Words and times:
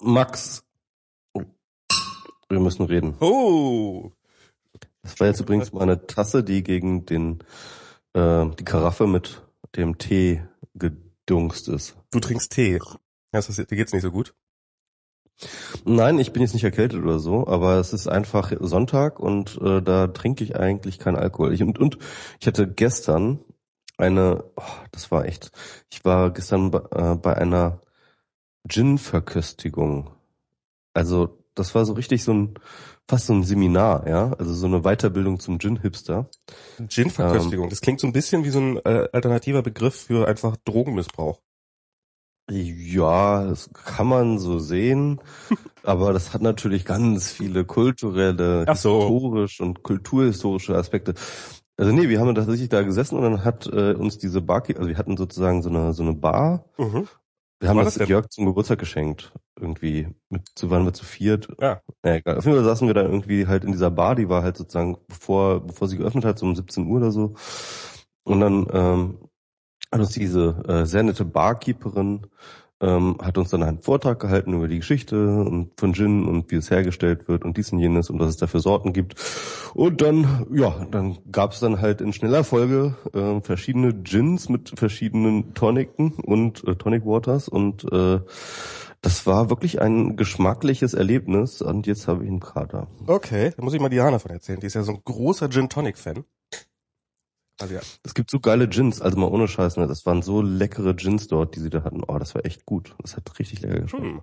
Max, 0.00 0.64
wir 2.48 2.60
müssen 2.60 2.86
reden. 2.86 3.14
Oh. 3.20 4.10
Das 5.02 5.18
war 5.20 5.26
jetzt 5.26 5.40
übrigens 5.40 5.72
meine 5.72 6.06
Tasse, 6.06 6.44
die 6.44 6.62
gegen 6.62 7.06
den 7.06 7.42
äh, 8.14 8.46
die 8.58 8.64
Karaffe 8.64 9.06
mit 9.06 9.42
dem 9.76 9.98
Tee 9.98 10.42
gedungst 10.74 11.68
ist. 11.68 11.96
Du 12.10 12.20
trinkst 12.20 12.52
Tee. 12.52 12.78
Ja, 13.32 13.38
ist 13.38 13.48
das, 13.48 13.56
dir 13.56 13.76
geht's 13.76 13.92
nicht 13.92 14.02
so 14.02 14.10
gut? 14.10 14.34
Nein, 15.84 16.18
ich 16.18 16.32
bin 16.32 16.42
jetzt 16.42 16.54
nicht 16.54 16.64
erkältet 16.64 17.02
oder 17.02 17.18
so, 17.18 17.46
aber 17.46 17.76
es 17.76 17.92
ist 17.92 18.06
einfach 18.06 18.52
Sonntag 18.60 19.18
und 19.18 19.58
äh, 19.60 19.82
da 19.82 20.06
trinke 20.06 20.44
ich 20.44 20.56
eigentlich 20.56 20.98
keinen 20.98 21.16
Alkohol. 21.16 21.52
Ich, 21.52 21.62
und, 21.62 21.78
und 21.78 21.98
ich 22.40 22.46
hatte 22.46 22.68
gestern 22.68 23.40
eine, 23.96 24.44
oh, 24.56 24.62
das 24.92 25.10
war 25.10 25.24
echt, 25.24 25.50
ich 25.90 26.04
war 26.04 26.30
gestern 26.32 26.70
bei, 26.70 26.80
äh, 26.92 27.16
bei 27.16 27.36
einer 27.36 27.80
Gin-Verköstigung. 28.68 30.10
Also 30.94 31.38
das 31.54 31.74
war 31.74 31.84
so 31.84 31.92
richtig 31.92 32.24
so 32.24 32.32
ein, 32.32 32.54
fast 33.08 33.26
so 33.26 33.34
ein 33.34 33.42
Seminar, 33.42 34.08
ja, 34.08 34.32
also 34.38 34.54
so 34.54 34.66
eine 34.66 34.82
Weiterbildung 34.82 35.38
zum 35.40 35.58
Gin-Hipster. 35.58 36.28
Gin-Verköstigung, 36.88 37.64
ähm, 37.64 37.70
das 37.70 37.80
klingt 37.80 38.00
so 38.00 38.06
ein 38.06 38.12
bisschen 38.12 38.44
wie 38.44 38.50
so 38.50 38.60
ein 38.60 38.76
äh, 38.78 39.08
alternativer 39.12 39.62
Begriff 39.62 39.94
für 39.94 40.26
einfach 40.26 40.56
Drogenmissbrauch. 40.64 41.40
Ja, 42.50 43.44
das 43.44 43.70
kann 43.72 44.08
man 44.08 44.38
so 44.38 44.58
sehen, 44.58 45.20
aber 45.84 46.12
das 46.12 46.34
hat 46.34 46.42
natürlich 46.42 46.84
ganz 46.84 47.30
viele 47.30 47.64
kulturelle, 47.64 48.66
so. 48.74 49.00
historisch 49.00 49.60
und 49.60 49.82
kulturhistorische 49.82 50.76
Aspekte. 50.76 51.14
Also 51.76 51.92
nee, 51.92 52.08
wir 52.08 52.20
haben 52.20 52.34
tatsächlich 52.34 52.68
da 52.68 52.82
gesessen 52.82 53.16
und 53.16 53.22
dann 53.22 53.44
hat 53.44 53.66
äh, 53.66 53.94
uns 53.94 54.18
diese 54.18 54.42
Bar, 54.42 54.64
also 54.76 54.88
wir 54.88 54.98
hatten 54.98 55.16
sozusagen 55.16 55.62
so 55.62 55.70
eine 55.70 55.92
so 55.92 56.02
eine 56.02 56.14
Bar. 56.14 56.64
Mhm. 56.78 57.08
Wir 57.62 57.68
haben 57.68 57.78
das, 57.78 57.94
das 57.94 58.08
Jörg 58.08 58.28
zum 58.28 58.46
Geburtstag 58.46 58.80
geschenkt. 58.80 59.32
Irgendwie 59.58 60.08
mit 60.28 60.42
zu 60.56 60.70
waren 60.70 60.84
wir 60.84 60.92
zu 60.92 61.04
viert. 61.04 61.48
Ja. 61.60 61.80
ja. 62.04 62.14
egal. 62.14 62.38
Auf 62.38 62.44
jeden 62.44 62.56
Fall 62.56 62.64
saßen 62.64 62.88
wir 62.88 62.94
da 62.94 63.02
irgendwie 63.02 63.46
halt 63.46 63.64
in 63.64 63.70
dieser 63.70 63.92
Bar, 63.92 64.16
die 64.16 64.28
war 64.28 64.42
halt 64.42 64.56
sozusagen 64.56 64.98
bevor 65.06 65.64
bevor 65.64 65.86
sie 65.86 65.96
geöffnet 65.96 66.24
hat, 66.24 66.38
so 66.40 66.46
um 66.46 66.56
17 66.56 66.86
Uhr 66.86 66.96
oder 66.96 67.12
so. 67.12 67.34
Und 68.24 68.40
dann 68.40 68.66
ähm, 68.72 69.18
hat 69.92 70.00
uns 70.00 70.10
diese 70.10 70.62
äh, 70.66 70.86
sehr 70.86 71.04
nette 71.04 71.24
Barkeeperin 71.24 72.26
ähm, 72.82 73.16
hat 73.22 73.38
uns 73.38 73.50
dann 73.50 73.62
einen 73.62 73.80
Vortrag 73.80 74.20
gehalten 74.20 74.52
über 74.52 74.68
die 74.68 74.80
Geschichte 74.80 75.16
und 75.16 75.70
von 75.78 75.94
Gin 75.94 76.26
und 76.26 76.50
wie 76.50 76.56
es 76.56 76.70
hergestellt 76.70 77.28
wird 77.28 77.44
und 77.44 77.56
dies 77.56 77.72
und 77.72 77.78
jenes 77.78 78.10
und 78.10 78.18
was 78.18 78.30
es 78.30 78.36
da 78.36 78.46
für 78.46 78.60
Sorten 78.60 78.92
gibt. 78.92 79.14
Und 79.72 80.02
dann, 80.02 80.46
ja, 80.52 80.86
dann 80.90 81.18
gab 81.30 81.52
es 81.52 81.60
dann 81.60 81.80
halt 81.80 82.00
in 82.00 82.12
schneller 82.12 82.44
Folge 82.44 82.96
äh, 83.14 83.40
verschiedene 83.40 83.94
Gins 83.94 84.48
mit 84.48 84.72
verschiedenen 84.76 85.54
Toniken 85.54 86.12
und 86.12 86.66
äh, 86.66 86.74
Tonic 86.74 87.06
Waters 87.06 87.48
und 87.48 87.90
äh, 87.90 88.20
das 89.00 89.26
war 89.26 89.50
wirklich 89.50 89.80
ein 89.80 90.16
geschmackliches 90.16 90.94
Erlebnis 90.94 91.60
und 91.60 91.86
jetzt 91.86 92.06
habe 92.06 92.22
ich 92.22 92.30
einen 92.30 92.40
Kater. 92.40 92.86
Okay, 93.06 93.52
da 93.56 93.62
muss 93.62 93.74
ich 93.74 93.80
mal 93.80 93.88
Diana 93.88 94.18
von 94.20 94.30
erzählen. 94.30 94.60
Die 94.60 94.66
ist 94.66 94.74
ja 94.74 94.82
so 94.82 94.92
ein 94.92 95.00
großer 95.04 95.50
Gin 95.50 95.68
Tonic 95.68 95.98
Fan. 95.98 96.24
Also 97.62 97.74
ja. 97.74 97.80
Es 98.02 98.14
gibt 98.14 98.28
so 98.28 98.40
geile 98.40 98.68
Gins, 98.68 99.00
also 99.00 99.16
mal 99.16 99.30
ohne 99.30 99.46
Scheiß, 99.46 99.76
ne? 99.76 99.86
Das 99.86 100.04
waren 100.04 100.20
so 100.20 100.42
leckere 100.42 100.94
Gins 100.94 101.28
dort, 101.28 101.54
die 101.54 101.60
sie 101.60 101.70
da 101.70 101.84
hatten. 101.84 102.02
Oh, 102.06 102.18
das 102.18 102.34
war 102.34 102.44
echt 102.44 102.66
gut. 102.66 102.96
Das 102.98 103.16
hat 103.16 103.38
richtig 103.38 103.62
lecker 103.62 103.80
geschmeckt. 103.80 104.04
Hm. 104.04 104.22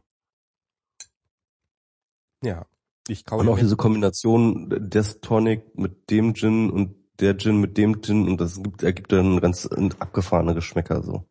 Ja. 2.44 2.66
Ich 3.08 3.26
kaufe. 3.26 3.42
Und 3.42 3.50
auch 3.50 3.58
diese 3.58 3.78
Kombination 3.78 4.70
des 4.70 5.22
Tonic 5.22 5.78
mit 5.78 6.10
dem 6.10 6.36
Gin 6.36 6.70
und 6.70 6.96
der 7.22 7.38
Gin 7.38 7.62
mit 7.62 7.78
dem 7.78 8.02
Gin 8.02 8.28
und 8.28 8.42
das 8.42 8.62
gibt, 8.62 8.84
ergibt 8.84 9.14
dann 9.14 9.40
ganz 9.40 9.66
abgefahrene 9.68 10.54
Geschmäcker 10.54 11.02
so. 11.02 11.26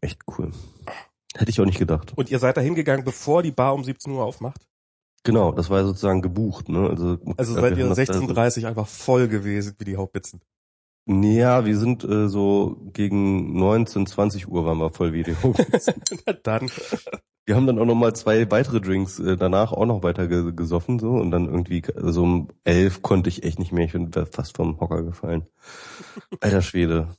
Echt 0.00 0.20
cool. 0.38 0.52
Hätte 1.34 1.50
ich 1.50 1.60
auch 1.60 1.66
nicht 1.66 1.78
gedacht. 1.78 2.12
Und 2.16 2.30
ihr 2.30 2.38
seid 2.38 2.56
da 2.56 2.60
hingegangen, 2.60 3.04
bevor 3.04 3.42
die 3.42 3.50
Bar 3.50 3.74
um 3.74 3.82
17 3.82 4.12
Uhr 4.12 4.24
aufmacht? 4.24 4.64
Genau, 5.24 5.50
das 5.50 5.70
war 5.70 5.80
ja 5.80 5.86
sozusagen 5.86 6.22
gebucht, 6.22 6.68
ne? 6.68 6.88
Also, 6.88 7.18
also 7.36 7.54
seid 7.54 7.76
ihr 7.76 7.86
16.30 7.86 8.62
Uhr 8.62 8.68
einfach 8.68 8.86
voll 8.86 9.26
gewesen 9.26 9.74
wie 9.78 9.84
die 9.84 9.96
Hauptbitzen. 9.96 10.40
Ja, 11.08 11.64
wir 11.64 11.78
sind 11.78 12.02
äh, 12.02 12.28
so 12.28 12.76
gegen 12.92 13.56
19, 13.56 14.06
20 14.06 14.48
Uhr 14.48 14.64
waren 14.64 14.78
wir 14.78 14.90
voll 14.90 15.12
Video. 15.12 15.36
dann. 16.42 16.68
Wir 17.44 17.54
haben 17.54 17.68
dann 17.68 17.78
auch 17.78 17.84
noch 17.84 17.94
mal 17.94 18.12
zwei 18.12 18.50
weitere 18.50 18.80
Drinks 18.80 19.20
äh, 19.20 19.36
danach 19.36 19.70
auch 19.72 19.86
noch 19.86 20.02
weiter 20.02 20.26
ge 20.26 20.52
gesoffen 20.52 20.98
so 20.98 21.10
und 21.10 21.30
dann 21.30 21.46
irgendwie 21.46 21.80
so 21.86 21.94
also 22.02 22.22
um 22.24 22.48
elf 22.64 23.02
konnte 23.02 23.28
ich 23.30 23.44
echt 23.44 23.60
nicht 23.60 23.70
mehr. 23.70 23.84
Ich 23.84 23.92
bin 23.92 24.10
fast 24.12 24.56
vom 24.56 24.80
Hocker 24.80 25.04
gefallen. 25.04 25.46
Alter 26.40 26.60
Schwede. 26.60 27.14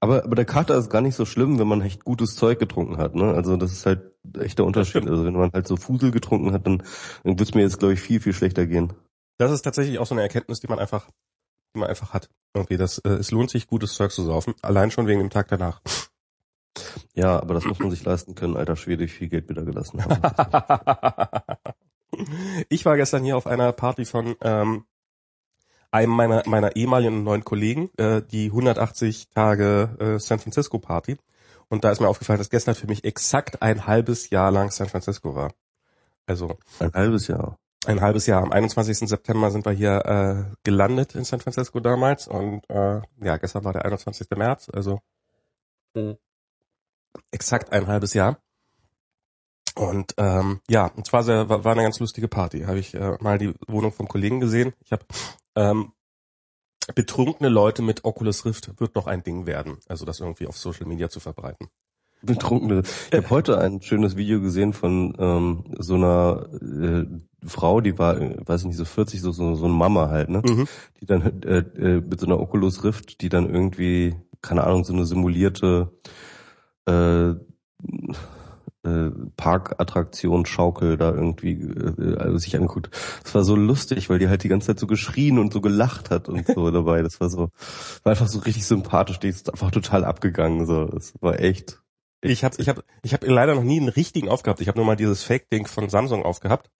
Aber, 0.00 0.24
aber 0.24 0.36
der 0.36 0.44
Kater 0.44 0.76
ist 0.76 0.90
gar 0.90 1.00
nicht 1.00 1.16
so 1.16 1.24
schlimm, 1.24 1.58
wenn 1.58 1.66
man 1.66 1.80
echt 1.80 2.04
gutes 2.04 2.36
Zeug 2.36 2.58
getrunken 2.58 2.98
hat. 2.98 3.14
Ne? 3.14 3.32
Also 3.32 3.56
das 3.56 3.72
ist 3.72 3.86
halt 3.86 4.12
echt 4.38 4.58
der 4.58 4.66
Unterschied. 4.66 5.08
Also 5.08 5.24
wenn 5.24 5.32
man 5.32 5.52
halt 5.52 5.66
so 5.66 5.76
Fusel 5.76 6.10
getrunken 6.10 6.52
hat, 6.52 6.66
dann, 6.66 6.82
dann 7.24 7.38
wird 7.38 7.48
es 7.48 7.54
mir 7.54 7.62
jetzt, 7.62 7.78
glaube 7.78 7.94
ich, 7.94 8.00
viel, 8.00 8.20
viel 8.20 8.34
schlechter 8.34 8.66
gehen. 8.66 8.92
Das 9.38 9.50
ist 9.50 9.62
tatsächlich 9.62 9.98
auch 9.98 10.06
so 10.06 10.14
eine 10.14 10.22
Erkenntnis, 10.22 10.60
die 10.60 10.68
man 10.68 10.78
einfach 10.78 11.08
die 11.74 11.78
man 11.78 11.88
einfach 11.88 12.12
hat. 12.12 12.28
Irgendwie, 12.54 12.76
das, 12.76 12.98
äh, 12.98 13.10
es 13.10 13.30
lohnt 13.30 13.50
sich, 13.50 13.66
gutes 13.66 13.94
Zeug 13.94 14.10
zu 14.10 14.22
saufen, 14.22 14.54
allein 14.62 14.90
schon 14.90 15.06
wegen 15.06 15.20
dem 15.20 15.30
Tag 15.30 15.48
danach. 15.48 15.80
Ja, 17.14 17.40
aber 17.40 17.54
das 17.54 17.64
muss 17.64 17.78
man 17.78 17.90
sich 17.90 18.04
leisten 18.04 18.34
können, 18.34 18.56
alter 18.56 18.76
Schwede, 18.76 19.04
ich 19.04 19.12
viel 19.12 19.28
Geld 19.28 19.48
wieder 19.48 19.64
gelassen 19.64 20.04
haben. 20.04 21.42
ich 22.68 22.84
war 22.84 22.96
gestern 22.96 23.24
hier 23.24 23.36
auf 23.36 23.46
einer 23.46 23.72
Party 23.72 24.04
von 24.04 24.36
ähm, 24.40 24.84
einem 25.90 26.12
meiner, 26.12 26.42
meiner 26.46 26.76
ehemaligen 26.76 27.24
neuen 27.24 27.44
Kollegen, 27.44 27.90
äh, 27.96 28.22
die 28.22 28.46
180 28.46 29.30
Tage 29.30 29.96
äh, 29.98 30.20
San 30.20 30.38
Francisco 30.38 30.78
Party. 30.78 31.16
Und 31.68 31.84
da 31.84 31.90
ist 31.90 32.00
mir 32.00 32.08
aufgefallen, 32.08 32.38
dass 32.38 32.50
gestern 32.50 32.74
für 32.74 32.86
mich 32.86 33.04
exakt 33.04 33.62
ein 33.62 33.86
halbes 33.86 34.30
Jahr 34.30 34.50
lang 34.50 34.70
San 34.70 34.88
Francisco 34.88 35.34
war. 35.34 35.52
Also. 36.26 36.58
Ein 36.78 36.92
halbes 36.92 37.26
Jahr 37.26 37.58
ein 37.88 38.02
halbes 38.02 38.26
Jahr. 38.26 38.42
Am 38.42 38.52
21. 38.52 39.08
September 39.08 39.50
sind 39.50 39.64
wir 39.64 39.72
hier 39.72 40.04
äh, 40.04 40.56
gelandet 40.62 41.14
in 41.14 41.24
San 41.24 41.40
Francisco 41.40 41.80
damals 41.80 42.28
und 42.28 42.68
äh, 42.68 43.00
ja, 43.22 43.36
gestern 43.38 43.64
war 43.64 43.72
der 43.72 43.86
21. 43.86 44.28
März, 44.36 44.68
also 44.72 45.00
mhm. 45.94 46.18
exakt 47.30 47.72
ein 47.72 47.86
halbes 47.86 48.12
Jahr. 48.12 48.38
Und 49.74 50.14
ähm, 50.18 50.60
ja, 50.68 50.86
und 50.86 51.06
zwar 51.06 51.22
sehr, 51.22 51.48
war, 51.48 51.64
war 51.64 51.72
eine 51.72 51.82
ganz 51.82 51.98
lustige 51.98 52.28
Party. 52.28 52.62
Habe 52.62 52.78
ich 52.78 52.94
äh, 52.94 53.16
mal 53.20 53.38
die 53.38 53.54
Wohnung 53.66 53.92
vom 53.92 54.08
Kollegen 54.08 54.40
gesehen. 54.40 54.74
Ich 54.84 54.92
habe 54.92 55.06
ähm, 55.54 55.92
betrunkene 56.94 57.48
Leute 57.48 57.80
mit 57.80 58.04
Oculus 58.04 58.44
Rift 58.44 58.78
wird 58.80 58.96
noch 58.96 59.06
ein 59.06 59.22
Ding 59.22 59.46
werden, 59.46 59.78
also 59.88 60.04
das 60.04 60.20
irgendwie 60.20 60.46
auf 60.46 60.58
Social 60.58 60.86
Media 60.86 61.08
zu 61.08 61.20
verbreiten. 61.20 61.68
Betrunkene. 62.22 62.82
Ich 63.10 63.16
habe 63.16 63.30
heute 63.30 63.58
ein 63.58 63.80
schönes 63.82 64.16
Video 64.16 64.40
gesehen 64.40 64.72
von 64.72 65.14
ähm, 65.18 65.64
so 65.78 65.94
einer 65.94 66.48
äh, 66.60 67.04
Frau, 67.46 67.80
die 67.80 67.98
war, 67.98 68.18
weiß 68.20 68.62
ich 68.62 68.66
nicht, 68.68 68.76
so 68.76 68.84
40, 68.84 69.20
so, 69.20 69.30
so, 69.32 69.54
so 69.54 69.64
eine 69.64 69.74
Mama 69.74 70.08
halt, 70.08 70.28
ne? 70.28 70.42
Mhm. 70.44 70.66
Die 71.00 71.06
dann 71.06 71.42
äh, 71.42 71.58
äh, 71.58 72.00
mit 72.00 72.18
so 72.18 72.26
einer 72.26 72.40
Oculus 72.40 72.82
Rift, 72.84 73.20
die 73.20 73.28
dann 73.28 73.48
irgendwie, 73.48 74.16
keine 74.42 74.64
Ahnung, 74.64 74.84
so 74.84 74.92
eine 74.92 75.06
simulierte 75.06 75.92
äh, 76.86 77.34
äh, 78.84 79.10
Parkattraktion 79.36 80.46
Schaukel 80.46 80.96
da 80.96 81.10
irgendwie 81.10 81.52
äh, 81.52 82.16
also 82.16 82.38
sich 82.38 82.56
anguckt. 82.56 82.90
Das 83.22 83.34
war 83.34 83.44
so 83.44 83.54
lustig, 83.54 84.10
weil 84.10 84.18
die 84.18 84.28
halt 84.28 84.42
die 84.42 84.48
ganze 84.48 84.68
Zeit 84.68 84.80
so 84.80 84.86
geschrien 84.86 85.38
und 85.38 85.52
so 85.52 85.60
gelacht 85.60 86.10
hat 86.10 86.28
und 86.28 86.46
so 86.46 86.70
dabei. 86.70 87.02
Das 87.02 87.20
war 87.20 87.28
so, 87.28 87.50
war 88.02 88.10
einfach 88.10 88.28
so 88.28 88.40
richtig 88.40 88.66
sympathisch. 88.66 89.18
Die 89.20 89.28
ist 89.28 89.50
einfach 89.50 89.70
total 89.70 90.04
abgegangen. 90.04 90.66
So, 90.66 90.86
das 90.86 91.12
war 91.20 91.38
echt 91.40 91.80
ich 92.20 92.44
habe 92.44 92.56
ich 92.58 92.68
hab, 92.68 92.84
ich 93.02 93.12
hab 93.12 93.24
leider 93.24 93.54
noch 93.54 93.62
nie 93.62 93.78
einen 93.78 93.88
richtigen 93.88 94.28
aufgehabt. 94.28 94.60
Ich 94.60 94.68
habe 94.68 94.78
nur 94.78 94.86
mal 94.86 94.96
dieses 94.96 95.22
Fake-Ding 95.22 95.66
von 95.66 95.88
Samsung 95.88 96.24
aufgehabt. 96.24 96.70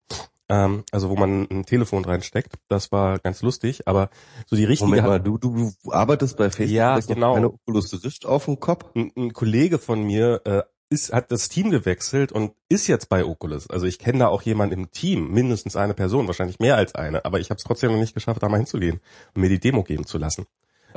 Ähm, 0.50 0.84
also 0.92 1.10
wo 1.10 1.16
man 1.16 1.46
ein 1.50 1.66
Telefon 1.66 2.04
reinsteckt. 2.04 2.54
Das 2.68 2.90
war 2.90 3.18
ganz 3.18 3.42
lustig, 3.42 3.86
aber 3.86 4.08
so 4.46 4.56
die 4.56 4.64
richtige... 4.64 4.88
Moment 4.88 5.06
mal, 5.06 5.20
du, 5.20 5.36
du, 5.36 5.74
du 5.82 5.92
arbeitest 5.92 6.38
bei 6.38 6.50
Facebook, 6.50 6.74
ja, 6.74 6.98
genau. 7.00 7.34
eine 7.34 7.52
Oculus 7.52 8.02
Rift 8.02 8.24
auf 8.24 8.46
dem 8.46 8.58
Kopf? 8.58 8.86
Ein, 8.94 9.12
ein 9.14 9.32
Kollege 9.34 9.78
von 9.78 10.02
mir 10.02 10.40
äh, 10.46 10.62
ist, 10.90 11.12
hat 11.12 11.30
das 11.30 11.50
Team 11.50 11.70
gewechselt 11.70 12.32
und 12.32 12.52
ist 12.68 12.86
jetzt 12.86 13.10
bei 13.10 13.24
Oculus. 13.24 13.68
Also 13.68 13.86
ich 13.86 13.98
kenne 13.98 14.20
da 14.20 14.28
auch 14.28 14.42
jemanden 14.42 14.74
im 14.74 14.90
Team, 14.90 15.30
mindestens 15.32 15.76
eine 15.76 15.94
Person, 15.94 16.26
wahrscheinlich 16.26 16.60
mehr 16.60 16.76
als 16.76 16.94
eine, 16.94 17.24
aber 17.24 17.40
ich 17.40 17.50
habe 17.50 17.58
es 17.58 17.64
trotzdem 17.64 17.92
noch 17.92 17.98
nicht 17.98 18.14
geschafft, 18.14 18.42
da 18.42 18.48
mal 18.48 18.56
hinzugehen 18.56 19.00
und 19.34 19.42
mir 19.42 19.50
die 19.50 19.60
Demo 19.60 19.82
geben 19.82 20.06
zu 20.06 20.16
lassen. 20.16 20.46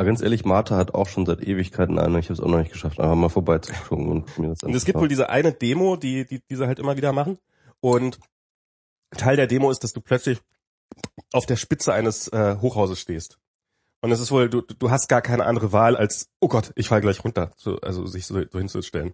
Aber 0.01 0.07
ganz 0.07 0.23
ehrlich, 0.23 0.45
Martha 0.45 0.77
hat 0.77 0.95
auch 0.95 1.07
schon 1.07 1.27
seit 1.27 1.43
Ewigkeiten 1.43 1.99
eine. 1.99 2.17
Ich 2.17 2.25
habe 2.25 2.33
es 2.33 2.39
auch 2.39 2.47
noch 2.47 2.57
nicht 2.57 2.71
geschafft, 2.71 2.99
einfach 2.99 3.13
mal 3.13 3.29
vorbeizugucken 3.29 4.07
und 4.07 4.39
mir 4.39 4.47
das 4.47 4.63
Und 4.63 4.73
es 4.73 4.83
gibt 4.83 4.97
wohl 4.97 5.07
diese 5.07 5.29
eine 5.29 5.53
Demo, 5.53 5.95
die, 5.95 6.25
die 6.25 6.41
diese 6.49 6.65
halt 6.65 6.79
immer 6.79 6.97
wieder 6.97 7.13
machen. 7.13 7.37
Und 7.81 8.17
Teil 9.15 9.35
der 9.35 9.45
Demo 9.45 9.69
ist, 9.69 9.83
dass 9.83 9.93
du 9.93 10.01
plötzlich 10.01 10.39
auf 11.33 11.45
der 11.45 11.55
Spitze 11.55 11.93
eines 11.93 12.29
äh, 12.29 12.55
Hochhauses 12.59 12.99
stehst. 12.99 13.37
Und 14.01 14.11
es 14.11 14.19
ist 14.19 14.31
wohl, 14.31 14.49
du, 14.49 14.61
du 14.61 14.89
hast 14.89 15.07
gar 15.07 15.21
keine 15.21 15.45
andere 15.45 15.71
Wahl 15.71 15.95
als, 15.95 16.31
oh 16.39 16.47
Gott, 16.47 16.71
ich 16.73 16.87
fall 16.87 17.01
gleich 17.01 17.23
runter, 17.23 17.51
so, 17.55 17.75
also 17.81 18.07
sich 18.07 18.25
so, 18.25 18.41
so 18.49 18.57
hinzustellen. 18.57 19.13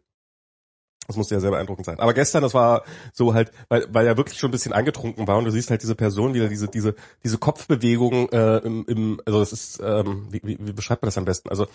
Das 1.08 1.16
musste 1.16 1.36
ja 1.36 1.42
sehr 1.42 1.52
beeindruckend 1.52 1.86
sein. 1.86 2.00
Aber 2.00 2.14
gestern, 2.14 2.44
das 2.44 2.54
war 2.54 2.84
so 3.14 3.34
halt, 3.34 3.52
weil, 3.70 3.88
weil 3.90 4.06
er 4.06 4.18
wirklich 4.18 4.40
schon 4.40 4.50
ein 4.50 4.52
bisschen 4.52 4.74
angetrunken 4.74 5.28
war 5.28 5.38
und 5.38 5.46
du 5.46 5.52
siehst 5.52 5.70
halt 5.70 5.82
diese 5.82 5.96
Person 5.96 6.34
wieder, 6.34 6.50
diese, 6.50 6.68
diese, 6.68 6.96
diese 7.24 7.38
Kopfbewegung 7.38 8.30
äh, 8.30 8.58
im, 8.58 8.86
im, 8.88 9.22
also 9.26 9.40
das 9.40 9.54
ist, 9.54 9.80
ähm, 9.82 10.28
wie, 10.32 10.42
wie, 10.44 10.58
wie 10.60 10.74
beschreibt 10.74 11.02
man 11.02 11.08
das 11.08 11.18
am 11.18 11.26
besten? 11.26 11.50
Also 11.50 11.68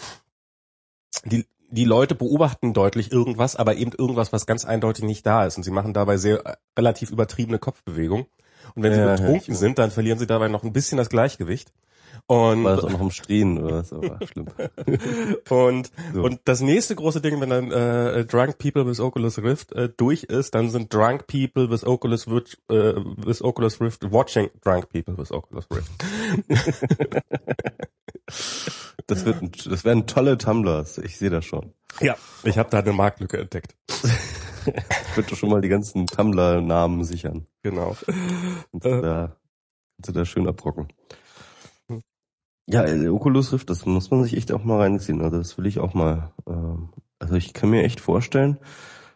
die, 1.25 1.46
die 1.70 1.84
Leute 1.84 2.14
beobachten 2.14 2.75
deutlich 2.75 3.11
irgendwas, 3.11 3.56
aber 3.56 3.76
eben 3.76 3.93
irgendwas, 3.96 4.32
was 4.32 4.44
ganz 4.44 4.67
eindeutig 4.67 5.05
nicht 5.05 5.25
da 5.25 5.46
ist. 5.46 5.56
Und 5.56 5.62
sie 5.62 5.70
machen 5.70 5.94
dabei 5.94 6.19
sehr 6.19 6.44
äh, 6.46 6.56
relativ 6.76 7.11
übertriebene 7.11 7.58
Kopfbewegungen. 7.58 8.26
Und 8.75 8.82
wenn 8.82 8.93
ja, 8.93 9.17
sie 9.17 9.23
betrunken 9.23 9.55
ja, 9.55 9.58
sind, 9.58 9.78
dann 9.78 9.90
verlieren 9.90 10.19
sie 10.19 10.26
dabei 10.26 10.49
noch 10.49 10.62
ein 10.62 10.73
bisschen 10.73 10.99
das 10.99 11.08
Gleichgewicht. 11.08 11.73
Und 12.27 12.65
war 12.65 12.77
das 12.77 12.85
auch 12.85 12.99
noch 12.99 13.11
Stehen 13.11 13.59
oder 13.59 13.81
was? 13.81 13.93
Aber 13.93 14.19
schlimm. 14.27 14.47
und 15.51 15.91
so. 16.15 16.23
und 16.23 16.41
das 16.45 16.61
nächste 16.61 16.95
große 16.95 17.21
Ding, 17.21 17.41
wenn 17.41 17.51
dann 17.51 17.71
äh, 17.71 18.25
Drunk 18.25 18.59
People 18.59 18.87
with 18.87 19.01
Oculus 19.01 19.39
Rift 19.39 19.73
äh, 19.73 19.89
durch 19.95 20.25
ist, 20.25 20.55
dann 20.55 20.71
sind 20.71 20.95
Drunk 20.95 21.27
People 21.27 21.71
with 21.71 21.85
Oculus 21.85 22.29
Rift, 22.29 22.59
äh, 22.71 22.95
with 22.95 23.43
Oculus 23.43 23.81
Rift 23.81 24.11
watching 24.11 24.51
Drunk 24.63 24.89
People 24.89 25.19
with 25.19 25.33
Oculus 25.33 25.67
Rift. 25.71 25.91
das 29.07 29.25
wird, 29.25 29.67
das 29.67 29.85
werden 29.85 30.07
tolle 30.07 30.39
Tumblers. 30.39 30.99
Ich 30.99 31.19
sehe 31.19 31.31
das 31.31 31.45
schon. 31.45 31.73
Ja, 32.01 32.17
ich 32.45 32.57
habe 32.57 32.71
da 32.71 32.79
eine 32.79 32.93
Marktlücke 32.93 33.39
entdeckt. 33.39 33.75
ich 33.89 35.17
würde 35.17 35.37
schon 35.37 35.51
mal 35.51 35.61
die 35.61 35.69
ganzen 35.69 36.07
Tumblr-Namen 36.07 37.05
sichern. 37.05 37.47
Genau. 37.63 37.97
Und 38.71 38.85
da, 38.85 39.37
kannst 39.97 40.09
du 40.09 40.13
da 40.13 40.25
schön 40.25 40.49
abrocken. 40.49 40.89
Ja, 42.67 42.85
äh, 42.85 43.09
Oculus 43.09 43.53
Rift, 43.53 43.70
das 43.70 43.87
muss 43.87 44.11
man 44.11 44.23
sich 44.23 44.37
echt 44.37 44.53
auch 44.53 44.64
mal 44.64 44.79
reinziehen. 44.79 45.20
Also 45.20 45.38
das 45.38 45.59
will 45.59 45.67
ich 45.67 45.79
auch 45.79 45.94
mal. 45.94 46.32
Ähm, 46.47 46.91
also 47.19 47.35
ich 47.35 47.53
kann 47.53 47.70
mir 47.70 47.82
echt 47.82 48.00
vorstellen, 48.00 48.59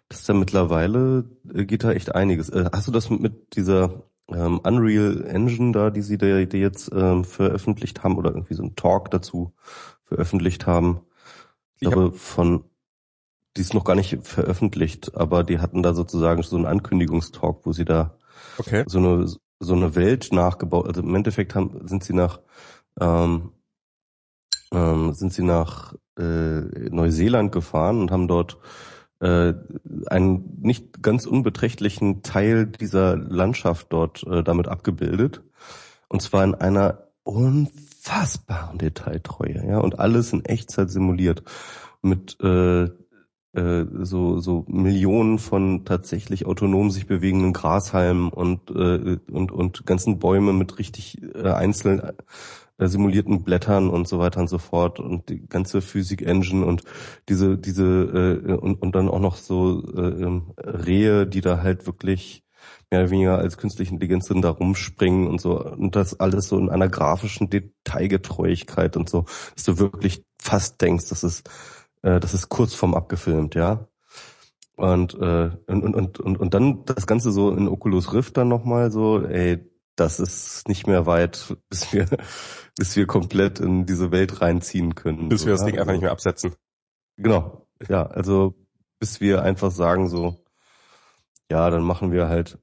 dass 0.08 0.25
da 0.25 0.34
mittlerweile 0.34 1.25
äh, 1.52 1.64
geht 1.64 1.84
da 1.84 1.93
echt 1.93 2.14
einiges. 2.14 2.50
Äh, 2.50 2.69
hast 2.72 2.88
du 2.88 2.93
das 2.93 3.10
mit, 3.10 3.56
dieser 3.56 4.04
ähm, 4.28 4.60
Unreal 4.60 5.25
Engine 5.25 5.72
da, 5.72 5.90
die 5.90 6.02
sie 6.02 6.19
da 6.19 6.44
die 6.44 6.58
jetzt 6.58 6.90
ähm, 6.93 7.25
veröffentlicht 7.25 8.02
haben 8.02 8.16
oder 8.16 8.31
irgendwie 8.31 8.54
so 8.54 8.64
ein 8.64 8.76
Talk 8.76 9.10
dazu 9.10 9.54
veröffentlicht 10.04 10.66
haben? 10.66 11.00
Ich 11.78 11.90
glaube 11.90 12.12
von 12.12 12.64
die 13.56 13.62
ist 13.62 13.75
noch 13.75 13.84
gar 13.84 13.96
nicht 13.96 14.19
veröffentlicht, 14.26 15.14
aber 15.14 15.43
die 15.43 15.60
hatten 15.60 15.82
da 15.82 15.94
sozusagen 15.94 16.43
so 16.43 16.56
einen 16.56 16.66
Ankündigungstalk, 16.66 17.64
wo 17.64 17.72
sie 17.72 17.84
da 17.84 18.19
okay. 18.58 18.84
so 18.87 18.98
eine 18.98 19.26
so 19.58 19.75
eine 19.75 19.94
Welt 19.94 20.28
nachgebaut. 20.32 20.87
Also 20.87 21.02
im 21.02 21.14
Endeffekt 21.14 21.54
haben, 21.54 21.87
sind 21.88 22.04
sie 22.04 22.12
nach 22.12 22.40
ähm, 23.00 23.52
ähm, 24.72 25.12
sind 25.14 25.32
sie 25.32 25.43
nach 25.43 25.94
äh, 26.19 26.60
Neuseeland 26.90 27.52
gefahren 27.52 28.00
und 28.00 28.10
haben 28.10 28.28
dort 28.28 28.58
äh, 29.20 29.54
einen 30.06 30.58
nicht 30.60 31.02
ganz 31.02 31.26
unbeträchtlichen 31.26 32.22
Teil 32.22 32.66
dieser 32.66 33.16
Landschaft 33.16 33.88
dort 33.90 34.25
äh, 34.25 34.43
damit 34.43 34.69
abgebildet. 34.69 35.43
Und 36.08 36.22
zwar 36.22 36.44
in 36.44 36.54
einer 36.54 37.08
unfassbaren 37.22 38.78
Detailtreue, 38.78 39.64
ja, 39.66 39.78
und 39.78 39.98
alles 39.98 40.32
in 40.32 40.44
Echtzeit 40.44 40.90
simuliert. 40.90 41.43
Mit 42.02 42.38
äh, 42.40 42.84
äh, 43.56 43.87
so, 44.02 44.38
so 44.38 44.64
Millionen 44.69 45.38
von 45.38 45.84
tatsächlich 45.84 46.46
autonom 46.46 46.90
sich 46.90 47.06
bewegenden 47.06 47.52
Grashalmen 47.52 48.28
und, 48.28 48.70
äh, 48.70 49.19
und, 49.32 49.50
und 49.50 49.87
ganzen 49.87 50.19
Bäume 50.19 50.52
mit 50.52 50.78
richtig 50.78 51.22
äh, 51.34 51.48
einzeln 51.48 52.02
simulierten 52.78 53.43
Blättern 53.43 53.88
und 53.88 54.06
so 54.06 54.19
weiter 54.19 54.40
und 54.40 54.49
so 54.49 54.58
fort 54.58 55.00
und 55.00 55.28
die 55.28 55.46
ganze 55.46 55.81
Physik-Engine 55.81 56.64
und 56.64 56.82
diese, 57.28 57.56
diese 57.56 57.84
äh, 57.84 58.52
und, 58.52 58.82
und 58.82 58.94
dann 58.94 59.08
auch 59.08 59.20
noch 59.20 59.37
so 59.37 59.82
äh, 59.94 60.23
ähm, 60.23 60.52
Rehe, 60.58 61.26
die 61.26 61.40
da 61.40 61.62
halt 61.62 61.87
wirklich 61.87 62.44
mehr 62.90 63.00
oder 63.00 63.11
weniger 63.11 63.38
als 63.38 63.56
künstliche 63.56 63.93
Intelligenz 63.93 64.28
da 64.28 64.50
rumspringen 64.50 65.26
und 65.26 65.40
so 65.40 65.64
und 65.64 65.96
das 65.96 66.20
alles 66.20 66.49
so 66.49 66.58
in 66.58 66.69
einer 66.69 66.88
grafischen 66.88 67.50
Detailgetreuigkeit 67.50 68.96
und 68.96 69.08
so, 69.08 69.25
dass 69.55 69.64
du 69.64 69.79
wirklich 69.79 70.25
fast 70.40 70.81
denkst, 70.82 71.08
das 71.08 71.25
ist 71.25 71.49
äh, 72.06 72.20
das 72.20 72.34
ist 72.34 72.49
kurz 72.49 72.75
vorm 72.75 72.94
abgefilmt, 72.94 73.55
ja. 73.55 73.88
Und, 74.76 75.14
äh, 75.14 75.50
und, 75.67 75.94
und, 75.94 76.20
und, 76.20 76.38
und 76.38 76.55
dann 76.55 76.84
das 76.84 77.06
Ganze 77.06 77.32
so 77.32 77.50
in 77.50 77.67
Oculus 77.67 78.12
Rift 78.12 78.37
dann 78.37 78.49
nochmal 78.49 78.90
so, 78.90 79.22
ey, 79.22 79.58
das 79.96 80.20
ist 80.20 80.69
nicht 80.69 80.87
mehr 80.87 81.06
weit, 81.06 81.56
bis 81.69 81.93
wir, 81.93 82.06
bis 82.76 82.96
wir 82.96 83.06
komplett 83.06 83.60
in 83.60 83.87
diese 83.87 84.10
Welt 84.12 84.40
reinziehen 84.40 84.94
können. 84.94 85.28
Bis 85.28 85.40
so, 85.40 85.46
wir 85.46 85.54
das 85.54 85.64
Ding 85.64 85.78
einfach 85.78 85.93
nicht 85.93 86.02
mehr 86.02 86.12
absetzen. 86.12 86.54
Genau. 87.16 87.66
Ja, 87.88 88.06
also 88.06 88.54
bis 88.98 89.20
wir 89.20 89.43
einfach 89.43 89.70
sagen 89.70 90.08
so, 90.08 90.38
ja, 91.50 91.69
dann 91.70 91.82
machen 91.82 92.12
wir 92.12 92.28
halt, 92.28 92.58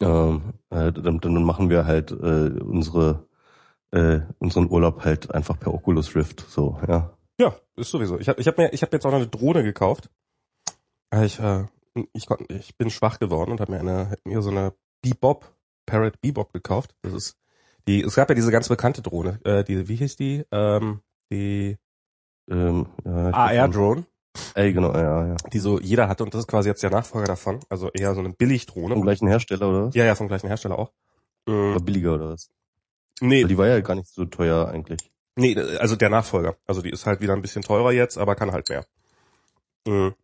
ähm, 0.00 0.54
äh, 0.70 0.92
dann, 0.92 1.20
dann 1.20 1.44
machen 1.44 1.70
wir 1.70 1.86
halt 1.86 2.10
äh, 2.10 2.60
unsere 2.60 3.26
äh, 3.92 4.20
unseren 4.38 4.70
Urlaub 4.70 5.04
halt 5.04 5.34
einfach 5.34 5.58
per 5.58 5.72
Oculus 5.72 6.14
Rift, 6.14 6.40
so, 6.48 6.78
ja. 6.86 7.16
Ja, 7.38 7.54
ist 7.76 7.90
sowieso. 7.90 8.18
Ich 8.18 8.28
habe 8.28 8.40
ich 8.40 8.48
hab 8.48 8.58
mir, 8.58 8.72
ich 8.72 8.82
habe 8.82 8.92
jetzt 8.92 9.04
auch 9.06 9.10
noch 9.10 9.18
eine 9.18 9.28
Drohne 9.28 9.62
gekauft. 9.62 10.10
Ich, 11.22 11.38
äh, 11.38 11.64
ich, 12.12 12.26
ich 12.48 12.76
bin 12.76 12.90
schwach 12.90 13.18
geworden 13.18 13.52
und 13.52 13.60
habe 13.60 13.72
mir 13.72 13.80
eine, 13.80 14.18
mir 14.24 14.42
so 14.42 14.50
eine 14.50 14.72
Bebop 15.02 15.55
Parrot 15.86 16.20
Bebop 16.20 16.52
gekauft. 16.52 16.94
Das 17.02 17.12
ist 17.12 17.36
die, 17.88 18.02
es 18.02 18.16
gab 18.16 18.28
ja 18.28 18.34
diese 18.34 18.50
ganz 18.50 18.68
bekannte 18.68 19.00
Drohne, 19.00 19.38
äh, 19.44 19.62
die, 19.62 19.88
wie 19.88 19.96
hieß 19.96 20.16
die? 20.16 20.44
Ähm, 20.50 21.00
die 21.30 21.78
ähm, 22.50 22.86
ja, 23.04 23.30
AR-Drone. 23.30 24.04
Ey, 24.54 24.72
genau, 24.72 24.92
ja, 24.92 25.26
ja. 25.28 25.36
Die 25.52 25.58
so 25.58 25.80
jeder 25.80 26.08
hatte 26.08 26.24
und 26.24 26.34
das 26.34 26.40
ist 26.40 26.48
quasi 26.48 26.68
jetzt 26.68 26.82
der 26.82 26.90
Nachfolger 26.90 27.26
davon. 27.26 27.60
Also 27.68 27.90
eher 27.90 28.14
so 28.14 28.20
eine 28.20 28.30
Billigdrohne. 28.30 28.94
Vom 28.94 29.02
gleichen 29.02 29.28
Hersteller, 29.28 29.68
oder 29.68 29.86
was? 29.86 29.94
Ja, 29.94 30.04
ja, 30.04 30.14
vom 30.14 30.28
gleichen 30.28 30.48
Hersteller 30.48 30.78
auch. 30.78 30.92
Mhm. 31.46 31.74
War 31.74 31.80
billiger, 31.80 32.14
oder 32.14 32.30
was? 32.30 32.50
Nee. 33.20 33.42
Weil 33.42 33.48
die 33.48 33.58
war 33.58 33.66
ja 33.68 33.80
gar 33.80 33.94
nicht 33.94 34.08
so 34.08 34.24
teuer 34.24 34.68
eigentlich. 34.68 35.10
Nee, 35.36 35.56
also 35.78 35.96
der 35.96 36.10
Nachfolger. 36.10 36.56
Also 36.66 36.82
die 36.82 36.90
ist 36.90 37.06
halt 37.06 37.20
wieder 37.20 37.34
ein 37.34 37.42
bisschen 37.42 37.62
teurer 37.62 37.92
jetzt, 37.92 38.18
aber 38.18 38.34
kann 38.34 38.52
halt 38.52 38.68
mehr. 38.68 38.84
Mhm. 39.86 40.14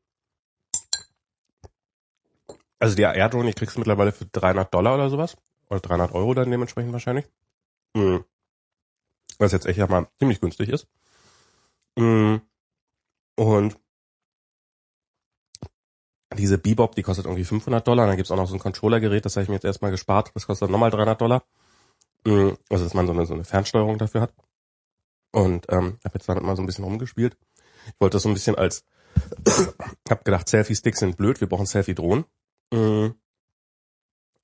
Also 2.78 2.96
die 2.96 3.06
AR-Drone, 3.06 3.46
die 3.46 3.54
kriegst 3.54 3.76
du 3.76 3.80
mittlerweile 3.80 4.12
für 4.12 4.26
300 4.26 4.72
Dollar 4.74 4.94
oder 4.94 5.08
sowas. 5.08 5.36
Oder 5.68 5.80
300 5.80 6.12
Euro 6.12 6.34
dann 6.34 6.50
dementsprechend 6.50 6.92
wahrscheinlich. 6.92 7.26
Mhm. 7.94 8.24
Was 9.38 9.52
jetzt 9.52 9.66
echt 9.66 9.78
ja 9.78 9.86
mal 9.86 10.08
ziemlich 10.18 10.40
günstig 10.40 10.68
ist. 10.68 10.86
Mhm. 11.96 12.42
Und 13.36 13.76
diese 16.36 16.58
Bebop, 16.58 16.94
die 16.94 17.02
kostet 17.02 17.26
irgendwie 17.26 17.44
500 17.44 17.86
Dollar. 17.86 18.06
Dann 18.06 18.16
gibt's 18.16 18.30
auch 18.30 18.36
noch 18.36 18.48
so 18.48 18.54
ein 18.54 18.60
Controllergerät, 18.60 19.24
das 19.24 19.36
habe 19.36 19.42
ich 19.42 19.48
mir 19.48 19.56
jetzt 19.56 19.64
erstmal 19.64 19.90
gespart. 19.90 20.30
Das 20.34 20.46
kostet 20.46 20.70
nochmal 20.70 20.90
300 20.90 21.20
Dollar. 21.20 21.44
Also 22.24 22.56
dass 22.70 22.94
man 22.94 23.06
so 23.06 23.12
eine, 23.12 23.26
so 23.26 23.34
eine 23.34 23.44
Fernsteuerung 23.44 23.98
dafür 23.98 24.22
hat. 24.22 24.34
Und 25.32 25.66
ähm, 25.70 25.98
habe 26.04 26.14
jetzt 26.14 26.28
damit 26.28 26.44
mal 26.44 26.56
so 26.56 26.62
ein 26.62 26.66
bisschen 26.66 26.84
rumgespielt. 26.84 27.36
Ich 27.86 28.00
wollte 28.00 28.16
das 28.16 28.22
so 28.22 28.28
ein 28.28 28.34
bisschen 28.34 28.54
als, 28.54 28.84
hab 30.08 30.24
gedacht, 30.24 30.48
Selfie-Sticks 30.48 31.00
sind 31.00 31.16
blöd, 31.16 31.40
wir 31.40 31.48
brauchen 31.48 31.66
Selfie-Drohnen. 31.66 32.24
Mhm 32.72 33.14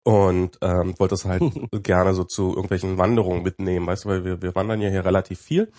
und 0.09 0.59
ähm, 0.63 0.99
wollte 0.99 1.17
es 1.17 1.27
halt 1.27 1.43
gerne 1.83 2.15
so 2.15 2.25
zu 2.25 2.55
irgendwelchen 2.55 2.97
Wanderungen 2.97 3.43
mitnehmen, 3.43 3.87
weißt 3.87 4.07
du, 4.07 4.09
weil 4.09 4.25
wir, 4.25 4.41
wir 4.41 4.55
wandern 4.55 4.81
ja 4.81 4.89
hier 4.89 5.05
relativ 5.05 5.39
viel 5.39 5.71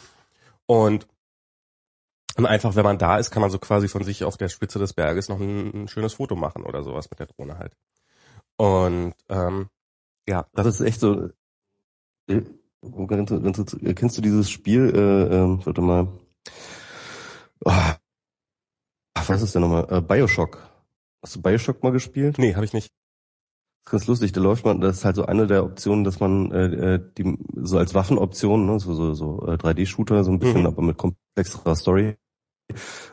und 0.67 1.07
und 2.37 2.45
einfach, 2.45 2.75
wenn 2.75 2.83
man 2.85 2.99
da 2.99 3.17
ist, 3.17 3.31
kann 3.31 3.41
man 3.41 3.49
so 3.49 3.57
quasi 3.57 3.87
von 3.87 4.03
sich 4.03 4.23
auf 4.23 4.37
der 4.37 4.47
Spitze 4.49 4.77
des 4.77 4.93
Berges 4.93 5.29
noch 5.29 5.39
ein, 5.39 5.73
ein 5.73 5.87
schönes 5.87 6.13
Foto 6.13 6.35
machen 6.35 6.63
oder 6.63 6.83
sowas 6.83 7.09
mit 7.09 7.19
der 7.19 7.25
Drohne 7.25 7.57
halt. 7.57 7.75
Und 8.55 9.15
ähm, 9.29 9.67
ja. 10.27 10.45
Das 10.53 10.67
ist 10.67 10.79
echt 10.79 10.99
so. 11.01 11.29
Äh, 12.27 12.43
kennst 13.95 14.17
du 14.17 14.21
dieses 14.21 14.49
Spiel? 14.49 14.93
Äh, 14.95 15.35
äh, 15.35 15.65
warte 15.65 15.81
mal. 15.81 16.07
Oh, 17.65 17.71
was 19.27 19.41
ist 19.41 19.55
denn 19.55 19.63
nochmal? 19.63 19.87
Äh, 19.89 20.01
Bioshock. 20.01 20.59
Hast 21.21 21.35
du 21.35 21.41
Bioshock 21.41 21.83
mal 21.83 21.91
gespielt? 21.91 22.37
Nee, 22.37 22.55
habe 22.55 22.63
ich 22.63 22.73
nicht 22.73 22.93
ganz 23.85 24.07
lustig. 24.07 24.31
Da 24.31 24.41
läuft 24.41 24.65
man, 24.65 24.81
das 24.81 24.97
ist 24.97 25.05
halt 25.05 25.15
so 25.15 25.25
eine 25.25 25.47
der 25.47 25.63
Optionen, 25.63 26.03
dass 26.03 26.19
man 26.19 26.51
äh, 26.51 26.95
äh 26.95 26.99
die 27.17 27.37
so 27.55 27.77
als 27.77 27.93
Waffenoption, 27.93 28.65
ne, 28.65 28.79
so 28.79 28.93
so, 28.93 29.13
so 29.13 29.45
äh, 29.47 29.55
3D-Shooter, 29.55 30.23
so 30.23 30.31
ein 30.31 30.39
bisschen, 30.39 30.61
mhm. 30.61 30.67
aber 30.67 30.81
mit 30.81 30.97
komplexerer 30.97 31.75
Story 31.75 32.15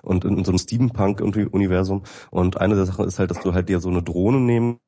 und 0.02 0.24
in, 0.24 0.38
in 0.38 0.44
so 0.44 0.52
einem 0.52 0.58
Steampunk-Universum. 0.58 2.02
Und 2.30 2.60
eine 2.60 2.74
der 2.74 2.86
Sachen 2.86 3.06
ist 3.06 3.18
halt, 3.18 3.30
dass 3.30 3.40
du 3.40 3.54
halt 3.54 3.68
dir 3.68 3.80
so 3.80 3.88
eine 3.88 4.02
Drohne 4.02 4.40
nehmen 4.40 4.78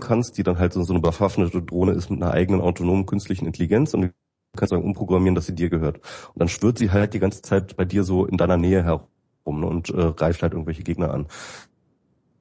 kannst, 0.00 0.36
die 0.38 0.42
dann 0.42 0.58
halt 0.58 0.72
so, 0.72 0.82
so 0.82 0.92
eine 0.92 1.00
bewaffnete 1.00 1.62
Drohne 1.62 1.92
ist 1.92 2.10
mit 2.10 2.22
einer 2.22 2.32
eigenen 2.32 2.60
autonomen 2.60 3.06
künstlichen 3.06 3.46
Intelligenz 3.46 3.94
und 3.94 4.02
du 4.02 4.12
kannst 4.56 4.72
dann 4.72 4.82
umprogrammieren, 4.82 5.34
dass 5.34 5.46
sie 5.46 5.54
dir 5.54 5.70
gehört. 5.70 5.98
Und 5.98 6.40
dann 6.40 6.48
schwirrt 6.48 6.78
sie 6.78 6.90
halt 6.90 7.14
die 7.14 7.18
ganze 7.18 7.42
Zeit 7.42 7.76
bei 7.76 7.84
dir 7.84 8.04
so 8.04 8.26
in 8.26 8.36
deiner 8.36 8.56
Nähe 8.56 8.84
herum 8.84 9.60
ne, 9.60 9.66
und 9.66 9.90
äh, 9.90 10.12
greift 10.12 10.42
halt 10.42 10.52
irgendwelche 10.52 10.82
Gegner 10.82 11.12
an. 11.12 11.26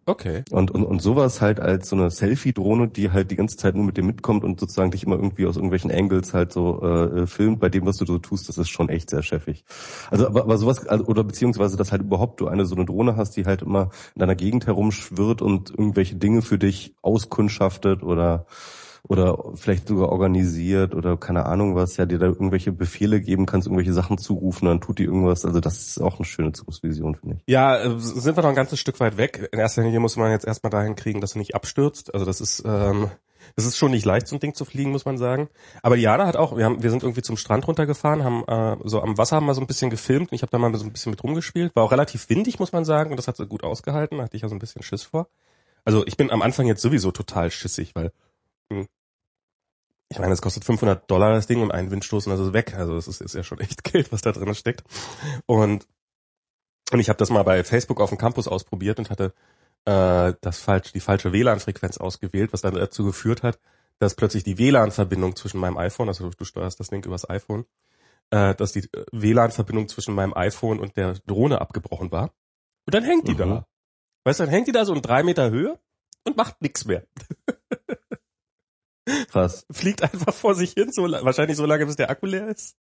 Okay. 0.08 0.44
Und, 0.52 0.72
und, 0.72 0.86
und 0.86 1.02
sowas 1.02 1.42
halt 1.42 1.60
als 1.60 1.90
so 1.90 1.96
eine 1.98 2.10
Selfie-Drohne, 2.10 2.88
die 2.88 3.12
halt 3.12 3.30
die 3.30 3.36
ganze 3.36 3.58
Zeit 3.58 3.76
nur 3.76 3.84
mit 3.84 3.98
dir 3.98 4.04
mitkommt 4.04 4.46
und 4.46 4.58
sozusagen 4.58 4.90
dich 4.90 5.04
immer 5.04 5.18
irgendwie 5.18 5.46
aus 5.46 5.58
irgendwelchen 5.58 5.92
Angles 5.92 6.34
halt 6.34 6.54
so 6.54 6.82
äh, 6.82 7.28
filmt 7.28 7.60
bei 7.60 7.68
dem, 7.68 7.86
was 7.86 7.98
du 7.98 8.06
so 8.06 8.18
tust, 8.18 8.48
das 8.48 8.58
ist 8.58 8.70
schon 8.70 8.88
echt 8.88 9.10
sehr 9.10 9.22
chefig. 9.22 9.66
Also 10.10 10.26
aber, 10.26 10.44
aber 10.44 10.58
sowas, 10.58 10.88
also, 10.88 11.04
oder 11.08 11.26
beziehungsweise, 11.26 11.76
dass 11.76 11.92
halt 11.92 12.04
überhaupt 12.04 12.40
du 12.40 12.48
eine 12.48 12.66
so 12.66 12.76
eine 12.76 12.86
Drohne 12.86 13.18
hast, 13.18 13.36
die 13.36 13.46
halt 13.46 13.64
immer 13.64 13.90
in 14.16 14.22
deiner 14.22 14.36
Gegend 14.36 14.66
herumschwirrt 14.66 15.42
und 15.42 15.72
irgendwelche 15.72 16.16
Dinge 16.16 16.42
für 16.42 16.58
dich 16.58 16.96
auskundschaftet 17.02 18.02
oder 18.02 18.46
oder 19.08 19.38
vielleicht 19.56 19.88
sogar 19.88 20.10
organisiert 20.10 20.94
oder 20.96 21.18
keine 21.18 21.46
Ahnung 21.46 21.76
was, 21.76 21.98
ja, 21.98 22.06
dir 22.06 22.20
da 22.20 22.26
irgendwelche 22.26 22.72
Befehle 22.72 23.22
geben 23.22 23.46
kannst, 23.46 23.68
irgendwelche 23.68 23.94
Sachen 23.94 24.18
zurufen, 24.18 24.66
dann 24.66 24.82
tut 24.82 25.00
die 25.00 25.06
irgendwas. 25.06 25.46
Also 25.46 25.60
das 25.60 25.88
ist 25.88 26.02
auch 26.02 26.18
eine 26.18 26.26
schöne 26.26 26.52
Zukunftsvision, 26.52 27.16
finde 27.16 27.38
ich. 27.38 27.44
Ja, 27.48 27.78
äh, 27.78 28.00
sind 28.00 28.36
wir 28.36 28.44
noch 28.44 28.50
ein 28.50 28.56
ganzes 28.56 28.80
Stück 28.80 29.00
weit 29.00 29.18
weg. 29.18 29.50
In 29.52 29.60
erster 29.60 29.84
Linie 29.84 30.00
muss 30.00 30.18
man 30.18 30.32
jetzt 30.32 30.46
erstmal 30.46 30.72
dahin 30.72 30.96
kriegen, 30.96 31.22
dass 31.22 31.36
er 31.36 31.40
nicht 31.40 31.56
abstürzt. 31.56 32.14
Also 32.14 32.26
das 32.26 32.42
ist, 32.42 32.64
ähm, 32.66 33.10
das 33.56 33.66
ist 33.66 33.78
schon 33.78 33.92
nicht 33.92 34.06
leicht, 34.06 34.28
so 34.28 34.36
ein 34.36 34.40
Ding 34.40 34.54
zu 34.54 34.66
fliegen, 34.66 34.92
muss 34.92 35.06
man 35.06 35.18
sagen. 35.18 35.50
Aber 35.82 35.96
Diana 35.96 36.28
hat 36.28 36.36
auch, 36.36 36.58
wir 36.58 36.66
haben, 36.66 36.84
wir 36.84 36.90
sind 36.90 37.04
irgendwie 37.04 37.22
zum 37.22 37.38
Strand 37.38 37.68
runtergefahren, 37.68 38.24
haben 38.24 38.44
äh, 38.48 38.78
so 38.84 39.02
am 39.02 39.18
Wasser 39.18 39.40
wir 39.42 39.54
so 39.54 39.62
ein 39.62 39.68
bisschen 39.68 39.90
gefilmt 39.90 40.32
und 40.32 40.36
ich 40.36 40.42
habe 40.42 40.52
da 40.52 40.58
mal 40.58 40.74
so 40.76 40.86
ein 40.86 40.92
bisschen 40.92 41.12
mit 41.12 41.24
rumgespielt. 41.24 41.76
War 41.76 41.84
auch 41.84 41.92
relativ 41.92 42.30
windig, 42.30 42.60
muss 42.60 42.74
man 42.74 42.86
sagen, 42.86 43.12
und 43.12 43.18
das 43.18 43.28
hat 43.28 43.38
so 43.38 43.48
gut 43.48 43.64
ausgehalten. 43.64 44.18
Da 44.18 44.26
hatte 44.26 44.36
ich 44.36 44.44
ja 44.44 44.50
so 44.50 44.56
ein 44.56 44.60
bisschen 44.60 44.84
Schiss 44.84 45.04
vor. 45.04 45.28
Also 45.86 46.06
ich 46.06 46.18
bin 46.18 46.32
am 46.32 46.42
Anfang 46.42 46.68
jetzt 46.68 46.82
sowieso 46.82 47.12
total 47.12 47.50
schissig, 47.50 47.96
weil 47.96 48.12
hm, 48.70 48.88
ich 50.10 50.20
meine, 50.20 50.34
es 50.34 50.42
kostet 50.42 50.64
500 50.64 51.10
Dollar 51.10 51.34
das 51.34 51.48
Ding 51.48 51.62
und 51.62 51.72
einen 51.72 51.92
Windstoß 51.92 52.28
und 52.28 52.32
das 52.32 52.40
ist 52.40 52.54
weg. 52.54 52.74
Also 52.76 52.96
das 52.96 53.08
ist, 53.08 53.22
ist 53.22 53.36
ja 53.36 53.44
schon 53.44 53.60
echt 53.60 53.84
Geld, 53.92 54.12
was 54.12 54.22
da 54.22 54.32
drin 54.32 54.54
steckt. 54.56 54.84
Und 55.46 55.88
und 56.92 57.00
ich 57.00 57.10
habe 57.10 57.18
das 57.18 57.30
mal 57.30 57.44
bei 57.44 57.64
Facebook 57.64 58.00
auf 58.00 58.10
dem 58.10 58.18
Campus 58.18 58.48
ausprobiert 58.48 59.00
und 59.00 59.10
hatte 59.10 59.34
äh, 59.86 60.34
das 60.42 60.60
falsch, 60.60 60.94
die 60.94 61.00
falsche 61.00 61.34
WLAN-Frequenz 61.34 61.98
ausgewählt, 61.98 62.54
was 62.54 62.62
dann 62.62 62.76
dazu 62.76 63.04
geführt 63.04 63.44
hat, 63.44 63.60
dass 64.00 64.16
plötzlich 64.16 64.44
die 64.44 64.58
WLAN-Verbindung 64.58 65.36
zwischen 65.36 65.60
meinem 65.60 65.78
iPhone, 65.78 66.08
also 66.08 66.30
du 66.30 66.46
steuerst 66.46 66.80
das 66.80 66.90
Ding 66.90 67.04
übers 67.04 67.30
iPhone, 67.30 67.66
äh, 68.30 68.56
dass 68.56 68.72
die 68.72 68.88
WLAN-Verbindung 69.12 69.90
zwischen 69.90 70.16
meinem 70.16 70.34
iPhone 70.34 70.80
und 70.80 70.96
der 70.96 71.16
Drohne 71.26 71.60
abgebrochen 71.60 72.12
war. 72.12 72.32
Und 72.86 72.94
dann 72.94 73.04
hängt 73.04 73.28
die 73.28 73.34
mhm. 73.34 73.38
da. 73.38 73.68
Weißt 74.24 74.40
du, 74.40 74.44
dann 74.44 74.52
hängt 74.52 74.68
die 74.68 74.74
da 74.74 74.86
so 74.86 74.94
in 74.94 75.02
drei 75.02 75.24
Meter 75.24 75.50
Höhe 75.50 75.78
und 76.24 76.38
macht 76.38 76.62
nichts 76.62 76.86
mehr. 76.86 77.06
Krass. 79.32 79.66
Fliegt 79.72 80.04
einfach 80.04 80.34
vor 80.34 80.56
sich 80.56 80.74
hin, 80.74 80.92
so 80.92 81.04
wahrscheinlich 81.04 81.58
so 81.58 81.66
lange, 81.66 81.86
bis 81.86 81.96
der 81.96 82.10
Akku 82.10 82.26
leer 82.26 82.48
ist. 82.50 82.76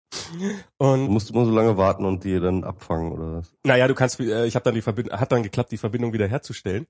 Und 0.79 1.07
du 1.07 1.13
musst 1.13 1.31
immer 1.31 1.45
so 1.45 1.51
lange 1.51 1.77
warten 1.77 2.05
und 2.05 2.25
die 2.25 2.39
dann 2.39 2.65
abfangen 2.65 3.13
oder 3.13 3.39
was? 3.39 3.53
Naja, 3.65 3.89
du 3.89 3.95
kannst, 3.95 4.21
äh, 4.21 4.47
ich 4.47 4.55
habe 4.55 4.65
dann 4.65 4.75
die 4.75 4.83
Verbindung, 4.83 5.19
hat 5.19 5.33
dann 5.33 5.43
geklappt, 5.43 5.73
die 5.73 5.79
Verbindung 5.79 6.13
wieder 6.13 6.29
herzustellen. 6.29 6.87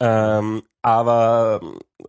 Ähm, 0.00 0.62
aber 0.82 1.60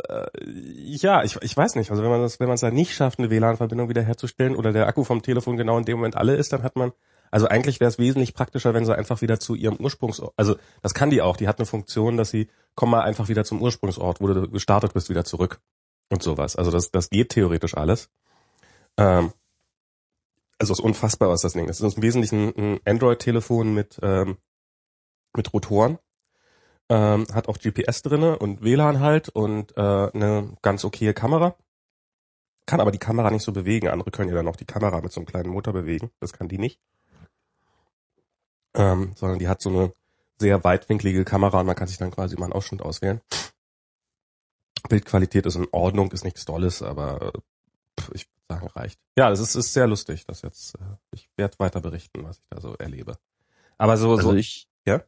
äh, 0.08 0.28
ja, 0.46 1.24
ich, 1.24 1.38
ich 1.42 1.58
weiß 1.58 1.76
nicht. 1.76 1.92
Also 1.92 2.04
wenn 2.04 2.12
man 2.12 2.22
das, 2.22 2.40
wenn 2.40 2.48
man 2.48 2.56
es 2.56 2.62
da 2.62 2.72
nicht 2.72 2.94
schafft, 2.94 3.20
eine 3.20 3.30
WLAN-Verbindung 3.30 3.90
wiederherzustellen 3.90 4.56
oder 4.56 4.72
der 4.72 4.88
Akku 4.88 5.04
vom 5.04 5.22
Telefon 5.22 5.58
genau 5.58 5.78
in 5.78 5.86
dem 5.86 5.98
Moment 5.98 6.16
alle 6.16 6.36
ist, 6.36 6.54
dann 6.54 6.64
hat 6.64 6.76
man 6.76 6.92
also 7.32 7.48
eigentlich 7.48 7.80
wäre 7.80 7.90
es 7.90 8.00
wesentlich 8.00 8.34
praktischer, 8.34 8.74
wenn 8.74 8.86
sie 8.86 8.98
einfach 8.98 9.22
wieder 9.22 9.40
zu 9.40 9.54
ihrem 9.54 9.78
Ursprungsort, 9.78 10.34
also 10.36 10.56
das 10.82 10.96
kann 10.96 11.12
die 11.12 11.22
auch, 11.22 11.38
die 11.38 11.48
hat 11.48 11.60
eine 11.60 11.68
Funktion, 11.68 12.18
dass 12.18 12.32
sie, 12.32 12.48
komm 12.74 12.90
mal 12.90 13.02
einfach 13.02 13.28
wieder 13.28 13.44
zum 13.44 13.62
Ursprungsort, 13.62 14.20
wo 14.20 14.26
du 14.26 14.50
gestartet 14.50 14.96
bist, 14.96 15.12
wieder 15.12 15.26
zurück 15.26 15.62
und 16.10 16.24
sowas. 16.24 16.56
Also 16.56 16.72
das, 16.72 16.92
das 16.92 17.10
geht 17.10 17.30
theoretisch 17.30 17.76
alles. 17.76 18.10
Ähm, 18.98 19.32
also 20.58 20.74
es 20.74 20.80
ist 20.80 20.86
unfassbar, 20.86 21.30
was 21.30 21.42
das 21.42 21.54
Ding 21.54 21.68
ist. 21.68 21.80
Es 21.80 21.88
ist 21.88 21.98
im 21.98 22.04
Wesentlichen 22.04 22.54
ein 22.58 22.80
Android-Telefon 22.86 23.74
mit, 23.74 24.00
ähm, 24.02 24.38
mit 25.36 25.54
Rotoren. 25.54 26.00
Ähm, 26.90 27.28
hat 27.34 27.48
auch 27.48 27.60
GPS 27.60 28.02
drinne 28.02 28.40
und 28.40 28.64
WLAN 28.64 29.00
halt 29.00 29.30
und 29.30 29.78
äh, 29.78 29.82
eine 29.82 30.58
ganz 30.64 30.84
okaye 30.84 31.14
Kamera. 31.14 31.56
Kann 32.66 32.82
aber 32.82 32.92
die 32.92 32.98
Kamera 32.98 33.30
nicht 33.30 33.44
so 33.44 33.52
bewegen. 33.52 33.88
Andere 33.88 34.12
können 34.12 34.30
ja 34.30 34.36
dann 34.36 34.48
auch 34.48 34.56
die 34.56 34.66
Kamera 34.66 35.00
mit 35.02 35.12
so 35.12 35.20
einem 35.20 35.28
kleinen 35.28 35.50
Motor 35.50 35.74
bewegen. 35.74 36.10
Das 36.20 36.34
kann 36.34 36.48
die 36.48 36.58
nicht 36.58 36.80
ähm, 38.76 39.12
sondern 39.16 39.40
die 39.40 39.48
hat 39.48 39.62
so 39.62 39.70
eine 39.70 39.94
sehr 40.40 40.64
weitwinklige 40.64 41.26
Kamera 41.26 41.60
und 41.60 41.66
man 41.66 41.76
kann 41.76 41.88
sich 41.88 41.98
dann 41.98 42.12
quasi 42.12 42.36
mal 42.38 42.46
einen 42.46 42.54
Ausschnitt 42.54 42.82
auswählen. 42.82 43.22
Bildqualität 44.88 45.46
ist 45.46 45.56
in 45.56 45.68
Ordnung, 45.72 46.12
ist 46.12 46.24
nichts 46.24 46.46
Dolles, 46.46 46.82
aber 46.82 47.34
pff, 48.00 48.12
ich 48.14 48.28
würde 48.28 48.62
sagen, 48.62 48.68
reicht. 48.76 49.00
Ja, 49.18 49.32
es 49.32 49.40
ist, 49.40 49.56
ist 49.56 49.74
sehr 49.74 49.88
lustig, 49.88 50.26
das 50.26 50.42
jetzt. 50.42 50.76
Äh, 50.76 50.98
ich 51.12 51.30
werde 51.36 51.58
weiter 51.60 51.82
berichten, 51.82 52.24
was 52.24 52.38
ich 52.38 52.46
da 52.50 52.62
so 52.62 52.76
erlebe. 52.76 53.18
Aber 53.78 53.98
so, 53.98 54.12
also 54.12 54.32
so 54.32 54.36
ich, 54.36 54.68
ja. 54.86 55.02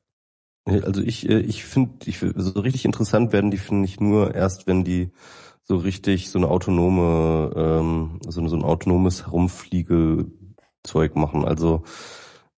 Also 0.65 1.01
ich, 1.01 1.27
äh, 1.27 1.39
ich 1.39 1.63
finde, 1.63 2.09
ich, 2.09 2.19
so 2.19 2.59
richtig 2.59 2.85
interessant 2.85 3.33
werden 3.33 3.51
die 3.51 3.57
finde 3.57 3.85
ich 3.85 3.99
nur 3.99 4.35
erst, 4.35 4.67
wenn 4.67 4.83
die 4.83 5.11
so 5.63 5.77
richtig 5.77 6.29
so 6.29 6.39
eine 6.39 6.49
autonome, 6.49 7.51
ähm, 7.55 8.19
so, 8.27 8.47
so 8.47 8.55
ein 8.55 8.63
autonomes 8.63 9.25
Herumfliegezeug 9.25 11.15
machen. 11.15 11.45
Also 11.45 11.83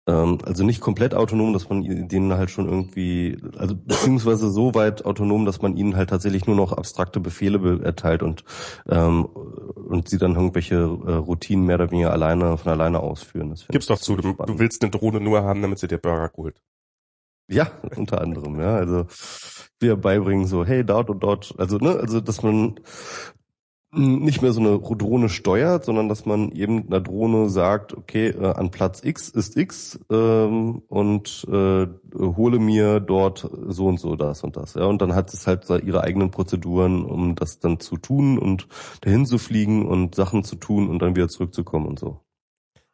also 0.05 0.63
nicht 0.63 0.81
komplett 0.81 1.13
autonom, 1.13 1.53
dass 1.53 1.70
man 1.70 1.84
denen 2.08 2.34
halt 2.34 2.50
schon 2.50 2.67
irgendwie, 2.67 3.38
also 3.58 3.75
beziehungsweise 3.75 4.50
so 4.50 4.74
weit 4.74 5.05
autonom, 5.05 5.46
dass 5.46 5.62
man 5.62 5.77
ihnen 5.77 5.96
halt 5.96 6.10
tatsächlich 6.10 6.48
nur 6.48 6.55
noch 6.55 6.74
abstrakte 6.74 7.20
Befehle 7.20 7.81
erteilt 7.84 8.24
und 8.24 8.43
ähm, 8.89 9.25
und 9.91 10.10
sie 10.10 10.17
dann 10.17 10.36
irgendwelche 10.36 10.75
äh, 10.75 11.13
Routinen 11.13 11.65
mehr 11.65 11.75
oder 11.75 11.91
weniger 11.91 12.12
alleine 12.12 12.58
von 12.58 12.72
alleine 12.72 13.00
ausführen. 13.01 13.50
Das 13.50 13.67
Gib's 13.67 13.88
doch 13.88 14.00
zu, 14.00 14.15
du, 14.15 14.34
du, 14.34 14.60
willst 14.60 14.81
eine 14.81 14.91
Drohne 14.91 15.20
nur 15.20 15.43
haben, 15.43 15.62
damit 15.62 15.79
sie 15.79 15.88
dir 15.88 15.98
Burger 15.98 16.31
holt. 16.36 16.62
Ja, 17.48 17.72
unter 17.96 18.22
anderem, 18.22 18.60
ja. 18.60 18.75
Also 18.75 19.05
wir 19.79 19.98
beibringen 19.98 20.48
so, 20.48 20.65
hey, 20.65 20.86
dort 20.86 21.10
und 21.10 21.22
dort, 21.22 21.53
also 21.58 21.77
ne, 21.77 21.98
also 21.98 22.22
dass 22.22 22.41
man 22.41 22.79
nicht 23.93 24.41
mehr 24.41 24.53
so 24.53 24.62
eine 24.62 24.79
Drohne 24.79 25.27
steuert, 25.27 25.83
sondern 25.83 26.07
dass 26.07 26.25
man 26.25 26.51
eben 26.51 26.88
einer 26.88 27.01
Drohne 27.01 27.50
sagt, 27.50 27.93
okay, 27.93 28.29
äh, 28.29 28.53
an 28.53 28.71
Platz 28.71 29.03
X 29.03 29.27
ist 29.29 29.57
X 29.57 30.00
ähm, 30.10 30.81
und 30.88 31.45
äh, 31.50 31.88
hole 32.17 32.60
mir 32.60 33.01
dort 33.01 33.50
so 33.67 33.88
und 33.88 34.00
so 34.00 34.15
das 34.15 34.43
und 34.43 34.55
das. 34.55 34.75
Ja, 34.75 34.86
und 34.86 35.01
dann 35.01 35.13
hat 35.13 35.33
es 35.33 35.45
halt 35.45 35.69
ihre 35.69 36.03
eigenen 36.03 36.31
Prozeduren, 36.31 37.03
um 37.03 37.36
das 37.36 37.60
dann 37.60 37.79
zu 37.79 37.98
tun 37.98 38.38
und 38.38 38.67
dahin 39.01 39.25
zu 39.25 39.38
fliegen 39.38 39.86
und 39.86 40.15
Sachen 40.15 40.45
zu 40.45 40.55
tun 40.55 40.89
und 40.89 41.01
dann 41.01 41.15
wieder 41.15 41.27
zurückzukommen 41.27 41.88
und 41.88 42.00
so. 42.00 42.21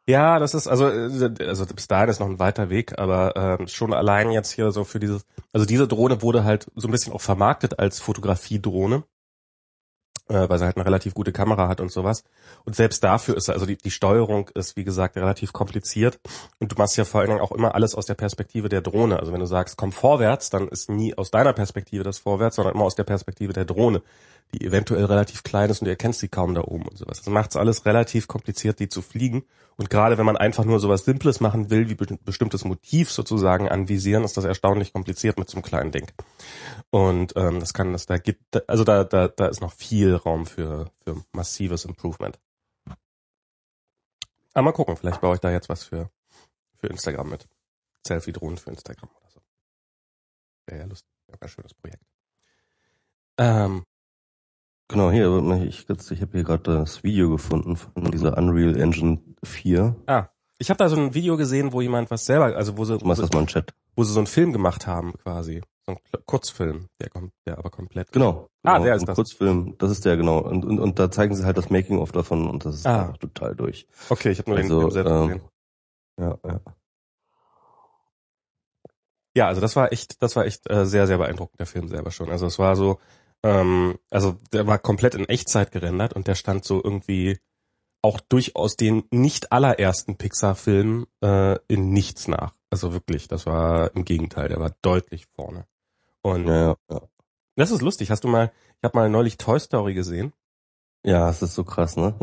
Ja, 0.08 0.38
das 0.38 0.54
ist 0.54 0.66
also 0.66 0.88
äh, 0.88 1.32
also 1.46 1.66
bis 1.66 1.86
dahin 1.86 2.08
ist 2.08 2.18
noch 2.18 2.28
ein 2.28 2.40
weiter 2.40 2.70
Weg, 2.70 2.98
aber 2.98 3.60
äh, 3.60 3.68
schon 3.68 3.92
allein 3.92 4.32
jetzt 4.32 4.50
hier 4.50 4.72
so 4.72 4.82
für 4.82 4.98
dieses 4.98 5.24
also 5.52 5.64
diese 5.64 5.86
Drohne 5.86 6.22
wurde 6.22 6.42
halt 6.42 6.72
so 6.74 6.88
ein 6.88 6.90
bisschen 6.90 7.12
auch 7.12 7.20
vermarktet 7.20 7.78
als 7.78 8.00
Fotografiedrohne 8.00 9.04
äh, 10.28 10.48
weil 10.48 10.58
sie 10.58 10.64
halt 10.64 10.76
eine 10.76 10.86
relativ 10.86 11.14
gute 11.14 11.32
Kamera 11.32 11.68
hat 11.68 11.80
und 11.80 11.90
sowas. 11.90 12.24
Und 12.64 12.76
selbst 12.76 13.02
dafür 13.02 13.36
ist 13.36 13.48
also 13.48 13.66
die, 13.66 13.76
die 13.76 13.90
Steuerung 13.90 14.48
ist, 14.54 14.76
wie 14.76 14.84
gesagt, 14.84 15.16
relativ 15.16 15.52
kompliziert. 15.52 16.18
Und 16.58 16.72
du 16.72 16.76
machst 16.76 16.96
ja 16.96 17.04
vor 17.04 17.20
allen 17.20 17.30
Dingen 17.30 17.40
auch 17.40 17.52
immer 17.52 17.74
alles 17.74 17.94
aus 17.94 18.06
der 18.06 18.14
Perspektive 18.14 18.68
der 18.68 18.80
Drohne. 18.80 19.18
Also 19.18 19.32
wenn 19.32 19.40
du 19.40 19.46
sagst, 19.46 19.76
komm 19.76 19.92
vorwärts, 19.92 20.50
dann 20.50 20.68
ist 20.68 20.90
nie 20.90 21.16
aus 21.16 21.30
deiner 21.30 21.52
Perspektive 21.52 22.04
das 22.04 22.18
vorwärts, 22.18 22.56
sondern 22.56 22.74
immer 22.74 22.84
aus 22.84 22.94
der 22.94 23.04
Perspektive 23.04 23.52
der 23.52 23.64
Drohne 23.64 24.02
die 24.54 24.64
eventuell 24.64 25.04
relativ 25.04 25.42
klein 25.42 25.68
ist 25.68 25.80
und 25.80 25.86
du 25.86 25.90
erkennst 25.90 26.20
sie 26.20 26.28
kaum 26.28 26.54
da 26.54 26.62
oben 26.62 26.86
und 26.86 26.96
sowas. 26.96 27.18
Das 27.18 27.26
macht 27.26 27.50
es 27.50 27.56
alles 27.56 27.84
relativ 27.84 28.28
kompliziert, 28.28 28.80
die 28.80 28.88
zu 28.88 29.02
fliegen. 29.02 29.44
Und 29.76 29.90
gerade 29.90 30.18
wenn 30.18 30.26
man 30.26 30.36
einfach 30.36 30.64
nur 30.64 30.80
sowas 30.80 31.04
Simples 31.04 31.40
machen 31.40 31.70
will, 31.70 31.88
wie 31.88 31.94
be 31.94 32.18
bestimmtes 32.24 32.64
Motiv 32.64 33.10
sozusagen 33.10 33.68
anvisieren, 33.68 34.24
ist 34.24 34.36
das 34.36 34.44
erstaunlich 34.44 34.92
kompliziert 34.92 35.38
mit 35.38 35.48
so 35.48 35.56
einem 35.56 35.64
kleinen 35.64 35.92
Ding. 35.92 36.10
Und 36.90 37.34
ähm, 37.36 37.60
das 37.60 37.74
kann 37.74 37.92
das 37.92 38.06
da 38.06 38.16
gibt, 38.16 38.68
also 38.68 38.84
da, 38.84 39.04
da, 39.04 39.28
da 39.28 39.46
ist 39.46 39.60
noch 39.60 39.72
viel 39.72 40.14
Raum 40.14 40.46
für, 40.46 40.90
für 41.04 41.22
massives 41.32 41.84
Improvement. 41.84 42.38
Aber 44.54 44.64
mal 44.64 44.72
gucken, 44.72 44.96
vielleicht 44.96 45.20
baue 45.20 45.34
ich 45.34 45.40
da 45.40 45.52
jetzt 45.52 45.68
was 45.68 45.84
für, 45.84 46.10
für 46.78 46.88
Instagram 46.88 47.28
mit. 47.28 47.46
Selfie-Drohnen 48.06 48.56
für 48.56 48.70
Instagram 48.70 49.10
oder 49.10 49.30
so. 49.30 49.40
Wäre 50.66 50.80
ja 50.80 50.86
lustig. 50.86 51.08
Wäre 51.26 51.38
ein 51.40 51.48
schönes 51.48 51.74
Projekt. 51.74 52.02
Ähm, 53.36 53.84
Genau, 54.88 55.10
hier, 55.10 55.28
ich, 55.66 55.86
ich 55.88 56.20
habe 56.22 56.32
hier 56.32 56.44
gerade 56.44 56.62
das 56.62 57.04
Video 57.04 57.28
gefunden 57.28 57.76
von 57.76 58.10
dieser 58.10 58.38
Unreal 58.38 58.74
Engine 58.80 59.20
4. 59.44 59.94
Ah, 60.06 60.28
ich 60.58 60.70
habe 60.70 60.78
da 60.78 60.88
so 60.88 60.96
ein 60.96 61.12
Video 61.12 61.36
gesehen, 61.36 61.74
wo 61.74 61.82
jemand 61.82 62.10
was 62.10 62.24
selber, 62.24 62.56
also 62.56 62.78
wo 62.78 62.86
sie, 62.86 62.98
wo, 63.00 63.08
das 63.08 63.30
mal 63.30 63.44
Chat. 63.46 63.74
wo 63.96 64.02
sie 64.02 64.12
so 64.12 64.18
einen 64.18 64.26
Film 64.26 64.52
gemacht 64.52 64.86
haben 64.86 65.12
quasi. 65.18 65.60
So 65.84 65.92
ein 65.92 65.98
Kurzfilm, 66.24 66.88
der 67.00 67.10
kommt, 67.10 67.32
der 67.46 67.58
aber 67.58 67.68
komplett. 67.70 68.12
Genau. 68.12 68.48
Ah, 68.62 68.74
genau, 68.74 68.84
der 68.84 68.94
ist 68.94 69.02
ein 69.02 69.06
das. 69.06 69.14
Kurzfilm, 69.16 69.74
das 69.76 69.90
ist 69.90 70.06
der, 70.06 70.16
genau. 70.16 70.38
Und, 70.38 70.64
und, 70.64 70.78
und 70.80 70.98
da 70.98 71.10
zeigen 71.10 71.34
sie 71.34 71.44
halt 71.44 71.58
das 71.58 71.68
Making-of 71.68 72.12
davon 72.12 72.48
und 72.48 72.64
das 72.64 72.76
ist 72.76 72.86
ah. 72.86 73.12
total 73.20 73.54
durch. 73.54 73.86
Okay, 74.08 74.30
ich 74.30 74.38
habe 74.38 74.50
nur 74.50 74.58
also, 74.58 74.80
den 74.80 74.80
Film 74.80 74.90
selbst 74.90 75.10
ähm, 75.10 75.28
gesehen. 75.28 75.42
Ja, 76.18 76.38
ja. 76.50 76.60
Ja, 79.36 79.46
also 79.46 79.60
das 79.60 79.76
war 79.76 79.92
echt, 79.92 80.20
das 80.22 80.34
war 80.34 80.46
echt 80.46 80.68
äh, 80.68 80.84
sehr, 80.84 81.06
sehr 81.06 81.18
beeindruckend, 81.18 81.60
der 81.60 81.66
Film 81.66 81.88
selber 81.88 82.10
schon. 82.10 82.30
Also 82.30 82.46
es 82.46 82.58
war 82.58 82.74
so, 82.74 82.98
ähm, 83.42 83.98
also 84.10 84.36
der 84.52 84.66
war 84.66 84.78
komplett 84.78 85.14
in 85.14 85.28
Echtzeit 85.28 85.72
gerendert 85.72 86.12
und 86.12 86.26
der 86.26 86.34
stand 86.34 86.64
so 86.64 86.82
irgendwie 86.82 87.38
auch 88.02 88.20
durchaus 88.20 88.76
den 88.76 89.04
nicht 89.10 89.52
allerersten 89.52 90.16
Pixar-Filmen 90.16 91.06
äh, 91.22 91.58
in 91.68 91.92
nichts 91.92 92.28
nach. 92.28 92.54
Also 92.70 92.92
wirklich, 92.92 93.28
das 93.28 93.46
war 93.46 93.94
im 93.94 94.04
Gegenteil, 94.04 94.48
der 94.48 94.60
war 94.60 94.74
deutlich 94.82 95.26
vorne. 95.34 95.66
Und 96.22 96.46
ja, 96.46 96.76
ja. 96.90 97.00
das 97.56 97.70
ist 97.70 97.82
lustig. 97.82 98.10
Hast 98.10 98.24
du 98.24 98.28
mal, 98.28 98.52
ich 98.78 98.84
habe 98.84 98.96
mal 98.96 99.08
neulich 99.08 99.36
Toy 99.36 99.58
Story 99.58 99.94
gesehen. 99.94 100.32
Ja, 101.04 101.30
es 101.30 101.42
ist 101.42 101.54
so 101.54 101.64
krass, 101.64 101.96
ne? 101.96 102.14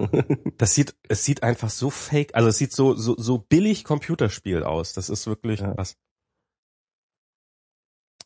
das 0.58 0.76
sieht, 0.76 0.96
es 1.08 1.24
sieht 1.24 1.44
einfach 1.44 1.70
so 1.70 1.90
fake, 1.90 2.36
also 2.36 2.50
es 2.50 2.58
sieht 2.58 2.74
so 2.74 2.94
so 2.94 3.16
so 3.18 3.38
billig 3.38 3.84
Computerspiel 3.84 4.64
aus. 4.64 4.94
Das 4.94 5.10
ist 5.10 5.28
wirklich 5.28 5.62
ja. 5.62 5.74
krass. 5.74 5.96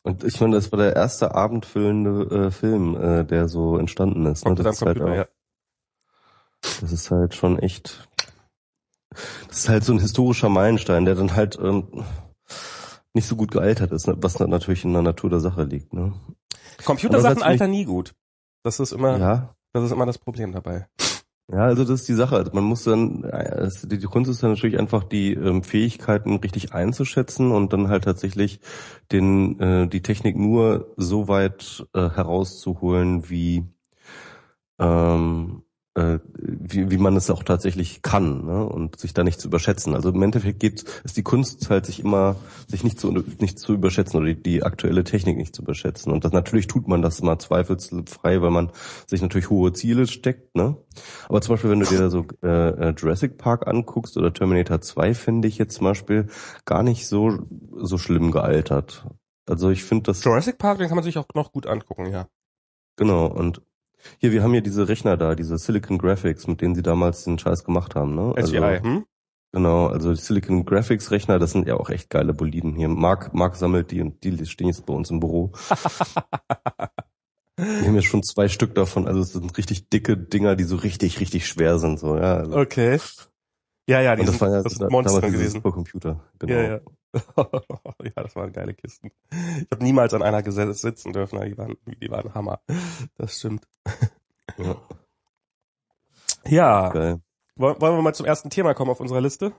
Und 0.04 0.24
ich 0.24 0.40
meine, 0.40 0.56
das 0.56 0.72
war 0.72 0.80
der 0.80 0.96
erste 0.96 1.36
abendfüllende 1.36 2.48
äh, 2.48 2.52
Film, 2.52 2.96
äh, 2.96 3.26
der 3.26 3.48
so 3.48 3.78
entstanden 3.78 4.26
ist. 4.26 4.46
Ne? 4.46 4.56
Das, 4.56 4.78
ist 4.78 4.82
halt 4.86 5.02
auch, 5.02 5.14
ja. 5.14 5.28
das 6.82 6.92
ist 6.92 7.12
halt 7.12 7.36
schon 7.36 7.60
echt. 7.60 8.08
Das 9.48 9.60
ist 9.60 9.70
halt 9.70 9.84
so 9.84 9.94
ein 9.94 10.00
historischer 10.00 10.50
Meilenstein, 10.50 11.06
der 11.06 11.16
dann 11.16 11.36
halt 11.36 11.58
ähm, 11.62 12.06
nicht 13.14 13.28
so 13.28 13.36
gut 13.36 13.52
gealtert 13.52 13.92
ist, 13.92 14.08
ne? 14.08 14.16
was 14.18 14.40
natürlich 14.40 14.86
in 14.86 14.94
der 14.94 15.02
Natur 15.02 15.30
der 15.30 15.40
Sache 15.40 15.64
liegt. 15.64 15.94
Ne? 15.94 16.14
Computersachen 16.86 17.44
altern 17.44 17.72
nie 17.72 17.86
gut. 17.86 18.14
Das 18.64 18.80
ist 18.80 18.92
immer, 18.92 19.18
ja. 19.18 19.56
das 19.74 19.84
ist 19.84 19.92
immer 19.92 20.06
das 20.06 20.18
Problem 20.18 20.52
dabei. 20.52 20.88
Ja, 21.52 21.64
also 21.66 21.84
das 21.84 22.02
ist 22.02 22.08
die 22.08 22.14
Sache. 22.14 22.48
Man 22.54 22.64
muss 22.64 22.84
dann, 22.84 23.24
die, 23.84 23.98
die 23.98 24.06
Kunst 24.06 24.30
ist 24.30 24.44
dann 24.44 24.52
natürlich 24.52 24.78
einfach 24.78 25.04
die 25.04 25.34
ähm, 25.34 25.64
Fähigkeiten 25.64 26.36
richtig 26.36 26.74
einzuschätzen 26.74 27.52
und 27.52 27.74
dann 27.74 27.88
halt 27.90 28.04
tatsächlich 28.04 28.60
den 29.12 29.60
äh, 29.60 29.88
die 29.88 30.02
Technik 30.04 30.38
nur 30.38 30.94
so 30.96 31.28
weit 31.28 31.88
äh, 31.94 32.10
herauszuholen, 32.12 33.30
wie 33.32 33.66
ähm, 34.80 35.64
äh, 35.64 35.69
wie, 35.96 36.92
wie 36.92 36.98
man 36.98 37.16
es 37.16 37.30
auch 37.30 37.44
tatsächlich 37.44 38.02
kann 38.02 38.46
ne? 38.46 38.64
und 38.66 39.00
sich 39.00 39.14
da 39.14 39.24
nicht 39.24 39.42
zu 39.42 39.48
überschätzen. 39.48 39.96
Also 39.96 40.10
im 40.10 40.22
Endeffekt 40.22 40.60
geht 40.60 40.84
ist 41.04 41.18
die 41.18 41.24
Kunst 41.24 41.70
halt 41.70 41.86
sich 41.86 42.00
immer 42.00 42.36
sich 42.68 42.84
nicht 42.84 43.00
zu 43.00 43.12
nicht 43.12 43.60
zu 43.60 43.74
überschätzen 43.74 44.20
oder 44.20 44.28
die, 44.28 44.42
die 44.42 44.64
aktuelle 44.64 45.04
Technik 45.04 45.38
nicht 45.38 45.56
zu 45.56 45.64
überschätzen. 45.64 46.12
Und 46.12 46.24
das 46.24 46.32
natürlich 46.32 46.68
tut 46.68 46.88
man 46.88 47.02
das 47.02 47.22
mal 47.22 47.40
zweifelsfrei, 47.40 48.42
weil 48.42 48.52
man 48.52 48.72
sich 49.08 49.22
natürlich 49.22 49.50
hohe 49.50 49.74
Ziele 49.74 50.08
steckt. 50.08 50.56
Ne? 50.56 50.78
Aber 51.28 51.42
zum 51.42 51.54
Beispiel, 51.54 51.72
wenn 51.72 51.80
du 51.80 51.86
dir 51.88 52.00
da 52.00 52.10
so 52.10 52.26
äh, 52.44 52.90
äh 52.90 52.94
Jurassic 52.96 53.38
Park 53.38 53.68
anguckst 53.68 54.16
oder 54.16 54.32
Terminator 54.32 54.82
2, 54.82 55.14
finde 55.16 55.48
ich 55.48 55.58
jetzt 55.58 55.76
zum 55.76 55.86
Beispiel 55.86 56.28
gar 56.66 56.84
nicht 56.84 57.08
so 57.08 57.40
so 57.76 57.98
schlimm 57.98 58.32
gealtert. 58.32 59.06
Also 59.48 59.72
ich 59.72 59.84
finde 59.84 60.04
das 60.04 60.24
Jurassic 60.24 60.60
Park, 60.60 60.78
den 60.78 60.88
kann 60.88 60.96
man 60.96 61.04
sich 61.04 61.18
auch 61.18 61.26
noch 61.34 61.52
gut 61.52 61.66
angucken, 61.66 62.06
ja. 62.12 62.28
Genau, 62.96 63.26
und 63.26 63.62
hier, 64.20 64.32
wir 64.32 64.44
haben 64.44 64.52
hier 64.52 64.62
diese 64.62 64.88
Rechner 64.88 65.18
da, 65.18 65.36
diese 65.36 65.58
Silicon 65.58 65.98
Graphics, 65.98 66.48
mit 66.48 66.62
denen 66.62 66.76
sie 66.76 66.84
damals 66.84 67.24
den 67.24 67.40
Scheiß 67.40 67.64
gemacht 67.64 67.96
haben, 67.96 68.16
ne? 68.16 68.34
Also, 68.36 68.56
hm? 68.56 69.06
Genau, 69.52 69.88
also 69.88 70.14
die 70.14 70.20
Silicon 70.20 70.64
Graphics 70.66 71.10
Rechner, 71.12 71.40
das 71.40 71.52
sind 71.52 71.68
ja 71.68 71.76
auch 71.76 71.90
echt 71.90 72.10
geile 72.10 72.34
Boliden 72.34 72.76
hier. 72.76 72.88
Mark, 72.88 73.34
Mark 73.34 73.56
sammelt 73.56 73.90
die 73.92 74.02
und 74.02 74.24
die 74.24 74.46
stehen 74.46 74.68
jetzt 74.68 74.86
bei 74.86 74.94
uns 74.94 75.10
im 75.10 75.20
Büro. 75.20 75.52
Wir 77.58 77.88
haben 77.88 77.96
ja 77.96 78.02
schon 78.02 78.24
zwei 78.24 78.48
Stück 78.48 78.74
davon, 78.74 79.06
also 79.06 79.20
es 79.20 79.34
sind 79.34 79.58
richtig 79.58 79.90
dicke 79.90 80.16
Dinger, 80.16 80.56
die 80.56 80.64
so 80.64 80.78
richtig, 80.78 81.20
richtig 81.20 81.46
schwer 81.46 81.78
sind, 81.78 82.00
so, 82.00 82.16
ja. 82.16 82.38
Also. 82.38 82.58
Okay. 82.58 83.00
Ja, 83.90 84.02
ja, 84.02 84.16
die 84.16 84.22
und 84.22 84.28
das 84.28 84.36
sind, 84.36 84.42
waren 84.42 84.54
ja 84.54 84.62
das 84.62 84.74
sind 84.76 84.92
Monster 84.92 85.22
gewesen. 85.22 85.52
Supercomputer, 85.54 86.24
genau. 86.38 86.54
Ja, 86.54 86.62
ja. 86.62 86.80
ja, 87.38 88.24
das 88.24 88.36
waren 88.36 88.54
geile 88.54 88.74
Kisten. 88.74 89.12
Ich 89.32 89.68
habe 89.72 89.84
niemals 89.84 90.14
an 90.14 90.22
einer 90.22 90.44
gesetzt 90.44 90.82
sitzen 90.82 91.14
dürfen, 91.14 91.42
die 91.42 91.58
waren, 91.58 91.76
die 91.86 92.10
waren 92.10 92.34
Hammer. 92.34 92.62
Das 93.18 93.38
stimmt. 93.38 93.68
Ja. 94.58 94.76
ja. 96.48 96.90
Geil. 96.90 97.22
Wollen 97.56 97.80
wir 97.80 98.02
mal 98.02 98.14
zum 98.14 98.26
ersten 98.26 98.50
Thema 98.50 98.74
kommen 98.74 98.92
auf 98.92 99.00
unserer 99.00 99.22
Liste? 99.22 99.54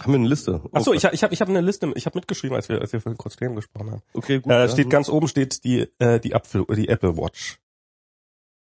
Haben 0.00 0.12
wir 0.12 0.18
eine 0.18 0.28
Liste? 0.28 0.60
Oh, 0.64 0.68
Ach 0.72 0.80
so, 0.80 0.92
ich, 0.92 1.04
ich 1.04 1.22
habe 1.22 1.32
ich 1.32 1.40
hab 1.40 1.48
eine 1.48 1.60
Liste, 1.60 1.92
ich 1.94 2.06
habe 2.06 2.18
mitgeschrieben, 2.18 2.56
als 2.56 2.68
wir, 2.68 2.80
als 2.80 2.92
wir 2.92 3.00
vorhin 3.00 3.16
kurz 3.16 3.36
Themen 3.36 3.54
gesprochen 3.54 3.92
haben. 3.92 4.02
Okay, 4.12 4.40
gut. 4.40 4.50
Äh. 4.50 4.68
Steht 4.68 4.90
ganz 4.90 5.08
oben 5.08 5.28
steht 5.28 5.62
die, 5.62 5.86
äh, 5.98 6.18
die, 6.18 6.34
Apfel, 6.34 6.64
die 6.74 6.88
Apple 6.88 7.16
Watch. 7.16 7.60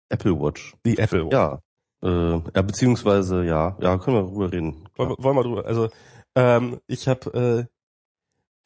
Apple 0.10 0.40
Watch. 0.40 0.76
Die 0.86 0.98
Apple 0.98 1.26
Watch. 1.26 1.34
Ja. 1.34 1.62
Äh, 2.02 2.42
ja, 2.56 2.62
beziehungsweise 2.62 3.44
ja, 3.44 3.76
ja, 3.82 3.98
können 3.98 4.18
wir 4.18 4.24
drüber 4.24 4.52
reden. 4.52 4.88
Wollen, 4.96 5.16
wollen 5.18 5.36
wir 5.36 5.44
drüber. 5.44 5.66
Also 5.66 5.90
ähm, 6.36 6.80
ich 6.88 7.08
habe 7.08 7.68
äh, 7.68 7.77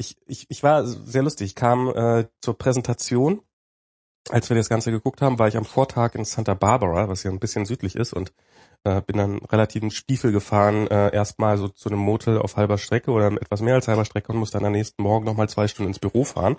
ich, 0.02 0.18
ich, 0.26 0.48
ich 0.50 0.64
war 0.64 0.86
sehr 0.86 1.24
lustig. 1.24 1.48
Ich 1.48 1.56
kam 1.56 1.88
äh, 1.90 2.26
zur 2.42 2.58
Präsentation, 2.58 3.42
als 4.30 4.50
wir 4.50 4.58
das 4.58 4.70
Ganze 4.70 4.92
geguckt 4.92 5.22
haben, 5.22 5.40
war 5.40 5.48
ich 5.48 5.58
am 5.58 5.66
Vortag 5.66 6.16
in 6.16 6.26
Santa 6.26 6.54
Barbara, 6.54 7.08
was 7.08 7.24
ja 7.24 7.32
ein 7.32 7.40
bisschen 7.40 7.66
südlich 7.66 7.96
ist, 7.96 8.14
und 8.14 8.34
äh, 8.84 9.02
bin 9.02 9.18
dann 9.18 9.38
relativ 9.38 9.82
einen 9.82 9.92
Stiefel 9.92 10.32
gefahren, 10.32 10.88
äh, 10.88 11.14
erstmal 11.14 11.58
so 11.58 11.68
zu 11.68 11.90
einem 11.90 12.00
Motel 12.00 12.38
auf 12.40 12.58
halber 12.58 12.78
Strecke 12.78 13.12
oder 13.12 13.32
etwas 13.32 13.62
mehr 13.62 13.76
als 13.76 13.88
halber 13.88 14.06
Strecke 14.06 14.32
und 14.32 14.40
muss 14.40 14.52
dann 14.52 14.66
am 14.66 14.72
nächsten 14.72 15.02
Morgen 15.04 15.26
nochmal 15.26 15.50
zwei 15.50 15.68
Stunden 15.68 15.90
ins 15.90 16.00
Büro 16.00 16.24
fahren. 16.24 16.58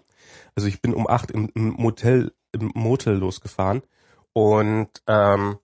Also 0.54 0.68
ich 0.68 0.80
bin 0.80 0.94
um 0.94 1.08
acht 1.08 1.30
im, 1.30 1.50
im 1.54 1.70
Motel, 1.70 2.32
im 2.52 2.70
Motel 2.75 3.16
losgefahren 3.16 3.82
und 4.32 4.90
ähm, 5.08 5.58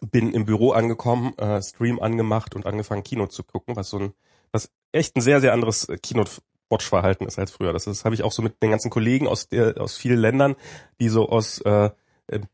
bin 0.00 0.32
im 0.32 0.44
Büro 0.44 0.72
angekommen, 0.72 1.36
äh, 1.38 1.62
Stream 1.62 2.00
angemacht 2.00 2.54
und 2.54 2.66
angefangen 2.66 3.04
Kino 3.04 3.26
zu 3.26 3.44
gucken, 3.44 3.76
was 3.76 3.90
so 3.90 3.98
ein 3.98 4.14
was 4.52 4.70
echt 4.92 5.16
ein 5.16 5.20
sehr 5.20 5.40
sehr 5.40 5.52
anderes 5.52 5.86
Kino 6.02 6.24
Watch-Verhalten 6.70 7.26
ist 7.26 7.38
als 7.38 7.50
früher. 7.50 7.72
Das, 7.72 7.84
das 7.84 8.04
habe 8.04 8.14
ich 8.14 8.22
auch 8.22 8.32
so 8.32 8.42
mit 8.42 8.62
den 8.62 8.70
ganzen 8.70 8.90
Kollegen 8.90 9.28
aus 9.28 9.48
der, 9.48 9.80
aus 9.80 9.96
vielen 9.96 10.18
Ländern, 10.18 10.56
die 11.00 11.08
so 11.08 11.28
aus 11.28 11.60
äh, 11.60 11.90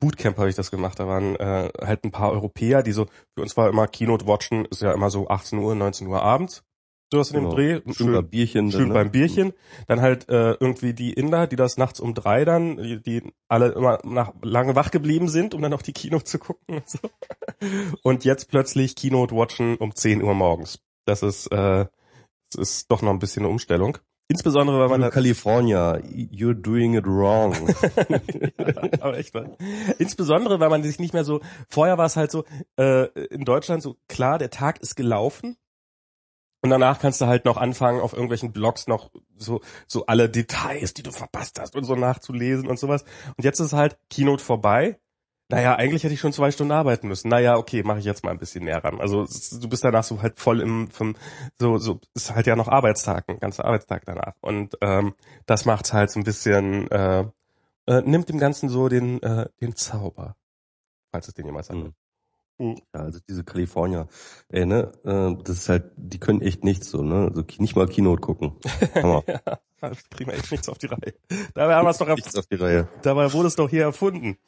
Bootcamp 0.01 0.37
habe 0.37 0.51
ich 0.51 0.57
das 0.57 0.70
gemacht. 0.70 0.98
Da 0.98 1.07
waren 1.07 1.37
äh, 1.37 1.70
halt 1.81 2.05
ein 2.05 2.11
paar 2.11 2.33
Europäer, 2.33 2.83
die 2.83 2.92
so, 2.92 3.07
für 3.35 3.42
uns 3.42 3.57
war 3.57 3.68
immer 3.68 3.88
Keynote 3.88 4.27
Watchen, 4.27 4.66
ist 4.66 4.83
ja 4.83 4.92
immer 4.92 5.11
so 5.11 5.29
18 5.29 5.59
Uhr, 5.59 5.75
19 5.75 6.07
Uhr 6.07 6.22
abends. 6.22 6.62
So 7.12 7.18
was 7.18 7.31
in 7.31 7.37
dem 7.37 7.44
genau. 7.44 7.55
Dreh. 7.57 7.81
Schön, 7.85 7.92
schön 7.92 8.12
beim 8.12 8.29
Bierchen. 8.29 8.70
Schön 8.70 8.81
dann, 8.81 8.88
ne? 8.88 8.94
beim 8.94 9.11
Bierchen. 9.11 9.53
Dann 9.87 10.01
halt 10.01 10.31
äh, 10.31 10.53
irgendwie 10.53 10.94
die 10.94 11.12
Inder, 11.12 11.46
die 11.46 11.57
das 11.57 11.77
nachts 11.77 12.01
um 12.01 12.14
drei 12.14 12.46
dann, 12.46 12.79
die, 12.79 13.03
die 13.03 13.33
alle 13.48 13.72
immer 13.72 13.98
nach 14.03 14.33
lange 14.40 14.77
wach 14.77 14.90
geblieben 14.90 15.29
sind, 15.29 15.53
um 15.53 15.61
dann 15.61 15.75
auch 15.75 15.83
die 15.83 15.92
Keynote 15.92 16.25
zu 16.25 16.38
gucken 16.38 16.77
und 16.77 16.88
so. 16.88 16.98
Und 18.03 18.25
jetzt 18.25 18.48
plötzlich 18.48 18.96
Keynote 18.96 19.37
watchen 19.37 19.77
um 19.77 19.94
10 19.94 20.22
Uhr 20.22 20.35
morgens. 20.35 20.81
Das 21.05 21.22
ist 21.22 21.48
äh, 21.53 21.87
ist 22.55 22.91
doch 22.91 23.03
noch 23.03 23.11
ein 23.11 23.19
bisschen 23.19 23.43
eine 23.43 23.51
Umstellung. 23.51 23.99
Insbesondere, 24.29 24.79
weil 24.79 24.99
man 24.99 25.11
California, 25.11 25.97
you're 25.97 26.55
doing 26.55 26.95
it 26.95 27.07
wrong. 27.07 27.55
ja, 28.59 29.01
aber 29.01 29.19
echt 29.19 29.35
mal. 29.35 29.57
Insbesondere, 29.99 30.59
weil 30.59 30.71
man 30.71 30.83
sich 30.83 30.99
nicht 30.99 31.12
mehr 31.12 31.25
so, 31.25 31.41
vorher 31.69 31.99
war 31.99 32.07
es 32.07 32.17
halt 32.17 32.31
so, 32.31 32.45
äh, 32.79 33.09
in 33.27 33.45
Deutschland 33.45 33.83
so, 33.83 33.97
klar, 34.09 34.38
der 34.38 34.51
Tag 34.51 34.81
ist 34.81 34.95
gelaufen. 34.95 35.57
Und 36.62 36.71
danach 36.71 37.01
kannst 37.01 37.21
du 37.21 37.27
halt 37.27 37.45
noch 37.45 37.57
anfangen, 37.57 38.01
auf 38.01 38.12
irgendwelchen 38.12 38.53
Blogs 38.53 38.87
noch 38.87 39.11
so, 39.37 39.61
so 39.88 40.07
alle 40.07 40.31
Details, 40.31 40.95
die 40.95 41.03
du 41.03 41.11
verpasst 41.11 41.59
hast 41.61 41.75
und 41.75 41.85
so 41.85 41.97
nachzulesen 41.97 42.69
und 42.69 42.79
sowas. 42.79 43.05
Und 43.37 43.45
jetzt 43.45 43.59
ist 43.59 43.73
halt 43.73 43.99
Keynote 44.09 44.43
vorbei 44.43 44.99
naja, 45.53 45.77
eigentlich 45.77 46.03
hätte 46.03 46.15
ich 46.15 46.21
schon 46.21 46.33
zwei 46.33 46.51
Stunden 46.51 46.73
arbeiten 46.73 47.09
müssen. 47.09 47.29
Naja, 47.29 47.59
okay, 47.59 47.83
mache 47.83 47.99
ich 47.99 48.07
jetzt 48.07 48.25
mal 48.25 48.31
ein 48.31 48.38
bisschen 48.38 48.65
näher 48.65 48.83
ran. 48.83 49.03
Also 49.03 49.27
du 49.61 49.69
bist 49.69 49.85
danach 49.85 50.03
so 50.03 50.23
halt 50.23 50.41
voll 50.41 50.62
im, 50.62 50.91
vom, 50.91 51.15
so, 51.59 51.77
so 51.77 52.01
ist 52.15 52.35
halt 52.35 52.47
ja 52.47 52.57
noch 52.57 52.69
Arbeitstag, 52.69 53.29
ein 53.29 53.38
ganzer 53.38 53.67
Arbeitstag 53.67 54.07
danach. 54.07 54.33
Und 54.41 54.79
ähm, 54.81 55.12
das 55.45 55.67
macht's 55.67 55.93
halt 55.93 56.11
so 56.11 56.19
ein 56.19 56.25
bisschen, 56.25 56.91
äh, 56.91 57.27
äh, 57.87 58.01
nimmt 58.01 58.31
dem 58.31 58.38
Ganzen 58.38 58.71
so 58.71 58.88
den, 58.88 59.23
äh, 59.23 59.47
den 59.61 59.77
Zauber, 59.77 60.37
falls 61.11 61.29
es 61.29 61.35
den 61.35 61.45
jemals. 61.45 61.69
Mhm. 61.69 61.93
mhm. 62.57 62.81
Ja, 62.95 63.01
also 63.03 63.19
diese 63.29 63.45
Kalifornier, 63.45 64.09
ey, 64.49 64.65
ne, 64.65 64.91
äh, 65.05 65.37
das 65.45 65.59
ist 65.59 65.69
halt, 65.69 65.93
die 65.97 66.19
können 66.19 66.41
echt 66.41 66.65
nichts 66.65 66.88
so, 66.88 67.03
ne, 67.03 67.29
also 67.29 67.45
nicht 67.59 67.77
mal 67.77 67.88
Keynote 67.88 68.23
gucken. 68.23 68.57
Hammer. 68.95 69.23
ja, 69.27 69.59
das 69.83 70.09
kriegen 70.09 70.31
wir 70.31 70.38
echt 70.38 70.51
nichts 70.51 70.71
auf 70.71 70.79
die 70.79 70.87
Reihe. 70.87 71.12
Dabei 71.53 71.75
haben 71.75 71.85
wir 71.85 71.91
es 71.91 71.99
doch, 71.99 72.09
nichts 72.09 72.37
auf 72.37 72.47
die 72.47 72.57
Reihe. 72.57 72.88
Dabei 73.03 73.31
wurde 73.35 73.49
es 73.49 73.57
doch 73.57 73.69
hier 73.69 73.83
erfunden. 73.83 74.38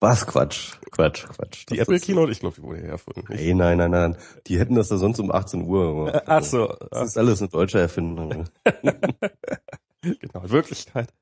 Was? 0.00 0.26
Quatsch. 0.26 0.72
Quatsch, 0.90 1.26
Quatsch. 1.28 1.66
Die 1.68 1.78
Apple 1.78 2.00
Keynote, 2.00 2.32
ich 2.32 2.40
glaube, 2.40 2.56
die 2.56 2.62
wurde 2.62 2.80
hier 2.80 2.88
erfunden. 2.88 3.24
Hey, 3.28 3.54
nein, 3.54 3.78
nein, 3.78 3.90
nein. 3.90 4.16
Die 4.46 4.58
hätten 4.58 4.74
das 4.74 4.88
da 4.88 4.96
sonst 4.96 5.18
um 5.20 5.30
18 5.30 5.62
Uhr. 5.62 6.22
Ach 6.26 6.42
so. 6.42 6.74
Das 6.90 7.08
ist 7.08 7.18
alles 7.18 7.40
eine 7.40 7.48
deutsche 7.48 7.78
Erfindung. 7.78 8.48
genau, 10.02 10.50
Wirklichkeit. 10.50 11.12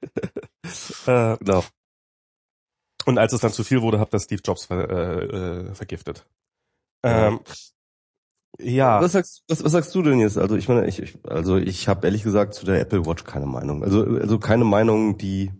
äh, 1.07 1.37
genau. 1.39 1.65
Und 3.05 3.19
als 3.19 3.33
es 3.33 3.41
dann 3.41 3.53
zu 3.53 3.65
viel 3.65 3.83
wurde, 3.83 3.99
hat 3.99 4.15
das 4.15 4.25
Steve 4.25 4.43
Jobs 4.45 4.67
ver, 4.67 4.89
äh, 4.89 5.25
äh, 5.25 5.75
vergiftet. 5.75 6.27
Ähm, 7.03 7.41
ja. 8.61 9.01
Was 9.01 9.13
sagst, 9.13 9.45
was, 9.49 9.65
was 9.65 9.73
sagst 9.73 9.95
du 9.95 10.03
denn 10.03 10.21
jetzt? 10.21 10.37
Also 10.39 10.57
ich 10.57 10.69
meine, 10.69 10.87
ich, 10.87 11.01
ich 11.01 11.19
also 11.27 11.57
ich 11.57 11.89
habe 11.89 12.07
ehrlich 12.07 12.23
gesagt 12.23 12.55
zu 12.55 12.67
der 12.67 12.81
Apple 12.81 13.07
Watch 13.07 13.25
keine 13.25 13.47
Meinung. 13.47 13.83
Also 13.83 14.05
also 14.05 14.39
keine 14.39 14.65
Meinung, 14.65 15.17
die 15.17 15.53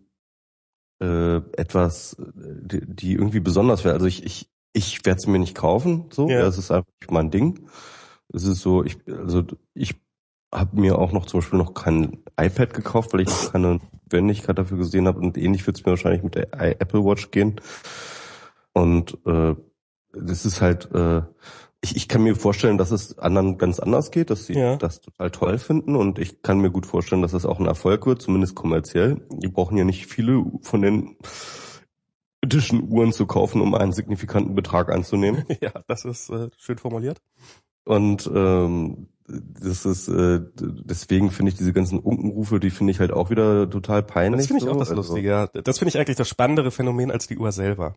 äh, 1.01 1.37
etwas, 1.57 2.17
die, 2.19 2.81
die 2.85 3.13
irgendwie 3.15 3.41
besonders 3.41 3.85
wäre. 3.85 3.95
Also 3.95 4.07
ich, 4.07 4.25
ich, 4.25 4.49
ich 4.73 5.05
werde 5.05 5.19
es 5.19 5.27
mir 5.27 5.39
nicht 5.39 5.55
kaufen, 5.55 6.07
so. 6.11 6.29
Ja. 6.29 6.41
Das 6.41 6.59
ist 6.59 6.71
einfach 6.71 6.87
mein 7.11 7.31
Ding. 7.31 7.69
Es 8.33 8.45
ist 8.45 8.61
so, 8.61 8.85
ich, 8.85 8.99
also 9.07 9.45
ich 9.75 9.95
habe 10.53 10.81
mir 10.81 10.99
auch 10.99 11.13
noch 11.13 11.27
zum 11.27 11.41
Beispiel 11.41 11.59
noch 11.59 11.75
kein 11.75 12.19
iPad 12.39 12.75
gekauft, 12.75 13.13
weil 13.13 13.21
ich 13.21 13.29
noch 13.29 13.53
keine 13.53 13.81
Wendigkeit 14.09 14.59
dafür 14.59 14.79
gesehen 14.79 15.07
habe 15.07 15.21
und 15.21 15.37
ähnlich 15.37 15.67
wird 15.67 15.79
es 15.79 15.85
mir 15.85 15.91
wahrscheinlich 15.91 16.23
mit 16.23 16.35
der 16.35 16.53
Apple 16.53 17.05
Watch 17.05 17.31
gehen. 17.31 17.61
Und 18.73 19.19
äh, 19.27 19.55
das 20.13 20.47
ist 20.47 20.61
halt, 20.61 20.91
äh, 20.93 21.23
ich, 21.83 21.97
ich 21.97 22.09
kann 22.09 22.23
mir 22.23 22.35
vorstellen, 22.35 22.79
dass 22.79 22.91
es 22.91 23.19
anderen 23.19 23.59
ganz 23.59 23.79
anders 23.79 24.11
geht, 24.11 24.31
dass 24.31 24.47
sie 24.47 24.55
ja. 24.55 24.77
das 24.77 25.01
total 25.01 25.31
toll 25.31 25.59
finden 25.59 25.95
und 25.97 26.19
ich 26.19 26.43
kann 26.43 26.59
mir 26.61 26.71
gut 26.71 26.87
vorstellen, 26.87 27.23
dass 27.23 27.33
es 27.33 27.47
auch 27.47 27.61
ein 27.61 27.67
Erfolg 27.67 28.07
wird, 28.07 28.21
zumindest 28.21 28.55
kommerziell. 28.55 29.27
Die 29.31 29.49
brauchen 29.49 29.77
ja 29.77 29.85
nicht 29.85 30.07
viele 30.07 30.45
von 30.63 30.83
den 30.83 31.17
Edition-Uhren 32.41 33.13
zu 33.13 33.27
kaufen, 33.27 33.61
um 33.61 33.75
einen 33.75 33.93
signifikanten 33.93 34.55
Betrag 34.55 34.91
einzunehmen. 34.91 35.45
Ja, 35.61 35.73
das 35.87 36.05
ist 36.05 36.31
äh, 36.31 36.51
schön 36.57 36.79
formuliert. 36.79 37.21
Und 37.85 38.31
ähm, 38.35 39.09
das 39.27 39.87
ist 39.87 40.09
äh, 40.09 40.41
deswegen 40.57 41.31
finde 41.31 41.51
ich 41.51 41.59
diese 41.59 41.73
ganzen 41.73 41.99
Unkenrufe, 41.99 42.61
die 42.61 42.71
finde 42.71 42.93
ich 42.93 43.01
halt 43.01 43.13
auch 43.13 43.31
wieder 43.31 43.69
total 43.69 44.03
peinlich. 44.03 44.41
Das 44.41 44.47
finde 44.47 44.65
ich 44.65 44.65
so. 44.65 44.75
auch 44.75 44.79
das 44.79 44.91
also, 44.91 45.03
Lustige. 45.03 45.29
Ja. 45.29 45.47
Das 45.47 45.79
finde 45.79 45.91
ich 45.91 45.99
eigentlich 45.99 46.17
das 46.17 46.29
spannendere 46.29 46.71
Phänomen 46.71 47.11
als 47.11 47.27
die 47.27 47.39
Uhr 47.39 47.53
selber. 47.53 47.95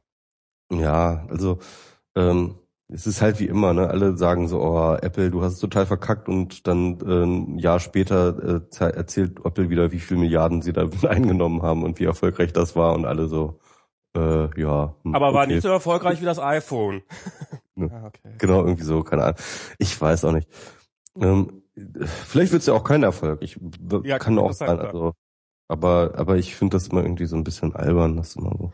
Ja, 0.71 1.25
also 1.29 1.59
ähm, 2.15 2.55
es 2.93 3.07
ist 3.07 3.21
halt 3.21 3.39
wie 3.39 3.47
immer, 3.47 3.73
ne? 3.73 3.87
Alle 3.87 4.17
sagen 4.17 4.47
so, 4.47 4.61
oh, 4.61 4.95
Apple, 5.01 5.31
du 5.31 5.41
hast 5.41 5.53
es 5.53 5.59
total 5.59 5.85
verkackt 5.85 6.27
und 6.27 6.67
dann 6.67 6.99
äh, 7.01 7.23
ein 7.23 7.57
Jahr 7.57 7.79
später 7.79 8.61
äh, 8.79 8.85
erzählt 8.85 9.39
Apple 9.43 9.69
wieder, 9.69 9.91
wie 9.91 9.99
viel 9.99 10.17
Milliarden 10.17 10.61
sie 10.61 10.73
da 10.73 10.87
eingenommen 11.07 11.61
haben 11.61 11.83
und 11.83 11.99
wie 11.99 12.05
erfolgreich 12.05 12.53
das 12.53 12.75
war 12.75 12.93
und 12.93 13.05
alle 13.05 13.27
so, 13.27 13.59
äh, 14.15 14.59
ja. 14.59 14.95
Hm, 15.03 15.15
Aber 15.15 15.33
war 15.33 15.47
nicht 15.47 15.61
so 15.61 15.69
erfolgreich 15.69 16.21
wie 16.21 16.25
das 16.25 16.39
iPhone. 16.39 17.01
Ne? 17.73 17.89
ah, 17.93 18.07
okay. 18.07 18.35
Genau, 18.37 18.65
irgendwie 18.65 18.83
so, 18.83 19.01
keine 19.01 19.23
Ahnung. 19.23 19.37
Ich 19.77 19.99
weiß 19.99 20.25
auch 20.25 20.33
nicht. 20.33 20.49
Ähm, 21.19 21.63
vielleicht 21.75 22.51
wird 22.51 22.61
es 22.61 22.67
ja 22.67 22.73
auch 22.73 22.83
kein 22.83 23.01
Erfolg. 23.01 23.41
Ich 23.41 23.57
ja, 24.03 24.19
kann 24.19 24.37
auch 24.37 24.51
sein, 24.51 24.77
also. 24.77 25.13
Aber, 25.69 26.11
aber 26.15 26.35
ich 26.35 26.53
finde 26.55 26.75
das 26.75 26.89
immer 26.89 27.01
irgendwie 27.01 27.25
so 27.25 27.37
ein 27.37 27.45
bisschen 27.45 27.73
albern, 27.73 28.17
das 28.17 28.35
immer 28.35 28.51
so. 28.57 28.73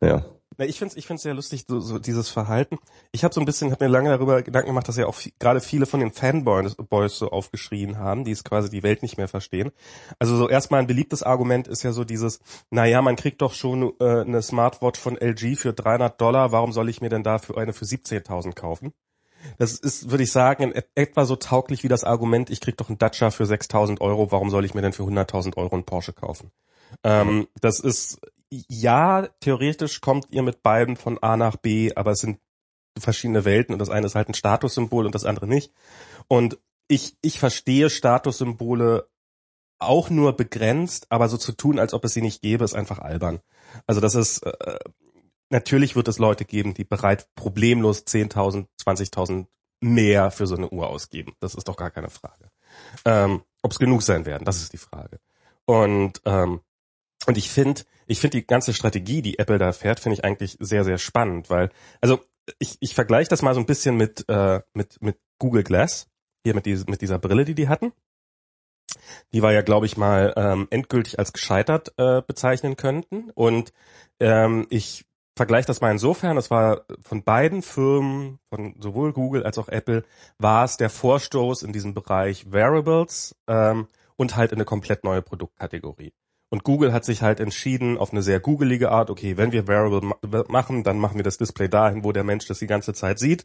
Naja. 0.00 0.24
Na, 0.58 0.64
ich 0.64 0.76
finde 0.76 0.92
es 0.92 0.98
ich 0.98 1.06
find's 1.06 1.22
sehr 1.22 1.34
lustig, 1.34 1.66
so, 1.68 1.78
so 1.78 2.00
dieses 2.00 2.28
Verhalten. 2.28 2.78
Ich 3.12 3.22
habe 3.22 3.32
so 3.32 3.40
ein 3.40 3.44
bisschen, 3.44 3.70
habe 3.70 3.84
mir 3.84 3.90
lange 3.90 4.10
darüber 4.10 4.42
Gedanken 4.42 4.70
gemacht, 4.70 4.88
dass 4.88 4.96
ja 4.96 5.06
auch 5.06 5.16
gerade 5.38 5.60
viele 5.60 5.86
von 5.86 6.00
den 6.00 6.10
Fanboys 6.10 6.74
Boys 6.74 7.16
so 7.16 7.30
aufgeschrien 7.30 7.98
haben, 7.98 8.24
die 8.24 8.32
es 8.32 8.42
quasi 8.42 8.68
die 8.68 8.82
Welt 8.82 9.02
nicht 9.02 9.18
mehr 9.18 9.28
verstehen. 9.28 9.70
Also 10.18 10.36
so 10.36 10.48
erstmal 10.48 10.80
ein 10.80 10.88
beliebtes 10.88 11.22
Argument 11.22 11.68
ist 11.68 11.84
ja 11.84 11.92
so 11.92 12.02
dieses, 12.02 12.40
naja, 12.70 13.00
man 13.02 13.14
kriegt 13.14 13.40
doch 13.40 13.54
schon 13.54 13.92
äh, 14.00 14.22
eine 14.22 14.42
Smartwatch 14.42 14.98
von 14.98 15.16
LG 15.16 15.56
für 15.56 15.72
300 15.72 16.20
Dollar, 16.20 16.50
warum 16.50 16.72
soll 16.72 16.88
ich 16.88 17.00
mir 17.00 17.08
denn 17.08 17.22
dafür 17.22 17.56
eine 17.56 17.72
für 17.72 17.84
17.000 17.84 18.54
kaufen? 18.54 18.92
Das 19.58 19.78
ist, 19.78 20.10
würde 20.10 20.24
ich 20.24 20.32
sagen, 20.32 20.72
in 20.72 20.82
etwa 20.96 21.24
so 21.24 21.36
tauglich 21.36 21.84
wie 21.84 21.88
das 21.88 22.02
Argument, 22.02 22.50
ich 22.50 22.60
krieg 22.60 22.76
doch 22.76 22.88
einen 22.88 22.98
Dacia 22.98 23.30
für 23.30 23.44
6.000 23.44 24.00
Euro, 24.00 24.32
warum 24.32 24.50
soll 24.50 24.64
ich 24.64 24.74
mir 24.74 24.82
denn 24.82 24.92
für 24.92 25.04
100.000 25.04 25.56
Euro 25.56 25.76
einen 25.76 25.84
Porsche 25.84 26.12
kaufen? 26.12 26.50
Ähm, 27.04 27.46
das 27.60 27.78
ist 27.78 28.20
ja, 28.50 29.28
theoretisch 29.40 30.00
kommt 30.00 30.28
ihr 30.30 30.42
mit 30.42 30.62
beiden 30.62 30.96
von 30.96 31.18
A 31.22 31.36
nach 31.36 31.56
B, 31.56 31.92
aber 31.94 32.12
es 32.12 32.20
sind 32.20 32.40
verschiedene 32.98 33.44
Welten 33.44 33.72
und 33.72 33.78
das 33.78 33.90
eine 33.90 34.06
ist 34.06 34.14
halt 34.14 34.28
ein 34.28 34.34
Statussymbol 34.34 35.06
und 35.06 35.14
das 35.14 35.24
andere 35.24 35.46
nicht. 35.46 35.72
Und 36.26 36.58
ich, 36.88 37.16
ich 37.20 37.38
verstehe 37.38 37.90
Statussymbole 37.90 39.08
auch 39.78 40.10
nur 40.10 40.34
begrenzt, 40.34 41.06
aber 41.10 41.28
so 41.28 41.36
zu 41.36 41.52
tun, 41.52 41.78
als 41.78 41.94
ob 41.94 42.04
es 42.04 42.14
sie 42.14 42.22
nicht 42.22 42.42
gäbe, 42.42 42.64
ist 42.64 42.74
einfach 42.74 42.98
albern. 42.98 43.40
Also 43.86 44.00
das 44.00 44.14
ist, 44.14 44.40
äh, 44.40 44.78
natürlich 45.50 45.94
wird 45.94 46.08
es 46.08 46.18
Leute 46.18 46.44
geben, 46.44 46.74
die 46.74 46.84
bereit 46.84 47.28
problemlos 47.36 48.06
10.000, 48.06 48.66
20.000 48.82 49.46
mehr 49.80 50.30
für 50.30 50.46
so 50.46 50.56
eine 50.56 50.70
Uhr 50.70 50.88
ausgeben. 50.88 51.34
Das 51.38 51.54
ist 51.54 51.68
doch 51.68 51.76
gar 51.76 51.90
keine 51.90 52.10
Frage. 52.10 52.50
Ähm, 53.04 53.42
ob 53.62 53.70
es 53.70 53.78
genug 53.78 54.02
sein 54.02 54.26
werden, 54.26 54.44
das 54.44 54.60
ist 54.60 54.72
die 54.72 54.78
Frage. 54.78 55.20
Und 55.64 56.20
ähm, 56.24 56.60
und 57.28 57.36
ich 57.36 57.50
finde, 57.50 57.82
ich 58.06 58.20
finde 58.20 58.38
die 58.38 58.46
ganze 58.46 58.72
Strategie, 58.72 59.20
die 59.20 59.38
Apple 59.38 59.58
da 59.58 59.72
fährt, 59.72 60.00
finde 60.00 60.14
ich 60.14 60.24
eigentlich 60.24 60.56
sehr, 60.60 60.82
sehr 60.82 60.96
spannend, 60.96 61.50
weil, 61.50 61.68
also 62.00 62.20
ich, 62.58 62.78
ich 62.80 62.94
vergleiche 62.94 63.28
das 63.28 63.42
mal 63.42 63.52
so 63.52 63.60
ein 63.60 63.66
bisschen 63.66 63.98
mit, 63.98 64.24
äh, 64.30 64.62
mit, 64.72 65.02
mit 65.02 65.18
Google 65.38 65.62
Glass, 65.62 66.08
hier 66.42 66.54
mit, 66.54 66.64
diese, 66.64 66.86
mit 66.88 67.02
dieser 67.02 67.18
Brille, 67.18 67.44
die 67.44 67.54
die 67.54 67.68
hatten. 67.68 67.92
Die 69.34 69.42
war 69.42 69.52
ja, 69.52 69.60
glaube 69.60 69.84
ich, 69.84 69.98
mal 69.98 70.32
ähm, 70.38 70.68
endgültig 70.70 71.18
als 71.18 71.34
gescheitert 71.34 71.92
äh, 71.98 72.22
bezeichnen 72.22 72.76
könnten. 72.76 73.28
Und 73.34 73.74
ähm, 74.20 74.66
ich 74.70 75.04
vergleiche 75.36 75.66
das 75.66 75.82
mal 75.82 75.90
insofern, 75.92 76.34
das 76.34 76.50
war 76.50 76.86
von 77.02 77.24
beiden 77.24 77.60
Firmen, 77.60 78.38
von 78.48 78.74
sowohl 78.80 79.12
Google 79.12 79.44
als 79.44 79.58
auch 79.58 79.68
Apple, 79.68 80.02
war 80.38 80.64
es 80.64 80.78
der 80.78 80.88
Vorstoß 80.88 81.62
in 81.62 81.74
diesem 81.74 81.92
Bereich 81.92 82.50
Wearables 82.50 83.36
ähm, 83.46 83.86
und 84.16 84.34
halt 84.34 84.52
in 84.52 84.56
eine 84.56 84.64
komplett 84.64 85.04
neue 85.04 85.20
Produktkategorie. 85.20 86.14
Und 86.50 86.64
Google 86.64 86.92
hat 86.92 87.04
sich 87.04 87.22
halt 87.22 87.40
entschieden 87.40 87.98
auf 87.98 88.12
eine 88.12 88.22
sehr 88.22 88.40
googelige 88.40 88.90
Art, 88.90 89.10
okay, 89.10 89.36
wenn 89.36 89.52
wir 89.52 89.68
Variable 89.68 90.14
machen, 90.48 90.82
dann 90.82 90.98
machen 90.98 91.16
wir 91.16 91.24
das 91.24 91.36
Display 91.36 91.68
dahin, 91.68 92.04
wo 92.04 92.12
der 92.12 92.24
Mensch 92.24 92.46
das 92.46 92.58
die 92.58 92.66
ganze 92.66 92.94
Zeit 92.94 93.18
sieht. 93.18 93.44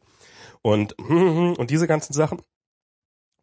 Und, 0.62 0.98
und 1.00 1.70
diese 1.70 1.88
ganzen 1.88 2.14
Sachen. 2.14 2.42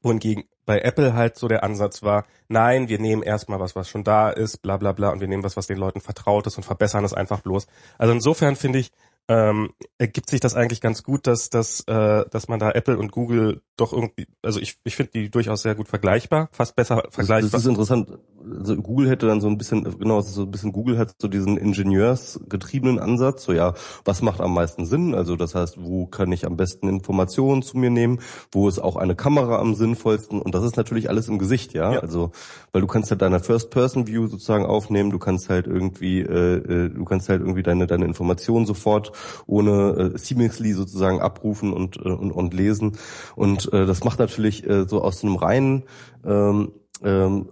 Wohingegen 0.02 0.44
bei 0.64 0.80
Apple 0.80 1.12
halt 1.12 1.36
so 1.36 1.46
der 1.46 1.62
Ansatz 1.62 2.02
war, 2.02 2.24
nein, 2.48 2.88
wir 2.88 2.98
nehmen 2.98 3.22
erstmal 3.22 3.60
was, 3.60 3.76
was 3.76 3.88
schon 3.88 4.04
da 4.04 4.30
ist, 4.30 4.62
bla 4.62 4.78
bla 4.78 4.92
bla, 4.92 5.10
und 5.10 5.20
wir 5.20 5.28
nehmen 5.28 5.42
was, 5.42 5.58
was 5.58 5.66
den 5.66 5.76
Leuten 5.76 6.00
vertraut 6.00 6.46
ist 6.46 6.56
und 6.56 6.62
verbessern 6.62 7.04
es 7.04 7.12
einfach 7.12 7.40
bloß. 7.40 7.66
Also 7.98 8.14
insofern 8.14 8.56
finde 8.56 8.78
ich, 8.78 8.92
ähm, 9.30 9.70
ergibt 9.96 10.28
sich 10.28 10.40
das 10.40 10.56
eigentlich 10.56 10.80
ganz 10.80 11.04
gut, 11.04 11.28
dass, 11.28 11.50
dass, 11.50 11.82
äh, 11.86 12.24
dass 12.28 12.48
man 12.48 12.58
da 12.58 12.72
Apple 12.72 12.98
und 12.98 13.12
Google 13.12 13.62
doch 13.76 13.92
irgendwie, 13.92 14.26
also 14.42 14.58
ich, 14.58 14.78
ich 14.82 14.96
finde 14.96 15.12
die 15.12 15.30
durchaus 15.30 15.62
sehr 15.62 15.76
gut 15.76 15.86
vergleichbar, 15.86 16.48
fast 16.50 16.74
besser 16.74 17.04
vergleichbar. 17.10 17.50
Das, 17.52 17.60
ist 17.60 17.68
interessant. 17.68 18.18
Also 18.58 18.74
Google 18.76 19.08
hätte 19.08 19.28
dann 19.28 19.40
so 19.40 19.46
ein 19.46 19.56
bisschen, 19.56 19.84
genau, 19.98 20.20
so 20.20 20.42
ein 20.42 20.50
bisschen 20.50 20.72
Google 20.72 20.98
hat 20.98 21.14
so 21.22 21.28
diesen 21.28 21.58
ingenieursgetriebenen 21.58 22.98
Ansatz, 22.98 23.44
so 23.44 23.52
ja, 23.52 23.74
was 24.04 24.20
macht 24.20 24.40
am 24.40 24.52
meisten 24.52 24.84
Sinn? 24.84 25.14
Also 25.14 25.36
das 25.36 25.54
heißt, 25.54 25.76
wo 25.80 26.06
kann 26.06 26.32
ich 26.32 26.44
am 26.44 26.56
besten 26.56 26.88
Informationen 26.88 27.62
zu 27.62 27.78
mir 27.78 27.90
nehmen? 27.90 28.18
Wo 28.50 28.68
ist 28.68 28.80
auch 28.80 28.96
eine 28.96 29.14
Kamera 29.14 29.60
am 29.60 29.76
sinnvollsten? 29.76 30.42
Und 30.42 30.56
das 30.56 30.64
ist 30.64 30.76
natürlich 30.76 31.08
alles 31.08 31.28
im 31.28 31.38
Gesicht, 31.38 31.72
ja. 31.72 31.92
ja. 31.92 32.00
Also, 32.00 32.32
weil 32.72 32.80
du 32.80 32.88
kannst 32.88 33.12
halt 33.12 33.22
deine 33.22 33.38
First-Person-View 33.38 34.26
sozusagen 34.26 34.66
aufnehmen, 34.66 35.10
du 35.10 35.20
kannst 35.20 35.48
halt 35.48 35.68
irgendwie, 35.68 36.20
äh, 36.20 36.56
äh 36.56 36.88
du 36.88 37.04
kannst 37.04 37.28
halt 37.28 37.42
irgendwie 37.42 37.62
deine, 37.62 37.86
deine 37.86 38.06
Informationen 38.06 38.66
sofort 38.66 39.12
ohne 39.46 40.12
äh, 40.14 40.18
seamlessly 40.18 40.72
sozusagen 40.72 41.20
abrufen 41.20 41.72
und, 41.72 41.96
äh, 41.96 42.08
und, 42.08 42.32
und 42.32 42.54
lesen. 42.54 42.96
Und 43.36 43.72
äh, 43.72 43.86
das 43.86 44.04
macht 44.04 44.18
natürlich 44.18 44.68
äh, 44.68 44.86
so 44.86 45.02
aus 45.02 45.22
einem 45.22 45.36
reinen 45.36 45.84
ähm, 46.24 46.72
ähm, 47.02 47.48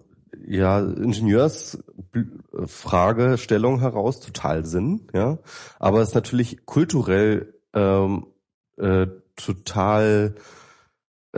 ja, 0.47 0.81
Ingenieursfragestellung 0.81 3.81
heraus 3.81 4.21
total 4.21 4.65
Sinn, 4.65 5.09
ja. 5.13 5.39
Aber 5.79 6.01
es 6.01 6.09
ist 6.09 6.15
natürlich 6.15 6.65
kulturell 6.67 7.55
ähm, 7.75 8.27
äh, 8.77 9.07
total 9.37 10.35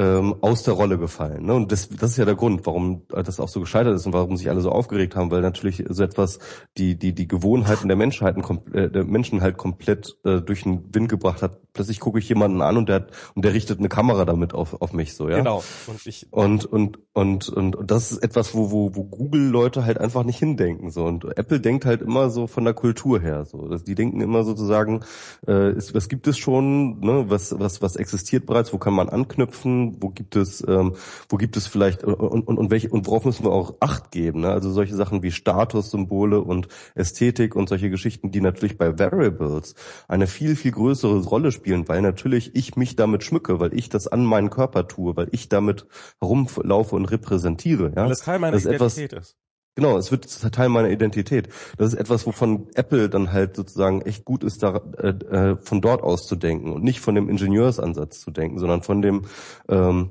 ähm, 0.01 0.35
aus 0.41 0.63
der 0.63 0.73
Rolle 0.73 0.97
gefallen. 0.97 1.45
Ne? 1.45 1.53
Und 1.53 1.71
das, 1.73 1.91
das 1.91 2.13
ist 2.13 2.17
ja 2.17 2.25
der 2.25 2.35
Grund, 2.35 2.65
warum 2.65 3.03
das 3.09 3.39
auch 3.39 3.49
so 3.49 3.61
gescheitert 3.61 3.95
ist 3.95 4.07
und 4.07 4.15
warum 4.15 4.39
sich 4.39 4.49
alle 4.49 4.63
so 4.63 4.71
aufgeregt 4.71 5.15
haben, 5.15 5.31
weil 5.31 5.43
natürlich 5.43 5.85
so 5.91 6.03
etwas 6.03 6.39
die 6.79 6.99
die 6.99 7.15
die 7.15 7.29
Gewohnheiten 7.29 7.87
der 7.87 7.99
Menschheiten 7.99 8.43
äh, 8.73 8.89
der 8.89 9.05
Menschen 9.05 9.43
halt 9.43 9.59
komplett 9.59 10.17
äh, 10.25 10.41
durch 10.41 10.63
den 10.63 10.95
Wind 10.95 11.11
gebracht 11.11 11.43
hat. 11.43 11.59
Plötzlich 11.73 12.01
gucke 12.01 12.19
ich 12.19 12.29
jemanden 12.29 12.63
an 12.63 12.77
und 12.77 12.89
der 12.89 13.07
und 13.35 13.45
der 13.45 13.55
richtet 13.55 13.79
eine 13.79 13.89
Kamera 13.89 14.25
damit 14.25 14.55
auf 14.55 14.81
auf 14.81 14.93
mich 14.93 15.15
so 15.15 15.29
ja. 15.29 15.39
Genau. 15.39 15.63
Und 15.87 16.07
ich 16.07 16.27
und 16.31 16.65
und 16.67 16.99
und 17.13 17.49
und, 17.49 17.77
und 17.77 17.91
das 17.91 18.13
ist 18.13 18.23
etwas, 18.23 18.55
wo 18.55 18.71
wo 18.71 18.95
wo 18.95 19.05
Google 19.05 19.49
Leute 19.49 19.85
halt 19.85 19.99
einfach 19.99 20.25
nicht 20.25 20.39
hindenken 20.39 20.91
so 20.91 21.05
und 21.05 21.25
Apple 21.37 21.61
denkt 21.61 21.85
halt 21.85 22.03
immer 22.03 22.31
so 22.31 22.47
von 22.47 22.65
der 22.65 22.75
Kultur 22.75 23.21
her 23.21 23.45
so. 23.45 23.69
Dass 23.69 23.85
die 23.85 23.95
denken 23.95 24.21
immer 24.21 24.45
sozusagen, 24.45 25.01
äh, 25.47 25.73
ist, 25.73 25.95
was 25.95 26.09
gibt 26.09 26.27
es 26.27 26.39
schon, 26.39 27.01
ne? 27.01 27.27
Was 27.29 27.59
was 27.59 27.83
was 27.83 27.97
existiert 27.97 28.47
bereits? 28.47 28.73
Wo 28.73 28.79
kann 28.79 28.95
man 28.95 29.09
anknüpfen? 29.09 29.91
wo 30.01 30.11
gibt 30.11 30.37
es, 30.37 30.67
ähm, 30.67 30.95
wo 31.29 31.37
gibt 31.37 31.57
es 31.57 31.67
vielleicht 31.67 32.05
und, 32.05 32.15
und, 32.49 32.59
und 32.59 32.71
welche 32.71 32.89
und 32.89 33.07
worauf 33.07 33.25
müssen 33.25 33.45
wir 33.45 33.53
auch 33.53 33.75
Acht 33.81 34.11
geben? 34.11 34.41
Ne? 34.41 34.51
Also 34.51 34.71
solche 34.73 34.97
Sachen 34.97 35.23
wie 35.23 35.31
Statussymbole 35.31 36.41
und 36.41 36.69
Ästhetik 36.95 37.55
und 37.57 37.69
solche 37.69 37.91
Geschichten, 37.91 38.31
die 38.31 38.41
natürlich 38.41 38.79
bei 38.79 38.99
Variables 38.99 39.75
eine 40.09 40.27
viel 40.27 40.57
viel 40.57 40.73
größere 40.73 41.21
Rolle 41.25 41.53
spielen, 41.53 41.60
weil 41.89 42.03
natürlich 42.03 42.55
ich 42.55 42.77
mich 42.77 42.97
damit 42.97 43.25
schmücke, 43.25 43.61
weil 43.61 43.75
ich 43.75 43.89
das 43.89 44.07
an 44.07 44.25
meinen 44.25 44.51
Körper 44.51 44.89
tue, 44.89 45.17
weil 45.17 45.29
ich 45.33 45.49
damit 45.49 45.87
herumlaufe 46.21 46.97
und 46.97 47.07
repräsentiere. 47.07 47.93
Ja? 47.95 48.05
Weil 48.05 48.13
es 48.13 48.21
Teil 48.21 48.39
meiner 48.39 48.53
das 48.53 48.67
Identität 48.67 49.13
etwas, 49.13 49.29
ist. 49.29 49.37
Genau, 49.77 49.97
es 49.97 50.11
wird 50.11 50.27
Teil 50.53 50.69
meiner 50.69 50.91
Identität. 50.91 51.49
Das 51.79 51.93
ist 51.93 51.99
etwas, 51.99 52.27
wovon 52.27 52.69
Apple 52.75 53.09
dann 53.09 53.33
halt 53.33 53.57
sozusagen 53.57 54.03
echt 54.03 54.25
gut 54.25 54.45
ist, 54.45 54.63
da 54.63 54.83
äh, 54.99 55.09
äh, 55.09 55.57
von 55.61 55.81
dort 55.81 56.03
aus 56.03 56.27
zu 56.27 56.37
denken 56.37 56.73
und 56.73 56.83
nicht 56.83 57.01
von 57.01 57.15
dem 57.15 57.29
Ingenieursansatz 57.29 58.21
zu 58.21 58.31
denken, 58.31 58.59
sondern 58.59 58.83
von 58.83 59.01
dem 59.01 59.23
ähm, 59.69 60.11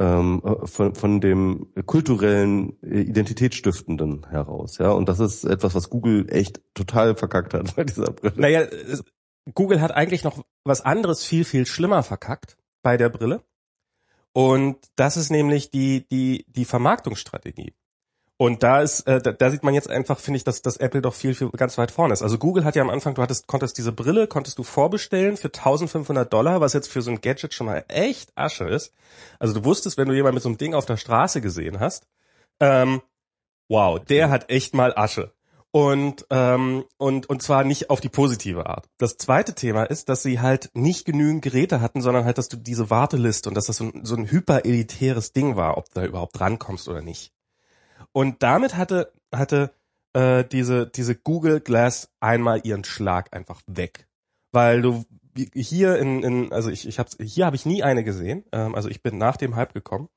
ähm, 0.00 0.40
von, 0.64 0.94
von 0.94 1.20
dem 1.20 1.66
kulturellen 1.84 2.82
äh, 2.82 3.02
Identitätsstiftenden 3.02 4.26
heraus, 4.30 4.78
ja. 4.78 4.90
Und 4.92 5.10
das 5.10 5.20
ist 5.20 5.44
etwas, 5.44 5.74
was 5.74 5.90
Google 5.90 6.26
echt 6.30 6.62
total 6.72 7.14
verkackt 7.14 7.52
hat 7.52 7.76
bei 7.76 7.84
dieser 7.84 8.10
Brille. 8.10 8.32
Naja, 8.36 8.62
Google 9.54 9.80
hat 9.80 9.92
eigentlich 9.92 10.24
noch 10.24 10.44
was 10.64 10.82
anderes 10.82 11.24
viel 11.24 11.44
viel 11.44 11.66
schlimmer 11.66 12.02
verkackt 12.02 12.56
bei 12.82 12.96
der 12.96 13.08
Brille. 13.08 13.42
Und 14.32 14.78
das 14.96 15.16
ist 15.16 15.30
nämlich 15.30 15.70
die 15.70 16.06
die 16.08 16.44
die 16.48 16.64
Vermarktungsstrategie. 16.64 17.74
Und 18.40 18.62
da 18.62 18.80
ist, 18.80 19.00
äh, 19.00 19.20
da, 19.20 19.32
da 19.32 19.50
sieht 19.50 19.64
man 19.64 19.74
jetzt 19.74 19.90
einfach, 19.90 20.18
finde 20.18 20.38
ich, 20.38 20.44
dass, 20.44 20.62
dass 20.62 20.78
Apple 20.78 21.02
doch 21.02 21.12
viel, 21.12 21.34
viel 21.34 21.50
ganz 21.50 21.76
weit 21.76 21.90
vorne 21.90 22.14
ist. 22.14 22.22
Also 22.22 22.38
Google 22.38 22.64
hat 22.64 22.74
ja 22.74 22.80
am 22.80 22.88
Anfang, 22.88 23.14
du 23.14 23.20
hattest, 23.20 23.46
konntest 23.46 23.76
diese 23.76 23.92
Brille, 23.92 24.26
konntest 24.28 24.58
du 24.58 24.62
vorbestellen 24.62 25.36
für 25.36 25.48
1500 25.48 26.32
Dollar, 26.32 26.62
was 26.62 26.72
jetzt 26.72 26.88
für 26.90 27.02
so 27.02 27.10
ein 27.10 27.20
Gadget 27.20 27.52
schon 27.52 27.66
mal 27.66 27.84
echt 27.88 28.32
Asche 28.36 28.64
ist. 28.64 28.94
Also 29.38 29.52
du 29.52 29.66
wusstest, 29.66 29.98
wenn 29.98 30.08
du 30.08 30.14
jemand 30.14 30.32
mit 30.32 30.42
so 30.42 30.48
einem 30.48 30.56
Ding 30.56 30.72
auf 30.72 30.86
der 30.86 30.96
Straße 30.96 31.42
gesehen 31.42 31.80
hast, 31.80 32.06
ähm, 32.60 33.02
wow, 33.68 34.00
der 34.02 34.30
hat 34.30 34.48
echt 34.48 34.72
mal 34.72 34.94
Asche. 34.96 35.34
Und, 35.72 36.26
ähm, 36.30 36.84
und, 36.98 37.30
und 37.30 37.42
zwar 37.42 37.62
nicht 37.62 37.90
auf 37.90 38.00
die 38.00 38.08
positive 38.08 38.66
Art. 38.66 38.88
Das 38.98 39.16
zweite 39.16 39.54
Thema 39.54 39.84
ist, 39.84 40.08
dass 40.08 40.22
sie 40.22 40.40
halt 40.40 40.70
nicht 40.74 41.04
genügend 41.04 41.42
Geräte 41.42 41.80
hatten, 41.80 42.00
sondern 42.00 42.24
halt, 42.24 42.38
dass 42.38 42.48
du 42.48 42.56
diese 42.56 42.90
Warteliste 42.90 43.48
und 43.48 43.54
dass 43.54 43.66
das 43.66 43.76
so 43.76 43.84
ein, 43.84 44.04
so 44.04 44.16
ein 44.16 44.30
hyperelitäres 44.30 45.32
Ding 45.32 45.54
war, 45.54 45.76
ob 45.78 45.86
du 45.86 46.00
da 46.00 46.06
überhaupt 46.06 46.40
rankommst 46.40 46.88
oder 46.88 47.02
nicht. 47.02 47.32
Und 48.10 48.42
damit 48.42 48.76
hatte, 48.76 49.12
hatte 49.32 49.72
äh, 50.12 50.44
diese, 50.44 50.88
diese 50.88 51.14
Google 51.14 51.60
Glass 51.60 52.10
einmal 52.18 52.60
ihren 52.64 52.82
Schlag 52.82 53.34
einfach 53.34 53.62
weg. 53.66 54.08
Weil 54.50 54.82
du 54.82 55.04
hier 55.54 55.96
in, 55.98 56.24
in 56.24 56.52
also 56.52 56.70
ich, 56.70 56.88
ich 56.88 56.98
hab's, 56.98 57.16
hier 57.20 57.46
habe 57.46 57.56
ich 57.56 57.66
nie 57.66 57.84
eine 57.84 58.02
gesehen, 58.02 58.44
ähm, 58.52 58.74
also 58.74 58.88
ich 58.88 59.02
bin 59.02 59.18
nach 59.18 59.36
dem 59.36 59.54
Hype 59.54 59.72
gekommen, 59.72 60.08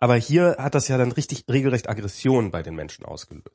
aber 0.00 0.16
hier 0.16 0.56
hat 0.58 0.74
das 0.74 0.88
ja 0.88 0.96
dann 0.96 1.12
richtig 1.12 1.44
regelrecht 1.50 1.88
Aggression 1.88 2.50
bei 2.50 2.62
den 2.62 2.74
Menschen 2.74 3.04
ausgelöst. 3.04 3.50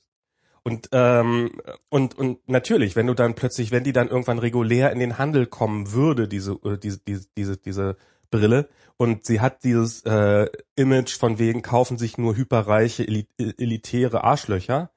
Und, 0.67 0.89
ähm, 0.91 1.61
und, 1.87 2.17
und 2.17 2.49
natürlich, 2.49 2.97
wenn 2.97 3.07
du 3.07 3.13
dann 3.13 3.35
plötzlich, 3.35 3.71
wenn 3.71 3.85
die 3.85 3.93
dann 3.93 4.09
irgendwann 4.09 4.37
regulär 4.37 4.91
in 4.91 4.99
den 4.99 5.17
Handel 5.17 5.45
kommen 5.45 5.93
würde, 5.93 6.27
diese, 6.27 6.59
diese, 6.83 6.99
diese, 6.99 7.29
diese, 7.37 7.55
diese 7.55 7.95
Brille, 8.31 8.67
und 8.97 9.25
sie 9.25 9.39
hat 9.39 9.63
dieses 9.63 10.01
äh, 10.03 10.47
Image 10.75 11.17
von 11.17 11.39
wegen, 11.39 11.61
kaufen 11.61 11.97
sich 11.97 12.17
nur 12.17 12.35
hyperreiche, 12.35 13.07
elitäre 13.37 14.25
Arschlöcher, 14.25 14.91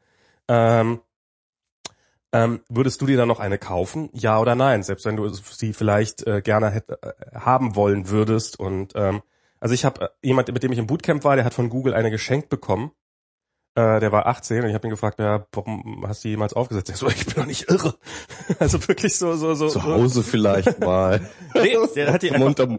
ähm, 0.49 1.03
ähm, 2.33 2.63
würdest 2.69 3.01
du 3.01 3.07
dir 3.07 3.17
dann 3.17 3.29
noch 3.29 3.39
eine 3.39 3.59
kaufen? 3.59 4.11
Ja 4.13 4.41
oder 4.41 4.57
nein? 4.57 4.83
Selbst 4.83 5.07
wenn 5.07 5.19
du 5.19 5.29
sie 5.29 5.73
vielleicht 5.73 6.27
äh, 6.27 6.43
gerne 6.43 6.71
hätte, 6.71 6.99
äh, 7.01 7.39
haben 7.39 7.77
wollen 7.77 8.09
würdest. 8.09 8.59
Und 8.59 8.95
ähm, 8.97 9.23
also 9.61 9.73
ich 9.73 9.85
habe 9.85 10.01
äh, 10.01 10.09
jemand, 10.27 10.53
mit 10.53 10.65
dem 10.65 10.73
ich 10.73 10.79
im 10.79 10.89
Bootcamp 10.89 11.23
war, 11.23 11.37
der 11.37 11.45
hat 11.45 11.55
von 11.55 11.71
Google 11.71 11.95
eine 11.95 12.11
geschenkt 12.11 12.49
bekommen 12.49 12.91
äh, 13.77 14.01
der 14.01 14.11
war 14.11 14.27
18 14.27 14.63
und 14.63 14.69
ich 14.69 14.75
habe 14.75 14.89
ihn 14.89 14.91
gefragt, 14.91 15.21
ja, 15.21 15.47
warum 15.53 16.05
hast 16.07 16.25
du 16.25 16.29
die 16.29 16.33
jemals 16.33 16.55
aufgesetzt? 16.55 16.91
Er 16.91 16.97
so, 16.97 17.09
ich 17.09 17.25
bin 17.27 17.35
doch 17.37 17.47
nicht 17.47 17.71
irre. 17.71 17.95
also 18.59 18.87
wirklich 18.89 19.17
so, 19.17 19.37
so, 19.37 19.55
so. 19.55 19.69
Zu 19.69 19.85
Hause 19.85 20.25
vielleicht 20.25 20.81
mal. 20.81 21.21
nee, 21.55 21.77
der 21.95 22.13
hat 22.13 22.23
die 22.23 22.31
zum, 22.31 22.43
unterm, 22.43 22.79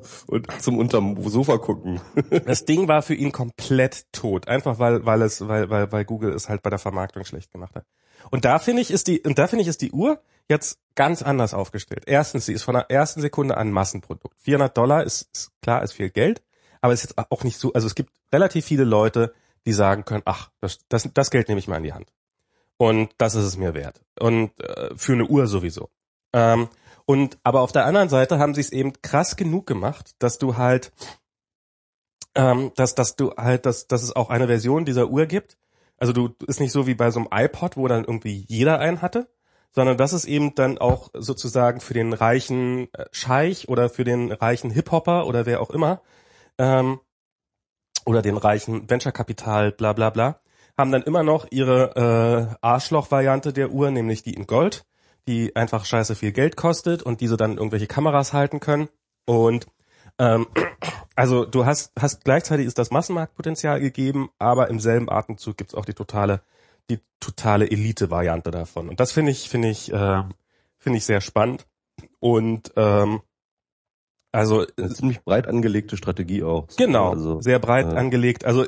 zum 0.59 0.77
unterm 0.77 1.29
Sofa 1.29 1.57
gucken. 1.57 2.01
das 2.45 2.65
Ding 2.65 2.89
war 2.89 3.01
für 3.01 3.13
ihn 3.13 3.31
komplett 3.31 4.11
tot. 4.11 4.49
Einfach 4.49 4.79
weil, 4.79 5.05
weil 5.05 5.21
es, 5.21 5.47
weil, 5.47 5.69
weil, 5.69 5.91
weil 5.93 6.03
Google 6.03 6.33
es 6.33 6.49
halt 6.49 6.61
bei 6.61 6.69
der 6.69 6.79
Vermarktung 6.79 7.23
schlecht 7.23 7.51
gemacht 7.51 7.75
hat. 7.75 7.85
Und 8.29 8.43
da 8.43 8.59
finde 8.59 8.81
ich, 8.81 8.91
ist 8.91 9.07
die, 9.07 9.21
und 9.21 9.39
da 9.39 9.47
finde 9.47 9.63
ich, 9.63 9.69
ist 9.69 9.81
die 9.81 9.91
Uhr 9.91 10.21
jetzt 10.49 10.79
ganz 10.95 11.21
anders 11.21 11.53
aufgestellt. 11.53 12.03
Erstens, 12.05 12.45
sie 12.45 12.53
ist 12.53 12.63
von 12.63 12.73
der 12.73 12.91
ersten 12.91 13.21
Sekunde 13.21 13.55
an 13.55 13.71
Massenprodukt. 13.71 14.35
400 14.41 14.77
Dollar 14.77 15.03
ist, 15.03 15.29
ist 15.33 15.51
klar, 15.61 15.81
ist 15.83 15.93
viel 15.93 16.09
Geld, 16.09 16.43
aber 16.81 16.91
es 16.91 17.03
ist 17.03 17.11
jetzt 17.11 17.31
auch 17.31 17.43
nicht 17.43 17.57
so, 17.57 17.71
also 17.73 17.87
es 17.87 17.95
gibt 17.95 18.11
relativ 18.33 18.65
viele 18.65 18.83
Leute, 18.83 19.33
die 19.65 19.73
sagen 19.73 20.05
können, 20.05 20.23
ach, 20.25 20.49
das, 20.59 20.79
das, 20.89 21.09
das 21.13 21.31
Geld 21.31 21.47
nehme 21.47 21.59
ich 21.59 21.67
mal 21.67 21.77
in 21.77 21.83
die 21.83 21.93
Hand. 21.93 22.11
Und 22.77 23.13
das 23.17 23.35
ist 23.35 23.45
es 23.45 23.57
mir 23.57 23.73
wert. 23.73 24.01
Und 24.19 24.59
äh, 24.59 24.95
für 24.95 25.13
eine 25.13 25.25
Uhr 25.25 25.47
sowieso. 25.47 25.89
Ähm, 26.33 26.67
und 27.05 27.37
aber 27.43 27.61
auf 27.61 27.71
der 27.71 27.85
anderen 27.85 28.09
Seite 28.09 28.39
haben 28.39 28.53
sie 28.53 28.61
es 28.61 28.71
eben 28.71 28.93
krass 29.01 29.35
genug 29.35 29.67
gemacht, 29.67 30.15
dass 30.19 30.37
du 30.37 30.57
halt, 30.57 30.91
ähm, 32.35 32.71
dass, 32.75 32.95
dass 32.95 33.15
du 33.15 33.31
halt, 33.37 33.65
dass, 33.65 33.87
dass 33.87 34.01
es 34.01 34.15
auch 34.15 34.29
eine 34.29 34.47
Version 34.47 34.85
dieser 34.85 35.09
Uhr 35.09 35.25
gibt. 35.25 35.57
Also 35.97 36.13
du 36.13 36.33
ist 36.47 36.59
nicht 36.59 36.71
so 36.71 36.87
wie 36.87 36.95
bei 36.95 37.11
so 37.11 37.19
einem 37.19 37.29
iPod, 37.31 37.77
wo 37.77 37.87
dann 37.87 38.05
irgendwie 38.05 38.45
jeder 38.47 38.79
einen 38.79 39.01
hatte, 39.01 39.29
sondern 39.71 39.97
das 39.97 40.13
ist 40.13 40.25
eben 40.25 40.55
dann 40.55 40.77
auch 40.77 41.09
sozusagen 41.13 41.81
für 41.81 41.93
den 41.93 42.13
reichen 42.13 42.91
äh, 42.93 43.05
Scheich 43.11 43.69
oder 43.69 43.89
für 43.89 44.03
den 44.03 44.31
reichen 44.31 44.71
Hip-Hopper 44.71 45.27
oder 45.27 45.45
wer 45.45 45.61
auch 45.61 45.69
immer 45.69 46.01
ähm, 46.57 46.99
oder 48.05 48.21
den 48.21 48.37
reichen 48.37 48.89
Venture-Kapital, 48.89 49.71
bla 49.71 49.93
bla 49.93 50.09
bla, 50.09 50.39
haben 50.77 50.91
dann 50.91 51.03
immer 51.03 51.23
noch 51.23 51.47
ihre 51.51 52.51
äh, 52.51 52.55
Arschloch-Variante 52.61 53.53
der 53.53 53.71
Uhr, 53.71 53.91
nämlich 53.91 54.23
die 54.23 54.33
in 54.33 54.47
Gold, 54.47 54.85
die 55.27 55.55
einfach 55.55 55.85
scheiße 55.85 56.15
viel 56.15 56.31
Geld 56.31 56.55
kostet 56.55 57.03
und 57.03 57.21
diese 57.21 57.37
dann 57.37 57.57
irgendwelche 57.57 57.87
Kameras 57.87 58.33
halten 58.33 58.59
können. 58.59 58.89
Und 59.25 59.67
ähm, 60.17 60.47
also 61.15 61.45
du 61.45 61.65
hast, 61.65 61.91
hast 61.99 62.23
gleichzeitig 62.23 62.65
ist 62.67 62.77
das 62.77 62.91
Massenmarktpotenzial 62.91 63.79
gegeben, 63.79 64.29
aber 64.39 64.69
im 64.69 64.79
selben 64.79 65.09
Atemzug 65.09 65.57
gibt's 65.57 65.75
auch 65.75 65.85
die 65.85 65.93
totale, 65.93 66.41
die 66.89 66.99
totale 67.19 67.69
Elite-Variante 67.69 68.51
davon. 68.51 68.89
Und 68.89 68.99
das 68.99 69.11
finde 69.11 69.31
ich, 69.31 69.49
finde 69.49 69.69
ich, 69.69 69.91
äh, 69.91 70.23
finde 70.77 70.97
ich 70.97 71.05
sehr 71.05 71.21
spannend. 71.21 71.67
Und 72.19 72.71
ähm, 72.75 73.21
also 74.31 74.65
eine 74.77 74.89
ziemlich 74.89 75.23
breit 75.23 75.47
angelegte 75.47 75.97
Strategie 75.97 76.43
auch. 76.43 76.67
Genau, 76.77 77.11
also, 77.11 77.41
sehr 77.41 77.59
breit 77.59 77.91
äh, 77.91 77.97
angelegt. 77.97 78.45
Also 78.45 78.65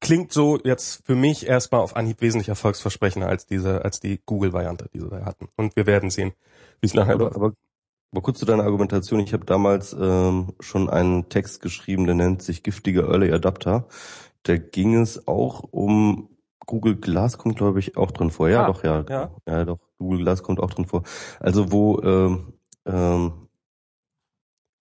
klingt 0.00 0.32
so 0.32 0.58
jetzt 0.64 1.06
für 1.06 1.14
mich 1.14 1.46
erstmal 1.46 1.80
auf 1.80 1.96
Anhieb 1.96 2.20
wesentlich 2.20 2.48
erfolgsversprechender 2.48 3.28
als 3.28 3.46
diese, 3.46 3.84
als 3.84 4.00
die 4.00 4.20
Google-Variante, 4.26 4.90
die 4.92 5.00
sie 5.00 5.08
da 5.08 5.24
hatten. 5.24 5.48
Und 5.56 5.76
wir 5.76 5.86
werden 5.86 6.10
sehen, 6.10 6.32
wie 6.80 6.86
es 6.86 6.94
nachher 6.94 7.14
aber, 7.14 7.34
aber, 7.36 7.52
aber 8.10 8.22
kurz 8.22 8.40
zu 8.40 8.46
deiner 8.46 8.64
Argumentation. 8.64 9.20
Ich 9.20 9.32
habe 9.32 9.44
damals 9.44 9.96
ähm, 9.98 10.54
schon 10.58 10.90
einen 10.90 11.28
Text 11.28 11.62
geschrieben, 11.62 12.06
der 12.06 12.16
nennt 12.16 12.42
sich 12.42 12.62
Giftige 12.62 13.02
Early 13.02 13.32
Adapter. 13.32 13.86
Da 14.42 14.56
ging 14.56 14.96
es 14.96 15.28
auch 15.28 15.62
um 15.70 16.28
Google 16.66 16.96
Glass 16.96 17.38
kommt, 17.38 17.56
glaube 17.56 17.78
ich, 17.78 17.96
auch 17.96 18.10
drin 18.10 18.30
vor. 18.30 18.48
Ja, 18.48 18.64
ah, 18.64 18.66
doch, 18.66 18.84
ja, 18.84 19.04
ja. 19.08 19.30
Ja, 19.46 19.64
doch. 19.64 19.78
Google 19.96 20.20
Glass 20.20 20.42
kommt 20.42 20.60
auch 20.60 20.70
drin 20.70 20.84
vor. 20.84 21.02
Also 21.40 21.72
wo 21.72 22.00
ähm, 22.02 22.52
ähm, 22.84 23.47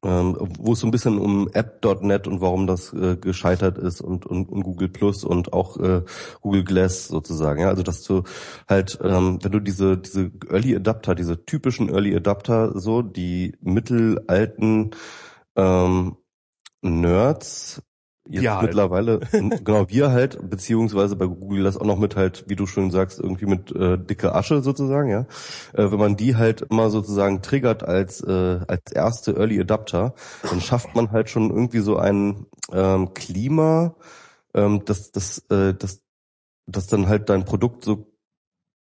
ähm, 0.04 0.38
wo 0.60 0.74
es 0.74 0.80
so 0.80 0.88
ein 0.88 0.92
bisschen 0.92 1.18
um 1.18 1.50
App.net 1.54 2.28
und 2.28 2.42
warum 2.42 2.68
das 2.68 2.94
äh, 2.94 3.18
gescheitert 3.18 3.78
ist 3.78 4.02
und, 4.02 4.26
und, 4.26 4.50
und 4.50 4.64
Google 4.64 4.90
Plus 4.90 5.24
und 5.24 5.54
auch 5.54 5.78
äh, 5.78 6.04
Google 6.42 6.64
Glass 6.64 7.08
sozusagen. 7.08 7.62
Ja, 7.62 7.70
also 7.70 7.84
dass 7.84 8.04
du 8.04 8.24
halt, 8.68 9.00
ähm, 9.04 9.40
wenn 9.42 9.52
du 9.52 9.60
diese 9.60 9.98
diese 9.98 10.32
Early 10.50 10.76
Adapter, 10.76 11.16
diese 11.16 11.46
typischen 11.46 11.90
Early 11.90 12.16
Adapter, 12.16 12.80
so 12.80 13.02
die 13.02 13.58
mittelalten 13.62 14.92
ähm, 15.56 16.18
Nerds 16.82 17.82
jetzt 18.30 18.44
ja, 18.44 18.62
mittlerweile, 18.62 19.20
genau, 19.32 19.90
wir 19.90 20.12
halt, 20.12 20.50
beziehungsweise 20.50 21.16
bei 21.16 21.26
Google 21.26 21.64
das 21.64 21.78
auch 21.78 21.86
noch 21.86 21.98
mit 21.98 22.16
halt, 22.16 22.46
wie 22.48 22.56
du 22.56 22.66
schon 22.66 22.92
sagst, 22.92 23.20
irgendwie 23.20 23.46
mit 23.46 23.72
äh, 23.76 23.98
dicke 23.98 24.34
Asche 24.34 24.62
sozusagen, 24.62 25.10
ja. 25.10 25.26
Äh, 25.74 25.92
wenn 25.92 26.00
man 26.00 26.18
die 26.18 26.36
halt 26.36 26.62
immer 26.62 26.90
sozusagen 26.90 27.42
triggert 27.42 27.84
als, 27.84 28.22
äh, 28.22 28.60
als 28.68 28.92
erste 28.92 29.36
Early 29.36 29.60
Adapter, 29.60 30.14
dann 30.50 30.62
schafft 30.62 30.96
man 30.96 31.12
halt 31.12 31.30
schon 31.30 31.50
irgendwie 31.50 31.80
so 31.80 31.98
ein 31.98 32.46
ähm, 32.72 33.14
Klima, 33.14 33.96
ähm, 34.54 34.84
dass 34.86 35.12
das, 35.12 35.40
äh, 35.50 35.74
das, 35.74 36.02
das 36.66 36.88
dann 36.88 37.08
halt 37.08 37.30
dein 37.30 37.46
Produkt 37.46 37.84
so 37.84 38.12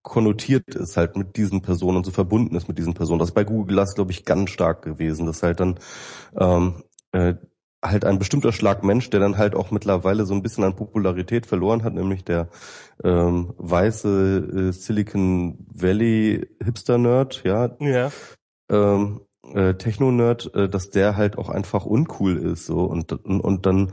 konnotiert 0.04 0.74
ist 0.74 0.96
halt 0.98 1.16
mit 1.16 1.37
diesen 1.37 1.62
Personen 1.62 1.96
und 1.96 2.04
so 2.04 2.12
verbunden 2.12 2.54
ist 2.54 2.68
mit 2.68 2.78
diesen 2.78 2.94
Personen. 2.94 3.18
Das 3.18 3.30
ist 3.30 3.35
bei 3.35 3.42
Google 3.42 3.74
Glass, 3.74 3.94
glaube 3.94 4.12
ich, 4.12 4.24
ganz 4.26 4.50
stark 4.50 4.83
gewesen, 4.83 5.26
dass 5.26 5.42
halt 5.42 5.61
dann 5.61 5.80
ähm, 6.38 6.85
äh, 7.12 7.35
halt 7.85 8.05
ein 8.05 8.18
bestimmter 8.18 8.53
Schlag 8.53 8.83
Mensch, 8.83 9.11
der 9.11 9.20
dann 9.20 9.37
halt 9.37 9.55
auch 9.55 9.70
mittlerweile 9.70 10.25
so 10.25 10.35
ein 10.35 10.42
bisschen 10.42 10.64
an 10.64 10.77
Popularität 10.77 11.47
verloren 11.47 11.85
hat, 11.85 11.94
nämlich 11.94 12.25
der 12.25 12.49
ähm, 13.03 13.53
weiße 13.59 14.68
äh, 14.68 14.73
Silicon 14.73 15.59
Valley 15.73 16.49
Hipster-Nerd, 16.62 17.42
ja. 17.44 17.70
Ja. 17.81 18.11
Ähm, 18.70 19.20
äh, 19.53 19.75
Techno-Nerd, 19.75 20.55
äh, 20.55 20.68
dass 20.68 20.90
der 20.90 21.16
halt 21.16 21.37
auch 21.37 21.51
einfach 21.51 21.85
uncool 21.85 22.37
ist 22.37 22.66
so 22.66 22.85
und 22.85 23.12
und, 23.12 23.40
und 23.40 23.66
dann 23.66 23.92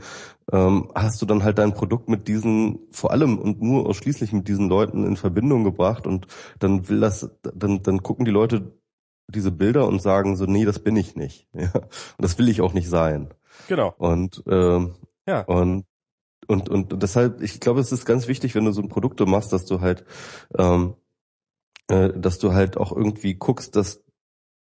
ähm, 0.50 0.90
hast 0.94 1.20
du 1.20 1.26
dann 1.26 1.44
halt 1.44 1.58
dein 1.58 1.74
Produkt 1.74 2.08
mit 2.08 2.26
diesen 2.26 2.78
vor 2.90 3.10
allem 3.10 3.38
und 3.38 3.60
nur 3.60 3.86
ausschließlich 3.86 4.32
mit 4.32 4.48
diesen 4.48 4.68
Leuten 4.68 5.04
in 5.04 5.16
Verbindung 5.16 5.64
gebracht 5.64 6.06
und 6.06 6.26
dann 6.58 6.88
will 6.88 7.00
das 7.00 7.30
dann 7.42 7.82
dann 7.82 8.02
gucken 8.02 8.24
die 8.24 8.30
Leute 8.30 8.72
diese 9.28 9.52
Bilder 9.52 9.86
und 9.86 10.00
sagen 10.00 10.36
so 10.36 10.46
nee 10.46 10.64
das 10.64 10.78
bin 10.78 10.96
ich 10.96 11.16
nicht 11.16 11.48
ja 11.52 11.70
und 11.74 12.18
das 12.18 12.38
will 12.38 12.48
ich 12.48 12.62
auch 12.62 12.72
nicht 12.72 12.88
sein 12.88 13.28
Genau. 13.68 13.94
Und 13.98 14.42
ähm, 14.46 14.94
ja. 15.26 15.40
Und 15.42 15.86
und 16.46 16.68
und 16.68 17.02
deshalb, 17.02 17.40
ich 17.40 17.60
glaube, 17.60 17.80
es 17.80 17.92
ist 17.92 18.04
ganz 18.04 18.28
wichtig, 18.28 18.54
wenn 18.54 18.64
du 18.64 18.72
so 18.72 18.82
ein 18.82 18.88
Produkte 18.88 19.26
machst, 19.26 19.52
dass 19.52 19.64
du 19.64 19.80
halt, 19.80 20.04
ähm, 20.58 20.94
äh, 21.88 22.10
dass 22.18 22.38
du 22.38 22.52
halt 22.52 22.76
auch 22.76 22.94
irgendwie 22.94 23.34
guckst, 23.34 23.76
dass 23.76 24.02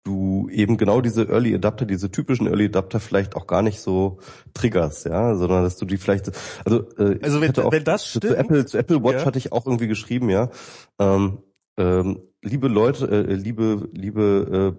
du 0.05 0.49
eben 0.51 0.77
genau 0.77 1.01
diese 1.01 1.29
Early 1.29 1.55
Adapter, 1.55 1.87
diese 1.87 2.11
typischen 2.11 2.47
Early 2.47 2.67
Adapter 2.67 3.01
vielleicht 3.01 3.37
auch 3.37 3.47
gar 3.47 3.63
nicht 3.63 3.81
so 3.81 4.19
triggerst, 4.53 5.07
ja, 5.07 5.37
sondern 5.37 5.63
dass 5.63 5.77
du 5.77 5.87
die 5.87 5.97
vielleicht, 5.97 6.31
also, 6.65 6.89
äh, 6.99 7.21
also 7.23 7.41
wenn, 7.41 7.57
auch, 7.59 7.73
wenn 7.73 7.85
das 7.85 8.07
stimmt, 8.07 8.25
zu 8.25 8.37
Apple, 8.37 8.67
zu 8.67 8.79
Apple 8.79 9.03
Watch 9.03 9.21
ja. 9.21 9.27
hatte 9.27 9.39
ich 9.39 9.53
auch 9.53 9.67
irgendwie 9.67 9.87
geschrieben, 9.87 10.29
ja, 10.29 10.51
ähm, 10.99 11.43
ähm, 11.77 12.21
liebe 12.43 12.69
Leute, 12.69 13.07
äh, 13.07 13.35
liebe, 13.35 13.89
liebe, 13.93 14.75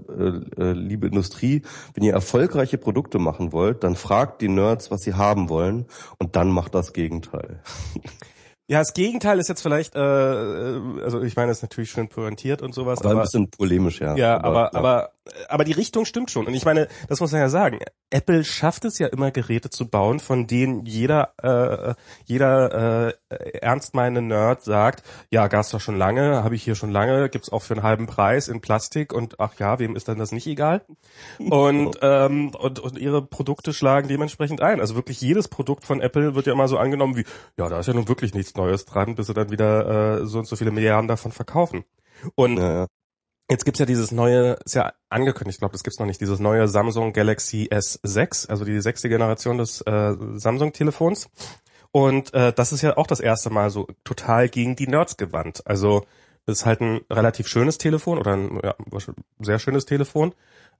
äh, 0.57 0.61
äh, 0.61 0.71
liebe 0.73 1.07
Industrie, 1.07 1.61
wenn 1.93 2.03
ihr 2.03 2.13
erfolgreiche 2.13 2.77
Produkte 2.77 3.19
machen 3.19 3.51
wollt, 3.51 3.83
dann 3.83 3.95
fragt 3.95 4.41
die 4.41 4.49
Nerds, 4.49 4.91
was 4.91 5.01
sie 5.01 5.13
haben 5.13 5.49
wollen 5.49 5.85
und 6.19 6.35
dann 6.35 6.49
macht 6.49 6.75
das 6.75 6.93
Gegenteil. 6.93 7.61
Ja, 8.69 8.79
das 8.79 8.93
Gegenteil 8.93 9.39
ist 9.39 9.49
jetzt 9.49 9.61
vielleicht, 9.61 9.93
äh, 9.93 9.99
äh 9.99 11.03
also 11.03 11.21
ich 11.21 11.35
meine, 11.35 11.49
das 11.49 11.57
ist 11.57 11.63
natürlich 11.63 11.91
schön 11.91 12.07
pointiert 12.07 12.61
und 12.61 12.73
sowas. 12.73 12.99
Aber, 12.99 13.11
aber 13.11 13.19
ein 13.19 13.23
bisschen 13.23 13.49
polemisch, 13.49 13.99
ja. 13.99 14.15
Ja, 14.15 14.37
aber, 14.37 14.73
aber, 14.73 14.75
aber, 14.75 15.12
aber 15.47 15.63
die 15.63 15.71
Richtung 15.71 16.05
stimmt 16.05 16.31
schon. 16.31 16.47
Und 16.47 16.53
ich 16.53 16.65
meine, 16.65 16.87
das 17.07 17.19
muss 17.19 17.31
man 17.31 17.41
ja 17.41 17.49
sagen. 17.49 17.79
Apple 18.09 18.43
schafft 18.43 18.85
es 18.85 18.99
ja 18.99 19.07
immer 19.07 19.31
Geräte 19.31 19.69
zu 19.69 19.89
bauen, 19.89 20.19
von 20.19 20.47
denen 20.47 20.85
jeder 20.85 21.33
äh, 21.41 21.95
jeder 22.25 23.09
äh, 23.29 23.57
ernstmeinende 23.59 24.21
Nerd 24.21 24.63
sagt, 24.63 25.03
ja, 25.31 25.47
Gas 25.47 25.69
doch 25.69 25.81
schon 25.81 25.97
lange, 25.97 26.43
habe 26.43 26.55
ich 26.55 26.63
hier 26.63 26.75
schon 26.75 26.91
lange, 26.91 27.29
gibt's 27.29 27.51
auch 27.51 27.61
für 27.61 27.73
einen 27.73 27.83
halben 27.83 28.05
Preis 28.05 28.47
in 28.47 28.61
Plastik 28.61 29.13
und 29.13 29.39
ach 29.39 29.55
ja, 29.59 29.79
wem 29.79 29.95
ist 29.95 30.07
dann 30.07 30.19
das 30.19 30.31
nicht 30.31 30.47
egal? 30.47 30.85
Und 31.39 31.97
ähm, 32.01 32.51
und, 32.55 32.79
und 32.79 32.97
ihre 32.97 33.25
Produkte 33.25 33.73
schlagen 33.73 34.07
dementsprechend 34.07 34.61
ein. 34.61 34.79
Also 34.79 34.95
wirklich 34.95 35.21
jedes 35.21 35.47
Produkt 35.47 35.85
von 35.85 36.01
Apple 36.01 36.35
wird 36.35 36.47
ja 36.47 36.53
immer 36.53 36.67
so 36.67 36.77
angenommen 36.77 37.15
wie, 37.15 37.25
ja, 37.57 37.69
da 37.69 37.79
ist 37.79 37.87
ja 37.87 37.93
nun 37.93 38.07
wirklich 38.07 38.33
nichts 38.33 38.55
Neues 38.55 38.85
dran, 38.85 39.15
bis 39.15 39.27
sie 39.27 39.33
dann 39.33 39.51
wieder 39.51 40.21
äh, 40.21 40.25
so 40.25 40.39
und 40.39 40.47
so 40.47 40.55
viele 40.55 40.71
Milliarden 40.71 41.07
davon 41.07 41.31
verkaufen. 41.31 41.85
Und 42.35 42.57
ja, 42.57 42.73
ja. 42.73 42.87
Jetzt 43.49 43.65
gibt's 43.65 43.79
ja 43.79 43.85
dieses 43.85 44.11
neue, 44.11 44.53
ist 44.65 44.75
ja 44.75 44.93
angekündigt, 45.09 45.57
ich 45.57 45.59
glaube, 45.59 45.73
das 45.73 45.83
gibt's 45.83 45.99
noch 45.99 46.05
nicht, 46.05 46.21
dieses 46.21 46.39
neue 46.39 46.67
Samsung 46.67 47.11
Galaxy 47.11 47.69
S6, 47.71 48.49
also 48.49 48.63
die 48.63 48.79
sechste 48.79 49.09
Generation 49.09 49.57
des 49.57 49.81
äh, 49.81 50.15
Samsung-Telefons. 50.35 51.29
Und 51.91 52.33
äh, 52.33 52.53
das 52.53 52.71
ist 52.71 52.81
ja 52.81 52.97
auch 52.97 53.05
das 53.05 53.19
erste 53.19 53.49
Mal 53.49 53.69
so 53.69 53.87
total 54.03 54.49
gegen 54.49 54.75
die 54.75 54.87
Nerds 54.87 55.17
gewandt. 55.17 55.61
Also 55.65 56.05
es 56.45 56.59
ist 56.59 56.65
halt 56.65 56.81
ein 56.81 57.01
relativ 57.11 57.47
schönes 57.47 57.77
Telefon 57.77 58.17
oder 58.17 58.33
ein 58.33 58.59
ja, 58.63 58.75
sehr 59.39 59.59
schönes 59.59 59.85
Telefon. 59.85 60.33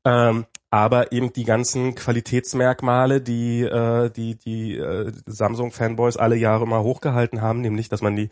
Ähm, 0.06 0.46
aber 0.70 1.12
eben 1.12 1.32
die 1.32 1.46
ganzen 1.46 1.96
Qualitätsmerkmale, 1.96 3.22
die 3.22 3.62
äh, 3.62 4.10
die 4.10 4.36
die 4.36 4.76
äh, 4.76 5.12
Samsung-Fanboys 5.26 6.18
alle 6.18 6.36
Jahre 6.36 6.68
mal 6.68 6.82
hochgehalten 6.82 7.42
haben, 7.42 7.62
nämlich, 7.62 7.90
dass 7.90 8.02
man 8.02 8.16
die 8.16 8.30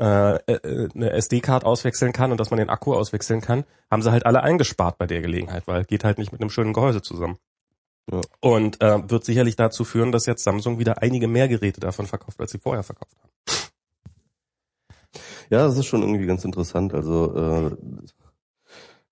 äh, 0.00 0.36
äh 0.36 0.88
eine 0.94 1.10
SD-Card 1.10 1.64
auswechseln 1.64 2.12
kann 2.12 2.30
und 2.30 2.40
dass 2.40 2.50
man 2.50 2.58
den 2.58 2.70
Akku 2.70 2.94
auswechseln 2.94 3.40
kann, 3.40 3.64
haben 3.90 4.02
sie 4.02 4.10
halt 4.10 4.26
alle 4.26 4.42
eingespart 4.42 4.98
bei 4.98 5.06
der 5.06 5.20
Gelegenheit, 5.20 5.66
weil 5.66 5.84
geht 5.84 6.04
halt 6.04 6.18
nicht 6.18 6.32
mit 6.32 6.40
einem 6.40 6.50
schönen 6.50 6.72
Gehäuse 6.72 7.02
zusammen. 7.02 7.38
Ja. 8.10 8.20
Und 8.40 8.82
äh, 8.82 9.08
wird 9.08 9.24
sicherlich 9.24 9.56
dazu 9.56 9.84
führen, 9.84 10.12
dass 10.12 10.26
jetzt 10.26 10.44
Samsung 10.44 10.78
wieder 10.78 11.02
einige 11.02 11.26
mehr 11.26 11.48
Geräte 11.48 11.80
davon 11.80 12.06
verkauft, 12.06 12.40
als 12.40 12.50
sie 12.50 12.58
vorher 12.58 12.82
verkauft 12.82 13.16
haben. 13.22 13.30
Ja, 15.50 15.66
das 15.66 15.78
ist 15.78 15.86
schon 15.86 16.02
irgendwie 16.02 16.26
ganz 16.26 16.44
interessant. 16.44 16.94
Also 16.94 17.34
äh, 17.36 17.76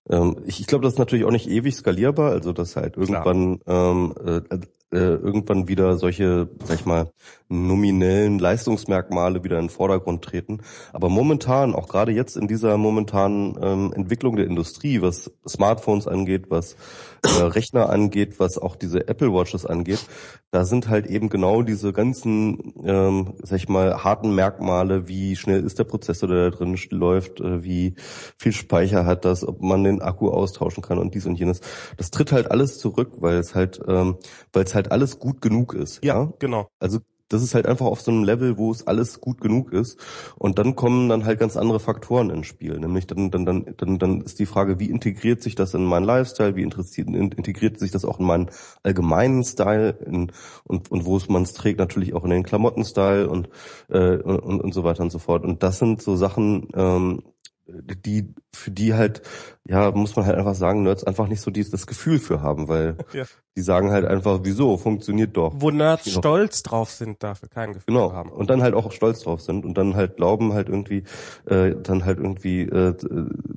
ähm, 0.09 0.43
ich, 0.45 0.59
ich 0.59 0.67
glaube, 0.67 0.83
das 0.83 0.93
ist 0.93 0.99
natürlich 0.99 1.25
auch 1.25 1.31
nicht 1.31 1.49
ewig 1.49 1.75
skalierbar, 1.75 2.31
also 2.31 2.53
dass 2.53 2.75
halt 2.75 2.97
irgendwann 2.97 3.61
ähm, 3.65 4.13
äh, 4.25 4.37
äh, 4.53 4.59
irgendwann 4.99 5.67
wieder 5.67 5.97
solche, 5.97 6.49
sag 6.65 6.79
ich 6.79 6.85
mal, 6.85 7.11
nominellen 7.49 8.39
Leistungsmerkmale 8.39 9.43
wieder 9.43 9.59
in 9.59 9.65
den 9.65 9.69
Vordergrund 9.69 10.23
treten. 10.23 10.61
Aber 10.91 11.09
momentan, 11.09 11.75
auch 11.75 11.87
gerade 11.87 12.11
jetzt 12.11 12.35
in 12.35 12.47
dieser 12.47 12.77
momentanen 12.77 13.57
ähm, 13.61 13.93
Entwicklung 13.93 14.35
der 14.35 14.47
Industrie, 14.47 15.01
was 15.01 15.31
Smartphones 15.47 16.07
angeht, 16.07 16.45
was 16.49 16.75
äh, 17.23 17.41
Rechner 17.41 17.89
angeht, 17.89 18.39
was 18.39 18.57
auch 18.57 18.75
diese 18.75 19.07
Apple 19.07 19.31
Watches 19.31 19.65
angeht, 19.65 20.05
da 20.51 20.65
sind 20.65 20.89
halt 20.89 21.07
eben 21.07 21.29
genau 21.29 21.61
diese 21.61 21.93
ganzen, 21.93 22.73
ähm, 22.83 23.33
sag 23.41 23.57
ich 23.57 23.69
mal, 23.69 24.03
harten 24.03 24.35
Merkmale, 24.35 25.07
wie 25.07 25.35
schnell 25.35 25.63
ist 25.63 25.79
der 25.79 25.85
Prozessor, 25.85 26.29
der 26.29 26.49
da 26.49 26.57
drin 26.57 26.77
läuft, 26.89 27.39
äh, 27.39 27.63
wie 27.63 27.95
viel 28.37 28.51
Speicher 28.51 29.05
hat 29.05 29.25
das, 29.25 29.47
ob 29.47 29.61
man 29.61 29.83
den 29.83 30.01
Akku 30.01 30.29
austauschen 30.29 30.83
kann 30.83 30.97
und 30.97 31.15
dies 31.15 31.25
und 31.25 31.39
jenes. 31.39 31.61
Das 31.97 32.11
tritt 32.11 32.31
halt 32.31 32.51
alles 32.51 32.77
zurück, 32.77 33.13
weil 33.17 33.37
es 33.37 33.55
halt, 33.55 33.79
ähm, 33.87 34.17
weil 34.51 34.63
es 34.63 34.75
halt 34.75 34.82
alles 34.91 35.19
gut 35.19 35.41
genug 35.41 35.73
ist. 35.73 36.03
Ja, 36.03 36.23
ja? 36.23 36.33
genau. 36.39 36.67
Also 36.79 36.99
das 37.33 37.41
ist 37.41 37.55
halt 37.55 37.65
einfach 37.65 37.87
auf 37.87 38.01
so 38.01 38.11
einem 38.11 38.23
Level, 38.23 38.57
wo 38.57 38.71
es 38.71 38.85
alles 38.85 39.19
gut 39.19 39.41
genug 39.41 39.73
ist. 39.73 39.99
Und 40.35 40.59
dann 40.59 40.75
kommen 40.75 41.09
dann 41.09 41.25
halt 41.25 41.39
ganz 41.39 41.57
andere 41.57 41.79
Faktoren 41.79 42.29
ins 42.29 42.45
Spiel. 42.45 42.79
Nämlich 42.79 43.07
dann, 43.07 43.31
dann, 43.31 43.45
dann, 43.45 43.73
dann, 43.75 43.97
dann 43.97 44.21
ist 44.21 44.39
die 44.39 44.45
Frage, 44.45 44.79
wie 44.79 44.89
integriert 44.89 45.41
sich 45.41 45.55
das 45.55 45.73
in 45.73 45.83
meinen 45.83 46.05
Lifestyle, 46.05 46.55
wie 46.55 46.61
integriert 46.61 47.79
sich 47.79 47.91
das 47.91 48.05
auch 48.05 48.19
in 48.19 48.25
meinen 48.25 48.51
allgemeinen 48.83 49.43
Style 49.43 49.97
in, 50.05 50.31
und, 50.63 50.91
und 50.91 51.05
wo 51.05 51.17
es 51.17 51.27
man 51.27 51.43
es 51.43 51.53
trägt, 51.53 51.79
natürlich 51.79 52.13
auch 52.13 52.23
in 52.23 52.29
den 52.29 52.43
Klamottenstyle 52.43 53.27
und, 53.27 53.49
äh, 53.89 54.17
und, 54.17 54.61
und 54.61 54.73
so 54.73 54.83
weiter 54.83 55.01
und 55.01 55.11
so 55.11 55.19
fort. 55.19 55.43
Und 55.43 55.63
das 55.63 55.79
sind 55.79 56.03
so 56.03 56.15
Sachen, 56.15 56.67
ähm, 56.75 57.23
die 57.67 58.33
für 58.55 58.71
die 58.71 58.93
halt 58.93 59.21
ja 59.67 59.91
muss 59.91 60.15
man 60.15 60.25
halt 60.25 60.37
einfach 60.37 60.55
sagen 60.55 60.83
Nerds 60.83 61.03
einfach 61.03 61.27
nicht 61.27 61.41
so 61.41 61.51
dieses 61.51 61.71
das 61.71 61.87
Gefühl 61.87 62.19
für 62.19 62.41
haben 62.41 62.67
weil 62.67 62.97
ja. 63.13 63.25
die 63.55 63.61
sagen 63.61 63.91
halt 63.91 64.05
einfach 64.05 64.41
wieso? 64.43 64.77
Funktioniert 64.77 65.35
doch. 65.37 65.53
Wo 65.57 65.71
Nerds 65.71 66.09
stolz 66.11 66.63
drauf 66.63 66.91
sind 66.91 67.23
dafür 67.23 67.49
kein 67.49 67.73
Gefühl 67.73 67.93
genau. 67.93 68.13
haben. 68.13 68.29
Und 68.29 68.49
dann 68.49 68.61
halt 68.61 68.73
auch 68.73 68.91
stolz 68.91 69.21
drauf 69.21 69.41
sind 69.41 69.65
und 69.65 69.77
dann 69.77 69.95
halt 69.95 70.17
glauben 70.17 70.53
halt 70.53 70.69
irgendwie 70.69 71.03
äh, 71.45 71.75
dann 71.81 72.05
halt 72.05 72.17
irgendwie 72.17 72.61
äh, 72.61 72.95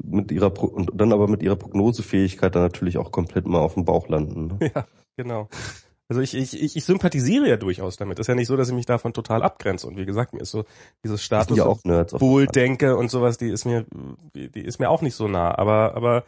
mit 0.05 0.33
ihrer 0.33 0.51
Pro 0.51 0.67
und 0.67 0.91
dann 0.95 1.13
aber 1.13 1.29
mit 1.29 1.43
ihrer 1.43 1.57
Prognosefähigkeit 1.57 2.55
dann 2.55 2.63
natürlich 2.63 2.99
auch 2.99 3.11
komplett 3.11 3.47
mal 3.47 3.61
auf 3.61 3.75
dem 3.75 3.85
Bauch 3.85 4.09
landen 4.09 4.47
ne? 4.47 4.71
ja 4.75 4.87
genau 5.17 5.49
also 6.09 6.21
ich, 6.21 6.35
ich, 6.35 6.61
ich, 6.63 6.77
ich 6.77 6.85
sympathisiere 6.85 7.49
ja 7.49 7.57
durchaus 7.57 7.97
damit. 7.97 8.19
Ist 8.21 8.29
ja 8.29 8.37
nicht 8.37 8.47
so, 8.47 8.57
dass 8.57 8.69
ich 8.69 8.75
mich 8.75 8.87
davon 8.87 9.13
total 9.13 9.43
abgrenze. 9.43 9.89
Und 9.89 9.97
wie 9.97 10.07
gesagt, 10.07 10.35
mir 10.35 10.41
ist 10.41 10.53
so 10.53 10.65
dieses 11.03 11.23
Status 11.23 11.59
auch 11.59 11.81
Wohldenke 11.85 12.97
und 12.97 13.11
sowas, 13.11 13.39
die 13.39 13.49
ist 13.49 13.65
mir, 13.65 13.87
die, 14.35 14.49
die 14.49 14.61
ist 14.61 14.79
mir 14.79 14.89
auch 14.89 15.03
nicht 15.03 15.17
so 15.17 15.27
nah. 15.27 15.57
Aber, 15.59 15.97
aber 15.97 16.25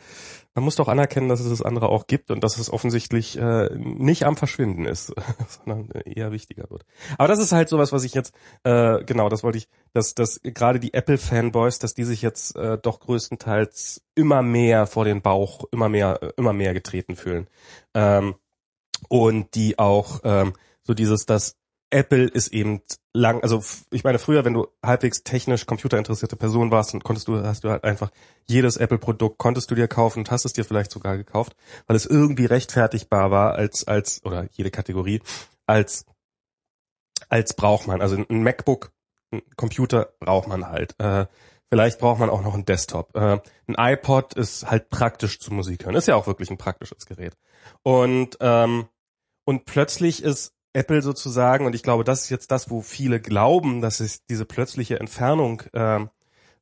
man 0.57 0.64
muss 0.64 0.75
doch 0.75 0.88
anerkennen, 0.88 1.29
dass 1.29 1.38
es 1.38 1.49
das 1.49 1.62
andere 1.62 1.91
auch 1.91 2.09
gibt 2.09 2.33
und 2.33 2.43
dass 2.43 2.59
es 2.59 2.73
offensichtlich 2.73 3.38
äh, 3.38 3.71
nicht 3.77 4.25
am 4.25 4.37
Verschwinden 4.37 4.85
ist, 4.85 5.14
sondern 5.64 5.91
eher 6.05 6.33
wichtiger 6.33 6.69
wird. 6.71 6.85
Aber 7.17 7.29
das 7.29 7.38
ist 7.38 7.53
halt 7.53 7.69
sowas, 7.69 7.93
was 7.93 8.03
ich 8.03 8.14
jetzt, 8.14 8.35
äh, 8.64 9.05
genau, 9.05 9.29
das 9.29 9.45
wollte 9.45 9.59
ich, 9.59 9.69
dass, 9.93 10.17
dass 10.17 10.41
gerade 10.43 10.81
die 10.81 10.93
Apple-Fanboys, 10.93 11.79
dass 11.79 11.95
die 11.95 12.03
sich 12.03 12.21
jetzt 12.21 12.57
äh, 12.57 12.79
doch 12.79 12.99
größtenteils 12.99 14.03
immer 14.17 14.43
mehr 14.43 14.88
vor 14.88 15.05
den 15.05 15.23
Bauch, 15.23 15.67
immer 15.71 15.88
mehr, 15.88 16.19
immer 16.37 16.53
mehr 16.53 16.75
getreten 16.75 17.14
fühlen. 17.14 17.47
Ähm, 17.95 18.35
und 19.08 19.54
die 19.54 19.78
auch 19.78 20.20
ähm, 20.24 20.54
so 20.82 20.94
dieses, 20.94 21.26
dass 21.26 21.56
Apple 21.90 22.24
ist 22.24 22.48
eben 22.48 22.82
lang, 23.14 23.42
also 23.42 23.62
ich 23.90 24.04
meine 24.04 24.18
früher, 24.18 24.44
wenn 24.44 24.54
du 24.54 24.68
halbwegs 24.84 25.22
technisch 25.22 25.66
computerinteressierte 25.66 26.37
Person 26.37 26.70
warst, 26.70 26.92
dann 26.92 27.02
konntest 27.02 27.28
du, 27.28 27.42
hast 27.42 27.64
du 27.64 27.70
halt 27.70 27.84
einfach 27.84 28.11
jedes 28.46 28.76
Apple-Produkt 28.76 29.38
konntest 29.38 29.70
du 29.70 29.74
dir 29.74 29.88
kaufen 29.88 30.20
und 30.20 30.30
hast 30.30 30.44
es 30.44 30.52
dir 30.52 30.64
vielleicht 30.64 30.90
sogar 30.90 31.16
gekauft, 31.16 31.56
weil 31.87 31.96
es 31.96 32.06
irgendwie 32.06 32.46
rechtfertigbar 32.46 33.30
war 33.30 33.54
als 33.54 33.87
als 33.88 34.22
oder 34.24 34.48
jede 34.52 34.70
Kategorie 34.70 35.22
als 35.66 36.04
als 37.28 37.54
braucht 37.54 37.87
man. 37.87 38.00
Also 38.00 38.16
ein 38.16 38.42
MacBook, 38.42 38.92
ein 39.32 39.42
Computer 39.56 40.12
braucht 40.20 40.48
man 40.48 40.68
halt. 40.68 40.94
Äh, 40.98 41.26
vielleicht 41.70 41.98
braucht 41.98 42.20
man 42.20 42.31
auch 42.31 42.42
noch 42.42 42.54
einen 42.54 42.64
Desktop. 42.64 43.14
Äh, 43.16 43.40
ein 43.66 43.76
iPod 43.76 44.35
ist 44.35 44.70
halt 44.70 44.90
praktisch 44.90 45.40
zu 45.40 45.52
Musik 45.52 45.85
hören. 45.85 45.94
Ist 45.94 46.09
ja 46.09 46.16
auch 46.16 46.26
wirklich 46.26 46.50
ein 46.50 46.59
praktisches 46.59 47.07
Gerät. 47.07 47.37
Und 47.83 48.37
ähm, 48.40 48.88
und 49.44 49.64
plötzlich 49.64 50.22
ist 50.22 50.52
Apple 50.74 51.00
sozusagen, 51.00 51.64
und 51.66 51.74
ich 51.74 51.83
glaube, 51.83 52.04
das 52.04 52.24
ist 52.24 52.31
jetzt 52.31 52.50
das, 52.50 52.70
wo 52.70 52.83
viele 52.83 53.20
glauben, 53.20 53.81
dass 53.81 54.00
es 54.00 54.24
diese 54.26 54.44
plötzliche 54.44 55.00
Entfernung 55.00 55.62
ähm, 55.72 56.11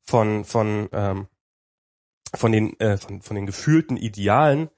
von 0.01 0.45
von 0.45 0.89
ähm, 0.93 1.27
von 2.35 2.51
den 2.51 2.79
äh, 2.79 2.97
von 2.97 3.21
von 3.21 3.35
den 3.35 3.45
gefühlten 3.45 3.97
Idealen 3.97 4.69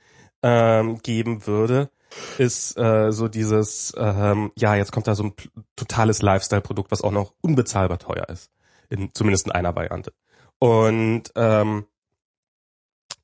ähm, 0.41 0.99
geben 1.03 1.45
würde, 1.45 1.89
ist 2.37 2.77
äh, 2.77 3.11
so 3.11 3.27
dieses 3.27 3.93
ähm, 3.97 4.51
ja 4.57 4.75
jetzt 4.75 4.91
kommt 4.91 5.07
da 5.07 5.15
so 5.15 5.23
ein 5.23 5.33
totales 5.75 6.21
Lifestyle-Produkt, 6.21 6.91
was 6.91 7.03
auch 7.03 7.11
noch 7.11 7.33
unbezahlbar 7.41 7.99
teuer 7.99 8.27
ist, 8.29 8.51
in 8.89 9.13
zumindest 9.13 9.47
in 9.47 9.52
einer 9.52 9.75
Variante. 9.75 10.13
Und 10.60 11.32
ähm, 11.36 11.86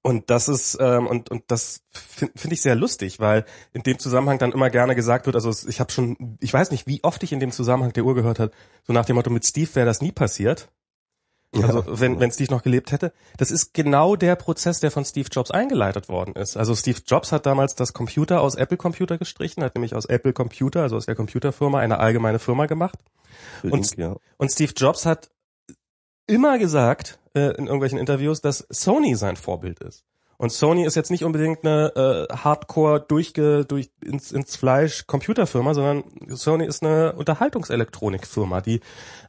und 0.02 0.30
das 0.30 0.48
ist 0.48 0.78
ähm, 0.80 1.08
und 1.08 1.32
und 1.32 1.46
das 1.48 1.82
finde 1.92 2.34
find 2.38 2.54
ich 2.54 2.62
sehr 2.62 2.76
lustig, 2.76 3.20
weil 3.20 3.44
in 3.74 3.82
dem 3.82 3.98
Zusammenhang 3.98 4.38
dann 4.38 4.52
immer 4.52 4.70
gerne 4.70 4.94
gesagt 4.94 5.26
wird, 5.26 5.36
also 5.36 5.52
ich 5.68 5.80
habe 5.80 5.92
schon, 5.92 6.38
ich 6.42 6.54
weiß 6.54 6.70
nicht, 6.70 6.86
wie 6.86 7.04
oft 7.04 7.24
ich 7.24 7.32
in 7.32 7.40
dem 7.40 7.52
Zusammenhang 7.52 7.92
der 7.92 8.06
Uhr 8.06 8.14
gehört 8.14 8.38
hat, 8.38 8.54
so 8.84 8.94
nach 8.94 9.06
dem 9.06 9.16
Motto 9.16 9.32
mit 9.32 9.46
Steve 9.46 9.74
wäre 9.74 9.88
das 9.88 10.02
nie 10.02 10.12
passiert. 10.12 10.70
Also 11.54 11.80
ja. 11.80 12.00
wenn 12.00 12.20
wenn 12.20 12.32
Steve 12.32 12.54
noch 12.54 12.62
gelebt 12.62 12.92
hätte, 12.92 13.14
das 13.38 13.50
ist 13.50 13.74
genau 13.74 14.16
der 14.16 14.36
Prozess, 14.36 14.80
der 14.80 14.92
von 14.92 15.06
Steve 15.06 15.30
Jobs 15.32 15.52
eingeleitet 15.52 16.08
worden 16.08 16.36
ist. 16.36 16.56
Also 16.56 16.76
Steve 16.76 17.00
Jobs 17.06 17.32
hat 17.32 17.46
damals 17.46 17.74
das 17.76 17.94
Computer 17.94 18.42
aus 18.42 18.54
Apple 18.56 18.78
Computer 18.78 19.18
gestrichen, 19.18 19.64
hat 19.64 19.74
nämlich 19.74 19.96
aus 19.96 20.06
Apple 20.06 20.34
Computer, 20.34 20.84
also 20.84 20.98
aus 20.98 21.08
der 21.08 21.16
Computerfirma, 21.16 21.80
eine 21.80 22.00
allgemeine 22.00 22.40
Firma 22.40 22.68
gemacht. 22.68 23.00
Und, 23.64 23.98
ja. 23.98 24.16
und 24.38 24.52
Steve 24.52 24.74
Jobs 24.76 25.06
hat 25.06 25.32
immer 26.28 26.58
gesagt 26.58 27.20
äh, 27.34 27.56
in 27.58 27.68
irgendwelchen 27.68 28.00
Interviews, 28.00 28.42
dass 28.42 28.66
Sony 28.70 29.16
sein 29.16 29.36
Vorbild 29.36 29.80
ist. 29.80 30.06
Und 30.38 30.52
Sony 30.52 30.86
ist 30.86 30.96
jetzt 30.96 31.12
nicht 31.12 31.24
unbedingt 31.24 31.64
eine 31.64 32.28
äh, 32.30 32.34
Hardcore 32.36 33.00
durchge 33.00 33.64
durch 33.66 33.90
ins, 34.04 34.34
ins 34.34 34.58
Fleisch 34.58 35.08
Computerfirma, 35.08 35.74
sondern 35.74 36.04
Sony 36.28 36.66
ist 36.66 36.84
eine 36.84 37.14
Unterhaltungselektronikfirma, 37.14 38.60
die 38.60 38.82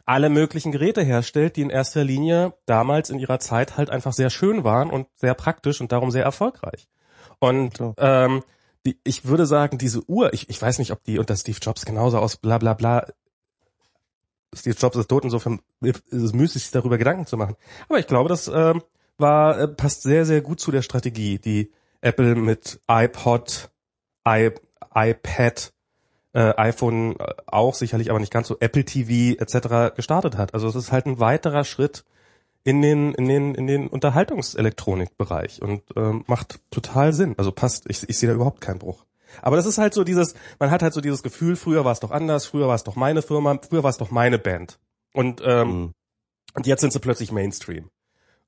alle 0.04 0.30
möglichen 0.30 0.72
Geräte 0.72 1.02
herstellt, 1.02 1.56
die 1.56 1.62
in 1.62 1.70
erster 1.70 2.02
Linie 2.02 2.54
damals 2.66 3.10
in 3.10 3.20
ihrer 3.20 3.38
Zeit 3.38 3.76
halt 3.76 3.90
einfach 3.90 4.12
sehr 4.12 4.30
schön 4.30 4.64
waren 4.64 4.90
und 4.90 5.06
sehr 5.14 5.34
praktisch 5.34 5.80
und 5.80 5.92
darum 5.92 6.10
sehr 6.10 6.24
erfolgreich. 6.24 6.88
Und 7.38 7.78
ähm, 7.98 8.42
die, 8.84 8.98
ich 9.04 9.26
würde 9.26 9.46
sagen, 9.46 9.78
diese 9.78 10.08
Uhr, 10.08 10.32
ich, 10.32 10.48
ich 10.48 10.60
weiß 10.60 10.78
nicht, 10.78 10.90
ob 10.90 11.04
die 11.04 11.18
unter 11.18 11.36
Steve 11.36 11.58
Jobs 11.60 11.84
genauso 11.84 12.18
aus 12.18 12.36
bla 12.36 12.58
bla 12.58 12.74
bla 12.74 13.06
Steve 14.56 14.76
Jobs 14.78 14.96
ist 14.96 15.08
tot, 15.08 15.24
insofern 15.24 15.60
ist 15.80 16.02
es 16.10 16.32
müßig, 16.32 16.62
sich 16.62 16.70
darüber 16.72 16.98
Gedanken 16.98 17.26
zu 17.26 17.36
machen. 17.36 17.56
Aber 17.88 17.98
ich 17.98 18.06
glaube, 18.06 18.28
das 18.28 18.48
ähm, 18.48 18.82
war, 19.18 19.58
äh, 19.58 19.68
passt 19.68 20.02
sehr, 20.02 20.24
sehr 20.24 20.40
gut 20.40 20.60
zu 20.60 20.70
der 20.70 20.82
Strategie, 20.82 21.38
die 21.38 21.72
Apple 22.00 22.34
mit 22.34 22.80
iPod, 22.88 23.70
I, 24.26 24.50
iPad, 24.94 25.72
äh, 26.32 26.54
iPhone 26.56 27.16
auch 27.46 27.74
sicherlich, 27.74 28.10
aber 28.10 28.20
nicht 28.20 28.32
ganz 28.32 28.48
so 28.48 28.56
Apple 28.60 28.84
TV 28.84 29.40
etc. 29.40 29.94
gestartet 29.96 30.36
hat. 30.36 30.54
Also 30.54 30.68
es 30.68 30.74
ist 30.74 30.92
halt 30.92 31.06
ein 31.06 31.20
weiterer 31.20 31.64
Schritt 31.64 32.04
in 32.64 32.82
den 32.82 33.14
in 33.14 33.26
den 33.28 33.54
in 33.54 33.66
den 33.66 33.86
Unterhaltungselektronikbereich 33.86 35.62
und 35.62 35.82
ähm, 35.96 36.24
macht 36.26 36.60
total 36.70 37.12
Sinn. 37.12 37.34
Also 37.38 37.52
passt. 37.52 37.88
Ich, 37.88 38.08
ich 38.08 38.18
sehe 38.18 38.28
da 38.28 38.34
überhaupt 38.34 38.60
keinen 38.60 38.80
Bruch. 38.80 39.04
Aber 39.42 39.56
das 39.56 39.66
ist 39.66 39.78
halt 39.78 39.94
so 39.94 40.04
dieses, 40.04 40.34
man 40.58 40.70
hat 40.70 40.82
halt 40.82 40.94
so 40.94 41.00
dieses 41.00 41.22
Gefühl, 41.22 41.56
früher 41.56 41.84
war 41.84 41.92
es 41.92 42.00
doch 42.00 42.10
anders, 42.10 42.46
früher 42.46 42.68
war 42.68 42.74
es 42.74 42.84
doch 42.84 42.96
meine 42.96 43.22
Firma, 43.22 43.58
früher 43.68 43.82
war 43.82 43.90
es 43.90 43.98
doch 43.98 44.10
meine 44.10 44.38
Band. 44.38 44.78
Und, 45.12 45.40
ähm, 45.44 45.68
mhm. 45.68 45.92
und 46.54 46.66
jetzt 46.66 46.80
sind 46.80 46.92
sie 46.92 47.00
plötzlich 47.00 47.32
Mainstream. 47.32 47.90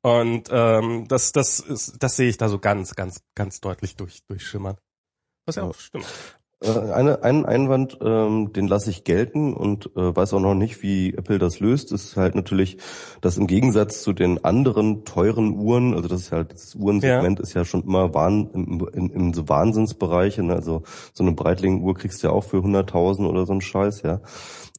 Und 0.03 0.49
ähm, 0.51 1.07
das, 1.09 1.33
das 1.33 1.61
ist, 1.61 1.97
das 2.03 2.17
sehe 2.17 2.29
ich 2.29 2.37
da 2.37 2.49
so 2.49 2.59
ganz, 2.59 2.95
ganz, 2.95 3.23
ganz 3.35 3.61
deutlich 3.61 3.97
durch, 3.97 4.25
durchschimmern. 4.27 4.77
Was 5.47 5.57
ja 5.57 5.65
auch 5.65 5.75
stimmt. 5.75 6.07
Äh, 6.61 6.93
eine, 6.93 7.23
einen 7.23 7.47
Einwand, 7.47 7.99
ähm, 8.01 8.53
den 8.53 8.67
lasse 8.67 8.91
ich 8.91 9.05
gelten 9.05 9.55
und 9.55 9.87
äh, 9.97 10.17
weiß 10.17 10.35
auch 10.35 10.41
noch 10.41 10.55
nicht, 10.55 10.83
wie 10.83 11.15
Apple 11.15 11.39
das 11.39 11.61
löst, 11.61 11.93
ist 11.93 12.17
halt 12.17 12.35
natürlich, 12.35 12.79
dass 13.21 13.37
im 13.37 13.47
Gegensatz 13.47 14.03
zu 14.03 14.13
den 14.13 14.45
anderen 14.45 15.05
teuren 15.05 15.57
Uhren, 15.57 15.95
also 15.95 16.09
das 16.09 16.23
ist 16.23 16.33
halt, 16.33 16.53
das 16.53 16.75
Uhrensegment 16.75 17.39
ja. 17.39 17.43
ist 17.43 17.55
ja 17.55 17.65
schon 17.65 17.85
immer 17.85 18.13
wahn, 18.13 18.51
im, 18.53 18.89
im, 18.93 19.11
im 19.11 19.35
so 19.35 19.49
Wahnsinnsbereich, 19.49 20.39
ne? 20.39 20.55
also 20.55 20.83
so 21.13 21.23
eine 21.23 21.33
Breitling-Uhr 21.33 21.95
kriegst 21.95 22.23
du 22.23 22.27
ja 22.27 22.33
auch 22.33 22.45
für 22.45 22.59
100.000 22.59 23.29
oder 23.29 23.47
so 23.47 23.53
ein 23.53 23.61
Scheiß, 23.61 24.03
ja. 24.03 24.21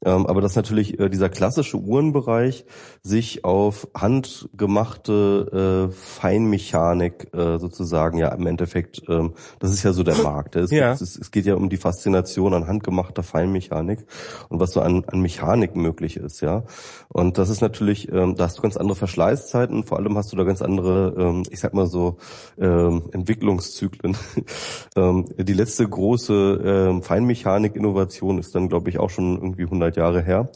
Ähm, 0.05 0.25
aber 0.27 0.39
dass 0.41 0.55
natürlich 0.55 0.97
äh, 0.99 1.09
dieser 1.09 1.27
klassische 1.27 1.77
Uhrenbereich 1.77 2.65
sich 3.03 3.43
auf 3.43 3.87
handgemachte 3.93 5.89
äh, 5.89 5.93
Feinmechanik 5.93 7.33
äh, 7.33 7.59
sozusagen 7.59 8.17
ja 8.17 8.29
im 8.29 8.47
Endeffekt, 8.47 9.01
ähm, 9.09 9.33
das 9.59 9.71
ist 9.71 9.83
ja 9.83 9.91
so 9.91 10.03
der 10.03 10.15
Markt. 10.23 10.55
Es, 10.55 10.71
ja. 10.71 10.93
es, 10.93 11.01
es 11.01 11.31
geht 11.31 11.45
ja 11.45 11.55
um 11.55 11.69
die 11.69 11.77
Faszination 11.77 12.53
an 12.53 12.67
handgemachter 12.67 13.23
Feinmechanik 13.23 14.05
und 14.47 14.61
was 14.61 14.71
so 14.71 14.79
an, 14.79 15.03
an 15.07 15.19
Mechanik 15.21 15.75
möglich 15.75 16.15
ist, 16.15 16.39
ja. 16.41 16.63
Und 17.09 17.37
das 17.37 17.49
ist 17.49 17.61
natürlich, 17.61 18.09
ähm, 18.11 18.35
da 18.35 18.45
hast 18.45 18.57
du 18.57 18.61
ganz 18.61 18.77
andere 18.77 18.95
Verschleißzeiten, 18.95 19.83
vor 19.83 19.97
allem 19.97 20.17
hast 20.17 20.31
du 20.31 20.37
da 20.37 20.43
ganz 20.45 20.61
andere, 20.61 21.13
ähm, 21.17 21.43
ich 21.49 21.59
sag 21.59 21.73
mal 21.73 21.87
so, 21.87 22.17
ähm, 22.57 23.03
Entwicklungszyklen. 23.11 24.15
ähm, 24.95 25.25
die 25.37 25.53
letzte 25.53 25.87
große 25.87 26.61
ähm, 26.63 27.03
Feinmechanik-Innovation 27.03 28.37
ist 28.37 28.55
dann, 28.55 28.69
glaube 28.69 28.89
ich, 28.89 28.99
auch 28.99 29.09
schon 29.09 29.35
irgendwie 29.35 29.63
100 29.63 29.88
Jahre 29.95 30.21
her. 30.21 30.49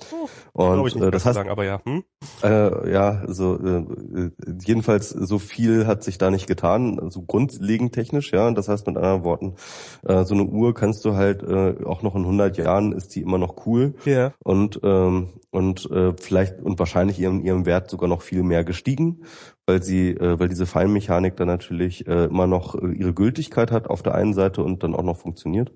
Oh, 0.53 0.65
und 0.65 0.87
ich 0.87 0.95
nicht 0.95 1.03
äh, 1.03 1.11
das 1.11 1.25
heißt, 1.25 1.35
sagen, 1.35 1.49
aber 1.49 1.65
ja. 1.65 1.81
Hm? 1.83 2.03
Äh, 2.43 2.91
ja, 2.91 3.23
so 3.27 3.57
äh, 3.57 4.29
jedenfalls 4.63 5.09
so 5.09 5.39
viel 5.39 5.87
hat 5.87 6.03
sich 6.03 6.17
da 6.17 6.29
nicht 6.29 6.47
getan, 6.47 6.97
so 6.97 7.01
also 7.01 7.21
grundlegend 7.23 7.93
technisch, 7.93 8.31
ja. 8.31 8.51
Das 8.51 8.69
heißt 8.69 8.85
mit 8.85 8.97
anderen 8.97 9.23
Worten, 9.23 9.55
äh, 10.03 10.23
so 10.23 10.33
eine 10.35 10.43
Uhr 10.43 10.73
kannst 10.73 11.05
du 11.05 11.15
halt 11.15 11.43
äh, 11.43 11.83
auch 11.85 12.03
noch 12.03 12.15
in 12.15 12.21
100 12.21 12.57
Jahren 12.57 12.91
ist 12.91 13.15
die 13.15 13.21
immer 13.21 13.37
noch 13.37 13.65
cool. 13.65 13.95
Ja. 14.05 14.33
Und 14.43 14.79
ähm, 14.83 15.29
und 15.49 15.89
äh, 15.91 16.13
vielleicht 16.19 16.61
und 16.61 16.79
wahrscheinlich 16.79 17.19
ihrem 17.19 17.43
ihrem 17.45 17.65
Wert 17.65 17.89
sogar 17.89 18.09
noch 18.09 18.21
viel 18.21 18.43
mehr 18.43 18.63
gestiegen, 18.63 19.23
weil 19.65 19.81
sie 19.81 20.09
äh, 20.09 20.39
weil 20.39 20.49
diese 20.49 20.65
Feinmechanik 20.65 21.35
dann 21.35 21.47
natürlich 21.47 22.07
äh, 22.07 22.25
immer 22.25 22.47
noch 22.47 22.75
äh, 22.75 22.91
ihre 22.91 23.13
Gültigkeit 23.13 23.71
hat 23.71 23.87
auf 23.87 24.03
der 24.03 24.15
einen 24.15 24.33
Seite 24.33 24.63
und 24.63 24.83
dann 24.83 24.95
auch 24.95 25.03
noch 25.03 25.17
funktioniert. 25.17 25.71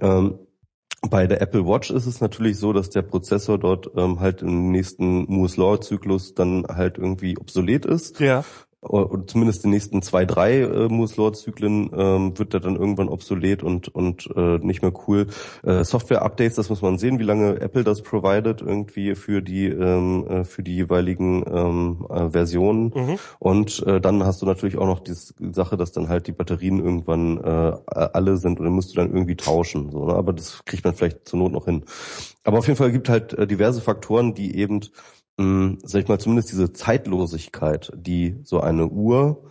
Ähm, 0.00 0.38
bei 1.02 1.26
der 1.26 1.40
Apple 1.40 1.66
Watch 1.66 1.90
ist 1.90 2.06
es 2.06 2.20
natürlich 2.20 2.58
so, 2.58 2.72
dass 2.72 2.90
der 2.90 3.02
Prozessor 3.02 3.58
dort 3.58 3.90
ähm, 3.96 4.20
halt 4.20 4.42
im 4.42 4.70
nächsten 4.70 5.24
Moore's 5.32 5.56
Law 5.56 5.80
Zyklus 5.80 6.34
dann 6.34 6.66
halt 6.66 6.98
irgendwie 6.98 7.38
obsolet 7.38 7.86
ist. 7.86 8.20
Ja 8.20 8.44
und 8.80 9.28
zumindest 9.28 9.64
die 9.64 9.68
nächsten 9.68 10.02
zwei, 10.02 10.24
drei 10.24 10.60
äh, 10.60 10.88
Moore's-Law-Zyklen 10.88 11.90
ähm, 11.96 12.38
wird 12.38 12.54
er 12.54 12.60
dann 12.60 12.76
irgendwann 12.76 13.08
obsolet 13.08 13.64
und 13.64 13.88
und 13.88 14.28
äh, 14.36 14.58
nicht 14.58 14.82
mehr 14.82 14.92
cool. 15.08 15.26
Äh, 15.64 15.82
Software-Updates, 15.82 16.54
das 16.54 16.70
muss 16.70 16.80
man 16.80 16.96
sehen, 16.96 17.18
wie 17.18 17.24
lange 17.24 17.60
Apple 17.60 17.82
das 17.82 18.02
provided 18.02 18.62
irgendwie 18.62 19.16
für 19.16 19.42
die 19.42 19.66
ähm, 19.66 20.26
äh, 20.28 20.44
für 20.44 20.62
die 20.62 20.76
jeweiligen 20.76 21.44
ähm, 21.52 22.06
äh, 22.08 22.30
Versionen. 22.30 22.92
Mhm. 22.94 23.18
Und 23.40 23.84
äh, 23.84 24.00
dann 24.00 24.24
hast 24.24 24.42
du 24.42 24.46
natürlich 24.46 24.78
auch 24.78 24.86
noch 24.86 25.00
die 25.00 25.14
Sache, 25.14 25.76
dass 25.76 25.90
dann 25.90 26.08
halt 26.08 26.28
die 26.28 26.32
Batterien 26.32 26.78
irgendwann 26.78 27.38
äh, 27.38 27.72
alle 27.86 28.36
sind 28.36 28.60
und 28.60 28.64
dann 28.64 28.74
musst 28.74 28.92
du 28.92 28.96
dann 28.96 29.12
irgendwie 29.12 29.36
tauschen. 29.36 29.90
So, 29.90 30.06
ne? 30.06 30.14
Aber 30.14 30.32
das 30.32 30.64
kriegt 30.64 30.84
man 30.84 30.94
vielleicht 30.94 31.26
zur 31.26 31.40
Not 31.40 31.50
noch 31.52 31.64
hin. 31.64 31.82
Aber 32.44 32.58
auf 32.58 32.66
jeden 32.66 32.78
Fall 32.78 32.92
gibt 32.92 33.08
halt 33.08 33.34
äh, 33.34 33.46
diverse 33.46 33.80
Faktoren, 33.80 34.34
die 34.34 34.56
eben 34.56 34.80
mh, 35.38 35.78
sag 35.84 36.02
ich 36.02 36.08
mal, 36.08 36.18
zumindest 36.18 36.52
diese 36.52 36.72
Zeitlosigkeit, 36.72 37.92
die 37.96 38.40
so 38.44 38.60
eine 38.60 38.88
Uhr 38.88 39.44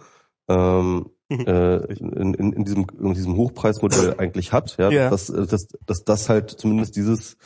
ähm, 0.48 1.10
mhm. 1.30 1.46
äh, 1.46 1.78
in, 1.94 2.34
in, 2.34 2.54
in, 2.54 2.66
diesem, 2.66 2.86
in 3.00 3.14
diesem 3.14 3.36
Hochpreismodell 3.36 4.16
eigentlich 4.18 4.54
hat, 4.54 4.78
ja, 4.78 4.90
yeah. 4.90 5.10
dass, 5.10 5.28
dass, 5.28 5.68
dass 5.86 6.04
das 6.04 6.30
halt 6.30 6.52
zumindest 6.52 6.96
dieses, 6.96 7.38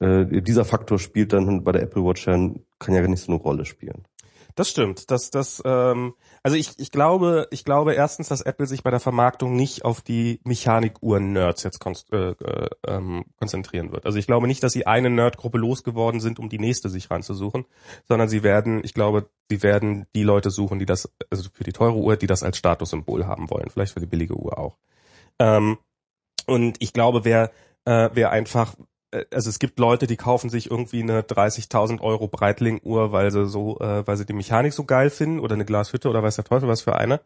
äh, 0.00 0.42
dieser 0.42 0.64
Faktor 0.64 0.98
spielt 0.98 1.32
dann 1.32 1.64
bei 1.64 1.72
der 1.72 1.82
Apple 1.82 2.04
Watch 2.04 2.24
kann 2.24 2.94
ja 2.94 3.06
nicht 3.06 3.22
so 3.22 3.32
eine 3.32 3.40
Rolle 3.40 3.64
spielen. 3.64 4.04
Das 4.54 4.68
stimmt. 4.68 5.10
Das, 5.10 5.30
das, 5.30 5.62
ähm, 5.64 6.14
also 6.44 6.58
ich, 6.58 6.78
ich 6.78 6.90
glaube, 6.90 7.48
ich 7.50 7.64
glaube 7.64 7.94
erstens, 7.94 8.28
dass 8.28 8.42
Apple 8.42 8.66
sich 8.66 8.82
bei 8.82 8.90
der 8.90 9.00
Vermarktung 9.00 9.56
nicht 9.56 9.82
auf 9.86 10.02
die 10.02 10.40
Mechanikuhren-Nerds 10.44 11.62
jetzt 11.62 11.80
kon 11.80 11.94
äh, 12.12 12.32
äh, 12.32 12.68
ähm, 12.86 13.24
konzentrieren 13.38 13.92
wird. 13.92 14.04
Also 14.04 14.18
ich 14.18 14.26
glaube 14.26 14.46
nicht, 14.46 14.62
dass 14.62 14.74
sie 14.74 14.86
eine 14.86 15.08
Nerdgruppe 15.08 15.56
losgeworden 15.56 16.20
sind, 16.20 16.38
um 16.38 16.50
die 16.50 16.58
nächste 16.58 16.90
sich 16.90 17.10
ranzusuchen, 17.10 17.64
sondern 18.06 18.28
sie 18.28 18.42
werden, 18.42 18.82
ich 18.84 18.92
glaube, 18.92 19.30
sie 19.48 19.62
werden 19.62 20.06
die 20.14 20.22
Leute 20.22 20.50
suchen, 20.50 20.78
die 20.78 20.84
das, 20.84 21.10
also 21.30 21.48
für 21.50 21.64
die 21.64 21.72
teure 21.72 21.96
Uhr, 21.96 22.16
die 22.16 22.26
das 22.26 22.42
als 22.42 22.58
Statussymbol 22.58 23.26
haben 23.26 23.48
wollen. 23.48 23.70
Vielleicht 23.70 23.94
für 23.94 24.00
die 24.00 24.06
billige 24.06 24.36
Uhr 24.36 24.58
auch. 24.58 24.76
Ähm, 25.38 25.78
und 26.46 26.76
ich 26.80 26.92
glaube, 26.92 27.24
wer, 27.24 27.52
äh, 27.86 28.10
wer 28.12 28.32
einfach 28.32 28.74
also 29.32 29.50
es 29.50 29.58
gibt 29.58 29.78
Leute, 29.78 30.06
die 30.06 30.16
kaufen 30.16 30.50
sich 30.50 30.70
irgendwie 30.70 31.02
eine 31.02 31.22
30.000 31.22 32.00
Euro 32.00 32.28
Breitling-Uhr, 32.28 33.12
weil 33.12 33.30
sie 33.30 33.46
so, 33.46 33.78
äh, 33.80 34.06
weil 34.06 34.16
sie 34.16 34.26
die 34.26 34.32
Mechanik 34.32 34.72
so 34.72 34.84
geil 34.84 35.10
finden 35.10 35.40
oder 35.40 35.54
eine 35.54 35.64
Glashütte 35.64 36.08
oder 36.08 36.22
weiß 36.22 36.36
der 36.36 36.44
Teufel 36.44 36.68
was 36.68 36.82
für 36.82 36.96
eine. 36.96 37.20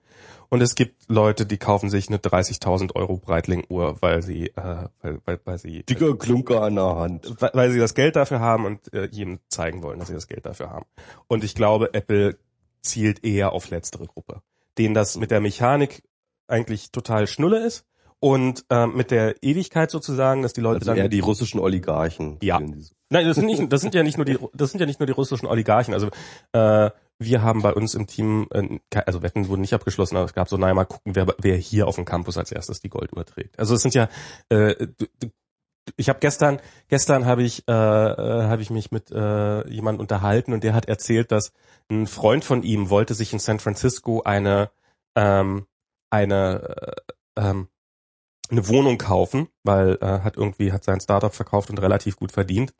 Und 0.50 0.62
es 0.62 0.74
gibt 0.74 1.08
Leute, 1.08 1.46
die 1.46 1.58
kaufen 1.58 1.90
sich 1.90 2.08
eine 2.08 2.18
30.000 2.18 2.94
Euro 2.94 3.16
Breitling-Uhr, 3.16 4.00
weil 4.00 4.22
sie, 4.22 4.48
äh, 4.48 4.88
weil, 5.02 5.20
weil, 5.24 5.40
weil 5.44 5.58
sie 5.58 5.82
dicker 5.84 6.16
Klunker 6.16 6.62
an 6.62 6.76
der 6.76 6.96
Hand, 6.96 7.34
weil, 7.40 7.50
weil 7.54 7.70
sie 7.70 7.78
das 7.78 7.94
Geld 7.94 8.16
dafür 8.16 8.40
haben 8.40 8.64
und 8.64 8.92
äh, 8.92 9.08
jedem 9.10 9.40
zeigen 9.48 9.82
wollen, 9.82 9.98
dass 9.98 10.08
sie 10.08 10.14
das 10.14 10.26
Geld 10.26 10.46
dafür 10.46 10.70
haben. 10.70 10.86
Und 11.26 11.44
ich 11.44 11.54
glaube, 11.54 11.94
Apple 11.94 12.38
zielt 12.82 13.24
eher 13.24 13.52
auf 13.52 13.70
letztere 13.70 14.06
Gruppe, 14.06 14.42
denen 14.78 14.94
das 14.94 15.16
mit 15.16 15.30
der 15.30 15.40
Mechanik 15.40 16.02
eigentlich 16.46 16.92
total 16.92 17.26
schnulle 17.26 17.64
ist 17.64 17.87
und 18.20 18.64
ähm, 18.70 18.96
mit 18.96 19.10
der 19.10 19.42
Ewigkeit 19.42 19.90
sozusagen, 19.90 20.42
dass 20.42 20.52
die 20.52 20.60
Leute 20.60 20.76
also 20.76 20.86
sagen, 20.86 21.00
eher 21.00 21.08
die 21.08 21.20
russischen 21.20 21.60
Oligarchen. 21.60 22.38
Ja. 22.42 22.58
Nein, 22.58 23.26
das 23.26 23.36
sind 23.36 23.46
nicht, 23.46 23.72
das 23.72 23.80
sind 23.80 23.94
ja 23.94 24.02
nicht 24.02 24.18
nur 24.18 24.24
die, 24.24 24.38
das 24.54 24.70
sind 24.70 24.80
ja 24.80 24.86
nicht 24.86 25.00
nur 25.00 25.06
die 25.06 25.12
russischen 25.12 25.46
Oligarchen. 25.46 25.94
Also 25.94 26.08
äh, 26.52 26.90
wir 27.20 27.42
haben 27.42 27.62
bei 27.62 27.72
uns 27.72 27.94
im 27.94 28.06
Team, 28.06 28.48
äh, 28.50 28.78
also 29.06 29.22
Wetten 29.22 29.48
wurden 29.48 29.60
nicht 29.60 29.74
abgeschlossen, 29.74 30.16
aber 30.16 30.26
es 30.26 30.34
gab 30.34 30.48
so, 30.48 30.56
naja, 30.56 30.74
mal 30.74 30.84
gucken, 30.84 31.14
wer, 31.14 31.26
wer 31.38 31.56
hier 31.56 31.86
auf 31.86 31.96
dem 31.96 32.04
Campus 32.04 32.36
als 32.36 32.52
erstes 32.52 32.80
die 32.80 32.88
Golduhr 32.88 33.24
trägt. 33.24 33.58
Also 33.58 33.74
es 33.74 33.82
sind 33.82 33.94
ja, 33.94 34.08
äh, 34.48 34.88
ich 35.96 36.08
habe 36.08 36.18
gestern, 36.20 36.60
gestern 36.88 37.24
habe 37.24 37.42
ich, 37.42 37.66
äh, 37.68 37.72
äh, 37.72 38.42
habe 38.44 38.62
ich 38.62 38.70
mich 38.70 38.90
mit 38.90 39.10
äh, 39.10 39.68
jemandem 39.68 40.00
unterhalten 40.00 40.52
und 40.52 40.64
der 40.64 40.74
hat 40.74 40.86
erzählt, 40.86 41.32
dass 41.32 41.52
ein 41.90 42.06
Freund 42.06 42.44
von 42.44 42.62
ihm 42.62 42.90
wollte 42.90 43.14
sich 43.14 43.32
in 43.32 43.38
San 43.38 43.58
Francisco 43.58 44.22
eine, 44.22 44.70
ähm, 45.16 45.66
eine, 46.10 46.94
äh, 47.36 47.40
ähm, 47.48 47.68
eine 48.50 48.68
Wohnung 48.68 48.98
kaufen, 48.98 49.48
weil 49.62 49.98
äh, 50.00 50.20
hat 50.20 50.36
irgendwie 50.36 50.72
hat 50.72 50.84
sein 50.84 51.00
Startup 51.00 51.34
verkauft 51.34 51.70
und 51.70 51.80
relativ 51.80 52.16
gut 52.16 52.32
verdient 52.32 52.74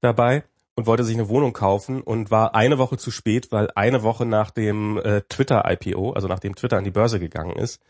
dabei 0.00 0.44
und 0.74 0.86
wollte 0.86 1.04
sich 1.04 1.16
eine 1.16 1.28
Wohnung 1.28 1.52
kaufen 1.52 2.00
und 2.00 2.30
war 2.30 2.54
eine 2.54 2.78
Woche 2.78 2.96
zu 2.96 3.10
spät, 3.10 3.52
weil 3.52 3.70
eine 3.74 4.02
Woche 4.02 4.24
nach 4.24 4.50
dem 4.50 4.98
äh, 4.98 5.22
Twitter 5.28 5.64
IPO, 5.70 6.12
also 6.12 6.28
nachdem 6.28 6.54
Twitter 6.54 6.78
an 6.78 6.84
die 6.84 6.90
Börse 6.90 7.20
gegangen 7.20 7.56
ist, 7.56 7.80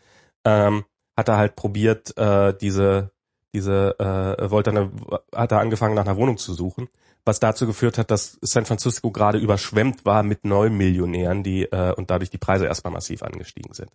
ähm, 0.45 0.83
hat 1.15 1.29
er 1.29 1.37
halt 1.37 1.55
probiert 1.55 2.17
äh, 2.17 2.53
diese 2.59 3.11
diese 3.53 3.99
äh, 3.99 4.49
wollte 4.49 4.69
eine, 4.69 4.91
hat 5.35 5.51
er 5.51 5.59
angefangen 5.59 5.95
nach 5.95 6.05
einer 6.05 6.17
Wohnung 6.17 6.37
zu 6.37 6.53
suchen, 6.53 6.87
was 7.25 7.39
dazu 7.39 7.67
geführt 7.67 7.97
hat, 7.97 8.09
dass 8.09 8.37
San 8.41 8.65
Francisco 8.65 9.11
gerade 9.11 9.37
überschwemmt 9.37 10.05
war 10.05 10.23
mit 10.23 10.45
Neumillionären, 10.45 11.43
die 11.43 11.63
äh, 11.63 11.93
und 11.93 12.09
dadurch 12.09 12.29
die 12.29 12.37
Preise 12.37 12.65
erstmal 12.65 12.93
massiv 12.93 13.23
angestiegen 13.23 13.73
sind. 13.73 13.91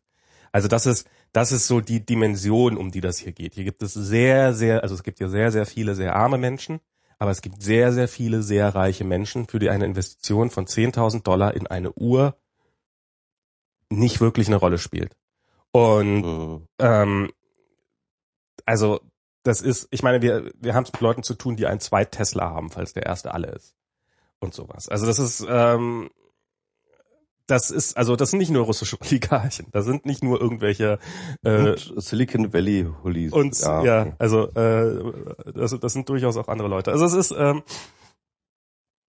Also 0.56 0.68
das 0.68 0.86
ist, 0.86 1.06
das 1.32 1.52
ist 1.52 1.66
so 1.66 1.82
die 1.82 2.06
Dimension, 2.06 2.78
um 2.78 2.90
die 2.90 3.02
das 3.02 3.18
hier 3.18 3.32
geht. 3.32 3.52
Hier 3.52 3.64
gibt 3.64 3.82
es 3.82 3.92
sehr, 3.92 4.54
sehr, 4.54 4.82
also 4.82 4.94
es 4.94 5.02
gibt 5.02 5.18
hier 5.18 5.28
sehr, 5.28 5.52
sehr 5.52 5.66
viele 5.66 5.94
sehr 5.94 6.16
arme 6.16 6.38
Menschen, 6.38 6.80
aber 7.18 7.30
es 7.30 7.42
gibt 7.42 7.62
sehr, 7.62 7.92
sehr 7.92 8.08
viele 8.08 8.42
sehr 8.42 8.74
reiche 8.74 9.04
Menschen, 9.04 9.46
für 9.48 9.58
die 9.58 9.68
eine 9.68 9.84
Investition 9.84 10.48
von 10.48 10.64
10.000 10.64 11.24
Dollar 11.24 11.52
in 11.52 11.66
eine 11.66 11.92
Uhr 11.92 12.38
nicht 13.90 14.22
wirklich 14.22 14.46
eine 14.46 14.56
Rolle 14.56 14.78
spielt. 14.78 15.14
Und 15.72 16.22
mhm. 16.22 16.68
ähm, 16.78 17.30
also 18.64 19.00
das 19.42 19.60
ist, 19.60 19.88
ich 19.90 20.02
meine, 20.02 20.22
wir, 20.22 20.50
wir 20.58 20.72
haben 20.72 20.84
es 20.84 20.92
mit 20.94 21.02
Leuten 21.02 21.22
zu 21.22 21.34
tun, 21.34 21.56
die 21.56 21.66
einen 21.66 21.80
Zweit 21.80 22.12
Tesla 22.12 22.48
haben, 22.48 22.70
falls 22.70 22.94
der 22.94 23.04
erste 23.04 23.34
alle 23.34 23.48
ist. 23.48 23.74
Und 24.38 24.54
sowas. 24.54 24.88
Also 24.88 25.04
das 25.04 25.18
ist, 25.18 25.46
ähm, 25.46 26.08
das 27.46 27.70
ist, 27.70 27.96
also 27.96 28.16
das 28.16 28.30
sind 28.30 28.38
nicht 28.38 28.50
nur 28.50 28.64
russische 28.64 28.98
Oligarchen, 29.00 29.66
das 29.72 29.84
sind 29.84 30.06
nicht 30.06 30.22
nur 30.22 30.40
irgendwelche 30.40 30.98
äh, 31.44 31.70
und 31.70 32.02
Silicon 32.02 32.52
Valley 32.52 32.86
Hoolies. 33.02 33.32
Und 33.32 33.58
ja, 33.60 33.84
ja 33.84 34.12
also 34.18 34.48
äh, 34.52 35.12
das, 35.54 35.78
das 35.78 35.92
sind 35.92 36.08
durchaus 36.08 36.36
auch 36.36 36.48
andere 36.48 36.68
Leute. 36.68 36.92
Also 36.92 37.04
es 37.04 37.14
ist, 37.14 37.34
ähm, 37.36 37.62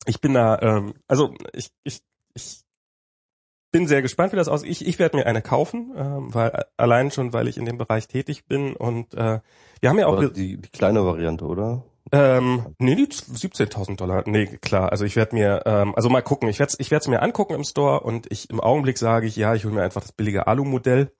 ich 0.05 0.21
bin 0.21 0.33
da, 0.33 0.59
ähm, 0.61 0.93
also 1.07 1.33
ich, 1.53 1.71
ich, 1.83 2.01
ich 2.33 2.61
bin 3.71 3.87
sehr 3.87 4.01
gespannt, 4.01 4.31
wie 4.31 4.37
das 4.37 4.47
aussieht. 4.47 4.69
Ich, 4.69 4.87
ich 4.87 4.99
werde 4.99 5.17
mir 5.17 5.25
eine 5.25 5.41
kaufen, 5.41 5.93
ähm, 5.95 6.33
weil 6.33 6.65
allein 6.77 7.11
schon, 7.11 7.33
weil 7.33 7.47
ich 7.47 7.57
in 7.57 7.65
dem 7.65 7.77
Bereich 7.77 8.07
tätig 8.07 8.45
bin 8.45 8.75
und 8.75 9.13
äh, 9.13 9.41
wir 9.79 9.89
haben 9.89 9.99
ja 9.99 10.07
auch 10.07 10.23
die, 10.29 10.57
die 10.57 10.69
kleine 10.69 11.05
Variante, 11.05 11.45
oder? 11.45 11.83
Ähm, 12.11 12.75
nee, 12.79 12.95
die 12.95 13.07
17.000 13.07 13.97
Dollar. 13.97 14.23
Nee, 14.25 14.45
klar. 14.61 14.91
Also 14.91 15.05
ich 15.05 15.15
werde 15.15 15.35
mir, 15.35 15.63
ähm, 15.65 15.93
also 15.95 16.09
mal 16.09 16.21
gucken. 16.21 16.47
Ich 16.49 16.59
werde 16.59 16.73
ich 16.77 16.91
werde 16.91 17.01
es 17.01 17.07
mir 17.07 17.21
angucken 17.21 17.53
im 17.53 17.63
Store 17.63 18.01
und 18.01 18.31
ich 18.31 18.49
im 18.49 18.59
Augenblick 18.59 18.97
sage 18.97 19.27
ich, 19.27 19.35
ja, 19.35 19.53
ich 19.55 19.65
hole 19.65 19.73
mir 19.73 19.83
einfach 19.83 20.01
das 20.01 20.13
billige 20.13 20.47
Alu-Modell. 20.47 21.11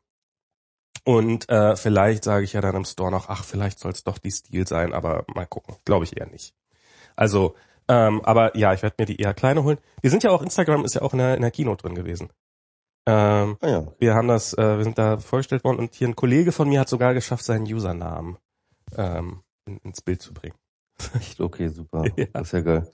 Und 1.03 1.49
äh, 1.49 1.75
vielleicht 1.75 2.23
sage 2.23 2.43
ich 2.43 2.53
ja 2.53 2.61
dann 2.61 2.75
im 2.75 2.85
Store 2.85 3.11
noch, 3.11 3.29
ach, 3.29 3.43
vielleicht 3.43 3.79
soll 3.79 3.91
es 3.91 4.03
doch 4.03 4.17
die 4.17 4.31
Stil 4.31 4.67
sein, 4.67 4.93
aber 4.93 5.25
mal 5.33 5.45
gucken. 5.45 5.75
Glaube 5.85 6.05
ich 6.05 6.17
eher 6.17 6.27
nicht. 6.27 6.53
Also, 7.15 7.55
ähm, 7.87 8.21
aber 8.23 8.55
ja, 8.57 8.73
ich 8.73 8.81
werde 8.83 8.95
mir 8.99 9.05
die 9.05 9.17
eher 9.17 9.33
kleine 9.33 9.63
holen. 9.63 9.77
Wir 10.01 10.09
sind 10.09 10.23
ja 10.23 10.31
auch, 10.31 10.41
Instagram 10.41 10.83
ist 10.83 10.95
ja 10.95 11.01
auch 11.01 11.13
in 11.13 11.19
der, 11.19 11.35
in 11.35 11.41
der 11.41 11.51
Kino 11.51 11.75
drin 11.75 11.95
gewesen. 11.95 12.29
Ähm, 13.07 13.57
ah, 13.61 13.67
ja. 13.69 13.87
Wir 13.99 14.15
haben 14.15 14.27
das, 14.27 14.53
äh, 14.53 14.77
wir 14.77 14.83
sind 14.83 14.97
da 14.97 15.17
vorgestellt 15.17 15.63
worden 15.63 15.79
und 15.79 15.95
hier 15.95 16.09
ein 16.09 16.15
Kollege 16.15 16.51
von 16.51 16.67
mir 16.67 16.81
hat 16.81 16.89
sogar 16.89 17.13
geschafft, 17.13 17.45
seinen 17.45 17.65
Usernamen 17.65 18.37
ähm, 18.97 19.43
in, 19.65 19.77
ins 19.77 20.01
Bild 20.01 20.21
zu 20.21 20.33
bringen. 20.33 20.55
Echt? 21.19 21.39
Okay, 21.39 21.69
super. 21.69 22.03
Ja. 22.17 22.25
Das 22.33 22.47
ist 22.47 22.51
ja 22.53 22.61
geil. 22.61 22.91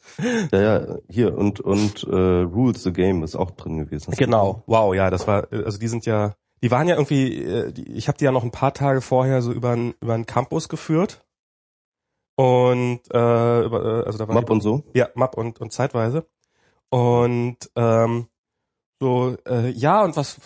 Ja, 0.52 0.62
ja, 0.62 0.98
hier 1.10 1.38
und 1.38 1.60
und 1.60 2.04
äh, 2.04 2.42
Rules 2.42 2.84
the 2.84 2.92
Game 2.92 3.24
ist 3.24 3.36
auch 3.36 3.52
drin 3.52 3.78
gewesen. 3.78 4.14
Genau. 4.18 4.64
Wow, 4.68 4.94
ja, 4.94 5.10
das 5.10 5.28
war 5.28 5.48
also 5.52 5.78
die 5.78 5.88
sind 5.88 6.06
ja 6.06 6.36
die 6.62 6.72
waren 6.72 6.88
ja 6.88 6.96
irgendwie 6.96 7.44
äh, 7.44 7.72
die, 7.72 7.92
ich 7.94 8.08
habe 8.08 8.18
die 8.18 8.26
ja 8.26 8.32
noch 8.32 8.44
ein 8.44 8.52
paar 8.52 8.74
Tage 8.74 9.02
vorher 9.02 9.42
so 9.42 9.52
über 9.52 9.76
über 10.02 10.14
einen 10.14 10.26
Campus 10.26 10.70
geführt. 10.70 11.26
Und 12.36 13.02
äh, 13.14 13.64
über, 13.64 14.02
äh, 14.02 14.06
also 14.06 14.18
da 14.18 14.28
war 14.28 14.36
Map 14.36 14.50
und 14.50 14.62
so? 14.62 14.84
Ja, 14.94 15.10
Map 15.16 15.38
und 15.38 15.62
und 15.62 15.72
zeitweise. 15.72 16.26
Und 16.90 17.58
ähm, 17.76 18.28
so 19.00 19.38
äh, 19.48 19.70
ja, 19.70 20.04
und 20.04 20.16
was 20.16 20.40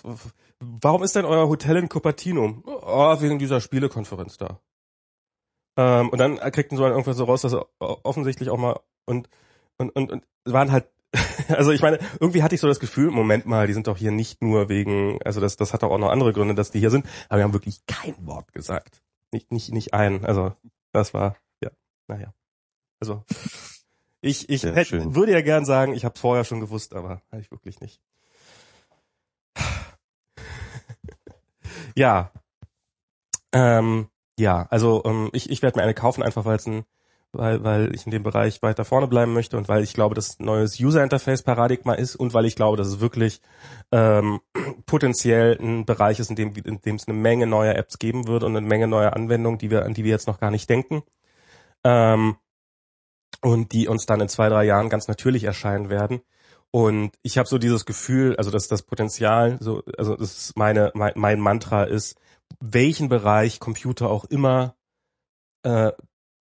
warum 0.59 1.03
ist 1.03 1.15
denn 1.15 1.25
euer 1.25 1.47
Hotel 1.47 1.77
in 1.77 1.89
Cupertino? 1.89 2.61
Oh, 2.65 3.21
wegen 3.21 3.39
dieser 3.39 3.61
Spielekonferenz 3.61 4.37
da. 4.37 4.59
Ähm, 5.77 6.09
und 6.09 6.17
dann 6.17 6.37
kriegten 6.51 6.75
sie 6.77 6.83
dann 6.83 6.91
irgendwann 6.91 7.13
so 7.13 7.23
raus, 7.23 7.41
dass 7.41 7.53
er 7.53 7.67
offensichtlich 7.79 8.49
auch 8.49 8.57
mal 8.57 8.79
und 9.05 9.29
und 9.77 9.95
und, 9.95 10.11
und 10.11 10.23
waren 10.45 10.71
halt 10.71 10.87
also 11.47 11.71
ich 11.71 11.81
meine, 11.81 11.99
irgendwie 12.19 12.43
hatte 12.43 12.55
ich 12.55 12.61
so 12.61 12.67
das 12.67 12.79
Gefühl, 12.79 13.11
Moment 13.11 13.45
mal, 13.45 13.67
die 13.67 13.73
sind 13.73 13.87
doch 13.87 13.97
hier 13.97 14.11
nicht 14.11 14.41
nur 14.41 14.69
wegen, 14.69 15.19
also 15.23 15.39
das, 15.39 15.55
das 15.55 15.73
hat 15.73 15.83
doch 15.83 15.91
auch 15.91 15.97
noch 15.97 16.09
andere 16.09 16.33
Gründe, 16.33 16.53
dass 16.53 16.71
die 16.71 16.79
hier 16.79 16.89
sind, 16.89 17.05
aber 17.29 17.39
wir 17.39 17.43
haben 17.45 17.53
wirklich 17.53 17.85
kein 17.85 18.15
Wort 18.25 18.51
gesagt. 18.51 19.01
Nicht, 19.31 19.51
nicht, 19.51 19.71
nicht 19.71 19.93
ein. 19.93 20.25
Also 20.25 20.53
das 20.91 21.13
war, 21.13 21.37
ja, 21.61 21.69
naja. 22.07 22.33
Also 22.99 23.23
ich, 24.21 24.49
ich 24.49 24.63
hätte, 24.63 25.15
würde 25.15 25.31
ja 25.31 25.41
gern 25.41 25.65
sagen, 25.65 25.93
ich 25.93 26.03
habe 26.03 26.17
vorher 26.19 26.43
schon 26.43 26.59
gewusst, 26.59 26.93
aber 26.93 27.21
habe 27.31 27.41
ich 27.41 27.51
wirklich 27.51 27.79
nicht. 27.79 28.01
ja. 31.95 32.31
Ähm, 33.53 34.09
ja, 34.37 34.67
also 34.69 35.03
ähm, 35.05 35.29
ich, 35.33 35.49
ich 35.49 35.61
werde 35.61 35.79
mir 35.79 35.83
eine 35.83 35.93
kaufen, 35.93 36.23
einfach 36.23 36.45
weil 36.45 36.59
ein, 36.65 36.85
weil, 37.33 37.63
weil 37.63 37.95
ich 37.95 38.05
in 38.05 38.11
dem 38.11 38.23
Bereich 38.23 38.61
weiter 38.61 38.85
vorne 38.85 39.07
bleiben 39.07 39.33
möchte 39.33 39.57
und 39.57 39.67
weil 39.67 39.83
ich 39.83 39.93
glaube, 39.93 40.15
dass 40.15 40.39
neues 40.39 40.79
User 40.79 41.03
Interface 41.03 41.43
Paradigma 41.43 41.93
ist 41.93 42.15
und 42.15 42.33
weil 42.33 42.45
ich 42.45 42.55
glaube, 42.55 42.77
dass 42.77 42.87
es 42.87 42.99
wirklich 42.99 43.41
ähm, 43.91 44.39
potenziell 44.85 45.57
ein 45.59 45.85
Bereich 45.85 46.19
ist, 46.19 46.29
in 46.29 46.35
dem, 46.35 46.53
in 46.55 46.81
dem 46.81 46.95
es 46.95 47.07
eine 47.07 47.17
Menge 47.17 47.47
neuer 47.47 47.75
Apps 47.75 47.99
geben 47.99 48.27
wird 48.27 48.43
und 48.43 48.55
eine 48.55 48.65
Menge 48.65 48.87
neuer 48.87 49.13
Anwendungen, 49.13 49.59
die 49.59 49.71
wir, 49.71 49.85
an 49.85 49.93
die 49.93 50.03
wir 50.03 50.11
jetzt 50.11 50.27
noch 50.27 50.39
gar 50.39 50.51
nicht 50.51 50.69
denken. 50.69 51.03
Ähm, 51.83 52.37
und 53.41 53.71
die 53.71 53.87
uns 53.87 54.05
dann 54.05 54.21
in 54.21 54.29
zwei, 54.29 54.49
drei 54.49 54.63
Jahren 54.65 54.89
ganz 54.89 55.07
natürlich 55.07 55.43
erscheinen 55.43 55.89
werden. 55.89 56.21
Und 56.71 57.11
ich 57.21 57.37
habe 57.37 57.47
so 57.47 57.57
dieses 57.57 57.85
Gefühl, 57.85 58.35
also 58.37 58.51
dass 58.51 58.67
das 58.67 58.81
Potenzial, 58.83 59.57
so, 59.59 59.83
also 59.97 60.15
das 60.15 60.37
ist 60.37 60.57
meine, 60.57 60.91
mein, 60.95 61.13
mein 61.15 61.39
Mantra 61.39 61.83
ist, 61.83 62.19
welchen 62.59 63.09
Bereich 63.09 63.59
Computer 63.59 64.09
auch 64.09 64.25
immer 64.25 64.75
äh, 65.63 65.91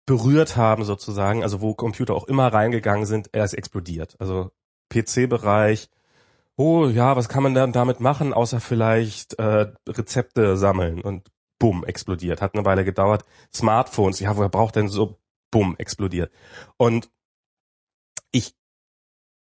berührt 0.07 0.57
haben 0.57 0.85
sozusagen, 0.85 1.43
also 1.43 1.61
wo 1.61 1.75
Computer 1.75 2.15
auch 2.15 2.25
immer 2.25 2.53
reingegangen 2.53 3.07
sind, 3.07 3.31
er 3.33 3.45
ist 3.45 3.55
explodiert. 3.55 4.17
Also 4.19 4.51
PC-Bereich, 4.91 5.89
oh 6.57 6.87
ja, 6.87 7.17
was 7.17 7.29
kann 7.29 7.43
man 7.43 7.55
dann 7.55 7.73
damit 7.73 8.01
machen, 8.01 8.35
außer 8.35 8.61
vielleicht 8.61 9.39
äh, 9.39 9.73
Rezepte 9.89 10.57
sammeln 10.57 11.01
und 11.01 11.31
bumm, 11.59 11.85
explodiert. 11.85 12.43
Hat 12.43 12.55
eine 12.55 12.65
Weile 12.65 12.85
gedauert. 12.85 13.25
Smartphones, 13.53 14.21
ja, 14.21 14.37
woher 14.37 14.49
braucht 14.51 14.77
denn 14.77 14.89
so 14.89 15.19
bumm, 15.51 15.77
explodiert. 15.79 16.31
Und 16.77 17.11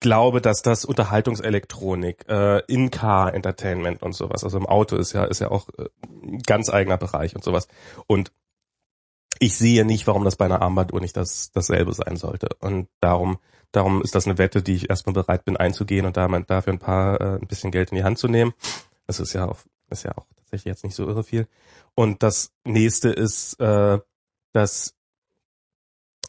glaube, 0.01 0.41
dass 0.41 0.63
das 0.63 0.85
Unterhaltungselektronik, 0.85 2.29
äh, 2.29 2.63
In-Car 2.67 3.35
Entertainment 3.35 4.03
und 4.03 4.13
sowas, 4.13 4.45
also 4.45 4.59
im 4.59 4.67
Auto 4.67 4.97
ist 4.97 5.13
ja 5.13 5.25
ist 5.25 5.41
ja 5.41 5.51
auch 5.51 5.69
äh, 5.79 5.89
ein 6.05 6.39
ganz 6.41 6.71
eigener 6.71 6.99
Bereich 6.99 7.35
und 7.35 7.45
sowas. 7.45 7.69
Und 8.07 8.33
ich 9.41 9.57
sehe 9.57 9.85
nicht, 9.85 10.07
warum 10.07 10.25
das 10.25 10.37
bei 10.37 10.45
einer 10.45 10.63
Armbanduhr 10.63 11.01
nicht 11.01 11.17
das 11.17 11.51
dasselbe 11.53 11.93
sein 11.93 12.17
sollte. 12.17 12.49
Und 12.61 12.89
darum 13.01 13.39
darum 13.73 14.03
ist 14.03 14.15
das 14.15 14.27
eine 14.27 14.39
Wette, 14.39 14.63
die 14.63 14.75
ich 14.75 14.91
erstmal 14.91 15.15
bereit 15.15 15.45
bin 15.45 15.57
einzugehen 15.57 16.07
und 16.07 16.17
da 16.17 16.29
dafür 16.41 16.73
ein 16.73 16.79
paar 16.79 17.21
äh, 17.21 17.39
ein 17.41 17.47
bisschen 17.47 17.71
Geld 17.71 17.91
in 17.91 17.97
die 17.97 18.05
Hand 18.05 18.19
zu 18.19 18.29
nehmen. 18.29 18.55
Das 19.07 19.21
ist 19.21 19.33
ja 19.33 19.49
auch 19.49 19.59
ist 19.91 20.05
ja 20.05 20.17
auch 20.17 20.27
tatsächlich 20.37 20.65
jetzt 20.67 20.85
nicht 20.85 20.95
so 20.95 21.07
irre 21.07 21.25
viel. 21.25 21.49
Und 21.95 22.23
das 22.23 22.53
nächste 22.65 23.11
ist, 23.11 23.59
äh, 23.61 23.99
dass 24.53 24.95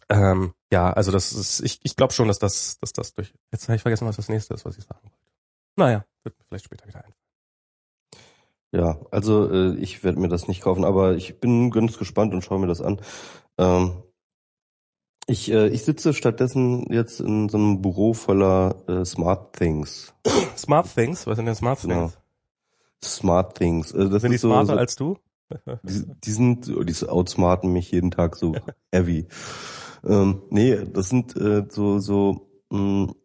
ähm, 0.09 0.53
ja, 0.71 0.91
also 0.93 1.11
das 1.11 1.33
ist, 1.33 1.61
ich, 1.61 1.79
ich 1.83 1.95
glaube 1.95 2.13
schon, 2.13 2.27
dass 2.27 2.39
das, 2.39 2.77
dass 2.79 2.93
das 2.93 3.13
durch. 3.13 3.33
Jetzt 3.51 3.67
habe 3.67 3.75
ich 3.75 3.81
vergessen, 3.81 4.07
was 4.07 4.17
das 4.17 4.29
nächste 4.29 4.53
ist, 4.53 4.65
was 4.65 4.77
ich 4.77 4.83
sagen 4.83 5.01
wollte. 5.03 5.15
Naja, 5.75 6.05
wird 6.23 6.37
mir 6.37 6.45
vielleicht 6.45 6.65
später 6.65 6.87
wieder 6.87 7.03
ein. 7.03 7.13
Ja, 8.71 8.99
also 9.09 9.51
äh, 9.51 9.75
ich 9.77 10.03
werde 10.03 10.19
mir 10.19 10.27
das 10.27 10.47
nicht 10.47 10.61
kaufen, 10.61 10.85
aber 10.85 11.15
ich 11.15 11.39
bin 11.39 11.71
ganz 11.71 11.97
gespannt 11.97 12.33
und 12.33 12.43
schaue 12.43 12.59
mir 12.59 12.67
das 12.67 12.81
an. 12.81 13.01
Ähm, 13.57 14.03
ich, 15.25 15.51
äh, 15.51 15.67
ich 15.69 15.83
sitze 15.83 16.13
stattdessen 16.13 16.91
jetzt 16.91 17.19
in 17.19 17.49
so 17.49 17.57
einem 17.57 17.81
Büro 17.81 18.13
voller 18.13 18.75
äh, 18.87 19.05
Smart 19.05 19.55
Things. 19.55 20.13
Smart 20.57 20.93
Things? 20.93 21.25
Was 21.25 21.37
sind 21.37 21.45
denn 21.45 21.55
Smart 21.55 21.79
Things? 21.79 22.13
Ja. 22.13 23.07
Smart 23.07 23.57
Things. 23.57 23.91
Äh, 23.91 24.09
das 24.09 24.21
sind 24.21 24.31
die 24.31 24.37
smarter 24.37 24.65
so, 24.65 24.73
so, 24.73 24.79
als 24.79 24.95
du? 24.95 25.17
die, 25.83 26.05
die 26.23 26.31
sind, 26.31 26.67
die 26.67 27.07
outsmarten 27.07 27.71
mich 27.71 27.91
jeden 27.91 28.11
Tag 28.11 28.35
so 28.35 28.55
heavy. 28.91 29.27
Ähm, 30.05 30.41
nee, 30.49 30.77
das 30.91 31.09
sind 31.09 31.35
äh, 31.35 31.65
so, 31.69 31.99
so, 31.99 32.47
mh, 32.69 32.79
mm, 32.79 33.15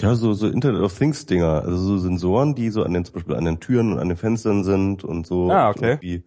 ja, 0.00 0.14
so, 0.14 0.34
so 0.34 0.48
Internet 0.48 0.82
of 0.82 0.96
Things 0.96 1.24
Dinger, 1.24 1.62
also 1.62 1.76
so 1.76 1.98
Sensoren, 1.98 2.54
die 2.54 2.68
so 2.68 2.82
an 2.82 2.92
den, 2.92 3.06
zum 3.06 3.14
Beispiel 3.14 3.36
an 3.36 3.46
den 3.46 3.58
Türen 3.58 3.92
und 3.92 3.98
an 3.98 4.08
den 4.08 4.18
Fenstern 4.18 4.62
sind 4.62 5.02
und 5.02 5.26
so. 5.26 5.50
Ah, 5.50 5.70
okay. 5.70 5.96
Wie 6.02 6.24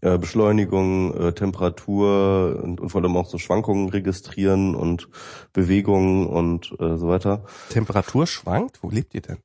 äh, 0.00 0.16
Beschleunigung, 0.18 1.14
äh, 1.14 1.32
Temperatur 1.32 2.60
und, 2.62 2.80
und 2.80 2.88
vor 2.88 3.02
allem 3.02 3.16
auch 3.16 3.26
so 3.26 3.38
Schwankungen 3.38 3.90
registrieren 3.90 4.74
und 4.74 5.08
Bewegungen 5.52 6.26
und 6.26 6.74
äh, 6.80 6.96
so 6.96 7.08
weiter. 7.08 7.44
Temperatur 7.68 8.26
schwankt? 8.26 8.82
Wo 8.82 8.88
lebt 8.88 9.14
ihr 9.14 9.20
denn? 9.20 9.38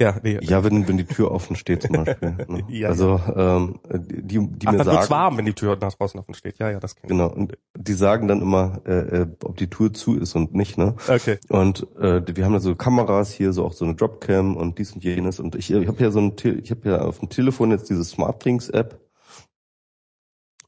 Ja, 0.00 0.16
nee. 0.22 0.38
ja, 0.42 0.64
wenn 0.64 0.86
wenn 0.88 0.96
die 0.96 1.04
Tür 1.04 1.30
offen 1.30 1.56
steht 1.56 1.82
zum 1.82 2.04
Beispiel. 2.04 2.36
Ne? 2.48 2.64
ja, 2.68 2.88
also 2.88 3.20
ähm, 3.36 3.80
die 3.90 4.38
die 4.38 4.66
Ach, 4.66 4.72
mir 4.72 4.78
dann 4.78 4.86
sagen, 4.86 4.98
wird's 4.98 5.10
warm, 5.10 5.38
wenn 5.38 5.44
die 5.44 5.54
Tür 5.54 5.76
nach 5.80 5.94
draußen 5.94 6.18
offen 6.20 6.34
steht. 6.34 6.58
Ja, 6.58 6.70
ja, 6.70 6.80
das 6.80 6.96
kenn 6.96 7.08
Genau. 7.08 7.28
Und 7.28 7.56
die 7.76 7.92
sagen 7.94 8.28
dann 8.28 8.42
immer, 8.42 8.82
äh, 8.86 9.22
äh, 9.22 9.26
ob 9.44 9.56
die 9.56 9.70
Tür 9.70 9.92
zu 9.92 10.16
ist 10.16 10.34
und 10.34 10.54
nicht. 10.54 10.78
Ne? 10.78 10.94
Okay. 11.08 11.38
Und 11.48 11.86
äh, 11.96 12.22
wir 12.26 12.44
haben 12.44 12.52
da 12.52 12.60
so 12.60 12.74
Kameras 12.74 13.32
hier, 13.32 13.52
so 13.52 13.64
auch 13.64 13.72
so 13.72 13.84
eine 13.84 13.94
Dropcam 13.94 14.56
und 14.56 14.78
dies 14.78 14.92
und 14.92 15.04
jenes. 15.04 15.40
Und 15.40 15.54
ich, 15.54 15.70
ich 15.70 15.88
habe 15.88 16.02
ja 16.02 16.10
so 16.10 16.20
ein, 16.20 16.34
ich 16.62 16.70
habe 16.70 16.88
ja 16.88 17.02
auf 17.02 17.20
dem 17.20 17.28
Telefon 17.28 17.70
jetzt 17.70 17.88
diese 17.88 18.04
SmartThings 18.04 18.70
App. 18.70 19.00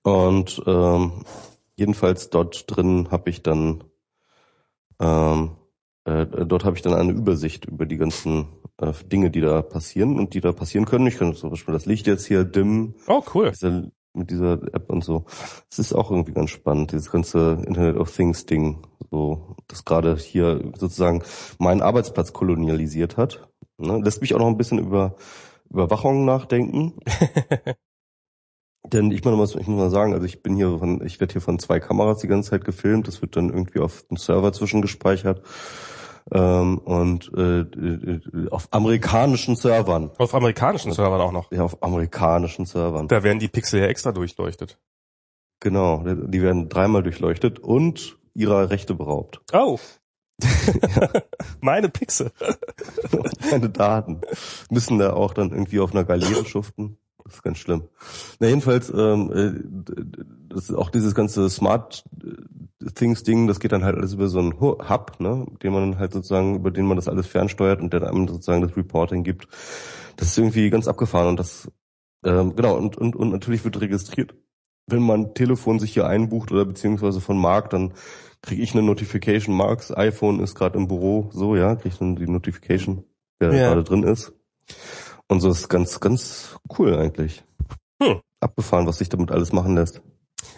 Und 0.03 0.63
ähm, 0.67 1.25
jedenfalls 1.75 2.31
dort 2.31 2.65
drin 2.69 3.09
habe 3.11 3.31
ich 3.31 3.43
dann 3.43 3.85
ähm, 5.01 5.51
äh, 6.07 6.27
dort 6.27 6.65
habe 6.65 6.77
ich 6.77 6.83
dann 6.83 6.95
eine 6.95 7.13
Übersicht 7.13 7.65
über 7.65 7.85
die 7.85 7.97
ganzen 7.97 8.47
äh, 8.81 8.93
Dinge, 9.05 9.31
die 9.31 9.41
da 9.41 9.63
passieren 9.63 10.19
und 10.19 10.35
die 10.35 10.41
da 10.41 10.53
passieren 10.53 10.87
können. 10.87 11.07
Ich 11.07 11.19
kann 11.19 11.35
zum 11.35 11.51
Beispiel 11.51 11.75
das 11.75 11.87
Licht 11.87 12.07
jetzt 12.07 12.27
hier 12.27 12.45
dimmen. 12.45 12.95
Oh, 13.07 13.23
cool. 13.35 13.51
Diese, 13.51 13.91
mit 14.15 14.31
dieser 14.31 14.55
App 14.75 14.91
und 14.91 15.05
so. 15.05 15.27
Es 15.71 15.79
ist 15.79 15.93
auch 15.93 16.11
irgendwie 16.11 16.33
ganz 16.33 16.51
spannend, 16.51 16.93
dieses 16.93 17.11
ganze 17.11 17.63
Internet 17.67 17.97
of 17.97 18.15
Things 18.15 18.47
Ding, 18.47 18.87
so, 19.11 19.57
das 19.69 19.85
gerade 19.85 20.17
hier 20.17 20.73
sozusagen 20.77 21.23
meinen 21.59 21.83
Arbeitsplatz 21.83 22.33
kolonialisiert 22.33 23.17
hat. 23.17 23.49
Ne? 23.79 24.01
Lässt 24.03 24.21
mich 24.21 24.35
auch 24.35 24.39
noch 24.39 24.49
ein 24.49 24.57
bisschen 24.57 24.79
über 24.79 25.17
Überwachung 25.71 26.25
nachdenken. 26.25 26.95
Denn 28.93 29.11
ich 29.11 29.25
muss, 29.25 29.57
ich 29.57 29.67
muss 29.67 29.79
mal 29.79 29.91
sagen, 29.91 30.15
also 30.15 30.25
ich 30.25 30.43
bin 30.43 30.55
hier 30.55 30.79
von, 30.79 31.05
ich 31.05 31.19
werde 31.19 31.33
hier 31.33 31.41
von 31.41 31.59
zwei 31.59 31.81
Kameras 31.81 32.19
die 32.19 32.29
ganze 32.29 32.51
Zeit 32.51 32.65
gefilmt. 32.65 33.09
Das 33.09 33.21
wird 33.21 33.37
dann 33.37 33.51
irgendwie 33.51 33.81
auf 33.81 34.05
den 34.05 34.17
Server 34.17 34.53
zwischengespeichert. 34.53 35.43
Ähm, 36.33 36.79
und 36.79 37.31
äh, 37.37 37.61
äh, 37.61 38.49
auf 38.51 38.69
amerikanischen 38.73 39.57
Servern. 39.57 40.11
Auf 40.19 40.35
amerikanischen 40.35 40.93
Servern 40.93 41.21
auch 41.21 41.33
noch. 41.33 41.53
Ja, 41.53 41.63
auf 41.63 41.83
amerikanischen 41.83 42.67
Servern. 42.67 43.09
Da 43.09 43.23
werden 43.23 43.39
die 43.39 43.49
Pixel 43.49 43.81
ja 43.81 43.87
extra 43.87 44.13
durchleuchtet. 44.13 44.79
Genau, 45.61 46.05
die 46.05 46.43
werden 46.43 46.69
dreimal 46.69 47.03
durchleuchtet 47.03 47.59
und 47.59 48.19
ihrer 48.35 48.71
Rechte 48.71 48.95
beraubt. 48.95 49.41
Oh. 49.53 49.79
Meine 51.61 51.89
Pixel. 51.89 52.31
Meine 53.51 53.71
Daten 53.71 54.21
müssen 54.69 54.99
da 54.99 55.15
auch 55.15 55.33
dann 55.33 55.51
irgendwie 55.51 55.81
auf 55.81 55.93
einer 55.93 56.05
Galerie 56.05 56.45
schuften. 56.45 56.99
Das 57.27 57.35
ist 57.35 57.43
ganz 57.43 57.59
schlimm. 57.59 57.83
Na 58.39 58.47
jedenfalls, 58.47 58.89
ähm, 58.91 59.33
äh, 59.33 59.95
das 60.49 60.71
ist 60.71 60.77
auch 60.77 60.91
dieses 60.91 61.15
ganze 61.15 61.51
Smart 61.51 62.05
äh, 62.25 62.91
Things 62.95 63.25
Ding, 63.25 63.49
das 63.49 63.59
geht 63.59 63.73
dann 63.73 63.83
halt 63.83 63.97
alles 63.97 64.13
über 64.13 64.29
so 64.29 64.39
einen 64.39 64.61
Hub, 64.61 65.17
ne, 65.19 65.45
den 65.61 65.73
man 65.73 65.99
halt 65.99 66.13
sozusagen, 66.13 66.55
über 66.55 66.71
den 66.71 66.87
man 66.87 66.97
das 66.97 67.09
alles 67.09 67.27
fernsteuert 67.27 67.81
und 67.81 67.93
der 67.93 68.01
dann 68.01 68.29
sozusagen 68.29 68.63
das 68.63 68.77
Reporting 68.77 69.25
gibt. 69.25 69.49
Das 70.17 70.29
ist 70.29 70.39
irgendwie 70.39 70.71
ganz 70.71 70.87
abgefahren 70.87 71.29
und 71.31 71.41
das, 71.41 71.69
ähm, 72.25 72.55
genau, 72.55 72.77
und, 72.77 72.97
und, 72.97 73.17
und 73.17 73.31
natürlich 73.31 73.65
wird 73.65 73.81
registriert. 73.81 74.35
Wenn 74.87 75.03
man 75.03 75.35
Telefon 75.35 75.81
sich 75.81 75.93
hier 75.93 76.07
einbucht 76.07 76.53
oder 76.53 76.65
beziehungsweise 76.65 77.21
von 77.21 77.39
Mark, 77.39 77.71
dann 77.71 77.93
kriege 78.41 78.63
ich 78.63 78.73
eine 78.73 78.85
Notification, 78.85 79.57
Marks 79.57 79.91
iPhone 79.91 80.39
ist 80.39 80.55
gerade 80.55 80.79
im 80.79 80.87
Büro, 80.87 81.29
so, 81.33 81.57
ja, 81.57 81.75
kriege 81.75 81.89
ich 81.89 81.99
dann 81.99 82.15
die 82.15 82.29
Notification, 82.29 83.03
wer 83.41 83.53
ja. 83.53 83.69
gerade 83.69 83.83
drin 83.83 84.05
ist. 84.05 84.33
Und 85.29 85.41
so 85.41 85.51
ist 85.51 85.69
ganz, 85.69 86.01
ganz 86.01 86.59
cool 86.79 86.97
eigentlich. 86.97 87.45
Hm. 88.03 88.21
Abgefahren, 88.41 88.87
was 88.87 88.99
sich 88.99 89.09
damit 89.09 89.31
alles 89.31 89.53
machen 89.53 89.75
lässt. 89.75 90.03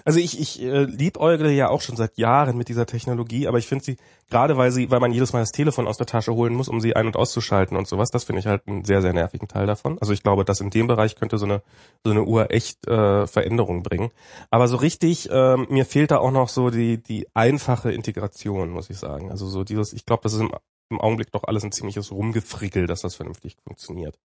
Also 0.04 0.20
ich, 0.20 0.40
ich 0.40 0.62
äh, 0.62 0.84
liebäugle 0.84 1.50
ja 1.52 1.68
auch 1.68 1.80
schon 1.80 1.96
seit 1.96 2.18
Jahren 2.18 2.56
mit 2.56 2.68
dieser 2.68 2.86
Technologie, 2.86 3.46
aber 3.46 3.58
ich 3.58 3.66
finde 3.66 3.84
sie, 3.84 3.96
gerade 4.28 4.56
weil 4.56 4.70
sie, 4.70 4.90
weil 4.90 5.00
man 5.00 5.12
jedes 5.12 5.32
Mal 5.32 5.40
das 5.40 5.52
Telefon 5.52 5.86
aus 5.86 5.96
der 5.96 6.06
Tasche 6.06 6.34
holen 6.34 6.54
muss, 6.54 6.68
um 6.68 6.80
sie 6.80 6.96
ein- 6.96 7.06
und 7.06 7.16
auszuschalten 7.16 7.76
und 7.76 7.86
sowas, 7.86 8.10
das 8.10 8.24
finde 8.24 8.40
ich 8.40 8.46
halt 8.46 8.66
einen 8.66 8.84
sehr, 8.84 9.02
sehr 9.02 9.12
nervigen 9.12 9.48
Teil 9.48 9.66
davon. 9.66 9.98
Also 10.00 10.12
ich 10.12 10.22
glaube, 10.22 10.44
dass 10.44 10.60
in 10.60 10.70
dem 10.70 10.86
Bereich 10.86 11.16
könnte 11.16 11.38
so 11.38 11.44
eine, 11.44 11.62
so 12.04 12.10
eine 12.10 12.24
Uhr 12.24 12.50
echt 12.50 12.86
äh, 12.88 13.26
Veränderung 13.26 13.82
bringen. 13.82 14.10
Aber 14.50 14.68
so 14.68 14.76
richtig, 14.76 15.30
äh, 15.30 15.56
mir 15.56 15.84
fehlt 15.84 16.10
da 16.10 16.18
auch 16.18 16.32
noch 16.32 16.48
so 16.48 16.70
die, 16.70 17.02
die 17.02 17.26
einfache 17.34 17.92
Integration, 17.92 18.70
muss 18.70 18.90
ich 18.90 18.98
sagen. 18.98 19.30
Also 19.30 19.46
so 19.46 19.64
dieses, 19.64 19.92
ich 19.92 20.06
glaube, 20.06 20.22
das 20.22 20.32
ist 20.32 20.40
im, 20.40 20.52
im 20.90 21.00
Augenblick 21.00 21.30
doch 21.32 21.44
alles 21.44 21.64
ein 21.64 21.72
ziemliches 21.72 22.10
Rumgefrickel, 22.10 22.86
dass 22.86 23.02
das 23.02 23.14
vernünftig 23.14 23.56
funktioniert. 23.62 24.18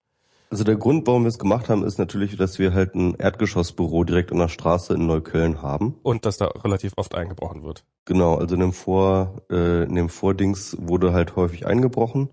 Also 0.53 0.65
der 0.65 0.75
Grund, 0.75 1.07
warum 1.07 1.23
wir 1.23 1.29
es 1.29 1.39
gemacht 1.39 1.67
haben, 1.67 1.83
ist 1.83 1.97
natürlich, 1.97 2.37
dass 2.37 2.59
wir 2.59 2.75
halt 2.75 2.93
ein 2.93 3.15
Erdgeschossbüro 3.15 4.03
direkt 4.03 4.31
an 4.31 4.37
der 4.37 4.49
Straße 4.49 4.93
in 4.93 5.07
Neukölln 5.07 5.63
haben. 5.63 5.95
Und 6.03 6.27
dass 6.27 6.37
da 6.37 6.45
relativ 6.45 6.93
oft 6.95 7.15
eingebrochen 7.15 7.63
wird. 7.63 7.85
Genau, 8.05 8.35
also 8.35 8.53
in 8.53 8.61
dem 8.61 8.71
Vor, 8.71 9.41
äh, 9.49 9.85
in 9.85 9.95
dem 9.95 10.09
Vordings 10.09 10.77
wurde 10.79 11.11
halt 11.11 11.35
häufig 11.35 11.65
eingebrochen. 11.65 12.29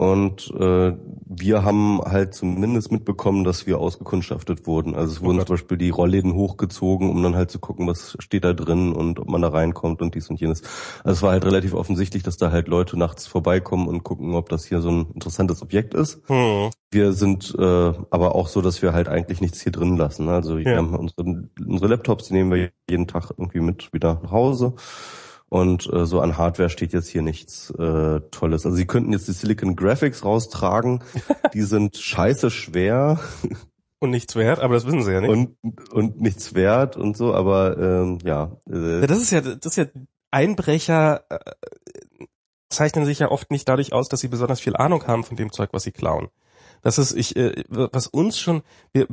Und 0.00 0.50
äh, 0.58 0.96
wir 1.26 1.62
haben 1.62 2.00
halt 2.00 2.32
zumindest 2.32 2.90
mitbekommen, 2.90 3.44
dass 3.44 3.66
wir 3.66 3.78
ausgekundschaftet 3.78 4.66
wurden. 4.66 4.94
Also 4.94 5.12
es 5.12 5.20
oh 5.20 5.26
wurden 5.26 5.36
Gott. 5.36 5.48
zum 5.48 5.56
Beispiel 5.56 5.76
die 5.76 5.90
Rollläden 5.90 6.32
hochgezogen, 6.32 7.10
um 7.10 7.22
dann 7.22 7.36
halt 7.36 7.50
zu 7.50 7.58
gucken, 7.58 7.86
was 7.86 8.16
steht 8.18 8.44
da 8.44 8.54
drin 8.54 8.94
und 8.94 9.18
ob 9.18 9.28
man 9.28 9.42
da 9.42 9.48
reinkommt 9.48 10.00
und 10.00 10.14
dies 10.14 10.30
und 10.30 10.40
jenes. 10.40 10.62
Also 11.04 11.18
es 11.18 11.22
war 11.22 11.32
halt 11.32 11.44
relativ 11.44 11.74
offensichtlich, 11.74 12.22
dass 12.22 12.38
da 12.38 12.50
halt 12.50 12.68
Leute 12.68 12.98
nachts 12.98 13.26
vorbeikommen 13.26 13.88
und 13.88 14.02
gucken, 14.02 14.34
ob 14.36 14.48
das 14.48 14.64
hier 14.64 14.80
so 14.80 14.88
ein 14.88 15.06
interessantes 15.12 15.60
Objekt 15.60 15.92
ist. 15.92 16.22
Hm. 16.28 16.70
Wir 16.90 17.12
sind 17.12 17.54
äh, 17.58 17.92
aber 18.08 18.34
auch 18.34 18.48
so, 18.48 18.62
dass 18.62 18.80
wir 18.80 18.94
halt 18.94 19.06
eigentlich 19.06 19.42
nichts 19.42 19.60
hier 19.60 19.72
drin 19.72 19.98
lassen. 19.98 20.30
Also 20.30 20.56
wir 20.56 20.78
haben 20.78 20.96
unsere, 20.96 21.50
unsere 21.60 21.88
Laptops, 21.88 22.28
die 22.28 22.32
nehmen 22.32 22.50
wir 22.50 22.70
jeden 22.88 23.06
Tag 23.06 23.32
irgendwie 23.36 23.60
mit 23.60 23.92
wieder 23.92 24.18
nach 24.22 24.32
Hause. 24.32 24.72
Und 25.50 25.92
äh, 25.92 26.06
so 26.06 26.20
an 26.20 26.38
Hardware 26.38 26.70
steht 26.70 26.92
jetzt 26.92 27.08
hier 27.08 27.22
nichts 27.22 27.70
äh, 27.70 28.20
Tolles. 28.30 28.64
Also 28.64 28.76
sie 28.76 28.86
könnten 28.86 29.12
jetzt 29.12 29.26
die 29.26 29.32
Silicon 29.32 29.74
Graphics 29.76 30.24
raustragen. 30.24 31.02
die 31.54 31.62
sind 31.62 31.96
scheiße 31.96 32.50
schwer. 32.50 33.18
Und 33.98 34.10
nichts 34.10 34.36
wert, 34.36 34.60
aber 34.60 34.74
das 34.74 34.86
wissen 34.86 35.02
sie 35.02 35.12
ja 35.12 35.20
nicht. 35.20 35.28
Und, 35.28 35.56
und 35.90 36.20
nichts 36.20 36.54
wert 36.54 36.96
und 36.96 37.16
so, 37.16 37.34
aber 37.34 37.76
ähm, 37.76 38.18
ja. 38.24 38.56
Äh, 38.70 39.00
ja. 39.00 39.06
Das 39.06 39.20
ist 39.20 39.32
ja, 39.32 39.40
das 39.40 39.66
ist 39.66 39.76
ja 39.76 39.86
Einbrecher 40.30 41.24
äh, 41.28 41.38
zeichnen 42.70 43.04
sich 43.04 43.18
ja 43.18 43.30
oft 43.30 43.50
nicht 43.50 43.68
dadurch 43.68 43.92
aus, 43.92 44.08
dass 44.08 44.20
sie 44.20 44.28
besonders 44.28 44.60
viel 44.60 44.76
Ahnung 44.76 45.06
haben 45.06 45.24
von 45.24 45.36
dem 45.36 45.52
Zeug, 45.52 45.70
was 45.72 45.82
sie 45.82 45.92
klauen. 45.92 46.28
Das 46.82 46.96
ist 46.96 47.12
ich, 47.12 47.36
äh, 47.36 47.64
was 47.68 48.06
uns 48.06 48.38
schon, 48.38 48.62
wir, 48.92 49.08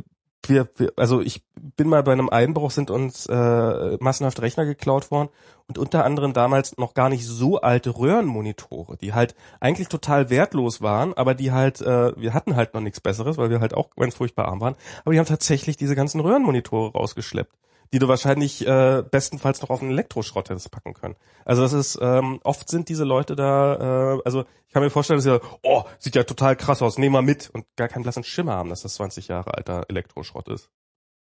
wir, 0.49 0.69
wir, 0.75 0.93
also 0.95 1.21
ich 1.21 1.43
bin 1.75 1.89
mal 1.89 2.03
bei 2.03 2.11
einem 2.11 2.29
Einbruch, 2.29 2.71
sind 2.71 2.91
uns 2.91 3.25
äh, 3.27 3.97
massenhaft 3.99 4.41
Rechner 4.41 4.65
geklaut 4.65 5.11
worden 5.11 5.29
und 5.67 5.77
unter 5.77 6.05
anderem 6.05 6.33
damals 6.33 6.77
noch 6.77 6.93
gar 6.93 7.09
nicht 7.09 7.25
so 7.25 7.61
alte 7.61 7.97
Röhrenmonitore, 7.97 8.97
die 8.97 9.13
halt 9.13 9.35
eigentlich 9.59 9.87
total 9.87 10.29
wertlos 10.29 10.81
waren, 10.81 11.13
aber 11.15 11.33
die 11.33 11.51
halt, 11.51 11.81
äh, 11.81 12.19
wir 12.19 12.33
hatten 12.33 12.55
halt 12.55 12.73
noch 12.73 12.81
nichts 12.81 12.99
Besseres, 12.99 13.37
weil 13.37 13.49
wir 13.49 13.59
halt 13.59 13.73
auch 13.73 13.89
ganz 13.95 14.15
furchtbar 14.15 14.47
arm 14.47 14.61
waren, 14.61 14.75
aber 15.03 15.13
die 15.13 15.19
haben 15.19 15.25
tatsächlich 15.25 15.77
diese 15.77 15.95
ganzen 15.95 16.21
Röhrenmonitore 16.21 16.93
rausgeschleppt 16.93 17.53
die 17.93 17.99
du 17.99 18.07
wahrscheinlich 18.07 18.65
äh, 18.65 19.03
bestenfalls 19.09 19.61
noch 19.61 19.69
auf 19.69 19.81
einen 19.81 19.91
Elektroschrott 19.91 20.49
hättest 20.49 20.71
packen 20.71 20.93
können. 20.93 21.15
Also 21.45 21.61
das 21.61 21.73
ist, 21.73 21.99
ähm, 22.01 22.39
oft 22.43 22.69
sind 22.69 22.89
diese 22.89 23.03
Leute 23.03 23.35
da, 23.35 24.15
äh, 24.15 24.21
also 24.25 24.45
ich 24.67 24.73
kann 24.73 24.83
mir 24.83 24.89
vorstellen, 24.89 25.17
dass 25.17 25.23
sie, 25.23 25.39
oh, 25.63 25.83
sieht 25.99 26.15
ja 26.15 26.23
total 26.23 26.55
krass 26.55 26.81
aus, 26.81 26.97
nehm 26.97 27.13
mal 27.13 27.21
mit 27.21 27.49
und 27.53 27.65
gar 27.75 27.87
keinen 27.87 28.03
blassen 28.03 28.23
Schimmer 28.23 28.53
haben, 28.53 28.69
dass 28.69 28.81
das 28.81 28.95
20 28.95 29.27
Jahre 29.27 29.53
alter 29.53 29.85
Elektroschrott 29.87 30.49
ist. 30.49 30.69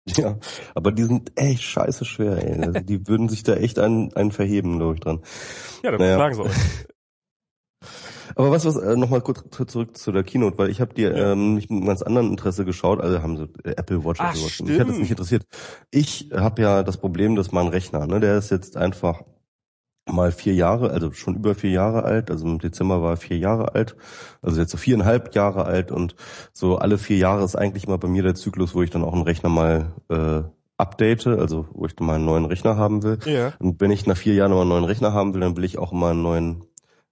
Ja, 0.07 0.37
aber 0.75 0.91
die 0.91 1.03
sind 1.03 1.31
echt 1.35 1.63
scheiße 1.63 2.05
schwer, 2.05 2.37
ey. 2.43 2.61
Also 2.63 2.79
die 2.79 3.07
würden 3.07 3.27
sich 3.27 3.41
da 3.41 3.55
echt 3.55 3.79
einen, 3.79 4.13
einen 4.13 4.31
verheben, 4.31 4.77
glaube 4.77 4.93
ich, 4.95 4.99
dran. 4.99 5.23
Ja, 5.83 5.91
dann 5.91 5.99
naja. 5.99 6.17
sagen 6.17 6.35
sie 6.35 6.41
euch. 6.41 6.51
Aber 8.35 8.51
was, 8.51 8.65
was 8.65 8.75
äh, 8.75 8.95
nochmal 8.95 9.21
kurz 9.21 9.43
zurück 9.71 9.97
zu 9.97 10.11
der 10.11 10.23
Keynote, 10.23 10.57
weil 10.57 10.69
ich 10.69 10.81
habe 10.81 10.93
dir 10.93 11.15
ja. 11.15 11.31
ähm, 11.31 11.55
nicht 11.55 11.71
mit 11.71 11.85
ganz 11.85 12.01
anderen 12.01 12.29
Interesse 12.29 12.65
geschaut, 12.65 13.01
also 13.01 13.21
haben 13.21 13.37
sie 13.37 13.47
äh, 13.63 13.75
Apple 13.77 14.03
Watch 14.03 14.19
Ach, 14.21 14.35
Watch. 14.35 14.61
Mich 14.61 14.79
hat 14.79 14.89
das 14.89 14.97
nicht 14.97 15.09
interessiert. 15.09 15.45
Ich 15.91 16.29
habe 16.33 16.61
ja 16.61 16.83
das 16.83 16.97
Problem, 16.97 17.35
dass 17.35 17.51
mein 17.51 17.67
Rechner, 17.67 18.07
ne, 18.07 18.19
der 18.19 18.37
ist 18.37 18.51
jetzt 18.51 18.77
einfach 18.77 19.23
mal 20.07 20.31
vier 20.31 20.53
Jahre, 20.53 20.91
also 20.91 21.11
schon 21.13 21.35
über 21.35 21.55
vier 21.55 21.71
Jahre 21.71 22.03
alt, 22.03 22.29
also 22.29 22.45
im 22.45 22.59
Dezember 22.59 23.01
war 23.01 23.11
er 23.11 23.17
vier 23.17 23.37
Jahre 23.37 23.73
alt, 23.73 23.95
also 24.41 24.59
jetzt 24.59 24.71
so 24.71 24.77
viereinhalb 24.77 25.33
Jahre 25.33 25.65
alt 25.65 25.91
und 25.91 26.15
so 26.53 26.77
alle 26.77 26.97
vier 26.97 27.17
Jahre 27.17 27.43
ist 27.43 27.55
eigentlich 27.55 27.87
mal 27.87 27.97
bei 27.97 28.07
mir 28.07 28.21
der 28.21 28.35
Zyklus, 28.35 28.75
wo 28.75 28.83
ich 28.83 28.91
dann 28.91 29.03
auch 29.03 29.13
einen 29.13 29.23
Rechner 29.23 29.49
mal 29.49 29.93
äh, 30.09 30.43
update, 30.77 31.25
also 31.27 31.67
wo 31.71 31.85
ich 31.85 31.95
dann 31.95 32.05
mal 32.05 32.15
einen 32.15 32.25
neuen 32.25 32.45
Rechner 32.45 32.77
haben 32.77 33.01
will. 33.01 33.17
Ja. 33.25 33.53
Und 33.59 33.81
wenn 33.81 33.91
ich 33.91 34.05
nach 34.05 34.17
vier 34.17 34.33
Jahren 34.35 34.51
noch 34.51 34.61
einen 34.61 34.69
neuen 34.69 34.83
Rechner 34.83 35.13
haben 35.13 35.33
will, 35.33 35.41
dann 35.41 35.55
will 35.57 35.63
ich 35.63 35.77
auch 35.77 35.91
immer 35.91 36.09
einen 36.09 36.21
neuen 36.21 36.65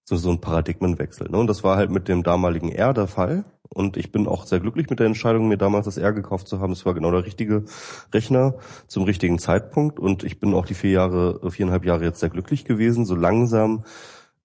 so, 0.04 0.16
so 0.16 0.30
ein 0.30 0.42
Paradigmenwechsel. 0.42 1.30
Ne? 1.30 1.38
Und 1.38 1.48
das 1.48 1.64
war 1.64 1.78
halt 1.78 1.90
mit 1.90 2.08
dem 2.08 2.24
damaligen 2.24 2.72
R 2.72 2.94
der 2.94 3.08
Fall. 3.08 3.46
Und 3.70 3.98
ich 3.98 4.12
bin 4.12 4.28
auch 4.28 4.46
sehr 4.46 4.60
glücklich 4.60 4.90
mit 4.90 5.00
der 5.00 5.08
Entscheidung, 5.08 5.48
mir 5.48 5.58
damals 5.58 5.86
das 5.86 5.98
R 5.98 6.14
gekauft 6.14 6.48
zu 6.48 6.60
haben. 6.60 6.74
Es 6.74 6.86
war 6.86 6.94
genau 6.94 7.12
der 7.12 7.26
richtige 7.26 7.66
Rechner 8.14 8.56
zum 8.88 9.04
richtigen 9.04 9.40
Zeitpunkt. 9.40 10.00
Und 10.00 10.24
ich 10.24 10.40
bin 10.40 10.54
auch 10.54 10.66
die 10.66 10.76
vier 10.76 10.92
Jahre, 10.92 11.50
viereinhalb 11.50 11.86
Jahre 11.86 12.04
jetzt 12.04 12.20
sehr 12.20 12.30
glücklich 12.30 12.66
gewesen. 12.66 13.06
So 13.06 13.16
langsam 13.16 13.84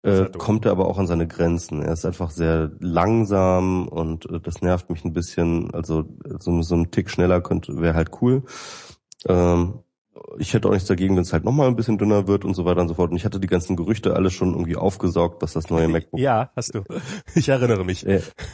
äh, 0.03 0.27
kommt 0.27 0.65
er 0.65 0.73
aber 0.73 0.87
auch 0.87 0.99
an 0.99 1.07
seine 1.07 1.27
Grenzen. 1.27 1.83
Er 1.83 1.93
ist 1.93 2.07
einfach 2.07 2.31
sehr 2.31 2.71
langsam 2.79 3.89
und 3.89 4.31
äh, 4.31 4.41
das 4.41 4.63
nervt 4.63 4.91
mich 4.91 5.05
ein 5.05 5.13
bisschen. 5.13 5.75
Also 5.75 6.05
so, 6.39 6.63
so 6.63 6.75
ein 6.77 6.91
Tick 6.91 7.11
schneller 7.11 7.41
könnte 7.41 7.81
wäre 7.81 7.95
halt 7.95 8.11
cool. 8.23 8.45
Ähm, 9.27 9.81
ich 10.39 10.55
hätte 10.55 10.69
auch 10.69 10.73
nichts 10.73 10.89
dagegen, 10.89 11.17
wenn 11.17 11.23
es 11.23 11.33
halt 11.33 11.45
nochmal 11.45 11.69
ein 11.69 11.77
bisschen 11.77 11.99
dünner 11.99 12.27
wird 12.27 12.45
und 12.45 12.55
so 12.55 12.65
weiter 12.65 12.81
und 12.81 12.89
so 12.89 12.95
fort. 12.95 13.11
Und 13.11 13.17
ich 13.17 13.25
hatte 13.25 13.41
die 13.41 13.47
ganzen 13.47 13.77
Gerüchte 13.77 14.15
alle 14.15 14.31
schon 14.31 14.53
irgendwie 14.53 14.77
aufgesaugt, 14.77 15.43
was 15.43 15.53
das 15.53 15.71
neue 15.71 15.89
MacBook. 15.89 16.21
Ja, 16.21 16.51
hast 16.57 16.75
du. 16.75 16.85
Ich 17.35 17.49
erinnere 17.49 17.85
mich. 17.85 18.07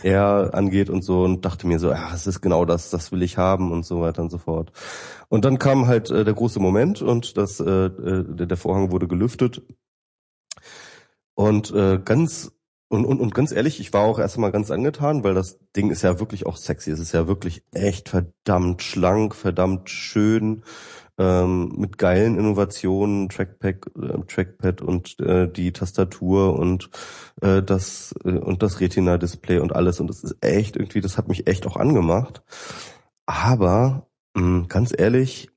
Er 0.03 0.51
angeht 0.55 0.91
und 0.91 1.03
so 1.03 1.23
und 1.23 1.45
dachte 1.45 1.67
mir 1.67 1.79
so, 1.79 1.91
ja, 1.91 2.13
es 2.15 2.27
ist 2.27 2.41
genau 2.41 2.65
das, 2.65 2.91
das 2.91 3.13
will 3.13 3.23
ich 3.23 3.39
haben 3.39 3.73
und 3.73 3.85
so 3.85 4.01
weiter 4.01 4.23
und 4.23 4.31
so 4.31 4.39
fort. 4.39 4.73
Und 5.29 5.45
dann 5.45 5.59
kam 5.59 5.87
halt 5.87 6.11
äh, 6.11 6.25
der 6.25 6.35
große 6.35 6.61
Moment 6.61 7.03
und 7.03 7.37
das, 7.37 7.61
äh, 7.61 7.65
äh 7.65 8.25
der, 8.25 8.47
der 8.47 8.57
Vorhang 8.57 8.91
wurde 8.91 9.09
gelüftet. 9.09 9.63
Und 11.35 11.73
äh, 11.73 11.99
ganz 12.05 12.53
und, 12.89 13.07
und, 13.07 13.21
und 13.21 13.35
ganz 13.35 13.51
ehrlich, 13.51 13.81
ich 13.81 13.93
war 13.93 14.03
auch 14.03 14.21
erst 14.21 14.37
einmal 14.37 14.53
ganz 14.53 14.71
angetan, 14.71 15.25
weil 15.25 15.35
das 15.35 15.59
Ding 15.75 15.91
ist 15.91 16.03
ja 16.03 16.21
wirklich 16.21 16.47
auch 16.47 16.57
sexy. 16.57 16.93
Es 16.93 17.01
ist 17.01 17.13
ja 17.13 17.27
wirklich 17.27 17.65
echt 17.73 18.09
verdammt 18.09 18.83
schlank, 18.83 19.35
verdammt 19.35 19.91
schön 19.91 20.63
ähm, 21.19 21.73
mit 21.77 21.99
geilen 21.99 22.39
Innovationen, 22.39 23.29
Trackpad, 23.29 23.87
äh, 23.97 24.19
Trackpad 24.27 24.83
und 24.83 25.19
äh, 25.21 25.49
die 25.49 25.73
Tastatur 25.73 26.59
und 26.59 26.91
äh, 27.41 27.63
das 27.63 28.15
äh, 28.25 28.31
und 28.31 28.63
das 28.63 28.81
Retina-Display 28.81 29.59
und 29.59 29.75
alles 29.75 30.01
und 30.01 30.09
das 30.09 30.25
ist 30.25 30.37
echt 30.41 30.77
irgendwie, 30.77 31.01
das 31.01 31.17
hat 31.17 31.29
mich 31.29 31.47
echt 31.47 31.67
auch 31.67 31.77
angemacht. 31.77 32.43
Aber 33.27 34.09
mh, 34.35 34.67
ganz 34.69 34.93
ehrlich, 34.97 35.51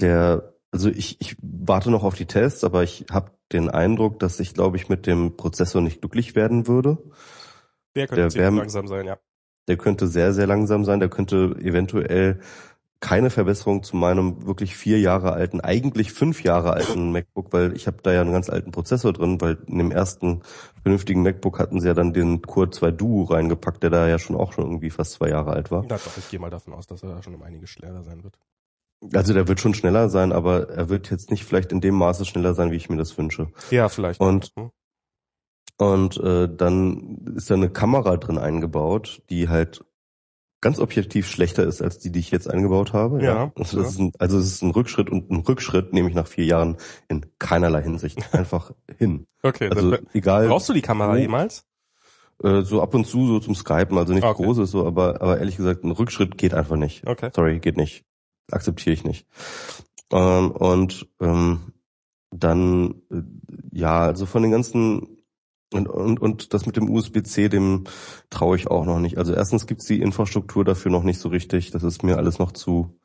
der, 0.00 0.54
also 0.72 0.88
ich, 0.88 1.20
ich 1.20 1.36
warte 1.40 1.90
noch 1.90 2.04
auf 2.04 2.14
die 2.14 2.26
Tests, 2.26 2.64
aber 2.64 2.82
ich 2.82 3.06
habe 3.10 3.32
den 3.52 3.68
Eindruck, 3.68 4.18
dass 4.20 4.40
ich, 4.40 4.54
glaube 4.54 4.76
ich, 4.76 4.88
mit 4.88 5.06
dem 5.06 5.36
Prozessor 5.36 5.80
nicht 5.80 6.00
glücklich 6.00 6.34
werden 6.34 6.66
würde. 6.66 6.98
Der 7.96 8.06
könnte 8.06 8.38
der 8.38 8.52
wär, 8.52 8.58
langsam 8.58 8.86
sein, 8.86 9.06
ja. 9.06 9.18
Der 9.68 9.76
könnte 9.76 10.06
sehr, 10.06 10.32
sehr 10.32 10.46
langsam 10.46 10.84
sein. 10.84 11.00
Der 11.00 11.08
könnte 11.08 11.56
eventuell 11.60 12.40
keine 13.00 13.30
Verbesserung 13.30 13.82
zu 13.82 13.96
meinem 13.96 14.46
wirklich 14.46 14.76
vier 14.76 15.00
Jahre 15.00 15.32
alten, 15.32 15.60
eigentlich 15.60 16.12
fünf 16.12 16.42
Jahre 16.42 16.74
alten 16.74 17.12
MacBook, 17.12 17.52
weil 17.52 17.74
ich 17.74 17.86
habe 17.86 17.96
da 18.02 18.12
ja 18.12 18.20
einen 18.20 18.32
ganz 18.32 18.50
alten 18.50 18.72
Prozessor 18.72 19.14
drin, 19.14 19.40
weil 19.40 19.58
in 19.66 19.78
dem 19.78 19.90
ersten 19.90 20.42
vernünftigen 20.82 21.22
MacBook 21.22 21.58
hatten 21.58 21.80
sie 21.80 21.88
ja 21.88 21.94
dann 21.94 22.12
den 22.12 22.42
Core 22.42 22.70
2 22.70 22.90
Duo 22.90 23.24
reingepackt, 23.24 23.82
der 23.82 23.90
da 23.90 24.06
ja 24.06 24.18
schon 24.18 24.36
auch 24.36 24.52
schon 24.52 24.64
irgendwie 24.64 24.90
fast 24.90 25.12
zwei 25.12 25.30
Jahre 25.30 25.52
alt 25.52 25.70
war. 25.70 25.82
Ja, 25.84 25.96
doch, 25.96 26.16
ich 26.18 26.28
gehe 26.28 26.38
mal 26.38 26.50
davon 26.50 26.74
aus, 26.74 26.86
dass 26.86 27.02
er 27.02 27.08
da 27.08 27.22
schon 27.22 27.34
um 27.34 27.42
einiges 27.42 27.70
schneller 27.70 28.02
sein 28.02 28.22
wird. 28.22 28.38
Also 29.14 29.32
der 29.32 29.48
wird 29.48 29.60
schon 29.60 29.72
schneller 29.72 30.10
sein, 30.10 30.30
aber 30.30 30.68
er 30.68 30.90
wird 30.90 31.10
jetzt 31.10 31.30
nicht 31.30 31.46
vielleicht 31.46 31.72
in 31.72 31.80
dem 31.80 31.94
Maße 31.94 32.26
schneller 32.26 32.52
sein, 32.52 32.70
wie 32.70 32.76
ich 32.76 32.90
mir 32.90 32.98
das 32.98 33.16
wünsche. 33.16 33.48
Ja, 33.70 33.88
vielleicht. 33.88 34.20
Und 34.20 34.52
hm. 34.56 34.70
und 35.78 36.18
äh, 36.18 36.54
dann 36.54 37.34
ist 37.34 37.48
da 37.48 37.54
eine 37.54 37.70
Kamera 37.70 38.18
drin 38.18 38.36
eingebaut, 38.36 39.22
die 39.30 39.48
halt 39.48 39.82
ganz 40.60 40.78
objektiv 40.78 41.28
schlechter 41.28 41.64
ist 41.64 41.80
als 41.82 41.98
die, 41.98 42.12
die 42.12 42.20
ich 42.20 42.30
jetzt 42.30 42.48
eingebaut 42.48 42.92
habe. 42.92 43.22
Ja. 43.22 43.34
ja. 43.34 43.52
Also, 43.56 43.78
das 43.78 43.92
Ist 43.92 43.98
ein, 43.98 44.12
also 44.18 44.38
es 44.38 44.46
ist 44.46 44.62
ein 44.62 44.70
Rückschritt 44.70 45.10
und 45.10 45.30
ein 45.30 45.38
Rückschritt 45.38 45.92
nehme 45.92 46.08
ich 46.08 46.14
nach 46.14 46.26
vier 46.26 46.44
Jahren 46.44 46.76
in 47.08 47.26
keinerlei 47.38 47.82
Hinsicht 47.82 48.18
einfach 48.34 48.72
hin. 48.98 49.26
Okay. 49.42 49.70
Also 49.70 49.96
egal. 50.12 50.48
Brauchst 50.48 50.68
du 50.68 50.72
die 50.72 50.82
Kamera 50.82 51.16
jemals? 51.16 51.66
Äh, 52.42 52.62
so 52.62 52.82
ab 52.82 52.94
und 52.94 53.06
zu 53.06 53.26
so 53.26 53.40
zum 53.40 53.54
Skypen, 53.54 53.98
also 53.98 54.12
nicht 54.12 54.24
okay. 54.24 54.42
großes 54.42 54.70
so, 54.70 54.86
aber 54.86 55.20
aber 55.20 55.38
ehrlich 55.38 55.56
gesagt 55.56 55.84
ein 55.84 55.90
Rückschritt 55.90 56.38
geht 56.38 56.54
einfach 56.54 56.76
nicht. 56.76 57.06
Okay. 57.06 57.30
Sorry, 57.34 57.58
geht 57.58 57.76
nicht. 57.76 58.04
Akzeptiere 58.50 58.94
ich 58.94 59.04
nicht. 59.04 59.26
Ähm, 60.10 60.50
und 60.50 61.06
ähm, 61.20 61.72
dann 62.30 63.02
äh, 63.10 63.22
ja, 63.72 64.00
also 64.00 64.26
von 64.26 64.42
den 64.42 64.52
ganzen 64.52 65.19
und, 65.72 65.88
und, 65.88 66.20
und 66.20 66.52
das 66.52 66.66
mit 66.66 66.76
dem 66.76 66.90
USB-C, 66.90 67.48
dem 67.48 67.84
traue 68.28 68.56
ich 68.56 68.68
auch 68.68 68.84
noch 68.84 68.98
nicht. 68.98 69.18
Also 69.18 69.32
erstens 69.32 69.66
gibt's 69.66 69.86
die 69.86 70.00
Infrastruktur 70.00 70.64
dafür 70.64 70.90
noch 70.90 71.04
nicht 71.04 71.20
so 71.20 71.28
richtig. 71.28 71.70
Das 71.70 71.82
ist 71.82 72.02
mir 72.02 72.16
alles 72.16 72.38
noch 72.38 72.52
zu. 72.52 72.96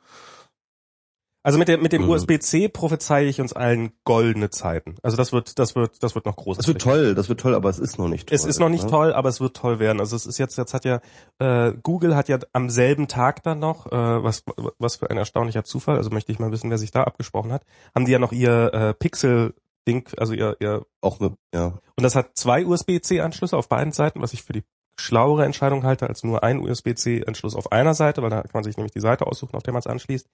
Also 1.45 1.59
mit 1.59 1.67
dem, 1.67 1.83
mit 1.83 1.93
dem 1.93 2.01
mhm. 2.01 2.09
USB-C 2.09 2.69
prophezeie 2.69 3.27
ich 3.27 3.39
uns 3.39 3.53
allen 3.53 3.91
goldene 4.03 4.49
Zeiten. 4.49 4.95
Also 5.03 5.15
das 5.15 5.31
wird, 5.31 5.59
das 5.59 5.75
wird, 5.75 6.01
das 6.01 6.15
wird 6.15 6.25
noch 6.25 6.37
groß. 6.37 6.57
Das 6.57 6.67
wird 6.67 6.81
toll, 6.81 7.13
das 7.13 7.29
wird 7.29 7.39
toll, 7.39 7.53
aber 7.53 7.69
es 7.69 7.77
ist 7.77 7.99
noch 7.99 8.07
nicht 8.07 8.29
toll. 8.29 8.35
Es 8.35 8.45
ist 8.45 8.59
noch 8.59 8.69
nicht 8.69 8.85
ne? 8.85 8.89
toll, 8.89 9.13
aber 9.13 9.29
es 9.29 9.39
wird 9.39 9.55
toll 9.55 9.77
werden. 9.77 9.99
Also 9.99 10.15
es 10.15 10.25
ist 10.25 10.39
jetzt, 10.39 10.57
jetzt 10.57 10.73
hat 10.73 10.85
ja, 10.85 11.01
äh, 11.37 11.73
Google 11.83 12.15
hat 12.15 12.29
ja 12.29 12.39
am 12.53 12.71
selben 12.71 13.07
Tag 13.07 13.43
dann 13.43 13.59
noch, 13.59 13.85
äh, 13.85 13.91
was, 13.91 14.43
was 14.79 14.95
für 14.95 15.11
ein 15.11 15.17
erstaunlicher 15.17 15.63
Zufall, 15.63 15.97
also 15.97 16.09
möchte 16.09 16.31
ich 16.31 16.39
mal 16.39 16.51
wissen, 16.51 16.71
wer 16.71 16.79
sich 16.79 16.89
da 16.89 17.03
abgesprochen 17.03 17.53
hat, 17.53 17.61
haben 17.93 18.05
die 18.05 18.11
ja 18.11 18.17
noch 18.17 18.31
ihr 18.31 18.73
äh, 18.73 18.93
Pixel 18.95 19.53
Ding, 19.87 20.09
also 20.17 20.33
ihr, 20.33 20.57
ihr 20.59 20.85
auch 21.01 21.19
ne, 21.19 21.35
ja. 21.53 21.79
Und 21.95 22.03
das 22.03 22.15
hat 22.15 22.37
zwei 22.37 22.65
USB-C-Anschlüsse 22.65 23.57
auf 23.57 23.69
beiden 23.69 23.93
Seiten, 23.93 24.21
was 24.21 24.33
ich 24.33 24.43
für 24.43 24.53
die 24.53 24.63
schlauere 24.97 25.45
Entscheidung 25.45 25.83
halte 25.83 26.07
als 26.07 26.23
nur 26.23 26.43
ein 26.43 26.59
USB-C-Anschluss 26.59 27.55
auf 27.55 27.71
einer 27.71 27.93
Seite, 27.93 28.21
weil 28.21 28.29
da 28.29 28.41
kann 28.41 28.51
man 28.53 28.63
sich 28.63 28.77
nämlich 28.77 28.93
die 28.93 29.01
Seite 29.01 29.27
aussuchen, 29.27 29.55
auf 29.55 29.63
der 29.63 29.73
man 29.73 29.79
es 29.79 29.87
anschließt. 29.87 30.27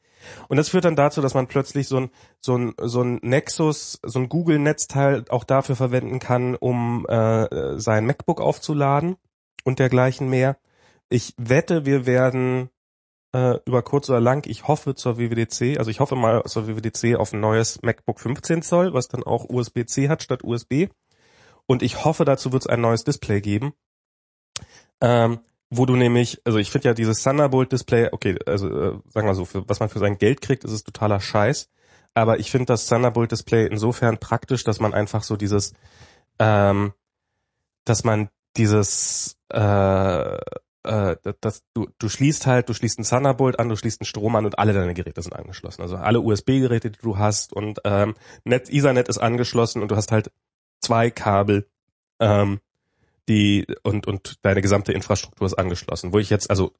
Und 0.49 0.58
das 0.58 0.70
führt 0.70 0.86
dann 0.86 0.95
dazu, 0.95 1.22
dass 1.22 1.34
man 1.34 1.47
plötzlich 1.47 1.88
so 1.88 1.97
ein 1.97 2.10
so 2.39 2.58
ein 2.58 2.74
so 2.80 3.02
ein 3.02 3.20
Nexus, 3.24 3.99
so 4.04 4.20
ein 4.20 4.30
Google-Netzteil 4.30 5.26
auch 5.30 5.43
dafür 5.43 5.76
verwenden 5.76 6.20
kann, 6.20 6.56
um 6.56 7.06
äh, 7.08 7.80
sein 7.80 8.06
MacBook 8.06 8.39
aufzuladen 8.39 9.16
und 9.64 9.80
dergleichen 9.80 10.30
mehr. 10.30 10.58
Ich 11.10 11.34
wette, 11.38 11.86
wir 11.86 12.06
werden 12.06 12.70
äh, 13.34 13.60
über 13.66 13.82
kurz 13.82 14.10
oder 14.10 14.20
lang, 14.20 14.46
ich 14.48 14.68
hoffe 14.68 14.96
zur 14.96 15.18
WWDC, 15.18 15.78
also 15.78 15.90
ich 15.90 16.00
hoffe 16.00 16.16
mal 16.16 16.44
zur 16.46 16.68
WWDC 16.68 17.16
auf 17.16 17.34
ein 17.34 17.40
neues 17.40 17.82
MacBook 17.82 18.20
15 18.20 18.62
Zoll, 18.62 18.94
was 18.94 19.08
dann 19.08 19.24
auch 19.24 19.46
USB-C 19.50 20.10
hat 20.10 20.24
statt 20.24 20.44
USB. 20.44 20.88
Und 21.66 21.84
ich 21.84 22.04
hoffe, 22.04 22.26
dazu 22.26 22.52
wird 22.52 22.64
es 22.64 22.68
ein 22.68 22.82
neues 22.82 23.04
Display 23.04 23.40
geben. 23.40 23.74
Ähm, 25.00 25.40
wo 25.70 25.86
du 25.86 25.96
nämlich, 25.96 26.42
also 26.44 26.60
ich 26.60 26.70
finde 26.70 26.90
ja 26.90 26.94
dieses 26.94 27.24
Thunderbolt-Display, 27.24 28.10
okay, 28.12 28.38
also 28.46 28.68
äh, 28.68 29.00
sagen 29.08 29.28
wir 29.28 29.36
so, 29.36 29.46
für, 29.46 29.68
was 29.70 29.80
man 29.80 29.88
für 29.88 30.00
sein 30.00 30.18
Geld 30.18 30.42
kriegt, 30.42 30.66
ist 30.66 30.74
es 30.74 30.84
totaler 30.84 31.22
Scheiß. 31.22 31.70
Aber 32.14 32.40
ich 32.40 32.52
finde 32.52 32.66
das 32.66 32.88
Thunderbolt-Display 32.88 33.68
insofern 33.68 34.18
praktisch, 34.18 34.66
dass 34.66 34.82
man 34.82 34.94
einfach 34.94 35.24
so 35.24 35.38
dieses, 35.38 35.74
ähm, 36.40 36.92
dass 37.86 38.04
man 38.04 38.30
dieses 38.58 39.38
äh, 39.50 40.38
äh, 40.84 41.16
das, 41.42 41.64
du, 41.74 41.88
du 41.98 42.10
schließt 42.10 42.48
halt, 42.48 42.70
du 42.70 42.74
schließt 42.74 42.98
einen 42.98 43.08
Thunderbolt 43.08 43.60
an, 43.60 43.70
du 43.70 43.76
schließt 43.76 44.02
einen 44.02 44.06
Strom 44.06 44.36
an 44.36 44.46
und 44.46 44.58
alle 44.60 44.74
deine 44.74 44.94
Geräte 44.94 45.22
sind 45.22 45.34
angeschlossen. 45.34 45.82
Also 45.82 45.98
alle 45.98 46.22
USB-Geräte, 46.22 46.92
die 46.92 47.00
du 47.02 47.18
hast 47.18 47.54
und 47.54 47.80
ähm, 47.84 48.16
Net, 48.44 48.70
Ethernet 48.70 49.08
ist 49.08 49.20
angeschlossen 49.20 49.82
und 49.82 49.92
du 49.92 49.96
hast 49.96 50.12
halt 50.12 50.32
zwei 50.80 51.12
Kabel, 51.12 51.68
ähm, 52.20 52.60
die 53.30 53.68
und 53.84 54.08
und 54.08 54.40
deine 54.42 54.62
gesamte 54.62 54.94
Infrastruktur 54.94 55.46
ist 55.46 55.54
angeschlossen. 55.54 56.14
Wo 56.14 56.20
ich 56.20 56.30
jetzt 56.30 56.50
also 56.50 56.74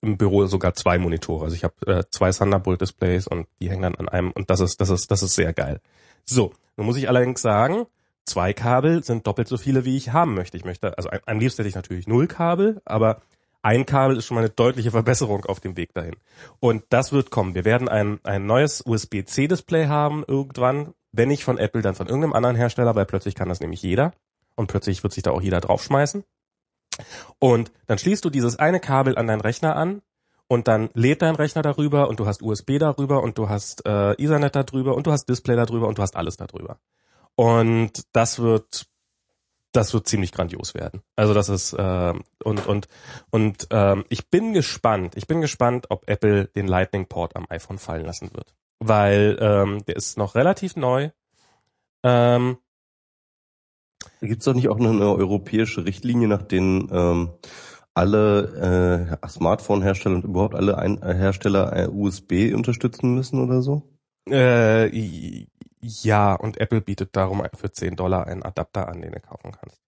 im 0.00 0.16
Büro 0.16 0.46
sogar 0.46 0.74
zwei 0.74 0.98
Monitore, 0.98 1.44
also 1.44 1.56
ich 1.56 1.64
habe 1.64 1.74
äh, 1.86 2.04
zwei 2.10 2.30
Thunderbolt-Displays 2.30 3.26
und 3.26 3.48
die 3.60 3.68
hängen 3.68 3.82
dann 3.82 3.94
an 3.96 4.08
einem 4.08 4.30
und 4.32 4.48
das 4.48 4.60
ist 4.60 4.80
das 4.80 4.88
ist 4.90 5.10
das 5.10 5.22
ist 5.22 5.34
sehr 5.34 5.52
geil. 5.52 5.80
So, 6.24 6.52
nun 6.76 6.86
muss 6.86 6.96
ich 6.96 7.08
allerdings 7.08 7.42
sagen, 7.42 7.86
zwei 8.24 8.52
Kabel 8.52 9.02
sind 9.02 9.26
doppelt 9.26 9.48
so 9.48 9.58
viele, 9.58 9.84
wie 9.84 9.96
ich 9.96 10.12
haben 10.12 10.34
möchte. 10.34 10.56
Ich 10.56 10.64
möchte, 10.64 10.96
also 10.96 11.10
am 11.26 11.38
liebsten 11.38 11.58
hätte 11.58 11.68
ich 11.68 11.74
natürlich 11.74 12.06
null 12.06 12.26
Kabel, 12.26 12.80
aber 12.84 13.20
ein 13.62 13.86
Kabel 13.86 14.16
ist 14.16 14.26
schon 14.26 14.34
mal 14.34 14.42
eine 14.42 14.50
deutliche 14.50 14.90
Verbesserung 14.90 15.44
auf 15.46 15.60
dem 15.60 15.76
Weg 15.76 15.94
dahin. 15.94 16.16
Und 16.60 16.84
das 16.90 17.12
wird 17.12 17.30
kommen. 17.30 17.54
Wir 17.54 17.64
werden 17.64 17.88
ein, 17.88 18.18
ein 18.24 18.44
neues 18.44 18.82
USB-C-Display 18.84 19.86
haben 19.86 20.24
irgendwann, 20.26 20.94
wenn 21.12 21.28
nicht 21.28 21.44
von 21.44 21.58
Apple, 21.58 21.82
dann 21.82 21.94
von 21.94 22.08
irgendeinem 22.08 22.32
anderen 22.32 22.56
Hersteller, 22.56 22.94
weil 22.94 23.06
plötzlich 23.06 23.34
kann 23.34 23.48
das 23.48 23.60
nämlich 23.60 23.82
jeder. 23.82 24.12
Und 24.56 24.66
plötzlich 24.66 25.02
wird 25.02 25.12
sich 25.12 25.22
da 25.22 25.30
auch 25.30 25.40
jeder 25.40 25.60
draufschmeißen. 25.60 26.24
Und 27.38 27.72
dann 27.86 27.98
schließt 27.98 28.24
du 28.24 28.30
dieses 28.30 28.58
eine 28.58 28.80
Kabel 28.80 29.16
an 29.16 29.26
deinen 29.26 29.40
Rechner 29.40 29.76
an 29.76 30.02
und 30.48 30.68
dann 30.68 30.90
lädt 30.92 31.22
dein 31.22 31.36
Rechner 31.36 31.62
darüber 31.62 32.08
und 32.08 32.20
du 32.20 32.26
hast 32.26 32.42
USB 32.42 32.78
darüber 32.78 33.22
und 33.22 33.38
du 33.38 33.48
hast 33.48 33.86
äh, 33.86 34.12
Ethernet 34.12 34.54
darüber 34.54 34.94
und 34.94 35.06
du 35.06 35.12
hast 35.12 35.26
Display 35.26 35.56
darüber 35.56 35.88
und 35.88 35.98
du 35.98 36.02
hast 36.02 36.16
alles 36.16 36.36
darüber. 36.36 36.78
Und 37.36 38.02
das 38.12 38.38
wird 38.38 38.86
das 39.72 39.94
wird 39.94 40.06
ziemlich 40.06 40.32
grandios 40.32 40.74
werden. 40.74 41.02
Also 41.16 41.34
das 41.34 41.48
ist 41.48 41.72
äh, 41.72 42.14
und 42.44 42.66
und 42.66 42.88
und 43.30 43.66
ähm, 43.70 44.04
ich 44.08 44.28
bin 44.28 44.52
gespannt. 44.52 45.16
Ich 45.16 45.26
bin 45.26 45.40
gespannt, 45.40 45.86
ob 45.88 46.08
Apple 46.08 46.46
den 46.46 46.66
Lightning 46.66 47.06
Port 47.06 47.36
am 47.36 47.46
iPhone 47.48 47.78
fallen 47.78 48.04
lassen 48.04 48.30
wird, 48.34 48.54
weil 48.78 49.38
ähm, 49.40 49.84
der 49.86 49.96
ist 49.96 50.18
noch 50.18 50.34
relativ 50.34 50.76
neu. 50.76 51.10
Ähm, 52.04 52.58
Gibt 54.20 54.40
es 54.40 54.44
doch 54.44 54.54
nicht 54.54 54.68
auch 54.68 54.78
eine 54.78 54.88
europäische 55.00 55.84
Richtlinie, 55.84 56.28
nach 56.28 56.42
denen 56.42 56.88
ähm, 56.92 57.30
alle 57.94 59.18
äh, 59.22 59.28
Smartphone-Hersteller 59.28 60.16
und 60.16 60.24
überhaupt 60.24 60.54
alle 60.54 60.78
Ein 60.78 61.00
äh, 61.02 61.14
Hersteller 61.14 61.76
äh, 61.76 61.88
USB 61.88 62.52
unterstützen 62.54 63.14
müssen 63.14 63.40
oder 63.40 63.62
so? 63.62 63.82
Äh, 64.28 65.46
ja, 65.82 66.34
und 66.34 66.58
Apple 66.60 66.80
bietet 66.80 67.16
darum 67.16 67.42
für 67.54 67.72
10 67.72 67.96
Dollar 67.96 68.26
einen 68.26 68.42
Adapter 68.42 68.88
an, 68.88 69.02
den 69.02 69.12
du 69.12 69.20
kaufen 69.20 69.52
kannst. 69.52 69.80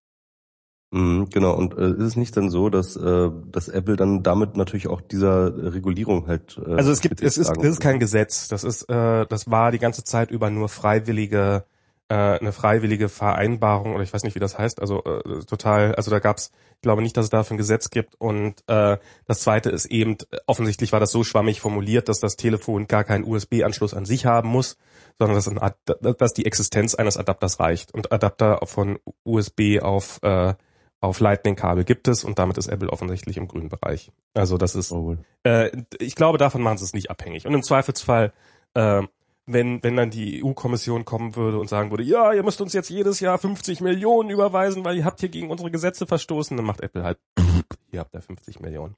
Mhm, 0.91 1.29
genau, 1.31 1.55
und 1.55 1.77
äh, 1.77 1.91
ist 1.91 2.03
es 2.03 2.17
nicht 2.17 2.37
dann 2.37 2.51
so, 2.51 2.69
dass, 2.69 2.95
äh, 2.97 3.31
dass 3.51 3.69
Apple 3.69 3.97
dann 3.97 4.23
damit 4.23 4.57
natürlich 4.57 4.87
auch 4.87 5.01
dieser 5.01 5.73
Regulierung 5.75 6.29
halt. 6.29 6.61
Äh, 6.65 6.75
also 6.75 6.93
es 6.93 7.01
gibt, 7.01 7.21
es 7.21 7.37
ist, 7.37 7.51
es 7.51 7.65
ist 7.65 7.81
kein 7.81 7.99
Gesetz. 7.99 8.49
Das 8.49 8.63
ist, 8.63 8.85
äh, 8.85 9.27
das 9.27 9.51
war 9.51 9.73
die 9.73 9.81
ganze 9.81 10.05
Zeit 10.05 10.31
über 10.31 10.51
nur 10.51 10.69
freiwillige 10.69 11.65
äh, 12.09 12.15
eine 12.15 12.53
freiwillige 12.53 13.09
Vereinbarung 13.09 13.95
oder 13.95 14.03
ich 14.03 14.13
weiß 14.13 14.25
nicht, 14.25 14.35
wie 14.35 14.41
das 14.41 14.59
heißt. 14.59 14.81
Also 14.81 15.03
äh, 15.05 15.41
total, 15.47 15.95
also 15.95 16.11
da 16.11 16.19
gab's, 16.19 16.51
ich 16.77 16.83
glaube 16.83 17.03
nicht, 17.03 17.17
dass 17.17 17.25
es 17.25 17.31
dafür 17.31 17.55
ein 17.55 17.59
Gesetz 17.59 17.91
gibt. 17.91 18.15
Und 18.19 18.63
äh, 18.69 18.99
das 19.27 19.41
zweite 19.41 19.71
ist 19.71 19.87
eben, 19.87 20.19
offensichtlich 20.47 20.93
war 20.93 21.01
das 21.01 21.13
so 21.13 21.25
schwammig 21.25 21.61
formuliert, 21.61 22.09
dass 22.09 22.21
das 22.21 22.37
Telefon 22.37 22.87
gar 22.87 23.05
keinen 23.05 23.25
USB-Anschluss 23.25 23.95
an 23.95 24.05
sich 24.05 24.27
haben 24.27 24.49
muss, 24.49 24.77
sondern 25.19 25.37
dass, 25.37 25.49
ein, 25.49 26.17
dass 26.19 26.35
die 26.35 26.47
Existenz 26.47 26.95
eines 26.95 27.17
Adapters 27.17 27.61
reicht. 27.61 27.93
Und 27.93 28.13
Adapter 28.13 28.61
von 28.65 28.99
USB 29.25 29.81
auf 29.81 30.21
äh, 30.23 30.55
auf 31.01 31.21
Lightning-Kabel 31.21 31.85
gibt 31.85 32.09
es 32.09 32.25
und 32.25 32.39
damit 32.39 32.57
ist 32.57 32.69
Apple 32.69 32.89
offensichtlich 32.89 33.37
im 33.37 33.47
grünen 33.47 33.69
Bereich. 33.69 34.11
Also 34.33 34.57
das 34.57 34.75
ist, 34.75 34.91
oh, 34.91 35.19
äh, 35.43 35.71
ich 35.99 36.15
glaube, 36.15 36.39
davon 36.39 36.63
machen 36.63 36.79
sie 36.79 36.85
es 36.85 36.95
nicht 36.95 37.11
abhängig. 37.11 37.47
Und 37.47 37.53
im 37.53 37.63
Zweifelsfall 37.63 38.33
äh, 38.73 39.03
wenn, 39.47 39.83
wenn 39.83 39.97
dann 39.97 40.11
die 40.11 40.43
EU-Kommission 40.43 41.05
kommen 41.05 41.37
würde 41.37 41.59
und 41.59 41.69
sagen 41.69 41.91
würde, 41.91 42.03
ja, 42.03 42.33
ihr 42.33 42.43
müsst 42.43 42.61
uns 42.61 42.73
jetzt 42.73 42.89
jedes 42.89 43.21
Jahr 43.21 43.39
50 43.39 43.81
Millionen 43.81 44.31
überweisen, 44.31 44.85
weil 44.85 44.97
ihr 44.97 45.05
habt 45.05 45.21
hier 45.21 45.29
gegen 45.29 45.51
unsere 45.51 45.71
Gesetze 45.71 46.07
verstoßen, 46.07 46.57
dann 46.57 46.67
macht 46.67 46.81
Apple 46.81 47.03
halt, 47.03 47.19
hier 47.91 48.01
habt 48.01 48.15
ihr 48.15 48.23
50 48.23 48.61
Millionen. 48.61 48.97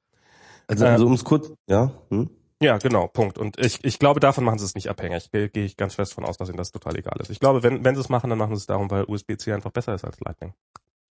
Also, 0.69 0.87
also 0.87 1.05
ähm, 1.05 1.09
um 1.09 1.15
es 1.15 1.25
kurz, 1.25 1.53
ja. 1.69 1.93
Hm? 2.11 2.31
Ja, 2.63 2.79
genau, 2.79 3.07
Punkt. 3.07 3.37
Und 3.37 3.59
ich, 3.59 3.85
ich 3.85 3.99
glaube, 3.99 4.19
davon 4.21 4.45
machen 4.45 4.59
sie 4.59 4.65
es 4.65 4.75
nicht 4.75 4.89
abhängig. 4.89 5.31
Gehe 5.31 5.51
geh 5.51 5.65
ich 5.65 5.77
ganz 5.77 5.95
fest 5.95 6.15
von 6.15 6.25
aus, 6.25 6.39
dass 6.39 6.49
ihnen 6.49 6.57
das 6.57 6.73
total 6.73 6.97
egal 6.97 7.17
ist. 7.21 7.31
Ich 7.31 7.41
glaube, 7.41 7.63
wenn, 7.63 7.85
wenn 7.85 7.95
sie 7.95 8.01
es 8.01 8.09
machen, 8.09 8.31
dann 8.31 8.39
machen 8.39 8.57
sie 8.57 8.61
es 8.61 8.67
darum, 8.67 8.91
weil 8.91 9.05
USB-C 9.05 9.53
einfach 9.53 9.73
besser 9.73 9.95
ist 9.95 10.05
als 10.05 10.19
Lightning. 10.21 10.55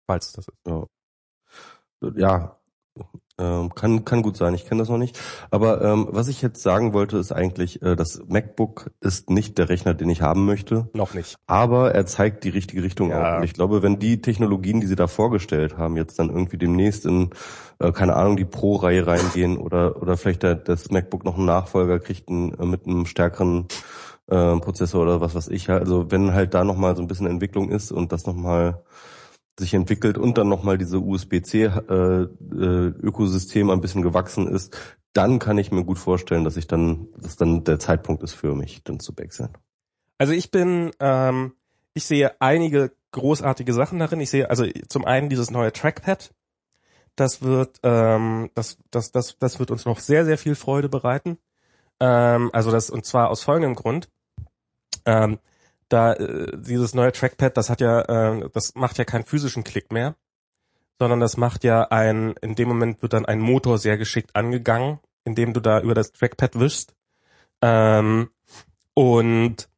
Falls 0.06 0.32
das 0.32 0.48
ist. 0.48 0.58
Ja. 0.66 0.86
ja, 2.16 2.56
Ähm, 3.36 3.74
kann, 3.74 4.04
kann 4.04 4.22
gut 4.22 4.36
sein, 4.36 4.54
ich 4.54 4.64
kenne 4.64 4.80
das 4.80 4.88
noch 4.88 4.98
nicht. 4.98 5.18
Aber 5.50 5.82
ähm, 5.82 6.06
was 6.10 6.28
ich 6.28 6.40
jetzt 6.40 6.62
sagen 6.62 6.92
wollte, 6.92 7.16
ist 7.18 7.32
eigentlich, 7.32 7.82
äh, 7.82 7.96
das 7.96 8.22
MacBook 8.28 8.92
ist 9.00 9.28
nicht 9.28 9.58
der 9.58 9.68
Rechner, 9.68 9.92
den 9.92 10.08
ich 10.08 10.22
haben 10.22 10.44
möchte. 10.46 10.88
Noch 10.94 11.14
nicht. 11.14 11.36
Aber 11.48 11.92
er 11.92 12.06
zeigt 12.06 12.44
die 12.44 12.50
richtige 12.50 12.84
Richtung 12.84 13.10
Ja. 13.10 13.34
auch. 13.34 13.38
Und 13.38 13.44
ich 13.44 13.52
glaube, 13.54 13.82
wenn 13.82 13.98
die 13.98 14.22
Technologien, 14.22 14.80
die 14.80 14.86
sie 14.86 14.94
da 14.94 15.08
vorgestellt 15.08 15.76
haben, 15.76 15.96
jetzt 15.96 16.18
dann 16.20 16.28
irgendwie 16.28 16.58
demnächst 16.58 17.06
in, 17.06 17.30
äh, 17.80 17.90
keine 17.90 18.14
Ahnung, 18.14 18.36
die 18.36 18.44
Pro-Reihe 18.44 19.04
reingehen 19.06 19.56
oder 19.58 20.00
oder 20.00 20.16
vielleicht 20.16 20.44
der, 20.44 20.54
das 20.54 20.90
MacBook 20.92 21.24
noch 21.24 21.36
einen 21.36 21.46
Nachfolger 21.46 21.98
kriegt 21.98 22.28
einen, 22.28 22.54
äh, 22.54 22.64
mit 22.66 22.86
einem 22.86 23.04
stärkeren 23.04 23.66
äh, 24.28 24.56
Prozessor 24.58 25.02
oder 25.02 25.20
was 25.20 25.34
weiß 25.34 25.48
ich. 25.48 25.68
Also 25.70 26.10
wenn 26.12 26.34
halt 26.34 26.54
da 26.54 26.62
nochmal 26.62 26.94
so 26.94 27.02
ein 27.02 27.08
bisschen 27.08 27.26
Entwicklung 27.26 27.70
ist 27.70 27.90
und 27.90 28.12
das 28.12 28.26
nochmal 28.26 28.84
sich 29.58 29.74
entwickelt 29.74 30.16
und 30.18 30.38
dann 30.38 30.48
nochmal 30.48 30.78
diese 30.78 30.98
USB-C-Ökosystem 30.98 33.70
ein 33.70 33.80
bisschen 33.80 34.02
gewachsen 34.02 34.48
ist, 34.48 34.76
dann 35.12 35.38
kann 35.38 35.58
ich 35.58 35.70
mir 35.70 35.84
gut 35.84 35.98
vorstellen, 35.98 36.42
dass 36.44 36.56
ich 36.56 36.66
dann, 36.66 37.06
dass 37.16 37.36
dann 37.36 37.62
der 37.64 37.78
Zeitpunkt 37.78 38.22
ist 38.22 38.32
für 38.34 38.54
mich, 38.54 38.82
dann 38.82 39.00
zu 39.00 39.16
wechseln. 39.16 39.50
Also 40.18 40.32
ich 40.32 40.50
bin, 40.50 40.90
ähm, 41.00 41.52
ich 41.94 42.04
sehe 42.04 42.40
einige 42.40 42.92
großartige 43.12 43.72
Sachen 43.72 44.00
darin. 44.00 44.20
Ich 44.20 44.30
sehe 44.30 44.50
also 44.50 44.66
zum 44.88 45.04
einen 45.04 45.28
dieses 45.28 45.50
neue 45.50 45.72
Trackpad. 45.72 46.32
Das 47.16 47.42
wird, 47.42 47.78
ähm, 47.84 48.50
das, 48.54 48.78
das, 48.90 49.12
das, 49.12 49.38
das 49.38 49.60
wird 49.60 49.70
uns 49.70 49.84
noch 49.84 50.00
sehr, 50.00 50.24
sehr 50.24 50.36
viel 50.36 50.56
Freude 50.56 50.88
bereiten. 50.88 51.38
Ähm, 52.00 52.50
also 52.52 52.72
das 52.72 52.90
und 52.90 53.06
zwar 53.06 53.30
aus 53.30 53.42
folgendem 53.42 53.76
Grund. 53.76 54.08
Ähm, 55.06 55.38
da 55.88 56.14
äh, 56.14 56.56
dieses 56.56 56.94
neue 56.94 57.12
Trackpad, 57.12 57.56
das 57.56 57.70
hat 57.70 57.80
ja, 57.80 58.00
äh, 58.02 58.48
das 58.52 58.74
macht 58.74 58.98
ja 58.98 59.04
keinen 59.04 59.24
physischen 59.24 59.64
Klick 59.64 59.92
mehr, 59.92 60.16
sondern 60.98 61.20
das 61.20 61.36
macht 61.36 61.64
ja 61.64 61.82
ein, 61.90 62.34
in 62.40 62.54
dem 62.54 62.68
Moment 62.68 63.02
wird 63.02 63.12
dann 63.12 63.26
ein 63.26 63.40
Motor 63.40 63.78
sehr 63.78 63.98
geschickt 63.98 64.34
angegangen, 64.34 64.98
indem 65.24 65.52
du 65.52 65.60
da 65.60 65.80
über 65.80 65.94
das 65.94 66.12
Trackpad 66.12 66.58
wischst. 66.58 66.94
Ähm, 67.62 68.30
und 68.94 69.68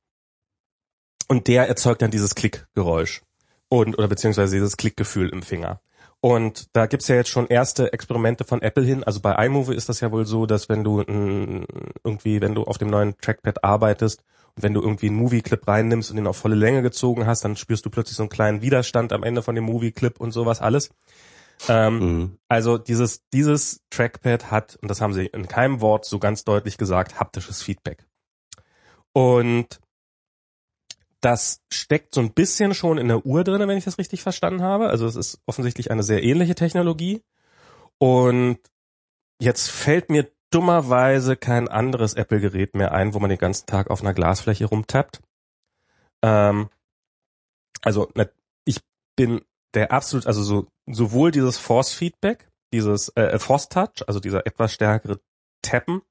und 1.28 1.48
der 1.48 1.68
erzeugt 1.68 2.02
dann 2.02 2.10
dieses 2.10 2.34
Klickgeräusch 2.34 3.22
und 3.68 3.98
oder 3.98 4.08
beziehungsweise 4.08 4.54
dieses 4.54 4.76
Klickgefühl 4.76 5.28
im 5.30 5.42
Finger. 5.42 5.80
Und 6.20 6.74
da 6.74 6.86
gibt's 6.86 7.08
ja 7.08 7.16
jetzt 7.16 7.28
schon 7.30 7.46
erste 7.46 7.92
Experimente 7.92 8.44
von 8.44 8.62
Apple 8.62 8.84
hin. 8.84 9.04
Also 9.04 9.20
bei 9.20 9.32
iMovie 9.46 9.74
ist 9.76 9.88
das 9.88 10.00
ja 10.00 10.10
wohl 10.10 10.26
so, 10.26 10.46
dass 10.46 10.68
wenn 10.68 10.82
du 10.82 11.00
irgendwie, 11.00 12.40
wenn 12.40 12.54
du 12.54 12.64
auf 12.64 12.78
dem 12.78 12.88
neuen 12.88 13.16
Trackpad 13.18 13.62
arbeitest 13.62 14.24
und 14.56 14.62
wenn 14.62 14.74
du 14.74 14.80
irgendwie 14.80 15.06
einen 15.06 15.16
Movie-Clip 15.16 15.66
reinnimmst 15.68 16.10
und 16.10 16.16
den 16.16 16.26
auf 16.26 16.36
volle 16.36 16.56
Länge 16.56 16.82
gezogen 16.82 17.26
hast, 17.26 17.44
dann 17.44 17.56
spürst 17.56 17.84
du 17.86 17.90
plötzlich 17.90 18.16
so 18.16 18.22
einen 18.24 18.30
kleinen 18.30 18.62
Widerstand 18.62 19.12
am 19.12 19.22
Ende 19.22 19.42
von 19.42 19.54
dem 19.54 19.64
Movie-Clip 19.64 20.18
und 20.18 20.32
sowas 20.32 20.60
alles. 20.60 20.90
Ähm, 21.68 21.98
Mhm. 21.98 22.38
also 22.48 22.76
dieses, 22.76 23.22
dieses 23.32 23.82
Trackpad 23.90 24.50
hat, 24.50 24.78
und 24.82 24.88
das 24.90 25.00
haben 25.00 25.14
sie 25.14 25.26
in 25.26 25.48
keinem 25.48 25.80
Wort 25.80 26.04
so 26.04 26.18
ganz 26.18 26.44
deutlich 26.44 26.76
gesagt, 26.76 27.20
haptisches 27.20 27.62
Feedback. 27.62 28.04
Und 29.12 29.80
das 31.26 31.60
steckt 31.72 32.14
so 32.14 32.20
ein 32.20 32.32
bisschen 32.32 32.72
schon 32.72 32.98
in 32.98 33.08
der 33.08 33.26
Uhr 33.26 33.42
drin, 33.42 33.66
wenn 33.66 33.76
ich 33.76 33.84
das 33.84 33.98
richtig 33.98 34.22
verstanden 34.22 34.62
habe. 34.62 34.90
Also 34.90 35.08
es 35.08 35.16
ist 35.16 35.40
offensichtlich 35.44 35.90
eine 35.90 36.04
sehr 36.04 36.22
ähnliche 36.22 36.54
Technologie. 36.54 37.20
Und 37.98 38.60
jetzt 39.40 39.68
fällt 39.68 40.08
mir 40.08 40.30
dummerweise 40.50 41.34
kein 41.34 41.66
anderes 41.66 42.14
Apple-Gerät 42.14 42.76
mehr 42.76 42.92
ein, 42.92 43.12
wo 43.12 43.18
man 43.18 43.28
den 43.28 43.40
ganzen 43.40 43.66
Tag 43.66 43.90
auf 43.90 44.02
einer 44.02 44.14
Glasfläche 44.14 44.66
rumtappt. 44.66 45.20
Ähm, 46.22 46.68
also 47.82 48.08
ich 48.64 48.78
bin 49.16 49.40
der 49.74 49.90
absolut, 49.90 50.28
also 50.28 50.44
so 50.44 50.68
sowohl 50.88 51.32
dieses 51.32 51.58
Force-Feedback, 51.58 52.48
dieses 52.72 53.08
äh, 53.16 53.36
Force-Touch, 53.36 54.04
also 54.06 54.20
dieser 54.20 54.46
etwas 54.46 54.72
stärkere 54.72 55.18
Tappen, 55.60 56.02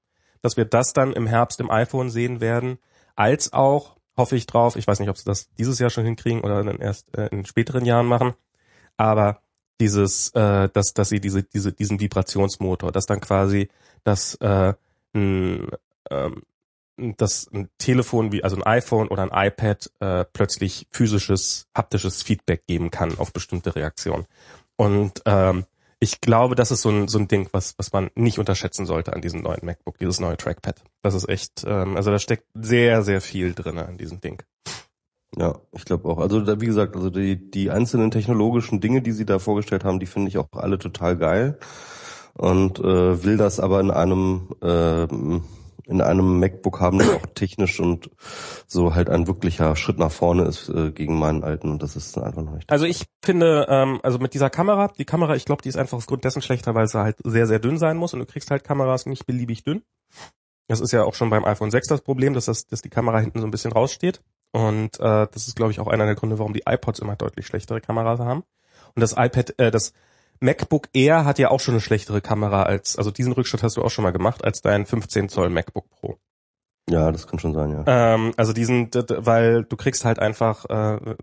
dass 0.41 0.57
wir 0.57 0.65
das 0.65 0.91
dann 0.91 1.13
im 1.13 1.25
Herbst 1.25 1.61
im 1.61 1.71
iPhone 1.71 2.09
sehen 2.09 2.41
werden, 2.41 2.79
als 3.15 3.53
auch 3.53 3.95
hoffe 4.17 4.35
ich 4.35 4.45
drauf. 4.45 4.75
Ich 4.75 4.87
weiß 4.87 4.99
nicht, 4.99 5.09
ob 5.09 5.17
sie 5.17 5.25
das 5.25 5.49
dieses 5.55 5.79
Jahr 5.79 5.89
schon 5.89 6.05
hinkriegen 6.05 6.41
oder 6.41 6.63
dann 6.63 6.79
erst 6.79 7.15
äh, 7.17 7.27
in 7.27 7.45
späteren 7.45 7.85
Jahren 7.85 8.07
machen. 8.07 8.33
Aber 8.97 9.41
dieses, 9.79 10.29
äh, 10.31 10.69
dass, 10.69 10.93
dass 10.93 11.09
sie 11.09 11.19
diese, 11.19 11.43
diese, 11.43 11.73
diesen 11.73 11.99
Vibrationsmotor, 11.99 12.91
dass 12.91 13.05
dann 13.05 13.19
quasi 13.19 13.69
das, 14.03 14.35
äh, 14.35 14.73
ein, 15.13 15.69
ähm, 16.09 16.43
dass 16.97 17.51
ein 17.51 17.69
Telefon 17.77 18.31
wie, 18.31 18.43
also 18.43 18.55
ein 18.55 18.63
iPhone 18.63 19.09
oder 19.09 19.29
ein 19.29 19.47
iPad 19.47 19.91
äh, 19.99 20.25
plötzlich 20.31 20.87
physisches, 20.91 21.67
haptisches 21.75 22.23
Feedback 22.23 22.65
geben 22.67 22.89
kann 22.89 23.17
auf 23.17 23.33
bestimmte 23.33 23.75
Reaktionen. 23.75 24.25
Und 24.77 25.21
ähm, 25.25 25.65
ich 25.99 26.21
glaube, 26.21 26.55
das 26.55 26.71
ist 26.71 26.81
so 26.81 26.89
ein, 26.89 27.07
so 27.07 27.17
ein 27.17 27.27
Ding, 27.27 27.49
was, 27.51 27.73
was 27.77 27.93
man 27.93 28.09
nicht 28.15 28.39
unterschätzen 28.39 28.85
sollte 28.85 29.13
an 29.13 29.21
diesem 29.21 29.41
neuen 29.41 29.65
MacBook, 29.65 29.97
dieses 29.97 30.19
neue 30.19 30.37
Trackpad. 30.37 30.83
Das 31.01 31.13
ist 31.13 31.29
echt, 31.29 31.63
ähm, 31.65 31.95
also 31.95 32.11
da 32.11 32.19
steckt 32.19 32.45
sehr, 32.53 33.03
sehr 33.03 33.21
viel 33.21 33.53
drin 33.53 33.77
an 33.79 33.97
diesem 33.97 34.19
Ding. 34.21 34.41
Ja, 35.37 35.59
ich 35.71 35.85
glaube 35.85 36.07
auch. 36.07 36.19
Also 36.19 36.41
da, 36.41 36.61
wie 36.61 36.65
gesagt, 36.65 36.95
also 36.95 37.09
die, 37.09 37.49
die 37.49 37.69
einzelnen 37.69 38.11
technologischen 38.11 38.79
Dinge, 38.79 39.01
die 39.01 39.11
sie 39.11 39.25
da 39.25 39.39
vorgestellt 39.39 39.83
haben, 39.83 39.99
die 39.99 40.05
finde 40.05 40.29
ich 40.29 40.37
auch 40.37 40.47
alle 40.53 40.77
total 40.77 41.17
geil. 41.17 41.57
Und 42.37 42.79
äh, 42.79 43.23
will 43.23 43.37
das 43.37 43.59
aber 43.59 43.79
in 43.79 43.91
einem 43.91 44.49
äh, 44.61 45.07
in 45.87 46.01
einem 46.01 46.39
MacBook 46.39 46.79
haben, 46.79 46.99
der 46.99 47.15
auch 47.15 47.25
technisch 47.35 47.79
und 47.79 48.09
so 48.67 48.95
halt 48.95 49.09
ein 49.09 49.27
wirklicher 49.27 49.75
Schritt 49.75 49.99
nach 49.99 50.11
vorne 50.11 50.43
ist 50.45 50.69
äh, 50.69 50.91
gegen 50.91 51.17
meinen 51.17 51.43
alten 51.43 51.69
und 51.69 51.83
das 51.83 51.95
ist 51.95 52.17
einfach 52.17 52.41
noch 52.41 52.53
nicht. 52.53 52.69
Also 52.69 52.85
ich 52.85 53.05
finde, 53.23 53.67
ähm, 53.69 53.99
also 54.03 54.17
mit 54.19 54.33
dieser 54.33 54.49
Kamera, 54.49 54.87
die 54.87 55.05
Kamera, 55.05 55.35
ich 55.35 55.45
glaube, 55.45 55.61
die 55.61 55.69
ist 55.69 55.77
einfach 55.77 55.97
aufgrund 55.97 56.23
dessen 56.23 56.41
schlechter, 56.41 56.73
weil 56.75 56.87
sie 56.87 56.99
halt 56.99 57.17
sehr, 57.23 57.47
sehr 57.47 57.59
dünn 57.59 57.77
sein 57.77 57.97
muss 57.97 58.13
und 58.13 58.19
du 58.19 58.25
kriegst 58.25 58.49
halt 58.51 58.63
Kameras 58.63 59.05
nicht 59.05 59.25
beliebig 59.25 59.63
dünn. 59.63 59.83
Das 60.67 60.81
ist 60.81 60.91
ja 60.91 61.03
auch 61.03 61.13
schon 61.13 61.29
beim 61.29 61.45
iPhone 61.45 61.69
6 61.69 61.87
das 61.87 62.01
Problem, 62.01 62.33
dass, 62.33 62.45
das, 62.45 62.65
dass 62.65 62.81
die 62.81 62.89
Kamera 62.89 63.19
hinten 63.19 63.39
so 63.39 63.45
ein 63.45 63.51
bisschen 63.51 63.71
raussteht. 63.71 64.21
Und 64.51 64.99
äh, 64.99 65.27
das 65.31 65.47
ist, 65.47 65.55
glaube 65.55 65.71
ich, 65.71 65.79
auch 65.79 65.87
einer 65.87 66.05
der 66.05 66.15
Gründe, 66.15 66.39
warum 66.39 66.53
die 66.53 66.63
iPods 66.65 66.99
immer 66.99 67.15
deutlich 67.15 67.45
schlechtere 67.45 67.81
Kameras 67.81 68.19
haben. 68.19 68.43
Und 68.95 69.01
das 69.01 69.11
iPad, 69.11 69.59
äh, 69.59 69.69
das 69.69 69.93
MacBook 70.39 70.89
Air 70.93 71.25
hat 71.25 71.39
ja 71.39 71.49
auch 71.49 71.59
schon 71.59 71.75
eine 71.75 71.81
schlechtere 71.81 72.21
Kamera 72.21 72.63
als, 72.63 72.97
also 72.97 73.11
diesen 73.11 73.33
Rückschritt 73.33 73.63
hast 73.63 73.77
du 73.77 73.83
auch 73.83 73.91
schon 73.91 74.03
mal 74.03 74.11
gemacht, 74.11 74.43
als 74.43 74.61
dein 74.61 74.85
15 74.85 75.29
Zoll 75.29 75.49
MacBook 75.49 75.89
Pro. 75.89 76.17
Ja, 76.89 77.11
das 77.11 77.27
kann 77.27 77.39
schon 77.39 77.53
sein, 77.53 77.71
ja. 77.71 77.83
Ähm, 77.87 78.33
also 78.37 78.53
diesen, 78.53 78.89
weil 78.93 79.63
du 79.63 79.75
kriegst 79.75 80.05
halt 80.05 80.19
einfach, 80.19 80.65
äh, 80.65 81.15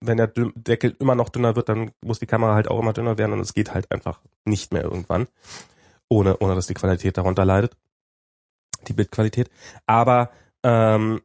wenn 0.00 0.16
der 0.16 0.26
Deckel 0.26 0.96
immer 0.98 1.14
noch 1.14 1.28
dünner 1.28 1.56
wird, 1.56 1.68
dann 1.68 1.92
muss 2.02 2.18
die 2.18 2.26
Kamera 2.26 2.54
halt 2.54 2.68
auch 2.68 2.80
immer 2.80 2.92
dünner 2.92 3.16
werden 3.16 3.32
und 3.32 3.40
es 3.40 3.54
geht 3.54 3.72
halt 3.72 3.90
einfach 3.92 4.20
nicht 4.44 4.72
mehr 4.72 4.82
irgendwann, 4.82 5.28
ohne, 6.08 6.38
ohne 6.38 6.54
dass 6.54 6.66
die 6.66 6.74
Qualität 6.74 7.16
darunter 7.16 7.44
leidet, 7.44 7.76
die 8.88 8.92
Bildqualität. 8.92 9.50
Aber 9.86 10.30
ähm, 10.62 11.20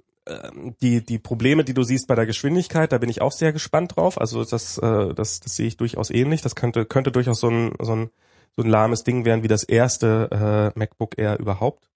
die, 0.82 1.04
die 1.04 1.20
Probleme, 1.20 1.64
die 1.64 1.74
du 1.74 1.84
siehst 1.84 2.08
bei 2.08 2.16
der 2.16 2.26
Geschwindigkeit, 2.26 2.92
da 2.92 2.98
bin 2.98 3.10
ich 3.10 3.22
auch 3.22 3.32
sehr 3.32 3.54
gespannt 3.54 3.96
drauf. 3.96 4.20
Also 4.20 4.44
das, 4.44 4.78
äh, 4.78 5.14
das, 5.14 5.40
das 5.40 5.56
sehe 5.56 5.68
ich 5.68 5.78
durchaus 5.78 6.10
ähnlich. 6.10 6.42
Das 6.42 6.56
könnte, 6.56 6.86
könnte 6.86 7.12
durchaus 7.12 7.40
so 7.40 7.50
ein, 7.50 7.74
so 7.80 7.96
ein, 7.96 8.10
so 8.56 8.64
ein 8.64 8.70
lahmes 8.70 9.04
Ding 9.04 9.26
werden 9.26 9.44
wie 9.44 9.48
das 9.48 9.64
erste 9.64 10.74
äh, 10.76 10.80
MacBook 10.80 11.18
Air 11.18 11.40
überhaupt. 11.40 11.90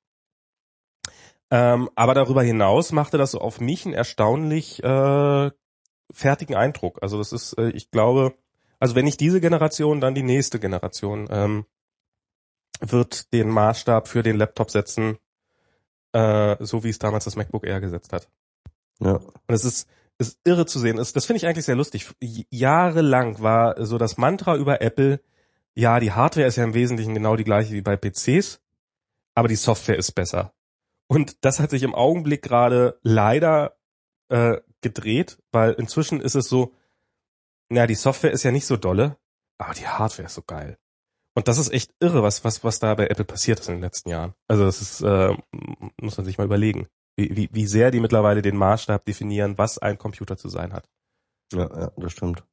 Ähm, 1.52 1.90
aber 1.96 2.14
darüber 2.16 2.42
hinaus 2.42 2.92
machte 2.92 3.18
das 3.18 3.36
auf 3.36 3.62
mich 3.62 3.86
einen 3.86 3.94
erstaunlich 3.94 4.84
äh, 4.84 5.52
fertigen 6.12 6.56
Eindruck. 6.56 7.00
Also 7.02 7.18
das 7.18 7.32
ist, 7.32 7.54
äh, 7.60 7.70
ich 7.70 7.92
glaube, 7.92 8.34
also 8.80 8.96
wenn 8.96 9.06
nicht 9.06 9.20
diese 9.20 9.40
Generation, 9.40 10.02
dann 10.02 10.16
die 10.16 10.24
nächste 10.24 10.60
Generation 10.60 11.28
ähm, 11.30 11.66
wird 12.82 13.32
den 13.34 13.50
Maßstab 13.50 14.08
für 14.08 14.24
den 14.24 14.38
Laptop 14.38 14.72
setzen, 14.72 15.18
äh, 16.14 16.56
so 16.60 16.84
wie 16.84 16.90
es 16.90 17.00
damals 17.00 17.26
das 17.26 17.36
MacBook 17.36 17.66
Air 17.66 17.82
gesetzt 17.82 18.14
hat. 18.14 18.30
Ja. 19.00 19.16
Und 19.16 19.42
es 19.48 19.66
ist, 19.66 19.88
ist 20.18 20.40
irre 20.44 20.66
zu 20.66 20.80
sehen. 20.80 20.98
Es, 20.98 21.14
das 21.14 21.26
finde 21.26 21.38
ich 21.38 21.48
eigentlich 21.48 21.66
sehr 21.66 21.76
lustig. 21.76 22.10
Jahrelang 22.50 23.42
war 23.42 23.84
so 23.86 23.98
das 23.98 24.18
Mantra 24.18 24.56
über 24.56 24.82
Apple, 24.82 25.20
ja, 25.76 26.00
die 26.00 26.12
Hardware 26.12 26.48
ist 26.48 26.56
ja 26.56 26.64
im 26.64 26.76
Wesentlichen 26.76 27.16
genau 27.16 27.36
die 27.36 27.44
gleiche 27.44 27.74
wie 27.74 27.82
bei 27.82 27.98
PCs, 27.98 28.62
aber 29.34 29.48
die 29.48 29.56
Software 29.56 29.98
ist 29.98 30.12
besser. 30.12 30.54
Und 31.08 31.44
das 31.44 31.60
hat 31.60 31.72
sich 31.72 31.84
im 31.84 31.96
Augenblick 31.96 32.44
gerade 32.44 33.00
leider 33.02 33.76
äh, 34.30 34.58
gedreht, 34.82 35.42
weil 35.52 35.74
inzwischen 35.74 36.22
ist 36.22 36.36
es 36.36 36.48
so, 36.48 36.76
na, 37.70 37.88
die 37.88 37.96
Software 37.96 38.32
ist 38.32 38.44
ja 38.44 38.52
nicht 38.52 38.68
so 38.68 38.78
dolle, 38.78 39.18
aber 39.58 39.74
die 39.74 39.88
Hardware 39.88 40.28
ist 40.28 40.36
so 40.36 40.44
geil. 40.44 40.78
Und 41.36 41.48
das 41.48 41.58
ist 41.58 41.74
echt 41.74 41.94
irre, 42.00 42.22
was, 42.22 42.44
was, 42.44 42.64
was 42.64 42.80
da 42.80 42.94
bei 42.94 43.08
Apple 43.08 43.26
passiert 43.26 43.60
ist 43.60 43.68
in 43.68 43.76
den 43.76 43.82
letzten 43.82 44.10
Jahren. 44.10 44.34
Also 44.48 44.66
das 44.66 44.82
ist, 44.82 45.02
äh, 45.02 45.36
muss 46.00 46.18
man 46.18 46.26
sich 46.26 46.38
mal 46.38 46.46
überlegen, 46.46 46.88
wie, 47.16 47.36
wie, 47.36 47.50
wie 47.52 47.66
sehr 47.66 47.92
die 47.92 48.00
mittlerweile 48.00 48.42
den 48.42 48.58
Maßstab 48.58 49.06
definieren, 49.06 49.58
was 49.58 49.78
ein 49.78 49.98
Computer 49.98 50.38
zu 50.38 50.50
sein 50.50 50.74
hat. 50.74 50.88
Ja, 51.52 51.70
ja, 51.80 51.92
das 51.98 52.12
stimmt. 52.12 52.44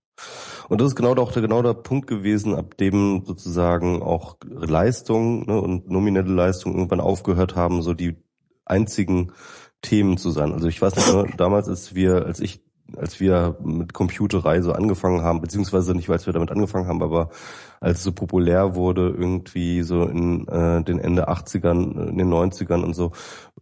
Und 0.68 0.80
das 0.80 0.88
ist 0.88 0.96
genau 0.96 1.14
auch 1.16 1.32
der, 1.32 1.42
genau 1.42 1.62
der 1.62 1.74
Punkt 1.74 2.06
gewesen, 2.06 2.54
ab 2.54 2.76
dem 2.76 3.24
sozusagen 3.24 4.02
auch 4.02 4.36
Leistung 4.44 5.46
ne, 5.46 5.60
und 5.60 5.90
nominelle 5.90 6.32
Leistung 6.32 6.74
irgendwann 6.74 7.00
aufgehört 7.00 7.56
haben, 7.56 7.82
so 7.82 7.94
die 7.94 8.16
einzigen 8.64 9.32
Themen 9.82 10.18
zu 10.18 10.30
sein. 10.30 10.52
Also 10.52 10.68
ich 10.68 10.80
weiß 10.80 10.96
nicht, 10.96 11.12
ne, 11.12 11.32
damals, 11.36 11.68
als 11.68 11.94
wir, 11.94 12.26
als 12.26 12.40
ich 12.40 12.62
als 12.96 13.20
wir 13.20 13.56
mit 13.62 13.94
Computerei 13.94 14.60
so 14.62 14.72
angefangen 14.72 15.22
haben, 15.22 15.40
beziehungsweise 15.40 15.94
nicht, 15.94 16.08
weil 16.08 16.24
wir 16.24 16.32
damit 16.32 16.50
angefangen 16.50 16.86
haben, 16.86 17.02
aber 17.02 17.30
als 17.80 17.98
es 17.98 18.04
so 18.04 18.12
populär 18.12 18.74
wurde, 18.74 19.08
irgendwie 19.08 19.82
so 19.82 20.04
in 20.04 20.46
äh, 20.48 20.82
den 20.82 20.98
Ende 20.98 21.30
80ern, 21.30 22.08
in 22.08 22.18
den 22.18 22.28
90ern 22.28 22.82
und 22.82 22.94
so, 22.94 23.12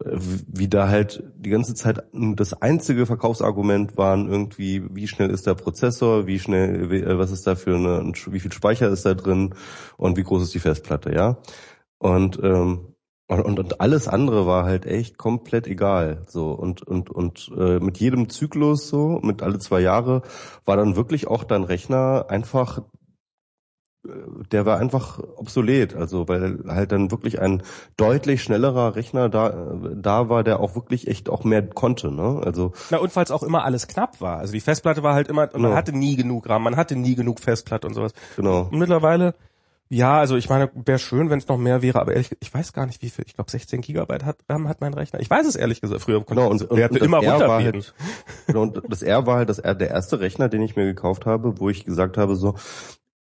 wie 0.01 0.69
da 0.69 0.89
halt 0.89 1.23
die 1.37 1.51
ganze 1.51 1.75
Zeit 1.75 2.03
das 2.13 2.53
einzige 2.61 3.07
Verkaufsargument 3.07 3.97
waren 3.97 4.29
irgendwie, 4.29 4.83
wie 4.91 5.07
schnell 5.07 5.31
ist 5.31 5.47
der 5.47 5.55
Prozessor, 5.55 6.27
wie 6.27 6.41
schnell, 6.41 6.91
wie, 6.91 7.01
äh, 7.01 7.19
was 7.19 7.31
ist 7.31 7.47
da 7.47 7.55
für 7.55 7.77
eine, 7.77 8.13
wie 8.27 8.41
viel 8.41 8.53
Speicher 8.53 8.89
ist 8.89 9.07
da 9.07 9.15
drin 9.15 9.55
und 9.97 10.17
wie 10.17 10.25
groß 10.25 10.43
ist 10.43 10.55
die 10.55 10.61
Festplatte, 10.61 11.15
ja. 11.15 11.39
Und 11.99 12.41
ähm, 12.43 12.95
und, 13.29 13.59
und 13.59 13.81
alles 13.81 14.09
andere 14.09 14.47
war 14.47 14.65
halt 14.65 14.87
echt 14.87 15.19
komplett 15.19 15.67
egal. 15.67 16.23
So 16.27 16.53
und 16.53 16.83
und 16.83 17.11
und 17.11 17.51
äh, 17.57 17.79
mit 17.79 17.99
jedem 17.99 18.31
Zyklus 18.31 18.89
so, 18.89 19.21
mit 19.23 19.43
alle 19.43 19.59
zwei 19.59 19.81
Jahre, 19.81 20.23
war 20.65 20.79
dann 20.79 20.97
wirklich 20.97 21.27
auch 21.27 21.45
dein 21.45 21.63
Rechner 21.63 22.27
einfach 22.31 22.81
äh, 24.07 24.11
der 24.51 24.65
war 24.65 24.79
einfach 24.79 25.21
obsolet, 25.37 25.95
also 25.95 26.27
weil 26.27 26.65
halt 26.69 26.91
dann 26.91 27.11
wirklich 27.11 27.39
ein 27.39 27.63
deutlich 27.99 28.43
schnellerer 28.43 28.97
Rechner 28.97 29.29
da 29.29 29.51
äh, 29.51 29.95
da 29.95 30.31
war, 30.31 30.43
der 30.43 30.61
auch 30.61 30.75
wirklich 30.75 31.07
echt 31.07 31.29
auch 31.29 31.45
mehr 31.45 31.69
konnte, 31.69 32.11
ne? 32.11 32.41
Also 32.43 32.73
na 32.89 32.97
und 32.97 33.13
falls 33.13 33.31
auch 33.31 33.43
immer 33.43 33.63
alles 33.63 33.89
knapp 33.89 34.23
war, 34.23 34.39
also 34.39 34.55
die 34.55 34.61
Festplatte 34.61 35.03
war 35.03 35.13
halt 35.13 35.29
immer, 35.29 35.51
man 35.53 35.63
genau. 35.63 35.75
hatte 35.75 35.93
nie 35.93 36.17
genug 36.17 36.49
RAM, 36.49 36.63
man 36.63 36.77
hatte 36.77 36.97
nie 36.97 37.15
genug 37.15 37.41
Festplatte 37.41 37.87
und 37.89 37.93
sowas. 37.93 38.15
Genau. 38.37 38.69
Und 38.71 38.79
mittlerweile 38.79 39.35
ja, 39.91 40.19
also 40.19 40.37
ich 40.37 40.49
meine, 40.51 40.71
wäre 40.75 40.99
schön, 40.99 41.31
wenn 41.31 41.39
es 41.39 41.49
noch 41.49 41.57
mehr 41.57 41.81
wäre, 41.81 42.01
aber 42.01 42.13
ehrlich, 42.13 42.31
ich 42.41 42.53
weiß 42.53 42.73
gar 42.73 42.87
nicht, 42.87 43.01
wie 43.03 43.09
viel. 43.09 43.25
Ich 43.27 43.35
glaube, 43.35 43.51
16 43.51 43.81
Gigabyte 43.81 44.25
hat 44.25 44.39
RAM 44.49 44.69
hat 44.69 44.81
mein 44.81 44.93
Rechner. 44.93 45.21
Ich 45.21 45.31
weiß 45.31 45.47
es 45.47 45.57
ehrlich 45.57 45.81
gesagt. 45.81 46.03
Früher 46.03 46.19
konnte 46.25 46.43
genau, 46.43 46.51
und, 46.51 46.63
und, 46.63 46.91
und 46.91 46.97
immer 46.99 47.19
runterbeten. 47.19 47.83
Halt, 47.83 47.95
genau, 48.47 48.63
und 48.63 48.83
das 48.89 49.03
R 49.03 49.27
war 49.27 49.37
halt 49.39 49.49
das 49.49 49.59
R, 49.59 49.75
der 49.75 49.89
erste 49.89 50.21
Rechner, 50.21 50.49
den 50.49 50.61
ich 50.61 50.77
mir 50.77 50.85
gekauft 50.85 51.25
habe, 51.25 51.59
wo 51.59 51.71
ich 51.71 51.87
gesagt 51.87 52.19
habe, 52.19 52.37
so, 52.37 52.55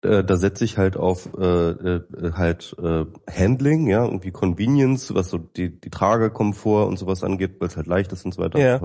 äh, 0.02 0.22
da 0.22 0.36
setze 0.36 0.64
ich 0.64 0.76
halt 0.76 0.96
auf 0.96 1.28
äh, 1.38 1.44
äh, 1.44 2.32
halt 2.34 2.76
äh, 2.80 3.04
Handling, 3.30 3.88
ja, 3.88 4.04
irgendwie 4.04 4.30
Convenience, 4.30 5.14
was 5.14 5.30
so 5.30 5.38
die, 5.38 5.80
die 5.80 5.90
Tragekomfort 5.90 6.86
und 6.86 6.98
sowas 6.98 7.24
angeht, 7.24 7.60
weil 7.60 7.68
es 7.68 7.76
halt 7.76 7.86
leicht 7.86 8.12
ist 8.12 8.24
und 8.24 8.34
so 8.34 8.42
weiter, 8.42 8.58
ja. 8.58 8.80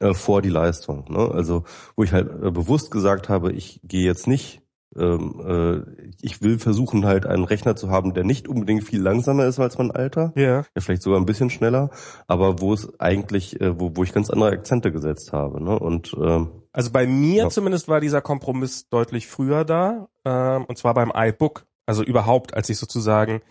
äh, 0.00 0.14
vor 0.14 0.42
die 0.42 0.50
Leistung. 0.50 1.06
Ne? 1.08 1.30
Also 1.32 1.64
wo 1.96 2.04
ich 2.04 2.12
halt 2.12 2.28
äh, 2.28 2.50
bewusst 2.50 2.90
gesagt 2.90 3.30
habe, 3.30 3.52
ich 3.52 3.80
gehe 3.82 4.04
jetzt 4.04 4.26
nicht 4.26 4.60
ähm, 4.96 5.40
äh, 5.46 6.04
ich 6.22 6.42
will 6.42 6.58
versuchen 6.58 7.04
halt 7.04 7.26
einen 7.26 7.44
Rechner 7.44 7.76
zu 7.76 7.90
haben, 7.90 8.14
der 8.14 8.24
nicht 8.24 8.48
unbedingt 8.48 8.84
viel 8.84 9.00
langsamer 9.00 9.46
ist 9.46 9.58
als 9.60 9.78
mein 9.78 9.90
Alter. 9.90 10.32
Ja. 10.36 10.58
ja 10.58 10.80
vielleicht 10.80 11.02
sogar 11.02 11.20
ein 11.20 11.26
bisschen 11.26 11.50
schneller, 11.50 11.90
aber 12.26 12.60
wo 12.60 12.72
es 12.72 12.98
eigentlich, 13.00 13.60
äh, 13.60 13.78
wo, 13.78 13.92
wo 13.94 14.02
ich 14.04 14.12
ganz 14.12 14.30
andere 14.30 14.50
Akzente 14.50 14.92
gesetzt 14.92 15.32
habe. 15.32 15.62
Ne? 15.62 15.78
Und 15.78 16.14
ähm, 16.20 16.48
also 16.72 16.90
bei 16.90 17.06
mir 17.06 17.44
ja. 17.44 17.48
zumindest 17.48 17.88
war 17.88 18.00
dieser 18.00 18.20
Kompromiss 18.20 18.88
deutlich 18.88 19.28
früher 19.28 19.64
da, 19.64 20.08
ähm, 20.24 20.64
und 20.64 20.76
zwar 20.78 20.94
beim 20.94 21.12
iBook. 21.14 21.66
Also 21.86 22.02
überhaupt, 22.02 22.54
als 22.54 22.70
ich 22.70 22.78
sozusagen, 22.78 23.42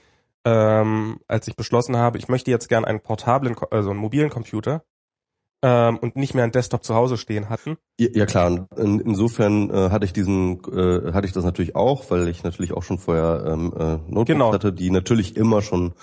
ähm, 0.44 1.20
als 1.28 1.48
ich 1.48 1.56
beschlossen 1.56 1.98
habe, 1.98 2.18
ich 2.18 2.28
möchte 2.28 2.52
jetzt 2.52 2.68
gern 2.68 2.84
einen 2.84 3.00
portablen, 3.00 3.56
also 3.72 3.92
einen 3.92 4.00
mobilen 4.00 4.30
Computer, 4.30 4.84
ähm, 5.64 5.98
und 5.98 6.18
nicht 6.18 6.36
mehr 6.36 6.44
einen 6.44 6.52
Desktop 6.52 6.84
zu 6.84 6.94
Hause 6.94 7.18
stehen 7.18 7.50
hatten. 7.50 7.78
Ja, 7.98 8.10
ja 8.14 8.26
klar, 8.26 8.68
in, 8.76 9.00
insofern 9.00 9.70
äh, 9.70 9.90
hatte 9.90 10.06
ich 10.06 10.12
diesen, 10.12 10.60
äh, 10.66 11.14
hatte 11.14 11.26
ich 11.26 11.32
das 11.32 11.46
natürlich 11.46 11.76
auch, 11.76 12.12
weil 12.12 12.28
ich 12.28 12.44
natürlich 12.44 12.74
auch 12.74 12.84
schon 12.84 13.00
vorher 13.00 13.46
ähm, 13.48 13.74
äh, 13.74 13.84
Notebooks 14.12 14.28
genau. 14.28 14.54
hatte, 14.54 14.74
die 14.74 14.92
natürlich 14.92 15.38
immer 15.38 15.62
schon 15.62 15.94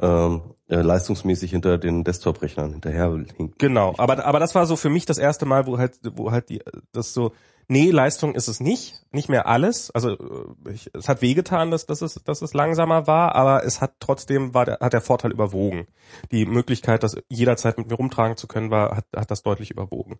ähm, 0.00 0.42
äh, 0.68 0.76
leistungsmäßig 0.76 1.50
hinter 1.50 1.76
den 1.76 2.04
Desktop-Rechnern 2.04 2.70
hinterher 2.70 3.10
hinken. 3.10 3.52
Genau, 3.58 3.94
aber 3.98 4.24
aber 4.24 4.38
das 4.38 4.54
war 4.54 4.64
so 4.66 4.76
für 4.76 4.90
mich 4.90 5.06
das 5.06 5.18
erste 5.18 5.44
Mal, 5.44 5.66
wo 5.66 5.76
halt 5.76 5.98
wo 6.14 6.30
halt 6.30 6.48
die 6.48 6.62
das 6.92 7.12
so 7.12 7.32
Nee, 7.70 7.92
Leistung 7.92 8.34
ist 8.34 8.48
es 8.48 8.58
nicht, 8.58 9.00
nicht 9.12 9.28
mehr 9.28 9.46
alles. 9.46 9.92
Also 9.92 10.10
äh, 10.18 10.72
ich, 10.72 10.90
es 10.92 11.08
hat 11.08 11.22
wehgetan, 11.22 11.70
dass, 11.70 11.86
dass, 11.86 12.02
es, 12.02 12.14
dass 12.14 12.42
es 12.42 12.52
langsamer 12.52 13.06
war, 13.06 13.36
aber 13.36 13.64
es 13.64 13.80
hat 13.80 13.92
trotzdem 14.00 14.54
war 14.54 14.64
der, 14.64 14.78
hat 14.80 14.92
der 14.92 15.00
Vorteil 15.00 15.30
überwogen. 15.30 15.86
Die 16.32 16.46
Möglichkeit, 16.46 17.04
das 17.04 17.16
jederzeit 17.28 17.78
mit 17.78 17.88
mir 17.88 17.94
rumtragen 17.94 18.36
zu 18.36 18.48
können, 18.48 18.72
war 18.72 18.96
hat, 18.96 19.06
hat 19.14 19.30
das 19.30 19.44
deutlich 19.44 19.70
überwogen. 19.70 20.18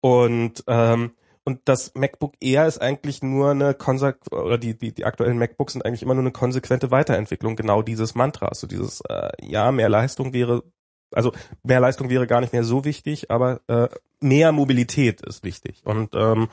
Und 0.00 0.62
ähm, 0.68 1.10
und 1.42 1.62
das 1.64 1.92
MacBook 1.96 2.34
Air 2.40 2.68
ist 2.68 2.80
eigentlich 2.80 3.20
nur 3.20 3.50
eine 3.50 3.74
Konse 3.74 4.16
oder 4.30 4.56
die, 4.56 4.78
die, 4.78 4.94
die 4.94 5.04
aktuellen 5.04 5.38
MacBooks 5.38 5.72
sind 5.72 5.84
eigentlich 5.84 6.04
immer 6.04 6.14
nur 6.14 6.22
eine 6.22 6.30
konsequente 6.30 6.92
Weiterentwicklung 6.92 7.56
genau 7.56 7.82
dieses 7.82 8.14
Mantras. 8.14 8.60
So 8.60 8.68
dieses, 8.68 9.00
äh, 9.08 9.30
ja, 9.40 9.72
mehr 9.72 9.88
Leistung 9.88 10.32
wäre, 10.32 10.62
also 11.10 11.32
mehr 11.64 11.80
Leistung 11.80 12.10
wäre 12.10 12.28
gar 12.28 12.40
nicht 12.40 12.52
mehr 12.52 12.62
so 12.62 12.84
wichtig, 12.84 13.32
aber 13.32 13.60
äh, 13.66 13.88
mehr 14.20 14.52
Mobilität 14.52 15.20
ist 15.22 15.42
wichtig. 15.42 15.82
Und 15.84 16.14
ähm, 16.14 16.48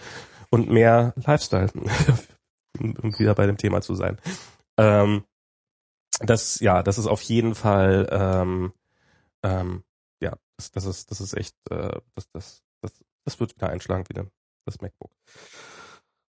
und 0.50 0.70
mehr 0.70 1.14
Lifestyle, 1.16 1.72
um 2.80 3.18
wieder 3.20 3.36
bei 3.36 3.46
dem 3.46 3.58
Thema 3.58 3.82
zu 3.82 3.96
sein. 3.96 4.18
Ähm, 4.78 5.24
das, 6.20 6.60
ja, 6.60 6.84
das 6.84 6.98
ist 6.98 7.08
auf 7.08 7.22
jeden 7.22 7.56
Fall, 7.56 8.08
ähm, 8.12 8.74
ähm, 9.44 9.84
ja, 10.22 10.36
das, 10.58 10.72
das 10.72 10.86
ist, 10.86 11.12
das 11.12 11.22
ist 11.22 11.34
echt, 11.36 11.56
äh, 11.70 12.00
das, 12.16 12.30
das, 12.34 12.64
das, 12.82 12.94
das 13.26 13.40
wird 13.40 13.56
wieder 13.56 13.70
einschlagen 13.70 14.08
wieder, 14.10 14.26
das 14.66 14.82
MacBook. 14.82 15.12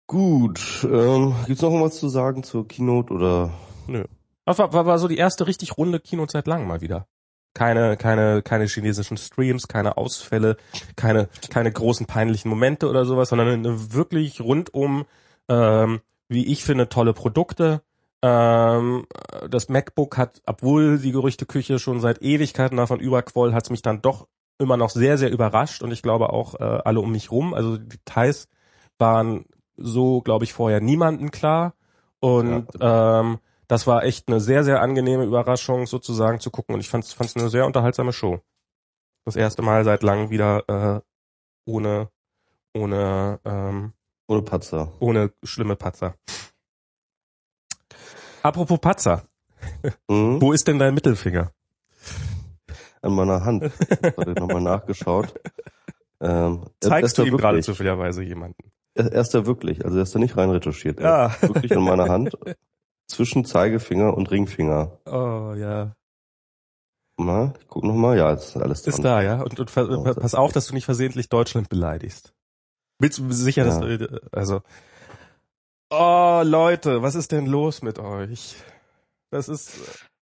Gut, 0.06 0.86
ähm, 0.90 1.34
gibt's 1.46 1.62
noch 1.62 1.70
was 1.80 1.98
zu 1.98 2.08
sagen 2.08 2.42
zur 2.42 2.68
Keynote 2.68 3.12
oder? 3.12 3.52
Nö. 3.86 4.04
Das 4.46 4.58
war, 4.58 4.72
war, 4.72 4.86
war 4.86 4.98
so 4.98 5.08
die 5.08 5.16
erste 5.16 5.46
richtig 5.46 5.78
runde 5.78 6.00
Keynote 6.00 6.32
seit 6.32 6.46
langem 6.46 6.68
mal 6.68 6.82
wieder 6.82 7.08
keine, 7.54 7.96
keine, 7.96 8.42
keine 8.42 8.66
chinesischen 8.66 9.16
Streams, 9.16 9.68
keine 9.68 9.96
Ausfälle, 9.96 10.56
keine, 10.96 11.28
keine 11.50 11.72
großen 11.72 12.06
peinlichen 12.06 12.48
Momente 12.48 12.88
oder 12.88 13.04
sowas, 13.04 13.30
sondern 13.30 13.48
eine 13.48 13.92
wirklich 13.94 14.40
rundum, 14.40 15.06
ähm, 15.48 16.00
wie 16.28 16.46
ich 16.46 16.64
finde, 16.64 16.88
tolle 16.88 17.12
Produkte. 17.14 17.82
Ähm, 18.22 19.06
das 19.48 19.68
MacBook 19.68 20.16
hat, 20.16 20.42
obwohl 20.46 20.98
die 20.98 21.12
Gerüchteküche 21.12 21.78
schon 21.78 22.00
seit 22.00 22.22
Ewigkeiten 22.22 22.76
davon 22.76 23.00
überquoll, 23.00 23.54
hat 23.54 23.64
es 23.64 23.70
mich 23.70 23.82
dann 23.82 24.02
doch 24.02 24.26
immer 24.58 24.76
noch 24.76 24.90
sehr, 24.90 25.18
sehr 25.18 25.30
überrascht 25.30 25.82
und 25.82 25.92
ich 25.92 26.02
glaube 26.02 26.32
auch 26.32 26.54
äh, 26.54 26.62
alle 26.84 27.00
um 27.00 27.12
mich 27.12 27.30
rum. 27.30 27.54
Also 27.54 27.76
die 27.76 27.88
Details 27.88 28.48
waren 28.98 29.44
so, 29.76 30.20
glaube 30.22 30.44
ich, 30.44 30.52
vorher 30.52 30.80
niemanden 30.80 31.30
klar. 31.30 31.74
Und 32.20 32.66
ja. 32.80 33.20
ähm, 33.20 33.38
das 33.74 33.88
war 33.88 34.04
echt 34.04 34.28
eine 34.28 34.38
sehr, 34.38 34.62
sehr 34.62 34.80
angenehme 34.80 35.24
Überraschung 35.24 35.88
sozusagen 35.88 36.38
zu 36.38 36.52
gucken 36.52 36.76
und 36.76 36.80
ich 36.80 36.88
fand 36.88 37.04
es 37.04 37.36
eine 37.36 37.48
sehr 37.48 37.66
unterhaltsame 37.66 38.12
Show. 38.12 38.40
Das 39.24 39.34
erste 39.34 39.62
Mal 39.62 39.82
seit 39.82 40.04
langem 40.04 40.30
wieder 40.30 40.62
äh, 40.68 41.00
ohne, 41.64 42.08
ohne, 42.72 43.40
ähm, 43.44 43.92
ohne 44.28 44.42
Patzer. 44.42 44.92
Ohne 45.00 45.32
schlimme 45.42 45.74
Patzer. 45.74 46.14
Apropos 48.44 48.78
Patzer. 48.78 49.24
Mhm. 50.08 50.40
Wo 50.40 50.52
ist 50.52 50.68
denn 50.68 50.78
dein 50.78 50.94
Mittelfinger? 50.94 51.50
An 53.02 53.12
meiner 53.12 53.44
Hand. 53.44 53.64
Habe 53.64 54.30
ich 54.30 54.38
nochmal 54.38 54.60
nachgeschaut. 54.60 55.34
Ähm, 56.20 56.66
Zeigst 56.78 57.18
du 57.18 57.24
ihm 57.24 57.38
gerade 57.38 57.60
zufälligerweise 57.60 58.22
jemanden? 58.22 58.70
Er, 58.94 59.10
ist 59.10 59.34
da 59.34 59.46
wirklich, 59.46 59.84
also 59.84 59.96
er 59.96 60.04
ist 60.04 60.14
da 60.14 60.20
nicht 60.20 60.36
rein 60.36 60.50
retuschiert. 60.50 61.00
Er 61.00 61.04
ja. 61.04 61.26
ist 61.26 61.42
wirklich 61.42 61.76
an 61.76 61.82
meiner 61.82 62.08
Hand. 62.08 62.38
zwischen 63.06 63.44
Zeigefinger 63.44 64.14
und 64.14 64.30
Ringfinger. 64.30 64.98
Oh 65.06 65.54
ja. 65.56 65.94
Mal, 67.16 67.54
ich 67.60 67.68
guck 67.68 67.84
noch 67.84 67.94
mal. 67.94 68.16
Ja, 68.16 68.32
ist 68.32 68.56
alles 68.56 68.82
dran. 68.82 68.94
Ist 68.94 69.04
da, 69.04 69.22
ja. 69.22 69.40
Und, 69.40 69.60
und 69.60 69.72
pass 70.16 70.34
auf, 70.34 70.52
dass 70.52 70.66
du 70.66 70.74
nicht 70.74 70.84
versehentlich 70.84 71.28
Deutschland 71.28 71.68
beleidigst. 71.68 72.34
Willst 72.98 73.18
du 73.18 73.30
sicher, 73.30 73.64
ja. 73.64 73.68
dass 73.68 73.80
du, 73.80 74.20
also. 74.32 74.62
Oh 75.90 76.42
Leute, 76.44 77.02
was 77.02 77.14
ist 77.14 77.30
denn 77.30 77.46
los 77.46 77.82
mit 77.82 77.98
euch? 77.98 78.56
Das 79.30 79.48
ist. 79.48 79.78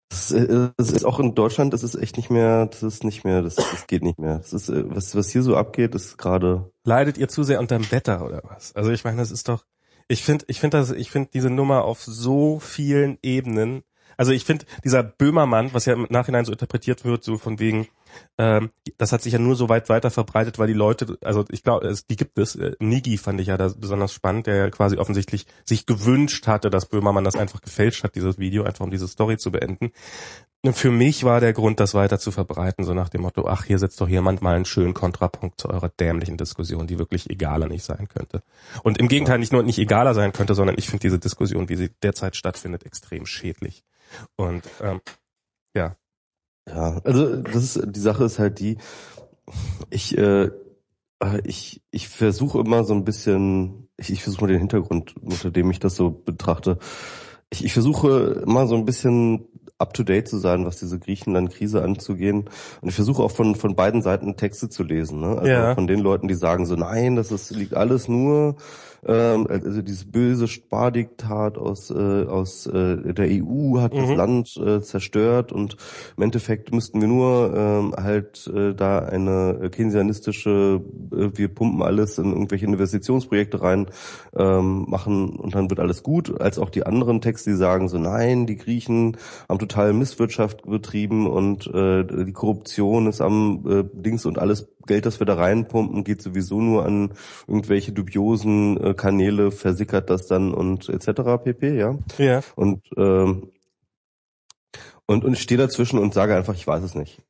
Das 0.09 0.31
ist 0.31 1.05
auch 1.05 1.19
in 1.19 1.35
Deutschland, 1.35 1.71
das 1.71 1.83
ist 1.83 1.93
echt 1.93 2.17
nicht 2.17 2.31
mehr, 2.31 2.65
das 2.65 2.81
ist 2.81 3.03
nicht 3.03 3.23
mehr, 3.23 3.43
das, 3.43 3.55
das 3.55 3.85
geht 3.85 4.01
nicht 4.01 4.17
mehr. 4.17 4.39
Das 4.39 4.53
ist, 4.53 4.71
was, 4.73 5.15
was 5.15 5.29
hier 5.29 5.43
so 5.43 5.55
abgeht, 5.55 5.93
ist 5.93 6.17
gerade. 6.17 6.71
Leidet 6.83 7.19
ihr 7.19 7.27
zu 7.27 7.43
sehr 7.43 7.59
unterm 7.59 7.91
Wetter 7.91 8.25
oder 8.25 8.41
was? 8.43 8.75
Also 8.75 8.89
ich 8.89 9.03
meine, 9.03 9.17
das 9.17 9.29
ist 9.29 9.47
doch. 9.47 9.65
Ich 10.11 10.23
finde, 10.23 10.43
ich 10.47 10.59
finde 10.59 10.77
das, 10.77 10.91
ich 10.91 11.11
finde 11.11 11.29
diese 11.31 11.49
Nummer 11.49 11.85
auf 11.85 12.01
so 12.01 12.59
vielen 12.59 13.19
Ebenen. 13.21 13.83
Also 14.17 14.31
ich 14.31 14.43
finde 14.43 14.65
dieser 14.83 15.03
Böhmermann, 15.03 15.73
was 15.73 15.85
ja 15.85 15.93
im 15.93 16.07
Nachhinein 16.09 16.45
so 16.45 16.51
interpretiert 16.51 17.05
wird, 17.05 17.23
so 17.23 17.37
von 17.37 17.59
wegen, 17.59 17.87
ähm, 18.37 18.71
das 18.97 19.11
hat 19.11 19.21
sich 19.21 19.33
ja 19.33 19.39
nur 19.39 19.55
so 19.55 19.69
weit 19.69 19.89
weiter 19.89 20.11
verbreitet, 20.11 20.59
weil 20.59 20.67
die 20.67 20.73
Leute, 20.73 21.17
also 21.21 21.45
ich 21.49 21.63
glaube, 21.63 21.93
die 22.09 22.15
gibt 22.15 22.37
es. 22.37 22.55
Äh, 22.55 22.75
Nigi 22.79 23.17
fand 23.17 23.41
ich 23.41 23.47
ja 23.47 23.57
da 23.57 23.71
besonders 23.77 24.13
spannend, 24.13 24.47
der 24.47 24.55
ja 24.55 24.69
quasi 24.69 24.97
offensichtlich 24.97 25.45
sich 25.65 25.85
gewünscht 25.85 26.47
hatte, 26.47 26.69
dass 26.69 26.87
Böhmermann 26.87 27.23
das 27.23 27.35
einfach 27.35 27.61
gefälscht 27.61 28.03
hat, 28.03 28.15
dieses 28.15 28.37
Video, 28.37 28.63
einfach 28.63 28.85
um 28.85 28.91
diese 28.91 29.07
Story 29.07 29.37
zu 29.37 29.51
beenden. 29.51 29.91
Und 30.61 30.73
für 30.73 30.91
mich 30.91 31.23
war 31.23 31.39
der 31.39 31.53
Grund, 31.53 31.79
das 31.79 31.93
weiter 31.93 32.19
zu 32.19 32.31
verbreiten, 32.31 32.83
so 32.83 32.93
nach 32.93 33.07
dem 33.07 33.21
Motto, 33.21 33.47
ach, 33.47 33.63
hier 33.63 33.79
setzt 33.79 34.01
doch 34.01 34.09
jemand 34.09 34.41
mal 34.41 34.55
einen 34.55 34.65
schönen 34.65 34.93
Kontrapunkt 34.93 35.61
zu 35.61 35.69
eurer 35.69 35.87
dämlichen 35.87 36.35
Diskussion, 36.35 36.85
die 36.85 36.99
wirklich 36.99 37.29
egaler 37.29 37.67
nicht 37.67 37.85
sein 37.85 38.09
könnte. 38.09 38.43
Und 38.83 38.97
im 38.97 39.07
Gegenteil 39.07 39.39
nicht 39.39 39.53
nur 39.53 39.63
nicht 39.63 39.79
egaler 39.79 40.13
sein 40.13 40.33
könnte, 40.33 40.55
sondern 40.55 40.75
ich 40.77 40.87
finde 40.87 41.03
diese 41.03 41.19
Diskussion, 41.19 41.69
wie 41.69 41.77
sie 41.77 41.91
derzeit 42.03 42.35
stattfindet, 42.35 42.85
extrem 42.85 43.25
schädlich. 43.25 43.85
Und 44.35 44.63
ähm, 44.81 44.99
ja, 45.73 45.95
ja, 46.69 47.01
also 47.03 47.37
das 47.37 47.75
ist 47.75 47.81
die 47.85 47.99
Sache 47.99 48.23
ist 48.23 48.39
halt 48.39 48.59
die, 48.59 48.77
ich 49.89 50.17
äh, 50.17 50.49
ich, 51.43 51.81
ich 51.91 52.07
versuche 52.07 52.59
immer 52.59 52.83
so 52.83 52.93
ein 52.93 53.03
bisschen, 53.03 53.89
ich, 53.97 54.09
ich 54.11 54.23
versuche 54.23 54.45
mal 54.45 54.51
den 54.51 54.59
Hintergrund, 54.59 55.15
unter 55.21 55.51
dem 55.51 55.69
ich 55.69 55.79
das 55.79 55.95
so 55.95 56.11
betrachte. 56.11 56.77
Ich, 57.49 57.65
ich 57.65 57.73
versuche 57.73 58.43
immer 58.45 58.67
so 58.67 58.75
ein 58.75 58.85
bisschen 58.85 59.45
up-to-date 59.77 60.27
zu 60.27 60.37
sein, 60.37 60.65
was 60.65 60.79
diese 60.79 60.99
Griechenland-Krise 60.99 61.83
anzugehen. 61.83 62.49
Und 62.81 62.89
ich 62.89 62.95
versuche 62.95 63.23
auch 63.23 63.31
von, 63.31 63.55
von 63.55 63.75
beiden 63.75 64.01
Seiten 64.01 64.35
Texte 64.37 64.69
zu 64.69 64.83
lesen. 64.83 65.19
Ne? 65.21 65.37
Also 65.37 65.51
ja. 65.51 65.75
von 65.75 65.87
den 65.87 65.99
Leuten, 65.99 66.27
die 66.27 66.35
sagen 66.35 66.65
so, 66.65 66.75
nein, 66.75 67.15
das 67.15 67.31
ist, 67.31 67.51
liegt 67.51 67.73
alles 67.73 68.07
nur 68.07 68.55
ähm, 69.05 69.47
also 69.49 69.81
dieses 69.81 70.05
böse 70.05 70.47
Spardiktat 70.47 71.57
aus, 71.57 71.89
äh, 71.91 72.25
aus 72.25 72.65
äh, 72.67 73.13
der 73.13 73.27
EU 73.29 73.79
hat 73.79 73.93
mhm. 73.93 73.97
das 73.97 74.15
Land 74.15 74.57
äh, 74.57 74.81
zerstört 74.81 75.51
und 75.51 75.77
im 76.17 76.23
Endeffekt 76.23 76.73
müssten 76.73 77.01
wir 77.01 77.07
nur 77.07 77.53
ähm, 77.55 77.93
halt 77.95 78.47
äh, 78.53 78.73
da 78.73 78.99
eine 78.99 79.69
keynesianistische, 79.71 80.81
äh, 81.11 81.29
wir 81.33 81.47
pumpen 81.47 81.81
alles 81.81 82.17
in 82.17 82.31
irgendwelche 82.31 82.65
Investitionsprojekte 82.65 83.61
rein, 83.61 83.87
ähm, 84.35 84.85
machen 84.87 85.29
und 85.37 85.55
dann 85.55 85.69
wird 85.69 85.79
alles 85.79 86.03
gut, 86.03 86.39
als 86.39 86.59
auch 86.59 86.69
die 86.69 86.85
anderen 86.85 87.21
Texte, 87.21 87.51
die 87.51 87.55
sagen 87.55 87.87
so, 87.87 87.97
nein, 87.97 88.45
die 88.45 88.57
Griechen 88.57 89.17
haben 89.47 89.59
total 89.59 89.93
Misswirtschaft 89.93 90.63
betrieben 90.63 91.27
und 91.27 91.67
äh, 91.67 92.03
die 92.03 92.33
Korruption 92.33 93.07
ist 93.07 93.21
am 93.21 93.65
äh, 93.67 93.83
Dings 93.93 94.25
und 94.25 94.39
alles 94.39 94.69
Geld, 94.89 95.05
das 95.05 95.19
wir 95.19 95.25
da 95.25 95.35
reinpumpen, 95.35 96.03
geht 96.03 96.21
sowieso 96.21 96.59
nur 96.61 96.85
an 96.85 97.11
irgendwelche 97.47 97.91
dubiosen 97.91 98.77
äh, 98.77 98.88
Kanäle, 98.93 99.51
versickert 99.51 100.09
das 100.09 100.27
dann 100.27 100.53
und 100.53 100.89
etc. 100.89 101.43
pp. 101.43 101.77
Ja. 101.77 101.97
Ja. 102.17 102.41
Und 102.55 102.83
ähm, 102.97 103.51
und 105.05 105.25
und 105.25 105.33
ich 105.33 105.41
stehe 105.41 105.57
dazwischen 105.57 105.99
und 105.99 106.13
sage 106.13 106.35
einfach, 106.35 106.55
ich 106.55 106.67
weiß 106.67 106.83
es 106.83 106.95
nicht. 106.95 107.21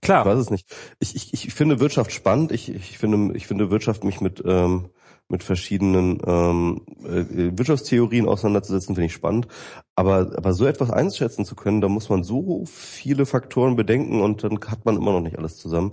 Klar. 0.00 0.22
Ich 0.22 0.32
weiß 0.32 0.38
es 0.38 0.50
nicht. 0.50 0.74
Ich, 0.98 1.14
ich, 1.14 1.32
ich 1.32 1.54
finde 1.54 1.80
Wirtschaft 1.80 2.12
spannend. 2.12 2.52
Ich, 2.52 2.68
ich 2.68 2.98
finde 2.98 3.36
ich 3.36 3.46
finde 3.46 3.70
Wirtschaft 3.70 4.04
mich 4.04 4.20
mit 4.20 4.42
ähm, 4.44 4.90
mit 5.30 5.44
verschiedenen 5.44 6.22
ähm, 6.26 6.86
äh, 7.04 7.58
Wirtschaftstheorien 7.58 8.26
auseinanderzusetzen, 8.26 8.94
finde 8.94 9.06
ich 9.06 9.12
spannend. 9.12 9.46
Aber, 9.94 10.32
aber 10.34 10.54
so 10.54 10.64
etwas 10.64 10.90
einschätzen 10.90 11.44
zu 11.44 11.54
können, 11.54 11.82
da 11.82 11.88
muss 11.88 12.08
man 12.08 12.24
so 12.24 12.64
viele 12.64 13.26
Faktoren 13.26 13.76
bedenken 13.76 14.22
und 14.22 14.42
dann 14.42 14.58
hat 14.66 14.86
man 14.86 14.96
immer 14.96 15.12
noch 15.12 15.20
nicht 15.20 15.36
alles 15.36 15.58
zusammen 15.58 15.92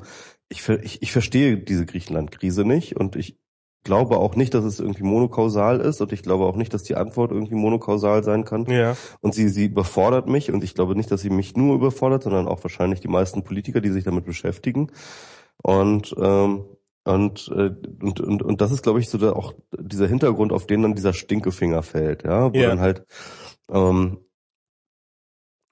ich, 0.50 0.68
ich, 0.70 1.02
ich 1.02 1.12
verstehe 1.12 1.58
diese 1.58 1.86
Griechenland-Krise 1.86 2.66
nicht 2.66 2.96
und 2.98 3.16
ich 3.16 3.38
glaube 3.86 4.18
auch 4.18 4.36
nicht, 4.36 4.54
dass 4.54 4.66
es 4.66 4.82
irgendwie 4.82 5.04
monokausal 5.04 5.80
ist 5.80 6.02
und 6.02 6.12
ich 6.12 6.24
glaube 6.24 6.44
auch 6.44 6.58
nicht, 6.58 6.74
dass 6.74 6.84
die 6.84 6.96
Antwort 6.96 7.32
irgendwie 7.32 7.56
monokausal 7.56 8.24
sein 8.24 8.44
kann. 8.44 8.66
Ja. 8.66 8.98
Und 9.22 9.34
sie, 9.34 9.48
sie 9.48 9.68
überfordert 9.68 10.28
mich 10.28 10.52
und 10.52 10.64
ich 10.66 10.74
glaube 10.74 10.98
nicht, 10.98 11.10
dass 11.12 11.22
sie 11.22 11.30
mich 11.30 11.56
nur 11.56 11.76
überfordert, 11.76 12.24
sondern 12.24 12.50
auch 12.50 12.62
wahrscheinlich 12.64 13.00
die 13.00 13.08
meisten 13.08 13.44
Politiker, 13.44 13.80
die 13.80 13.92
sich 13.92 14.04
damit 14.04 14.26
beschäftigen. 14.26 14.92
Und 15.64 16.14
ähm, 16.20 16.66
und, 17.08 17.52
äh, 17.56 17.70
und, 18.02 18.20
und, 18.20 18.42
und 18.42 18.62
das 18.62 18.72
ist, 18.72 18.82
glaube 18.82 19.00
ich, 19.00 19.10
so 19.10 19.20
da 19.20 19.34
auch 19.34 19.54
dieser 19.78 20.08
Hintergrund, 20.08 20.52
auf 20.52 20.66
den 20.66 20.82
dann 20.82 20.96
dieser 20.96 21.14
Stinkefinger 21.14 21.84
fällt, 21.84 22.24
ja, 22.24 22.52
wo 22.52 22.58
ja. 22.58 22.70
dann 22.70 22.80
halt 22.80 23.06
ähm, 23.70 24.18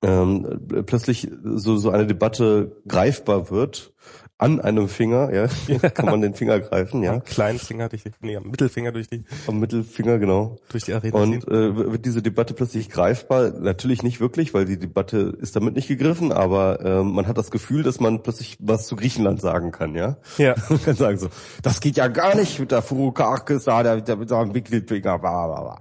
ähm, 0.03 0.67
plötzlich 0.85 1.31
so, 1.43 1.77
so 1.77 1.89
eine 1.89 2.05
Debatte 2.05 2.79
greifbar 2.87 3.49
wird 3.49 3.93
an 4.39 4.59
einem 4.59 4.89
Finger, 4.89 5.31
ja, 5.67 5.89
kann 5.89 6.07
man 6.07 6.21
den 6.21 6.33
Finger 6.33 6.59
greifen, 6.59 7.03
ja. 7.03 7.13
Am 7.13 7.23
kleinen 7.23 7.59
Finger 7.59 7.87
durch 7.89 8.03
die, 8.03 8.11
nee, 8.21 8.35
am 8.35 8.49
Mittelfinger 8.49 8.91
durch 8.91 9.07
die. 9.07 9.23
Am 9.47 9.59
Mittelfinger, 9.59 10.17
genau. 10.17 10.57
Durch 10.69 10.83
die 10.83 10.93
Arena. 10.93 11.17
Und 11.17 11.47
äh, 11.47 11.91
wird 11.91 12.05
diese 12.05 12.21
Debatte 12.21 12.53
plötzlich 12.53 12.89
greifbar? 12.89 13.51
Natürlich 13.51 14.03
nicht 14.03 14.19
wirklich, 14.19 14.53
weil 14.53 14.65
die 14.65 14.77
Debatte 14.77 15.37
ist 15.39 15.55
damit 15.55 15.75
nicht 15.75 15.87
gegriffen, 15.87 16.31
aber 16.31 16.81
äh, 16.81 17.03
man 17.03 17.27
hat 17.27 17.37
das 17.37 17.51
Gefühl, 17.51 17.83
dass 17.83 17.99
man 17.99 18.23
plötzlich 18.23 18.57
was 18.59 18.87
zu 18.87 18.95
Griechenland 18.95 19.39
sagen 19.39 19.71
kann, 19.71 19.95
ja. 19.95 20.17
Ja. 20.37 20.55
Und 20.69 20.83
kann 20.83 20.95
sagen 20.95 21.17
so, 21.17 21.29
das 21.61 21.79
geht 21.79 21.97
ja 21.97 22.07
gar 22.07 22.35
nicht 22.35 22.59
mit 22.59 22.71
der 22.71 22.81
Furukakis 22.81 23.65
da, 23.65 23.83
der, 23.83 24.01
der 24.01 24.15
mit 24.15 24.29
seinem 24.29 24.51
Mittelfinger, 24.51 25.19
bla, 25.19 25.47
bla, 25.47 25.61
bla. 25.61 25.79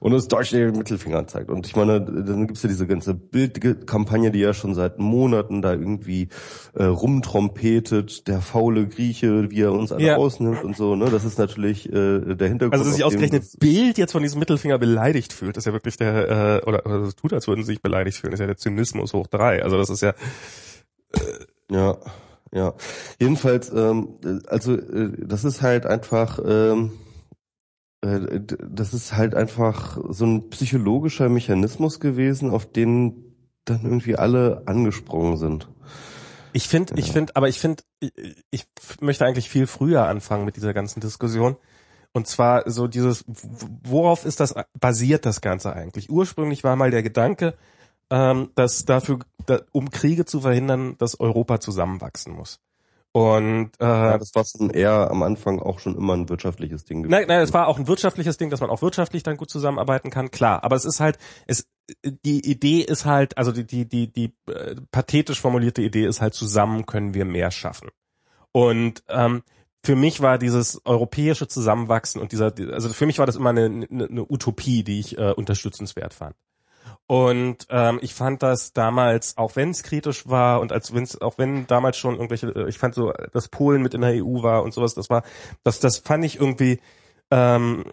Und 0.00 0.12
das 0.12 0.28
deutsche 0.28 0.70
Mittelfinger 0.70 1.26
zeigt. 1.26 1.50
Und 1.50 1.66
ich 1.66 1.74
meine, 1.74 2.00
dann 2.00 2.46
gibt's 2.46 2.62
ja 2.62 2.68
diese 2.68 2.86
ganze 2.86 3.14
Bildkampagne, 3.14 4.30
die 4.30 4.38
ja 4.38 4.54
schon 4.54 4.74
seit 4.74 4.98
Monaten 4.98 5.62
da 5.62 5.72
irgendwie 5.72 6.28
äh, 6.74 6.84
rumtrompet 6.84 7.77
berichtet, 7.80 8.26
der 8.28 8.40
faule 8.40 8.86
Grieche, 8.86 9.50
wie 9.50 9.62
er 9.62 9.72
uns 9.72 9.92
alle 9.92 10.04
ja. 10.04 10.16
ausnimmt 10.16 10.64
und 10.64 10.76
so, 10.76 10.96
ne? 10.96 11.10
Das 11.10 11.24
ist 11.24 11.38
natürlich 11.38 11.86
äh, 11.88 12.34
der 12.34 12.48
Hintergrund. 12.48 12.74
Also 12.74 12.84
dass 12.84 12.94
sich 12.94 13.04
ausgerechnet 13.04 13.44
Bild 13.58 13.98
jetzt 13.98 14.12
von 14.12 14.22
diesem 14.22 14.38
Mittelfinger 14.38 14.78
beleidigt 14.78 15.32
fühlt, 15.32 15.56
das 15.56 15.62
ist 15.62 15.66
ja 15.66 15.72
wirklich 15.72 15.96
der, 15.96 16.62
äh, 16.62 16.66
oder, 16.66 16.84
oder 16.86 17.00
das 17.00 17.16
tut, 17.16 17.32
als 17.32 17.48
würden 17.48 17.62
sie 17.62 17.72
sich 17.72 17.82
beleidigt 17.82 18.18
fühlen, 18.18 18.32
das 18.32 18.40
ist 18.40 18.44
ja 18.44 18.46
der 18.46 18.56
Zynismus 18.56 19.12
hoch 19.12 19.26
drei. 19.26 19.62
Also 19.62 19.78
das 19.78 19.90
ist 19.90 20.02
ja 20.02 20.10
äh, 21.12 21.20
Ja, 21.70 21.98
ja. 22.52 22.74
Jedenfalls, 23.20 23.70
ähm, 23.72 24.18
also 24.46 24.74
äh, 24.74 25.12
das 25.18 25.44
ist 25.44 25.62
halt 25.62 25.86
einfach 25.86 26.38
ähm, 26.44 26.92
äh, 28.00 28.40
das 28.70 28.94
ist 28.94 29.16
halt 29.16 29.34
einfach 29.34 29.98
so 30.08 30.24
ein 30.24 30.50
psychologischer 30.50 31.28
Mechanismus 31.28 32.00
gewesen, 32.00 32.50
auf 32.50 32.66
den 32.70 33.24
dann 33.64 33.82
irgendwie 33.84 34.16
alle 34.16 34.62
angesprungen 34.66 35.36
sind. 35.36 35.68
Ich 36.52 36.68
finde, 36.68 36.94
ich 36.96 37.12
finde, 37.12 37.36
aber 37.36 37.48
ich 37.48 37.58
finde, 37.58 37.82
ich, 38.00 38.12
ich 38.50 38.66
möchte 39.00 39.24
eigentlich 39.24 39.48
viel 39.48 39.66
früher 39.66 40.06
anfangen 40.06 40.44
mit 40.44 40.56
dieser 40.56 40.74
ganzen 40.74 41.00
Diskussion. 41.00 41.56
Und 42.12 42.26
zwar 42.26 42.68
so 42.70 42.86
dieses, 42.86 43.24
worauf 43.26 44.24
ist 44.24 44.40
das 44.40 44.54
basiert 44.78 45.26
das 45.26 45.40
Ganze 45.40 45.72
eigentlich? 45.74 46.10
Ursprünglich 46.10 46.64
war 46.64 46.74
mal 46.74 46.90
der 46.90 47.02
Gedanke, 47.02 47.54
ähm, 48.10 48.50
dass 48.54 48.84
dafür, 48.84 49.18
da, 49.46 49.60
um 49.72 49.90
Kriege 49.90 50.24
zu 50.24 50.40
verhindern, 50.40 50.96
dass 50.98 51.20
Europa 51.20 51.60
zusammenwachsen 51.60 52.32
muss. 52.32 52.60
Und 53.12 53.70
äh, 53.80 53.84
ja, 53.84 54.18
das 54.18 54.34
war 54.34 54.44
schon 54.44 54.70
eher 54.70 55.10
am 55.10 55.22
Anfang 55.22 55.60
auch 55.60 55.78
schon 55.78 55.96
immer 55.96 56.14
ein 56.14 56.28
wirtschaftliches 56.28 56.84
Ding. 56.84 57.00
Nein, 57.02 57.24
nein, 57.26 57.40
es 57.40 57.54
war 57.54 57.66
auch 57.66 57.78
ein 57.78 57.88
wirtschaftliches 57.88 58.36
Ding, 58.36 58.50
dass 58.50 58.60
man 58.60 58.70
auch 58.70 58.82
wirtschaftlich 58.82 59.22
dann 59.22 59.36
gut 59.36 59.50
zusammenarbeiten 59.50 60.10
kann, 60.10 60.30
klar. 60.30 60.62
Aber 60.62 60.76
es 60.76 60.84
ist 60.84 61.00
halt, 61.00 61.18
es 61.46 61.66
die 62.04 62.48
Idee 62.48 62.82
ist 62.82 63.06
halt, 63.06 63.38
also 63.38 63.50
die 63.50 63.64
die 63.64 63.88
die 63.88 64.12
die 64.12 64.34
äh, 64.46 64.76
pathetisch 64.90 65.40
formulierte 65.40 65.82
Idee 65.82 66.04
ist 66.04 66.20
halt, 66.20 66.34
zusammen 66.34 66.84
können 66.84 67.14
wir 67.14 67.24
mehr 67.24 67.50
schaffen. 67.50 67.88
Und 68.52 69.02
ähm, 69.08 69.42
für 69.84 69.96
mich 69.96 70.20
war 70.20 70.38
dieses 70.38 70.84
europäische 70.84 71.48
Zusammenwachsen 71.48 72.20
und 72.20 72.32
dieser, 72.32 72.52
also 72.72 72.88
für 72.90 73.06
mich 73.06 73.18
war 73.18 73.26
das 73.26 73.36
immer 73.36 73.50
eine, 73.50 73.64
eine, 73.64 74.06
eine 74.06 74.30
Utopie, 74.30 74.82
die 74.82 75.00
ich 75.00 75.16
äh, 75.16 75.32
unterstützenswert 75.32 76.12
fand. 76.12 76.36
Und 77.06 77.66
ähm, 77.70 77.98
ich 78.02 78.14
fand 78.14 78.42
das 78.42 78.72
damals, 78.72 79.36
auch 79.38 79.56
wenn 79.56 79.70
es 79.70 79.82
kritisch 79.82 80.28
war 80.28 80.60
und 80.60 80.72
als 80.72 80.92
wenn's, 80.94 81.20
auch 81.20 81.38
wenn 81.38 81.66
damals 81.66 81.96
schon 81.96 82.14
irgendwelche, 82.14 82.48
äh, 82.48 82.68
ich 82.68 82.78
fand 82.78 82.94
so, 82.94 83.12
dass 83.32 83.48
Polen 83.48 83.82
mit 83.82 83.94
in 83.94 84.02
der 84.02 84.24
EU 84.24 84.42
war 84.42 84.62
und 84.62 84.74
sowas, 84.74 84.94
das 84.94 85.08
war, 85.08 85.22
das, 85.64 85.80
das 85.80 85.98
fand 85.98 86.24
ich 86.24 86.38
irgendwie, 86.38 86.80
ähm, 87.30 87.84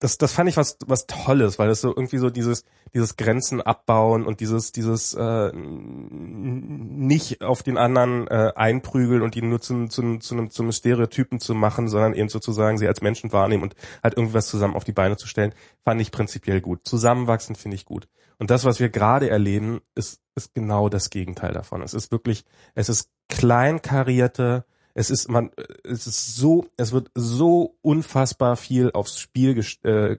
das, 0.00 0.16
das 0.16 0.32
fand 0.32 0.48
ich 0.48 0.56
was, 0.56 0.78
was 0.86 1.06
Tolles, 1.06 1.58
weil 1.58 1.68
das 1.68 1.82
so 1.82 1.88
irgendwie 1.88 2.16
so 2.16 2.30
dieses, 2.30 2.64
dieses 2.94 3.16
Grenzen 3.16 3.60
abbauen 3.60 4.26
und 4.26 4.40
dieses, 4.40 4.72
dieses 4.72 5.12
äh, 5.12 5.52
nicht 5.52 7.42
auf 7.42 7.62
den 7.62 7.76
anderen 7.76 8.26
äh, 8.26 8.52
einprügeln 8.56 9.20
und 9.20 9.36
ihn 9.36 9.50
nur 9.50 9.60
zum, 9.60 9.90
zum, 9.90 10.22
zu, 10.22 10.34
einem, 10.34 10.50
zum 10.50 10.72
Stereotypen 10.72 11.38
zu 11.38 11.54
machen, 11.54 11.86
sondern 11.88 12.14
eben 12.14 12.30
sozusagen 12.30 12.78
sie 12.78 12.88
als 12.88 13.02
Menschen 13.02 13.30
wahrnehmen 13.32 13.62
und 13.62 13.76
halt 14.02 14.16
irgendwas 14.16 14.46
zusammen 14.46 14.74
auf 14.74 14.84
die 14.84 14.92
Beine 14.92 15.18
zu 15.18 15.26
stellen, 15.26 15.54
fand 15.84 16.00
ich 16.00 16.10
prinzipiell 16.10 16.62
gut. 16.62 16.80
Zusammenwachsen 16.84 17.54
finde 17.54 17.74
ich 17.74 17.84
gut. 17.84 18.08
Und 18.38 18.50
das, 18.50 18.64
was 18.64 18.80
wir 18.80 18.88
gerade 18.88 19.28
erleben, 19.28 19.82
ist, 19.94 20.22
ist 20.34 20.54
genau 20.54 20.88
das 20.88 21.10
Gegenteil 21.10 21.52
davon. 21.52 21.82
Es 21.82 21.92
ist 21.92 22.10
wirklich, 22.10 22.46
es 22.74 22.88
ist 22.88 23.10
kleinkarierte, 23.28 24.64
es 25.00 25.08
ist 25.08 25.30
man, 25.30 25.50
es 25.82 26.06
ist 26.06 26.36
so, 26.36 26.66
es 26.76 26.92
wird 26.92 27.10
so 27.14 27.78
unfassbar 27.80 28.56
viel 28.56 28.90
aufs 28.92 29.18
Spiel 29.18 29.54
gest, 29.54 29.82
äh, 29.82 30.18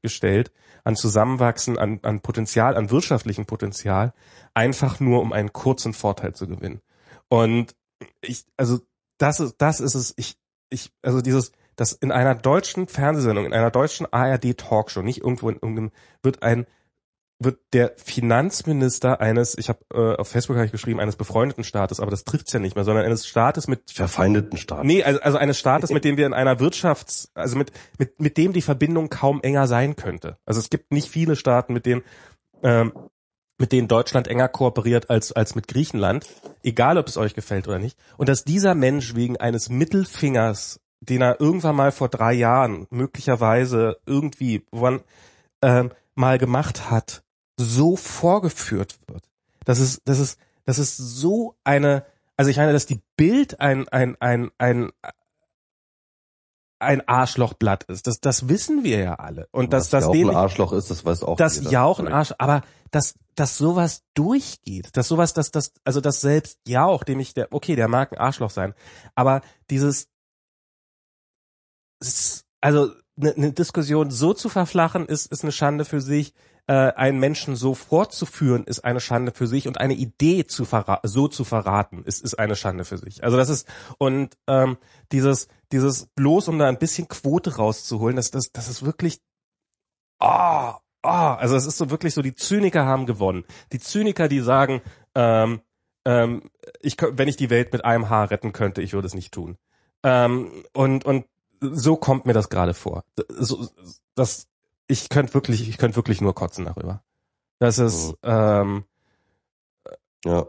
gestellt 0.00 0.52
an 0.84 0.94
Zusammenwachsen, 0.94 1.76
an, 1.76 1.98
an 2.02 2.20
Potenzial, 2.20 2.76
an 2.76 2.90
wirtschaftlichem 2.90 3.46
Potenzial, 3.46 4.14
einfach 4.54 5.00
nur 5.00 5.20
um 5.20 5.32
einen 5.32 5.52
kurzen 5.52 5.92
Vorteil 5.92 6.36
zu 6.36 6.46
gewinnen. 6.46 6.82
Und 7.28 7.74
ich, 8.20 8.44
also 8.56 8.78
das 9.18 9.40
ist, 9.40 9.56
das 9.58 9.80
ist 9.80 9.96
es. 9.96 10.14
Ich, 10.16 10.36
ich, 10.70 10.92
also 11.02 11.20
dieses, 11.20 11.50
das 11.74 11.92
in 11.94 12.12
einer 12.12 12.36
deutschen 12.36 12.86
Fernsehsendung, 12.86 13.44
in 13.44 13.52
einer 13.52 13.72
deutschen 13.72 14.06
ARD 14.12 14.56
Talkshow, 14.56 15.02
nicht 15.02 15.22
irgendwo 15.22 15.48
in 15.48 15.56
irgendeinem, 15.56 15.90
wird 16.22 16.44
ein 16.44 16.66
wird 17.38 17.58
der 17.72 17.92
Finanzminister 17.96 19.20
eines, 19.20 19.58
ich 19.58 19.68
habe 19.68 19.80
äh, 19.92 20.16
auf 20.16 20.28
Facebook 20.28 20.56
habe 20.56 20.66
ich 20.66 20.72
geschrieben, 20.72 21.00
eines 21.00 21.16
befreundeten 21.16 21.64
Staates, 21.64 22.00
aber 22.00 22.10
das 22.10 22.24
trifft's 22.24 22.52
ja 22.52 22.60
nicht 22.60 22.76
mehr, 22.76 22.84
sondern 22.84 23.04
eines 23.04 23.26
Staates 23.26 23.66
mit 23.66 23.90
verfeindeten 23.90 24.56
Staaten. 24.56 24.86
Nee, 24.86 25.02
also, 25.02 25.20
also 25.20 25.38
eines 25.38 25.58
Staates, 25.58 25.90
mit 25.90 26.04
dem 26.04 26.16
wir 26.16 26.26
in 26.26 26.32
einer 26.32 26.60
Wirtschafts, 26.60 27.30
also 27.34 27.56
mit 27.56 27.72
mit 27.98 28.20
mit 28.20 28.36
dem 28.36 28.52
die 28.52 28.62
Verbindung 28.62 29.10
kaum 29.10 29.40
enger 29.42 29.66
sein 29.66 29.96
könnte. 29.96 30.38
Also 30.46 30.60
es 30.60 30.70
gibt 30.70 30.92
nicht 30.92 31.08
viele 31.08 31.36
Staaten, 31.36 31.72
mit 31.72 31.86
denen 31.86 32.02
ähm, 32.62 32.92
mit 33.58 33.72
denen 33.72 33.88
Deutschland 33.88 34.28
enger 34.28 34.48
kooperiert 34.48 35.10
als 35.10 35.32
als 35.32 35.54
mit 35.54 35.66
Griechenland, 35.68 36.26
egal 36.62 36.98
ob 36.98 37.08
es 37.08 37.16
euch 37.16 37.34
gefällt 37.34 37.66
oder 37.66 37.78
nicht. 37.78 37.98
Und 38.16 38.28
dass 38.28 38.44
dieser 38.44 38.74
Mensch 38.74 39.14
wegen 39.16 39.36
eines 39.38 39.68
Mittelfingers, 39.68 40.80
den 41.00 41.20
er 41.20 41.40
irgendwann 41.40 41.76
mal 41.76 41.92
vor 41.92 42.08
drei 42.08 42.32
Jahren 42.32 42.86
möglicherweise 42.90 43.96
irgendwie 44.06 44.64
wann, 44.70 45.00
ähm, 45.60 45.90
mal 46.14 46.38
gemacht 46.38 46.90
hat, 46.90 47.22
so 47.56 47.96
vorgeführt 47.96 48.98
wird. 49.06 49.24
Das 49.64 49.78
ist, 49.78 50.02
das 50.04 50.18
ist, 50.18 50.38
das 50.64 50.78
ist 50.78 50.96
so 50.96 51.56
eine, 51.64 52.04
also 52.36 52.50
ich 52.50 52.56
meine, 52.56 52.72
dass 52.72 52.86
die 52.86 53.00
Bild 53.16 53.60
ein, 53.60 53.88
ein, 53.88 54.16
ein, 54.20 54.50
ein, 54.58 54.90
ein 56.80 57.08
Arschlochblatt 57.08 57.84
ist. 57.84 58.06
Das, 58.06 58.20
das 58.20 58.48
wissen 58.48 58.84
wir 58.84 58.98
ja 58.98 59.14
alle. 59.14 59.48
Und 59.52 59.72
dass 59.72 59.88
das 59.88 60.04
Jauch 60.04 60.14
ein 60.14 60.36
Arschloch 60.36 60.72
ist, 60.72 60.90
das 60.90 61.04
weiß 61.04 61.22
auch 61.22 61.36
Das 61.36 61.70
Jauch 61.70 62.00
ein 62.00 62.08
Arsch, 62.08 62.34
aber 62.38 62.62
dass, 62.90 63.14
dass 63.34 63.56
sowas 63.56 64.02
durchgeht, 64.14 64.96
dass 64.96 65.08
sowas, 65.08 65.32
dass 65.32 65.50
das, 65.50 65.72
also 65.84 66.00
dass 66.00 66.20
selbst 66.20 66.58
Jauch, 66.66 67.04
dem 67.04 67.20
ich 67.20 67.34
der, 67.34 67.52
okay, 67.52 67.76
der 67.76 67.88
mag 67.88 68.12
ein 68.12 68.18
Arschloch 68.18 68.50
sein, 68.50 68.74
aber 69.14 69.40
dieses, 69.70 70.08
also 72.60 72.92
eine, 73.20 73.34
eine 73.34 73.52
Diskussion 73.52 74.10
so 74.10 74.34
zu 74.34 74.48
verflachen, 74.48 75.06
ist, 75.06 75.30
ist 75.30 75.42
eine 75.42 75.52
Schande 75.52 75.84
für 75.84 76.00
sich. 76.00 76.34
Äh, 76.66 76.94
einen 76.94 77.18
Menschen 77.20 77.56
so 77.56 77.74
fortzuführen, 77.74 78.64
ist 78.64 78.86
eine 78.86 79.00
Schande 79.00 79.32
für 79.32 79.46
sich 79.46 79.68
und 79.68 79.78
eine 79.78 79.92
Idee 79.92 80.46
zu 80.46 80.66
so 81.02 81.28
zu 81.28 81.44
verraten, 81.44 82.04
ist, 82.04 82.24
ist 82.24 82.38
eine 82.38 82.56
Schande 82.56 82.86
für 82.86 82.96
sich. 82.96 83.22
Also 83.22 83.36
das 83.36 83.50
ist 83.50 83.68
und 83.98 84.34
ähm, 84.46 84.78
dieses 85.12 85.48
dieses 85.72 86.06
bloß 86.06 86.48
um 86.48 86.58
da 86.58 86.66
ein 86.66 86.78
bisschen 86.78 87.06
Quote 87.06 87.56
rauszuholen, 87.56 88.16
das 88.16 88.30
das 88.30 88.50
das 88.50 88.68
ist 88.68 88.82
wirklich 88.82 89.20
ah 90.20 90.70
oh, 90.70 90.78
ah 91.02 91.34
oh, 91.34 91.36
also 91.36 91.54
es 91.54 91.66
ist 91.66 91.76
so 91.76 91.90
wirklich 91.90 92.14
so 92.14 92.22
die 92.22 92.34
Zyniker 92.34 92.86
haben 92.86 93.04
gewonnen. 93.04 93.44
Die 93.72 93.78
Zyniker, 93.78 94.28
die 94.28 94.40
sagen 94.40 94.80
ähm, 95.14 95.60
ähm, 96.06 96.50
ich 96.80 96.96
wenn 96.98 97.28
ich 97.28 97.36
die 97.36 97.50
Welt 97.50 97.74
mit 97.74 97.84
einem 97.84 98.08
Haar 98.08 98.30
retten 98.30 98.54
könnte, 98.54 98.80
ich 98.80 98.94
würde 98.94 99.06
es 99.06 99.14
nicht 99.14 99.34
tun. 99.34 99.58
Ähm, 100.02 100.64
und 100.72 101.04
und 101.04 101.26
so 101.72 101.96
kommt 101.96 102.26
mir 102.26 102.32
das 102.32 102.48
gerade 102.48 102.74
vor. 102.74 103.04
So, 103.28 103.68
das, 104.14 104.46
ich 104.86 105.08
könnte 105.08 105.34
wirklich, 105.34 105.68
ich 105.68 105.78
könnte 105.78 105.96
wirklich 105.96 106.20
nur 106.20 106.34
kotzen 106.34 106.64
darüber. 106.64 107.02
Das 107.58 107.78
ist, 107.78 108.08
mhm. 108.08 108.14
ähm, 108.24 108.84
ja. 110.24 110.46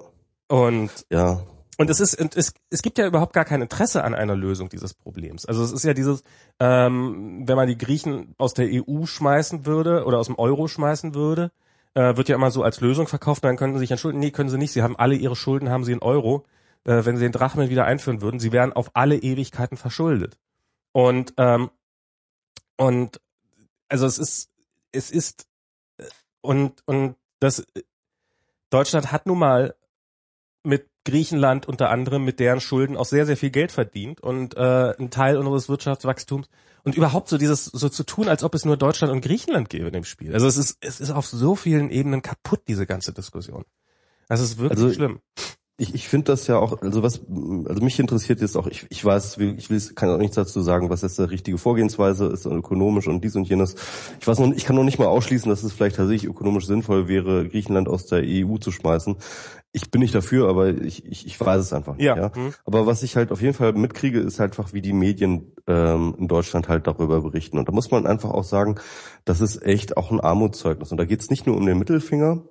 Und, 0.47 0.91
ja. 1.09 1.41
Und 1.77 1.89
es 1.89 1.99
ist, 1.99 2.13
es, 2.13 2.53
es 2.69 2.81
gibt 2.81 2.97
ja 2.97 3.05
überhaupt 3.05 3.33
gar 3.33 3.43
kein 3.43 3.61
Interesse 3.61 4.03
an 4.03 4.13
einer 4.13 4.35
Lösung 4.35 4.69
dieses 4.69 4.93
Problems. 4.93 5.45
Also 5.45 5.63
es 5.63 5.71
ist 5.71 5.83
ja 5.83 5.93
dieses, 5.93 6.23
ähm, 6.59 7.43
wenn 7.45 7.57
man 7.57 7.67
die 7.67 7.77
Griechen 7.77 8.33
aus 8.37 8.53
der 8.53 8.69
EU 8.71 9.05
schmeißen 9.05 9.65
würde 9.65 10.05
oder 10.05 10.19
aus 10.19 10.27
dem 10.27 10.39
Euro 10.39 10.67
schmeißen 10.67 11.15
würde, 11.15 11.51
äh, 11.93 12.15
wird 12.15 12.29
ja 12.29 12.35
immer 12.35 12.51
so 12.51 12.63
als 12.63 12.79
Lösung 12.79 13.07
verkauft, 13.07 13.43
dann 13.43 13.57
können 13.57 13.73
sie 13.73 13.79
sich 13.79 13.91
entschuldigen. 13.91 14.21
Nee, 14.21 14.31
können 14.31 14.49
sie 14.49 14.57
nicht. 14.57 14.71
Sie 14.71 14.83
haben 14.83 14.95
alle 14.95 15.15
ihre 15.15 15.35
Schulden, 15.35 15.69
haben 15.69 15.83
sie 15.83 15.91
in 15.91 16.01
Euro. 16.01 16.45
Äh, 16.85 17.03
wenn 17.03 17.17
sie 17.17 17.23
den 17.23 17.31
Drachmen 17.31 17.69
wieder 17.69 17.85
einführen 17.85 18.21
würden, 18.21 18.39
sie 18.39 18.51
wären 18.51 18.71
auf 18.71 18.91
alle 18.93 19.17
Ewigkeiten 19.17 19.77
verschuldet. 19.77 20.37
Und 20.95 21.33
ähm, 21.35 21.71
und 22.77 23.19
also 23.89 24.05
es 24.05 24.17
ist 24.17 24.49
es 24.93 25.11
ist 25.11 25.45
und 26.39 26.83
und 26.85 27.17
das 27.41 27.67
Deutschland 28.69 29.11
hat 29.11 29.25
nun 29.25 29.39
mal 29.39 29.75
mit 30.63 30.87
Griechenland 31.03 31.67
unter 31.67 31.89
anderem 31.89 32.23
mit 32.23 32.39
deren 32.39 32.61
Schulden 32.61 32.95
auch 32.95 33.03
sehr 33.03 33.25
sehr 33.25 33.35
viel 33.35 33.49
Geld 33.49 33.73
verdient 33.73 34.21
und 34.21 34.55
äh, 34.55 34.93
ein 34.97 35.11
Teil 35.11 35.35
unseres 35.35 35.67
Wirtschaftswachstums 35.67 36.47
und 36.85 36.95
überhaupt 36.95 37.27
so 37.27 37.37
dieses 37.37 37.65
so 37.65 37.89
zu 37.89 38.05
tun, 38.05 38.29
als 38.29 38.45
ob 38.45 38.55
es 38.55 38.63
nur 38.63 38.77
Deutschland 38.77 39.11
und 39.11 39.19
Griechenland 39.19 39.69
gäbe 39.69 39.87
in 39.87 39.93
dem 39.93 40.05
Spiel. 40.05 40.33
Also 40.33 40.47
es 40.47 40.55
ist 40.55 40.77
es 40.79 41.01
ist 41.01 41.11
auf 41.11 41.27
so 41.27 41.57
vielen 41.57 41.89
Ebenen 41.89 42.21
kaputt 42.21 42.61
diese 42.69 42.85
ganze 42.85 43.11
Diskussion. 43.11 43.65
Das 44.29 44.39
ist 44.39 44.59
wirklich 44.59 44.81
also, 44.81 44.93
schlimm 44.93 45.19
ich, 45.77 45.93
ich 45.93 46.07
finde 46.07 46.31
das 46.31 46.47
ja 46.47 46.57
auch, 46.57 46.81
also 46.81 47.03
was, 47.03 47.21
also 47.65 47.83
mich 47.83 47.99
interessiert 47.99 48.39
jetzt 48.39 48.55
auch, 48.55 48.67
ich, 48.67 48.85
ich 48.89 49.03
weiß, 49.03 49.37
ich 49.37 49.69
will, 49.69 49.81
kann 49.93 50.09
auch 50.09 50.17
nichts 50.17 50.35
dazu 50.35 50.61
sagen, 50.61 50.89
was 50.89 51.01
jetzt 51.01 51.19
die 51.19 51.23
richtige 51.23 51.57
Vorgehensweise 51.57 52.27
ist, 52.27 52.45
ökonomisch 52.45 53.07
und 53.07 53.21
dies 53.23 53.35
und 53.35 53.47
jenes. 53.47 53.75
Ich 54.21 54.27
weiß 54.27 54.39
noch, 54.39 54.53
ich 54.53 54.63
kann 54.63 54.77
noch 54.77 54.85
nicht 54.85 54.99
mal 54.99 55.07
ausschließen, 55.07 55.49
dass 55.49 55.63
es 55.63 55.73
vielleicht 55.73 55.97
tatsächlich 55.97 56.29
ökonomisch 56.29 56.65
sinnvoll 56.65 57.09
wäre, 57.09 57.49
Griechenland 57.49 57.89
aus 57.89 58.05
der 58.05 58.23
EU 58.23 58.57
zu 58.57 58.71
schmeißen. 58.71 59.17
Ich 59.73 59.91
bin 59.91 59.99
nicht 59.99 60.15
dafür, 60.15 60.47
aber 60.47 60.69
ich, 60.69 61.05
ich, 61.05 61.27
ich 61.27 61.37
weiß 61.37 61.59
es 61.59 61.73
einfach 61.73 61.97
nicht. 61.97 62.05
Ja. 62.05 62.15
ja. 62.15 62.31
Mhm. 62.33 62.53
Aber 62.63 62.85
was 62.85 63.03
ich 63.03 63.17
halt 63.17 63.33
auf 63.33 63.41
jeden 63.41 63.53
Fall 63.53 63.73
mitkriege, 63.73 64.19
ist 64.19 64.39
halt 64.39 64.57
einfach, 64.57 64.71
wie 64.71 64.81
die 64.81 64.93
Medien 64.93 65.51
ähm, 65.67 66.15
in 66.17 66.29
Deutschland 66.29 66.69
halt 66.69 66.87
darüber 66.87 67.19
berichten. 67.19 67.57
Und 67.57 67.67
da 67.67 67.73
muss 67.73 67.91
man 67.91 68.07
einfach 68.07 68.31
auch 68.31 68.45
sagen, 68.45 68.75
das 69.25 69.41
ist 69.41 69.61
echt 69.61 69.97
auch 69.97 70.09
ein 70.11 70.21
Armutszeugnis. 70.21 70.91
Und 70.91 70.97
da 70.97 71.03
geht 71.03 71.19
es 71.19 71.29
nicht 71.29 71.45
nur 71.45 71.57
um 71.57 71.65
den 71.65 71.77
Mittelfinger, 71.77 72.43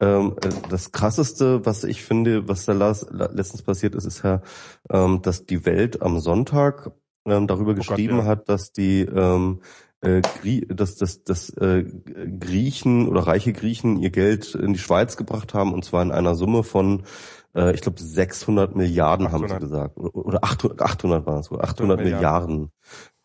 ähm, 0.00 0.36
das 0.70 0.92
krasseste, 0.92 1.64
was 1.66 1.84
ich 1.84 2.02
finde, 2.02 2.48
was 2.48 2.64
da 2.64 2.72
letztens 2.72 3.62
passiert 3.62 3.94
ist, 3.94 4.06
ist 4.06 4.22
ja, 4.22 4.42
ähm, 4.90 5.20
dass 5.22 5.46
die 5.46 5.64
Welt 5.66 6.02
am 6.02 6.20
Sonntag 6.20 6.92
ähm, 7.26 7.46
darüber 7.46 7.72
oh 7.72 7.74
geschrieben 7.74 8.16
Gott, 8.16 8.24
ja. 8.24 8.30
hat, 8.30 8.48
dass 8.48 8.72
die 8.72 9.02
ähm, 9.02 9.60
äh, 10.00 10.22
dass, 10.68 10.96
dass, 10.96 11.24
dass 11.24 11.50
äh, 11.50 11.84
Griechen 12.38 13.06
oder 13.08 13.26
reiche 13.26 13.52
Griechen 13.52 13.98
ihr 13.98 14.10
Geld 14.10 14.54
in 14.54 14.72
die 14.72 14.78
Schweiz 14.78 15.18
gebracht 15.18 15.52
haben 15.52 15.74
und 15.74 15.84
zwar 15.84 16.02
in 16.02 16.10
einer 16.10 16.34
Summe 16.34 16.62
von 16.62 17.02
äh, 17.54 17.74
ich 17.74 17.82
glaube 17.82 18.00
600 18.00 18.74
Milliarden 18.74 19.26
800. 19.26 19.50
haben 19.50 19.60
sie 19.60 19.66
gesagt 19.66 19.98
oder 19.98 20.42
800, 20.42 20.80
800 20.80 21.26
waren 21.26 21.40
es 21.40 21.46
so 21.46 21.60
800 21.60 21.98
Milliarden. 21.98 22.14
Milliarden 22.14 22.70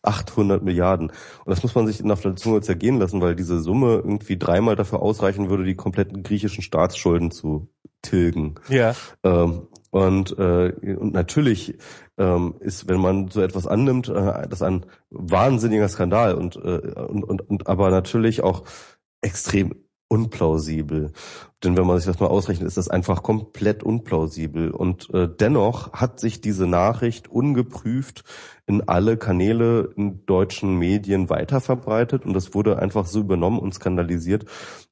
800 0.06 0.62
Milliarden. 0.62 1.08
Und 1.08 1.50
das 1.50 1.62
muss 1.62 1.74
man 1.74 1.86
sich 1.86 2.00
in 2.00 2.08
der 2.08 2.36
Zunge 2.36 2.60
zergehen 2.60 2.98
lassen, 2.98 3.20
weil 3.20 3.36
diese 3.36 3.60
Summe 3.60 3.96
irgendwie 3.96 4.38
dreimal 4.38 4.76
dafür 4.76 5.02
ausreichen 5.02 5.50
würde, 5.50 5.64
die 5.64 5.74
kompletten 5.74 6.22
griechischen 6.22 6.62
Staatsschulden 6.62 7.30
zu 7.30 7.68
tilgen. 8.02 8.56
Ja. 8.68 8.94
Ähm, 9.22 9.68
und, 9.90 10.38
äh, 10.38 10.72
und 10.98 11.14
natürlich 11.14 11.78
ähm, 12.18 12.56
ist, 12.60 12.88
wenn 12.88 13.00
man 13.00 13.28
so 13.28 13.40
etwas 13.40 13.66
annimmt, 13.66 14.08
äh, 14.08 14.46
das 14.48 14.62
ein 14.62 14.86
wahnsinniger 15.10 15.88
Skandal 15.88 16.34
und, 16.34 16.56
äh, 16.56 16.58
und, 16.58 17.24
und, 17.24 17.48
und 17.48 17.66
aber 17.66 17.90
natürlich 17.90 18.42
auch 18.42 18.64
extrem 19.22 19.85
unplausibel. 20.08 21.12
Denn 21.64 21.76
wenn 21.76 21.86
man 21.86 21.96
sich 21.96 22.06
das 22.06 22.20
mal 22.20 22.28
ausrechnet, 22.28 22.68
ist 22.68 22.76
das 22.76 22.88
einfach 22.88 23.22
komplett 23.22 23.82
unplausibel. 23.82 24.70
Und 24.70 25.12
äh, 25.12 25.28
dennoch 25.28 25.92
hat 25.92 26.20
sich 26.20 26.40
diese 26.40 26.66
Nachricht 26.66 27.28
ungeprüft 27.28 28.24
in 28.66 28.88
alle 28.88 29.16
Kanäle 29.16 29.92
in 29.96 30.24
deutschen 30.26 30.76
Medien 30.78 31.30
weiterverbreitet 31.30 32.24
und 32.24 32.34
das 32.34 32.54
wurde 32.54 32.78
einfach 32.78 33.06
so 33.06 33.20
übernommen 33.20 33.58
und 33.58 33.74
skandalisiert, 33.74 34.44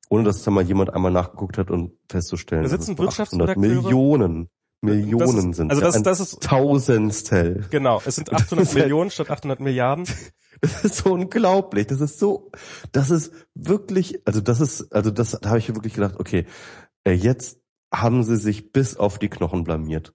ohne 0.09 0.25
dass 0.25 0.43
da 0.43 0.51
mal 0.51 0.65
jemand 0.65 0.95
einmal 0.95 1.11
nachgeguckt 1.11 1.59
hat 1.59 1.71
und 1.71 1.93
festzustellen, 2.09 2.63
da 2.63 2.69
sitzen 2.69 2.97
Wirtschaftsredakteure 2.99 3.59
Millionen 3.59 4.49
Millionen 4.85 5.51
ist, 5.51 5.57
sind 5.57 5.71
also 5.71 5.83
das, 5.83 6.03
das 6.03 6.21
ist 6.21 6.43
Tausendstel. 6.43 7.67
Genau, 7.71 8.03
es 8.05 8.17
sind 8.17 8.33
800 8.33 8.75
Millionen 8.75 9.11
statt 9.11 9.31
800 9.31 9.61
Milliarden. 9.61 10.07
Das 10.61 10.85
ist 10.85 10.97
so 10.97 11.13
unglaublich. 11.13 11.87
Das 11.89 12.01
ist 12.01 12.19
so, 12.19 12.51
das 12.93 13.11
ist 13.11 13.33
wirklich, 13.55 14.21
also 14.25 14.41
das 14.41 14.61
ist, 14.61 14.93
also 14.93 15.11
das, 15.11 15.33
da 15.33 15.51
habe 15.51 15.59
ich 15.59 15.75
wirklich 15.75 15.95
gedacht, 15.95 16.15
okay, 16.19 16.47
äh, 17.05 17.13
jetzt 17.13 17.61
haben 17.93 18.23
sie 18.23 18.37
sich 18.37 18.73
bis 18.73 18.97
auf 18.97 19.19
die 19.19 19.29
Knochen 19.29 19.65
blamiert. 19.65 20.15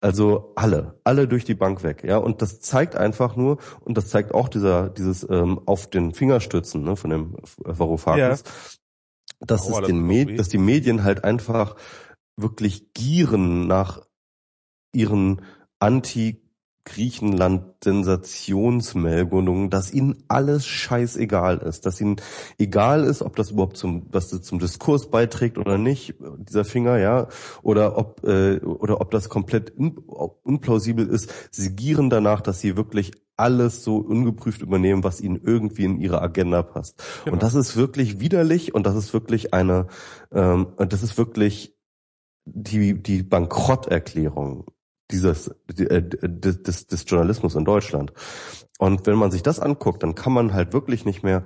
Also 0.00 0.52
alle, 0.56 0.98
alle 1.04 1.28
durch 1.28 1.44
die 1.44 1.54
Bank 1.54 1.84
weg, 1.84 2.02
ja. 2.04 2.16
Und 2.16 2.42
das 2.42 2.58
zeigt 2.60 2.96
einfach 2.96 3.36
nur, 3.36 3.58
und 3.80 3.96
das 3.96 4.08
zeigt 4.08 4.34
auch 4.34 4.48
dieser, 4.48 4.88
dieses 4.88 5.24
ähm, 5.30 5.60
auf 5.64 5.88
den 5.88 6.12
Fingerstützen 6.12 6.82
ne, 6.82 6.96
von 6.96 7.10
dem 7.10 7.36
Varoufakis, 7.58 8.42
ja. 8.42 9.46
dass 9.46 9.70
oh, 9.70 9.78
es 9.78 9.86
den 9.86 10.00
Med 10.00 10.40
dass 10.40 10.48
die 10.48 10.58
Medien 10.58 11.04
halt 11.04 11.22
einfach 11.22 11.76
wirklich 12.36 12.92
gieren 12.94 13.66
nach 13.66 14.00
ihren 14.92 15.42
Anti 15.78 16.42
Griechenland-Sensationsmeldungen, 16.84 19.70
dass 19.70 19.92
ihnen 19.92 20.24
alles 20.26 20.66
scheißegal 20.66 21.58
ist, 21.58 21.86
dass 21.86 22.00
ihnen 22.00 22.16
egal 22.58 23.04
ist, 23.04 23.22
ob 23.22 23.36
das 23.36 23.52
überhaupt 23.52 23.76
zum, 23.76 24.08
was 24.10 24.30
das 24.30 24.42
zum 24.42 24.58
Diskurs 24.58 25.08
beiträgt 25.08 25.58
oder 25.58 25.78
nicht, 25.78 26.16
dieser 26.38 26.64
Finger, 26.64 26.98
ja, 26.98 27.28
oder 27.62 27.96
ob, 27.96 28.26
äh, 28.26 28.58
oder 28.58 29.00
ob 29.00 29.12
das 29.12 29.28
komplett 29.28 29.78
un, 29.78 29.96
unplausibel 30.42 31.06
ist. 31.06 31.32
Sie 31.52 31.76
gieren 31.76 32.10
danach, 32.10 32.40
dass 32.40 32.58
sie 32.60 32.76
wirklich 32.76 33.12
alles 33.36 33.84
so 33.84 33.98
ungeprüft 33.98 34.62
übernehmen, 34.62 35.04
was 35.04 35.20
ihnen 35.20 35.40
irgendwie 35.42 35.84
in 35.84 36.00
ihre 36.00 36.20
Agenda 36.20 36.64
passt. 36.64 37.00
Genau. 37.24 37.34
Und 37.34 37.44
das 37.44 37.54
ist 37.54 37.76
wirklich 37.76 38.18
widerlich 38.20 38.74
und 38.74 38.86
das 38.86 38.96
ist 38.96 39.12
wirklich 39.12 39.54
eine, 39.54 39.86
ähm, 40.32 40.72
das 40.78 41.04
ist 41.04 41.16
wirklich 41.16 41.76
die, 42.44 43.00
die 43.02 43.22
Bankrotterklärung 43.22 44.66
dieses 45.10 45.48
äh, 45.48 46.02
des, 46.02 46.86
des 46.86 47.04
Journalismus 47.06 47.54
in 47.54 47.64
Deutschland. 47.64 48.12
Und 48.78 49.06
wenn 49.06 49.18
man 49.18 49.30
sich 49.30 49.42
das 49.42 49.60
anguckt, 49.60 50.02
dann 50.02 50.14
kann 50.14 50.32
man 50.32 50.52
halt 50.54 50.72
wirklich 50.72 51.04
nicht 51.04 51.22
mehr 51.22 51.44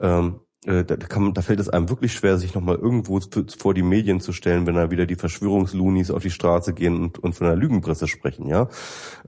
ähm, 0.00 0.40
äh, 0.40 0.47
da, 0.64 0.82
kann, 0.82 1.34
da 1.34 1.42
fällt 1.42 1.60
es 1.60 1.68
einem 1.68 1.88
wirklich 1.88 2.12
schwer, 2.12 2.36
sich 2.36 2.54
nochmal 2.54 2.76
irgendwo 2.76 3.20
vor 3.58 3.74
die 3.74 3.82
Medien 3.82 4.20
zu 4.20 4.32
stellen, 4.32 4.66
wenn 4.66 4.74
da 4.74 4.90
wieder 4.90 5.06
die 5.06 5.14
Verschwörungslunis 5.14 6.10
auf 6.10 6.22
die 6.22 6.30
Straße 6.30 6.74
gehen 6.74 7.00
und, 7.00 7.18
und 7.18 7.34
von 7.34 7.46
einer 7.46 7.56
Lügenpresse 7.56 8.08
sprechen, 8.08 8.48
ja. 8.48 8.68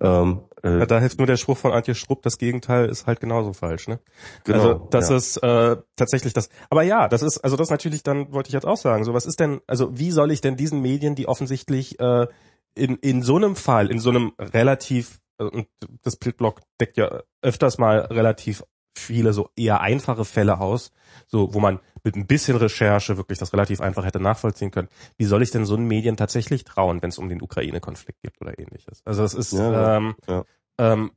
Ähm, 0.01 0.41
äh, 0.63 0.81
ja 0.81 0.87
da 0.87 0.99
hilft 0.99 1.19
nur 1.19 1.27
der 1.27 1.37
Spruch 1.37 1.57
von 1.57 1.73
Antje 1.73 1.95
Schrupp, 1.95 2.23
das 2.23 2.37
Gegenteil 2.37 2.89
ist 2.89 3.07
halt 3.07 3.21
genauso 3.21 3.53
falsch, 3.53 3.87
ne? 3.87 4.01
Genau, 4.45 4.59
also 4.59 4.89
das 4.91 5.09
ja. 5.09 5.17
ist 5.17 5.37
äh, 5.39 5.77
tatsächlich 5.97 6.33
das. 6.33 6.49
Aber 6.69 6.83
ja, 6.83 7.09
das 7.09 7.23
ist, 7.23 7.39
also 7.39 7.57
das 7.57 7.71
natürlich, 7.71 8.03
dann 8.03 8.33
wollte 8.33 8.49
ich 8.49 8.55
jetzt 8.55 8.67
auch 8.67 8.77
sagen, 8.77 9.05
so 9.05 9.15
was 9.15 9.25
ist 9.25 9.39
denn, 9.39 9.61
also 9.67 9.97
wie 9.97 10.11
soll 10.11 10.33
ich 10.33 10.41
denn 10.41 10.57
diesen 10.57 10.81
Medien, 10.81 11.15
die 11.15 11.29
offensichtlich 11.29 12.01
äh, 12.01 12.27
in, 12.75 12.97
in 12.97 13.23
so 13.23 13.37
einem 13.37 13.57
Fall, 13.57 13.91
in 13.91 13.99
so 13.99 14.11
einem 14.11 14.33
relativ, 14.39 15.21
äh, 15.39 15.45
und 15.45 15.69
das 16.03 16.17
Bildblock 16.17 16.61
deckt 16.81 16.97
ja 16.97 17.23
öfters 17.43 17.79
mal 17.79 18.01
relativ 18.01 18.65
viele 18.97 19.33
so 19.33 19.51
eher 19.57 19.81
einfache 19.81 20.25
Fälle 20.25 20.61
aus, 20.61 20.93
so 21.27 21.55
wo 21.55 21.61
man 21.61 21.81
mit 22.05 22.17
ein 22.17 22.27
bisschen 22.27 22.57
Recherche 22.57 23.17
wirklich 23.17 23.39
das 23.39 23.53
relativ 23.53 23.81
einfach 23.81 24.05
hätte 24.05 24.21
nachvollziehen 24.21 24.71
können. 24.71 24.89
Wie 25.17 25.25
soll 25.25 25.43
ich 25.43 25.51
denn 25.51 25.65
so 25.65 25.75
einen 25.75 25.87
Medien 25.87 26.17
tatsächlich 26.17 26.65
trauen, 26.65 27.03
wenn 27.03 27.11
es 27.11 27.19
um 27.19 27.29
den 27.29 27.43
Ukraine-Konflikt 27.43 28.23
geht 28.23 28.41
oder 28.41 28.59
ähnliches? 28.59 29.03
Also 29.05 29.23
es 29.23 29.35
ist 29.35 29.53
ja, 29.53 29.97
ähm, 29.97 30.15
ja. 30.27 30.45
Ähm, 30.79 31.13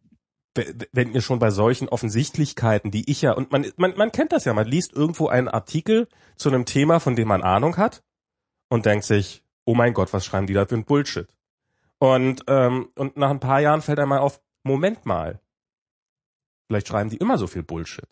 wenn 0.92 1.14
ihr 1.14 1.22
schon 1.22 1.40
bei 1.40 1.50
solchen 1.50 1.90
Offensichtlichkeiten, 1.90 2.92
die 2.92 3.10
ich 3.10 3.24
ja, 3.24 3.32
und 3.34 3.52
man, 3.52 3.66
man, 3.78 3.96
man 3.98 4.12
kennt 4.12 4.32
das 4.32 4.46
ja, 4.46 4.54
man 4.54 4.68
liest 4.68 4.94
irgendwo 4.94 5.28
einen 5.28 5.48
Artikel 5.48 6.08
zu 6.36 6.50
einem 6.50 6.66
Thema, 6.66 7.00
von 7.00 7.16
dem 7.16 7.28
man 7.28 7.42
Ahnung 7.42 7.78
hat 7.78 8.04
und 8.70 8.86
denkt 8.86 9.06
sich, 9.06 9.44
oh 9.66 9.74
mein 9.74 9.94
Gott, 9.94 10.14
was 10.14 10.26
schreiben 10.26 10.46
die 10.46 10.54
da 10.54 10.66
für 10.66 10.76
ein 10.76 10.86
Bullshit? 10.86 11.28
Und, 11.98 12.44
ähm, 12.48 12.90
und 12.96 13.18
nach 13.18 13.32
ein 13.32 13.40
paar 13.40 13.62
Jahren 13.62 13.82
fällt 13.82 14.00
einmal 14.00 14.20
auf, 14.20 14.42
Moment 14.64 15.06
mal, 15.06 15.40
vielleicht 16.68 16.88
schreiben 16.88 17.10
die 17.10 17.18
immer 17.18 17.38
so 17.38 17.48
viel 17.48 17.64
Bullshit. 17.64 18.08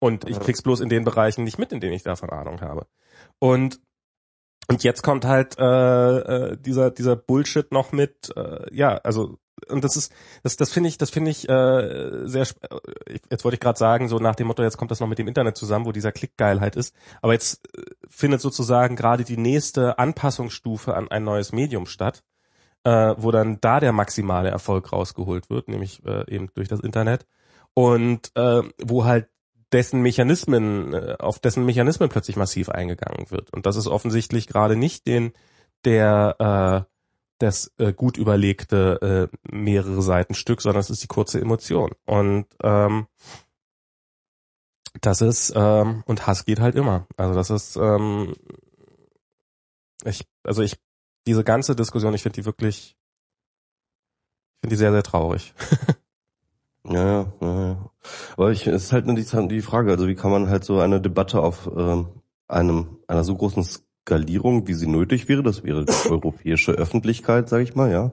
Und 0.00 0.28
ich 0.28 0.38
krieg's 0.38 0.62
bloß 0.62 0.80
in 0.80 0.88
den 0.88 1.04
Bereichen 1.04 1.44
nicht 1.44 1.58
mit, 1.58 1.72
in 1.72 1.80
denen 1.80 1.94
ich 1.94 2.02
davon 2.02 2.30
Ahnung 2.30 2.60
habe. 2.60 2.86
Und 3.38 3.80
und 4.68 4.82
jetzt 4.82 5.02
kommt 5.02 5.24
halt 5.24 5.58
äh, 5.58 5.62
äh, 5.64 6.56
dieser 6.56 6.90
dieser 6.90 7.16
Bullshit 7.16 7.70
noch 7.70 7.92
mit, 7.92 8.34
äh, 8.36 8.74
ja, 8.74 8.96
also 8.96 9.38
und 9.68 9.84
das 9.84 9.96
ist 9.96 10.12
das 10.42 10.56
das 10.56 10.72
finde 10.72 10.88
ich 10.88 10.98
das 10.98 11.10
finde 11.10 11.30
ich 11.30 11.48
äh, 11.48 12.26
sehr 12.26 12.42
äh, 12.42 13.18
jetzt 13.30 13.44
wollte 13.44 13.54
ich 13.54 13.60
gerade 13.60 13.78
sagen 13.78 14.08
so 14.08 14.18
nach 14.18 14.34
dem 14.34 14.46
Motto 14.46 14.62
jetzt 14.62 14.76
kommt 14.76 14.90
das 14.90 15.00
noch 15.00 15.06
mit 15.06 15.18
dem 15.18 15.28
Internet 15.28 15.56
zusammen 15.56 15.86
wo 15.86 15.92
dieser 15.92 16.12
Klickgeilheit 16.12 16.76
ist 16.76 16.94
aber 17.22 17.32
jetzt 17.32 17.66
äh, 17.76 17.82
findet 18.08 18.40
sozusagen 18.40 18.96
gerade 18.96 19.24
die 19.24 19.36
nächste 19.36 19.98
Anpassungsstufe 19.98 20.94
an 20.94 21.08
ein 21.08 21.24
neues 21.24 21.52
Medium 21.52 21.86
statt 21.86 22.24
äh, 22.84 23.14
wo 23.16 23.30
dann 23.30 23.60
da 23.60 23.80
der 23.80 23.92
maximale 23.92 24.50
Erfolg 24.50 24.92
rausgeholt 24.92 25.50
wird 25.50 25.68
nämlich 25.68 26.04
äh, 26.04 26.28
eben 26.30 26.50
durch 26.54 26.68
das 26.68 26.80
Internet 26.80 27.26
und 27.74 28.30
äh, 28.36 28.62
wo 28.82 29.04
halt 29.04 29.28
dessen 29.72 30.02
Mechanismen 30.02 30.94
äh, 30.94 31.16
auf 31.18 31.38
dessen 31.38 31.64
Mechanismen 31.64 32.08
plötzlich 32.08 32.36
massiv 32.36 32.68
eingegangen 32.68 33.30
wird 33.30 33.52
und 33.52 33.66
das 33.66 33.76
ist 33.76 33.88
offensichtlich 33.88 34.46
gerade 34.46 34.76
nicht 34.76 35.06
den 35.06 35.32
der 35.84 36.86
äh, 36.86 36.94
das 37.38 37.72
äh, 37.78 37.92
gut 37.92 38.16
überlegte 38.16 39.30
äh, 39.32 39.54
mehrere 39.54 40.02
Seiten 40.02 40.34
Stück, 40.34 40.62
sondern 40.62 40.80
es 40.80 40.90
ist 40.90 41.02
die 41.02 41.08
kurze 41.08 41.40
Emotion. 41.40 41.90
Und 42.06 42.46
ähm, 42.62 43.06
das 45.00 45.20
ist, 45.20 45.52
ähm, 45.56 46.04
und 46.06 46.26
Hass 46.26 46.44
geht 46.44 46.60
halt 46.60 46.76
immer. 46.76 47.06
Also 47.16 47.34
das 47.34 47.50
ist, 47.50 47.76
ähm, 47.76 48.34
ich, 50.04 50.26
also 50.44 50.62
ich, 50.62 50.76
diese 51.26 51.44
ganze 51.44 51.74
Diskussion, 51.74 52.14
ich 52.14 52.22
finde 52.22 52.40
die 52.40 52.46
wirklich, 52.46 52.96
ich 54.56 54.60
finde 54.60 54.74
die 54.74 54.78
sehr, 54.78 54.92
sehr 54.92 55.02
traurig. 55.02 55.54
ja, 56.88 57.32
ja, 57.40 57.60
ja. 57.60 57.90
Aber 58.36 58.50
ich, 58.50 58.66
es 58.66 58.84
ist 58.84 58.92
halt 58.92 59.06
nur 59.06 59.16
die, 59.16 59.26
die 59.48 59.62
Frage, 59.62 59.90
also 59.90 60.06
wie 60.06 60.14
kann 60.14 60.30
man 60.30 60.48
halt 60.48 60.64
so 60.64 60.80
eine 60.80 61.00
Debatte 61.00 61.40
auf 61.40 61.70
ähm, 61.76 62.08
einem, 62.48 62.98
einer 63.08 63.24
so 63.24 63.34
großen 63.34 63.64
Skalierung, 63.64 64.66
wie 64.68 64.74
sie 64.74 64.86
nötig 64.86 65.28
wäre. 65.28 65.42
Das 65.42 65.64
wäre 65.64 65.84
die 65.84 65.92
europäische 66.10 66.72
Öffentlichkeit, 66.72 67.48
sage 67.48 67.62
ich 67.62 67.74
mal, 67.74 67.90
ja. 67.90 68.12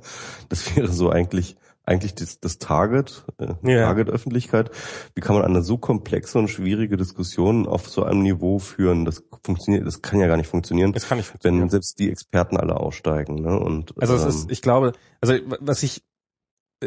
Das 0.49 0.75
wäre 0.75 0.87
so 0.87 1.09
eigentlich 1.09 1.57
eigentlich 1.83 2.13
das, 2.13 2.39
das 2.39 2.59
Target, 2.59 3.25
äh, 3.39 3.53
ja. 3.63 3.85
Target-Öffentlichkeit. 3.85 4.71
Wie 5.15 5.21
kann 5.21 5.35
man 5.35 5.43
eine 5.43 5.63
so 5.63 5.77
komplexe 5.77 6.37
und 6.37 6.47
schwierige 6.47 6.95
Diskussion 6.95 7.67
auf 7.67 7.89
so 7.89 8.03
einem 8.03 8.21
Niveau 8.21 8.59
führen? 8.59 9.03
Das 9.03 9.23
funktioniert, 9.43 9.85
das 9.87 10.01
kann 10.01 10.19
ja 10.19 10.27
gar 10.27 10.37
nicht 10.37 10.47
funktionieren, 10.47 10.93
das 10.93 11.07
kann 11.07 11.17
nicht 11.17 11.27
funktionieren. 11.27 11.63
wenn 11.63 11.69
selbst 11.69 11.97
die 11.99 12.11
Experten 12.11 12.57
alle 12.57 12.77
aussteigen. 12.77 13.41
Ne? 13.41 13.59
Und 13.59 13.93
also 13.99 14.15
es 14.15 14.25
ist, 14.25 14.43
ähm, 14.43 14.49
ich 14.51 14.61
glaube, 14.61 14.93
also 15.21 15.33
was 15.59 15.81
ich, 15.83 16.03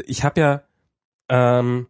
ich 0.07 0.23
habe 0.23 0.41
ja 0.41 0.63
ähm, 1.29 1.89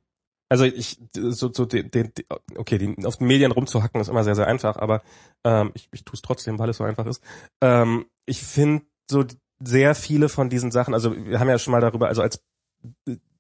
also 0.49 0.65
ich 0.65 1.01
so, 1.15 1.53
so 1.53 1.65
den, 1.65 1.91
den, 1.91 2.13
okay, 2.57 2.79
die, 2.79 3.05
auf 3.05 3.17
den 3.17 3.27
Medien 3.27 3.51
rumzuhacken 3.51 4.01
ist 4.01 4.09
immer 4.09 4.25
sehr, 4.25 4.37
sehr 4.37 4.47
einfach, 4.47 4.77
aber 4.77 5.03
ähm, 5.45 5.73
ich, 5.75 5.89
ich 5.93 6.05
tue 6.05 6.15
es 6.15 6.23
trotzdem, 6.23 6.59
weil 6.59 6.69
es 6.69 6.77
so 6.77 6.85
einfach 6.85 7.07
ist. 7.07 7.23
Ähm, 7.61 8.07
ich 8.27 8.43
finde 8.43 8.85
so 9.11 9.25
sehr 9.61 9.95
viele 9.95 10.29
von 10.29 10.51
diesen 10.51 10.71
Sachen, 10.71 10.95
also 10.95 11.15
wir 11.17 11.41
haben 11.41 11.49
ja 11.49 11.59
schon 11.59 11.73
mal 11.73 11.81
darüber, 11.81 12.09
also 12.09 12.23
als 12.23 12.43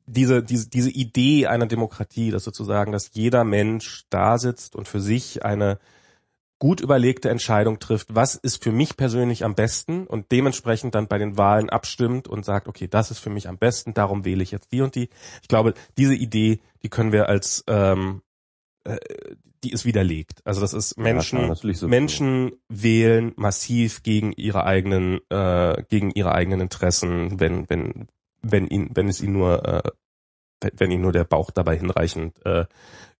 diese, 0.06 0.42
diese, 0.42 0.68
diese 0.68 0.90
Idee 0.90 1.46
einer 1.46 1.66
Demokratie, 1.66 2.30
dass 2.30 2.44
sozusagen, 2.44 2.92
dass 2.92 3.14
jeder 3.14 3.44
Mensch 3.44 4.04
da 4.10 4.38
sitzt 4.38 4.76
und 4.76 4.88
für 4.88 5.00
sich 5.00 5.44
eine 5.44 5.78
gut 6.58 6.80
überlegte 6.80 7.30
Entscheidung 7.30 7.78
trifft, 7.78 8.14
was 8.14 8.36
ist 8.36 8.62
für 8.62 8.72
mich 8.72 8.96
persönlich 8.96 9.44
am 9.44 9.54
besten 9.54 10.06
und 10.06 10.32
dementsprechend 10.32 10.94
dann 10.94 11.08
bei 11.08 11.18
den 11.18 11.36
Wahlen 11.36 11.68
abstimmt 11.68 12.28
und 12.28 12.44
sagt, 12.44 12.68
okay, 12.68 12.88
das 12.88 13.10
ist 13.10 13.18
für 13.18 13.30
mich 13.30 13.48
am 13.48 13.58
besten, 13.58 13.94
darum 13.94 14.24
wähle 14.24 14.42
ich 14.42 14.50
jetzt 14.50 14.72
die 14.72 14.80
und 14.80 14.94
die. 14.94 15.08
Ich 15.42 15.48
glaube, 15.48 15.74
diese 15.98 16.14
Idee, 16.14 16.60
die 16.82 16.88
können 16.88 17.12
wir 17.12 17.28
als 17.28 17.64
ähm, 17.66 18.22
äh, 18.84 18.96
die 19.64 19.72
ist 19.72 19.84
widerlegt. 19.84 20.42
Also 20.44 20.60
das 20.60 20.74
ist 20.74 20.98
Menschen, 20.98 21.38
ja, 21.40 21.54
klar, 21.54 21.74
so 21.74 21.88
Menschen 21.88 22.52
wählen 22.68 23.32
massiv 23.36 24.02
gegen 24.02 24.32
ihre 24.32 24.64
eigenen, 24.64 25.20
äh, 25.30 25.82
gegen 25.88 26.10
ihre 26.10 26.32
eigenen 26.32 26.60
Interessen, 26.60 27.40
wenn, 27.40 27.68
wenn, 27.70 28.08
wenn 28.42 28.66
ihn, 28.68 28.90
wenn 28.92 29.08
es 29.08 29.22
ihnen 29.22 29.32
nur, 29.32 29.66
äh, 29.66 29.90
wenn 30.76 30.90
ihnen 30.90 31.02
nur 31.02 31.12
der 31.12 31.24
Bauch 31.24 31.50
dabei 31.50 31.76
hinreichend 31.76 32.44
äh, 32.44 32.66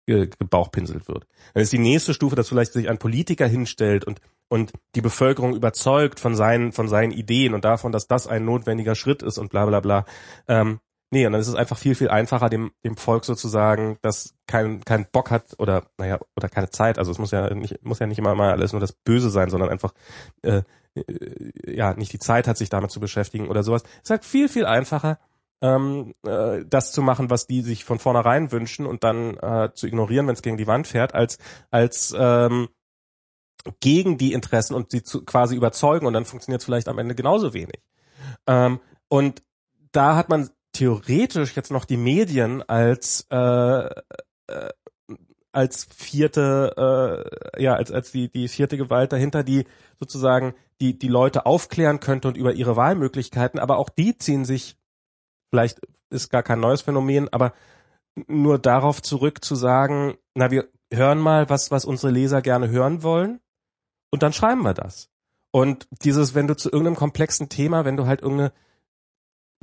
gebauchpinselt 0.05 1.07
wird. 1.07 1.25
Dann 1.53 1.63
ist 1.63 1.73
die 1.73 1.79
nächste 1.79 2.13
Stufe, 2.13 2.35
dass 2.35 2.49
vielleicht 2.49 2.73
sich 2.73 2.89
ein 2.89 2.97
Politiker 2.97 3.47
hinstellt 3.47 4.05
und 4.05 4.21
und 4.47 4.73
die 4.93 5.01
Bevölkerung 5.01 5.55
überzeugt 5.55 6.19
von 6.19 6.35
seinen 6.35 6.71
von 6.71 6.87
seinen 6.87 7.11
Ideen 7.11 7.53
und 7.53 7.65
davon, 7.65 7.91
dass 7.91 8.07
das 8.07 8.27
ein 8.27 8.45
notwendiger 8.45 8.95
Schritt 8.95 9.23
ist 9.23 9.37
und 9.37 9.49
bla 9.49 9.65
bla 9.65 9.79
bla. 9.79 10.05
Ähm, 10.47 10.79
nee, 11.09 11.25
und 11.25 11.31
dann 11.31 11.41
ist 11.41 11.47
es 11.47 11.55
einfach 11.55 11.77
viel 11.77 11.95
viel 11.95 12.09
einfacher 12.09 12.49
dem 12.49 12.71
dem 12.83 12.95
Volk 12.95 13.25
sozusagen, 13.25 13.97
das 14.01 14.35
keinen 14.45 14.85
keinen 14.85 15.07
Bock 15.11 15.31
hat 15.31 15.55
oder 15.57 15.87
naja 15.97 16.19
oder 16.35 16.49
keine 16.49 16.69
Zeit. 16.69 16.99
Also 16.99 17.11
es 17.11 17.17
muss 17.17 17.31
ja 17.31 17.51
nicht 17.53 17.83
muss 17.83 17.99
ja 17.99 18.05
nicht 18.05 18.19
immer 18.19 18.35
mal 18.35 18.51
alles 18.51 18.71
nur 18.71 18.81
das 18.81 18.93
Böse 18.93 19.31
sein, 19.31 19.49
sondern 19.49 19.69
einfach 19.69 19.93
äh, 20.43 20.61
äh, 20.93 21.75
ja 21.75 21.95
nicht 21.95 22.13
die 22.13 22.19
Zeit 22.19 22.47
hat, 22.47 22.57
sich 22.57 22.69
damit 22.69 22.91
zu 22.91 22.99
beschäftigen 22.99 23.47
oder 23.47 23.63
sowas. 23.63 23.81
Es 23.83 24.03
ist 24.03 24.09
halt 24.11 24.25
viel 24.25 24.47
viel 24.47 24.67
einfacher 24.67 25.17
ähm, 25.61 26.13
äh, 26.25 26.63
das 26.67 26.91
zu 26.91 27.01
machen, 27.01 27.29
was 27.29 27.47
die 27.47 27.61
sich 27.61 27.85
von 27.85 27.99
vornherein 27.99 28.51
wünschen 28.51 28.85
und 28.85 29.03
dann 29.03 29.37
äh, 29.37 29.69
zu 29.73 29.87
ignorieren, 29.87 30.27
wenn 30.27 30.35
es 30.35 30.41
gegen 30.41 30.57
die 30.57 30.67
Wand 30.67 30.87
fährt, 30.87 31.13
als 31.13 31.37
als 31.71 32.13
ähm, 32.17 32.69
gegen 33.79 34.17
die 34.17 34.33
Interessen 34.33 34.75
und 34.75 34.91
sie 34.91 35.03
zu 35.03 35.23
quasi 35.25 35.55
überzeugen 35.55 36.05
und 36.05 36.13
dann 36.13 36.25
funktioniert 36.25 36.61
es 36.61 36.65
vielleicht 36.65 36.87
am 36.87 36.99
Ende 36.99 37.15
genauso 37.15 37.53
wenig. 37.53 37.81
Ähm, 38.47 38.79
und 39.07 39.43
da 39.91 40.15
hat 40.15 40.29
man 40.29 40.49
theoretisch 40.73 41.55
jetzt 41.55 41.71
noch 41.71 41.85
die 41.85 41.97
Medien 41.97 42.61
als 42.63 43.25
äh, 43.31 43.85
äh, 43.87 44.69
als 45.51 45.85
vierte 45.85 47.23
äh, 47.55 47.63
ja 47.63 47.75
als 47.75 47.91
als 47.91 48.11
die 48.11 48.29
die 48.29 48.49
vierte 48.49 48.77
Gewalt 48.77 49.13
dahinter, 49.13 49.43
die 49.43 49.65
sozusagen 49.99 50.53
die 50.81 50.99
die 50.99 51.07
Leute 51.07 51.45
aufklären 51.45 52.01
könnte 52.01 52.27
und 52.27 52.37
über 52.37 52.53
ihre 52.53 52.75
Wahlmöglichkeiten, 52.75 53.59
aber 53.59 53.77
auch 53.77 53.89
die 53.89 54.17
ziehen 54.17 54.43
sich 54.43 54.75
vielleicht 55.55 55.79
ist 56.09 56.29
gar 56.29 56.43
kein 56.43 56.59
neues 56.59 56.81
Phänomen, 56.81 57.31
aber 57.31 57.53
nur 58.27 58.59
darauf 58.59 59.01
zurück 59.01 59.43
zu 59.43 59.55
sagen, 59.55 60.17
na, 60.33 60.51
wir 60.51 60.67
hören 60.91 61.19
mal, 61.19 61.49
was, 61.49 61.71
was 61.71 61.85
unsere 61.85 62.11
Leser 62.11 62.41
gerne 62.41 62.69
hören 62.69 63.03
wollen 63.03 63.39
und 64.11 64.21
dann 64.21 64.33
schreiben 64.33 64.63
wir 64.63 64.73
das. 64.73 65.09
Und 65.51 65.87
dieses, 66.03 66.35
wenn 66.35 66.47
du 66.47 66.57
zu 66.57 66.69
irgendeinem 66.69 66.97
komplexen 66.97 67.47
Thema, 67.47 67.85
wenn 67.85 67.95
du 67.95 68.05
halt 68.05 68.21
irgendeine 68.21 68.51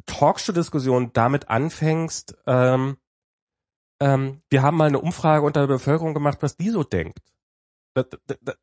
Talkshow-Diskussion 0.06 1.12
damit 1.12 1.50
anfängst, 1.50 2.38
ähm, 2.46 2.96
ähm, 4.00 4.40
wir 4.48 4.62
haben 4.62 4.78
mal 4.78 4.88
eine 4.88 5.00
Umfrage 5.00 5.44
unter 5.44 5.60
der 5.60 5.74
Bevölkerung 5.74 6.14
gemacht, 6.14 6.38
was 6.40 6.56
die 6.56 6.70
so 6.70 6.84
denkt. 6.84 7.18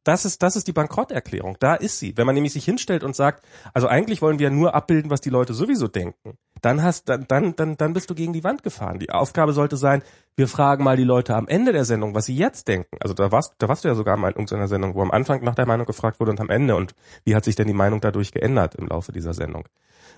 Das 0.04 0.26
ist, 0.26 0.42
das 0.42 0.56
ist 0.56 0.68
die 0.68 0.74
Bankrotterklärung. 0.74 1.58
Da 1.60 1.76
ist 1.76 2.00
sie. 2.00 2.18
Wenn 2.18 2.26
man 2.26 2.34
nämlich 2.34 2.54
sich 2.54 2.66
hinstellt 2.66 3.04
und 3.04 3.16
sagt, 3.16 3.46
also 3.74 3.88
eigentlich 3.88 4.22
wollen 4.22 4.40
wir 4.40 4.50
nur 4.50 4.74
abbilden, 4.74 5.12
was 5.12 5.22
die 5.22 5.30
Leute 5.30 5.54
sowieso 5.54 5.88
denken, 5.88 6.38
dann 6.62 6.82
hast, 6.82 7.10
dann, 7.10 7.26
dann, 7.28 7.56
dann, 7.56 7.78
dann 7.78 7.94
bist 7.94 8.10
du 8.10 8.16
gegen 8.16 8.34
die 8.34 8.44
Wand 8.44 8.64
gefahren. 8.64 8.98
Die 8.98 9.12
Aufgabe 9.12 9.54
sollte 9.54 9.78
sein, 9.78 10.02
wir 10.36 10.48
fragen 10.48 10.84
mal 10.84 10.98
die 10.98 11.04
Leute 11.04 11.36
am 11.36 11.48
Ende 11.48 11.74
der 11.74 11.86
Sendung, 11.86 12.16
was 12.16 12.26
sie 12.26 12.36
jetzt 12.36 12.68
denken. 12.68 12.98
Also 13.00 13.14
da 13.14 13.32
warst, 13.32 13.54
da 13.60 13.68
warst 13.68 13.84
du 13.84 13.88
ja 13.88 13.96
sogar 13.96 14.18
mal 14.18 14.30
in 14.30 14.34
irgendeiner 14.34 14.68
Sendung, 14.68 14.96
wo 14.96 15.02
am 15.02 15.12
Anfang 15.12 15.44
nach 15.44 15.56
der 15.56 15.68
Meinung 15.68 15.86
gefragt 15.86 16.20
wurde 16.20 16.32
und 16.32 16.42
am 16.42 16.50
Ende. 16.50 16.76
Und 16.76 16.96
wie 17.24 17.36
hat 17.36 17.46
sich 17.46 17.56
denn 17.56 17.68
die 17.68 17.74
Meinung 17.74 18.02
dadurch 18.02 18.32
geändert 18.32 18.76
im 18.76 18.88
Laufe 18.88 19.12
dieser 19.12 19.34
Sendung? 19.34 19.68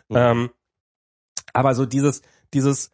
Mhm. 0.08 0.16
Ähm, 0.16 0.50
aber 1.54 1.76
so 1.76 1.86
dieses, 1.86 2.22
dieses, 2.54 2.92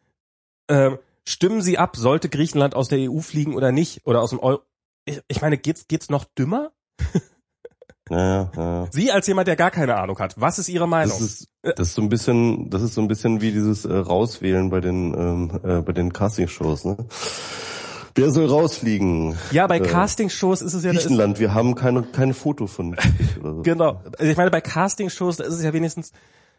äh, 0.68 0.98
stimmen 1.26 1.62
Sie 1.62 1.78
ab, 1.78 1.96
sollte 1.96 2.30
Griechenland 2.30 2.74
aus 2.74 2.88
der 2.88 3.12
EU 3.12 3.20
fliegen 3.20 3.56
oder 3.56 3.72
nicht? 3.72 4.06
Oder 4.06 4.22
aus 4.22 4.32
dem 4.32 4.40
Euro? 4.40 4.62
Ich, 5.08 5.22
ich 5.28 5.42
meine, 5.42 5.58
geht's, 5.58 5.88
geht's 5.88 6.10
noch 6.10 6.26
dümmer? 6.26 6.72
Ja, 8.10 8.52
ja. 8.56 8.88
Sie 8.92 9.12
als 9.12 9.28
jemand, 9.28 9.48
der 9.48 9.56
gar 9.56 9.72
keine 9.72 9.98
Ahnung 9.98 10.18
hat, 10.20 10.40
was 10.40 10.60
ist 10.60 10.70
Ihre 10.70 10.88
Meinung? 10.88 11.18
Das 11.18 11.22
ist, 11.22 11.50
das 11.62 11.90
ist 11.90 11.96
so 11.96 12.02
ein 12.02 12.10
bisschen, 12.10 12.70
das 12.70 12.82
ist 12.82 12.94
so 12.94 13.02
ein 13.02 13.08
bisschen 13.08 13.42
wie 13.42 13.52
dieses 13.52 13.84
äh, 13.86 13.94
Rauswählen 13.94 14.70
bei 14.70 14.80
den 14.80 15.14
ähm, 15.14 15.60
äh, 15.64 15.82
bei 15.82 15.92
den 15.92 16.14
Castingshows, 16.14 16.86
ne? 16.86 16.98
Wer 18.16 18.32
soll 18.32 18.48
rausfliegen? 18.48 19.38
Ja, 19.52 19.68
bei 19.68 19.78
äh, 19.78 19.82
Castingshows 19.82 20.62
ist 20.62 20.74
es 20.74 20.84
ja. 20.84 20.92
Griechenland, 20.92 21.40
wir 21.40 21.54
haben 21.54 21.76
keine 21.76 22.04
kein 22.04 22.34
Foto 22.34 22.68
von. 22.68 22.96
So. 23.44 23.62
genau. 23.62 24.02
Also 24.18 24.32
ich 24.32 24.38
meine, 24.38 24.52
bei 24.52 24.62
Castingshows, 24.62 25.38
da 25.38 25.44
ist 25.44 25.54
es 25.54 25.64
ja 25.64 25.74
wenigstens 25.74 26.12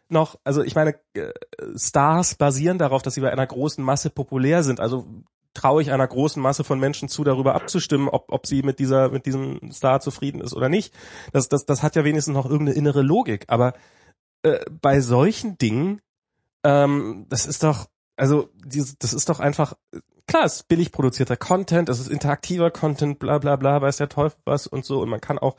noch, 0.07 0.39
also 0.43 0.63
ich 0.63 0.75
meine, 0.75 0.95
äh, 1.13 1.31
Stars 1.75 2.35
basieren 2.35 2.77
darauf, 2.77 3.01
dass 3.01 3.15
sie 3.15 3.21
bei 3.21 3.31
einer 3.31 3.45
großen 3.45 3.83
Masse 3.83 4.09
populär 4.09 4.63
sind. 4.63 4.79
Also 4.79 5.05
traue 5.53 5.81
ich 5.81 5.91
einer 5.91 6.07
großen 6.07 6.41
Masse 6.41 6.63
von 6.63 6.79
Menschen 6.79 7.09
zu, 7.09 7.23
darüber 7.23 7.55
abzustimmen, 7.55 8.09
ob, 8.09 8.31
ob 8.31 8.47
sie 8.47 8.63
mit 8.63 8.79
dieser, 8.79 9.09
mit 9.09 9.25
diesem 9.25 9.71
Star 9.71 9.99
zufrieden 9.99 10.41
ist 10.41 10.53
oder 10.53 10.69
nicht. 10.69 10.93
Das, 11.33 11.49
das, 11.49 11.65
das 11.65 11.83
hat 11.83 11.95
ja 11.95 12.03
wenigstens 12.03 12.33
noch 12.33 12.45
irgendeine 12.45 12.77
innere 12.77 13.01
Logik. 13.01 13.45
Aber 13.47 13.73
äh, 14.43 14.59
bei 14.81 15.01
solchen 15.01 15.57
Dingen, 15.57 16.01
ähm, 16.63 17.25
das 17.29 17.45
ist 17.45 17.63
doch, 17.63 17.87
also 18.15 18.49
das 18.99 19.13
ist 19.13 19.29
doch 19.29 19.39
einfach, 19.39 19.73
klar, 20.27 20.45
es 20.45 20.57
ist 20.57 20.67
billig 20.67 20.91
produzierter 20.91 21.35
Content, 21.35 21.89
es 21.89 21.99
ist 21.99 22.09
interaktiver 22.09 22.69
Content, 22.69 23.17
bla 23.19 23.39
bla 23.39 23.55
bla, 23.55 23.81
weiß 23.81 23.97
der 23.97 24.09
Teufel 24.09 24.37
was 24.45 24.67
und 24.67 24.85
so. 24.85 25.01
Und 25.01 25.09
man 25.09 25.21
kann 25.21 25.39
auch 25.39 25.55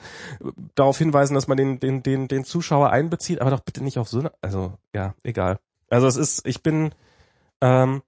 darauf 0.75 0.97
hinweisen, 0.99 1.35
dass 1.35 1.49
man 1.49 1.57
den, 1.57 1.81
den, 1.81 2.03
den, 2.03 2.29
den 2.29 2.45
Zuschauer 2.45 2.91
einbezieht, 2.91 3.41
aber 3.41 3.51
doch 3.51 3.61
bitte 3.61 3.83
nicht 3.83 3.99
auf 3.99 4.09
so 4.09 4.21
eine, 4.21 4.33
also 4.41 4.75
ja, 4.95 5.15
egal. 5.25 5.59
Also 5.89 6.07
es 6.07 6.17
ist, 6.17 6.47
ich 6.47 6.63
bin, 6.63 6.95
ähm, 7.61 8.03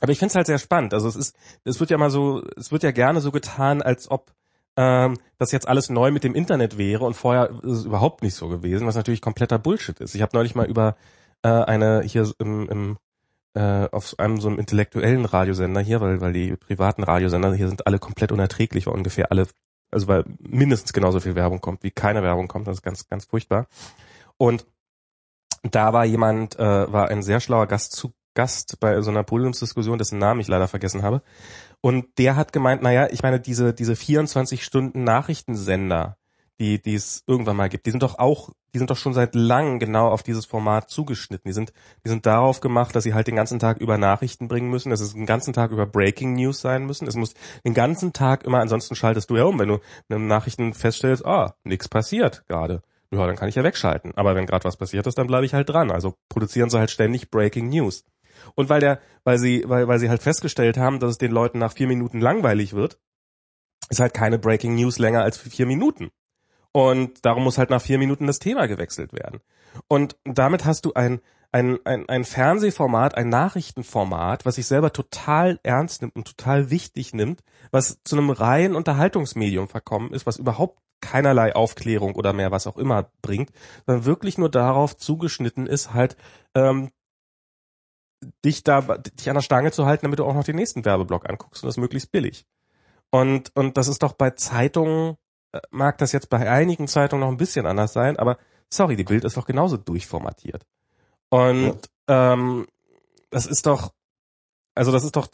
aber 0.00 0.12
ich 0.12 0.18
finde 0.18 0.30
es 0.30 0.36
halt 0.36 0.46
sehr 0.46 0.58
spannend. 0.58 0.94
Also 0.94 1.08
es 1.08 1.16
ist, 1.16 1.36
es 1.64 1.80
wird 1.80 1.90
ja 1.90 1.98
mal 1.98 2.10
so, 2.10 2.42
es 2.56 2.72
wird 2.72 2.82
ja 2.82 2.90
gerne 2.90 3.20
so 3.20 3.30
getan, 3.30 3.82
als 3.82 4.10
ob 4.10 4.32
ähm, 4.76 5.18
das 5.38 5.52
jetzt 5.52 5.66
alles 5.66 5.90
neu 5.90 6.10
mit 6.10 6.24
dem 6.24 6.34
Internet 6.34 6.78
wäre 6.78 7.04
und 7.04 7.14
vorher 7.14 7.50
ist 7.62 7.78
es 7.78 7.84
überhaupt 7.84 8.22
nicht 8.22 8.34
so 8.34 8.48
gewesen, 8.48 8.86
was 8.86 8.94
natürlich 8.94 9.20
kompletter 9.20 9.58
Bullshit 9.58 9.98
ist. 10.00 10.14
Ich 10.14 10.22
habe 10.22 10.36
neulich 10.36 10.54
mal 10.54 10.66
über 10.66 10.96
äh, 11.42 11.48
eine 11.48 12.02
hier 12.02 12.30
im, 12.38 12.68
im 12.68 12.98
äh, 13.54 13.88
auf 13.90 14.18
einem 14.18 14.40
so 14.40 14.48
einem 14.48 14.58
intellektuellen 14.58 15.24
Radiosender 15.24 15.80
hier, 15.80 16.00
weil 16.00 16.20
weil 16.20 16.32
die 16.32 16.56
privaten 16.56 17.02
Radiosender 17.02 17.54
hier 17.54 17.68
sind 17.68 17.86
alle 17.86 17.98
komplett 17.98 18.30
unerträglich, 18.30 18.86
weil 18.86 18.94
ungefähr 18.94 19.32
alle, 19.32 19.48
also 19.90 20.06
weil 20.06 20.24
mindestens 20.38 20.92
genauso 20.92 21.18
viel 21.18 21.34
Werbung 21.34 21.60
kommt, 21.60 21.82
wie 21.82 21.90
keine 21.90 22.22
Werbung 22.22 22.46
kommt, 22.46 22.68
das 22.68 22.76
ist 22.76 22.82
ganz 22.82 23.08
ganz 23.08 23.24
furchtbar. 23.24 23.66
Und 24.36 24.64
da 25.62 25.92
war 25.92 26.04
jemand, 26.04 26.56
äh, 26.58 26.92
war 26.92 27.08
ein 27.08 27.22
sehr 27.22 27.40
schlauer 27.40 27.66
Gast 27.66 27.92
zu 27.92 28.12
Gast 28.38 28.78
bei 28.78 29.00
so 29.00 29.10
einer 29.10 29.24
Podiumsdiskussion, 29.24 29.98
dessen 29.98 30.20
Namen 30.20 30.38
ich 30.38 30.46
leider 30.46 30.68
vergessen 30.68 31.02
habe. 31.02 31.22
Und 31.80 32.06
der 32.18 32.36
hat 32.36 32.52
gemeint, 32.52 32.82
naja, 32.82 33.08
ich 33.10 33.24
meine, 33.24 33.40
diese, 33.40 33.74
diese 33.74 33.96
24 33.96 34.62
Stunden 34.64 35.02
Nachrichtensender, 35.02 36.16
die, 36.60 36.80
die 36.80 36.94
es 36.94 37.24
irgendwann 37.26 37.56
mal 37.56 37.68
gibt, 37.68 37.86
die 37.86 37.90
sind 37.90 38.04
doch 38.04 38.16
auch, 38.16 38.50
die 38.72 38.78
sind 38.78 38.90
doch 38.90 38.96
schon 38.96 39.12
seit 39.12 39.34
langem 39.34 39.80
genau 39.80 40.06
auf 40.06 40.22
dieses 40.22 40.46
Format 40.46 40.88
zugeschnitten. 40.88 41.48
Die 41.48 41.52
sind, 41.52 41.72
die 42.04 42.10
sind 42.10 42.26
darauf 42.26 42.60
gemacht, 42.60 42.94
dass 42.94 43.02
sie 43.02 43.12
halt 43.12 43.26
den 43.26 43.34
ganzen 43.34 43.58
Tag 43.58 43.78
über 43.78 43.98
Nachrichten 43.98 44.46
bringen 44.46 44.70
müssen, 44.70 44.90
dass 44.90 45.00
es 45.00 45.14
den 45.14 45.26
ganzen 45.26 45.52
Tag 45.52 45.72
über 45.72 45.86
Breaking 45.86 46.34
News 46.34 46.60
sein 46.60 46.86
müssen. 46.86 47.08
Es 47.08 47.16
muss 47.16 47.34
den 47.64 47.74
ganzen 47.74 48.12
Tag 48.12 48.44
immer, 48.44 48.60
ansonsten 48.60 48.94
schaltest 48.94 49.30
du 49.30 49.36
ja 49.36 49.44
um, 49.46 49.58
wenn 49.58 49.68
du 49.68 49.80
in 50.08 50.14
einem 50.14 50.28
Nachrichten 50.28 50.74
feststellst, 50.74 51.26
ah, 51.26 51.56
nichts 51.64 51.88
passiert 51.88 52.44
gerade. 52.46 52.82
Ja, 53.10 53.26
dann 53.26 53.36
kann 53.36 53.48
ich 53.48 53.56
ja 53.56 53.64
wegschalten. 53.64 54.12
Aber 54.14 54.36
wenn 54.36 54.46
gerade 54.46 54.64
was 54.64 54.76
passiert 54.76 55.08
ist, 55.08 55.18
dann 55.18 55.26
bleibe 55.26 55.44
ich 55.44 55.54
halt 55.54 55.68
dran. 55.68 55.90
Also 55.90 56.14
produzieren 56.28 56.70
sie 56.70 56.78
halt 56.78 56.92
ständig 56.92 57.30
Breaking 57.30 57.68
News. 57.70 58.04
Und 58.54 58.68
weil 58.68 58.80
der, 58.80 59.00
weil 59.24 59.38
sie, 59.38 59.64
weil, 59.66 59.88
weil 59.88 59.98
sie 59.98 60.08
halt 60.08 60.22
festgestellt 60.22 60.78
haben, 60.78 61.00
dass 61.00 61.12
es 61.12 61.18
den 61.18 61.32
Leuten 61.32 61.58
nach 61.58 61.72
vier 61.72 61.86
Minuten 61.86 62.20
langweilig 62.20 62.74
wird, 62.74 62.98
ist 63.90 64.00
halt 64.00 64.14
keine 64.14 64.38
Breaking 64.38 64.74
News 64.74 64.98
länger 64.98 65.22
als 65.22 65.38
vier 65.38 65.66
Minuten. 65.66 66.10
Und 66.72 67.24
darum 67.24 67.44
muss 67.44 67.58
halt 67.58 67.70
nach 67.70 67.80
vier 67.80 67.98
Minuten 67.98 68.26
das 68.26 68.38
Thema 68.38 68.66
gewechselt 68.66 69.12
werden. 69.12 69.40
Und 69.88 70.16
damit 70.24 70.64
hast 70.64 70.84
du 70.84 70.92
ein, 70.94 71.20
ein, 71.50 71.78
ein, 71.84 72.08
ein 72.08 72.24
Fernsehformat, 72.24 73.16
ein 73.16 73.28
Nachrichtenformat, 73.28 74.44
was 74.44 74.56
sich 74.56 74.66
selber 74.66 74.92
total 74.92 75.58
ernst 75.62 76.02
nimmt 76.02 76.14
und 76.16 76.26
total 76.26 76.70
wichtig 76.70 77.14
nimmt, 77.14 77.42
was 77.70 78.02
zu 78.04 78.16
einem 78.16 78.30
reinen 78.30 78.76
Unterhaltungsmedium 78.76 79.68
verkommen 79.68 80.12
ist, 80.12 80.26
was 80.26 80.36
überhaupt 80.36 80.78
keinerlei 81.00 81.54
Aufklärung 81.54 82.14
oder 82.16 82.32
mehr 82.32 82.50
was 82.50 82.66
auch 82.66 82.76
immer 82.76 83.10
bringt, 83.22 83.50
sondern 83.86 84.04
wirklich 84.04 84.36
nur 84.36 84.50
darauf 84.50 84.96
zugeschnitten 84.96 85.66
ist, 85.66 85.94
halt 85.94 86.16
ähm, 86.54 86.90
dich 88.44 88.64
da 88.64 88.80
dich 88.80 89.28
an 89.28 89.34
der 89.34 89.42
Stange 89.42 89.70
zu 89.72 89.86
halten, 89.86 90.06
damit 90.06 90.18
du 90.18 90.24
auch 90.24 90.34
noch 90.34 90.44
den 90.44 90.56
nächsten 90.56 90.84
Werbeblock 90.84 91.28
anguckst 91.28 91.62
und 91.62 91.68
das 91.68 91.76
möglichst 91.76 92.12
billig. 92.12 92.46
Und 93.10 93.54
und 93.56 93.76
das 93.76 93.88
ist 93.88 94.02
doch 94.02 94.12
bei 94.12 94.30
Zeitungen 94.30 95.16
äh, 95.52 95.60
mag 95.70 95.98
das 95.98 96.12
jetzt 96.12 96.28
bei 96.28 96.50
einigen 96.50 96.88
Zeitungen 96.88 97.20
noch 97.20 97.30
ein 97.30 97.38
bisschen 97.38 97.66
anders 97.66 97.92
sein, 97.92 98.18
aber 98.18 98.38
sorry, 98.70 98.96
die 98.96 99.04
Bild 99.04 99.24
ist 99.24 99.36
doch 99.36 99.46
genauso 99.46 99.76
durchformatiert. 99.76 100.66
Und 101.30 101.78
ja. 102.08 102.32
ähm, 102.32 102.66
das 103.30 103.46
ist 103.46 103.66
doch 103.66 103.92
also 104.74 104.92
das 104.92 105.04
ist 105.04 105.16
doch 105.16 105.28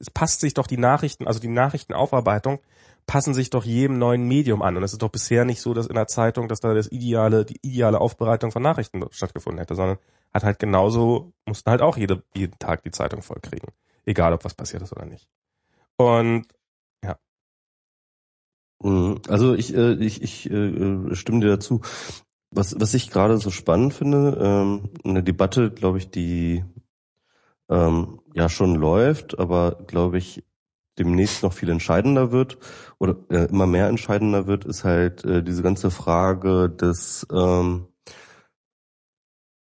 es 0.00 0.10
passt 0.10 0.40
sich 0.40 0.54
doch 0.54 0.66
die 0.66 0.78
Nachrichten, 0.78 1.26
also 1.26 1.40
die 1.40 1.48
Nachrichtenaufarbeitung 1.48 2.60
passen 3.06 3.34
sich 3.34 3.50
doch 3.50 3.64
jedem 3.64 3.98
neuen 3.98 4.26
Medium 4.26 4.62
an 4.62 4.76
und 4.76 4.82
es 4.82 4.92
ist 4.92 5.02
doch 5.02 5.10
bisher 5.10 5.44
nicht 5.44 5.60
so, 5.60 5.74
dass 5.74 5.86
in 5.86 5.94
der 5.94 6.06
Zeitung, 6.06 6.48
dass 6.48 6.60
da 6.60 6.74
das 6.74 6.90
ideale 6.90 7.44
die 7.44 7.58
ideale 7.62 8.00
Aufbereitung 8.00 8.52
von 8.52 8.62
Nachrichten 8.62 9.04
stattgefunden 9.10 9.58
hätte, 9.58 9.74
sondern 9.74 9.98
hat 10.32 10.44
halt 10.44 10.58
genauso, 10.58 11.32
mussten 11.46 11.70
halt 11.70 11.82
auch 11.82 11.96
jede, 11.96 12.22
jeden 12.34 12.58
Tag 12.58 12.82
die 12.82 12.90
Zeitung 12.90 13.22
vollkriegen. 13.22 13.68
Egal, 14.04 14.32
ob 14.32 14.44
was 14.44 14.54
passiert 14.54 14.82
ist 14.82 14.92
oder 14.92 15.04
nicht. 15.04 15.28
Und 15.96 16.46
ja. 17.04 17.18
Mhm. 18.82 19.20
Also 19.28 19.54
ich, 19.54 19.74
äh, 19.74 19.94
ich, 19.94 20.22
ich 20.22 20.50
äh, 20.50 21.14
stimme 21.14 21.40
dir 21.40 21.48
dazu. 21.48 21.82
Was, 22.50 22.78
was 22.78 22.94
ich 22.94 23.10
gerade 23.10 23.38
so 23.38 23.50
spannend 23.50 23.94
finde, 23.94 24.38
ähm, 24.40 24.90
eine 25.04 25.22
Debatte, 25.22 25.70
glaube 25.70 25.98
ich, 25.98 26.10
die 26.10 26.64
ähm, 27.70 28.20
ja 28.34 28.48
schon 28.48 28.74
läuft, 28.74 29.38
aber 29.38 29.78
glaube 29.86 30.18
ich 30.18 30.44
demnächst 30.98 31.42
noch 31.42 31.52
viel 31.52 31.70
entscheidender 31.70 32.32
wird 32.32 32.58
oder 32.98 33.16
äh, 33.30 33.46
immer 33.46 33.66
mehr 33.66 33.88
entscheidender 33.88 34.46
wird, 34.46 34.64
ist 34.64 34.84
halt 34.84 35.24
äh, 35.24 35.42
diese 35.42 35.62
ganze 35.62 35.90
Frage 35.90 36.68
des 36.70 37.26
ähm, 37.32 37.86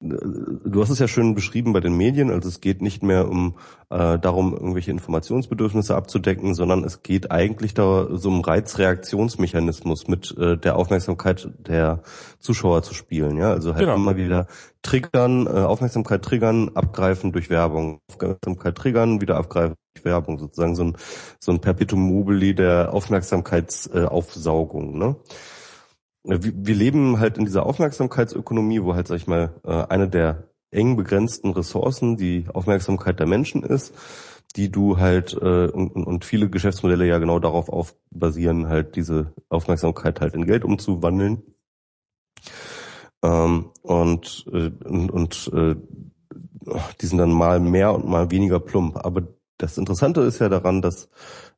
du 0.02 0.82
hast 0.82 0.90
es 0.90 1.00
ja 1.00 1.08
schön 1.08 1.36
beschrieben 1.36 1.74
bei 1.74 1.80
den 1.80 1.96
Medien, 1.96 2.30
also 2.30 2.50
es 2.50 2.62
geht 2.62 2.82
nicht 2.82 3.02
mehr 3.02 3.30
um 3.30 3.58
äh, 3.90 4.20
darum, 4.20 4.54
irgendwelche 4.54 4.92
Informationsbedürfnisse 4.92 5.96
abzudecken, 5.96 6.54
sondern 6.54 6.84
es 6.84 7.02
geht 7.02 7.32
eigentlich 7.32 7.74
da 7.74 8.08
so 8.12 8.30
um 8.30 8.42
Reizreaktionsmechanismus 8.42 10.08
mit 10.08 10.36
äh, 10.38 10.58
der 10.58 10.76
Aufmerksamkeit 10.76 11.50
der 11.58 12.04
Zuschauer 12.40 12.84
zu 12.84 12.94
spielen. 12.94 13.38
Ja, 13.38 13.52
also 13.52 13.72
halt 13.74 13.82
genau. 13.82 13.96
immer 13.96 14.18
wieder 14.18 14.48
triggern, 14.82 15.48
äh, 15.48 15.50
Aufmerksamkeit 15.50 16.24
triggern, 16.24 16.72
abgreifen 16.76 17.32
durch 17.32 17.50
Werbung, 17.50 18.00
Aufmerksamkeit 18.12 18.76
triggern, 18.76 19.22
wieder 19.22 19.38
abgreifen 19.38 19.76
Werbung, 20.04 20.40
sozusagen 20.40 20.76
so 20.76 20.84
ein 20.84 20.98
so 21.40 21.52
ein 21.52 21.62
Perpetuum 21.62 22.02
mobile 22.02 22.54
der 22.54 22.94
Aufmerksamkeitsaufsaugung. 22.94 24.98
Ne? 24.98 25.16
wir 26.28 26.76
leben 26.76 27.20
halt 27.20 27.38
in 27.38 27.46
dieser 27.46 27.66
Aufmerksamkeitsökonomie, 27.66 28.84
wo 28.84 28.96
halt, 28.96 29.08
sag 29.08 29.18
ich 29.18 29.28
mal, 29.28 29.54
äh, 29.64 29.84
eine 29.90 30.10
der 30.10 30.50
eng 30.72 30.96
begrenzten 30.96 31.52
Ressourcen 31.52 32.18
die 32.18 32.46
Aufmerksamkeit 32.54 33.20
der 33.20 33.28
Menschen 33.28 33.64
ist, 33.64 33.94
die 34.56 34.72
du 34.72 34.98
halt 34.98 35.34
äh, 35.34 35.68
und, 35.68 35.92
und 35.92 36.26
viele 36.26 36.50
Geschäftsmodelle 36.50 37.06
ja 37.06 37.20
genau 37.20 37.40
darauf 37.40 37.70
auf 37.70 37.96
basieren, 38.10 38.68
halt 38.68 38.96
diese 38.96 39.34
Aufmerksamkeit 39.50 40.22
halt 40.22 40.34
in 40.34 40.46
Geld 40.46 40.64
umzuwandeln. 40.64 41.44
Ähm, 43.24 43.72
und 43.82 44.46
äh, 44.52 44.72
und, 44.88 45.12
und 45.12 45.52
äh, 45.54 45.76
die 47.00 47.06
sind 47.06 47.20
dann 47.20 47.32
mal 47.32 47.60
mehr 47.60 47.94
und 47.94 48.08
mal 48.08 48.32
weniger 48.32 48.60
plump. 48.60 48.98
Aber 49.06 49.28
das 49.58 49.78
Interessante 49.78 50.22
ist 50.22 50.40
ja 50.40 50.50
daran, 50.50 50.82
dass 50.82 51.10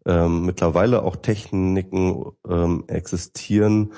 ähm, 0.05 0.45
mittlerweile 0.45 1.03
auch 1.03 1.15
Techniken 1.15 2.31
ähm, 2.47 2.85
existieren, 2.87 3.93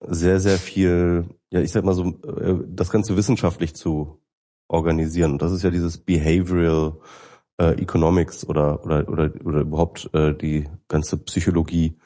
sehr, 0.00 0.40
sehr 0.40 0.58
viel, 0.58 1.28
ja, 1.50 1.60
ich 1.60 1.72
sag 1.72 1.84
mal 1.84 1.94
so, 1.94 2.06
äh, 2.06 2.64
das 2.66 2.90
Ganze 2.90 3.16
wissenschaftlich 3.16 3.74
zu 3.74 4.20
organisieren. 4.68 5.38
Das 5.38 5.52
ist 5.52 5.62
ja 5.62 5.70
dieses 5.70 5.98
Behavioral 5.98 6.98
äh, 7.60 7.80
Economics 7.80 8.46
oder, 8.46 8.84
oder, 8.84 9.08
oder, 9.08 9.30
oder 9.44 9.60
überhaupt 9.60 10.08
äh, 10.14 10.34
die 10.34 10.68
ganze 10.88 11.18
Psychologie, 11.18 11.98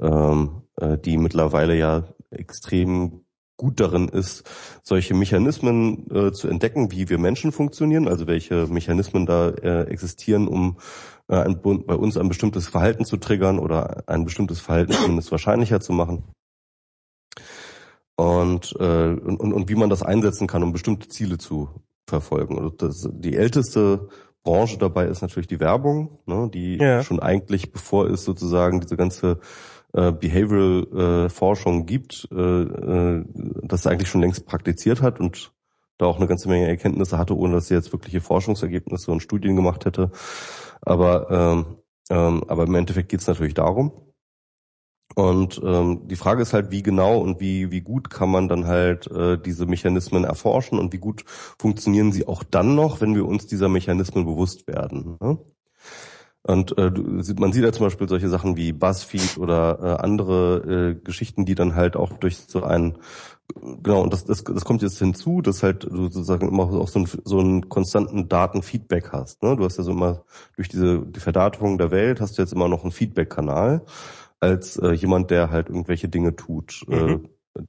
ähm, 0.00 0.62
äh, 0.76 0.98
die 0.98 1.16
mittlerweile 1.16 1.76
ja 1.76 2.04
extrem 2.30 3.24
gut 3.58 3.80
darin 3.80 4.08
ist, 4.08 4.48
solche 4.82 5.12
Mechanismen 5.12 6.06
äh, 6.10 6.32
zu 6.32 6.48
entdecken, 6.48 6.90
wie 6.90 7.10
wir 7.10 7.18
Menschen 7.18 7.52
funktionieren, 7.52 8.08
also 8.08 8.26
welche 8.26 8.66
Mechanismen 8.68 9.26
da 9.26 9.50
äh, 9.50 9.82
existieren, 9.90 10.48
um 10.48 10.78
äh, 11.28 11.36
ein, 11.36 11.60
bei 11.60 11.94
uns 11.94 12.16
ein 12.16 12.28
bestimmtes 12.28 12.68
Verhalten 12.68 13.04
zu 13.04 13.18
triggern 13.18 13.58
oder 13.58 14.04
ein 14.06 14.24
bestimmtes 14.24 14.60
Verhalten 14.60 14.92
zumindest 14.92 15.30
wahrscheinlicher 15.30 15.80
zu 15.80 15.92
machen 15.92 16.24
und, 18.16 18.74
äh, 18.80 19.12
und, 19.12 19.52
und 19.52 19.68
wie 19.68 19.74
man 19.74 19.90
das 19.90 20.02
einsetzen 20.02 20.46
kann, 20.46 20.62
um 20.62 20.72
bestimmte 20.72 21.08
Ziele 21.08 21.38
zu 21.38 21.68
verfolgen. 22.08 22.58
Und 22.58 22.82
das, 22.82 23.08
die 23.12 23.36
älteste 23.36 24.08
Branche 24.42 24.78
dabei 24.78 25.06
ist 25.06 25.22
natürlich 25.22 25.46
die 25.46 25.60
Werbung, 25.60 26.18
ne, 26.26 26.50
die 26.52 26.78
ja. 26.78 27.02
schon 27.02 27.20
eigentlich, 27.20 27.72
bevor 27.72 28.08
es 28.08 28.24
sozusagen 28.24 28.80
diese 28.80 28.96
ganze 28.96 29.40
äh, 29.98 30.12
Behavioral 30.12 31.28
äh, 31.28 31.82
gibt, 31.82 32.28
äh, 32.32 32.36
äh, 32.36 33.24
das 33.62 33.86
eigentlich 33.86 34.08
schon 34.08 34.20
längst 34.20 34.46
praktiziert 34.46 35.02
hat 35.02 35.20
und 35.20 35.52
da 35.98 36.06
auch 36.06 36.18
eine 36.18 36.28
ganze 36.28 36.48
Menge 36.48 36.68
Erkenntnisse 36.68 37.18
hatte, 37.18 37.36
ohne 37.36 37.54
dass 37.54 37.68
sie 37.68 37.74
jetzt 37.74 37.92
wirkliche 37.92 38.20
Forschungsergebnisse 38.20 39.10
und 39.10 39.20
Studien 39.20 39.56
gemacht 39.56 39.84
hätte. 39.84 40.12
Aber 40.80 41.30
ähm, 41.30 41.78
ähm, 42.10 42.44
aber 42.48 42.64
im 42.64 42.74
Endeffekt 42.74 43.08
geht 43.10 43.20
es 43.20 43.26
natürlich 43.26 43.54
darum. 43.54 43.92
Und 45.14 45.60
ähm, 45.64 46.06
die 46.06 46.16
Frage 46.16 46.42
ist 46.42 46.52
halt, 46.52 46.70
wie 46.70 46.82
genau 46.82 47.18
und 47.18 47.40
wie, 47.40 47.70
wie 47.70 47.80
gut 47.80 48.10
kann 48.10 48.30
man 48.30 48.46
dann 48.46 48.66
halt 48.66 49.10
äh, 49.10 49.38
diese 49.38 49.66
Mechanismen 49.66 50.24
erforschen 50.24 50.78
und 50.78 50.92
wie 50.92 50.98
gut 50.98 51.24
funktionieren 51.58 52.12
sie 52.12 52.28
auch 52.28 52.44
dann 52.44 52.74
noch, 52.74 53.00
wenn 53.00 53.14
wir 53.14 53.26
uns 53.26 53.46
dieser 53.46 53.68
Mechanismen 53.68 54.24
bewusst 54.26 54.68
werden. 54.68 55.16
Ne? 55.20 55.38
Und 56.42 56.78
äh, 56.78 56.90
man 57.38 57.52
sieht 57.52 57.64
ja 57.64 57.72
zum 57.72 57.86
Beispiel 57.86 58.08
solche 58.08 58.28
Sachen 58.28 58.56
wie 58.56 58.72
Buzzfeed 58.72 59.38
oder 59.38 59.78
äh, 59.82 60.02
andere 60.02 60.96
äh, 60.96 61.04
Geschichten, 61.04 61.44
die 61.44 61.54
dann 61.54 61.74
halt 61.74 61.96
auch 61.96 62.12
durch 62.12 62.38
so 62.38 62.62
einen 62.62 62.98
genau, 63.82 64.02
und 64.02 64.12
das, 64.12 64.24
das, 64.24 64.44
das 64.44 64.64
kommt 64.64 64.82
jetzt 64.82 64.98
hinzu, 64.98 65.40
dass 65.42 65.62
halt 65.62 65.84
du 65.84 66.04
sozusagen 66.04 66.48
immer 66.48 66.64
auch 66.64 66.88
so, 66.88 67.00
ein, 67.00 67.08
so 67.24 67.38
einen 67.38 67.68
konstanten 67.68 68.28
Datenfeedback 68.28 69.12
hast. 69.12 69.42
Ne? 69.42 69.56
Du 69.56 69.64
hast 69.64 69.78
ja 69.78 69.84
so 69.84 69.90
immer 69.92 70.24
durch 70.56 70.68
diese 70.68 71.00
die 71.00 71.20
Verdaterung 71.20 71.78
der 71.78 71.90
Welt 71.90 72.20
hast 72.20 72.38
du 72.38 72.42
jetzt 72.42 72.52
immer 72.52 72.68
noch 72.68 72.82
einen 72.82 72.92
Feedback-Kanal 72.92 73.84
als 74.40 74.76
äh, 74.76 74.92
jemand, 74.92 75.30
der 75.30 75.50
halt 75.50 75.68
irgendwelche 75.68 76.08
Dinge 76.08 76.36
tut. 76.36 76.84
Äh, 76.88 76.96
mhm. 76.96 77.28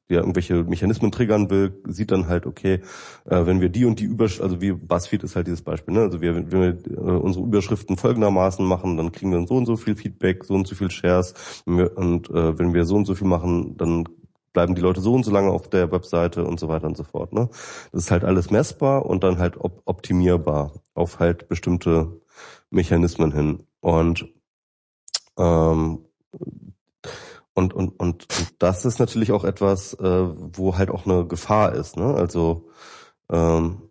Der 0.09 0.19
irgendwelche 0.19 0.63
Mechanismen 0.63 1.11
triggern 1.11 1.49
will, 1.49 1.81
sieht 1.87 2.11
dann 2.11 2.27
halt, 2.27 2.45
okay, 2.45 2.81
äh, 3.25 3.45
wenn 3.45 3.61
wir 3.61 3.69
die 3.69 3.85
und 3.85 3.99
die 3.99 4.05
Überschriften, 4.05 4.45
also 4.45 4.61
wie 4.61 4.71
BuzzFeed 4.71 5.23
ist 5.23 5.35
halt 5.35 5.47
dieses 5.47 5.61
Beispiel, 5.61 5.93
ne? 5.93 6.01
also 6.01 6.21
wir, 6.21 6.35
wenn 6.35 6.51
wir 6.51 6.77
äh, 6.85 6.99
unsere 6.99 7.45
Überschriften 7.45 7.97
folgendermaßen 7.97 8.65
machen, 8.65 8.97
dann 8.97 9.11
kriegen 9.11 9.31
wir 9.31 9.45
so 9.47 9.55
und 9.55 9.65
so 9.65 9.77
viel 9.77 9.95
Feedback, 9.95 10.43
so 10.45 10.53
und 10.53 10.67
so 10.67 10.75
viel 10.75 10.91
Shares 10.91 11.33
und 11.65 12.29
äh, 12.29 12.57
wenn 12.59 12.73
wir 12.73 12.85
so 12.85 12.95
und 12.95 13.05
so 13.05 13.15
viel 13.15 13.27
machen, 13.27 13.77
dann 13.77 14.05
bleiben 14.53 14.75
die 14.75 14.81
Leute 14.81 15.01
so 15.01 15.13
und 15.13 15.23
so 15.23 15.31
lange 15.31 15.51
auf 15.51 15.69
der 15.69 15.91
Webseite 15.91 16.43
und 16.43 16.59
so 16.59 16.67
weiter 16.67 16.87
und 16.87 16.97
so 16.97 17.03
fort. 17.03 17.33
Ne? 17.33 17.49
Das 17.91 18.03
ist 18.03 18.11
halt 18.11 18.23
alles 18.23 18.51
messbar 18.51 19.05
und 19.05 19.23
dann 19.23 19.39
halt 19.39 19.57
op 19.57 19.81
optimierbar 19.85 20.73
auf 20.93 21.19
halt 21.19 21.47
bestimmte 21.47 22.19
Mechanismen 22.69 23.31
hin. 23.31 23.63
Und 23.81 24.27
ähm, 25.37 26.05
und, 27.53 27.73
und, 27.73 27.99
und, 27.99 28.27
und 28.39 28.61
das 28.61 28.85
ist 28.85 28.99
natürlich 28.99 29.31
auch 29.31 29.43
etwas, 29.43 29.93
äh, 29.93 30.03
wo 30.05 30.77
halt 30.77 30.89
auch 30.89 31.05
eine 31.05 31.25
Gefahr 31.25 31.73
ist. 31.73 31.97
Ne? 31.97 32.13
Also 32.13 32.69
ähm, 33.31 33.89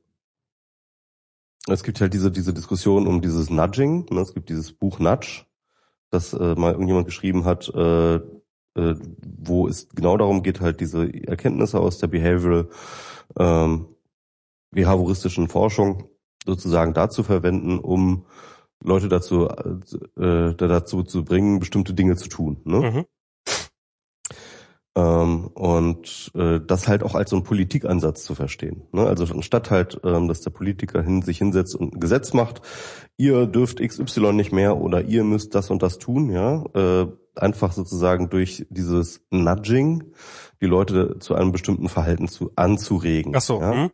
es 1.68 1.82
gibt 1.82 2.00
halt 2.00 2.14
diese, 2.14 2.30
diese 2.30 2.54
Diskussion 2.54 3.06
um 3.06 3.20
dieses 3.20 3.50
Nudging. 3.50 4.06
Ne? 4.10 4.20
Es 4.20 4.32
gibt 4.32 4.48
dieses 4.48 4.72
Buch 4.72 4.98
Nudge, 4.98 5.44
das 6.10 6.32
äh, 6.32 6.54
mal 6.54 6.72
irgendjemand 6.72 7.06
geschrieben 7.06 7.44
hat, 7.44 7.68
äh, 7.74 8.16
äh, 8.16 8.94
wo 9.20 9.68
es 9.68 9.88
genau 9.90 10.16
darum 10.16 10.42
geht, 10.42 10.60
halt 10.60 10.80
diese 10.80 11.12
Erkenntnisse 11.26 11.80
aus 11.80 11.98
der 11.98 12.06
Behavioral, 12.06 12.68
ähm, 13.38 13.88
behavioristischen 14.70 15.48
Forschung 15.48 16.08
sozusagen 16.44 16.94
dazu 16.94 17.22
verwenden, 17.22 17.78
um 17.78 18.26
Leute 18.82 19.08
dazu, 19.08 19.48
äh, 19.48 20.54
dazu 20.54 21.02
zu 21.02 21.24
bringen, 21.24 21.58
bestimmte 21.58 21.94
Dinge 21.94 22.16
zu 22.16 22.28
tun. 22.28 22.60
Ne? 22.64 22.78
Mhm. 22.78 23.04
Ähm, 24.98 25.46
und 25.54 26.32
äh, 26.34 26.58
das 26.58 26.88
halt 26.88 27.04
auch 27.04 27.14
als 27.14 27.30
so 27.30 27.36
ein 27.36 27.44
Politikansatz 27.44 28.24
zu 28.24 28.34
verstehen. 28.34 28.82
Ne? 28.90 29.06
Also 29.06 29.32
anstatt 29.32 29.70
halt, 29.70 30.00
ähm, 30.02 30.26
dass 30.26 30.40
der 30.40 30.50
Politiker 30.50 31.02
hin, 31.02 31.22
sich 31.22 31.38
hinsetzt 31.38 31.76
und 31.76 31.94
ein 31.94 32.00
Gesetz 32.00 32.32
macht, 32.32 32.62
ihr 33.16 33.46
dürft 33.46 33.78
XY 33.78 34.32
nicht 34.32 34.50
mehr 34.50 34.76
oder 34.76 35.02
ihr 35.02 35.22
müsst 35.22 35.54
das 35.54 35.70
und 35.70 35.84
das 35.84 35.98
tun, 35.98 36.30
ja, 36.30 36.64
äh, 36.74 37.06
einfach 37.36 37.70
sozusagen 37.70 38.28
durch 38.28 38.66
dieses 38.70 39.24
Nudging 39.30 40.02
die 40.60 40.66
Leute 40.66 41.20
zu 41.20 41.36
einem 41.36 41.52
bestimmten 41.52 41.88
Verhalten 41.88 42.26
zu 42.26 42.50
anzuregen. 42.56 43.36
Ach 43.36 43.40
so. 43.40 43.60
Ja? 43.60 43.72
Hm. 43.72 43.90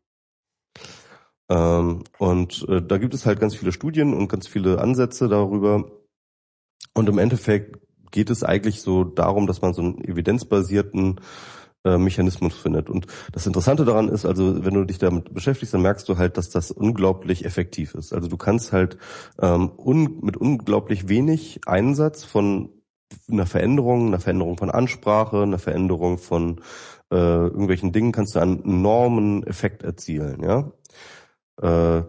Ähm, 1.51 2.05
und 2.16 2.64
äh, 2.70 2.81
da 2.81 2.97
gibt 2.97 3.12
es 3.12 3.26
halt 3.26 3.40
ganz 3.40 3.55
viele 3.55 3.72
Studien 3.72 4.14
und 4.14 4.28
ganz 4.28 4.47
viele 4.47 4.81
Ansätze 4.81 5.28
darüber. 5.28 5.85
Und 6.94 7.09
im 7.10 7.18
Endeffekt 7.18 7.84
geht 8.15 8.31
es 8.31 8.45
eigentlich 8.45 8.81
so 8.81 9.03
darum, 9.03 9.49
dass 9.49 9.61
man 9.61 9.74
so 9.74 9.82
einen 9.82 10.03
evidenzbasierten 10.05 11.20
äh, 11.85 11.99
Mechanismus 11.99 12.55
findet. 12.55 12.89
Und 12.89 13.09
das 13.32 13.45
Interessante 13.45 13.85
daran 13.85 14.09
ist, 14.09 14.24
also 14.24 14.65
wenn 14.65 14.73
du 14.73 14.85
dich 14.85 14.99
damit 14.99 15.35
beschäftigst, 15.35 15.74
dann 15.74 15.82
merkst 15.82 16.09
du 16.09 16.16
halt, 16.16 16.36
dass 16.36 16.49
das 16.49 16.70
unglaublich 16.70 17.45
effektiv 17.45 17.93
ist. 17.95 18.12
Also 18.12 18.28
du 18.28 18.36
kannst 18.36 18.73
halt 18.73 18.99
ähm, 19.43 19.73
un 19.77 20.20
mit 20.23 20.36
unglaublich 20.36 21.09
wenig 21.09 21.62
Einsatz 21.66 22.23
von 22.23 22.70
einer 23.28 23.47
Veränderung, 23.47 24.07
einer 24.07 24.20
Veränderung 24.20 24.59
von 24.59 24.70
Ansprache, 24.70 25.43
einer 25.43 25.59
Veränderung 25.59 26.19
von 26.19 26.61
äh, 27.11 27.16
irgendwelchen 27.16 27.91
Dingen, 27.91 28.12
kannst 28.12 28.36
du 28.36 28.39
einen 28.39 28.62
enormen 28.62 29.45
Effekt 29.45 29.82
erzielen. 29.82 30.41
Ja. 30.41 30.70
Äh, 31.61 32.05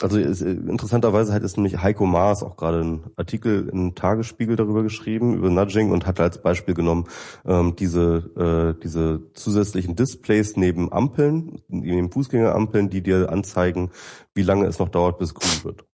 also 0.00 0.18
ist, 0.18 0.42
äh, 0.42 0.50
interessanterweise 0.50 1.32
hat 1.32 1.42
es 1.42 1.56
nämlich 1.56 1.80
Heiko 1.80 2.04
Maas 2.04 2.42
auch 2.42 2.56
gerade 2.56 2.80
einen 2.80 3.10
Artikel 3.16 3.68
im 3.68 3.94
Tagesspiegel 3.94 4.56
darüber 4.56 4.82
geschrieben, 4.82 5.34
über 5.34 5.50
Nudging 5.50 5.92
und 5.92 6.06
hat 6.06 6.18
als 6.18 6.42
Beispiel 6.42 6.74
genommen 6.74 7.06
ähm, 7.44 7.76
diese, 7.76 8.74
äh, 8.76 8.82
diese 8.82 9.22
zusätzlichen 9.34 9.94
Displays 9.94 10.56
neben 10.56 10.92
Ampeln, 10.92 11.62
neben 11.68 12.10
Fußgängerampeln, 12.10 12.90
die 12.90 13.02
dir 13.02 13.30
anzeigen, 13.30 13.90
wie 14.34 14.42
lange 14.42 14.66
es 14.66 14.78
noch 14.78 14.88
dauert, 14.88 15.18
bis 15.18 15.34
grün 15.34 15.64
wird. 15.64 15.84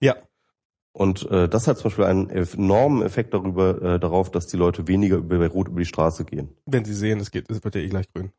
Ja. 0.00 0.16
Und 0.92 1.28
äh, 1.30 1.48
das 1.48 1.66
hat 1.66 1.78
zum 1.78 1.84
Beispiel 1.84 2.04
einen 2.04 2.28
enormen 2.28 3.02
Effekt 3.02 3.34
darüber, 3.34 3.80
äh, 3.82 3.98
darauf, 3.98 4.30
dass 4.30 4.46
die 4.46 4.58
Leute 4.58 4.86
weniger 4.86 5.16
über, 5.16 5.38
bei 5.38 5.46
Rot 5.48 5.68
über 5.68 5.80
die 5.80 5.86
Straße 5.86 6.24
gehen. 6.24 6.50
Wenn 6.66 6.84
sie 6.84 6.94
sehen, 6.94 7.18
es 7.18 7.30
geht, 7.30 7.50
es 7.50 7.64
wird 7.64 7.74
ja 7.74 7.80
eh 7.80 7.88
gleich 7.88 8.12
grün. 8.12 8.30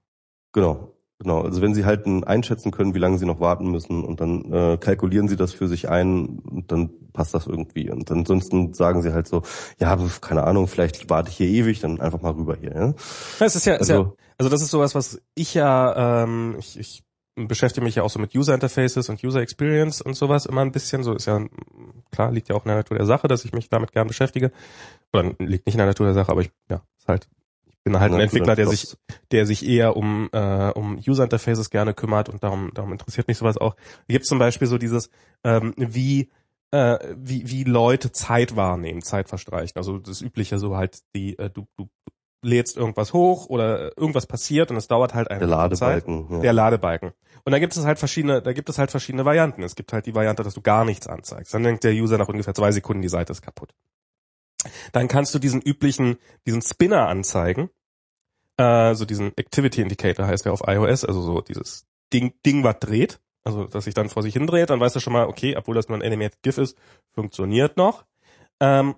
Genau. 0.53 0.93
Genau, 1.23 1.41
also 1.41 1.61
wenn 1.61 1.73
Sie 1.73 1.85
halt 1.85 2.05
einschätzen 2.05 2.71
können, 2.71 2.93
wie 2.93 2.99
lange 2.99 3.17
Sie 3.17 3.25
noch 3.25 3.39
warten 3.39 3.71
müssen 3.71 4.03
und 4.03 4.19
dann 4.19 4.51
äh, 4.51 4.77
kalkulieren 4.77 5.29
Sie 5.29 5.37
das 5.37 5.53
für 5.53 5.69
sich 5.69 5.89
ein 5.89 6.39
und 6.39 6.69
dann 6.69 6.89
passt 7.13 7.33
das 7.33 7.47
irgendwie. 7.47 7.89
Und 7.89 8.11
ansonsten 8.11 8.73
sagen 8.73 9.01
Sie 9.01 9.13
halt 9.13 9.27
so, 9.27 9.41
ja, 9.79 9.97
keine 10.19 10.43
Ahnung, 10.43 10.67
vielleicht 10.67 11.09
warte 11.09 11.29
ich 11.29 11.37
hier 11.37 11.47
ewig, 11.47 11.79
dann 11.79 12.01
einfach 12.01 12.21
mal 12.21 12.33
rüber 12.33 12.57
hier. 12.59 12.73
Ja? 12.73 12.93
Das 13.39 13.55
ist 13.55 13.65
ja, 13.65 13.75
also, 13.75 13.83
ist 13.83 13.89
ja, 13.89 14.13
also 14.37 14.49
das 14.49 14.61
ist 14.61 14.71
sowas, 14.71 14.95
was 14.95 15.21
ich 15.33 15.53
ja, 15.53 16.23
ähm, 16.23 16.55
ich, 16.59 16.77
ich 16.77 17.03
beschäftige 17.35 17.85
mich 17.85 17.95
ja 17.95 18.03
auch 18.03 18.09
so 18.09 18.19
mit 18.19 18.35
User 18.35 18.53
Interfaces 18.53 19.07
und 19.07 19.23
User 19.23 19.39
Experience 19.39 20.01
und 20.01 20.15
sowas 20.15 20.45
immer 20.45 20.61
ein 20.61 20.73
bisschen. 20.73 21.03
So 21.03 21.13
ist 21.13 21.25
ja 21.25 21.39
klar, 22.11 22.33
liegt 22.33 22.49
ja 22.49 22.55
auch 22.55 22.65
in 22.65 22.69
der 22.69 22.77
Natur 22.77 22.97
der 22.97 23.07
Sache, 23.07 23.29
dass 23.29 23.45
ich 23.45 23.53
mich 23.53 23.69
damit 23.69 23.93
gern 23.93 24.07
beschäftige. 24.07 24.51
Oder 25.13 25.33
liegt 25.39 25.65
nicht 25.65 25.75
in 25.75 25.79
der 25.79 25.87
Natur 25.87 26.05
der 26.05 26.15
Sache, 26.15 26.31
aber 26.31 26.41
ich, 26.41 26.51
ja, 26.69 26.81
ist 26.97 27.07
halt 27.07 27.29
bin 27.83 27.99
halt 27.99 28.13
ein 28.13 28.19
Entwickler, 28.19 28.55
der 28.55 28.67
sich, 28.67 28.95
der 29.31 29.45
sich 29.45 29.67
eher 29.67 29.97
um, 29.97 30.29
äh, 30.31 30.69
um 30.69 30.99
User 31.07 31.23
Interfaces 31.23 31.69
gerne 31.69 31.93
kümmert 31.93 32.29
und 32.29 32.43
darum, 32.43 32.71
darum 32.73 32.91
interessiert 32.91 33.27
mich 33.27 33.37
sowas 33.37 33.57
auch. 33.57 33.75
Gibt 34.07 34.25
zum 34.25 34.39
Beispiel 34.39 34.67
so 34.67 34.77
dieses, 34.77 35.09
ähm, 35.43 35.73
wie, 35.77 36.29
äh, 36.71 36.97
wie, 37.15 37.49
wie 37.49 37.63
Leute 37.63 38.11
Zeit 38.11 38.55
wahrnehmen, 38.55 39.01
Zeit 39.01 39.27
verstreichen. 39.29 39.77
Also 39.77 39.99
das 39.99 40.21
Übliche 40.21 40.59
so 40.59 40.77
halt 40.77 40.99
die, 41.15 41.37
äh, 41.37 41.49
du, 41.49 41.65
du 41.77 41.89
lädst 42.43 42.77
irgendwas 42.77 43.13
hoch 43.13 43.47
oder 43.47 43.97
irgendwas 43.97 44.27
passiert 44.27 44.69
und 44.69 44.77
es 44.77 44.87
dauert 44.87 45.13
halt 45.13 45.29
eine 45.29 45.39
der 45.39 45.47
Ladebalken, 45.47 46.23
Zeit. 46.23 46.31
Ja. 46.31 46.39
Der 46.39 46.53
Ladebalken. 46.53 47.11
Und 47.45 47.51
da 47.51 47.59
gibt 47.59 47.75
es 47.75 47.85
halt 47.85 47.99
verschiedene, 47.99 48.41
da 48.41 48.53
gibt 48.53 48.69
es 48.69 48.77
halt 48.77 48.91
verschiedene 48.91 49.25
Varianten. 49.25 49.63
Es 49.63 49.75
gibt 49.75 49.91
halt 49.91 50.05
die 50.05 50.15
Variante, 50.15 50.43
dass 50.43 50.53
du 50.53 50.61
gar 50.61 50.85
nichts 50.85 51.07
anzeigst. 51.07 51.53
Dann 51.53 51.63
denkt 51.63 51.83
der 51.83 51.93
User 51.93 52.17
nach 52.17 52.29
ungefähr 52.29 52.53
zwei 52.53 52.71
Sekunden, 52.71 53.01
die 53.01 53.09
Seite 53.09 53.33
ist 53.33 53.41
kaputt. 53.41 53.73
Dann 54.91 55.07
kannst 55.07 55.33
du 55.35 55.39
diesen 55.39 55.61
üblichen, 55.61 56.17
diesen 56.45 56.61
Spinner 56.61 57.07
anzeigen, 57.07 57.69
äh, 58.57 58.93
so 58.95 59.05
diesen 59.05 59.35
Activity 59.37 59.81
Indicator 59.81 60.27
heißt 60.27 60.45
der 60.45 60.53
auf 60.53 60.61
iOS, 60.67 61.05
also 61.05 61.21
so 61.21 61.41
dieses 61.41 61.85
Ding, 62.11 62.33
Ding, 62.45 62.63
was 62.63 62.79
dreht, 62.79 63.19
also 63.43 63.65
dass 63.65 63.85
sich 63.85 63.93
dann 63.93 64.09
vor 64.09 64.23
sich 64.23 64.33
hindreht, 64.33 64.69
dann 64.69 64.79
weißt 64.79 64.95
du 64.95 64.99
schon 64.99 65.13
mal, 65.13 65.27
okay, 65.27 65.55
obwohl 65.57 65.75
das 65.75 65.89
nur 65.89 65.97
ein 65.97 66.03
Animated 66.03 66.41
GIF 66.43 66.57
ist, 66.57 66.77
funktioniert 67.11 67.77
noch. 67.77 68.05
Ähm, 68.59 68.95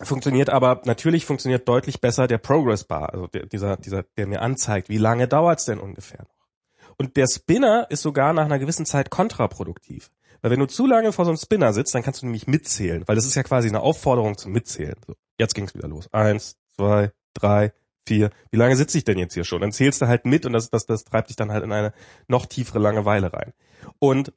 funktioniert 0.00 0.50
aber 0.50 0.82
natürlich 0.84 1.24
funktioniert 1.24 1.68
deutlich 1.68 2.00
besser 2.00 2.26
der 2.26 2.38
Progress 2.38 2.84
Bar, 2.84 3.12
also 3.12 3.26
der, 3.28 3.46
dieser, 3.46 3.76
dieser, 3.76 4.02
der 4.16 4.26
mir 4.26 4.42
anzeigt, 4.42 4.88
wie 4.88 4.98
lange 4.98 5.28
dauert's 5.28 5.64
denn 5.64 5.78
ungefähr 5.78 6.22
noch. 6.22 6.48
Und 6.96 7.16
der 7.16 7.28
Spinner 7.28 7.86
ist 7.90 8.02
sogar 8.02 8.32
nach 8.32 8.44
einer 8.44 8.58
gewissen 8.58 8.86
Zeit 8.86 9.10
kontraproduktiv. 9.10 10.10
Weil 10.40 10.52
wenn 10.52 10.60
du 10.60 10.66
zu 10.66 10.86
lange 10.86 11.12
vor 11.12 11.24
so 11.24 11.30
einem 11.30 11.38
Spinner 11.38 11.72
sitzt, 11.72 11.94
dann 11.94 12.02
kannst 12.02 12.22
du 12.22 12.26
nämlich 12.26 12.46
mitzählen, 12.46 13.02
weil 13.06 13.16
das 13.16 13.26
ist 13.26 13.34
ja 13.34 13.42
quasi 13.42 13.68
eine 13.68 13.80
Aufforderung 13.80 14.36
zum 14.38 14.52
Mitzählen. 14.52 14.96
So, 15.06 15.14
jetzt 15.38 15.54
ging's 15.54 15.74
wieder 15.74 15.88
los. 15.88 16.12
Eins, 16.12 16.56
zwei, 16.76 17.12
drei, 17.34 17.72
vier. 18.06 18.30
Wie 18.50 18.56
lange 18.56 18.76
sitze 18.76 18.98
ich 18.98 19.04
denn 19.04 19.18
jetzt 19.18 19.34
hier 19.34 19.44
schon? 19.44 19.60
Dann 19.60 19.72
zählst 19.72 20.00
du 20.00 20.08
halt 20.08 20.24
mit 20.24 20.46
und 20.46 20.52
das, 20.52 20.70
das, 20.70 20.86
das 20.86 21.04
treibt 21.04 21.28
dich 21.28 21.36
dann 21.36 21.52
halt 21.52 21.64
in 21.64 21.72
eine 21.72 21.92
noch 22.26 22.46
tiefere 22.46 22.78
Langeweile 22.78 23.32
rein. 23.32 23.52
Und 23.98 24.32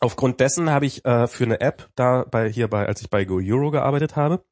aufgrund 0.00 0.40
dessen 0.40 0.70
habe 0.70 0.86
ich 0.86 1.04
äh, 1.04 1.26
für 1.26 1.44
eine 1.44 1.60
App, 1.60 1.90
da 1.94 2.24
bei 2.24 2.48
hier 2.48 2.68
bei, 2.68 2.86
als 2.86 3.00
ich 3.00 3.10
bei 3.10 3.24
Go 3.24 3.40
Euro 3.42 3.70
gearbeitet 3.70 4.16
habe, 4.16 4.44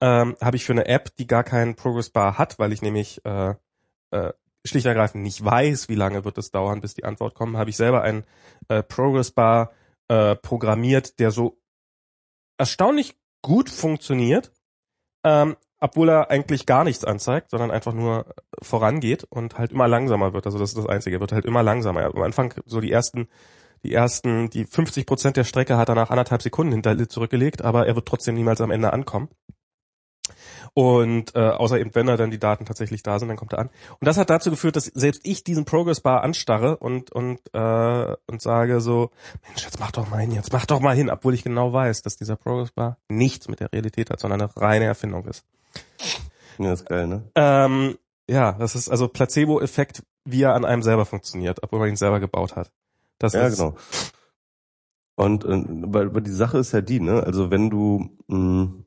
ähm, 0.00 0.36
habe 0.40 0.56
ich 0.56 0.64
für 0.64 0.72
eine 0.72 0.86
App, 0.86 1.14
die 1.16 1.26
gar 1.26 1.44
keinen 1.44 1.76
Progress 1.76 2.10
Bar 2.10 2.38
hat, 2.38 2.58
weil 2.58 2.72
ich 2.72 2.82
nämlich 2.82 3.24
äh, 3.24 3.54
äh, 4.10 4.32
schlicht 4.64 4.86
und 4.86 4.90
ergreifend 4.90 5.22
nicht 5.22 5.44
weiß, 5.44 5.88
wie 5.88 5.94
lange 5.94 6.24
wird 6.24 6.38
es 6.38 6.50
dauern, 6.50 6.80
bis 6.80 6.94
die 6.94 7.04
Antwort 7.04 7.34
kommt, 7.34 7.56
habe 7.56 7.70
ich 7.70 7.76
selber 7.76 8.02
einen 8.02 8.24
äh, 8.68 8.82
Progress 8.82 9.30
Bar 9.30 9.72
äh, 10.08 10.36
programmiert, 10.36 11.18
der 11.18 11.30
so 11.30 11.58
erstaunlich 12.58 13.18
gut 13.42 13.70
funktioniert, 13.70 14.52
ähm, 15.24 15.56
obwohl 15.80 16.08
er 16.08 16.30
eigentlich 16.30 16.64
gar 16.64 16.84
nichts 16.84 17.04
anzeigt, 17.04 17.50
sondern 17.50 17.72
einfach 17.72 17.92
nur 17.92 18.34
vorangeht 18.62 19.24
und 19.24 19.58
halt 19.58 19.72
immer 19.72 19.88
langsamer 19.88 20.32
wird. 20.32 20.46
Also 20.46 20.58
das 20.58 20.70
ist 20.70 20.78
das 20.78 20.86
Einzige, 20.86 21.16
er 21.16 21.20
wird 21.20 21.32
halt 21.32 21.44
immer 21.44 21.64
langsamer. 21.64 22.04
Am 22.04 22.22
Anfang 22.22 22.54
so 22.66 22.80
die 22.80 22.92
ersten, 22.92 23.28
die 23.82 23.92
ersten, 23.92 24.48
die 24.48 24.64
50 24.64 25.06
Prozent 25.06 25.36
der 25.36 25.44
Strecke 25.44 25.76
hat 25.76 25.88
er 25.88 25.96
nach 25.96 26.10
anderthalb 26.10 26.42
Sekunden 26.42 26.72
hinter 26.72 27.08
zurückgelegt, 27.08 27.62
aber 27.62 27.88
er 27.88 27.96
wird 27.96 28.06
trotzdem 28.06 28.36
niemals 28.36 28.60
am 28.60 28.70
Ende 28.70 28.92
ankommen. 28.92 29.28
Und 30.74 31.34
äh, 31.34 31.50
außer 31.50 31.78
eben, 31.78 31.94
wenn 31.94 32.08
er 32.08 32.16
dann 32.16 32.30
die 32.30 32.38
Daten 32.38 32.64
tatsächlich 32.64 33.02
da 33.02 33.18
sind, 33.18 33.28
dann 33.28 33.36
kommt 33.36 33.52
er 33.52 33.58
an. 33.58 33.70
Und 34.00 34.06
das 34.06 34.16
hat 34.16 34.30
dazu 34.30 34.50
geführt, 34.50 34.76
dass 34.76 34.86
selbst 34.86 35.20
ich 35.24 35.44
diesen 35.44 35.66
Progress 35.66 36.00
Bar 36.00 36.22
anstarre 36.22 36.78
und 36.78 37.12
und 37.12 37.40
äh, 37.52 38.16
und 38.26 38.40
sage 38.40 38.80
so, 38.80 39.10
Mensch, 39.46 39.64
jetzt 39.64 39.80
mach 39.80 39.90
doch 39.90 40.08
mal 40.08 40.18
hin, 40.18 40.32
jetzt 40.32 40.52
mach 40.52 40.64
doch 40.64 40.80
mal 40.80 40.96
hin, 40.96 41.10
obwohl 41.10 41.34
ich 41.34 41.44
genau 41.44 41.74
weiß, 41.74 42.00
dass 42.02 42.16
dieser 42.16 42.36
Progress 42.36 42.70
Bar 42.72 42.96
nichts 43.08 43.48
mit 43.48 43.60
der 43.60 43.70
Realität 43.70 44.08
hat, 44.08 44.20
sondern 44.20 44.40
eine 44.40 44.56
reine 44.56 44.86
Erfindung 44.86 45.26
ist. 45.26 45.44
Ja, 46.58 46.72
ist 46.72 46.86
geil, 46.86 47.06
ne? 47.06 47.22
Ähm, 47.34 47.98
ja, 48.28 48.52
das 48.52 48.74
ist 48.74 48.88
also 48.88 49.08
Placebo-Effekt, 49.08 50.02
wie 50.24 50.42
er 50.42 50.54
an 50.54 50.64
einem 50.64 50.82
selber 50.82 51.04
funktioniert, 51.04 51.62
obwohl 51.62 51.80
man 51.80 51.88
ihn 51.90 51.96
selber 51.96 52.20
gebaut 52.20 52.56
hat. 52.56 52.70
Das 53.18 53.34
ja, 53.34 53.46
ist, 53.46 53.58
genau. 53.58 53.76
Und 55.16 55.44
äh, 55.44 55.62
weil, 55.66 56.14
weil 56.14 56.22
die 56.22 56.30
Sache 56.30 56.58
ist 56.58 56.72
ja 56.72 56.80
die, 56.80 57.00
ne? 57.00 57.22
Also 57.22 57.50
wenn 57.50 57.68
du 57.68 58.08
mh, 58.28 58.81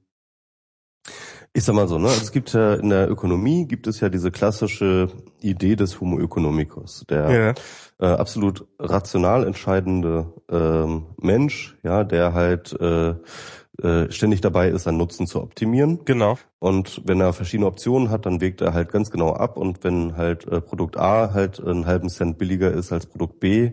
ich 1.56 1.64
sag 1.64 1.73
mal 1.73 1.88
so, 1.88 1.98
ne? 1.98 2.10
Es 2.10 2.34
gibt 2.34 2.52
ja 2.53 2.76
in 2.76 2.90
der 2.90 3.10
Ökonomie 3.10 3.65
gibt 3.65 3.88
es 3.88 4.02
ja 4.02 4.10
diese 4.10 4.30
klassische 4.30 5.07
Idee 5.41 5.77
des 5.77 6.02
Homo 6.02 6.19
economicus, 6.19 7.06
der 7.10 7.32
ja, 7.32 7.53
äh, 8.06 8.14
absolut 8.14 8.68
rational 8.77 9.48
entscheidende 9.48 10.34
ähm, 10.52 11.06
Mensch, 11.18 11.77
ja, 11.82 12.03
der 12.03 12.34
halt 12.34 12.77
äh, 12.80 13.15
äh, 13.82 14.11
ständig 14.11 14.41
dabei 14.41 14.68
ist, 14.68 14.84
seinen 14.84 14.98
Nutzen 14.98 15.27
zu 15.27 15.41
optimieren. 15.41 16.02
genau. 16.03 16.38
Und 16.60 17.02
wenn 17.06 17.22
er 17.22 17.32
verschiedene 17.32 17.68
Optionen 17.68 18.10
hat, 18.10 18.26
dann 18.26 18.41
wägt 18.41 18.60
er 18.60 18.73
halt 18.73 18.91
ganz 18.91 19.10
genau 19.10 19.34
ab. 19.34 19.56
Und 19.56 19.84
wenn 19.84 20.18
halt 20.18 20.45
äh, 20.48 20.60
Produkt 20.60 20.98
A 20.98 21.34
halt 21.34 21.64
einen 21.64 21.86
halben 21.86 22.10
Cent 22.10 22.38
billiger 22.38 22.72
ist 22.72 22.91
als 22.91 23.06
Produkt 23.06 23.40
B, 23.40 23.64
äh, 23.64 23.72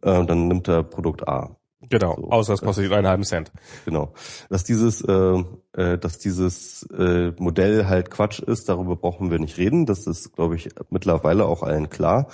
dann 0.00 0.48
nimmt 0.48 0.66
er 0.68 0.82
Produkt 0.82 1.28
A. 1.28 1.57
Genau. 1.90 2.16
So. 2.16 2.30
Außer 2.30 2.54
es 2.54 2.60
kostet 2.60 2.92
einen 2.92 3.06
halben 3.08 3.24
Cent. 3.24 3.52
Genau. 3.84 4.12
Dass 4.50 4.64
dieses, 4.64 5.00
äh, 5.02 5.44
äh, 5.74 5.98
dass 5.98 6.18
dieses 6.18 6.82
äh, 6.96 7.32
Modell 7.38 7.86
halt 7.86 8.10
Quatsch 8.10 8.40
ist, 8.40 8.68
darüber 8.68 8.96
brauchen 8.96 9.30
wir 9.30 9.38
nicht 9.38 9.58
reden. 9.58 9.86
Das 9.86 10.06
ist, 10.06 10.34
glaube 10.34 10.56
ich, 10.56 10.68
mittlerweile 10.90 11.44
auch 11.46 11.62
allen 11.62 11.88
klar. 11.90 12.28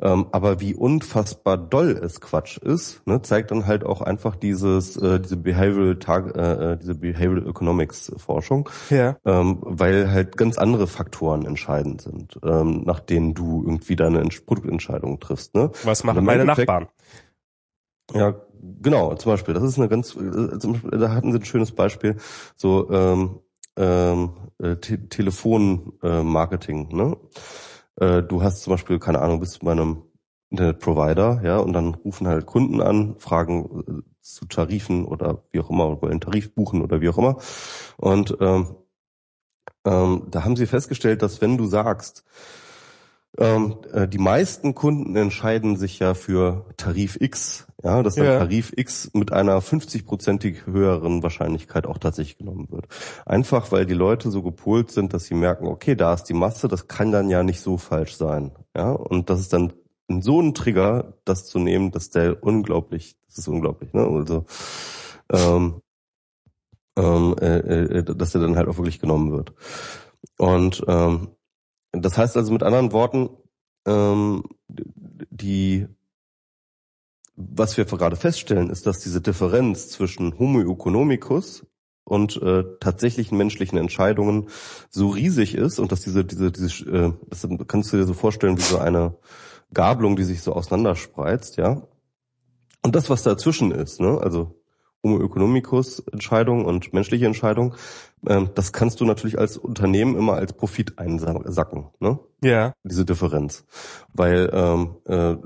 Ähm, 0.00 0.26
aber 0.32 0.58
wie 0.60 0.74
unfassbar 0.74 1.56
doll 1.56 1.90
es 1.90 2.20
Quatsch 2.20 2.58
ist, 2.58 3.06
ne, 3.06 3.22
zeigt 3.22 3.52
dann 3.52 3.66
halt 3.66 3.84
auch 3.84 4.00
einfach 4.00 4.34
dieses, 4.34 4.96
äh, 4.96 5.20
diese 5.20 5.36
Behavioral 5.36 5.96
Tag, 6.00 6.36
äh, 6.36 6.72
äh, 6.72 6.76
diese 6.76 6.96
Behavioral 6.96 7.48
Economics 7.48 8.10
Forschung, 8.16 8.68
Ja. 8.90 9.16
ähm, 9.24 9.58
weil 9.60 10.10
halt 10.10 10.36
ganz 10.36 10.58
andere 10.58 10.88
Faktoren 10.88 11.46
entscheidend 11.46 12.02
sind, 12.02 12.40
ähm, 12.44 12.82
nach 12.84 12.98
denen 12.98 13.34
du 13.34 13.62
irgendwie 13.64 13.94
deine 13.94 14.20
Entsch- 14.20 14.44
Produktentscheidung 14.44 15.20
triffst. 15.20 15.54
Ne? 15.54 15.70
Was 15.84 16.02
machen 16.02 16.24
meine 16.24 16.44
Nachbarn? 16.44 16.88
Ja, 18.12 18.34
genau, 18.80 19.14
zum 19.14 19.32
Beispiel, 19.32 19.54
das 19.54 19.62
ist 19.64 19.78
eine 19.78 19.88
ganz, 19.88 20.14
äh, 20.16 20.18
Beispiel, 20.18 20.98
da 20.98 21.12
hatten 21.12 21.32
sie 21.32 21.38
ein 21.38 21.44
schönes 21.44 21.72
Beispiel, 21.72 22.16
so 22.56 22.90
ähm, 22.90 23.40
ähm, 23.76 24.30
äh, 24.58 24.76
Te 24.76 25.08
Telefonmarketing, 25.08 26.88
ne? 26.94 27.16
Äh, 27.96 28.22
du 28.22 28.42
hast 28.42 28.62
zum 28.62 28.72
Beispiel, 28.72 28.98
keine 28.98 29.20
Ahnung, 29.20 29.40
bist 29.40 29.60
bei 29.64 29.72
einem 29.72 30.02
Internetprovider, 30.50 31.40
ja, 31.42 31.58
und 31.58 31.72
dann 31.72 31.94
rufen 31.94 32.28
halt 32.28 32.46
Kunden 32.46 32.80
an, 32.80 33.16
fragen 33.18 33.84
äh, 33.86 34.02
zu 34.20 34.46
Tarifen 34.46 35.04
oder 35.04 35.44
wie 35.50 35.60
auch 35.60 35.70
immer, 35.70 36.00
wollen 36.00 36.20
Tarif 36.20 36.54
buchen 36.54 36.82
oder 36.82 37.00
wie 37.00 37.08
auch 37.08 37.18
immer. 37.18 37.36
Und 37.96 38.36
ähm, 38.40 38.76
ähm, 39.84 40.26
da 40.30 40.44
haben 40.44 40.56
sie 40.56 40.66
festgestellt, 40.66 41.22
dass 41.22 41.40
wenn 41.40 41.58
du 41.58 41.66
sagst, 41.66 42.24
ähm, 43.38 43.76
äh, 43.92 44.06
die 44.06 44.18
meisten 44.18 44.74
Kunden 44.74 45.16
entscheiden 45.16 45.76
sich 45.76 45.98
ja 45.98 46.14
für 46.14 46.66
Tarif 46.76 47.16
X, 47.20 47.66
ja, 47.82 48.02
dass 48.02 48.14
dann 48.14 48.26
Ja. 48.26 48.38
Tarif 48.38 48.72
X 48.76 49.10
mit 49.12 49.32
einer 49.32 49.60
50-prozentig 49.60 50.66
höheren 50.66 51.22
Wahrscheinlichkeit 51.22 51.86
auch 51.86 51.98
tatsächlich 51.98 52.38
genommen 52.38 52.68
wird. 52.70 52.86
Einfach 53.26 53.72
weil 53.72 53.86
die 53.86 53.94
Leute 53.94 54.30
so 54.30 54.42
gepolt 54.42 54.90
sind, 54.90 55.12
dass 55.14 55.24
sie 55.24 55.34
merken, 55.34 55.66
okay, 55.66 55.96
da 55.96 56.14
ist 56.14 56.24
die 56.24 56.34
Masse, 56.34 56.68
das 56.68 56.86
kann 56.86 57.12
dann 57.12 57.28
ja 57.28 57.42
nicht 57.42 57.60
so 57.60 57.76
falsch 57.76 58.16
sein, 58.16 58.52
ja, 58.76 58.90
und 58.90 59.30
das 59.30 59.40
ist 59.40 59.52
dann 59.52 59.72
so 60.08 60.40
ein 60.40 60.54
Trigger, 60.54 61.14
das 61.24 61.46
zu 61.46 61.58
nehmen, 61.58 61.90
dass 61.90 62.10
der 62.10 62.42
unglaublich, 62.42 63.16
das 63.26 63.38
ist 63.38 63.48
unglaublich, 63.48 63.92
ne, 63.94 64.06
also 64.06 64.44
ähm, 65.32 65.80
ähm, 66.96 67.34
äh, 67.40 67.58
äh, 67.58 68.04
dass 68.04 68.32
der 68.32 68.42
dann 68.42 68.56
halt 68.56 68.68
auch 68.68 68.76
wirklich 68.76 69.00
genommen 69.00 69.32
wird. 69.32 69.52
Und 70.38 70.84
ähm, 70.86 71.28
das 72.02 72.18
heißt 72.18 72.36
also 72.36 72.52
mit 72.52 72.62
anderen 72.62 72.92
Worten, 72.92 73.30
ähm, 73.86 74.44
die, 74.68 75.86
was 77.36 77.76
wir 77.76 77.84
gerade 77.84 78.16
feststellen, 78.16 78.70
ist, 78.70 78.86
dass 78.86 79.00
diese 79.00 79.20
Differenz 79.20 79.88
zwischen 79.88 80.38
Homo 80.38 80.60
economicus 80.60 81.66
und 82.04 82.40
äh, 82.42 82.64
tatsächlichen 82.80 83.38
menschlichen 83.38 83.78
Entscheidungen 83.78 84.48
so 84.90 85.08
riesig 85.08 85.54
ist 85.54 85.78
und 85.78 85.90
dass 85.90 86.02
diese, 86.02 86.24
diese, 86.24 86.52
diese, 86.52 86.84
äh, 86.90 87.12
das 87.28 87.48
kannst 87.66 87.92
du 87.92 87.96
dir 87.96 88.04
so 88.04 88.14
vorstellen 88.14 88.58
wie 88.58 88.62
so 88.62 88.78
eine 88.78 89.16
Gabelung, 89.72 90.16
die 90.16 90.24
sich 90.24 90.42
so 90.42 90.52
auseinanderspreizt, 90.52 91.56
ja. 91.56 91.86
Und 92.82 92.94
das, 92.94 93.08
was 93.08 93.22
dazwischen 93.22 93.70
ist, 93.72 94.00
ne, 94.00 94.18
also 94.20 94.62
Homo 95.02 95.22
economicus 95.22 96.00
Entscheidung 96.00 96.64
und 96.64 96.92
menschliche 96.92 97.26
Entscheidung, 97.26 97.74
das 98.54 98.72
kannst 98.72 99.00
du 99.00 99.04
natürlich 99.04 99.38
als 99.38 99.56
Unternehmen 99.56 100.16
immer 100.16 100.34
als 100.34 100.52
Profit 100.52 100.98
einsacken, 100.98 101.86
ne? 102.00 102.18
Ja. 102.42 102.74
diese 102.84 103.04
Differenz. 103.06 103.64
Weil, 104.12 104.50
ähm, 104.52 104.96
äh, 105.06 105.36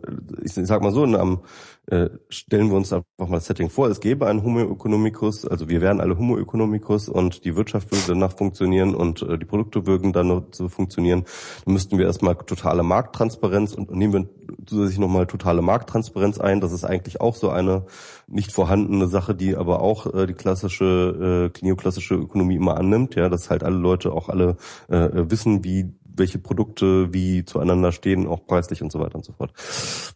ich 0.42 0.55
sag 0.55 0.82
mal 0.82 0.92
so, 0.92 1.05
in 1.05 1.14
einem, 1.14 1.40
äh, 1.86 2.10
stellen 2.28 2.70
wir 2.70 2.76
uns 2.76 2.92
einfach 2.92 3.06
mal 3.18 3.36
das 3.36 3.46
Setting 3.46 3.70
vor, 3.70 3.88
es 3.88 4.00
gäbe 4.00 4.26
einen 4.26 4.42
Homo 4.42 4.60
economicus, 4.60 5.46
also 5.46 5.68
wir 5.68 5.80
wären 5.80 6.00
alle 6.00 6.18
Homo 6.18 6.38
economicus 6.38 7.09
und 7.09 7.44
die 7.44 7.56
Wirtschaft 7.56 7.90
würde 7.92 8.05
danach 8.09 8.36
funktionieren 8.36 8.94
und 8.94 9.22
äh, 9.22 9.38
die 9.38 9.46
Produkte 9.46 9.86
würden 9.86 10.12
dann 10.12 10.28
noch 10.28 10.42
so 10.50 10.68
funktionieren. 10.68 11.24
Dann 11.64 11.74
müssten 11.74 11.98
wir 11.98 12.06
erstmal 12.06 12.34
totale 12.34 12.82
Markttransparenz 12.82 13.74
und 13.74 13.90
nehmen 13.92 14.12
wir 14.12 14.28
zusätzlich 14.66 14.98
nochmal 14.98 15.26
totale 15.26 15.62
Markttransparenz 15.62 16.38
ein. 16.38 16.60
Das 16.60 16.72
ist 16.72 16.84
eigentlich 16.84 17.20
auch 17.20 17.36
so 17.36 17.50
eine 17.50 17.86
nicht 18.26 18.52
vorhandene 18.52 19.09
Sache, 19.09 19.34
die 19.34 19.56
aber 19.56 19.80
auch 19.80 20.12
äh, 20.12 20.26
die 20.26 20.34
klassische, 20.34 21.52
äh, 21.55 21.64
neoklassische 21.64 22.14
Ökonomie 22.14 22.56
immer 22.56 22.68
annimmt, 22.77 23.15
ja, 23.15 23.28
dass 23.28 23.51
halt 23.51 23.65
alle 23.65 23.77
Leute 23.77 24.12
auch 24.12 24.28
alle 24.28 24.57
äh, 24.89 25.09
wissen, 25.12 25.65
wie 25.65 25.93
welche 26.05 26.39
Produkte 26.39 27.12
wie 27.12 27.45
zueinander 27.45 27.93
stehen, 27.93 28.27
auch 28.27 28.47
preislich 28.47 28.82
und 28.82 28.93
so 28.93 29.01
weiter 29.01 29.16
und 29.16 29.24
so 29.24 29.32
fort. 29.32 29.53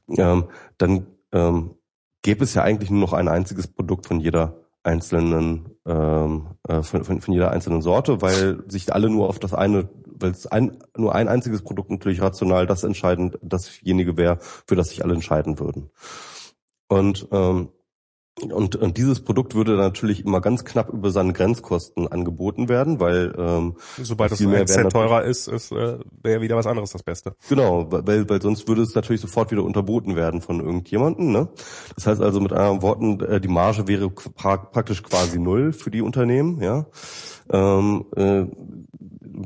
Ähm, 0.08 0.44
dann 0.76 1.06
ähm, 1.32 1.76
gäbe 2.22 2.44
es 2.44 2.54
ja 2.54 2.62
eigentlich 2.62 2.90
nur 2.90 3.00
noch 3.00 3.12
ein 3.12 3.28
einziges 3.28 3.68
Produkt 3.68 4.06
von 4.06 4.20
jeder 4.20 4.56
einzelnen 4.84 5.76
ähm, 5.86 6.56
äh, 6.68 6.82
von, 6.82 7.04
von, 7.04 7.20
von 7.20 7.34
jeder 7.34 7.50
einzelnen 7.50 7.82
Sorte, 7.82 8.20
weil 8.20 8.62
sich 8.68 8.92
alle 8.92 9.10
nur 9.10 9.28
auf 9.28 9.38
das 9.38 9.54
eine, 9.54 9.88
weil 10.06 10.30
es 10.32 10.46
ein, 10.46 10.78
nur 10.96 11.14
ein 11.14 11.28
einziges 11.28 11.62
Produkt 11.62 11.90
natürlich 11.90 12.20
rational 12.20 12.66
das 12.66 12.84
entscheidend, 12.84 13.38
dasjenige 13.42 14.16
wäre, 14.16 14.38
für 14.40 14.76
das 14.76 14.88
sich 14.88 15.04
alle 15.04 15.14
entscheiden 15.14 15.58
würden. 15.58 15.90
Und 16.88 17.28
ähm, 17.32 17.68
und, 18.40 18.76
und 18.76 18.96
dieses 18.96 19.22
Produkt 19.22 19.54
würde 19.54 19.76
natürlich 19.76 20.24
immer 20.24 20.40
ganz 20.40 20.64
knapp 20.64 20.88
über 20.88 21.10
seine 21.10 21.32
Grenzkosten 21.32 22.08
angeboten 22.08 22.68
werden, 22.68 22.98
weil 22.98 23.34
ähm, 23.36 23.76
Sobald 24.00 24.38
mehr 24.40 24.60
ein 24.60 24.66
Cent 24.66 24.90
teurer 24.90 25.22
ist, 25.22 25.48
ist 25.48 25.70
äh, 25.70 25.98
wäre 26.22 26.40
wieder 26.40 26.56
was 26.56 26.66
anderes 26.66 26.90
das 26.90 27.02
Beste. 27.02 27.34
Genau, 27.48 27.86
weil, 27.90 28.28
weil 28.28 28.40
sonst 28.40 28.66
würde 28.66 28.82
es 28.82 28.94
natürlich 28.94 29.20
sofort 29.20 29.50
wieder 29.50 29.62
unterboten 29.62 30.16
werden 30.16 30.40
von 30.40 30.60
irgendjemandem. 30.60 31.30
Ne? 31.30 31.48
Das 31.94 32.06
heißt 32.06 32.22
also 32.22 32.40
mit 32.40 32.52
anderen 32.52 32.80
Worten, 32.80 33.20
äh, 33.20 33.40
die 33.40 33.48
Marge 33.48 33.86
wäre 33.86 34.08
pra 34.10 34.56
praktisch 34.56 35.02
quasi 35.02 35.38
null 35.38 35.72
für 35.72 35.90
die 35.90 36.00
Unternehmen. 36.00 36.60
Ja, 36.62 36.86
ähm, 37.50 38.06
äh, 38.16 38.46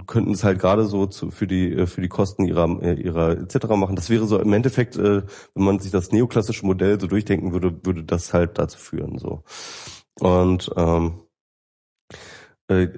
könnten 0.07 0.33
es 0.33 0.45
halt 0.45 0.59
gerade 0.59 0.85
so 0.87 1.07
zu, 1.07 1.31
für 1.31 1.47
die 1.47 1.73
äh, 1.73 1.87
für 1.87 2.01
die 2.01 2.09
Kosten 2.09 2.45
ihrer 2.45 2.83
äh, 2.83 2.95
ihrer 2.95 3.31
etc. 3.39 3.67
machen. 3.77 3.97
Das 3.97 4.11
wäre 4.11 4.27
so 4.27 4.39
im 4.39 4.53
Endeffekt, 4.53 4.97
äh, 4.97 5.23
wenn 5.55 5.65
man 5.65 5.79
sich 5.79 5.91
das 5.91 6.13
neoklassische 6.13 6.67
Modell 6.67 7.01
so 7.01 7.07
durchdenken 7.07 7.53
würde, 7.53 7.75
würde 7.85 8.05
das 8.05 8.33
halt 8.35 8.59
dazu 8.59 8.79
führen. 8.79 9.19
So 9.19 9.43
und 10.21 10.71
ähm, 10.77 11.21
äh, 12.69 12.89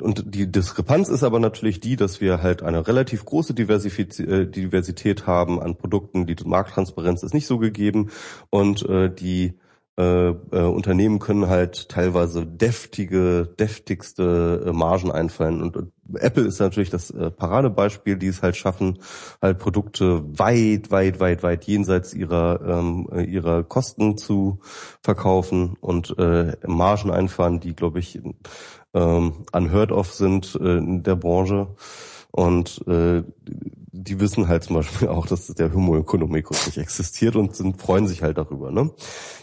und 0.00 0.34
die 0.34 0.50
Diskrepanz 0.50 1.08
ist 1.08 1.22
aber 1.22 1.40
natürlich 1.40 1.80
die, 1.80 1.96
dass 1.96 2.20
wir 2.20 2.42
halt 2.42 2.62
eine 2.62 2.86
relativ 2.86 3.24
große 3.24 3.54
Diversifiz 3.54 4.18
äh, 4.18 4.46
Diversität 4.46 5.26
haben 5.26 5.60
an 5.60 5.76
Produkten. 5.76 6.26
Die 6.26 6.36
Markttransparenz 6.44 7.22
ist 7.22 7.34
nicht 7.34 7.46
so 7.46 7.58
gegeben 7.58 8.10
und 8.50 8.82
äh, 8.88 9.12
die 9.12 9.58
äh, 10.00 10.28
äh, 10.30 10.62
Unternehmen 10.62 11.18
können 11.18 11.48
halt 11.48 11.90
teilweise 11.90 12.46
deftige, 12.46 13.46
deftigste 13.58 14.64
äh, 14.66 14.72
Margen 14.72 15.10
einfallen. 15.10 15.60
Und, 15.60 15.76
und 15.76 15.92
Apple 16.14 16.44
ist 16.44 16.58
natürlich 16.58 16.88
das 16.88 17.10
äh, 17.10 17.30
Paradebeispiel, 17.30 18.16
die 18.16 18.28
es 18.28 18.42
halt 18.42 18.56
schaffen, 18.56 19.00
halt 19.42 19.58
Produkte 19.58 20.22
weit, 20.38 20.90
weit, 20.90 21.20
weit, 21.20 21.42
weit 21.42 21.64
jenseits 21.64 22.14
ihrer 22.14 22.60
ähm, 22.66 23.08
äh, 23.12 23.24
ihrer 23.24 23.62
Kosten 23.62 24.16
zu 24.16 24.60
verkaufen 25.02 25.76
und 25.80 26.18
äh, 26.18 26.56
Margen 26.66 27.10
einfahren, 27.10 27.60
die, 27.60 27.76
glaube 27.76 27.98
ich, 27.98 28.20
ähm, 28.94 29.44
unheard 29.52 29.92
of 29.92 30.14
sind 30.14 30.58
äh, 30.58 30.78
in 30.78 31.02
der 31.02 31.16
Branche. 31.16 31.68
Und 32.32 32.86
äh, 32.86 33.24
die 33.92 34.20
wissen 34.20 34.48
halt 34.48 34.64
zum 34.64 34.76
Beispiel 34.76 35.08
auch, 35.08 35.26
dass 35.26 35.48
der 35.48 35.74
Homo 35.74 35.98
economicus 35.98 36.66
nicht 36.66 36.78
existiert 36.78 37.36
und 37.36 37.56
sind, 37.56 37.80
freuen 37.80 38.06
sich 38.06 38.22
halt 38.22 38.38
darüber. 38.38 38.70
Ne? 38.70 38.92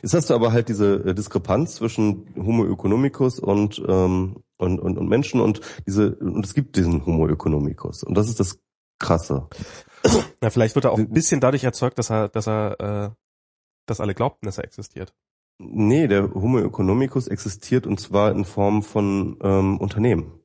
Jetzt 0.02 0.14
hast 0.14 0.30
du 0.30 0.34
aber 0.34 0.52
halt 0.52 0.70
diese 0.70 1.04
äh, 1.06 1.14
Diskrepanz 1.14 1.76
zwischen 1.76 2.34
Homo 2.38 2.66
economicus 2.66 3.40
und 3.40 3.82
ähm, 3.88 4.38
und, 4.58 4.80
und, 4.80 4.98
und 4.98 5.08
Menschen 5.08 5.40
und 5.40 5.62
diese, 5.86 6.16
und 6.16 6.46
es 6.46 6.54
gibt 6.54 6.76
diesen 6.76 7.06
Homo 7.06 7.28
economicus. 7.28 8.04
Und 8.04 8.16
das 8.16 8.28
ist 8.28 8.40
das 8.40 8.60
Krasse. 9.00 9.48
Na, 10.42 10.50
vielleicht 10.50 10.76
wird 10.76 10.86
er 10.86 10.92
auch 10.92 10.98
ein 10.98 11.10
bisschen 11.10 11.40
dadurch 11.40 11.64
erzeugt, 11.64 12.00
dass 12.00 12.10
er, 12.10 12.30
dass 12.30 12.48
er, 12.48 12.80
äh, 12.80 13.10
dass 13.86 14.02
alle 14.02 14.16
glaubten, 14.16 14.46
dass 14.46 14.58
er 14.58 14.64
existiert. 14.64 15.14
Nee, 15.60 16.08
der 16.08 16.34
Homo 16.34 16.60
economicus 16.60 17.28
existiert 17.28 17.88
und 17.88 18.00
zwar 18.00 18.32
in 18.32 18.46
Form 18.46 18.84
von 18.84 19.38
ähm, 19.42 19.80
Unternehmen. 19.80 20.40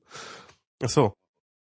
Ach 0.82 0.89
so. 0.89 1.14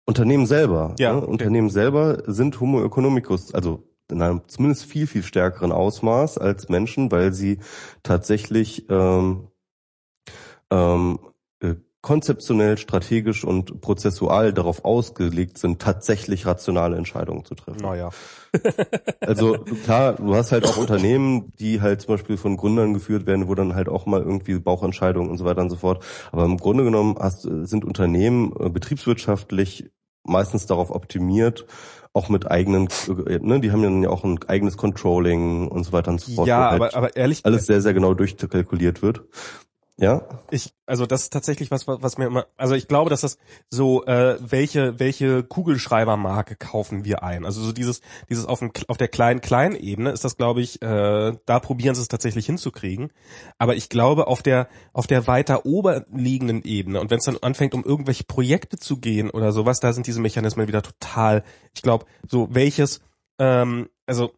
Unternehmen 0.06 0.46
selber. 0.46 0.96
Ja, 1.00 1.14
Ne? 1.14 1.22
okay. 1.22 1.32
Unternehmen 1.32 1.70
selber 1.70 2.24
sind 2.28 2.60
Homo 2.60 2.84
economicus, 2.84 3.54
also 3.54 3.84
in 4.12 4.22
einem 4.22 4.42
zumindest 4.48 4.86
viel, 4.86 5.08
viel 5.08 5.24
stärkeren 5.24 5.72
Ausmaß 5.72 6.38
als 6.38 6.70
Menschen, 6.70 7.12
weil 7.12 7.34
sie 7.34 7.60
tatsächlich 8.04 8.88
ähm, 8.90 9.48
ähm, 10.70 11.20
äh, 11.60 11.76
konzeptionell, 12.06 12.78
strategisch 12.78 13.44
und 13.44 13.82
prozessual 13.82 14.54
darauf 14.54 14.86
ausgelegt 14.86 15.58
sind, 15.58 15.82
tatsächlich 15.82 16.46
rationale 16.46 16.98
Entscheidungen 16.98 17.44
zu 17.46 17.56
treffen. 17.56 17.82
Naja. 17.82 18.12
Also 19.20 19.58
klar, 19.84 20.14
du 20.14 20.34
hast 20.34 20.54
halt 20.54 20.66
auch 20.66 20.78
Unternehmen, 20.78 21.52
die 21.60 21.82
halt 21.82 22.02
zum 22.02 22.14
Beispiel 22.14 22.38
von 22.38 22.56
Gründern 22.56 22.94
geführt 22.94 23.26
werden, 23.26 23.50
wo 23.50 23.56
dann 23.56 23.76
halt 23.76 23.90
auch 23.90 24.06
mal 24.06 24.22
irgendwie 24.22 24.58
Bauchentscheidungen 24.60 25.30
und 25.30 25.38
so 25.38 25.44
weiter 25.44 25.62
und 25.62 25.70
so 25.72 25.76
fort. 25.76 26.06
Aber 26.32 26.46
im 26.46 26.56
Grunde 26.56 26.86
genommen 26.86 27.18
hast, 27.20 27.42
sind 27.42 27.84
Unternehmen 27.84 28.54
äh, 28.58 28.70
betriebswirtschaftlich 28.70 29.90
meistens 30.24 30.68
darauf 30.68 30.92
optimiert, 30.92 31.66
auch 32.14 32.30
mit 32.30 32.50
eigenen, 32.50 32.88
äh, 33.28 33.40
ne, 33.40 33.60
die 33.60 33.72
haben 33.72 33.84
dann 33.84 34.04
ja 34.04 34.10
auch 34.10 34.24
ein 34.24 34.40
eigenes 34.48 34.78
Controlling 34.78 35.68
und 35.68 35.84
so 35.84 35.92
weiter 35.92 36.12
und 36.12 36.22
so 36.22 36.32
fort. 36.32 36.48
Ja, 36.48 36.70
halt 36.70 36.82
aber, 36.82 36.96
aber 36.96 37.16
ehrlich, 37.18 37.46
alles 37.46 37.66
sehr, 37.66 37.82
sehr 37.82 37.94
genau 37.94 38.14
durchkalkuliert 38.14 39.02
wird. 39.02 39.24
Ja, 39.98 40.44
ich, 40.52 40.74
also 40.86 41.06
das 41.06 41.24
ist 41.24 41.32
tatsächlich 41.32 41.72
was, 41.72 41.88
was 41.88 42.18
mir 42.18 42.26
immer, 42.26 42.48
also 42.58 42.76
ich 42.76 42.90
glaube, 42.90 43.10
dass 43.10 43.22
das 43.22 43.38
so, 43.70 44.06
äh, 44.06 44.38
welche, 44.42 45.00
welche 45.00 45.42
Kugelschreibermarke 45.42 46.58
kaufen 46.58 47.06
wir 47.06 47.24
ein? 47.24 47.46
Also 47.46 47.62
so 47.62 47.72
dieses, 47.72 48.02
dieses 48.30 48.46
auf, 48.46 48.60
dem, 48.60 48.72
auf 48.90 48.98
der 48.98 49.08
kleinen, 49.08 49.40
kleinen 49.40 49.78
Ebene 49.78 50.12
ist 50.12 50.26
das, 50.26 50.36
glaube 50.36 50.60
ich, 50.60 50.82
äh, 50.82 51.38
da 51.46 51.60
probieren 51.62 51.96
sie 51.96 52.02
es 52.02 52.10
tatsächlich 52.10 52.46
hinzukriegen. 52.46 53.14
Aber 53.58 53.78
ich 53.78 53.88
glaube, 53.88 54.28
auf 54.28 54.44
der, 54.44 54.68
auf 54.92 55.08
der 55.08 55.28
weiter 55.28 55.66
oberliegenden 55.66 56.64
Ebene 56.64 57.00
und 57.00 57.10
wenn 57.10 57.20
es 57.20 57.26
dann 57.26 57.38
anfängt, 57.38 57.74
um 57.74 57.86
irgendwelche 57.86 58.26
Projekte 58.26 58.78
zu 58.78 58.98
gehen 58.98 59.30
oder 59.30 59.54
sowas, 59.54 59.80
da 59.80 59.94
sind 59.94 60.08
diese 60.08 60.20
Mechanismen 60.20 60.68
wieder 60.68 60.82
total, 60.82 61.46
ich 61.74 61.82
glaube, 61.82 62.06
so 62.28 62.50
welches, 62.52 63.00
ähm, 63.40 63.88
also 64.06 64.34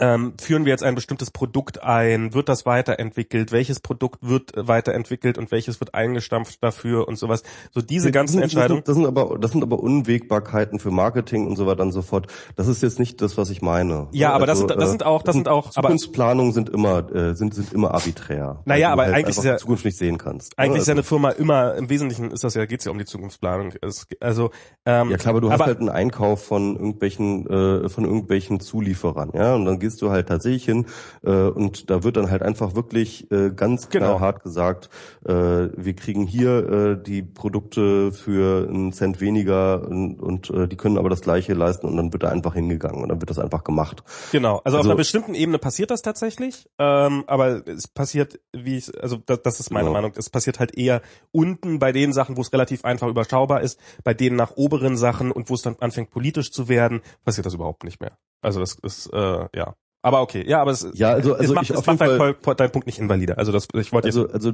ähm, 0.00 0.34
führen 0.40 0.64
wir 0.64 0.70
jetzt 0.70 0.82
ein 0.82 0.94
bestimmtes 0.94 1.30
Produkt 1.30 1.82
ein, 1.82 2.34
wird 2.34 2.48
das 2.48 2.66
weiterentwickelt, 2.66 3.52
welches 3.52 3.80
Produkt 3.80 4.18
wird 4.26 4.56
äh, 4.56 4.66
weiterentwickelt 4.66 5.38
und 5.38 5.50
welches 5.52 5.80
wird 5.80 5.94
eingestampft 5.94 6.62
dafür 6.62 7.06
und 7.06 7.16
sowas. 7.16 7.42
So 7.70 7.80
diese 7.82 8.10
ganzen 8.10 8.40
das 8.40 8.50
sind, 8.50 8.58
Entscheidungen. 8.58 8.82
Das 8.84 8.94
sind, 8.94 9.04
das 9.04 9.08
aber, 9.08 9.38
das 9.38 9.52
sind 9.52 9.62
aber 9.62 9.78
Unwägbarkeiten 9.80 10.78
für 10.80 10.90
Marketing 10.90 11.46
und 11.46 11.56
so 11.56 11.66
weiter 11.66 11.82
und 11.82 11.92
so 11.92 12.02
fort. 12.02 12.26
Das 12.56 12.66
ist 12.66 12.82
jetzt 12.82 12.98
nicht 12.98 13.20
das, 13.22 13.36
was 13.36 13.50
ich 13.50 13.62
meine. 13.62 14.08
Ja, 14.12 14.32
aber 14.32 14.46
das 14.46 14.58
Also, 14.60 14.68
sind, 14.68 14.80
das 14.80 14.88
äh, 14.88 14.90
sind 14.90 15.02
auch, 15.06 15.22
das 15.22 15.34
sind 15.34 15.48
auch, 15.48 15.70
Zukunftsplanungen 15.70 16.52
sind 16.52 16.68
immer, 16.70 17.14
äh, 17.14 17.34
sind, 17.34 17.54
sind 17.54 17.72
immer 17.72 17.92
arbiträr. 17.94 18.60
Naja, 18.64 18.88
weil 18.88 18.92
aber 18.92 19.02
halt 19.04 19.14
eigentlich 19.14 19.36
ist 19.38 19.44
ja- 19.44 19.52
die 19.54 19.58
Zukunft 19.60 19.84
nicht 19.84 19.98
sehen 19.98 20.18
kannst. 20.18 20.58
eigentlich 20.58 20.80
ist 20.82 20.88
ja 20.88 20.92
also, 20.92 21.00
eine 21.00 21.02
Firma 21.04 21.30
immer, 21.30 21.74
im 21.74 21.88
Wesentlichen 21.90 22.30
ist 22.30 22.42
das 22.44 22.54
ja, 22.54 22.64
geht's 22.66 22.84
ja 22.84 22.90
um 22.92 22.98
die 22.98 23.04
Zukunftsplanung. 23.04 23.74
Es, 23.82 24.06
also, 24.20 24.50
ähm, 24.86 25.10
ja 25.10 25.16
klar, 25.16 25.32
aber 25.32 25.40
du 25.40 25.50
hast 25.50 25.56
aber- 25.60 25.66
halt 25.66 25.78
einen 25.80 25.88
Einkauf 25.90 26.44
von 26.44 26.74
irgendwelchen, 26.76 27.46
äh, 27.48 27.88
von 27.88 28.04
irgendwelchen 28.04 28.60
Zulieferern, 28.60 29.30
ja, 29.34 29.54
und 29.54 29.64
dann 29.64 29.78
gehst 29.90 30.02
du 30.02 30.10
halt 30.10 30.28
tatsächlich 30.28 30.64
hin 30.64 30.86
äh, 31.24 31.30
und 31.30 31.90
da 31.90 32.04
wird 32.04 32.16
dann 32.16 32.30
halt 32.30 32.42
einfach 32.42 32.76
wirklich 32.76 33.30
äh, 33.32 33.50
ganz 33.50 33.88
Genau. 33.88 34.20
hart 34.20 34.42
gesagt, 34.44 34.88
äh, 35.26 35.32
wir 35.32 35.94
kriegen 35.94 36.26
hier 36.26 36.68
äh, 36.98 37.02
die 37.02 37.22
Produkte 37.22 38.12
für 38.12 38.68
einen 38.68 38.92
Cent 38.92 39.20
weniger 39.20 39.86
und, 39.88 40.20
und 40.20 40.50
äh, 40.50 40.68
die 40.68 40.76
können 40.76 40.96
aber 40.96 41.08
das 41.10 41.22
gleiche 41.22 41.54
leisten 41.54 41.86
und 41.86 41.96
dann 41.96 42.12
wird 42.12 42.22
da 42.22 42.28
einfach 42.28 42.54
hingegangen 42.54 43.02
und 43.02 43.08
dann 43.08 43.20
wird 43.20 43.30
das 43.30 43.38
einfach 43.40 43.64
gemacht. 43.64 44.04
Genau, 44.30 44.60
also, 44.64 44.76
auf 44.76 44.80
Also- 44.82 44.90
einer 44.90 44.96
bestimmten 44.96 45.34
Ebene 45.34 45.58
passiert 45.58 45.90
das 45.90 46.02
tatsächlich, 46.02 46.68
ähm, 46.78 47.24
aber 47.26 47.66
es 47.66 47.88
passiert, 47.88 48.38
wie 48.52 48.76
ich, 48.76 49.02
also 49.02 49.16
das, 49.26 49.42
das 49.42 49.58
ist 49.60 49.70
meine 49.72 49.86
Genau. 49.88 49.94
Meinung, 49.94 50.12
es 50.16 50.30
passiert 50.30 50.60
halt 50.60 50.76
eher 50.78 51.02
unten 51.32 51.78
bei 51.80 51.90
den 51.90 52.12
Sachen, 52.12 52.36
wo 52.36 52.42
es 52.42 52.52
relativ 52.52 52.84
einfach 52.84 53.08
überschaubar 53.08 53.60
ist, 53.62 53.80
bei 54.04 54.14
denen 54.14 54.36
nach 54.36 54.52
oberen 54.56 54.96
Sachen 54.96 55.32
und 55.32 55.50
wo 55.50 55.54
es 55.54 55.62
dann 55.62 55.76
anfängt 55.80 56.10
politisch 56.10 56.52
zu 56.52 56.68
werden, 56.68 57.00
passiert 57.24 57.46
das 57.46 57.54
überhaupt 57.54 57.82
nicht 57.84 58.00
mehr. 58.00 58.12
Also 58.42 58.60
das 58.60 58.74
ist, 58.82 59.06
äh, 59.12 59.46
ja. 59.54 59.74
Aber 60.02 60.22
okay, 60.22 60.44
ja, 60.48 60.62
aber 60.62 60.70
es, 60.70 60.86
Ja, 60.94 61.10
also, 61.12 61.34
es 61.34 61.40
also 61.40 61.54
macht, 61.54 61.64
ich 61.64 61.70
es 61.70 61.76
auf 61.76 61.86
macht 61.86 62.00
deinen, 62.00 62.16
Fall, 62.18 62.34
Pol- 62.34 62.54
deinen 62.54 62.72
Punkt 62.72 62.86
nicht 62.86 62.98
invalide. 62.98 63.36
Also 63.38 63.52
das, 63.52 63.68
ich 63.74 63.92
wollte 63.92 64.08
also, 64.08 64.22
jetzt, 64.22 64.34
also, 64.34 64.52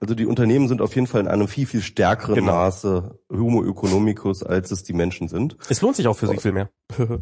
also 0.00 0.14
die 0.14 0.26
Unternehmen 0.26 0.68
sind 0.68 0.80
auf 0.80 0.94
jeden 0.94 1.06
Fall 1.06 1.20
in 1.20 1.28
einem 1.28 1.48
viel, 1.48 1.66
viel 1.66 1.82
stärkeren 1.82 2.34
Genau. 2.36 2.52
Maße 2.52 3.18
Homo 3.30 3.64
economicus, 3.64 4.42
als 4.42 4.70
es 4.70 4.84
die 4.84 4.92
Menschen 4.94 5.28
sind. 5.28 5.56
es 5.68 5.82
lohnt 5.82 5.96
sich 5.96 6.06
auch 6.08 6.16
für 6.16 6.26
sie 6.28 6.38
viel 6.38 6.52
mehr. 6.52 6.70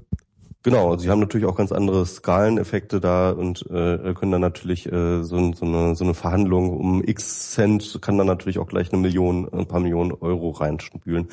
Genau, 0.66 0.92
also 0.92 1.02
sie 1.04 1.10
haben 1.10 1.20
natürlich 1.20 1.46
auch 1.46 1.56
ganz 1.56 1.72
andere 1.72 2.06
Skaleneffekte 2.06 2.98
da 2.98 3.32
und 3.32 3.66
äh, 3.70 4.14
können 4.14 4.32
dann 4.32 4.40
natürlich 4.40 4.90
äh, 4.90 5.22
so, 5.22 5.52
so, 5.52 5.66
eine, 5.66 5.94
so 5.94 6.04
eine 6.04 6.14
Verhandlung 6.14 6.74
um 6.80 7.04
X 7.04 7.52
Cent 7.52 7.98
kann 8.00 8.16
dann 8.16 8.26
natürlich 8.26 8.58
auch 8.58 8.66
gleich 8.66 8.90
eine 8.90 9.02
Million, 9.02 9.46
ein 9.52 9.66
paar 9.68 9.80
Millionen 9.80 10.12
Euro 10.12 10.48
reinspülen. 10.52 11.28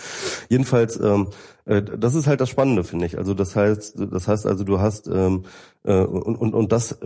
Jedenfalls, 0.49 0.99
ähm, 0.99 1.27
äh, 1.60 1.60
das 1.79 2.15
ist 2.15 2.27
halt 2.27 2.41
das 2.41 2.49
Spannende, 2.49 2.83
finde 2.83 3.05
ich. 3.05 3.17
Also 3.17 3.33
das 3.33 3.55
heißt, 3.55 3.95
das 4.11 4.27
heißt 4.27 4.45
also, 4.45 4.63
du 4.63 4.79
hast 4.79 5.07
ähm, 5.07 5.43
äh, 5.83 6.01
und, 6.01 6.35
und, 6.35 6.53
und 6.53 6.71
das 6.71 6.99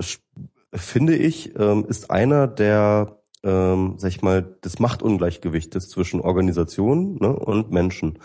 finde 0.74 1.16
ich 1.16 1.54
ähm, 1.60 1.86
ist 1.88 2.10
einer 2.10 2.48
der 2.48 3.20
ähm, 3.46 3.94
sag 3.98 4.10
ich 4.10 4.22
mal, 4.22 4.42
des 4.64 4.80
Machtungleichgewichtes 4.80 5.90
zwischen 5.90 6.20
Organisationen 6.20 7.18
ne, 7.22 7.34
und 7.34 7.72
Menschen. 7.72 8.20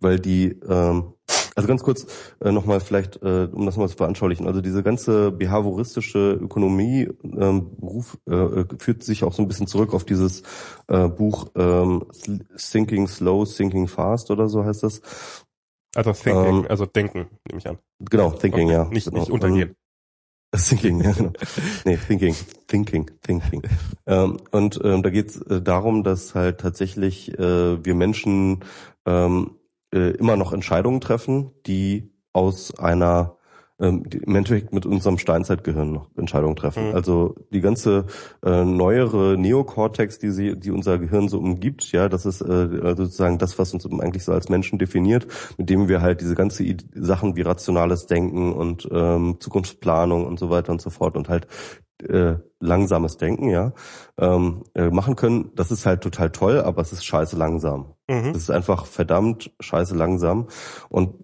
Weil 0.00 0.18
die, 0.18 0.58
ähm, 0.68 1.12
also 1.54 1.68
ganz 1.68 1.82
kurz 1.82 2.06
äh, 2.40 2.50
nochmal 2.50 2.80
vielleicht, 2.80 3.22
äh, 3.22 3.48
um 3.52 3.64
das 3.64 3.76
mal 3.76 3.88
zu 3.88 3.96
veranschaulichen, 3.96 4.46
also 4.46 4.60
diese 4.60 4.82
ganze 4.82 5.30
behavioristische 5.30 6.32
Ökonomie 6.32 7.08
ähm, 7.22 7.70
Ruf, 7.80 8.18
äh, 8.26 8.64
führt 8.78 9.04
sich 9.04 9.22
auch 9.22 9.32
so 9.32 9.42
ein 9.42 9.48
bisschen 9.48 9.68
zurück 9.68 9.94
auf 9.94 10.04
dieses 10.04 10.42
äh, 10.88 11.08
Buch 11.08 11.50
ähm, 11.54 12.06
Thinking 12.56 13.06
Slow, 13.06 13.44
Thinking 13.44 13.86
Fast 13.86 14.30
oder 14.30 14.48
so 14.48 14.64
heißt 14.64 14.82
das. 14.82 15.00
Also 15.94 16.12
thinking, 16.12 16.64
Ähm, 16.64 16.66
also 16.68 16.86
denken, 16.86 17.26
nehme 17.48 17.58
ich 17.58 17.68
an. 17.68 17.78
Genau, 18.00 18.30
Thinking, 18.30 18.68
Okay, 18.68 18.74
ja. 18.74 18.84
Nicht, 18.84 19.06
genau. 19.06 19.20
nicht 19.20 19.30
untergehen. 19.30 19.76
Thinking, 20.56 21.00
ja 21.02 21.12
genau. 21.12 21.32
Nee, 21.84 21.96
Thinking, 21.96 22.34
Thinking, 22.68 23.10
Thinking. 23.22 23.62
ähm, 24.06 24.38
und 24.52 24.80
ähm, 24.84 25.02
da 25.02 25.10
geht 25.10 25.30
es 25.30 25.42
äh, 25.42 25.60
darum, 25.60 26.04
dass 26.04 26.34
halt 26.34 26.60
tatsächlich 26.60 27.36
äh, 27.38 27.84
wir 27.84 27.94
Menschen 27.94 28.64
ähm, 29.06 29.58
äh, 29.92 30.10
immer 30.12 30.36
noch 30.36 30.52
Entscheidungen 30.52 31.00
treffen, 31.00 31.50
die 31.66 32.12
aus 32.32 32.76
einer 32.78 33.36
ähm, 33.84 34.04
im 34.10 34.36
Endeffekt 34.36 34.72
mit 34.72 34.86
unserem 34.86 35.18
Steinzeitgehirn 35.18 35.92
noch 35.92 36.08
Entscheidungen 36.16 36.56
treffen. 36.56 36.88
Mhm. 36.88 36.94
Also 36.94 37.34
die 37.52 37.60
ganze 37.60 38.06
äh, 38.44 38.64
neuere 38.64 39.36
Neokortex, 39.38 40.18
die 40.18 40.30
sie, 40.30 40.58
die 40.58 40.70
unser 40.70 40.98
Gehirn 40.98 41.28
so 41.28 41.38
umgibt, 41.38 41.92
ja, 41.92 42.08
das 42.08 42.26
ist 42.26 42.40
äh, 42.40 42.44
also 42.82 43.04
sozusagen 43.04 43.38
das, 43.38 43.58
was 43.58 43.74
uns 43.74 43.86
eigentlich 43.86 44.24
so 44.24 44.32
als 44.32 44.48
Menschen 44.48 44.78
definiert, 44.78 45.26
mit 45.58 45.68
dem 45.70 45.88
wir 45.88 46.00
halt 46.00 46.20
diese 46.20 46.34
ganze 46.34 46.64
I 46.64 46.76
Sachen 46.94 47.36
wie 47.36 47.42
rationales 47.42 48.06
Denken 48.06 48.52
und 48.52 48.88
ähm, 48.90 49.36
Zukunftsplanung 49.40 50.26
und 50.26 50.38
so 50.38 50.50
weiter 50.50 50.72
und 50.72 50.80
so 50.80 50.90
fort 50.90 51.16
und 51.16 51.28
halt 51.28 51.46
äh, 52.02 52.36
langsames 52.60 53.16
Denken, 53.18 53.50
ja, 53.50 53.72
ähm, 54.18 54.64
äh, 54.74 54.90
machen 54.90 55.16
können. 55.16 55.50
Das 55.54 55.70
ist 55.70 55.86
halt 55.86 56.02
total 56.02 56.30
toll, 56.30 56.60
aber 56.60 56.82
es 56.82 56.92
ist 56.92 57.04
scheiße 57.04 57.36
langsam. 57.36 57.94
Mhm. 58.08 58.32
Das 58.32 58.42
ist 58.42 58.50
einfach 58.50 58.86
verdammt 58.86 59.52
scheiße 59.60 59.94
langsam. 59.94 60.48
Und 60.88 61.14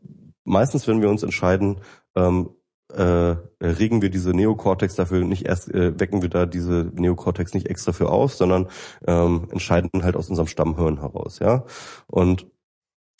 meistens, 0.44 0.86
wenn 0.86 1.02
wir 1.02 1.08
uns 1.10 1.22
entscheiden, 1.22 1.80
ähm, 2.28 2.50
äh, 2.92 3.36
regen 3.64 4.02
wir 4.02 4.10
diese 4.10 4.30
Neokortex 4.30 4.96
dafür 4.96 5.24
nicht 5.24 5.46
erst, 5.46 5.72
äh, 5.72 5.98
wecken 5.98 6.22
wir 6.22 6.28
da 6.28 6.46
diese 6.46 6.90
Neokortex 6.94 7.54
nicht 7.54 7.68
extra 7.68 7.92
für 7.92 8.08
auf, 8.08 8.34
sondern 8.34 8.68
ähm, 9.06 9.48
entscheiden 9.50 10.02
halt 10.02 10.16
aus 10.16 10.28
unserem 10.28 10.48
Stammhirn 10.48 11.00
heraus, 11.00 11.38
ja. 11.38 11.64
Und 12.06 12.46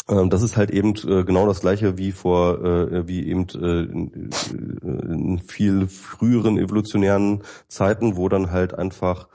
ähm, 0.09 0.29
das 0.29 0.43
ist 0.43 0.57
halt 0.57 0.71
eben 0.71 0.95
äh, 1.07 1.25
genau 1.25 1.47
das 1.47 1.61
gleiche 1.61 1.99
wie 1.99 2.13
vor, 2.13 2.65
äh, 2.65 3.07
wie 3.07 3.27
eben 3.29 3.47
äh, 3.51 3.83
in, 3.83 4.31
äh, 4.83 5.13
in 5.13 5.39
viel 5.39 5.87
früheren 5.87 6.59
evolutionären 6.59 7.43
Zeiten, 7.69 8.17
wo 8.17 8.29
dann 8.29 8.51
halt 8.51 8.75
einfach 8.75 9.29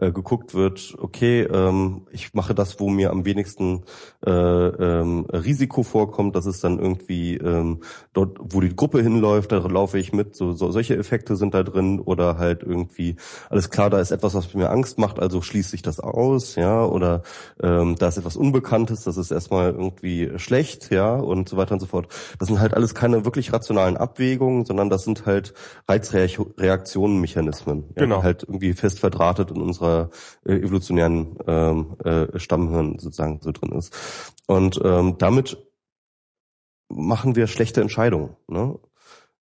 äh, 0.00 0.12
geguckt 0.12 0.54
wird, 0.54 0.94
okay, 0.98 1.42
ähm, 1.42 2.06
ich 2.10 2.34
mache 2.34 2.54
das, 2.54 2.80
wo 2.80 2.88
mir 2.88 3.10
am 3.10 3.24
wenigsten 3.24 3.82
äh, 4.26 4.30
ähm, 4.30 5.26
Risiko 5.30 5.82
vorkommt, 5.82 6.34
das 6.36 6.46
ist 6.46 6.64
dann 6.64 6.78
irgendwie 6.78 7.36
ähm, 7.36 7.80
dort, 8.12 8.38
wo 8.40 8.60
die 8.60 8.74
Gruppe 8.74 9.02
hinläuft, 9.02 9.52
da 9.52 9.58
laufe 9.58 9.98
ich 9.98 10.12
mit, 10.12 10.34
so, 10.34 10.52
so 10.52 10.70
solche 10.72 10.96
Effekte 10.96 11.36
sind 11.36 11.54
da 11.54 11.62
drin 11.62 12.00
oder 12.00 12.38
halt 12.38 12.62
irgendwie, 12.62 13.16
alles 13.50 13.70
klar, 13.70 13.90
da 13.90 14.00
ist 14.00 14.10
etwas, 14.10 14.34
was 14.34 14.54
mir 14.54 14.70
Angst 14.70 14.98
macht, 14.98 15.20
also 15.20 15.42
schließe 15.42 15.76
ich 15.76 15.82
das 15.82 16.00
aus, 16.00 16.56
ja, 16.56 16.84
oder 16.84 17.22
ähm, 17.62 17.96
da 17.98 18.08
ist 18.08 18.16
etwas 18.16 18.36
Unbekanntes, 18.36 19.04
das 19.04 19.16
ist 19.16 19.30
erstmal 19.30 19.70
irgendwie 19.72 20.30
schlecht, 20.36 20.90
ja, 20.90 21.14
und 21.16 21.48
so 21.48 21.56
weiter 21.56 21.72
und 21.74 21.80
so 21.80 21.86
fort. 21.86 22.08
Das 22.38 22.48
sind 22.48 22.60
halt 22.60 22.74
alles 22.74 22.94
keine 22.94 23.24
wirklich 23.24 23.52
rationalen 23.52 23.96
Abwägungen, 23.96 24.64
sondern 24.64 24.88
das 24.90 25.04
sind 25.04 25.26
halt 25.26 25.52
Reizreaktionenmechanismen, 25.88 27.84
ja, 27.96 28.02
Genau. 28.02 28.18
die 28.18 28.22
halt 28.22 28.42
irgendwie 28.44 28.72
fest 28.72 29.00
verdrahtet 29.00 29.50
in 29.50 29.60
unserer 29.60 29.89
äh, 30.44 30.52
evolutionären 30.52 31.36
ähm, 31.46 31.96
äh, 32.04 32.38
Stammhirn 32.38 32.98
sozusagen 32.98 33.40
so 33.42 33.52
drin 33.52 33.72
ist. 33.72 33.94
Und 34.46 34.80
ähm, 34.84 35.16
damit 35.18 35.58
machen 36.88 37.36
wir 37.36 37.46
schlechte 37.46 37.80
Entscheidungen. 37.80 38.36
Ne? 38.48 38.78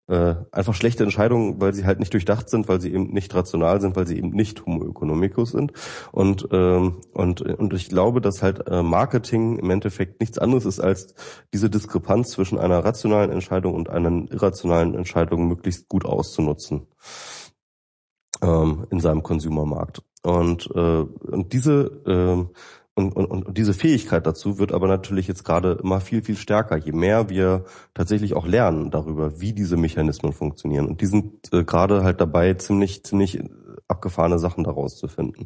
Äh, 0.09 0.35
einfach 0.51 0.73
schlechte 0.73 1.03
Entscheidungen, 1.03 1.61
weil 1.61 1.75
sie 1.75 1.85
halt 1.85 1.99
nicht 1.99 2.13
durchdacht 2.13 2.49
sind, 2.49 2.67
weil 2.67 2.81
sie 2.81 2.91
eben 2.91 3.13
nicht 3.13 3.33
rational 3.35 3.79
sind, 3.79 3.95
weil 3.95 4.07
sie 4.07 4.17
eben 4.17 4.29
nicht 4.31 4.65
Homo 4.65 4.89
economicus 4.89 5.51
sind. 5.51 5.71
Und 6.11 6.47
ähm, 6.51 7.01
und 7.13 7.41
und 7.41 7.73
ich 7.75 7.89
glaube, 7.89 8.19
dass 8.19 8.41
halt 8.41 8.67
äh, 8.67 8.81
Marketing 8.81 9.59
im 9.59 9.69
Endeffekt 9.69 10.19
nichts 10.19 10.39
anderes 10.39 10.65
ist 10.65 10.79
als 10.79 11.13
diese 11.53 11.69
Diskrepanz 11.69 12.31
zwischen 12.31 12.57
einer 12.57 12.83
rationalen 12.83 13.29
Entscheidung 13.29 13.75
und 13.75 13.89
einer 13.89 14.25
irrationalen 14.31 14.95
Entscheidung 14.95 15.47
möglichst 15.47 15.87
gut 15.89 16.05
auszunutzen 16.05 16.87
ähm, 18.41 18.87
in 18.89 18.99
seinem 18.99 19.23
Konsumermarkt. 19.23 20.01
Und 20.23 20.69
äh, 20.75 20.79
und 20.79 21.53
diese 21.53 21.83
äh, 22.05 22.53
und, 22.99 23.15
und, 23.15 23.27
und 23.27 23.57
diese 23.57 23.73
Fähigkeit 23.73 24.25
dazu 24.27 24.59
wird 24.59 24.73
aber 24.73 24.87
natürlich 24.87 25.25
jetzt 25.27 25.45
gerade 25.45 25.79
immer 25.81 26.01
viel, 26.01 26.21
viel 26.21 26.35
stärker, 26.35 26.75
je 26.75 26.91
mehr 26.91 27.29
wir 27.29 27.63
tatsächlich 27.93 28.33
auch 28.33 28.45
lernen 28.45 28.91
darüber, 28.91 29.39
wie 29.39 29.53
diese 29.53 29.77
Mechanismen 29.77 30.33
funktionieren. 30.33 30.85
Und 30.85 30.99
die 30.99 31.05
sind 31.05 31.53
äh, 31.53 31.63
gerade 31.63 32.03
halt 32.03 32.19
dabei, 32.19 32.55
ziemlich, 32.55 33.05
ziemlich 33.05 33.41
abgefahrene 33.87 34.37
Sachen 34.37 34.65
daraus 34.65 34.97
zu 34.97 35.07
finden. 35.07 35.45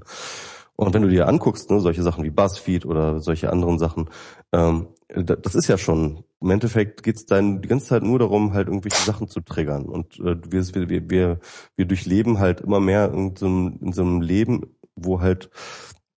Und 0.76 0.96
wenn 0.96 1.04
du 1.04 1.10
dir 1.10 1.28
anguckst, 1.28 1.70
ne, 1.70 1.80
solche 1.80 2.02
Sachen 2.02 2.24
wie 2.24 2.32
BuzzFeed 2.32 2.88
oder 2.88 3.20
solche 3.20 3.52
anderen 3.52 3.78
Sachen, 3.78 4.10
ähm, 4.52 4.88
das 5.08 5.54
ist 5.54 5.68
ja 5.68 5.78
schon, 5.78 6.24
im 6.44 6.50
Endeffekt 6.50 7.04
geht's 7.04 7.26
dann 7.26 7.62
die 7.62 7.70
ganze 7.70 7.88
Zeit 7.88 8.04
nur 8.04 8.20
darum, 8.20 8.54
halt 8.54 8.68
irgendwelche 8.68 9.02
Sachen 9.04 9.30
zu 9.30 9.40
triggern. 9.40 9.86
Und 9.86 10.20
äh, 10.20 10.36
wir, 10.50 10.90
wir, 10.90 11.10
wir, 11.10 11.40
wir 11.78 11.86
durchleben 11.86 12.40
halt 12.40 12.62
immer 12.62 12.82
mehr 12.82 13.14
in 13.14 13.36
so 13.36 13.46
einem, 13.46 13.80
in 13.82 13.94
so 13.94 14.02
einem 14.02 14.22
Leben, 14.22 14.76
wo 14.96 15.22
halt 15.22 15.50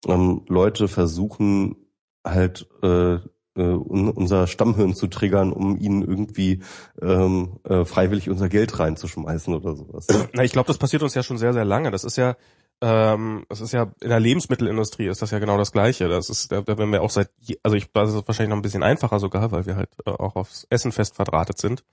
ähm, 0.06 0.42
Leute 0.48 0.88
versuchen 0.88 1.76
halt 2.24 2.68
äh, 2.82 3.14
äh, 3.14 3.62
unser 3.62 4.48
Stammhirn 4.48 4.94
zu 4.94 5.06
triggern, 5.06 5.52
um 5.52 5.78
ihnen 5.78 6.02
irgendwie 6.02 6.62
ähm, 7.00 7.60
äh, 7.62 7.84
freiwillig 7.84 8.28
unser 8.28 8.48
Geld 8.48 8.78
reinzuschmeißen 8.78 9.54
oder 9.54 9.76
sowas. 9.76 10.08
Na, 10.32 10.42
ich 10.42 10.52
glaube, 10.52 10.66
das 10.66 10.78
passiert 10.78 11.04
uns 11.04 11.14
ja 11.14 11.22
schon 11.22 11.38
sehr, 11.38 11.52
sehr 11.52 11.64
lange. 11.64 11.92
Das 11.92 12.02
ist 12.02 12.16
ja, 12.16 12.36
ähm, 12.80 13.46
das 13.48 13.60
ist 13.60 13.72
ja 13.72 13.92
in 14.00 14.08
der 14.10 14.20
Lebensmittelindustrie 14.20 15.06
ist 15.08 15.22
das 15.22 15.30
ja 15.30 15.38
genau 15.38 15.56
das 15.58 15.72
Gleiche. 15.72 16.08
Das 16.08 16.28
ist, 16.30 16.52
da 16.52 16.66
werden 16.66 16.92
wir 16.92 17.02
auch 17.02 17.10
seit, 17.10 17.30
also 17.62 17.76
ich, 17.76 17.90
das 17.92 18.12
ist 18.12 18.28
wahrscheinlich 18.28 18.50
noch 18.50 18.58
ein 18.58 18.62
bisschen 18.62 18.82
einfacher 18.82 19.18
sogar, 19.18 19.52
weil 19.52 19.66
wir 19.66 19.76
halt 19.76 19.90
äh, 20.04 20.10
auch 20.10 20.36
aufs 20.36 20.66
Essen 20.70 20.92
fest 20.92 21.14
verdrahtet 21.14 21.58
sind. 21.58 21.84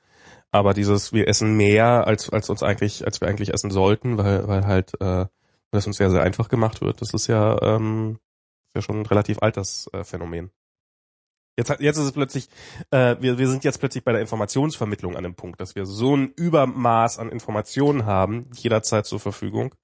Aber 0.52 0.74
dieses, 0.74 1.14
wir 1.14 1.28
essen 1.28 1.56
mehr 1.58 2.06
als 2.06 2.30
als 2.30 2.50
uns 2.50 2.64
eigentlich, 2.64 3.06
als 3.06 3.22
wir 3.22 3.28
eigentlich 3.28 3.54
essen 3.54 3.72
sollten, 3.72 4.18
weil 4.18 4.48
weil 4.48 4.68
halt 4.68 5.00
äh, 5.02 5.26
das 5.74 5.88
uns 5.88 5.98
sehr, 5.98 6.12
sehr 6.12 6.22
einfach 6.22 6.50
gemacht 6.50 6.82
wird. 6.82 7.02
Das 7.02 7.14
ist 7.14 7.28
ja, 7.28 7.62
ähm, 7.62 8.20
ist 8.68 8.76
ja 8.76 8.82
schon 8.82 9.02
ein 9.02 9.06
relativ 9.06 9.40
altes 9.42 9.90
äh, 9.94 10.04
Phänomen. 10.04 10.52
Jetzt, 11.58 11.70
jetzt 11.80 11.98
ist 11.98 12.06
es 12.06 12.12
plötzlich, 12.12 12.50
äh, 12.90 13.16
wir, 13.20 13.38
wir 13.38 13.48
sind 13.48 13.64
jetzt 13.64 13.80
plötzlich 13.80 14.04
bei 14.04 14.12
der 14.12 14.22
Informationsvermittlung 14.22 15.16
an 15.16 15.24
dem 15.24 15.36
Punkt, 15.36 15.62
dass 15.62 15.76
wir 15.76 15.86
so 15.86 16.16
ein 16.16 16.34
Übermaß 16.36 17.20
an 17.20 17.30
Informationen 17.30 18.06
haben, 18.06 18.50
jederzeit 18.56 19.06
zur 19.06 19.20
Verfügung, 19.20 19.76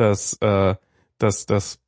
dass, 0.00 0.34
äh, 0.40 0.74
dass, 1.18 1.46
dass, 1.46 1.78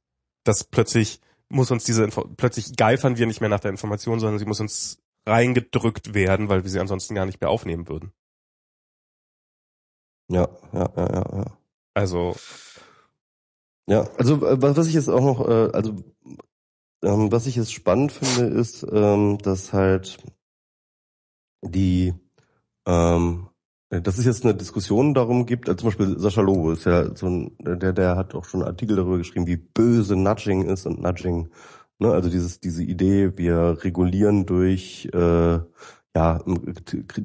dass 0.45 0.65
plötzlich 0.65 1.21
muss 1.49 1.71
uns 1.71 1.85
diese, 1.85 2.05
Info 2.05 2.25
plötzlich 2.37 2.77
geifern 2.77 3.17
wir 3.17 3.27
nicht 3.27 3.41
mehr 3.41 3.51
nach 3.51 3.61
der 3.61 3.71
Information, 3.71 4.21
sondern 4.21 4.39
sie 4.39 4.47
muss 4.47 4.61
uns 4.61 4.99
reingedrückt 5.27 6.15
werden, 6.15 6.49
weil 6.49 6.63
wir 6.65 6.71
sie 6.71 6.81
ansonsten 6.81 7.15
gar 7.15 7.27
nicht 7.27 7.41
mehr 7.41 7.51
aufnehmen 7.51 7.89
würden. 7.89 8.13
Ja, 10.29 10.49
ja, 10.73 10.91
ja, 10.97 11.13
ja. 11.13 11.37
ja. 11.39 11.59
Also 11.95 12.37
ja, 13.87 14.09
also 14.17 14.47
äh, 14.47 14.63
was 14.63 14.87
ich 14.87 14.95
jetzt 14.95 15.09
auch 15.09 15.21
noch, 15.21 15.47
äh, 15.49 15.71
also 15.73 15.97
ähm, 17.03 17.33
was 17.33 17.47
ich 17.47 17.57
jetzt 17.57 17.73
spannend 17.73 18.13
finde, 18.13 18.47
ist, 18.55 18.87
ähm, 18.91 19.39
dass 19.39 19.73
halt 19.73 20.19
die, 21.63 22.15
ähm, 22.87 23.49
dass 24.01 24.19
es 24.19 24.25
jetzt 24.25 24.45
eine 24.45 24.55
Diskussion 24.55 25.13
darum 25.13 25.45
gibt, 25.45 25.69
also 25.69 25.81
zum 25.81 25.89
Beispiel 25.89 26.19
Sascha 26.19 26.41
Lobo 26.41 26.73
ist 26.73 26.87
ja 26.87 27.15
so 27.15 27.27
ein, 27.27 27.57
der, 27.59 27.93
der 27.93 28.17
hat 28.17 28.35
auch 28.35 28.45
schon 28.45 28.63
Artikel 28.63 28.97
darüber 28.97 29.19
geschrieben, 29.19 29.47
wie 29.47 29.57
böse 29.57 30.17
Nudging 30.17 30.65
ist 30.69 30.87
und 30.87 31.03
Nudging, 31.03 31.51
ne, 31.99 32.11
also 32.11 32.31
dieses, 32.31 32.61
diese 32.61 32.83
Idee, 32.83 33.37
wir 33.37 33.79
regulieren 33.83 34.47
durch 34.47 35.09
äh, 35.13 35.59
ja, 36.15 36.41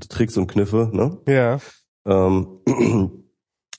Tricks 0.09 0.37
und 0.37 0.47
Kniffe, 0.47 0.89
ne? 0.93 1.17
Ja. 1.27 1.59
Ähm, 2.05 2.59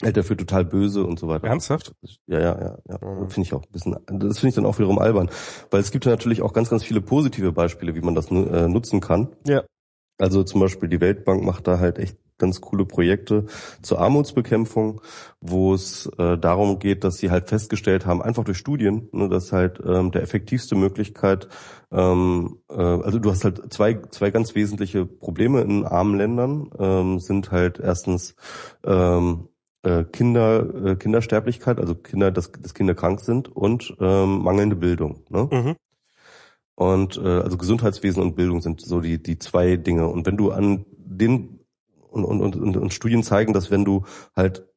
hält 0.03 0.17
er 0.17 0.25
für 0.25 0.37
total 0.37 0.65
böse 0.65 1.05
und 1.05 1.19
so 1.19 1.29
weiter. 1.29 1.49
Ernsthaft? 1.49 1.93
Ja, 2.27 2.41
ja, 2.41 2.61
ja, 2.61 2.79
ja. 2.89 2.99
Mhm. 3.07 3.31
Finde 3.31 3.47
ich 3.47 3.53
auch 3.53 3.65
ein 3.65 3.73
bisschen, 3.73 3.97
das 4.07 4.39
finde 4.39 4.49
ich 4.51 4.55
dann 4.55 4.67
auch 4.67 4.79
wiederum 4.79 4.99
albern. 4.99 5.31
Weil 5.71 5.81
es 5.81 5.91
gibt 5.91 6.05
ja 6.05 6.11
natürlich 6.11 6.43
auch 6.43 6.53
ganz, 6.53 6.71
ganz 6.71 6.85
viele 6.85 7.01
positive 7.01 7.53
Beispiele, 7.53 7.95
wie 7.95 8.01
man 8.01 8.15
das 8.15 8.31
äh, 8.31 8.69
nutzen 8.69 9.01
kann. 9.01 9.29
Ja. 9.47 9.65
Also 10.19 10.43
zum 10.43 10.61
Beispiel 10.61 10.89
die 10.89 11.01
Weltbank 11.01 11.43
macht 11.45 11.67
da 11.67 11.79
halt 11.79 11.99
echt 11.99 12.17
ganz 12.39 12.61
coole 12.61 12.85
Projekte 12.85 13.47
zur 13.83 14.01
Armutsbekämpfung, 14.01 15.01
wo 15.41 15.75
es 15.75 16.07
äh, 16.19 16.39
darum 16.39 16.79
geht, 16.79 17.05
dass 17.05 17.19
sie 17.19 17.31
halt 17.31 17.49
festgestellt 17.49 18.07
haben, 18.07 18.23
einfach 18.23 18.45
durch 18.45 18.59
Studien, 18.59 19.09
ne, 19.13 19.29
dass 19.29 19.53
halt 19.53 19.81
ähm, 19.85 20.13
der 20.13 20.23
effektivste 20.23 20.77
Möglichkeit, 20.77 21.49
ähm, 21.91 22.59
äh, 22.71 22.75
also 22.81 23.19
du 23.19 23.31
hast 23.31 23.45
halt 23.45 23.73
zwei, 23.73 24.01
zwei 24.11 24.31
ganz 24.31 24.55
wesentliche 24.55 25.05
Probleme 25.05 25.63
in 25.63 25.85
armen 25.85 26.17
Ländern, 26.17 26.71
ähm, 26.79 27.19
sind 27.19 27.51
halt 27.51 27.81
erstens 27.81 28.37
ähm, 28.85 29.49
äh, 29.83 30.05
Kinder, 30.05 30.87
äh, 30.87 30.97
Kindersterblichkeit, 30.97 31.79
also 31.79 31.95
Kinder, 31.95 32.31
dass, 32.31 32.53
dass 32.53 32.75
Kinder 32.75 32.95
krank 32.95 33.21
sind 33.21 33.49
und 33.49 33.97
ähm, 34.01 34.43
mangelnde 34.43 34.77
Bildung. 34.77 35.25
Ne? 35.29 35.49
Mhm. 35.51 35.77
Und 36.79 37.17
äh, 37.17 37.41
also 37.41 37.57
Gesundheitswesen 37.57 38.23
und 38.23 38.37
Bildung 38.37 38.61
sind 38.61 38.81
so 38.81 39.01
die 39.01 39.21
die 39.21 39.41
zwei 39.41 39.75
Dinge. 39.75 40.07
Und 40.07 40.27
wenn 40.27 40.37
du 40.37 40.53
an 40.53 40.87
den 40.97 41.59
und, 42.09 42.25
und, 42.25 42.55
und, 42.55 42.77
und 42.77 42.95
Studien 42.95 43.25
zeigen, 43.25 43.53
dass 43.53 43.73
wenn 43.73 43.85
du 43.85 44.05
halt 44.37 44.68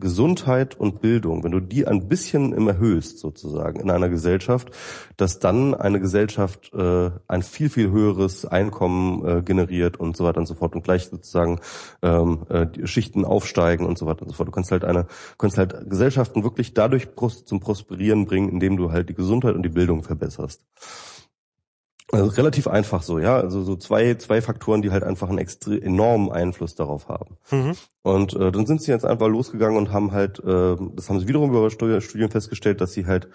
Gesundheit 0.00 0.78
und 0.78 1.00
Bildung, 1.00 1.44
wenn 1.44 1.52
du 1.52 1.60
die 1.60 1.86
ein 1.86 2.08
bisschen 2.08 2.52
immer 2.52 2.72
erhöhst 2.72 3.18
sozusagen 3.18 3.80
in 3.80 3.90
einer 3.90 4.08
Gesellschaft, 4.08 4.70
dass 5.16 5.38
dann 5.38 5.74
eine 5.74 6.00
Gesellschaft 6.00 6.72
äh, 6.72 7.10
ein 7.28 7.42
viel 7.42 7.68
viel 7.68 7.90
höheres 7.90 8.46
Einkommen 8.46 9.26
äh, 9.26 9.42
generiert 9.42 9.98
und 10.00 10.16
so 10.16 10.24
weiter 10.24 10.38
und 10.38 10.46
so 10.46 10.54
fort 10.54 10.74
und 10.74 10.82
gleich 10.82 11.04
sozusagen 11.04 11.60
ähm, 12.02 12.46
äh, 12.48 12.86
Schichten 12.86 13.24
aufsteigen 13.24 13.86
und 13.86 13.98
so 13.98 14.06
weiter 14.06 14.22
und 14.22 14.28
so 14.28 14.34
fort. 14.34 14.48
Du 14.48 14.52
kannst 14.52 14.72
halt 14.72 14.84
eine 14.84 15.06
kannst 15.36 15.58
halt 15.58 15.88
Gesellschaften 15.88 16.42
wirklich 16.42 16.74
dadurch 16.74 17.08
zum 17.44 17.60
Prosperieren 17.60 18.24
bringen, 18.24 18.48
indem 18.48 18.76
du 18.76 18.90
halt 18.90 19.08
die 19.08 19.14
Gesundheit 19.14 19.54
und 19.54 19.62
die 19.62 19.68
Bildung 19.68 20.02
verbesserst. 20.02 20.62
Also 22.10 22.26
relativ 22.26 22.66
einfach 22.66 23.02
so, 23.02 23.18
ja. 23.18 23.36
Also 23.36 23.62
so 23.62 23.76
zwei, 23.76 24.14
zwei 24.16 24.42
Faktoren, 24.42 24.82
die 24.82 24.90
halt 24.90 25.02
einfach 25.02 25.28
einen 25.28 25.38
extrem 25.38 25.80
enormen 25.82 26.30
Einfluss 26.30 26.74
darauf 26.74 27.08
haben. 27.08 27.38
Mhm. 27.50 27.74
Und 28.02 28.34
äh, 28.34 28.50
dann 28.50 28.66
sind 28.66 28.82
sie 28.82 28.90
jetzt 28.90 29.04
einfach 29.04 29.28
losgegangen 29.28 29.76
und 29.76 29.92
haben 29.92 30.10
halt, 30.10 30.40
äh, 30.40 30.76
das 30.96 31.08
haben 31.08 31.20
sie 31.20 31.28
wiederum 31.28 31.50
über 31.50 31.70
Studien 31.70 32.30
festgestellt, 32.30 32.80
dass 32.80 32.92
sie 32.92 33.06
halt 33.06 33.28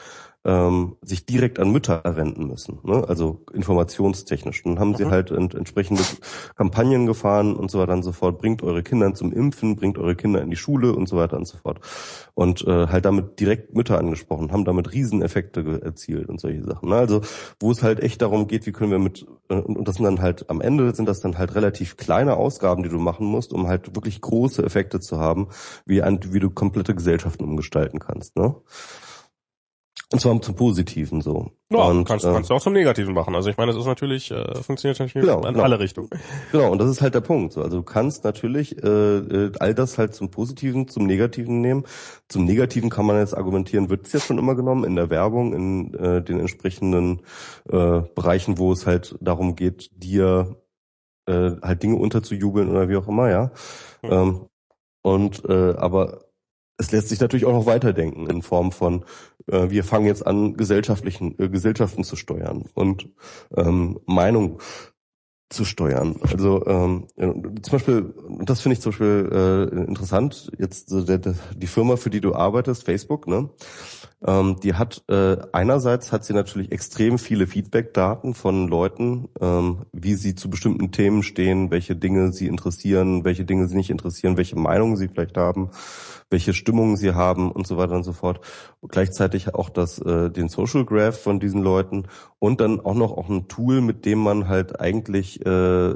ähm, 0.47 0.95
sich 1.01 1.25
direkt 1.25 1.59
an 1.59 1.71
Mütter 1.71 2.01
wenden 2.05 2.47
müssen, 2.47 2.79
ne? 2.83 3.03
also 3.07 3.41
informationstechnisch. 3.53 4.63
Dann 4.63 4.79
haben 4.79 4.91
mhm. 4.91 4.95
sie 4.95 5.05
halt 5.07 5.29
ent 5.29 5.53
entsprechende 5.53 6.03
Kampagnen 6.55 7.05
gefahren 7.05 7.55
und 7.55 7.69
so 7.69 7.79
weiter 7.79 7.93
und 7.93 8.03
so 8.03 8.13
fort. 8.13 8.37
Bringt 8.37 8.63
eure 8.63 8.81
Kinder 8.81 9.13
zum 9.13 9.33
Impfen, 9.33 9.75
bringt 9.75 9.97
eure 9.97 10.15
Kinder 10.15 10.41
in 10.41 10.49
die 10.49 10.55
Schule 10.55 10.93
und 10.93 11.09
so 11.09 11.17
weiter 11.17 11.35
und 11.35 11.47
so 11.47 11.57
fort. 11.57 11.81
Und 12.33 12.65
äh, 12.65 12.87
halt 12.87 13.03
damit 13.03 13.41
direkt 13.41 13.75
Mütter 13.75 13.97
angesprochen, 13.97 14.53
haben 14.53 14.63
damit 14.63 14.93
Rieseneffekte 14.93 15.81
erzielt 15.83 16.29
und 16.29 16.39
solche 16.39 16.63
Sachen. 16.63 16.89
Ne? 16.89 16.95
Also 16.95 17.21
wo 17.59 17.71
es 17.71 17.83
halt 17.83 17.99
echt 17.99 18.21
darum 18.21 18.47
geht, 18.47 18.65
wie 18.65 18.71
können 18.71 18.91
wir 18.91 18.99
mit, 18.99 19.25
äh, 19.49 19.55
und 19.55 19.85
das 19.85 19.95
sind 19.95 20.05
dann 20.05 20.21
halt, 20.21 20.49
am 20.49 20.61
Ende 20.61 20.95
sind 20.95 21.09
das 21.09 21.19
dann 21.19 21.37
halt 21.37 21.55
relativ 21.55 21.97
kleine 21.97 22.37
Ausgaben, 22.37 22.83
die 22.83 22.89
du 22.89 22.99
machen 22.99 23.27
musst, 23.27 23.51
um 23.51 23.67
halt 23.67 23.95
wirklich 23.95 24.21
große 24.21 24.56
große 24.57 24.65
Effekte 24.65 24.99
zu 24.99 25.19
haben, 25.19 25.47
wie, 25.85 26.01
ein, 26.01 26.19
wie 26.31 26.39
du 26.39 26.49
komplette 26.49 26.95
Gesellschaften 26.95 27.43
umgestalten 27.43 27.99
kannst. 27.99 28.35
Ne? 28.35 28.55
Und 30.09 30.21
zwar 30.21 30.41
zum 30.41 30.55
Positiven 30.55 31.19
so. 31.19 31.51
Ja, 31.69 31.79
und, 31.79 32.05
kannst, 32.05 32.23
äh, 32.23 32.31
kannst 32.31 32.49
du 32.49 32.53
auch 32.53 32.61
zum 32.61 32.71
Negativen 32.71 33.13
machen. 33.13 33.35
Also 33.35 33.49
ich 33.49 33.57
meine, 33.57 33.73
das 33.73 33.81
ist 33.81 33.87
natürlich, 33.87 34.31
äh, 34.31 34.55
funktioniert 34.63 34.97
natürlich 34.99 35.25
genau, 35.25 35.39
in 35.39 35.53
genau. 35.53 35.63
alle 35.63 35.81
Richtungen. 35.81 36.09
Genau, 36.53 36.71
und 36.71 36.79
das 36.79 36.89
ist 36.89 37.01
halt 37.01 37.13
der 37.13 37.19
Punkt. 37.19 37.51
So. 37.51 37.61
Also 37.61 37.77
du 37.77 37.83
kannst 37.83 38.23
natürlich 38.23 38.81
äh, 38.81 38.87
äh, 38.87 39.51
all 39.59 39.73
das 39.73 39.97
halt 39.97 40.15
zum 40.15 40.31
Positiven, 40.31 40.87
zum 40.87 41.05
Negativen 41.05 41.59
nehmen. 41.59 41.83
Zum 42.29 42.45
Negativen 42.45 42.89
kann 42.89 43.05
man 43.05 43.17
jetzt 43.17 43.35
argumentieren, 43.35 43.89
wird 43.89 44.07
es 44.07 44.13
ja 44.13 44.21
schon 44.21 44.37
immer 44.37 44.55
genommen 44.55 44.85
in 44.85 44.95
der 44.95 45.09
Werbung, 45.09 45.53
in 45.53 45.93
äh, 45.95 46.23
den 46.23 46.39
entsprechenden 46.39 47.21
äh, 47.69 48.01
Bereichen, 48.15 48.57
wo 48.57 48.71
es 48.71 48.85
halt 48.85 49.17
darum 49.19 49.57
geht, 49.57 49.89
dir 49.93 50.55
äh, 51.27 51.51
halt 51.61 51.83
Dinge 51.83 51.97
unterzujubeln 51.97 52.69
oder 52.69 52.89
wie 52.89 52.97
auch 52.97 53.07
immer, 53.07 53.29
ja. 53.29 53.51
Mhm. 54.03 54.11
Ähm, 54.11 54.45
und 55.03 55.45
äh, 55.47 55.73
aber 55.77 56.27
es 56.77 56.91
lässt 56.91 57.09
sich 57.09 57.19
natürlich 57.19 57.45
auch 57.45 57.53
noch 57.53 57.65
weiterdenken 57.65 58.29
in 58.29 58.41
Form 58.41 58.71
von, 58.71 59.03
äh, 59.47 59.69
wir 59.69 59.83
fangen 59.83 60.05
jetzt 60.05 60.25
an, 60.25 60.55
gesellschaftlichen 60.55 61.37
äh, 61.39 61.49
Gesellschaften 61.49 62.03
zu 62.03 62.15
steuern 62.15 62.65
und 62.73 63.09
ähm, 63.55 63.99
Meinung 64.05 64.59
zu 65.49 65.63
steuern. 65.63 66.19
Also 66.29 66.65
ähm, 66.65 67.07
zum 67.15 67.71
Beispiel, 67.71 68.13
das 68.41 68.59
finde 68.61 68.73
ich 68.73 68.81
zum 68.81 68.91
Beispiel 68.91 69.29
äh, 69.31 69.75
interessant, 69.85 70.51
jetzt 70.57 70.89
so 70.89 71.01
der, 71.03 71.19
der, 71.19 71.35
die 71.55 71.67
Firma, 71.67 71.95
für 71.95 72.09
die 72.09 72.19
du 72.21 72.35
arbeitest, 72.35 72.83
Facebook, 72.83 73.27
ne? 73.27 73.49
Ähm, 74.25 74.59
die 74.63 74.73
hat 74.73 75.03
äh, 75.09 75.37
einerseits 75.51 76.11
hat 76.11 76.25
sie 76.25 76.33
natürlich 76.33 76.71
extrem 76.71 77.19
viele 77.19 77.45
Feedback-Daten 77.45 78.33
von 78.33 78.67
Leuten, 78.67 79.29
ähm, 79.39 79.85
wie 79.93 80.15
sie 80.15 80.33
zu 80.33 80.49
bestimmten 80.49 80.91
Themen 80.91 81.21
stehen, 81.21 81.69
welche 81.69 81.95
Dinge 81.95 82.33
sie 82.33 82.47
interessieren, 82.47 83.23
welche 83.25 83.45
Dinge 83.45 83.67
sie 83.67 83.75
nicht 83.75 83.91
interessieren, 83.91 84.35
welche 84.35 84.57
Meinungen 84.57 84.97
sie 84.97 85.07
vielleicht 85.07 85.37
haben, 85.37 85.69
welche 86.31 86.55
Stimmungen 86.55 86.97
sie 86.97 87.13
haben 87.13 87.51
und 87.51 87.67
so 87.67 87.77
weiter 87.77 87.93
und 87.93 88.03
so 88.03 88.11
fort. 88.11 88.41
Und 88.81 88.91
gleichzeitig 88.91 89.53
auch 89.53 89.69
das 89.69 89.99
äh, 89.99 90.31
den 90.31 90.49
Social 90.49 90.83
Graph 90.83 91.21
von 91.21 91.39
diesen 91.39 91.61
Leuten 91.61 92.07
und 92.39 92.59
dann 92.59 92.79
auch 92.79 92.95
noch 92.95 93.11
auch 93.11 93.29
ein 93.29 93.47
Tool, 93.47 93.81
mit 93.81 94.05
dem 94.05 94.17
man 94.17 94.47
halt 94.47 94.79
eigentlich 94.79 95.36
äh, 95.45 95.95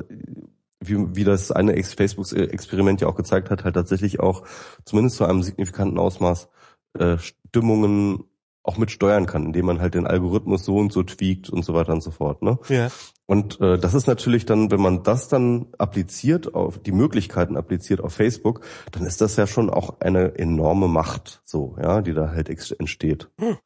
wie, 0.84 1.16
wie 1.16 1.24
das 1.24 1.52
eine 1.52 1.82
Facebook-Experiment 1.84 3.02
ja 3.02 3.08
auch 3.08 3.16
gezeigt 3.16 3.50
hat, 3.50 3.64
halt 3.64 3.76
tatsächlich 3.76 4.20
auch 4.20 4.46
zumindest 4.84 5.18
zu 5.18 5.26
einem 5.26 5.44
signifikanten 5.44 6.00
Ausmaß 6.00 6.50
äh, 6.98 7.18
Stimmungen 7.18 8.26
auch 8.64 8.78
mit 8.78 8.92
steuern 8.92 9.26
kann, 9.26 9.46
indem 9.46 9.66
man 9.66 9.82
halt 9.82 9.96
den 9.96 10.06
Algorithmus 10.06 10.66
so 10.66 10.78
und 10.78 10.92
so 10.92 11.04
tweakt 11.04 11.50
und 11.50 11.64
so 11.64 11.74
weiter 11.74 11.94
und 11.94 12.02
so 12.02 12.12
fort. 12.12 12.44
Ne? 12.44 12.60
Ja. 12.68 12.90
Und 13.26 13.60
äh, 13.60 13.80
das 13.80 13.94
ist 13.94 14.08
natürlich 14.08 14.46
dann, 14.46 14.72
wenn 14.72 14.82
man 14.82 15.04
das 15.04 15.30
dann 15.30 15.68
appliziert 15.78 16.54
auf 16.54 16.78
die 16.78 16.92
Möglichkeiten 16.92 17.58
appliziert 17.58 18.02
auf 18.02 18.14
Facebook, 18.14 18.62
dann 18.92 19.06
ist 19.06 19.22
das 19.22 19.36
ja 19.36 19.48
schon 19.48 19.70
auch 19.70 20.00
eine 20.00 20.38
enorme 20.38 20.88
Macht, 20.88 21.42
so 21.44 21.76
ja, 21.82 22.02
die 22.02 22.14
da 22.14 22.32
halt 22.32 22.50
entsteht. 22.50 23.30
Hm. 23.40 23.58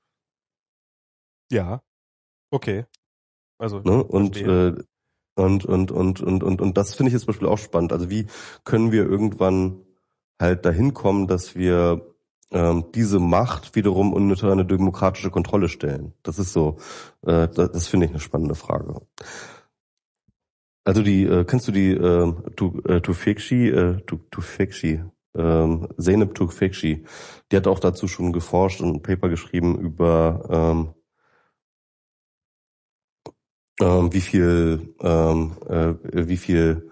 Ja, 1.52 1.81
okay. 2.52 2.85
Also 3.57 3.80
ne? 3.80 4.03
und 4.03 4.38
äh, 4.38 4.76
und 5.36 5.66
und 5.66 5.91
und 5.91 6.22
und 6.22 6.44
und 6.44 6.62
und 6.62 6.78
das 6.78 6.95
finde 6.95 7.10
ich 7.10 7.14
jetzt 7.14 7.24
zum 7.24 7.34
Beispiel 7.34 7.48
auch 7.48 7.57
spannend. 7.57 7.94
Also 7.94 8.10
wie 8.10 8.28
können 8.64 8.91
wir 8.91 9.06
irgendwann 9.06 9.82
halt 10.40 10.66
dahin 10.66 10.94
kommen, 10.94 11.28
dass 11.28 11.56
wir 11.56 12.02
ähm, 12.52 12.86
diese 12.94 13.20
Macht 13.20 13.76
wiederum 13.76 14.14
unter 14.14 14.52
eine 14.52 14.66
demokratische 14.66 15.32
Kontrolle 15.32 15.70
stellen? 15.70 16.14
Das 16.24 16.40
ist 16.40 16.53
so, 16.53 16.78
äh, 17.26 17.48
das, 17.48 17.72
das 17.72 17.88
finde 17.88 18.06
ich 18.06 18.12
eine 18.12 18.22
spannende 18.22 18.56
Frage. 18.56 19.02
Also 20.86 21.02
die, 21.02 21.24
äh, 21.24 21.44
kennst 21.45 21.68
du 21.68 21.72
die 21.72 21.91
äh, 21.91 22.34
tu, 22.56 22.80
äh, 22.88 23.02
Tufekci, 23.02 23.70
äh, 23.70 24.02
tu, 24.06 24.20
ähm, 25.36 25.88
Zeynep 25.98 26.36
Tufekci, 26.36 27.03
die 27.52 27.57
hat 27.57 27.68
auch 27.68 27.80
dazu 27.80 28.07
schon 28.07 28.32
geforscht 28.32 28.82
und 28.82 28.95
ein 28.95 29.02
Paper 29.02 29.30
geschrieben 29.30 29.78
über 29.78 30.48
ähm, 30.49 30.94
ähm, 33.81 34.14
wie 34.14 34.22
viel 34.22 34.95
ähm, 35.02 35.57
äh, 35.68 36.27
wie 36.27 36.38
viel 36.38 36.91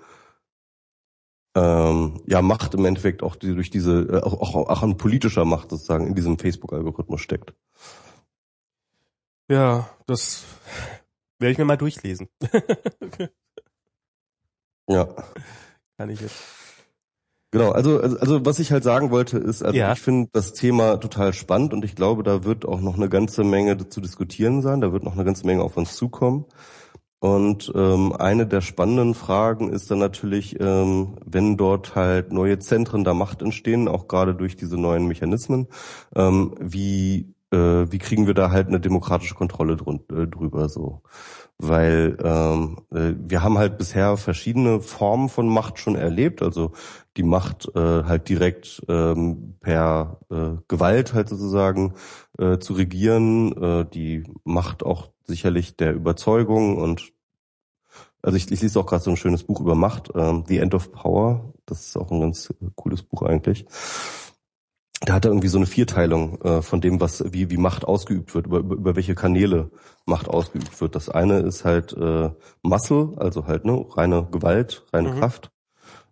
ähm, 1.56 2.22
ja 2.26 2.42
Macht 2.42 2.74
im 2.74 2.86
Endeffekt 2.86 3.24
auch 3.24 3.36
die, 3.36 3.54
durch 3.54 3.70
diese 3.70 4.02
äh, 4.02 4.22
auch, 4.22 4.42
auch, 4.42 4.56
auch 4.70 4.84
an 4.84 4.98
politischer 4.98 5.46
Macht 5.46 5.70
sozusagen 5.70 6.08
in 6.08 6.16
diesem 6.16 6.38
Facebook-Algorithmus 6.38 7.22
steckt. 7.22 7.54
Ja, 9.50 9.90
das 10.08 10.44
werde 11.40 11.52
ich 11.52 11.58
mir 11.58 11.66
mal 11.66 11.78
durchlesen. 11.78 12.30
ja. 14.88 15.08
Kann 15.98 16.10
ich 16.10 16.22
jetzt. 16.22 16.63
Genau, 17.54 17.70
also, 17.70 18.02
also, 18.02 18.18
also 18.18 18.46
was 18.48 18.58
ich 18.58 18.72
halt 18.72 18.84
sagen 18.84 19.12
wollte, 19.12 19.38
ist, 19.38 19.62
also 19.62 19.78
ja. 19.78 19.94
ich 19.94 20.00
finde 20.00 20.28
das 20.34 20.54
Thema 20.54 20.98
total 20.98 21.34
spannend 21.34 21.72
und 21.72 21.86
ich 21.86 21.96
glaube, 21.96 22.24
da 22.24 22.44
wird 22.44 22.66
auch 22.66 22.82
noch 22.82 22.96
eine 22.96 23.10
ganze 23.10 23.44
Menge 23.44 23.78
zu 23.90 24.02
diskutieren 24.02 24.64
sein, 24.64 24.82
da 24.82 24.92
wird 24.92 25.04
noch 25.04 25.14
eine 25.14 25.24
ganze 25.24 25.46
Menge 25.46 25.62
auf 25.62 25.78
uns 25.78 25.96
zukommen. 25.96 26.46
Und 27.20 27.72
ähm, 27.76 28.12
eine 28.12 28.48
der 28.48 28.62
spannenden 28.62 29.14
Fragen 29.14 29.70
ist 29.72 29.92
dann 29.92 30.00
natürlich, 30.00 30.60
ähm, 30.60 31.16
wenn 31.24 31.56
dort 31.56 31.94
halt 31.94 32.34
neue 32.34 32.58
Zentren 32.58 33.04
der 33.04 33.14
Macht 33.14 33.44
entstehen, 33.44 33.88
auch 33.88 34.08
gerade 34.08 34.34
durch 34.34 34.56
diese 34.56 34.78
neuen 34.78 35.08
Mechanismen, 35.08 35.68
ähm, 36.16 36.56
wie 36.60 37.36
äh, 37.52 37.92
wie 37.92 38.00
kriegen 38.00 38.26
wir 38.26 38.34
da 38.34 38.50
halt 38.50 38.68
eine 38.68 38.80
demokratische 38.80 39.36
Kontrolle 39.36 39.78
drun 39.78 40.02
äh, 40.12 40.26
drüber 40.26 40.70
so? 40.70 41.04
Weil 41.66 42.18
ähm, 42.24 42.78
äh, 42.92 43.14
wir 43.18 43.42
haben 43.42 43.58
halt 43.58 43.78
bisher 43.78 44.18
verschiedene 44.18 44.82
Formen 44.82 45.30
von 45.30 45.48
Macht 45.48 45.80
schon 45.80 45.96
erlebt, 45.96 46.42
also 46.42 46.72
die 47.16 47.24
Macht 47.24 47.72
äh, 47.76 48.04
halt 48.04 48.28
direkt 48.28 48.82
ähm, 48.90 49.56
per 49.62 50.20
äh, 50.30 50.58
Gewalt 50.68 51.14
halt 51.14 51.30
sozusagen 51.30 51.94
äh, 52.38 52.58
zu 52.58 52.74
regieren, 52.74 53.56
äh, 53.62 53.86
die 53.86 54.24
Macht 54.44 54.84
auch 54.84 55.12
sicherlich 55.24 55.78
der 55.78 55.94
Überzeugung 55.94 56.78
und 56.78 57.14
also 58.22 58.38
ich, 58.38 58.52
ich 58.52 58.62
lese 58.62 58.80
auch 58.80 58.86
gerade 58.86 59.04
so 59.04 59.12
ein 59.12 59.18
schönes 59.18 59.44
Buch 59.44 59.60
über 59.60 59.76
Macht, 59.76 60.10
ähm, 60.16 60.44
The 60.48 60.60
End 60.60 60.74
of 60.74 60.92
Power. 60.92 61.54
Das 61.66 61.88
ist 61.88 61.98
auch 61.98 62.10
ein 62.10 62.22
ganz 62.22 62.54
cooles 62.76 63.04
Buch 63.04 63.22
eigentlich. 63.24 63.66
Da 65.06 65.14
hat 65.14 65.26
er 65.26 65.32
irgendwie 65.32 65.50
so 65.50 65.58
eine 65.58 65.66
Vierteilung 65.66 66.42
äh, 66.42 66.62
von 66.62 66.80
dem, 66.80 67.02
was 67.02 67.34
wie 67.34 67.50
wie 67.50 67.58
Macht 67.58 67.84
ausgeübt 67.84 68.34
wird, 68.36 68.48
über, 68.48 68.60
über, 68.60 68.96
welche 68.96 69.16
Kanäle 69.16 69.72
Macht 70.06 70.30
ausgeübt 70.30 70.80
wird. 70.80 70.96
Das 70.96 71.10
eine 71.10 71.40
ist 71.40 71.66
halt 71.66 71.94
äh, 71.94 72.30
Muscle, 72.62 73.14
also 73.18 73.46
halt 73.46 73.66
ne 73.66 73.86
reine 73.90 74.28
Gewalt, 74.32 74.86
reine 74.94 75.12
mhm. 75.12 75.20
Kraft. 75.20 75.52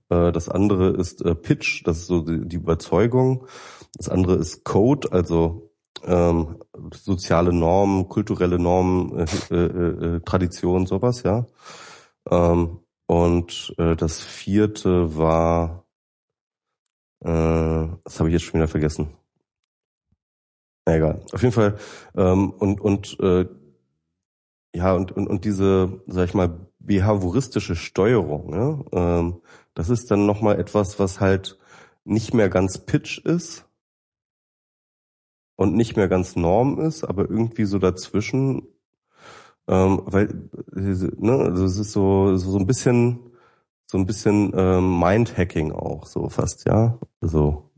Äh, 0.10 0.32
das 0.34 0.50
andere 0.50 0.90
ist 0.90 1.24
äh, 1.24 1.36
Pitch, 1.36 1.84
das 1.86 2.00
ist 2.00 2.08
so 2.08 2.22
die, 2.22 2.48
die 2.48 2.58
Überzeugung. 2.58 3.48
Das 3.96 4.10
andere 4.10 4.36
ist 4.36 4.66
Code, 4.66 5.12
also 5.12 5.72
ähm, 6.04 6.58
soziale 6.94 7.54
Normen, 7.54 8.10
kulturelle 8.10 8.60
Normen, 8.60 9.20
äh, 9.20 9.56
äh, 9.56 10.16
äh, 10.16 10.20
Tradition, 10.22 10.86
sowas, 10.86 11.24
ja. 11.24 11.46
Ähm, 12.30 12.80
und 13.08 13.74
äh, 13.78 13.96
das 13.96 14.22
vierte 14.22 15.18
war, 15.18 15.81
äh, 17.22 17.88
das 18.04 18.20
habe 18.20 18.30
ich 18.30 18.34
jetzt 18.34 18.44
schon 18.44 18.60
wieder 18.60 18.68
vergessen. 18.68 19.10
Egal. 20.86 21.22
Auf 21.32 21.42
jeden 21.42 21.54
Fall 21.54 21.78
ähm, 22.16 22.52
und 22.52 22.82
und 22.82 23.20
äh, 23.20 23.46
ja 24.76 24.94
und, 24.94 25.12
und 25.12 25.28
und 25.28 25.46
diese, 25.46 26.02
sag 26.08 26.26
ich 26.26 26.34
mal, 26.34 26.68
behavioristische 26.80 27.76
Steuerung, 27.76 28.50
ne? 28.50 28.86
ähm, 28.92 29.42
das 29.74 29.90
ist 29.90 30.10
dann 30.10 30.26
noch 30.26 30.42
mal 30.42 30.60
etwas, 30.60 31.00
was 31.00 31.20
halt 31.20 31.60
nicht 32.04 32.34
mehr 32.34 32.50
ganz 32.50 32.80
Pitch 32.80 33.20
ist, 33.20 33.66
und 35.62 35.76
nicht 35.76 35.96
mehr 35.96 36.08
ganz 36.08 36.36
Norm 36.36 36.80
ist, 36.80 37.04
aber 37.04 37.30
irgendwie 37.30 37.66
so 37.66 37.78
dazwischen, 37.78 38.68
ähm, 39.68 40.02
weil 40.06 40.50
ne, 40.74 41.34
also 41.34 41.66
es 41.66 41.78
ist 41.78 41.92
so 41.92 42.36
so 42.36 42.58
ein 42.58 42.66
bisschen 42.66 43.31
so 43.92 43.98
ein 43.98 44.06
bisschen 44.06 44.54
ähm, 44.56 45.00
Mindhacking 45.00 45.74
auch 45.74 46.06
so 46.06 46.30
fast, 46.30 46.66
ja. 46.66 46.98
Also 47.20 47.70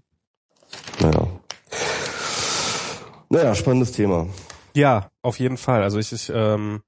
naja. 1.01 1.27
Naja, 3.29 3.55
spannendes 3.55 3.93
Thema. 3.93 4.27
Ja, 4.75 5.09
auf 5.23 5.39
jeden 5.39 5.57
Fall. 5.57 5.81
Also 5.81 5.97
ich, 5.97 6.13
ich 6.13 6.31
ähm, 6.31 6.83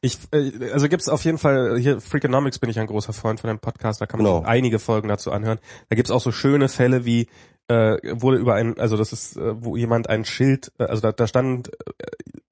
ich, 0.00 0.18
äh, 0.32 0.70
also 0.72 0.88
gibt's 0.88 1.10
auf 1.10 1.22
jeden 1.26 1.36
Fall, 1.36 1.78
hier 1.78 2.00
Freakonomics 2.00 2.58
bin 2.58 2.70
ich 2.70 2.80
ein 2.80 2.86
großer 2.86 3.12
Freund 3.12 3.38
von 3.38 3.48
dem 3.48 3.58
Podcast, 3.58 4.00
da 4.00 4.06
kann 4.06 4.22
man 4.22 4.32
genau. 4.32 4.46
einige 4.46 4.78
Folgen 4.78 5.08
dazu 5.08 5.30
anhören. 5.30 5.58
Da 5.90 5.96
gibt's 5.96 6.10
auch 6.10 6.22
so 6.22 6.32
schöne 6.32 6.70
Fälle 6.70 7.04
wie, 7.04 7.28
äh, 7.68 7.98
wurde 8.14 8.38
über 8.38 8.54
ein, 8.54 8.80
also 8.80 8.96
das 8.96 9.12
ist, 9.12 9.36
äh, 9.36 9.62
wo 9.62 9.76
jemand 9.76 10.08
ein 10.08 10.24
Schild, 10.24 10.72
äh, 10.78 10.84
also 10.84 11.02
da, 11.02 11.12
da 11.12 11.26
stand, 11.26 11.68
äh, 11.68 12.02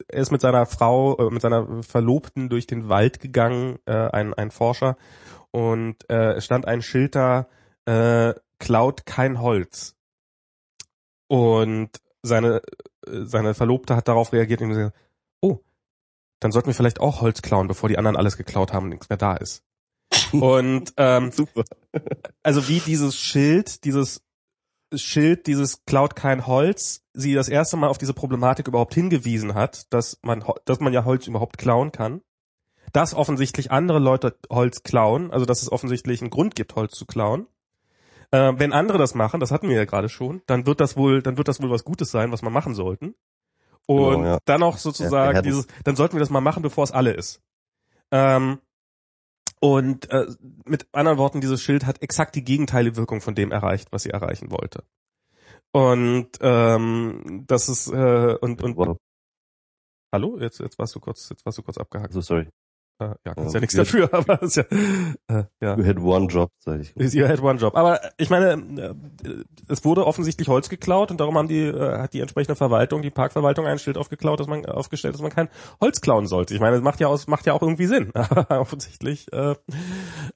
er 0.08 0.20
ist 0.20 0.30
mit 0.30 0.42
seiner 0.42 0.66
Frau, 0.66 1.16
äh, 1.16 1.30
mit 1.30 1.40
seiner 1.40 1.82
Verlobten 1.82 2.50
durch 2.50 2.66
den 2.66 2.90
Wald 2.90 3.18
gegangen, 3.18 3.78
äh, 3.86 3.94
ein, 3.94 4.34
ein 4.34 4.50
Forscher, 4.50 4.98
und 5.50 6.08
äh, 6.10 6.34
es 6.34 6.44
stand 6.44 6.66
ein 6.66 6.82
Schild 6.82 7.14
da, 7.14 7.48
äh, 7.86 8.34
klaut 8.58 9.06
kein 9.06 9.40
Holz. 9.40 9.96
Und 11.28 11.90
seine, 12.22 12.62
äh, 13.06 13.24
seine 13.24 13.54
Verlobte 13.54 13.96
hat 13.96 14.08
darauf 14.08 14.32
reagiert 14.32 14.60
und 14.60 14.70
gesagt, 14.70 14.96
oh, 15.40 15.60
dann 16.40 16.52
sollten 16.52 16.68
wir 16.68 16.74
vielleicht 16.74 17.00
auch 17.00 17.20
Holz 17.20 17.42
klauen, 17.42 17.68
bevor 17.68 17.88
die 17.88 17.98
anderen 17.98 18.16
alles 18.16 18.36
geklaut 18.36 18.72
haben 18.72 18.84
und 18.84 18.90
nichts 18.90 19.08
mehr 19.08 19.18
da 19.18 19.34
ist. 19.36 19.64
Und 20.32 20.92
ähm, 20.96 21.30
Super. 21.32 21.64
also 22.42 22.66
wie 22.68 22.80
dieses 22.80 23.16
Schild, 23.16 23.84
dieses 23.84 24.22
Schild, 24.94 25.46
dieses 25.46 25.84
klaut 25.84 26.16
kein 26.16 26.46
Holz, 26.46 27.02
sie 27.12 27.34
das 27.34 27.48
erste 27.48 27.76
Mal 27.76 27.88
auf 27.88 27.98
diese 27.98 28.14
Problematik 28.14 28.68
überhaupt 28.68 28.94
hingewiesen 28.94 29.54
hat, 29.54 29.92
dass 29.92 30.18
man, 30.22 30.44
dass 30.64 30.80
man 30.80 30.92
ja 30.92 31.04
Holz 31.04 31.26
überhaupt 31.26 31.58
klauen 31.58 31.92
kann. 31.92 32.22
Dass 32.92 33.14
offensichtlich 33.14 33.70
andere 33.70 33.98
Leute 33.98 34.36
Holz 34.50 34.82
klauen, 34.82 35.30
also 35.30 35.46
dass 35.46 35.62
es 35.62 35.70
offensichtlich 35.70 36.20
einen 36.20 36.30
Grund 36.30 36.54
gibt, 36.54 36.74
Holz 36.74 36.92
zu 36.92 37.06
klauen. 37.06 37.46
Äh, 38.30 38.52
wenn 38.56 38.72
andere 38.72 38.98
das 38.98 39.14
machen, 39.14 39.40
das 39.40 39.50
hatten 39.50 39.68
wir 39.68 39.76
ja 39.76 39.84
gerade 39.84 40.08
schon, 40.08 40.42
dann 40.46 40.66
wird 40.66 40.80
das 40.80 40.96
wohl, 40.96 41.22
dann 41.22 41.38
wird 41.38 41.48
das 41.48 41.62
wohl 41.62 41.70
was 41.70 41.84
Gutes 41.84 42.10
sein, 42.10 42.30
was 42.30 42.42
man 42.42 42.52
machen 42.52 42.74
sollten. 42.74 43.14
Und 43.86 44.16
genau, 44.16 44.24
ja. 44.24 44.38
dann 44.44 44.62
auch 44.62 44.76
sozusagen 44.76 45.36
ja, 45.36 45.42
dieses, 45.42 45.66
dann 45.84 45.96
sollten 45.96 46.14
wir 46.14 46.20
das 46.20 46.28
mal 46.28 46.42
machen, 46.42 46.62
bevor 46.62 46.84
es 46.84 46.92
alle 46.92 47.12
ist. 47.12 47.40
Ähm, 48.10 48.58
und 49.60 50.10
äh, 50.10 50.26
mit 50.66 50.86
anderen 50.92 51.18
Worten, 51.18 51.40
dieses 51.40 51.62
Schild 51.62 51.86
hat 51.86 52.02
exakt 52.02 52.34
die 52.34 52.44
gegenteilige 52.44 52.96
Wirkung 52.96 53.20
von 53.20 53.34
dem 53.34 53.50
erreicht, 53.50 53.88
was 53.90 54.02
sie 54.02 54.10
erreichen 54.10 54.50
wollte. 54.50 54.84
Und 55.72 56.30
ähm, 56.40 57.44
das 57.46 57.68
ist 57.68 57.88
äh, 57.88 58.36
und 58.40 58.62
und 58.62 58.76
wow. 58.76 58.96
Hallo, 60.12 60.38
jetzt 60.38 60.60
jetzt 60.60 60.78
warst 60.78 60.94
du 60.94 61.00
kurz, 61.00 61.28
jetzt 61.30 61.44
warst 61.44 61.58
du 61.58 61.62
kurz 61.62 61.78
abgehakt. 61.78 62.12
So 62.12 62.20
sorry. 62.20 62.48
Äh, 63.00 63.14
ja, 63.24 63.34
kannst 63.34 63.54
ja, 63.54 63.58
ja 63.58 63.60
nichts 63.60 63.76
dafür, 63.76 64.08
aber 64.12 64.42
ist 64.42 64.56
ja, 64.56 64.64
äh, 65.28 65.44
ja. 65.60 65.76
You 65.76 65.86
had 65.86 65.98
one 65.98 66.26
job, 66.26 66.50
sag 66.58 66.80
ich. 66.80 67.14
You 67.14 67.28
had 67.28 67.40
one 67.40 67.58
job. 67.58 67.76
Aber 67.76 68.00
ich 68.16 68.28
meine, 68.28 68.52
äh, 68.52 68.94
es 69.68 69.84
wurde 69.84 70.04
offensichtlich 70.04 70.48
Holz 70.48 70.68
geklaut 70.68 71.12
und 71.12 71.20
darum 71.20 71.38
haben 71.38 71.46
die, 71.46 71.62
äh, 71.62 71.98
hat 71.98 72.12
die 72.12 72.20
entsprechende 72.20 72.56
Verwaltung, 72.56 73.02
die 73.02 73.10
Parkverwaltung 73.10 73.66
ein 73.66 73.78
Schild 73.78 73.98
aufgeklaut, 73.98 74.40
dass 74.40 74.48
man 74.48 74.66
aufgestellt, 74.66 75.14
dass 75.14 75.22
man 75.22 75.30
kein 75.30 75.48
Holz 75.80 76.00
klauen 76.00 76.26
sollte. 76.26 76.54
Ich 76.54 76.60
meine, 76.60 76.74
das 76.74 76.82
macht 76.82 76.98
ja 76.98 77.06
aus, 77.06 77.28
macht 77.28 77.46
ja 77.46 77.52
auch 77.52 77.62
irgendwie 77.62 77.86
Sinn. 77.86 78.10
offensichtlich, 78.48 79.32
äh, 79.32 79.54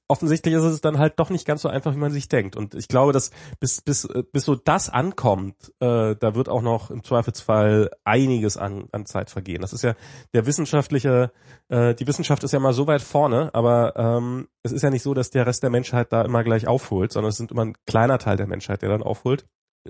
offensichtlich 0.06 0.54
ist 0.54 0.62
es 0.62 0.80
dann 0.80 0.98
halt 0.98 1.18
doch 1.18 1.30
nicht 1.30 1.46
ganz 1.46 1.62
so 1.62 1.68
einfach, 1.68 1.94
wie 1.94 1.98
man 1.98 2.12
sich 2.12 2.28
denkt. 2.28 2.54
Und 2.54 2.76
ich 2.76 2.86
glaube, 2.86 3.12
dass 3.12 3.32
bis, 3.58 3.80
bis, 3.80 4.08
bis 4.32 4.44
so 4.44 4.54
das 4.54 4.88
ankommt, 4.88 5.72
äh, 5.80 6.14
da 6.14 6.34
wird 6.36 6.48
auch 6.48 6.62
noch 6.62 6.92
im 6.92 7.02
Zweifelsfall 7.02 7.90
einiges 8.04 8.56
an, 8.56 8.84
an 8.92 9.04
Zeit 9.04 9.30
vergehen. 9.30 9.62
Das 9.62 9.72
ist 9.72 9.82
ja 9.82 9.94
der 10.32 10.46
wissenschaftliche, 10.46 11.32
äh, 11.68 11.94
die 11.94 12.06
Wissenschaft 12.06 12.44
ist 12.44 12.51
ist 12.52 12.54
ja 12.54 12.60
mal 12.60 12.74
so 12.74 12.86
weit 12.86 13.00
vorne, 13.00 13.48
aber 13.54 13.96
ähm, 13.96 14.46
es 14.62 14.72
ist 14.72 14.82
ja 14.82 14.90
nicht 14.90 15.02
so, 15.02 15.14
dass 15.14 15.30
der 15.30 15.46
Rest 15.46 15.62
der 15.62 15.70
Menschheit 15.70 16.12
da 16.12 16.20
immer 16.20 16.44
gleich 16.44 16.66
aufholt, 16.66 17.10
sondern 17.10 17.30
es 17.30 17.38
sind 17.38 17.50
immer 17.50 17.64
ein 17.64 17.78
kleiner 17.86 18.18
Teil 18.18 18.36
der 18.36 18.46
Menschheit, 18.46 18.82
der 18.82 18.90
dann 18.90 19.02
aufholt. 19.02 19.46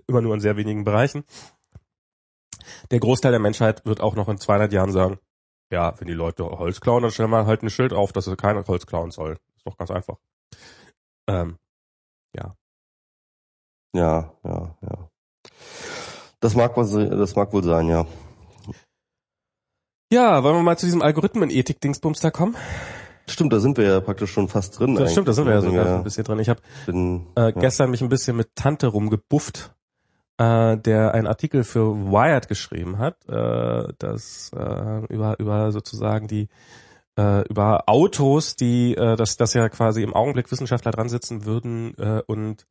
Immer 0.07 0.21
nur 0.21 0.33
in 0.33 0.39
sehr 0.41 0.57
wenigen 0.57 0.85
Bereichen. 0.85 1.25
Der 2.93 3.01
Großteil 3.01 3.33
der 3.33 3.41
Menschheit 3.41 3.85
wird 3.85 4.01
auch 4.01 4.15
noch 4.15 4.29
in 4.29 4.39
200 4.39 4.73
Jahren 4.73 4.93
sagen, 4.93 5.19
ja, 5.73 5.99
wenn 5.99 6.07
die 6.07 6.13
Leute 6.13 6.45
Holz 6.45 6.81
klauen, 6.81 7.03
dann 7.03 7.11
stellen 7.11 7.31
wir 7.31 7.47
halt 7.47 7.65
ein 7.65 7.71
Schild 7.71 7.93
auf, 7.93 8.13
dass 8.13 8.27
sie 8.27 8.37
keine 8.37 8.65
Holz 8.65 8.87
klauen 8.87 9.11
soll. 9.11 9.39
Ist 9.57 9.67
doch 9.67 9.77
ganz 9.77 9.91
einfach. 9.91 10.19
Ähm, 11.27 11.59
ja. 12.33 12.55
Ja, 13.93 14.33
ja, 14.45 14.77
ja. 14.83 15.11
Das 16.39 16.55
mag, 16.55 16.77
was, 16.77 16.93
das 16.93 17.35
mag 17.35 17.53
wohl 17.53 17.65
sein, 17.65 17.89
ja. 17.89 18.07
Ja, 20.13 20.45
wollen 20.45 20.57
wir 20.57 20.63
mal 20.63 20.77
zu 20.77 20.85
diesem 20.85 21.01
Algorithmen-Ethik-Dingsbums 21.01 22.21
da 22.21 22.31
kommen? 22.31 22.55
Stimmt, 23.27 23.51
da 23.51 23.61
sind 23.61 23.79
wir 23.79 23.87
ja 23.87 24.01
praktisch 24.01 24.31
schon 24.31 24.47
fast 24.47 24.79
drin. 24.79 24.95
Das 24.95 25.13
stimmt, 25.13 25.27
da 25.27 25.33
sind 25.33 25.47
wir 25.47 25.55
ja 25.55 25.63
sogar 25.63 25.87
ja. 25.87 25.97
ein 25.97 26.05
bisschen 26.05 26.25
drin. 26.25 26.39
Ich 26.39 26.51
habe 26.51 26.61
äh, 26.87 27.41
ja. 27.41 27.51
gestern 27.53 27.91
mich 27.91 28.03
ein 28.03 28.11
bisschen 28.11 28.37
mit 28.37 28.55
Tante 28.55 28.89
rumgebufft, 28.89 29.75
äh, 30.37 30.77
der 30.77 31.15
einen 31.15 31.27
Artikel 31.27 31.65
für 31.65 31.97
Wired 31.97 32.49
geschrieben 32.49 32.99
hat, 32.99 33.27
äh, 33.27 33.91
das 33.99 34.51
äh, 34.55 35.07
über 35.07 35.41
über 35.41 35.73
sozusagen 35.73 36.29
die 36.29 36.51
äh, 37.19 37.49
über 37.49 37.89
Autos, 37.89 38.55
die 38.55 38.95
äh, 38.95 39.17
dass 39.17 39.39
das 39.39 39.55
ja 39.55 39.71
quasi 39.71 40.03
im 40.03 40.13
Augenblick 40.13 40.53
Wissenschaftler 40.53 40.91
dran 40.91 41.09
sitzen 41.09 41.47
würden 41.47 41.97
äh, 41.97 42.21
und 42.27 42.67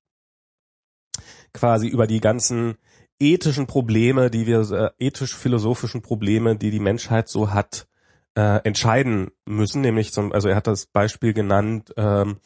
quasi 1.56 1.88
über 1.88 2.06
die 2.06 2.20
ganzen 2.20 2.78
ethischen 3.22 3.68
Probleme, 3.68 4.30
die 4.30 4.48
wir, 4.48 4.60
äh, 4.72 4.90
ethisch-philosophischen 5.00 6.02
Probleme, 6.02 6.56
die 6.56 6.72
die 6.72 6.80
Menschheit 6.80 7.30
so 7.30 7.52
hat, 7.52 7.88
äh, 8.36 8.60
entscheiden 8.64 9.32
müssen. 9.46 9.82
Nämlich 9.82 10.12
zum, 10.14 10.32
also 10.32 10.50
er 10.50 10.56
hat 10.56 10.68
das 10.68 10.88
Beispiel 10.88 11.34
genannt, 11.34 11.94
ähm, 11.98 12.38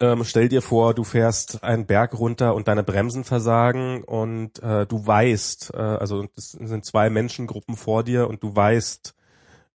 ähm, 0.00 0.24
stell 0.24 0.48
dir 0.48 0.62
vor, 0.62 0.94
du 0.94 1.02
fährst 1.04 1.64
einen 1.64 1.86
Berg 1.86 2.18
runter 2.18 2.54
und 2.54 2.68
deine 2.68 2.84
Bremsen 2.84 3.24
versagen 3.24 4.04
und 4.04 4.62
äh, 4.62 4.86
du 4.86 5.06
weißt, 5.06 5.72
äh, 5.74 5.76
also 5.76 6.26
es 6.36 6.52
sind 6.52 6.84
zwei 6.84 7.10
Menschengruppen 7.10 7.76
vor 7.76 8.04
dir 8.04 8.28
und 8.28 8.42
du 8.42 8.54
weißt, 8.54 9.14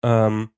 ähm, 0.04 0.50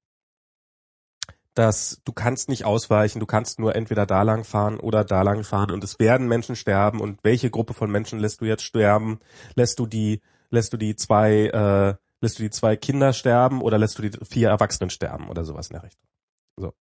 dass 1.54 2.02
du 2.04 2.14
kannst 2.14 2.50
nicht 2.50 2.66
ausweichen, 2.66 3.20
du 3.20 3.26
kannst 3.26 3.60
nur 3.60 3.76
entweder 3.76 4.06
da 4.06 4.24
lang 4.24 4.44
fahren 4.44 4.80
oder 4.80 5.04
da 5.04 5.22
lang 5.22 5.44
fahren 5.44 5.72
und 5.72 5.84
es 5.84 6.00
werden 6.00 6.28
Menschen 6.28 6.56
sterben 6.56 7.00
und 7.00 7.20
welche 7.24 7.50
Gruppe 7.50 7.74
von 7.74 7.92
Menschen 7.92 8.20
lässt 8.20 8.42
du 8.42 8.46
jetzt 8.46 8.64
sterben? 8.64 9.20
Lässt 9.56 9.80
du 9.80 9.86
die, 9.86 10.22
lässt 10.50 10.74
du 10.74 10.78
die 10.78 10.96
zwei, 10.96 11.48
äh, 11.48 11.96
lässt 12.22 12.40
du 12.40 12.44
die 12.44 12.50
zwei 12.50 12.76
Kinder 12.76 13.14
sterben 13.14 13.62
oder 13.62 13.78
lässt 13.78 13.98
du 14.00 14.02
die 14.02 14.26
vier 14.26 14.50
Erwachsenen 14.50 14.90
sterben 14.90 15.30
oder 15.30 15.46
sowas 15.46 15.68
in 15.68 15.74
der 15.74 15.84
Richtung? 15.84 16.10
So. 16.58 16.74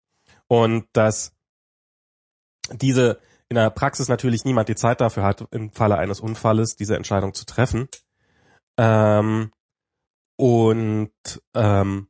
Und 0.48 0.86
dass 0.94 1.34
diese 2.72 3.20
in 3.50 3.56
der 3.56 3.70
Praxis 3.70 4.08
natürlich 4.08 4.46
niemand 4.46 4.70
die 4.70 4.76
Zeit 4.76 5.02
dafür 5.02 5.24
hat, 5.24 5.46
im 5.52 5.72
Falle 5.72 5.98
eines 5.98 6.22
Unfalles 6.22 6.78
diese 6.78 6.96
Entscheidung 6.96 7.34
zu 7.34 7.46
treffen. 7.46 7.90
Ähm, 8.78 9.52
und 10.38 11.12
ähm, 11.54 12.08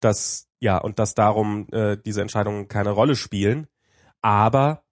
dass 0.00 0.48
ja, 0.60 0.78
und 0.78 0.98
dass 0.98 1.14
darum 1.14 1.68
äh, 1.72 1.96
diese 1.96 2.20
Entscheidungen 2.20 2.68
keine 2.68 2.90
Rolle 2.90 3.16
spielen. 3.16 3.68
Aber 4.22 4.82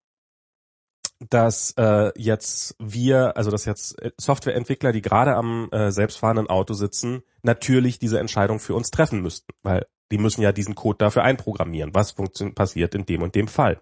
dass 1.19 1.73
äh, 1.79 2.13
jetzt 2.17 2.77
wir, 2.79 3.37
also 3.37 3.51
dass 3.51 3.65
jetzt 3.65 4.01
äh, 4.03 4.13
Softwareentwickler, 4.19 4.93
die 4.93 5.03
gerade 5.03 5.35
am 5.35 5.71
äh, 5.73 5.91
selbstfahrenden 5.91 6.49
Auto 6.49 6.75
sitzen, 6.75 7.23
natürlich 7.43 7.99
diese 7.99 8.21
Entscheidung 8.21 8.61
für 8.61 8.75
uns 8.75 8.91
treffen 8.91 9.23
müssten, 9.23 9.53
weil 9.63 9.87
die 10.13 10.19
müssen 10.19 10.43
ja 10.43 10.53
diesen 10.53 10.75
Code 10.75 10.99
dafür 10.99 11.25
einprogrammieren, 11.25 11.95
was 11.95 12.15
passiert 12.55 12.95
in 12.95 13.07
dem 13.07 13.23
und 13.23 13.35
dem 13.35 13.49
Fall. 13.49 13.81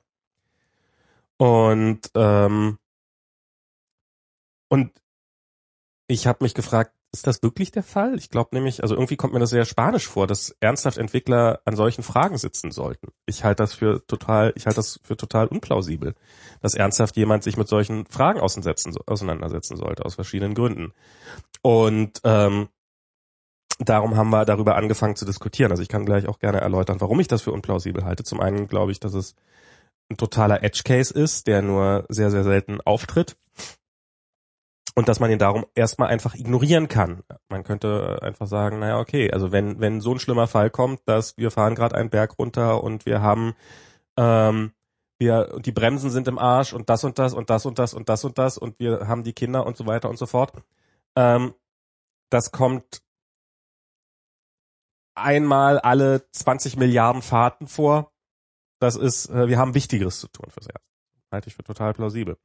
Und 1.36 2.10
ähm, 2.14 2.78
und 4.68 4.92
ich 6.06 6.26
habe 6.26 6.44
mich 6.44 6.54
gefragt, 6.54 6.94
ist 7.14 7.26
das 7.26 7.42
wirklich 7.42 7.70
der 7.70 7.84
Fall? 7.84 8.16
Ich 8.18 8.28
glaube 8.28 8.50
nämlich, 8.52 8.82
also 8.82 8.94
irgendwie 8.94 9.16
kommt 9.16 9.32
mir 9.32 9.38
das 9.38 9.50
sehr 9.50 9.64
spanisch 9.64 10.08
vor, 10.08 10.26
dass 10.26 10.50
ernsthaft 10.60 10.98
Entwickler 10.98 11.60
an 11.64 11.76
solchen 11.76 12.02
Fragen 12.02 12.36
sitzen 12.38 12.72
sollten. 12.72 13.12
Ich 13.24 13.44
halte 13.44 13.62
das 13.62 13.74
für 13.74 14.04
total, 14.06 14.52
ich 14.56 14.66
halte 14.66 14.76
das 14.76 15.00
für 15.02 15.16
total 15.16 15.46
unplausibel, 15.46 16.14
dass 16.60 16.74
ernsthaft 16.74 17.16
jemand 17.16 17.44
sich 17.44 17.56
mit 17.56 17.68
solchen 17.68 18.04
Fragen 18.06 18.40
auseinandersetzen 18.40 19.76
sollte, 19.76 20.04
aus 20.04 20.16
verschiedenen 20.16 20.54
Gründen. 20.54 20.92
Und 21.62 22.20
ähm, 22.24 22.68
darum 23.78 24.16
haben 24.16 24.30
wir 24.30 24.44
darüber 24.44 24.74
angefangen 24.74 25.14
zu 25.14 25.24
diskutieren. 25.24 25.70
Also 25.70 25.84
ich 25.84 25.88
kann 25.88 26.04
gleich 26.04 26.26
auch 26.26 26.40
gerne 26.40 26.60
erläutern, 26.60 27.00
warum 27.00 27.20
ich 27.20 27.28
das 27.28 27.42
für 27.42 27.52
unplausibel 27.52 28.04
halte. 28.04 28.24
Zum 28.24 28.40
einen 28.40 28.66
glaube 28.66 28.90
ich, 28.90 28.98
dass 28.98 29.14
es 29.14 29.36
ein 30.10 30.16
totaler 30.16 30.64
Edge 30.64 30.82
Case 30.84 31.14
ist, 31.14 31.46
der 31.46 31.62
nur 31.62 32.06
sehr, 32.08 32.32
sehr 32.32 32.42
selten 32.42 32.80
auftritt 32.80 33.36
und 34.94 35.08
dass 35.08 35.20
man 35.20 35.30
ihn 35.30 35.38
darum 35.38 35.66
erstmal 35.74 36.08
einfach 36.08 36.34
ignorieren 36.34 36.88
kann. 36.88 37.22
Man 37.48 37.64
könnte 37.64 38.18
einfach 38.22 38.46
sagen, 38.46 38.78
naja, 38.78 38.98
okay, 38.98 39.30
also 39.32 39.52
wenn, 39.52 39.80
wenn 39.80 40.00
so 40.00 40.12
ein 40.12 40.18
schlimmer 40.18 40.46
Fall 40.46 40.70
kommt, 40.70 41.00
dass 41.06 41.36
wir 41.36 41.50
fahren 41.50 41.74
gerade 41.74 41.96
einen 41.96 42.10
Berg 42.10 42.38
runter 42.38 42.82
und 42.82 43.04
wir 43.06 43.20
haben 43.20 43.54
ähm, 44.16 44.72
wir 45.18 45.58
die 45.60 45.72
Bremsen 45.72 46.10
sind 46.10 46.28
im 46.28 46.38
Arsch 46.38 46.72
und 46.72 46.88
das 46.90 47.04
und 47.04 47.18
das 47.18 47.34
und 47.34 47.50
das 47.50 47.66
und 47.66 47.78
das 47.78 47.94
und 47.94 48.08
das 48.08 48.24
und 48.24 48.38
das 48.38 48.58
und 48.58 48.78
wir 48.78 49.06
haben 49.08 49.24
die 49.24 49.32
Kinder 49.32 49.66
und 49.66 49.76
so 49.76 49.86
weiter 49.86 50.08
und 50.08 50.18
so 50.18 50.26
fort. 50.26 50.52
Ähm, 51.16 51.54
das 52.30 52.50
kommt 52.50 53.02
einmal 55.14 55.78
alle 55.78 56.28
20 56.32 56.76
Milliarden 56.76 57.22
Fahrten 57.22 57.68
vor. 57.68 58.12
Das 58.80 58.96
ist, 58.96 59.28
äh, 59.30 59.48
wir 59.48 59.58
haben 59.58 59.74
Wichtigeres 59.74 60.18
zu 60.18 60.28
tun 60.28 60.50
fürs 60.50 60.66
Erste. 60.66 60.88
Halte 61.30 61.48
ich 61.48 61.54
für 61.54 61.62
total 61.62 61.94
plausibel. 61.94 62.36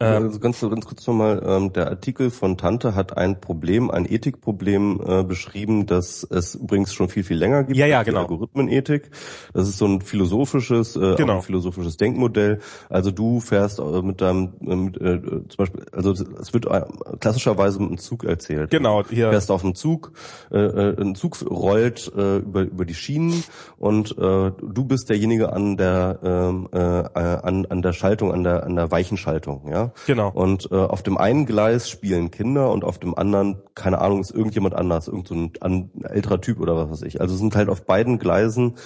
Ähm, 0.00 0.24
also 0.24 0.40
ganz, 0.40 0.60
ganz 0.60 0.86
kurz 0.86 1.06
nochmal, 1.06 1.42
ähm, 1.44 1.72
der 1.74 1.88
Artikel 1.88 2.30
von 2.30 2.56
Tante 2.56 2.94
hat 2.94 3.18
ein 3.18 3.38
Problem, 3.38 3.90
ein 3.90 4.10
Ethikproblem 4.10 5.00
äh, 5.06 5.22
beschrieben, 5.24 5.84
das 5.84 6.26
es 6.30 6.54
übrigens 6.54 6.94
schon 6.94 7.10
viel, 7.10 7.22
viel 7.22 7.36
länger 7.36 7.64
gibt. 7.64 7.76
Ja, 7.76 7.84
ja, 7.84 8.02
genau. 8.02 8.20
Algorithmenethik. 8.20 9.10
Das 9.52 9.68
ist 9.68 9.76
so 9.76 9.84
ein 9.84 10.00
philosophisches, 10.00 10.96
äh, 10.96 11.16
genau. 11.16 11.36
ein 11.36 11.42
philosophisches 11.42 11.98
Denkmodell. 11.98 12.60
Also 12.88 13.10
du 13.10 13.40
fährst 13.40 13.78
äh, 13.78 14.02
mit 14.02 14.22
deinem, 14.22 14.54
äh, 14.66 14.74
mit, 14.74 14.96
äh, 15.00 15.20
zum 15.20 15.56
Beispiel, 15.58 15.84
also 15.92 16.12
es 16.12 16.54
wird 16.54 16.64
äh, 16.64 16.82
klassischerweise 17.20 17.78
mit 17.80 17.88
einem 17.88 17.98
Zug 17.98 18.24
erzählt. 18.24 18.70
Genau, 18.70 19.04
hier. 19.06 19.26
Du 19.26 19.32
fährst 19.32 19.50
auf 19.50 19.62
einem 19.62 19.74
Zug, 19.74 20.12
äh, 20.50 20.58
äh, 20.58 21.00
ein 21.00 21.14
Zug 21.14 21.36
rollt 21.48 22.10
äh, 22.16 22.38
über, 22.38 22.62
über 22.62 22.86
die 22.86 22.94
Schienen 22.94 23.44
und 23.76 24.12
äh, 24.12 24.14
du 24.14 24.84
bist 24.84 25.10
derjenige 25.10 25.52
an 25.52 25.76
der, 25.76 26.20
ähm, 26.22 26.68
äh, 26.72 26.78
an, 26.78 27.66
an 27.66 27.82
der 27.82 27.92
Schaltung, 27.92 28.32
an 28.32 28.44
der, 28.44 28.64
an 28.64 28.76
der 28.76 28.90
Weichenschaltung, 28.90 29.68
ja. 29.70 29.89
Genau. 30.06 30.30
Und 30.30 30.70
äh, 30.70 30.76
auf 30.76 31.02
dem 31.02 31.18
einen 31.18 31.46
Gleis 31.46 31.88
spielen 31.88 32.30
Kinder 32.30 32.70
und 32.70 32.84
auf 32.84 32.98
dem 32.98 33.14
anderen, 33.14 33.62
keine 33.74 34.00
Ahnung, 34.00 34.20
ist 34.20 34.30
irgendjemand 34.30 34.74
anders, 34.74 35.08
irgend 35.08 35.28
so 35.28 35.34
ein, 35.34 35.52
ein 35.60 35.90
älterer 36.02 36.40
Typ 36.40 36.60
oder 36.60 36.76
was 36.76 36.90
weiß 36.90 37.02
ich. 37.02 37.20
Also 37.20 37.36
sind 37.36 37.56
halt 37.56 37.68
auf 37.68 37.84
beiden 37.84 38.18
Gleisen 38.18 38.76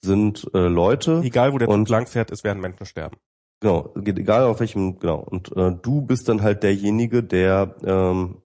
sind 0.00 0.50
äh, 0.54 0.58
Leute. 0.58 1.20
Egal 1.24 1.52
wo 1.52 1.58
der 1.58 1.68
Zug 1.68 1.88
lang 1.88 2.06
fährt, 2.06 2.30
es 2.30 2.44
werden 2.44 2.60
Menschen 2.60 2.86
sterben. 2.86 3.16
Genau, 3.60 3.92
geht 3.94 4.18
egal 4.18 4.42
auf 4.44 4.58
welchem, 4.58 4.98
genau. 4.98 5.20
Und 5.20 5.56
äh, 5.56 5.70
du 5.80 6.02
bist 6.02 6.28
dann 6.28 6.42
halt 6.42 6.64
derjenige, 6.64 7.22
der 7.22 7.76
ähm, 7.84 8.42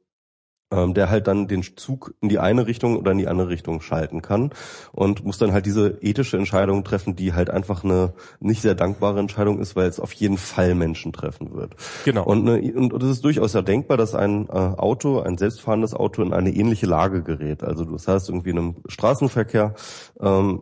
ähm, 0.71 0.93
der 0.93 1.09
halt 1.09 1.27
dann 1.27 1.47
den 1.47 1.63
Zug 1.63 2.13
in 2.21 2.29
die 2.29 2.39
eine 2.39 2.67
Richtung 2.67 2.97
oder 2.97 3.11
in 3.11 3.17
die 3.17 3.27
andere 3.27 3.49
Richtung 3.49 3.81
schalten 3.81 4.21
kann 4.21 4.51
und 4.91 5.23
muss 5.23 5.37
dann 5.37 5.53
halt 5.53 5.65
diese 5.65 5.97
ethische 6.01 6.37
Entscheidung 6.37 6.83
treffen, 6.83 7.15
die 7.15 7.33
halt 7.33 7.49
einfach 7.49 7.83
eine 7.83 8.13
nicht 8.39 8.61
sehr 8.61 8.75
dankbare 8.75 9.19
Entscheidung 9.19 9.59
ist, 9.59 9.75
weil 9.75 9.87
es 9.87 9.99
auf 9.99 10.11
jeden 10.13 10.37
Fall 10.37 10.75
Menschen 10.75 11.13
treffen 11.13 11.53
wird. 11.53 11.75
Genau. 12.05 12.25
Und, 12.25 12.47
eine, 12.47 12.73
und, 12.73 12.93
und 12.93 13.03
es 13.03 13.09
ist 13.09 13.23
durchaus 13.23 13.53
ja 13.53 13.61
denkbar, 13.61 13.97
dass 13.97 14.13
ein 14.13 14.47
äh, 14.49 14.51
Auto, 14.51 15.21
ein 15.21 15.37
selbstfahrendes 15.37 15.93
Auto 15.93 16.21
in 16.21 16.33
eine 16.33 16.51
ähnliche 16.51 16.85
Lage 16.85 17.23
gerät. 17.23 17.63
Also 17.63 17.85
das 17.85 18.07
heißt 18.07 18.29
irgendwie 18.29 18.49
in 18.49 18.57
einem 18.57 18.75
Straßenverkehr 18.87 19.73
ähm, 20.19 20.61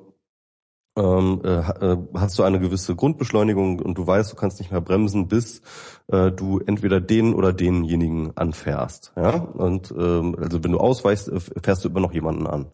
ähm, 0.98 1.42
äh, 1.44 1.50
äh, 1.50 1.98
hast 2.14 2.40
du 2.40 2.44
eine 2.44 2.60
gewisse 2.60 2.96
Grundbeschleunigung 2.96 3.80
und 3.80 3.98
du 3.98 4.08
weißt, 4.08 4.32
du 4.32 4.36
kannst 4.36 4.60
nicht 4.60 4.72
mehr 4.72 4.82
bremsen, 4.82 5.28
bis 5.28 5.62
äh, 6.08 6.32
du 6.32 6.60
entweder 6.60 7.02
den 7.02 7.34
oder 7.34 7.52
denjenigen 7.52 8.36
anfährst. 8.38 9.12
Ja? 9.16 9.36
Und 9.36 9.92
ähm, 9.92 10.36
also 10.40 10.64
wenn 10.64 10.72
du 10.72 10.80
ausweichst, 10.80 11.28
äh, 11.30 11.40
fährst 11.40 11.84
du 11.84 11.90
immer 11.90 12.00
noch 12.00 12.14
jemanden 12.14 12.48
an. 12.48 12.68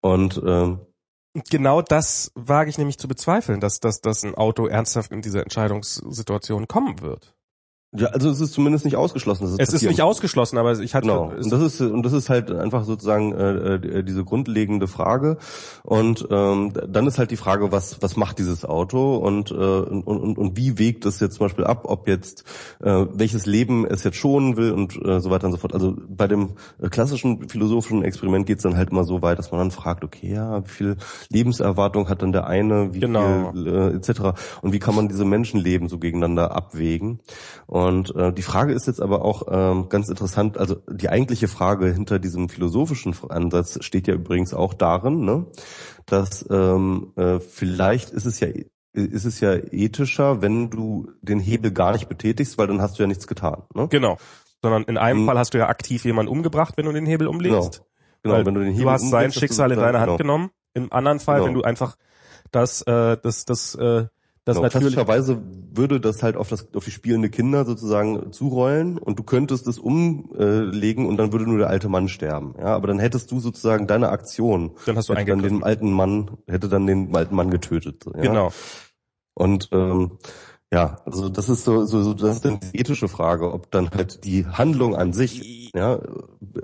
Und 0.00 0.40
ähm, 0.46 0.80
genau 1.50 1.82
das 1.82 2.32
wage 2.34 2.70
ich 2.70 2.78
nämlich 2.78 2.98
zu 2.98 3.08
bezweifeln, 3.08 3.60
dass, 3.60 3.80
dass, 3.80 4.00
dass 4.00 4.24
ein 4.24 4.34
Auto 4.34 4.66
ernsthaft 4.66 5.12
in 5.12 5.20
diese 5.20 5.42
Entscheidungssituation 5.42 6.68
kommen 6.68 7.00
wird. 7.02 7.35
Ja, 7.94 8.08
also 8.08 8.30
es 8.30 8.40
ist 8.40 8.52
zumindest 8.52 8.84
nicht 8.84 8.96
ausgeschlossen. 8.96 9.54
es 9.58 9.72
ist 9.72 9.82
nicht 9.82 10.02
ausgeschlossen, 10.02 10.58
aber 10.58 10.78
ich 10.80 10.94
hatte 10.94 11.06
genau. 11.06 11.30
Und 11.30 11.50
das 11.50 11.62
ist 11.62 11.80
und 11.80 12.02
das 12.02 12.12
ist 12.12 12.28
halt 12.28 12.50
einfach 12.50 12.84
sozusagen 12.84 13.32
äh, 13.32 13.74
äh, 13.76 14.02
diese 14.02 14.24
grundlegende 14.24 14.88
Frage. 14.88 15.38
Und 15.84 16.26
ähm, 16.30 16.72
dann 16.88 17.06
ist 17.06 17.18
halt 17.18 17.30
die 17.30 17.36
Frage, 17.36 17.70
was 17.70 18.02
was 18.02 18.16
macht 18.16 18.38
dieses 18.40 18.64
Auto 18.64 19.16
und 19.16 19.52
äh, 19.52 19.54
und, 19.54 20.02
und, 20.02 20.36
und 20.36 20.56
wie 20.56 20.78
wägt 20.78 21.06
es 21.06 21.20
jetzt 21.20 21.36
zum 21.36 21.46
Beispiel 21.46 21.64
ab, 21.64 21.82
ob 21.84 22.08
jetzt 22.08 22.44
äh, 22.82 23.06
welches 23.12 23.46
Leben 23.46 23.86
es 23.86 24.02
jetzt 24.02 24.16
schonen 24.16 24.56
will 24.56 24.72
und 24.72 24.96
äh, 25.04 25.20
so 25.20 25.30
weiter 25.30 25.46
und 25.46 25.52
so 25.52 25.58
fort. 25.58 25.72
Also 25.72 25.96
bei 26.08 26.26
dem 26.26 26.54
klassischen 26.90 27.48
philosophischen 27.48 28.02
Experiment 28.02 28.46
geht 28.46 28.58
es 28.58 28.64
dann 28.64 28.76
halt 28.76 28.90
immer 28.90 29.04
so 29.04 29.22
weit, 29.22 29.38
dass 29.38 29.52
man 29.52 29.60
dann 29.60 29.70
fragt, 29.70 30.02
okay, 30.02 30.34
ja, 30.34 30.64
wie 30.64 30.70
viel 30.70 30.96
Lebenserwartung 31.30 32.08
hat 32.08 32.20
dann 32.20 32.32
der 32.32 32.48
eine, 32.48 32.92
wie 32.94 33.00
genau. 33.00 33.52
viel 33.52 33.66
äh, 33.68 33.94
etc. 33.94 34.38
Und 34.60 34.72
wie 34.72 34.80
kann 34.80 34.96
man 34.96 35.08
diese 35.08 35.24
Menschenleben 35.24 35.88
so 35.88 35.98
gegeneinander 35.98 36.50
abwägen? 36.50 37.20
Und 37.66 37.75
äh, 37.76 38.32
die 38.32 38.42
Frage 38.42 38.72
ist 38.72 38.86
jetzt 38.86 39.02
aber 39.02 39.24
auch 39.24 39.42
ähm, 39.50 39.88
ganz 39.88 40.08
interessant, 40.08 40.56
also 40.56 40.76
die 40.88 41.08
eigentliche 41.08 41.48
Frage 41.48 41.92
hinter 41.92 42.18
diesem 42.18 42.48
philosophischen 42.48 43.14
Ansatz 43.28 43.84
steht 43.84 44.06
ja 44.06 44.14
übrigens 44.14 44.54
auch 44.54 44.72
darin, 44.72 45.24
ne, 45.24 45.46
dass 46.06 46.48
ähm, 46.50 47.12
äh, 47.16 47.38
vielleicht 47.40 48.10
ist 48.10 48.24
es 48.24 48.40
ja 48.40 48.48
ist 48.92 49.26
es 49.26 49.40
ja 49.40 49.54
ethischer, 49.54 50.40
wenn 50.40 50.70
du 50.70 51.10
den 51.20 51.38
Hebel 51.38 51.70
gar 51.70 51.92
nicht 51.92 52.08
betätigst, 52.08 52.56
weil 52.56 52.66
dann 52.66 52.80
hast 52.80 52.98
du 52.98 53.02
ja 53.02 53.06
nichts 53.06 53.26
getan. 53.26 53.64
Ne? 53.74 53.88
Genau. 53.88 54.16
Sondern 54.62 54.84
in 54.84 54.96
einem 54.96 55.20
hm. 55.20 55.26
Fall 55.26 55.38
hast 55.38 55.52
du 55.52 55.58
ja 55.58 55.68
aktiv 55.68 56.06
jemanden 56.06 56.32
umgebracht, 56.32 56.78
wenn 56.78 56.86
du 56.86 56.92
den 56.92 57.04
Hebel 57.04 57.26
umlegst. 57.26 57.82
Genau, 58.22 58.36
genau 58.36 58.46
wenn 58.46 58.54
du 58.54 58.60
den 58.60 58.70
Hebel 58.70 58.84
Du 58.84 58.90
hast 58.90 59.10
sein 59.10 59.32
Schicksal 59.32 59.70
in 59.70 59.78
deine 59.78 60.00
Hand 60.00 60.06
genau. 60.06 60.16
genommen. 60.16 60.50
Im 60.72 60.90
anderen 60.92 61.20
Fall, 61.20 61.40
genau. 61.40 61.48
wenn 61.48 61.54
du 61.54 61.62
einfach 61.62 61.96
das, 62.52 62.80
äh, 62.82 63.18
das, 63.22 63.44
das 63.44 63.74
äh, 63.74 64.06
das 64.46 64.58
genau, 64.58 64.68
klassischerweise 64.68 65.42
würde 65.72 66.00
das 66.00 66.22
halt 66.22 66.36
auf, 66.36 66.48
das, 66.48 66.72
auf 66.72 66.84
die 66.84 66.92
spielende 66.92 67.28
Kinder 67.28 67.64
sozusagen 67.64 68.32
zurollen 68.32 68.96
und 68.96 69.18
du 69.18 69.24
könntest 69.24 69.66
es 69.66 69.76
umlegen 69.76 71.04
und 71.04 71.16
dann 71.16 71.32
würde 71.32 71.46
nur 71.46 71.58
der 71.58 71.68
alte 71.68 71.88
Mann 71.88 72.08
sterben. 72.08 72.54
Ja, 72.56 72.66
aber 72.66 72.86
dann 72.86 73.00
hättest 73.00 73.32
du 73.32 73.40
sozusagen 73.40 73.88
deine 73.88 74.10
Aktion. 74.10 74.70
Dann 74.86 74.96
hast 74.96 75.08
du 75.08 75.14
hätte 75.14 75.32
dann 75.32 75.42
den 75.42 75.64
alten 75.64 75.90
Mann, 75.90 76.38
hätte 76.46 76.68
dann 76.68 76.86
den 76.86 77.14
alten 77.14 77.34
Mann 77.34 77.50
getötet. 77.50 78.04
Ja? 78.06 78.20
Genau. 78.20 78.52
Und 79.34 79.68
ähm, 79.72 80.12
ja, 80.72 80.96
also 81.04 81.28
das 81.28 81.48
ist 81.48 81.64
so, 81.64 81.84
so, 81.84 82.02
so 82.02 82.12
das 82.12 82.38
ist 82.38 82.46
eine 82.46 82.58
ethische 82.72 83.06
Frage, 83.06 83.52
ob 83.52 83.70
dann 83.70 83.88
halt 83.90 84.24
die 84.24 84.46
Handlung 84.46 84.96
an 84.96 85.12
sich, 85.12 85.72
ja, 85.76 86.00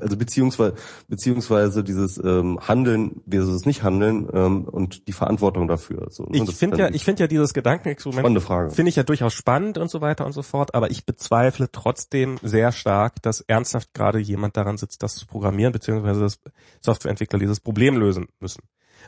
also 0.01 0.16
beziehungsweise 0.16 0.74
beziehungsweise 1.07 1.85
dieses 1.85 2.19
ähm, 2.19 2.59
Handeln 2.61 3.23
versus 3.31 3.65
nicht 3.65 3.85
Handeln 3.85 4.29
ähm, 4.33 4.65
und 4.65 5.07
die 5.07 5.12
Verantwortung 5.12 5.69
dafür. 5.69 6.09
So, 6.11 6.24
ne? 6.24 6.43
Ich 6.43 6.57
finde 6.57 6.79
ja, 6.79 6.89
ich 6.89 7.05
finde 7.05 7.23
ja 7.23 7.27
dieses 7.29 7.55
Gedankenexperiment 7.55 8.43
finde 8.73 8.89
ich 8.89 8.97
ja 8.97 9.05
durchaus 9.05 9.35
spannend 9.35 9.79
und 9.79 9.89
so 9.89 10.01
weiter 10.01 10.27
und 10.27 10.33
so 10.33 10.43
fort, 10.43 10.74
aber 10.74 10.91
ich 10.91 11.07
bezweifle 11.07 11.70
trotzdem 11.70 12.41
sehr 12.43 12.73
stark, 12.73 13.23
dass 13.23 13.41
ernsthaft 13.41 13.95
gerade 13.95 14.19
jemand 14.19 14.57
daran 14.57 14.79
sitzt, 14.79 15.05
das 15.05 15.15
zu 15.15 15.29
programmieren, 15.29 15.73
beziehungsweise 15.73 16.23
dass 16.23 16.41
Softwareentwickler 16.81 17.39
dieses 17.39 17.61
Problem 17.61 17.97
lösen 17.97 18.27
müssen. 18.41 18.65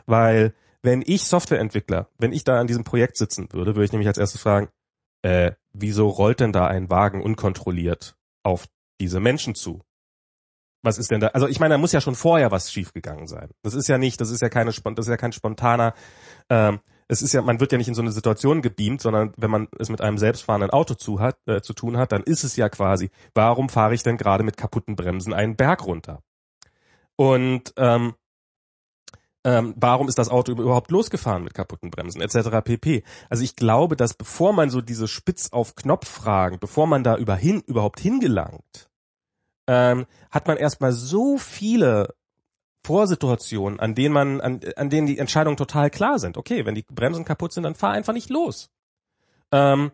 Weil 0.07 0.55
wenn 0.83 1.03
ich 1.05 1.25
Softwareentwickler, 1.25 2.09
wenn 2.19 2.33
ich 2.33 2.45
da 2.45 2.61
an 2.61 2.69
diesem 2.69 2.85
Projekt 2.85 3.16
sitzen 3.16 3.49
würde, 3.51 3.75
würde 3.75 3.87
ich 3.87 3.93
nämlich 3.93 4.07
als 4.07 4.19
erstes 4.19 4.41
fragen, 4.41 4.69
äh, 5.24 5.52
wieso 5.72 6.09
rollt 6.09 6.40
denn 6.40 6.52
da 6.52 6.66
ein 6.66 6.90
Wagen 6.90 7.22
unkontrolliert 7.22 8.14
auf 8.42 8.66
diese 9.01 9.20
Menschen 9.20 9.55
zu? 9.55 9.80
Was 10.82 10.98
ist 10.98 11.10
denn 11.10 11.20
da? 11.20 11.28
Also 11.28 11.48
ich 11.48 11.60
meine, 11.60 11.74
da 11.74 11.78
muss 11.78 11.92
ja 11.92 12.02
schon 12.02 12.14
vorher 12.14 12.51
was 12.51 12.70
schiefgegangen 12.70 13.26
sein. 13.26 13.48
Das 13.62 13.72
ist 13.72 13.88
ja 13.88 13.96
nicht, 13.96 14.20
das 14.20 14.28
ist 14.28 14.42
ja 14.42 14.51
keine, 14.51 14.70
das 14.70 15.06
ist 15.06 15.09
ja 15.09 15.16
kein 15.16 15.32
spontaner. 15.32 15.94
Ähm, 16.51 16.80
es 17.09 17.22
ist 17.22 17.32
ja, 17.32 17.40
man 17.40 17.59
wird 17.59 17.72
ja 17.72 17.78
nicht 17.78 17.88
in 17.88 17.94
so 17.94 18.02
eine 18.02 18.12
Situation 18.12 18.60
gebeamt, 18.60 19.01
sondern 19.01 19.32
wenn 19.38 19.51
man 19.51 19.68
es 19.78 19.88
mit 19.88 20.02
einem 20.02 20.18
selbstfahrenden 20.18 20.70
Auto 20.70 20.92
zu 20.92 21.20
hat, 21.20 21.38
äh, 21.46 21.62
zu 21.62 21.72
tun 21.72 21.96
hat, 21.96 22.12
dann 22.12 22.22
ist 22.22 22.44
es 22.44 22.56
ja 22.56 22.68
quasi, 22.68 23.10
warum 23.32 23.70
fahre 23.70 23.94
ich 23.94 24.02
denn 24.02 24.18
gerade 24.18 24.44
mit 24.44 24.59
kaputten 24.59 24.94
Bremsen 24.94 25.32
einen 25.32 25.56
Berg 25.56 25.86
runter? 25.86 26.22
Und 27.16 27.72
ähm, 27.78 28.14
ähm, 29.45 29.75
warum 29.77 30.09
ist 30.09 30.19
das 30.19 30.31
Auto 30.31 30.53
überhaupt 30.53 30.91
losgefahren 30.91 31.45
mit 31.45 31.55
kaputten 31.55 31.91
Bremsen 31.91 32.23
etc. 32.23 32.62
pp. 32.65 33.05
Also 33.29 33.45
ich 33.45 33.57
glaube, 33.57 33.95
dass 33.95 34.15
bevor 34.15 34.53
man 34.53 34.71
so 34.71 34.81
diese 34.81 35.07
Spitz 35.07 35.51
auf 35.53 35.75
Knopf 35.75 36.09
Fragen, 36.09 36.59
bevor 36.59 36.87
man 36.87 37.05
da 37.05 37.16
über 37.16 37.39
überhaupt 37.43 38.01
hingelangt, 38.01 38.89
ähm, 39.66 40.07
hat 40.31 40.49
man 40.49 40.57
erstmal 40.57 40.93
so 40.93 41.37
viele 41.37 42.15
Vorsituationen, 42.85 43.81
an 43.81 43.95
denen 43.95 44.15
man, 44.15 44.41
an, 44.41 44.61
an 44.77 44.91
denen 44.91 45.07
die 45.07 45.19
Entscheidungen 45.19 45.57
total 45.57 45.91
klar 45.91 46.19
sind. 46.19 46.37
Okay, 46.37 46.66
wenn 46.66 46.75
die 46.75 46.83
Bremsen 46.83 47.25
kaputt 47.25 47.53
sind, 47.53 47.62
dann 47.62 47.75
fahr 47.75 47.93
einfach 47.93 48.12
nicht 48.12 48.31
los. 48.31 48.71
Ähm, 49.53 49.93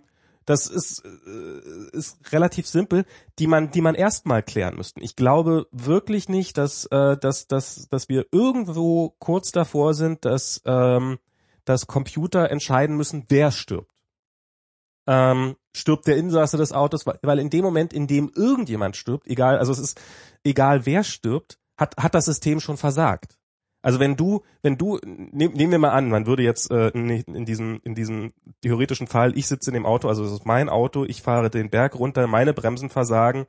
das 0.51 0.67
ist, 0.67 1.05
äh, 1.05 1.97
ist 1.97 2.33
relativ 2.33 2.67
simpel, 2.67 3.05
die 3.39 3.47
man, 3.47 3.71
die 3.71 3.81
man 3.81 3.95
erstmal 3.95 4.43
klären 4.43 4.77
müssten. 4.77 5.01
Ich 5.01 5.15
glaube 5.15 5.69
wirklich 5.71 6.29
nicht, 6.29 6.59
dass, 6.59 6.87
äh, 6.87 7.17
dass, 7.17 7.47
dass, 7.47 7.89
dass 7.89 8.09
wir 8.09 8.27
irgendwo 8.33 9.15
kurz 9.21 9.53
davor 9.53 9.95
sind, 9.95 10.25
dass, 10.25 10.61
ähm, 10.65 11.19
dass 11.65 11.87
Computer 11.87 12.51
entscheiden 12.51 12.97
müssen, 12.97 13.27
wer 13.29 13.53
stirbt. 13.53 13.95
Ähm, 15.07 15.57
stirbt 15.73 16.09
der 16.09 16.17
Insasse 16.17 16.57
des 16.57 16.73
Autos, 16.73 17.07
weil 17.07 17.39
in 17.39 17.51
dem 17.51 17.65
Moment, 17.65 17.93
in 17.93 18.09
dem 18.09 18.31
irgendjemand 18.35 18.97
stirbt, 18.97 19.29
egal, 19.29 19.57
also 19.59 19.71
es 19.71 19.79
ist 19.79 20.01
egal 20.43 20.85
wer 20.85 21.05
stirbt, 21.05 21.59
hat, 21.77 21.97
hat 21.97 22.15
das 22.15 22.25
System 22.25 22.59
schon 22.59 22.77
versagt. 22.77 23.39
Also 23.82 23.98
wenn 23.98 24.16
du, 24.16 24.43
wenn 24.62 24.77
du, 24.77 24.98
nehm, 25.05 25.52
nehmen 25.52 25.73
wir 25.73 25.78
mal 25.78 25.90
an, 25.90 26.11
man 26.11 26.27
würde 26.27 26.43
jetzt 26.43 26.70
äh, 26.70 26.89
in, 26.89 27.09
in 27.09 27.44
diesem, 27.44 27.81
in 27.85 27.94
diesem 27.94 28.32
theoretischen 28.62 29.07
Fall, 29.07 29.36
ich 29.36 29.47
sitze 29.47 29.70
in 29.70 29.74
dem 29.74 29.86
Auto, 29.86 30.09
also 30.09 30.24
es 30.24 30.32
ist 30.32 30.47
mein 30.47 30.69
Auto, 30.69 31.05
ich 31.05 31.23
fahre 31.23 31.51
den 31.51 31.70
Berg 31.70 31.98
runter, 31.98 32.27
meine 32.27 32.52
Bremsen 32.52 32.90
versagen, 32.90 33.47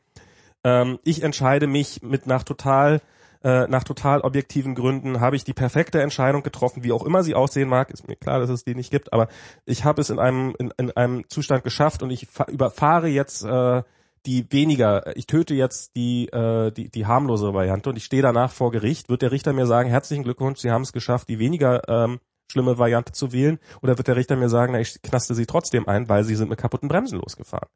ähm, 0.63 0.99
ich 1.03 1.23
entscheide 1.23 1.67
mich 1.67 2.01
mit 2.01 2.27
nach 2.27 2.43
total, 2.43 3.01
äh, 3.43 3.67
nach 3.67 3.83
total 3.83 4.21
objektiven 4.21 4.73
Gründen, 4.73 5.19
habe 5.19 5.35
ich 5.35 5.43
die 5.43 5.53
perfekte 5.53 6.01
Entscheidung 6.01 6.43
getroffen, 6.43 6.83
wie 6.83 6.93
auch 6.93 7.05
immer 7.05 7.23
sie 7.23 7.35
aussehen 7.35 7.67
mag, 7.67 7.91
ist 7.91 8.07
mir 8.07 8.15
klar, 8.15 8.39
dass 8.39 8.49
es 8.49 8.63
die 8.63 8.75
nicht 8.75 8.91
gibt, 8.91 9.11
aber 9.11 9.27
ich 9.65 9.83
habe 9.83 9.99
es 9.99 10.09
in 10.09 10.19
einem, 10.19 10.55
in, 10.59 10.71
in 10.77 10.91
einem 10.91 11.27
Zustand 11.27 11.65
geschafft 11.65 12.03
und 12.03 12.09
ich 12.09 12.27
überfahre 12.47 13.09
jetzt 13.09 13.43
äh, 13.43 13.83
die 14.25 14.51
weniger, 14.51 15.15
ich 15.15 15.27
töte 15.27 15.53
jetzt 15.53 15.95
die, 15.95 16.27
äh, 16.27 16.71
die, 16.71 16.89
die 16.89 17.05
harmlose 17.05 17.53
Variante 17.53 17.89
und 17.89 17.95
ich 17.95 18.05
stehe 18.05 18.21
danach 18.21 18.51
vor 18.51 18.71
Gericht, 18.71 19.09
wird 19.09 19.21
der 19.21 19.31
Richter 19.31 19.53
mir 19.53 19.65
sagen, 19.65 19.89
herzlichen 19.89 20.23
Glückwunsch, 20.23 20.59
Sie 20.59 20.71
haben 20.71 20.83
es 20.83 20.93
geschafft, 20.93 21.29
die 21.29 21.39
weniger 21.39 21.87
ähm, 21.87 22.19
schlimme 22.51 22.77
Variante 22.77 23.13
zu 23.13 23.31
wählen, 23.31 23.59
oder 23.81 23.97
wird 23.97 24.07
der 24.07 24.15
Richter 24.15 24.35
mir 24.35 24.49
sagen, 24.49 24.73
na, 24.73 24.79
ich 24.79 25.01
knaste 25.01 25.33
Sie 25.33 25.45
trotzdem 25.45 25.87
ein, 25.87 26.09
weil 26.09 26.23
Sie 26.23 26.35
sind 26.35 26.49
mit 26.49 26.59
kaputten 26.59 26.89
Bremsen 26.89 27.19
losgefahren. 27.19 27.69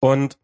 Und 0.00 0.38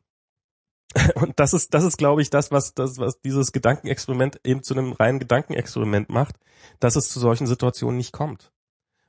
und 1.17 1.39
das 1.39 1.53
ist, 1.53 1.75
das 1.75 1.85
ist, 1.85 1.99
glaube 1.99 2.23
ich, 2.23 2.31
das, 2.31 2.51
was, 2.51 2.73
das, 2.73 2.99
was 2.99 3.21
dieses 3.21 3.53
Gedankenexperiment 3.53 4.41
eben 4.45 4.63
zu 4.63 4.75
einem 4.75 4.93
reinen 4.93 5.19
Gedankenexperiment 5.19 6.09
macht, 6.09 6.37
dass 6.81 6.97
es 6.97 7.11
zu 7.11 7.21
solchen 7.21 7.47
Situationen 7.47 7.99
nicht 7.99 8.13
kommt. 8.13 8.53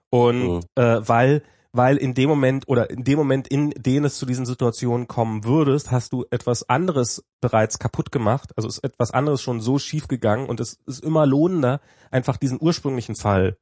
Und 0.09 0.47
mhm. 0.47 0.61
äh, 0.75 1.07
weil 1.07 1.43
weil 1.71 1.97
in 1.97 2.13
dem 2.13 2.29
Moment 2.29 2.67
oder 2.67 2.89
in 2.89 3.03
dem 3.03 3.17
Moment, 3.17 3.47
in 3.47 3.69
dem 3.71 4.05
es 4.05 4.17
zu 4.17 4.25
diesen 4.25 4.45
Situationen 4.45 5.07
kommen 5.07 5.43
würdest, 5.43 5.91
hast 5.91 6.13
du 6.13 6.25
etwas 6.31 6.67
anderes 6.67 7.23
bereits 7.41 7.79
kaputt 7.79 8.11
gemacht, 8.11 8.51
also 8.55 8.67
ist 8.67 8.83
etwas 8.83 9.11
anderes 9.11 9.41
schon 9.41 9.61
so 9.61 9.77
schief 9.77 10.07
gegangen 10.07 10.47
und 10.47 10.59
es 10.59 10.79
ist 10.85 11.03
immer 11.03 11.25
lohnender, 11.25 11.79
einfach 12.11 12.37
diesen 12.37 12.59
ursprünglichen 12.59 13.15
Fall 13.15 13.57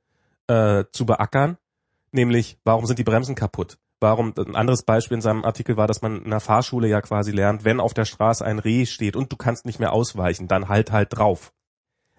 äh, 0.48 0.86
zu 0.92 1.06
beackern, 1.06 1.58
nämlich 2.12 2.58
warum 2.64 2.86
sind 2.86 3.00
die 3.00 3.04
Bremsen 3.04 3.36
kaputt? 3.36 3.78
Warum, 4.00 4.34
ein 4.38 4.56
anderes 4.56 4.84
Beispiel 4.84 5.16
in 5.16 5.22
seinem 5.22 5.44
Artikel 5.44 5.76
war, 5.76 5.88
dass 5.88 6.04
man 6.04 6.24
in 6.24 6.30
der 6.30 6.40
Fahrschule 6.40 6.88
ja 6.88 7.02
quasi 7.02 7.32
lernt, 7.32 7.66
wenn 7.66 7.80
auf 7.80 7.96
der 7.96 8.06
Straße 8.06 8.46
ein 8.46 8.60
Reh 8.60 8.86
steht 8.86 9.16
und 9.16 9.32
du 9.32 9.38
kannst 9.38 9.66
nicht 9.66 9.80
mehr 9.80 9.92
ausweichen, 9.92 10.48
dann 10.48 10.70
halt 10.70 10.92
halt 10.92 11.18
drauf. 11.18 11.52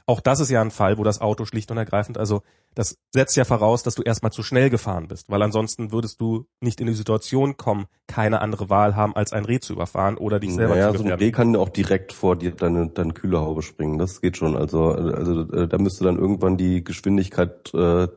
Auch 0.09 0.20
das 0.20 0.40
ist 0.40 0.48
ja 0.48 0.62
ein 0.62 0.70
Fall, 0.70 0.97
wo 0.97 1.05
das 1.05 1.20
Auto 1.20 1.44
schlicht 1.44 1.70
und 1.70 1.76
ergreifend, 1.76 2.16
also 2.16 2.40
das 2.74 2.97
setzt 3.12 3.36
ja 3.36 3.44
voraus, 3.44 3.82
dass 3.82 3.94
du 3.94 4.01
erstmal 4.01 4.32
zu 4.32 4.43
schnell 4.43 4.70
gefahren 4.70 5.06
bist, 5.06 5.28
weil 5.28 5.43
ansonsten 5.43 5.93
würdest 5.93 6.18
du 6.18 6.47
nicht 6.60 6.80
in 6.80 6.86
die 6.86 6.94
Situation 6.94 7.59
kommen, 7.59 7.89
keine 8.06 8.40
andere 8.40 8.70
Wahl 8.70 8.97
haben, 8.97 9.14
als 9.14 9.35
ein 9.35 9.44
Reh 9.44 9.60
zu 9.60 9.74
überfahren 9.74 10.16
oder 10.16 10.40
dich 10.40 10.55
selber 10.55 10.76
naja, 10.76 10.86
zu 10.86 10.93
gefährden. 10.93 11.09
so 11.09 11.12
ein 11.12 11.18
Reh 11.18 11.30
kann 11.30 11.56
auch 11.56 11.68
direkt 11.68 12.14
vor 12.14 12.36
dir 12.36 12.52
deine, 12.52 12.89
deine 12.89 13.12
Kühlerhaube 13.12 13.60
springen, 13.60 13.98
das 13.98 14.22
geht 14.22 14.39
schon. 14.39 14.56
Also, 14.56 14.93
also 14.93 15.43
äh, 15.52 15.68
da 15.68 15.76
müsste 15.76 16.05
dann 16.05 16.16
irgendwann 16.16 16.56
die 16.56 16.82
Geschwindigkeit 16.82 17.74
äh, 17.74 18.09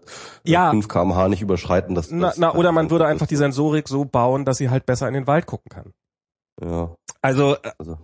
ja. 0.45 0.69
5 0.69 0.87
kmh 0.87 1.27
nicht 1.27 1.41
überschreiten. 1.41 1.93
Dass, 1.93 2.09
na, 2.09 2.31
na, 2.37 2.55
oder 2.55 2.71
man 2.71 2.89
würde 2.89 3.05
einfach 3.05 3.27
die 3.27 3.35
Sensorik 3.35 3.89
so 3.89 4.05
bauen, 4.05 4.45
dass 4.45 4.59
sie 4.59 4.69
halt 4.69 4.85
besser 4.85 5.09
in 5.09 5.13
den 5.13 5.27
Wald 5.27 5.45
gucken 5.45 5.67
kann. 5.67 5.91
Ja. 6.63 6.95
Also, 7.21 7.57
also, 7.77 7.97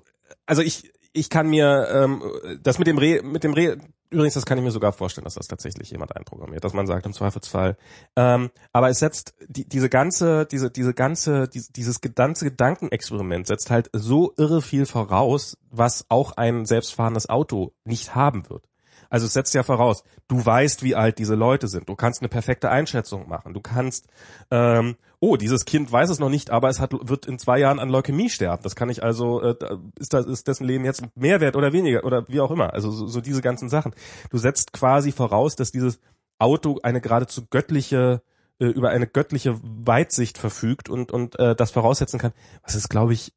also 0.46 0.62
ich, 0.62 0.92
ich 1.18 1.30
kann 1.30 1.48
mir 1.48 1.88
ähm, 1.92 2.22
das 2.62 2.78
mit 2.80 2.88
dem 2.88 2.98
Reh, 2.98 3.22
mit 3.22 3.44
dem 3.44 3.54
Reh, 3.54 3.76
übrigens, 4.10 4.36
das 4.36 4.46
kann 4.46 4.58
ich 4.58 4.64
mir 4.64 4.72
sogar 4.72 4.94
vorstellen, 4.94 5.26
dass 5.26 5.36
das 5.36 5.48
tatsächlich 5.48 5.92
jemand 5.92 6.16
einprogrammiert, 6.16 6.64
dass 6.64 6.74
man 6.74 6.88
sagt 6.88 7.06
im 7.06 7.14
Zweifelsfall. 7.14 7.78
Ähm, 8.16 8.50
aber 8.72 8.90
es 8.90 9.00
setzt 9.00 9.34
die, 9.48 9.68
diese 9.68 9.90
ganze, 9.90 10.46
diese, 10.46 10.72
diese 10.72 10.94
ganze, 10.94 11.48
die, 11.48 11.64
dieses 11.76 12.00
ganze 12.02 12.46
Gedankenexperiment 12.46 13.48
setzt 13.48 13.70
halt 13.70 13.90
so 13.94 14.34
irre 14.38 14.62
viel 14.62 14.86
voraus, 14.86 15.58
was 15.72 16.06
auch 16.10 16.34
ein 16.34 16.66
selbstfahrendes 16.66 17.30
Auto 17.30 17.74
nicht 17.84 18.16
haben 18.16 18.50
wird. 18.50 18.64
Also 19.10 19.26
es 19.26 19.34
setzt 19.34 19.54
ja 19.54 19.64
voraus, 19.64 20.04
du 20.28 20.46
weißt, 20.46 20.84
wie 20.84 20.96
alt 20.96 21.20
diese 21.20 21.36
Leute 21.36 21.68
sind. 21.68 21.90
Du 21.90 21.96
kannst 21.96 22.22
eine 22.22 22.30
perfekte 22.30 22.70
Einschätzung 22.70 23.28
machen. 23.28 23.54
Du 23.54 23.62
kannst, 23.62 24.08
ähm, 24.52 24.96
oh, 25.20 25.38
dieses 25.38 25.66
Kind 25.66 25.92
weiß 25.92 26.10
es 26.10 26.20
noch 26.20 26.30
nicht, 26.30 26.50
aber 26.50 26.70
es 26.70 26.80
hat, 26.80 26.92
wird 26.94 27.26
in 27.26 27.40
zwei 27.40 27.60
Jahren 27.60 27.80
an 27.80 27.90
Leukämie 27.90 28.30
sterben. 28.30 28.64
Das 28.64 28.76
kann 28.76 28.90
ich 28.90 29.04
also, 29.04 29.42
äh, 29.42 29.56
ist, 30.00 30.14
das, 30.14 30.26
ist 30.26 30.48
dessen 30.48 30.66
Leben 30.66 30.86
jetzt 30.86 31.04
mehr 31.16 31.42
wert 31.42 31.56
oder 31.56 31.74
weniger 31.74 32.04
oder 32.04 32.28
wie 32.28 32.40
auch 32.40 32.52
immer. 32.52 32.74
Also 32.74 32.92
so, 32.92 33.08
so 33.08 33.22
diese 33.22 33.42
ganzen 33.42 33.70
Sachen. 33.70 33.94
Du 34.30 34.38
setzt 34.38 34.74
quasi 34.74 35.12
voraus, 35.12 35.56
dass 35.56 35.72
dieses 35.72 36.00
Auto 36.40 36.80
eine 36.84 37.02
geradezu 37.02 37.46
göttliche 37.50 38.22
äh, 38.60 38.66
über 38.66 38.90
eine 38.90 39.08
göttliche 39.08 39.60
Weitsicht 39.62 40.38
verfügt 40.38 40.90
und 40.90 41.12
und 41.12 41.38
äh, 41.40 41.56
das 41.56 41.72
voraussetzen 41.72 42.20
kann, 42.20 42.34
was 42.64 42.76
es 42.76 42.90
glaube 42.90 43.14
ich 43.14 43.34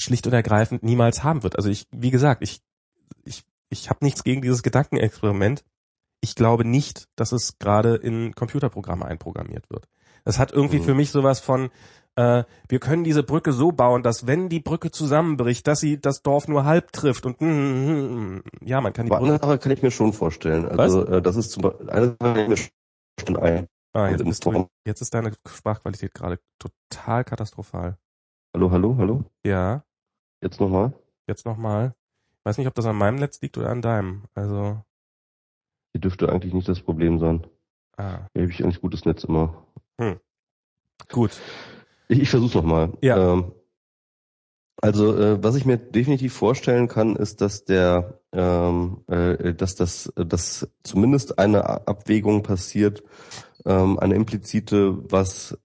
schlicht 0.00 0.26
und 0.26 0.32
ergreifend 0.32 0.82
niemals 0.82 1.22
haben 1.24 1.42
wird. 1.42 1.56
Also 1.56 1.68
ich 1.68 1.86
wie 1.92 2.10
gesagt, 2.10 2.42
ich 2.42 2.62
ich 3.24 3.44
ich 3.70 3.88
habe 3.88 4.04
nichts 4.04 4.24
gegen 4.24 4.42
dieses 4.42 4.62
Gedankenexperiment. 4.62 5.64
Ich 6.20 6.34
glaube 6.34 6.66
nicht, 6.66 7.08
dass 7.16 7.32
es 7.32 7.58
gerade 7.58 7.96
in 7.96 8.34
Computerprogramme 8.34 9.06
einprogrammiert 9.06 9.70
wird. 9.70 9.88
Das 10.24 10.38
hat 10.38 10.52
irgendwie 10.52 10.80
mhm. 10.80 10.84
für 10.84 10.94
mich 10.94 11.10
sowas 11.10 11.40
von, 11.40 11.70
äh, 12.16 12.44
wir 12.68 12.78
können 12.78 13.04
diese 13.04 13.22
Brücke 13.22 13.52
so 13.52 13.72
bauen, 13.72 14.02
dass 14.02 14.26
wenn 14.26 14.50
die 14.50 14.60
Brücke 14.60 14.90
zusammenbricht, 14.90 15.66
dass 15.66 15.80
sie 15.80 15.98
das 15.98 16.22
Dorf 16.22 16.48
nur 16.48 16.64
halb 16.64 16.92
trifft 16.92 17.24
und 17.24 17.40
mm, 17.40 17.46
mm, 17.46 18.34
mm, 18.34 18.42
ja, 18.62 18.80
man 18.82 18.92
kann 18.92 19.06
die 19.06 19.12
Aber 19.12 19.20
Brücke. 19.20 19.34
Eine 19.34 19.42
Sache 19.42 19.58
kann 19.58 19.72
ich 19.72 19.82
mir 19.82 19.90
schon 19.90 20.12
vorstellen. 20.12 20.66
Also 20.66 21.06
äh, 21.06 21.22
das 21.22 21.36
ist 21.36 21.52
zum 21.52 21.62
Beispiel 21.62 21.88
eine 21.88 22.06
Sache 22.06 22.16
kann 22.18 22.38
ich 22.38 22.48
mir 22.48 22.56
schon 22.56 23.36
ein. 23.38 23.66
Ah, 23.92 24.08
jetzt, 24.08 24.24
bist 24.24 24.44
du, 24.44 24.68
jetzt 24.86 25.00
ist 25.00 25.14
deine 25.14 25.32
Sprachqualität 25.48 26.14
gerade 26.14 26.38
total 26.58 27.24
katastrophal. 27.24 27.96
Hallo, 28.54 28.70
hallo, 28.70 28.96
hallo? 28.98 29.24
Ja. 29.44 29.84
Jetzt 30.42 30.60
nochmal? 30.60 30.92
Jetzt 31.26 31.44
nochmal. 31.44 31.94
Weiß 32.50 32.58
nicht, 32.58 32.66
ob 32.66 32.74
das 32.74 32.86
an 32.86 32.96
meinem 32.96 33.14
Netz 33.14 33.40
liegt 33.42 33.58
oder 33.58 33.70
an 33.70 33.80
deinem. 33.80 34.24
Also. 34.34 34.82
Hier 35.92 36.00
dürfte 36.00 36.28
eigentlich 36.28 36.52
nicht 36.52 36.68
das 36.68 36.80
Problem 36.80 37.20
sein. 37.20 37.46
Ah. 37.96 38.26
Hier 38.32 38.42
habe 38.42 38.50
ich 38.50 38.64
eigentlich 38.64 38.80
gutes 38.80 39.04
Netz 39.04 39.22
immer. 39.22 39.68
Hm. 40.00 40.18
Gut. 41.12 41.40
Ich, 42.08 42.22
ich 42.22 42.28
versuch's 42.28 42.56
nochmal. 42.56 42.92
Ja. 43.02 43.34
Ähm, 43.34 43.52
also 44.82 45.16
äh, 45.16 45.40
was 45.40 45.54
ich 45.54 45.64
mir 45.64 45.76
definitiv 45.76 46.32
vorstellen 46.32 46.88
kann, 46.88 47.14
ist, 47.14 47.40
dass 47.40 47.64
der, 47.66 48.18
ähm, 48.32 49.04
äh, 49.06 49.54
dass 49.54 49.76
das, 49.76 50.12
dass 50.16 50.68
zumindest 50.82 51.38
eine 51.38 51.86
Abwägung 51.86 52.42
passiert, 52.42 53.04
ähm, 53.64 53.96
eine 53.96 54.16
implizite, 54.16 55.08
was 55.08 55.56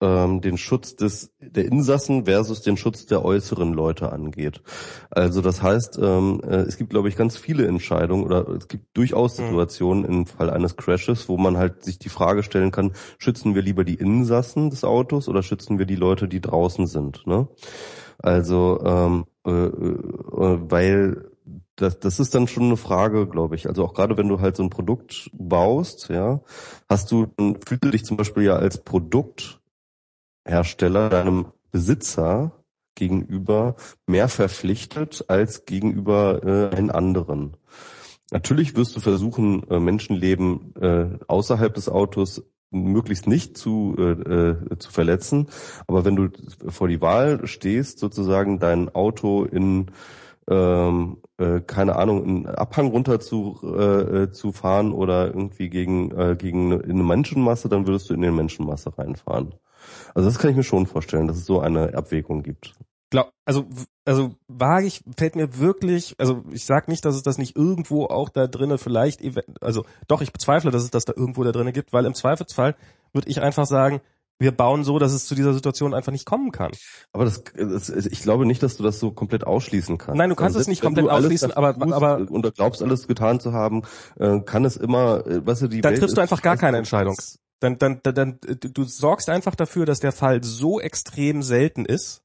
ähm, 0.00 0.40
den 0.40 0.56
Schutz 0.58 0.96
des 0.96 1.32
der 1.40 1.64
Insassen 1.64 2.26
versus 2.26 2.62
den 2.62 2.76
Schutz 2.76 3.06
der 3.06 3.24
äußeren 3.24 3.72
Leute 3.72 4.12
angeht. 4.12 4.62
Also 5.10 5.40
das 5.40 5.62
heißt, 5.62 5.98
ähm, 6.00 6.40
äh, 6.44 6.58
es 6.58 6.76
gibt, 6.76 6.90
glaube 6.90 7.08
ich, 7.08 7.16
ganz 7.16 7.36
viele 7.36 7.66
Entscheidungen 7.66 8.24
oder 8.24 8.48
es 8.48 8.68
gibt 8.68 8.96
durchaus 8.96 9.38
mhm. 9.38 9.46
Situationen 9.46 10.04
mhm. 10.04 10.10
im 10.10 10.26
Fall 10.26 10.50
eines 10.50 10.76
Crashes, 10.76 11.28
wo 11.28 11.36
man 11.36 11.56
halt 11.56 11.84
sich 11.84 11.98
die 11.98 12.08
Frage 12.08 12.42
stellen 12.42 12.70
kann: 12.70 12.92
Schützen 13.18 13.54
wir 13.54 13.62
lieber 13.62 13.84
die 13.84 13.94
Insassen 13.94 14.70
des 14.70 14.84
Autos 14.84 15.28
oder 15.28 15.42
schützen 15.42 15.78
wir 15.78 15.86
die 15.86 15.96
Leute, 15.96 16.28
die 16.28 16.40
draußen 16.40 16.86
sind? 16.86 17.26
Ne? 17.26 17.48
Also 18.18 18.80
ähm, 18.84 19.24
äh, 19.46 19.50
äh, 19.50 20.58
weil 20.70 21.30
das, 21.76 22.00
das 22.00 22.18
ist 22.18 22.34
dann 22.34 22.48
schon 22.48 22.64
eine 22.64 22.76
Frage, 22.76 23.26
glaube 23.28 23.54
ich. 23.54 23.68
Also 23.68 23.84
auch 23.84 23.94
gerade 23.94 24.16
wenn 24.16 24.28
du 24.28 24.40
halt 24.40 24.56
so 24.56 24.62
ein 24.62 24.70
Produkt 24.70 25.30
baust, 25.32 26.08
ja, 26.08 26.40
hast 26.88 27.10
du, 27.12 27.28
fühlst 27.64 27.84
du 27.84 27.90
dich 27.90 28.04
zum 28.04 28.16
Beispiel 28.16 28.42
ja 28.44 28.56
als 28.56 28.78
Produkt 28.78 29.57
Hersteller 30.48 31.08
deinem 31.08 31.46
Besitzer 31.70 32.52
gegenüber 32.94 33.76
mehr 34.06 34.28
verpflichtet 34.28 35.24
als 35.28 35.66
gegenüber 35.66 36.42
äh, 36.42 36.76
einen 36.76 36.90
anderen. 36.90 37.56
Natürlich 38.30 38.76
wirst 38.76 38.96
du 38.96 39.00
versuchen, 39.00 39.68
äh, 39.70 39.78
Menschenleben 39.78 40.74
äh, 40.80 41.18
außerhalb 41.28 41.72
des 41.74 41.88
Autos 41.88 42.42
möglichst 42.70 43.26
nicht 43.26 43.56
zu, 43.56 43.94
äh, 43.98 44.02
äh, 44.02 44.78
zu 44.78 44.90
verletzen. 44.90 45.48
Aber 45.86 46.04
wenn 46.04 46.16
du 46.16 46.28
vor 46.68 46.88
die 46.88 47.00
Wahl 47.00 47.46
stehst, 47.46 47.98
sozusagen 47.98 48.58
dein 48.58 48.94
Auto 48.94 49.44
in 49.44 49.90
ähm, 50.50 51.18
äh, 51.36 51.60
keine 51.60 51.96
Ahnung, 51.96 52.24
einen 52.24 52.46
Abhang 52.46 52.88
runter 52.88 53.20
zu, 53.20 53.60
äh, 53.62 54.22
äh, 54.22 54.30
zu 54.32 54.52
fahren 54.52 54.92
oder 54.92 55.26
irgendwie 55.26 55.68
gegen, 55.68 56.10
äh, 56.10 56.36
gegen 56.38 56.72
eine, 56.72 56.84
eine 56.84 57.02
Menschenmasse, 57.02 57.68
dann 57.68 57.86
würdest 57.86 58.08
du 58.08 58.14
in 58.14 58.22
den 58.22 58.34
Menschenmasse 58.34 58.96
reinfahren. 58.96 59.54
Also 60.14 60.28
das 60.28 60.38
kann 60.38 60.50
ich 60.50 60.56
mir 60.56 60.64
schon 60.64 60.86
vorstellen, 60.86 61.26
dass 61.26 61.36
es 61.36 61.46
so 61.46 61.60
eine 61.60 61.94
Abwägung 61.94 62.42
gibt. 62.42 62.74
Glaub, 63.10 63.32
also 63.46 63.66
also 64.04 64.34
wage 64.48 64.86
ich 64.86 65.02
fällt 65.16 65.36
mir 65.36 65.58
wirklich, 65.58 66.14
also 66.18 66.44
ich 66.50 66.64
sag 66.64 66.88
nicht, 66.88 67.04
dass 67.04 67.14
es 67.14 67.22
das 67.22 67.38
nicht 67.38 67.56
irgendwo 67.56 68.06
auch 68.06 68.28
da 68.28 68.46
drinnen 68.46 68.78
vielleicht, 68.78 69.20
also 69.60 69.84
doch 70.08 70.22
ich 70.22 70.32
bezweifle, 70.32 70.70
dass 70.70 70.82
es 70.82 70.90
das 70.90 71.04
da 71.04 71.12
irgendwo 71.14 71.44
da 71.44 71.52
drinnen 71.52 71.72
gibt, 71.72 71.92
weil 71.92 72.06
im 72.06 72.14
Zweifelsfall 72.14 72.74
würde 73.12 73.28
ich 73.28 73.40
einfach 73.40 73.66
sagen, 73.66 74.00
wir 74.38 74.52
bauen 74.52 74.84
so, 74.84 74.98
dass 74.98 75.12
es 75.12 75.26
zu 75.26 75.34
dieser 75.34 75.52
Situation 75.52 75.94
einfach 75.94 76.12
nicht 76.12 76.24
kommen 76.24 76.52
kann. 76.52 76.70
Aber 77.12 77.24
das, 77.24 77.42
das 77.54 77.88
ich 77.88 78.22
glaube 78.22 78.46
nicht, 78.46 78.62
dass 78.62 78.76
du 78.76 78.82
das 78.82 79.00
so 79.00 79.10
komplett 79.10 79.44
ausschließen 79.44 79.98
kannst. 79.98 80.16
Nein, 80.16 80.30
du 80.30 80.36
kannst 80.36 80.56
also, 80.56 80.60
es 80.60 80.68
nicht 80.68 80.80
komplett 80.80 81.08
ausschließen, 81.08 81.52
aber 81.52 81.76
aber 81.92 82.30
und 82.30 82.54
glaubst 82.54 82.82
alles 82.82 83.08
getan 83.08 83.40
zu 83.40 83.52
haben, 83.52 83.82
äh, 84.18 84.40
kann 84.40 84.64
es 84.64 84.76
immer, 84.76 85.26
äh, 85.26 85.44
weißt 85.44 85.62
du, 85.62 85.68
die 85.68 85.80
Dann 85.80 85.92
Welt 85.92 86.00
triffst 86.00 86.16
du 86.16 86.20
einfach 86.20 86.40
gar 86.40 86.56
keine 86.56 86.78
Entscheidung. 86.78 87.16
Dann, 87.60 87.78
dann, 87.78 88.00
dann, 88.02 88.14
dann, 88.14 88.38
du 88.40 88.84
sorgst 88.84 89.28
einfach 89.28 89.54
dafür, 89.54 89.84
dass 89.84 90.00
der 90.00 90.12
Fall 90.12 90.42
so 90.44 90.80
extrem 90.80 91.42
selten 91.42 91.84
ist, 91.84 92.22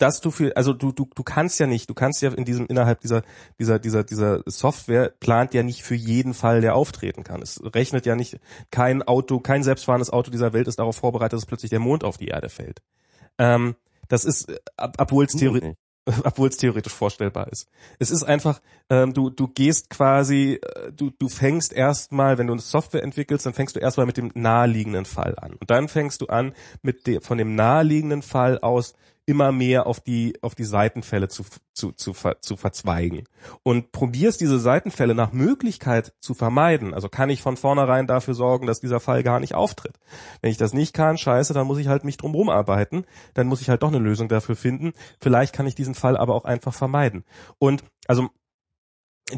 dass 0.00 0.20
du 0.20 0.30
für, 0.30 0.56
also 0.56 0.72
du, 0.72 0.92
du, 0.92 1.08
du 1.14 1.22
kannst 1.22 1.60
ja 1.60 1.66
nicht, 1.66 1.88
du 1.90 1.94
kannst 1.94 2.22
ja 2.22 2.32
in 2.32 2.44
diesem, 2.44 2.66
innerhalb 2.66 3.00
dieser, 3.00 3.22
dieser, 3.58 3.78
dieser, 3.78 4.02
dieser 4.02 4.42
Software 4.46 5.12
plant 5.20 5.52
ja 5.52 5.62
nicht 5.62 5.82
für 5.82 5.94
jeden 5.94 6.32
Fall, 6.32 6.62
der 6.62 6.74
auftreten 6.74 7.22
kann. 7.22 7.42
Es 7.42 7.60
rechnet 7.74 8.06
ja 8.06 8.16
nicht, 8.16 8.38
kein 8.70 9.02
Auto, 9.02 9.40
kein 9.40 9.62
selbstfahrendes 9.62 10.10
Auto 10.10 10.30
dieser 10.30 10.52
Welt 10.54 10.68
ist 10.68 10.78
darauf 10.78 10.96
vorbereitet, 10.96 11.36
dass 11.36 11.46
plötzlich 11.46 11.70
der 11.70 11.80
Mond 11.80 12.02
auf 12.02 12.16
die 12.16 12.28
Erde 12.28 12.48
fällt. 12.48 12.80
Ähm, 13.38 13.76
das 14.08 14.24
ist, 14.24 14.50
obwohl 14.76 15.26
es 15.26 15.32
theoretisch, 15.32 15.74
obwohl 16.24 16.48
es 16.48 16.56
theoretisch 16.56 16.92
vorstellbar 16.92 17.48
ist. 17.48 17.68
Es 17.98 18.10
ist 18.10 18.22
einfach, 18.22 18.60
ähm, 18.88 19.12
du, 19.12 19.30
du 19.30 19.48
gehst 19.48 19.90
quasi, 19.90 20.60
äh, 20.62 20.92
du, 20.92 21.10
du 21.10 21.28
fängst 21.28 21.72
erstmal, 21.72 22.38
wenn 22.38 22.46
du 22.46 22.54
eine 22.54 22.62
Software 22.62 23.02
entwickelst, 23.02 23.46
dann 23.46 23.54
fängst 23.54 23.76
du 23.76 23.80
erstmal 23.80 24.06
mit 24.06 24.16
dem 24.16 24.30
naheliegenden 24.34 25.04
Fall 25.04 25.38
an. 25.38 25.52
Und 25.52 25.70
dann 25.70 25.88
fängst 25.88 26.20
du 26.22 26.26
an, 26.26 26.54
mit 26.82 27.06
dem, 27.06 27.20
von 27.20 27.38
dem 27.38 27.54
naheliegenden 27.54 28.22
Fall 28.22 28.58
aus 28.58 28.94
immer 29.30 29.52
mehr 29.52 29.86
auf 29.86 30.00
die, 30.00 30.36
auf 30.42 30.56
die 30.56 30.64
Seitenfälle 30.64 31.28
zu, 31.28 31.44
zu, 31.72 31.92
zu, 31.92 32.12
zu 32.40 32.56
verzweigen. 32.56 33.28
Und 33.62 33.92
probierst 33.92 34.40
diese 34.40 34.58
Seitenfälle 34.58 35.14
nach 35.14 35.32
Möglichkeit 35.32 36.12
zu 36.18 36.34
vermeiden. 36.34 36.92
Also 36.92 37.08
kann 37.08 37.30
ich 37.30 37.40
von 37.40 37.56
vornherein 37.56 38.08
dafür 38.08 38.34
sorgen, 38.34 38.66
dass 38.66 38.80
dieser 38.80 38.98
Fall 38.98 39.22
gar 39.22 39.38
nicht 39.38 39.54
auftritt. 39.54 40.00
Wenn 40.42 40.50
ich 40.50 40.56
das 40.56 40.74
nicht 40.74 40.94
kann, 40.94 41.16
scheiße, 41.16 41.54
dann 41.54 41.68
muss 41.68 41.78
ich 41.78 41.86
halt 41.86 42.02
mich 42.02 42.16
drum 42.16 42.34
rumarbeiten. 42.34 43.06
Dann 43.34 43.46
muss 43.46 43.60
ich 43.60 43.70
halt 43.70 43.84
doch 43.84 43.88
eine 43.88 43.98
Lösung 43.98 44.28
dafür 44.28 44.56
finden. 44.56 44.92
Vielleicht 45.20 45.54
kann 45.54 45.68
ich 45.68 45.76
diesen 45.76 45.94
Fall 45.94 46.16
aber 46.16 46.34
auch 46.34 46.44
einfach 46.44 46.74
vermeiden. 46.74 47.24
Und 47.58 47.84
also 48.08 48.30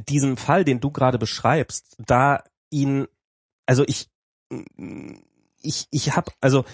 diesen 0.08 0.38
Fall, 0.38 0.64
den 0.64 0.80
du 0.80 0.90
gerade 0.90 1.18
beschreibst, 1.18 1.96
da 1.98 2.42
ihn, 2.70 3.06
also 3.66 3.84
ich, 3.86 4.08
ich, 5.60 5.86
ich 5.90 6.16
habe, 6.16 6.32
also 6.40 6.64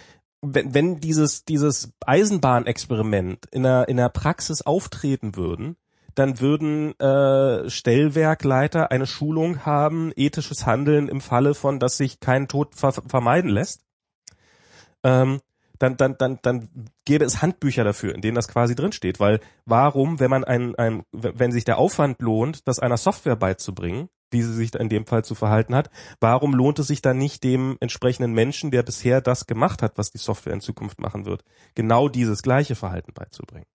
wenn, 0.42 0.74
wenn 0.74 1.00
dieses, 1.00 1.44
dieses 1.44 1.92
Eisenbahnexperiment 2.04 3.46
in 3.50 3.64
der, 3.64 3.88
in 3.88 3.96
der 3.96 4.08
Praxis 4.08 4.62
auftreten 4.62 5.36
würden, 5.36 5.76
dann 6.14 6.40
würden 6.40 6.98
äh, 6.98 7.70
Stellwerkleiter 7.70 8.90
eine 8.90 9.06
Schulung 9.06 9.64
haben, 9.64 10.12
ethisches 10.16 10.66
Handeln 10.66 11.08
im 11.08 11.20
Falle 11.20 11.54
von, 11.54 11.78
dass 11.78 11.96
sich 11.96 12.18
kein 12.18 12.48
Tod 12.48 12.74
ver 12.74 12.92
vermeiden 12.92 13.50
lässt. 13.50 13.82
Ähm, 15.04 15.40
dann, 15.78 15.96
dann, 15.96 16.16
dann, 16.18 16.40
dann 16.42 16.68
gäbe 17.04 17.24
es 17.24 17.40
Handbücher 17.40 17.84
dafür, 17.84 18.14
in 18.14 18.20
denen 18.20 18.34
das 18.34 18.48
quasi 18.48 18.74
drinsteht. 18.74 19.20
Weil 19.20 19.38
warum, 19.64 20.18
wenn 20.18 20.30
man 20.30 20.42
ein, 20.42 20.74
ein, 20.74 21.04
wenn 21.12 21.52
sich 21.52 21.64
der 21.64 21.78
Aufwand 21.78 22.20
lohnt, 22.20 22.66
das 22.66 22.80
einer 22.80 22.96
Software 22.96 23.36
beizubringen, 23.36 24.08
wie 24.30 24.42
sie 24.42 24.52
sich 24.52 24.74
in 24.74 24.88
dem 24.88 25.06
Fall 25.06 25.24
zu 25.24 25.34
verhalten 25.34 25.74
hat, 25.74 25.90
warum 26.20 26.54
lohnt 26.54 26.78
es 26.78 26.88
sich 26.88 27.02
dann 27.02 27.18
nicht 27.18 27.44
dem 27.44 27.76
entsprechenden 27.80 28.32
Menschen, 28.32 28.70
der 28.70 28.82
bisher 28.82 29.20
das 29.20 29.46
gemacht 29.46 29.82
hat, 29.82 29.96
was 29.96 30.10
die 30.10 30.18
Software 30.18 30.54
in 30.54 30.60
Zukunft 30.60 31.00
machen 31.00 31.24
wird, 31.24 31.44
genau 31.74 32.08
dieses 32.08 32.42
gleiche 32.42 32.74
Verhalten 32.74 33.12
beizubringen? 33.12 33.66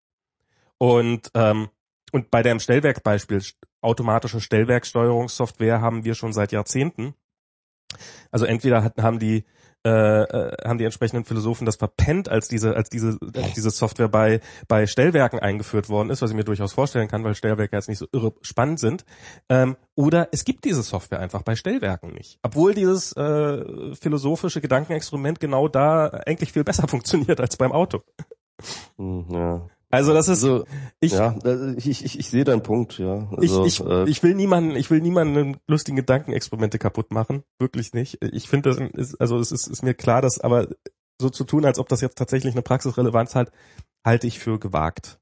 Und 0.77 1.31
ähm, 1.33 1.69
und 2.13 2.29
bei 2.29 2.43
dem 2.43 2.59
Stellwerkbeispiel, 2.59 3.41
automatische 3.81 4.39
Stellwerksteuerungssoftware 4.39 5.81
haben 5.81 6.05
wir 6.05 6.13
schon 6.13 6.31
seit 6.31 6.51
Jahrzehnten. 6.51 7.15
Also 8.29 8.45
entweder 8.45 8.83
hat, 8.83 9.01
haben 9.01 9.17
die 9.17 9.45
äh, 9.85 9.89
äh, 9.89 10.67
haben 10.67 10.77
die 10.77 10.85
entsprechenden 10.85 11.25
Philosophen 11.25 11.65
das 11.65 11.75
verpennt, 11.75 12.29
als 12.29 12.47
diese, 12.47 12.75
als 12.75 12.89
diese, 12.89 13.17
als 13.35 13.53
diese 13.53 13.69
Software 13.69 14.07
bei, 14.07 14.39
bei 14.67 14.87
Stellwerken 14.87 15.39
eingeführt 15.39 15.89
worden 15.89 16.09
ist, 16.09 16.21
was 16.21 16.29
ich 16.29 16.35
mir 16.35 16.45
durchaus 16.45 16.73
vorstellen 16.73 17.07
kann, 17.07 17.23
weil 17.23 17.35
Stellwerke 17.35 17.75
jetzt 17.75 17.89
nicht 17.89 17.97
so 17.97 18.07
irre 18.13 18.33
spannend 18.41 18.79
sind. 18.79 19.03
Ähm, 19.49 19.75
oder 19.95 20.29
es 20.31 20.45
gibt 20.45 20.63
diese 20.65 20.83
Software 20.83 21.19
einfach 21.19 21.41
bei 21.41 21.55
Stellwerken 21.55 22.13
nicht. 22.13 22.39
Obwohl 22.43 22.73
dieses 22.73 23.11
äh, 23.17 23.93
philosophische 23.95 24.61
Gedankenexperiment 24.61 25.39
genau 25.39 25.67
da 25.67 26.07
eigentlich 26.07 26.53
viel 26.53 26.63
besser 26.63 26.87
funktioniert 26.87 27.41
als 27.41 27.57
beim 27.57 27.71
Auto. 27.71 28.03
Hm, 28.97 29.25
ja. 29.29 29.67
Also 29.93 30.11
das 30.11 30.27
ist 30.27 30.43
Also, 30.43 30.65
ich, 31.01 31.11
ja, 31.11 31.35
äh, 31.45 31.75
ich, 31.75 32.03
ich, 32.03 32.17
ich 32.17 32.29
sehe 32.29 32.43
deinen 32.43 32.63
Punkt, 32.63 32.97
ja. 32.97 33.29
Also, 33.37 33.63
ich, 33.63 33.79
ich, 33.79 33.85
äh, 33.85 34.09
ich 34.09 34.23
will 34.23 34.33
niemanden, 34.33 34.75
ich 34.75 34.89
will 34.89 35.01
niemanden 35.01 35.57
lustigen 35.67 35.97
Gedankenexperimente 35.97 36.79
kaputt 36.79 37.11
machen, 37.11 37.43
wirklich 37.59 37.93
nicht. 37.93 38.17
Ich 38.23 38.49
finde 38.49 38.71
das 38.71 38.79
ist, 38.79 39.21
also 39.21 39.37
es 39.37 39.51
ist, 39.51 39.67
ist 39.67 39.83
mir 39.83 39.93
klar, 39.93 40.23
dass 40.23 40.39
aber 40.39 40.67
so 41.21 41.29
zu 41.29 41.43
tun, 41.43 41.63
als 41.63 41.77
ob 41.77 41.89
das 41.89 42.01
jetzt 42.01 42.17
tatsächlich 42.17 42.55
eine 42.55 42.63
Praxisrelevanz 42.63 43.35
hat, 43.35 43.51
halte 44.03 44.25
ich 44.25 44.39
für 44.39 44.59
gewagt. 44.59 45.19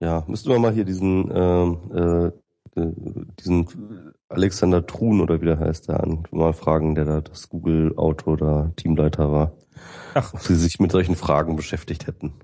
ja, 0.00 0.24
müssten 0.26 0.50
wir 0.50 0.58
mal 0.58 0.72
hier 0.72 0.84
diesen, 0.84 1.30
ähm, 1.32 1.78
äh, 1.94 2.80
äh, 2.80 2.92
diesen 3.38 4.12
Alexander 4.28 4.84
Truhn 4.84 5.20
oder 5.20 5.40
wie 5.40 5.46
der 5.46 5.60
heißt, 5.60 5.88
der 5.88 6.02
an, 6.02 6.24
mal 6.32 6.54
fragen, 6.54 6.96
der 6.96 7.04
da 7.04 7.20
das 7.20 7.48
Google-Auto 7.48 8.34
da 8.34 8.72
Teamleiter 8.74 9.30
war. 9.30 9.52
Ach. 10.14 10.34
Ob 10.34 10.40
sie 10.40 10.56
sich 10.56 10.80
mit 10.80 10.90
solchen 10.90 11.14
Fragen 11.14 11.54
beschäftigt 11.54 12.08
hätten. 12.08 12.34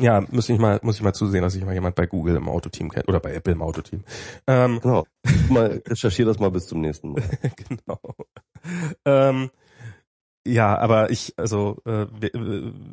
Ja, 0.00 0.22
muss 0.30 0.48
ich 0.48 0.58
mal, 0.58 0.78
muss 0.82 0.96
ich 0.96 1.02
mal 1.02 1.12
zusehen, 1.12 1.42
dass 1.42 1.54
ich 1.56 1.64
mal 1.64 1.74
jemand 1.74 1.96
bei 1.96 2.06
Google 2.06 2.36
im 2.36 2.48
Autoteam 2.48 2.90
kennt 2.90 3.08
oder 3.08 3.20
bei 3.20 3.34
Apple 3.34 3.52
im 3.52 3.62
Autoteam. 3.62 4.04
Ähm, 4.46 4.78
Genau. 4.80 5.04
Mal 5.50 5.82
recherchier 5.86 6.24
das 6.26 6.38
mal 6.38 6.50
bis 6.50 6.66
zum 6.66 6.80
nächsten 6.80 7.12
Mal. 7.12 7.22
genau. 7.68 8.00
Ähm, 9.04 9.50
ja, 10.48 10.78
aber 10.78 11.10
ich, 11.10 11.34
also 11.36 11.76
äh, 11.84 12.06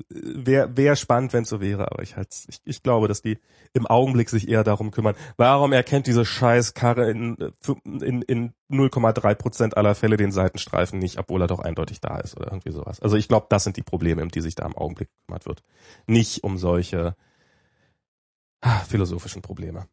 wäre 0.09 0.75
wär 0.75 0.95
spannend, 0.95 1.33
wenn 1.33 1.43
es 1.43 1.49
so 1.49 1.61
wäre, 1.61 1.91
aber 1.91 2.03
ich 2.03 2.15
halt, 2.15 2.27
ich, 2.47 2.61
ich 2.65 2.83
glaube, 2.83 3.07
dass 3.07 3.21
die 3.21 3.37
im 3.73 3.87
Augenblick 3.87 4.29
sich 4.29 4.47
eher 4.49 4.63
darum 4.63 4.91
kümmern. 4.91 5.15
Warum 5.37 5.71
erkennt 5.71 6.07
diese 6.07 6.25
Scheißkarre 6.25 7.09
in, 7.09 7.37
in, 7.83 8.21
in 8.23 8.53
0,3 8.69 9.35
Prozent 9.35 9.77
aller 9.77 9.95
Fälle 9.95 10.17
den 10.17 10.31
Seitenstreifen 10.31 10.99
nicht, 10.99 11.17
obwohl 11.17 11.41
er 11.41 11.47
doch 11.47 11.59
eindeutig 11.59 12.01
da 12.01 12.19
ist 12.19 12.35
oder 12.35 12.47
irgendwie 12.47 12.71
sowas. 12.71 12.99
Also 12.99 13.15
ich 13.15 13.27
glaube, 13.27 13.47
das 13.49 13.63
sind 13.63 13.77
die 13.77 13.83
Probleme, 13.83 14.21
um 14.21 14.29
die 14.29 14.41
sich 14.41 14.55
da 14.55 14.65
im 14.65 14.75
Augenblick 14.75 15.09
gekümmert 15.09 15.45
wird. 15.45 15.63
Nicht 16.07 16.43
um 16.43 16.57
solche 16.57 17.15
ah, 18.61 18.79
philosophischen 18.79 19.41
Probleme. 19.41 19.87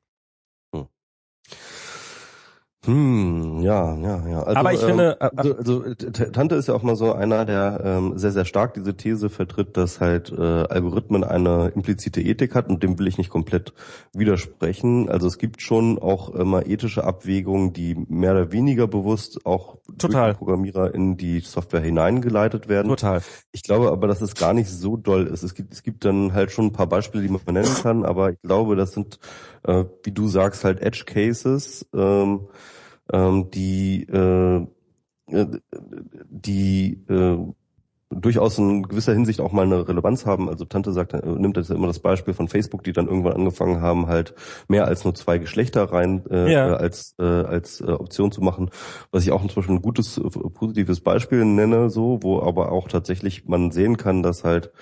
Hm, 2.85 3.61
ja, 3.63 3.95
ja, 3.97 4.27
ja. 4.29 4.43
Also, 4.43 4.59
Aber 4.59 4.73
ich 4.73 4.83
ähm, 4.83 4.89
finde, 4.89 5.17
äh, 5.21 5.31
also, 5.37 5.55
also 5.57 5.95
T- 5.95 6.31
Tante 6.33 6.57
ist 6.57 6.67
ja 6.67 6.75
auch 6.75 6.83
mal 6.83 6.97
so 6.97 7.13
einer, 7.13 7.45
der 7.45 7.81
ähm, 7.85 8.19
sehr, 8.19 8.33
sehr 8.33 8.45
stark 8.45 8.75
diese 8.75 8.97
These 8.97 9.31
vertritt, 9.31 9.77
dass 9.77 10.01
halt 10.01 10.33
äh, 10.33 10.43
Algorithmen 10.43 11.23
eine 11.23 11.69
implizite 11.77 12.21
Ethik 12.21 12.57
hat 12.57 12.69
und 12.69 12.83
dem 12.83 12.99
will 12.99 13.07
ich 13.07 13.19
nicht 13.19 13.31
komplett 13.31 13.73
widersprechen. 14.13 15.09
Also 15.09 15.29
es 15.29 15.39
gibt 15.39 15.63
schon 15.63 16.01
auch 16.01 16.31
immer 16.31 16.67
ethische 16.67 17.05
Abwägungen, 17.05 17.73
die 17.73 17.95
mehr 18.09 18.33
oder 18.33 18.51
weniger 18.51 18.89
bewusst 18.89 19.47
auch 19.47 19.77
Total. 19.99 20.31
durch 20.31 20.39
Programmierer 20.39 20.93
in 20.93 21.17
die 21.17 21.39
Software 21.39 21.83
hineingeleitet 21.83 22.69
werden. 22.69 22.89
Total. 22.89 23.23
Ich 23.53 23.63
glaube 23.63 23.93
aber, 23.93 24.09
dass 24.09 24.23
es 24.23 24.35
gar 24.35 24.55
nicht 24.55 24.69
so 24.69 24.97
doll 24.97 25.29
ist. 25.29 25.45
Es 25.45 25.55
gibt, 25.55 25.73
es 25.73 25.85
gibt 25.85 26.05
dann 26.05 26.33
halt 26.33 26.51
schon 26.51 26.67
ein 26.67 26.73
paar 26.73 26.89
Beispiele, 26.89 27.23
die 27.23 27.29
man 27.33 27.43
nennen 27.47 27.75
kann, 27.81 28.05
aber 28.05 28.33
ich 28.33 28.41
glaube, 28.41 28.75
das 28.75 28.91
sind, 28.91 29.21
äh, 29.65 29.85
wie 30.05 30.13
du 30.13 30.29
sagst, 30.29 30.65
halt 30.65 30.81
Edge 30.81 31.05
Cases, 31.07 31.87
ähm, 31.95 32.49
ähm, 33.13 33.51
die, 33.51 34.05
äh, 34.05 34.67
äh, 35.29 35.47
die 36.29 37.05
äh, 37.09 37.39
durchaus 38.15 38.59
in 38.59 38.83
gewisser 38.83 39.15
Hinsicht 39.15 39.41
auch 39.41 39.53
mal 39.53 39.65
eine 39.65 39.89
Relevanz 39.89 40.27
haben. 40.27 40.49
Also 40.51 40.67
Tante 40.67 40.93
sagt, 40.93 41.15
äh, 41.15 41.21
nimmt 41.25 41.57
jetzt 41.57 41.71
immer 41.71 41.87
das 41.87 41.99
Beispiel 41.99 42.35
von 42.35 42.49
Facebook, 42.49 42.85
die 42.85 42.93
dann 42.93 43.09
irgendwann 43.09 43.33
angefangen 43.33 43.81
haben, 43.81 44.07
halt 44.07 44.35
mehr 44.69 44.87
als 44.87 45.05
nur 45.05 45.15
zwei 45.15 45.39
Geschlechter 45.39 45.85
rein 45.85 46.23
äh, 46.31 46.53
Ja. 46.53 46.73
äh, 46.73 46.75
als 46.75 47.15
äh, 47.19 47.23
als 47.25 47.81
äh, 47.81 47.85
Option 47.91 48.31
zu 48.31 48.43
machen, 48.43 48.71
was 49.11 49.25
ich 49.25 49.33
auch 49.33 49.41
zum 49.41 49.55
Beispiel 49.55 49.77
ein 49.77 49.83
gutes 49.83 50.21
positives 50.55 51.01
Beispiel 51.01 51.45
nenne, 51.45 51.89
so, 51.89 52.19
wo 52.23 52.43
aber 52.43 52.71
auch 52.73 52.89
tatsächlich 52.89 53.47
man 53.47 53.71
sehen 53.71 53.97
kann, 53.97 54.23
dass 54.23 54.45
halt 54.45 54.73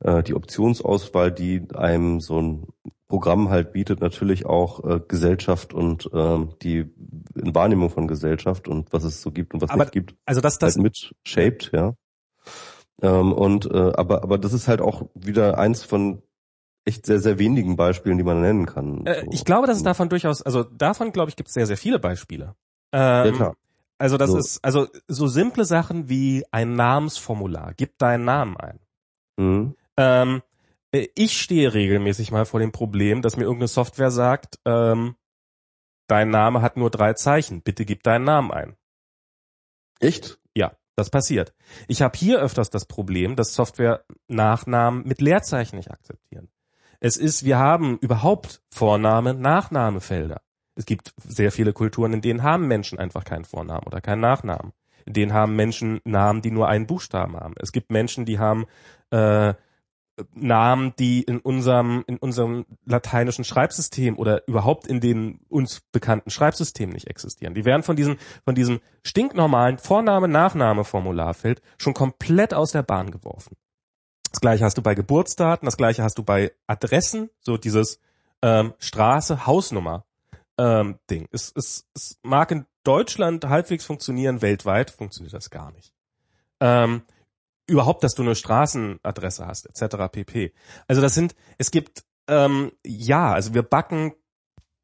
äh, 0.00 0.22
die 0.24 0.34
Optionsauswahl, 0.34 1.30
die 1.30 1.62
einem 1.74 2.20
so 2.20 2.40
ein 2.42 2.66
Programm 3.10 3.50
halt 3.50 3.72
bietet, 3.72 4.00
natürlich 4.00 4.46
auch 4.46 4.84
äh, 4.84 5.00
Gesellschaft 5.06 5.74
und 5.74 6.08
ähm, 6.14 6.54
die 6.62 6.86
Wahrnehmung 7.34 7.90
von 7.90 8.06
Gesellschaft 8.06 8.68
und 8.68 8.92
was 8.92 9.02
es 9.04 9.20
so 9.20 9.32
gibt 9.32 9.52
und 9.52 9.60
was 9.60 9.70
Aber 9.70 9.84
nicht 9.84 9.92
gibt, 9.92 10.14
Also 10.24 10.40
das, 10.40 10.58
das, 10.58 10.76
halt 10.76 10.82
mit 10.84 11.12
shaped, 11.24 11.72
ja. 11.74 11.94
Ähm, 13.02 13.32
und 13.32 13.66
äh, 13.66 13.92
aber 13.94 14.22
aber 14.22 14.38
das 14.38 14.52
ist 14.52 14.68
halt 14.68 14.80
auch 14.80 15.08
wieder 15.14 15.58
eins 15.58 15.82
von 15.82 16.22
echt 16.84 17.04
sehr 17.04 17.18
sehr 17.18 17.38
wenigen 17.38 17.76
Beispielen, 17.76 18.16
die 18.16 18.24
man 18.24 18.40
nennen 18.40 18.66
kann. 18.66 19.04
Äh, 19.06 19.24
So. 19.24 19.30
ich 19.32 19.44
glaube, 19.44 19.66
dass 19.66 19.76
es 19.78 19.82
davon 19.82 20.08
durchaus, 20.08 20.40
also 20.42 20.62
davon 20.62 21.10
glaube 21.12 21.30
ich, 21.30 21.36
gibt 21.36 21.48
es 21.48 21.54
sehr, 21.54 21.66
sehr 21.66 21.76
viele 21.76 21.98
Beispiele. 21.98 22.54
Ähm, 22.92 23.26
ja 23.26 23.32
klar. 23.32 23.56
Also 23.98 24.18
das 24.18 24.30
So. 24.30 24.38
ist, 24.38 24.64
also 24.64 24.86
so 25.08 25.26
simple 25.26 25.64
Sachen 25.64 26.08
wie 26.08 26.44
ein 26.52 26.74
Namensformular, 26.76 27.74
gib 27.76 27.98
deinen 27.98 28.24
Namen 28.24 28.56
ein. 28.56 28.78
Mhm. 29.36 29.74
Ähm, 29.96 30.36
äh, 30.36 30.49
ich 30.92 31.40
stehe 31.40 31.72
regelmäßig 31.72 32.32
mal 32.32 32.44
vor 32.44 32.60
dem 32.60 32.72
Problem, 32.72 33.22
dass 33.22 33.36
mir 33.36 33.44
irgendeine 33.44 33.68
Software 33.68 34.10
sagt, 34.10 34.58
ähm, 34.64 35.16
dein 36.08 36.30
Name 36.30 36.62
hat 36.62 36.76
nur 36.76 36.90
drei 36.90 37.12
Zeichen, 37.14 37.62
bitte 37.62 37.84
gib 37.84 38.02
deinen 38.02 38.24
Namen 38.24 38.50
ein. 38.50 38.76
Echt? 40.00 40.40
Ja, 40.54 40.72
das 40.96 41.10
passiert. 41.10 41.54
Ich 41.86 42.02
habe 42.02 42.18
hier 42.18 42.40
öfters 42.40 42.70
das 42.70 42.86
Problem, 42.86 43.36
dass 43.36 43.54
Software 43.54 44.04
Nachnamen 44.26 45.06
mit 45.06 45.20
Leerzeichen 45.20 45.76
nicht 45.76 45.90
akzeptieren. 45.90 46.48
Es 46.98 47.16
ist, 47.16 47.44
wir 47.44 47.58
haben 47.58 47.98
überhaupt 47.98 48.62
Vorname, 48.70 49.34
Nachnamefelder. 49.34 50.42
Es 50.74 50.86
gibt 50.86 51.14
sehr 51.16 51.52
viele 51.52 51.72
Kulturen, 51.72 52.12
in 52.12 52.20
denen 52.20 52.42
haben 52.42 52.66
Menschen 52.68 52.98
einfach 52.98 53.24
keinen 53.24 53.44
Vornamen 53.44 53.86
oder 53.86 54.00
keinen 54.00 54.20
Nachnamen. 54.20 54.72
In 55.06 55.14
denen 55.14 55.32
haben 55.32 55.56
Menschen 55.56 56.00
Namen, 56.04 56.42
die 56.42 56.50
nur 56.50 56.68
einen 56.68 56.86
Buchstaben 56.86 57.36
haben. 57.36 57.54
Es 57.58 57.72
gibt 57.72 57.90
Menschen, 57.90 58.26
die 58.26 58.38
haben 58.38 58.66
äh, 59.10 59.54
Namen, 60.34 60.94
die 60.98 61.22
in 61.22 61.38
unserem, 61.38 62.04
in 62.06 62.16
unserem 62.18 62.66
lateinischen 62.84 63.44
Schreibsystem 63.44 64.18
oder 64.18 64.46
überhaupt 64.48 64.86
in 64.86 65.00
den 65.00 65.40
uns 65.48 65.80
bekannten 65.92 66.30
Schreibsystemen 66.30 66.94
nicht 66.94 67.08
existieren. 67.08 67.54
Die 67.54 67.64
werden 67.64 67.82
von 67.82 67.96
diesem, 67.96 68.16
von 68.44 68.54
diesem 68.54 68.80
stinknormalen 69.02 69.78
Vorname-Nachname-Formularfeld 69.78 71.62
schon 71.78 71.94
komplett 71.94 72.54
aus 72.54 72.72
der 72.72 72.82
Bahn 72.82 73.10
geworfen. 73.10 73.56
Das 74.30 74.40
gleiche 74.40 74.64
hast 74.64 74.78
du 74.78 74.82
bei 74.82 74.94
Geburtsdaten, 74.94 75.66
das 75.66 75.76
gleiche 75.76 76.02
hast 76.02 76.18
du 76.18 76.22
bei 76.22 76.52
Adressen, 76.66 77.30
so 77.40 77.56
dieses 77.56 77.98
ähm, 78.42 78.74
Straße, 78.78 79.46
Hausnummer 79.46 80.04
ähm, 80.58 80.98
Ding. 81.10 81.28
Es, 81.32 81.52
es, 81.56 81.86
es 81.94 82.18
mag 82.22 82.50
in 82.50 82.66
Deutschland 82.84 83.44
halbwegs 83.44 83.84
funktionieren, 83.84 84.42
weltweit 84.42 84.90
funktioniert 84.90 85.34
das 85.34 85.50
gar 85.50 85.72
nicht. 85.72 85.92
Ähm, 86.60 87.02
überhaupt, 87.70 88.04
dass 88.04 88.14
du 88.14 88.22
eine 88.22 88.34
Straßenadresse 88.34 89.46
hast, 89.46 89.66
etc. 89.66 89.96
pp. 90.10 90.52
Also 90.88 91.00
das 91.00 91.14
sind, 91.14 91.34
es 91.58 91.70
gibt, 91.70 92.04
ähm, 92.28 92.72
ja, 92.84 93.32
also 93.32 93.54
wir 93.54 93.62
backen 93.62 94.12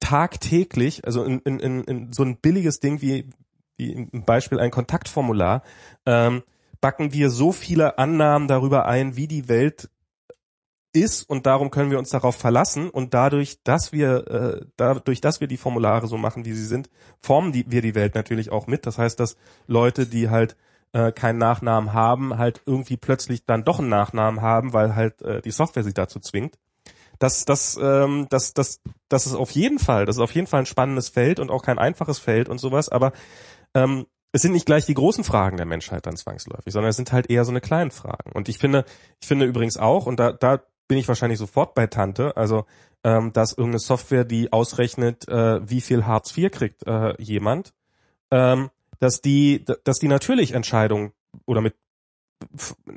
tagtäglich, 0.00 1.04
also 1.04 1.24
in, 1.24 1.40
in, 1.40 1.58
in, 1.58 1.84
in 1.84 2.12
so 2.12 2.22
ein 2.22 2.38
billiges 2.38 2.80
Ding 2.80 3.00
wie, 3.00 3.28
wie 3.76 3.92
im 3.92 4.24
Beispiel 4.24 4.60
ein 4.60 4.70
Kontaktformular, 4.70 5.62
ähm, 6.06 6.42
backen 6.80 7.12
wir 7.12 7.30
so 7.30 7.52
viele 7.52 7.98
Annahmen 7.98 8.48
darüber 8.48 8.86
ein, 8.86 9.16
wie 9.16 9.26
die 9.26 9.48
Welt 9.48 9.90
ist 10.92 11.28
und 11.28 11.46
darum 11.46 11.70
können 11.70 11.90
wir 11.90 11.98
uns 11.98 12.10
darauf 12.10 12.36
verlassen 12.36 12.88
und 12.88 13.12
dadurch, 13.12 13.62
dass 13.62 13.92
wir 13.92 14.26
äh, 14.28 14.66
dadurch, 14.76 15.20
dass 15.20 15.40
wir 15.40 15.46
die 15.46 15.58
Formulare 15.58 16.06
so 16.06 16.16
machen, 16.16 16.44
wie 16.44 16.54
sie 16.54 16.64
sind, 16.64 16.88
formen 17.20 17.52
die, 17.52 17.70
wir 17.70 17.82
die 17.82 17.94
Welt 17.94 18.14
natürlich 18.14 18.50
auch 18.50 18.66
mit. 18.66 18.86
Das 18.86 18.96
heißt, 18.96 19.20
dass 19.20 19.36
Leute, 19.66 20.06
die 20.06 20.30
halt 20.30 20.56
äh, 20.92 21.12
keinen 21.12 21.38
Nachnamen 21.38 21.92
haben, 21.92 22.38
halt 22.38 22.62
irgendwie 22.66 22.96
plötzlich 22.96 23.44
dann 23.44 23.64
doch 23.64 23.78
einen 23.78 23.88
Nachnamen 23.88 24.42
haben, 24.42 24.72
weil 24.72 24.94
halt 24.94 25.22
äh, 25.22 25.42
die 25.42 25.50
Software 25.50 25.84
sie 25.84 25.94
dazu 25.94 26.20
zwingt. 26.20 26.58
Das, 27.18 27.44
das, 27.44 27.78
ähm, 27.80 28.26
das, 28.28 28.52
das, 28.52 28.80
das 29.08 29.26
ist 29.26 29.34
auf 29.34 29.50
jeden 29.50 29.78
Fall, 29.78 30.04
das 30.04 30.16
ist 30.16 30.22
auf 30.22 30.32
jeden 30.32 30.46
Fall 30.46 30.60
ein 30.60 30.66
spannendes 30.66 31.08
Feld 31.08 31.40
und 31.40 31.50
auch 31.50 31.62
kein 31.62 31.78
einfaches 31.78 32.18
Feld 32.18 32.48
und 32.48 32.58
sowas, 32.58 32.88
aber 32.90 33.12
ähm, 33.74 34.06
es 34.32 34.42
sind 34.42 34.52
nicht 34.52 34.66
gleich 34.66 34.84
die 34.84 34.94
großen 34.94 35.24
Fragen 35.24 35.56
der 35.56 35.64
Menschheit 35.64 36.04
dann 36.04 36.16
zwangsläufig, 36.16 36.72
sondern 36.72 36.90
es 36.90 36.96
sind 36.96 37.12
halt 37.12 37.30
eher 37.30 37.46
so 37.46 37.52
eine 37.52 37.62
kleinen 37.62 37.90
Fragen. 37.90 38.32
Und 38.34 38.50
ich 38.50 38.58
finde, 38.58 38.84
ich 39.20 39.28
finde 39.28 39.46
übrigens 39.46 39.78
auch, 39.78 40.04
und 40.04 40.20
da, 40.20 40.32
da 40.32 40.60
bin 40.88 40.98
ich 40.98 41.08
wahrscheinlich 41.08 41.38
sofort 41.38 41.74
bei 41.74 41.86
Tante, 41.86 42.36
also 42.36 42.66
ähm, 43.02 43.32
dass 43.32 43.52
irgendeine 43.52 43.78
Software, 43.78 44.24
die 44.24 44.52
ausrechnet, 44.52 45.26
äh, 45.28 45.66
wie 45.68 45.80
viel 45.80 46.06
Hartz 46.06 46.36
IV 46.36 46.50
kriegt 46.50 46.86
äh, 46.86 47.14
jemand, 47.22 47.72
ähm, 48.30 48.70
dass 48.98 49.20
die, 49.20 49.64
dass 49.84 49.98
die 49.98 50.08
natürlich 50.08 50.52
Entscheidungen 50.52 51.12
oder 51.44 51.60
mit 51.60 51.74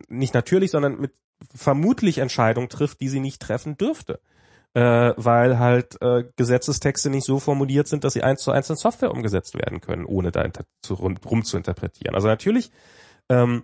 nicht 0.09 0.33
natürlich, 0.33 0.71
sondern 0.71 0.99
mit 0.99 1.13
vermutlich 1.55 2.17
Entscheidungen 2.17 2.69
trifft, 2.69 2.99
die 2.99 3.09
sie 3.09 3.19
nicht 3.19 3.41
treffen 3.41 3.77
dürfte. 3.77 4.19
Äh, 4.75 5.13
weil 5.17 5.57
halt 5.57 5.99
äh, 5.99 6.25
Gesetzestexte 6.35 7.09
nicht 7.09 7.25
so 7.25 7.39
formuliert 7.39 7.87
sind, 7.87 8.03
dass 8.03 8.13
sie 8.13 8.21
eins 8.21 8.43
zu 8.43 8.51
eins 8.51 8.69
in 8.69 8.75
Software 8.75 9.09
umgesetzt 9.09 9.55
werden 9.55 9.81
können, 9.81 10.05
ohne 10.05 10.31
da 10.31 10.47
zu, 10.83 10.93
rum 10.93 11.43
zu 11.43 11.57
interpretieren. 11.57 12.13
Also 12.13 12.27
natürlich 12.27 12.69
ähm, 13.29 13.63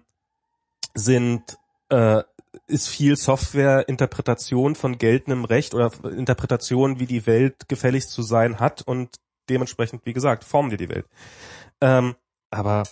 sind 0.95 1.59
äh, 1.89 2.23
ist 2.67 2.87
viel 2.87 3.15
Software-Interpretation 3.15 4.75
von 4.75 4.97
geltendem 4.97 5.45
Recht 5.45 5.75
oder 5.75 5.91
Interpretation, 6.03 6.99
wie 6.99 7.05
die 7.05 7.27
Welt 7.27 7.67
gefälligst 7.67 8.09
zu 8.09 8.23
sein 8.23 8.59
hat 8.59 8.81
und 8.81 9.17
dementsprechend, 9.49 10.05
wie 10.05 10.13
gesagt, 10.13 10.43
formen 10.43 10.71
wir 10.71 10.77
die 10.77 10.89
Welt. 10.89 11.05
Ähm, 11.81 12.15
aber 12.49 12.83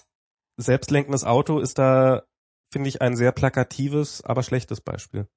selbstlenkendes 0.58 1.24
Auto 1.24 1.60
ist 1.60 1.80
da, 1.80 2.24
finde 2.72 2.90
ich, 2.90 3.02
ein 3.02 3.16
sehr 3.16 3.32
plakatives, 3.32 4.24
aber 4.24 4.44
schlechtes 4.44 4.82
Beispiel. 4.82 5.28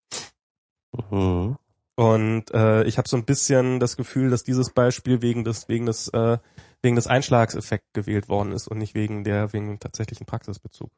Mhm. 1.11 1.57
Und 1.99 2.51
äh, 2.53 2.85
ich 2.85 2.99
habe 2.99 3.09
so 3.09 3.17
ein 3.17 3.25
bisschen 3.25 3.81
das 3.81 3.97
Gefühl, 3.97 4.29
dass 4.29 4.45
dieses 4.45 4.71
Beispiel 4.71 5.23
wegen 5.23 5.45
des 5.45 5.69
wegen 5.69 5.87
des 5.87 6.09
äh, 6.09 6.39
wegen 6.83 6.95
des 6.95 7.07
Einschlagseffekts 7.07 7.93
gewählt 7.95 8.29
worden 8.29 8.53
ist 8.53 8.69
und 8.69 8.79
nicht 8.79 8.95
wegen 8.95 9.25
der 9.25 9.55
wegen 9.55 9.69
dem 9.69 9.81
tatsächlichen 9.81 10.27
Praxisbezug. 10.27 10.91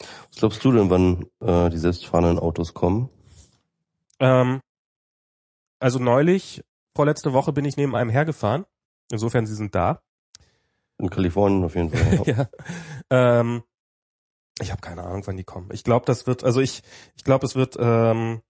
Was 0.00 0.38
glaubst 0.38 0.64
du 0.64 0.72
denn, 0.72 0.90
wann 0.90 1.26
äh, 1.40 1.70
die 1.70 1.78
selbstfahrenden 1.78 2.38
Autos 2.38 2.74
kommen? 2.74 3.08
Ähm, 4.20 4.60
also 5.78 5.98
neulich, 5.98 6.62
vorletzte 6.94 7.32
Woche 7.32 7.52
bin 7.52 7.64
ich 7.64 7.76
neben 7.76 7.96
einem 7.96 8.10
hergefahren. 8.10 8.66
Insofern, 9.10 9.46
sie 9.46 9.54
sind 9.54 9.74
da. 9.74 10.02
In 10.98 11.10
Kalifornien 11.10 11.64
auf 11.64 11.74
jeden 11.74 11.90
Fall. 11.90 12.22
ja. 12.26 12.48
Ähm, 13.10 13.62
ich 14.60 14.70
habe 14.70 14.80
keine 14.80 15.02
Ahnung, 15.02 15.22
wann 15.26 15.36
die 15.36 15.44
kommen. 15.44 15.68
Ich 15.72 15.84
glaube, 15.84 16.06
das 16.06 16.26
wird, 16.26 16.44
also 16.44 16.60
ich, 16.60 16.82
ich 17.16 17.24
glaube, 17.24 17.44
es 17.46 17.56
wird. 17.56 17.76
Ähm, 17.78 18.40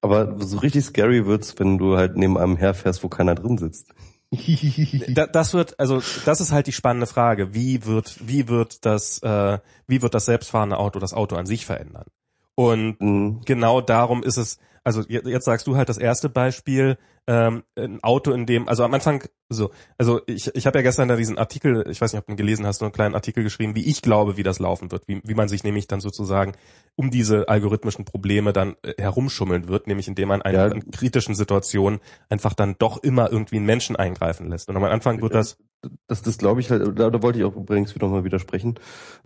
Aber 0.00 0.40
so 0.40 0.58
richtig 0.58 0.84
scary 0.84 1.26
wird's, 1.26 1.58
wenn 1.58 1.78
du 1.78 1.96
halt 1.96 2.16
neben 2.16 2.36
einem 2.36 2.56
herfährst, 2.56 3.04
wo 3.04 3.08
keiner 3.08 3.34
drin 3.34 3.58
sitzt. 3.58 3.94
da, 5.14 5.26
das 5.26 5.52
wird, 5.52 5.78
also 5.78 6.02
das 6.24 6.40
ist 6.40 6.52
halt 6.52 6.66
die 6.66 6.72
spannende 6.72 7.06
Frage. 7.06 7.54
Wie 7.54 7.84
wird, 7.84 8.26
wie 8.26 8.48
wird 8.48 8.84
das, 8.84 9.22
äh, 9.22 9.58
wie 9.86 10.02
wird 10.02 10.14
das 10.14 10.24
selbstfahrende 10.24 10.78
Auto 10.78 10.98
das 10.98 11.12
Auto 11.12 11.36
an 11.36 11.46
sich 11.46 11.66
verändern? 11.66 12.06
Und 12.54 13.00
mhm. 13.00 13.42
genau 13.44 13.80
darum 13.80 14.22
ist 14.22 14.38
es, 14.38 14.58
also 14.84 15.02
jetzt 15.08 15.44
sagst 15.44 15.66
du 15.66 15.76
halt 15.76 15.88
das 15.88 15.98
erste 15.98 16.28
Beispiel, 16.28 16.98
ähm, 17.28 17.62
ein 17.76 18.02
Auto, 18.02 18.32
in 18.32 18.46
dem, 18.46 18.68
also 18.68 18.82
am 18.82 18.92
Anfang, 18.94 19.24
so, 19.48 19.70
also 19.96 20.20
ich, 20.26 20.52
ich 20.54 20.66
habe 20.66 20.78
ja 20.78 20.82
gestern 20.82 21.06
da 21.08 21.14
diesen 21.14 21.38
Artikel, 21.38 21.86
ich 21.88 22.00
weiß 22.00 22.12
nicht, 22.12 22.20
ob 22.20 22.26
du 22.26 22.32
ihn 22.32 22.36
gelesen 22.36 22.66
hast, 22.66 22.78
so 22.78 22.84
einen 22.84 22.92
kleinen 22.92 23.14
Artikel 23.14 23.44
geschrieben, 23.44 23.76
wie 23.76 23.86
ich 23.86 24.02
glaube, 24.02 24.36
wie 24.36 24.42
das 24.42 24.58
laufen 24.58 24.90
wird, 24.90 25.06
wie, 25.06 25.20
wie 25.24 25.34
man 25.34 25.48
sich 25.48 25.62
nämlich 25.62 25.86
dann 25.86 26.00
sozusagen 26.00 26.54
um 26.96 27.10
diese 27.10 27.48
algorithmischen 27.48 28.04
Probleme 28.04 28.52
dann 28.52 28.74
äh, 28.82 28.94
herumschummeln 29.00 29.68
wird, 29.68 29.86
nämlich 29.86 30.08
indem 30.08 30.28
man 30.28 30.42
ja. 30.44 30.66
in 30.66 30.90
kritischen 30.90 31.36
Situationen 31.36 32.00
einfach 32.28 32.54
dann 32.54 32.76
doch 32.78 33.02
immer 33.02 33.30
irgendwie 33.30 33.56
einen 33.56 33.66
Menschen 33.66 33.94
eingreifen 33.94 34.48
lässt. 34.48 34.68
Und 34.68 34.76
am 34.76 34.84
Anfang 34.84 35.22
wird 35.22 35.34
das 35.34 35.58
das, 36.06 36.22
das 36.22 36.38
glaube 36.38 36.60
ich 36.60 36.70
halt, 36.70 36.98
da, 36.98 37.10
da 37.10 37.22
wollte 37.22 37.38
ich 37.38 37.44
auch 37.44 37.56
übrigens 37.56 37.94
wieder 37.94 38.06
mal 38.08 38.24
widersprechen. 38.24 38.78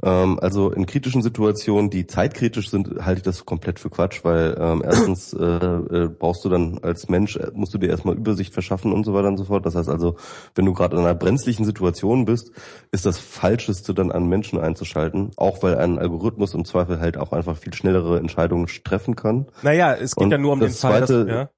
Ähm, 0.03 0.39
also 0.41 0.71
in 0.71 0.87
kritischen 0.87 1.23
Situationen, 1.23 1.91
die 1.91 2.07
zeitkritisch 2.07 2.71
sind, 2.71 3.05
halte 3.05 3.19
ich 3.19 3.25
das 3.25 3.45
komplett 3.45 3.79
für 3.79 3.91
Quatsch, 3.91 4.25
weil 4.25 4.57
ähm, 4.59 4.83
erstens 4.85 5.33
äh, 5.35 5.45
äh, 5.45 6.09
brauchst 6.09 6.45
du 6.45 6.49
dann 6.49 6.79
als 6.83 7.09
Mensch, 7.09 7.37
äh, 7.37 7.51
musst 7.53 7.75
du 7.75 7.79
dir 7.79 7.91
erstmal 7.91 8.17
Übersicht 8.17 8.55
verschaffen 8.55 8.93
und 8.93 9.05
so 9.05 9.13
weiter 9.13 9.29
und 9.29 9.37
so 9.37 9.45
fort. 9.45 9.67
Das 9.67 9.75
heißt 9.75 9.89
also, 9.89 10.17
wenn 10.55 10.65
du 10.65 10.73
gerade 10.73 10.97
in 10.97 11.03
einer 11.03 11.15
brenzlichen 11.15 11.65
Situation 11.65 12.25
bist, 12.25 12.53
ist 12.91 13.05
das 13.05 13.19
Falscheste 13.19 13.93
dann 13.93 14.11
an 14.11 14.27
Menschen 14.27 14.59
einzuschalten, 14.59 15.33
auch 15.37 15.63
weil 15.63 15.77
ein 15.77 15.99
Algorithmus 15.99 16.55
im 16.55 16.65
Zweifel 16.65 17.01
halt 17.01 17.19
auch 17.19 17.33
einfach 17.33 17.57
viel 17.57 17.75
schnellere 17.75 18.19
Entscheidungen 18.19 18.67
treffen 18.85 19.15
kann. 19.17 19.47
Naja, 19.63 19.95
es 19.95 20.15
geht 20.15 20.25
und 20.25 20.31
ja 20.31 20.39
nur 20.39 20.53
um 20.53 20.61
den 20.61 20.71
Fall, 20.71 21.01
dass, 21.01 21.11
ja? 21.11 21.51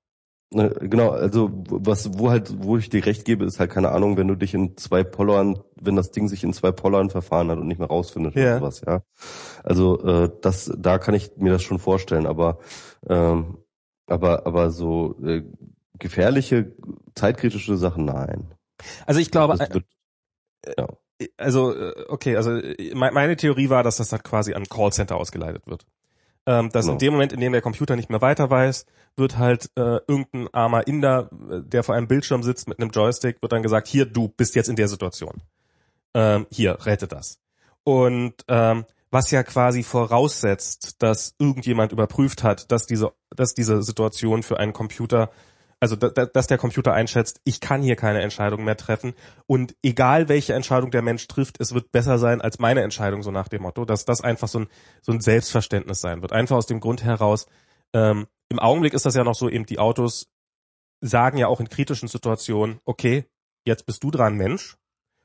Ne, 0.51 0.71
genau, 0.81 1.11
also 1.11 1.51
was, 1.53 2.19
wo 2.19 2.31
halt, 2.31 2.63
wo 2.63 2.79
ich 2.79 2.89
dir 2.89 3.05
recht 3.05 3.27
gebe, 3.27 3.45
ist 3.45 3.61
halt 3.61 3.71
keine 3.71 3.91
Ahnung, 3.91 4.17
wenn 4.17 4.29
du 4.29 4.35
dich 4.35 4.55
in 4.55 4.79
zwei 4.79 5.05
Pollern, 5.05 5.59
wenn 5.79 5.95
das 5.95 6.11
Ding 6.11 6.27
sich 6.27 6.43
in 6.43 6.55
zwei 6.55 6.73
Pollern 6.73 7.11
verfahren 7.11 7.51
hat 7.51 7.59
und 7.59 7.67
nicht 7.69 7.79
mehr 7.79 7.89
rausfindet 7.89 8.35
ja. 8.35 8.57
oder 8.57 8.59
sowas, 8.59 8.83
ja. 8.87 9.03
Also 9.63 10.03
äh, 10.07 10.31
das, 10.41 10.73
da 10.75 10.97
kann 10.97 11.15
ich 11.15 11.37
mir 11.37 11.53
das 11.53 11.63
schon 11.63 11.79
vorstellen, 11.79 12.27
aber 12.27 12.61
ähm, 13.07 13.59
aber 14.07 14.47
aber 14.47 14.71
so 14.71 15.17
äh, 15.23 15.43
gefährliche, 15.99 16.75
zeitkritische 17.15 17.77
Sachen, 17.77 18.07
nein. 18.07 18.51
Also 19.05 19.21
ich 19.21 19.31
glaube, 19.31 19.59
wird, 19.59 19.85
äh, 20.65 20.73
ja. 20.79 20.89
also 21.37 21.75
äh, 21.75 22.07
okay, 22.09 22.37
also 22.37 22.53
äh, 22.53 22.95
meine 22.95 23.37
Theorie 23.37 23.69
war, 23.69 23.83
dass 23.83 23.99
das 23.99 24.09
dann 24.09 24.23
quasi 24.23 24.55
an 24.55 24.65
Callcenter 24.65 25.17
ausgeleitet 25.17 25.67
wird 25.67 25.85
ähm, 26.49 26.71
dass 26.71 26.87
genau. 26.87 26.95
in 26.95 26.99
dem 26.99 27.13
Moment, 27.13 27.33
in 27.35 27.41
dem 27.41 27.53
der 27.53 27.61
Computer 27.61 27.95
nicht 27.95 28.09
mehr 28.09 28.23
weiter 28.23 28.49
weiß, 28.49 28.87
wird 29.19 29.39
halt 29.39 29.71
äh, 29.77 29.99
irgendein 30.07 30.49
armer 30.53 30.87
Inder, 30.87 31.31
äh, 31.51 31.61
der 31.63 31.83
vor 31.83 31.95
einem 31.95 32.09
Bildschirm 32.09 32.43
sitzt 32.43 32.69
mit 32.69 32.81
einem 32.81 32.91
Joystick, 32.91 33.43
wird 33.43 33.53
dann 33.53 33.63
gesagt, 33.63 33.89
hier, 33.89 34.07
du 34.07 34.29
bist 34.29 34.55
jetzt 34.55 34.69
in 34.69 34.77
der 34.77 34.89
Situation. 34.89 35.43
Ähm, 36.15 36.47
hier, 36.51 36.87
rette 36.87 37.07
das. 37.07 37.39
Und 37.85 38.35
ähm, 38.49 38.85
was 39.11 39.31
ja 39.31 39.43
quasi 39.43 39.83
voraussetzt, 39.83 41.03
dass 41.03 41.35
irgendjemand 41.39 41.93
überprüft 41.93 42.43
hat, 42.43 42.71
dass 42.71 42.87
diese, 42.87 43.13
dass 43.35 43.55
diese 43.55 43.83
Situation 43.83 44.43
für 44.43 44.59
einen 44.59 44.73
Computer 44.73 45.31
also 45.81 45.97
da, 45.97 46.27
dass 46.27 46.47
der 46.47 46.59
Computer 46.59 46.93
einschätzt, 46.93 47.41
ich 47.45 47.61
kann 47.61 47.83
hier 47.83 47.97
keine 47.97 48.21
Entscheidung 48.21 48.65
mehr 48.65 48.77
treffen 48.77 49.15
und 49.47 49.77
egal 49.83 50.29
welche 50.29 50.55
Entscheidung 50.55 50.91
der 50.91 51.03
Mensch 51.03 51.27
trifft, 51.29 51.61
es 51.61 51.73
wird 51.73 51.93
besser 51.93 52.19
sein 52.19 52.41
als 52.41 52.59
meine 52.59 52.83
Entscheidung, 52.83 53.23
so 53.23 53.31
nach 53.31 53.49
dem 53.49 53.63
Motto, 53.63 53.85
dass 53.85 54.05
das 54.05 54.21
einfach 54.21 54.49
so 54.49 54.61
ein, 54.61 54.69
so 55.03 55.13
ein 55.13 55.21
Selbstverständnis 55.21 56.01
sein 56.01 56.23
wird. 56.23 56.33
Einfach 56.33 56.57
aus 56.57 56.67
dem 56.67 56.81
Grund 56.81 57.05
heraus, 57.05 57.47
ähm, 57.93 58.27
im 58.49 58.59
Augenblick 58.59 58.95
ist 58.95 59.07
das 59.07 59.15
ja 59.15 59.25
noch 59.25 59.35
so, 59.35 59.49
eben 59.49 59.67
die 59.67 59.79
Autos 59.79 60.29
sagen 61.01 61.39
ja 61.39 61.47
auch 61.49 61.61
in 61.61 61.69
kritischen 61.69 62.09
Situationen, 62.09 62.81
okay, 62.85 63.25
jetzt 63.65 63.87
bist 63.87 64.03
du 64.03 64.11
dran, 64.11 64.37
Mensch. 64.37 64.77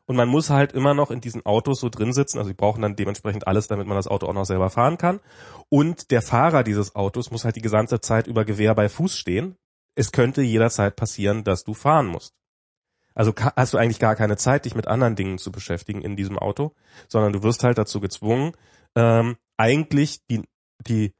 Und 0.05 0.17
man 0.17 0.27
muss 0.27 0.49
halt 0.49 0.73
immer 0.73 0.93
noch 0.93 1.11
in 1.11 1.21
diesen 1.21 1.45
Autos 1.45 1.79
so 1.79 1.87
drin 1.87 2.11
sitzen. 2.11 2.37
Also 2.37 2.49
sie 2.49 2.53
brauchen 2.55 2.81
dann 2.81 2.97
dementsprechend 2.97 3.47
alles, 3.47 3.67
damit 3.67 3.87
man 3.87 3.95
das 3.95 4.07
Auto 4.07 4.27
auch 4.27 4.33
noch 4.33 4.45
selber 4.45 4.69
fahren 4.69 4.97
kann. 4.97 5.21
Und 5.69 6.11
der 6.11 6.21
Fahrer 6.21 6.63
dieses 6.63 6.95
Autos 6.95 7.31
muss 7.31 7.45
halt 7.45 7.55
die 7.55 7.61
gesamte 7.61 8.01
Zeit 8.01 8.27
über 8.27 8.43
Gewehr 8.43 8.75
bei 8.75 8.89
Fuß 8.89 9.17
stehen, 9.17 9.55
es 9.95 10.11
könnte 10.11 10.41
jederzeit 10.41 10.95
passieren, 10.95 11.43
dass 11.43 11.63
du 11.63 11.73
fahren 11.73 12.07
musst. 12.07 12.33
Also 13.15 13.33
hast 13.35 13.73
du 13.73 13.77
eigentlich 13.77 13.99
gar 13.99 14.15
keine 14.15 14.37
Zeit, 14.37 14.65
dich 14.65 14.75
mit 14.75 14.87
anderen 14.87 15.15
Dingen 15.15 15.37
zu 15.37 15.51
beschäftigen 15.51 16.01
in 16.01 16.15
diesem 16.15 16.39
Auto, 16.39 16.73
sondern 17.07 17.31
du 17.31 17.43
wirst 17.43 17.63
halt 17.63 17.77
dazu 17.77 17.99
gezwungen, 17.99 18.53
ähm, 18.95 19.37
eigentlich 19.55 20.25
die, 20.27 20.41
die, 20.87 21.13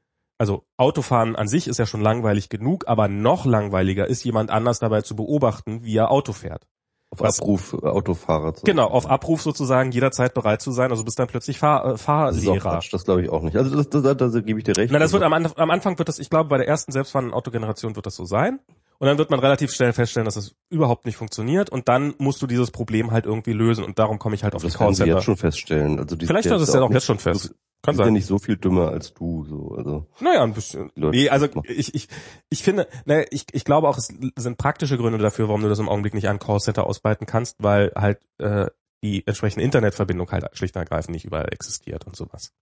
also 0.44 0.66
Autofahren 0.76 1.36
an 1.36 1.48
sich 1.48 1.68
ist 1.68 1.78
ja 1.78 1.86
schon 1.86 2.02
langweilig 2.02 2.50
genug, 2.50 2.84
aber 2.86 3.08
noch 3.08 3.46
langweiliger 3.46 4.06
ist, 4.06 4.24
jemand 4.24 4.50
anders 4.50 4.78
dabei 4.78 5.00
zu 5.00 5.16
beobachten, 5.16 5.84
wie 5.84 5.96
er 5.96 6.10
Auto 6.10 6.34
fährt. 6.34 6.66
Auf 7.10 7.20
Was, 7.20 7.40
Abruf 7.40 7.72
äh, 7.72 7.86
Autofahrer 7.86 8.52
zu 8.52 8.64
Genau, 8.64 8.88
auf 8.88 9.08
Abruf 9.08 9.40
sozusagen 9.40 9.90
jederzeit 9.90 10.34
bereit 10.34 10.60
zu 10.60 10.70
sein, 10.70 10.90
also 10.90 11.02
bist 11.02 11.18
dann 11.18 11.28
plötzlich 11.28 11.58
Fahr, 11.58 11.94
äh, 11.94 11.96
Fahrlehrer. 11.96 12.74
Das, 12.74 12.90
das 12.90 13.04
glaube 13.06 13.22
ich 13.22 13.30
auch 13.30 13.40
nicht. 13.40 13.56
Also 13.56 13.74
das, 13.74 13.88
das, 13.88 14.02
das, 14.02 14.16
das 14.16 14.44
gebe 14.44 14.58
ich 14.58 14.64
dir 14.64 14.76
recht. 14.76 14.92
Nein, 14.92 15.00
das 15.00 15.14
also 15.14 15.24
wird 15.24 15.32
am, 15.32 15.46
am 15.56 15.70
Anfang 15.70 15.96
wird 15.96 16.08
das, 16.08 16.18
ich 16.18 16.28
glaube, 16.28 16.50
bei 16.50 16.58
der 16.58 16.68
ersten 16.68 16.92
selbstfahrenden 16.92 17.32
Autogeneration 17.32 17.96
wird 17.96 18.04
das 18.04 18.16
so 18.16 18.26
sein. 18.26 18.60
Und 18.98 19.06
dann 19.06 19.16
wird 19.16 19.30
man 19.30 19.40
relativ 19.40 19.72
schnell 19.72 19.92
feststellen, 19.92 20.24
dass 20.26 20.34
das 20.34 20.54
überhaupt 20.68 21.06
nicht 21.06 21.16
funktioniert. 21.16 21.70
Und 21.70 21.88
dann 21.88 22.14
musst 22.18 22.42
du 22.42 22.46
dieses 22.46 22.70
Problem 22.70 23.12
halt 23.12 23.24
irgendwie 23.24 23.52
lösen. 23.52 23.82
Und 23.84 23.98
darum 23.98 24.18
komme 24.18 24.34
ich 24.34 24.44
halt 24.44 24.54
auf 24.54 24.62
das 24.62 24.72
die 24.72 24.78
Callcenter. 24.78 25.14
Das 25.14 25.24
schon 25.24 25.36
feststellen. 25.36 25.98
Also 25.98 26.16
die, 26.16 26.26
Vielleicht 26.26 26.46
ist 26.46 26.60
es 26.60 26.74
ja 26.74 26.82
auch 26.82 26.90
jetzt 26.90 27.06
schon 27.06 27.18
fest. 27.18 27.54
Kann 27.84 27.96
sein. 27.96 28.06
ja 28.06 28.12
nicht 28.12 28.26
so 28.26 28.38
viel 28.38 28.56
dümmer 28.56 28.88
als 28.88 29.12
du, 29.12 29.44
so, 29.44 29.74
also. 29.76 30.06
Naja, 30.20 30.42
ein 30.42 30.54
bisschen. 30.54 30.90
Nee, 30.94 31.28
also 31.28 31.48
ich, 31.64 31.94
ich, 31.94 32.08
ich 32.48 32.62
finde, 32.62 32.88
ne, 33.04 33.26
ich, 33.30 33.44
ich 33.52 33.64
glaube 33.64 33.88
auch, 33.88 33.98
es 33.98 34.08
sind 34.36 34.56
praktische 34.56 34.96
Gründe 34.96 35.18
dafür, 35.18 35.48
warum 35.48 35.60
du 35.60 35.68
das 35.68 35.78
im 35.78 35.90
Augenblick 35.90 36.14
nicht 36.14 36.28
an 36.28 36.38
Callcenter 36.38 36.86
ausbreiten 36.86 37.26
kannst, 37.26 37.62
weil 37.62 37.92
halt 37.94 38.20
äh, 38.38 38.68
die 39.02 39.26
entsprechende 39.26 39.64
Internetverbindung 39.64 40.30
halt 40.30 40.48
schlicht 40.54 40.74
und 40.76 40.80
ergreifend 40.80 41.14
nicht 41.14 41.26
überall 41.26 41.52
existiert 41.52 42.06
und 42.06 42.16
sowas. 42.16 42.52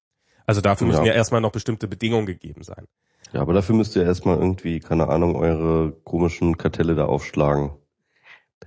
Also 0.44 0.60
dafür 0.60 0.88
müssen 0.88 1.04
ja, 1.04 1.12
ja 1.12 1.14
erstmal 1.14 1.40
noch 1.40 1.52
bestimmte 1.52 1.86
Bedingungen 1.86 2.26
gegeben 2.26 2.64
sein. 2.64 2.88
Ja, 3.32 3.42
aber 3.42 3.52
dafür 3.52 3.76
müsst 3.76 3.94
ihr 3.94 4.02
erstmal 4.02 4.38
irgendwie, 4.38 4.80
keine 4.80 5.08
Ahnung, 5.08 5.36
eure 5.36 5.92
komischen 6.04 6.58
Kartelle 6.58 6.96
da 6.96 7.04
aufschlagen 7.04 7.70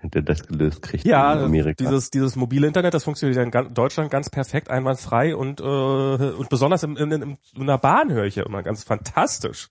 der 0.03 0.21
das 0.21 0.45
gelöst 0.45 0.81
kriegt 0.81 1.05
ja, 1.05 1.33
in 1.33 1.39
Amerika. 1.39 1.83
Dieses, 1.83 2.11
dieses 2.11 2.35
mobile 2.35 2.67
Internet, 2.67 2.93
das 2.93 3.03
funktioniert 3.03 3.37
ja 3.37 3.61
in 3.61 3.73
Deutschland 3.73 4.11
ganz 4.11 4.29
perfekt, 4.29 4.69
einwandfrei 4.69 5.35
und, 5.35 5.59
äh, 5.59 5.63
und 5.63 6.49
besonders 6.49 6.83
in, 6.83 6.95
in, 6.97 7.11
in, 7.11 7.37
in 7.55 7.61
einer 7.61 7.77
Bahn 7.77 8.11
höre 8.11 8.25
ich 8.25 8.35
ja 8.35 8.45
immer 8.45 8.63
ganz 8.63 8.83
fantastisch. 8.83 9.69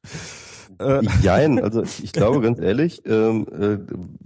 Äh. 0.78 1.02
Jein, 1.22 1.58
also 1.62 1.82
ich 1.82 2.12
glaube 2.12 2.40
ganz 2.40 2.58
ehrlich, 2.58 3.02
ähm, 3.06 3.46
äh, 3.50 3.78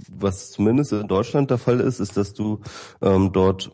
was 0.08 0.50
zumindest 0.50 0.92
in 0.92 1.08
Deutschland 1.08 1.50
der 1.50 1.58
Fall 1.58 1.80
ist, 1.80 2.00
ist, 2.00 2.16
dass 2.16 2.34
du 2.34 2.60
ähm, 3.02 3.32
dort 3.32 3.72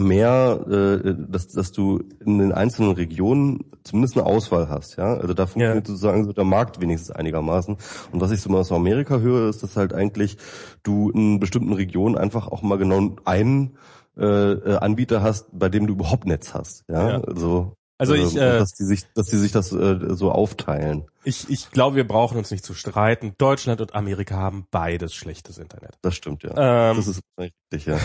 mehr, 0.00 0.64
äh, 0.68 1.14
dass, 1.28 1.48
dass 1.48 1.72
du 1.72 2.02
in 2.24 2.38
den 2.38 2.52
einzelnen 2.52 2.92
Regionen 2.92 3.64
zumindest 3.84 4.16
eine 4.16 4.26
Auswahl 4.26 4.68
hast, 4.68 4.96
ja. 4.96 5.14
Also 5.14 5.34
da 5.34 5.46
funktioniert 5.46 5.86
ja. 5.86 5.94
sozusagen 5.94 6.24
so 6.24 6.32
der 6.32 6.44
Markt 6.44 6.80
wenigstens 6.80 7.10
einigermaßen. 7.10 7.76
Und 8.12 8.20
was 8.20 8.30
ich 8.30 8.40
so 8.40 8.50
mal 8.50 8.58
aus 8.58 8.72
Amerika 8.72 9.18
höre, 9.18 9.48
ist, 9.48 9.62
dass 9.62 9.76
halt 9.76 9.92
eigentlich 9.94 10.36
du 10.82 11.10
in 11.10 11.40
bestimmten 11.40 11.72
Regionen 11.72 12.16
einfach 12.16 12.48
auch 12.48 12.62
mal 12.62 12.78
genau 12.78 13.16
einen 13.24 13.76
äh, 14.18 14.24
äh 14.24 14.76
Anbieter 14.76 15.22
hast, 15.22 15.46
bei 15.52 15.68
dem 15.68 15.86
du 15.86 15.94
überhaupt 15.94 16.26
Netz 16.26 16.54
hast, 16.54 16.84
ja. 16.88 17.10
ja. 17.10 17.20
Also 17.20 17.76
also 18.00 18.14
ich, 18.14 18.34
äh, 18.34 18.58
dass 18.58 18.72
die 18.72 18.84
sich, 18.84 19.04
dass 19.12 19.26
die 19.26 19.36
sich 19.36 19.52
das 19.52 19.72
äh, 19.72 20.14
so 20.14 20.32
aufteilen. 20.32 21.04
Ich, 21.22 21.50
ich 21.50 21.70
glaube, 21.70 21.96
wir 21.96 22.08
brauchen 22.08 22.38
uns 22.38 22.50
nicht 22.50 22.64
zu 22.64 22.72
streiten. 22.72 23.34
Deutschland 23.36 23.82
und 23.82 23.94
Amerika 23.94 24.36
haben 24.36 24.66
beides 24.70 25.14
schlechtes 25.14 25.58
Internet. 25.58 25.98
Das 26.00 26.14
stimmt 26.14 26.42
ja. 26.42 26.90
Ähm, 26.90 26.96
das 26.96 27.08
ist 27.08 27.20
richtig 27.38 27.84
ja. 27.84 27.98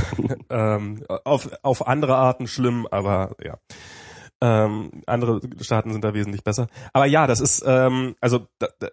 ähm, 0.49 1.05
auf 1.07 1.49
auf 1.63 1.87
andere 1.87 2.15
Arten 2.17 2.47
schlimm, 2.47 2.87
aber 2.91 3.37
ja. 3.41 3.57
Ähm, 4.41 5.01
andere 5.05 5.39
Staaten 5.61 5.93
sind 5.93 6.03
da 6.03 6.13
wesentlich 6.13 6.43
besser. 6.43 6.67
Aber 6.91 7.05
ja, 7.05 7.25
das 7.25 7.39
ist 7.39 7.63
ähm, 7.65 8.17
also 8.19 8.47
da, 8.59 8.67
da, 8.79 8.89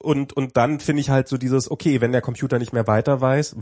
und 0.00 0.32
und 0.32 0.56
dann 0.56 0.78
finde 0.78 1.00
ich 1.00 1.10
halt 1.10 1.26
so 1.26 1.38
dieses 1.38 1.68
okay, 1.68 2.00
wenn 2.00 2.12
der 2.12 2.22
Computer 2.22 2.60
nicht 2.60 2.72
mehr 2.72 2.86
weiter 2.86 3.20
weiß, 3.20 3.56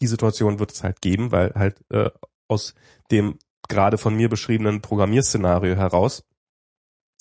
die 0.00 0.06
Situation 0.06 0.60
wird 0.60 0.70
es 0.70 0.84
halt 0.84 1.00
geben, 1.00 1.32
weil 1.32 1.52
halt 1.56 1.80
äh, 1.90 2.10
aus 2.46 2.74
dem 3.10 3.38
gerade 3.68 3.98
von 3.98 4.14
mir 4.14 4.28
beschriebenen 4.28 4.80
Programmierszenario 4.80 5.76
heraus 5.76 6.22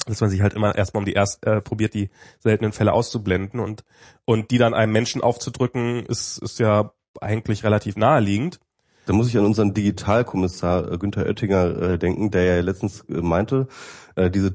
dass 0.06 0.22
man 0.22 0.30
sich 0.30 0.42
halt 0.42 0.54
immer 0.54 0.76
erstmal 0.76 1.02
um 1.02 1.06
die 1.06 1.14
erst 1.14 1.46
äh, 1.46 1.62
probiert, 1.62 1.94
die 1.94 2.10
seltenen 2.40 2.72
Fälle 2.72 2.94
auszublenden 2.94 3.60
und 3.60 3.84
und 4.26 4.52
die 4.52 4.58
dann 4.58 4.74
einem 4.74 4.92
Menschen 4.92 5.22
aufzudrücken, 5.22 6.06
ist 6.06 6.38
ist 6.38 6.60
ja 6.60 6.94
eigentlich 7.22 7.64
relativ 7.64 7.96
naheliegend. 7.96 8.60
Da 9.06 9.14
muss 9.14 9.28
ich 9.28 9.38
an 9.38 9.46
unseren 9.46 9.74
Digitalkommissar 9.74 10.92
äh, 10.92 10.98
Günther 10.98 11.26
Oettinger 11.26 11.82
äh, 11.82 12.00
denken, 12.00 12.32
der 12.32 12.44
ja 12.44 12.62
letztens 12.62 13.02
äh, 13.02 13.22
meinte, 13.22 13.68
äh, 14.16 14.30
diese 14.30 14.52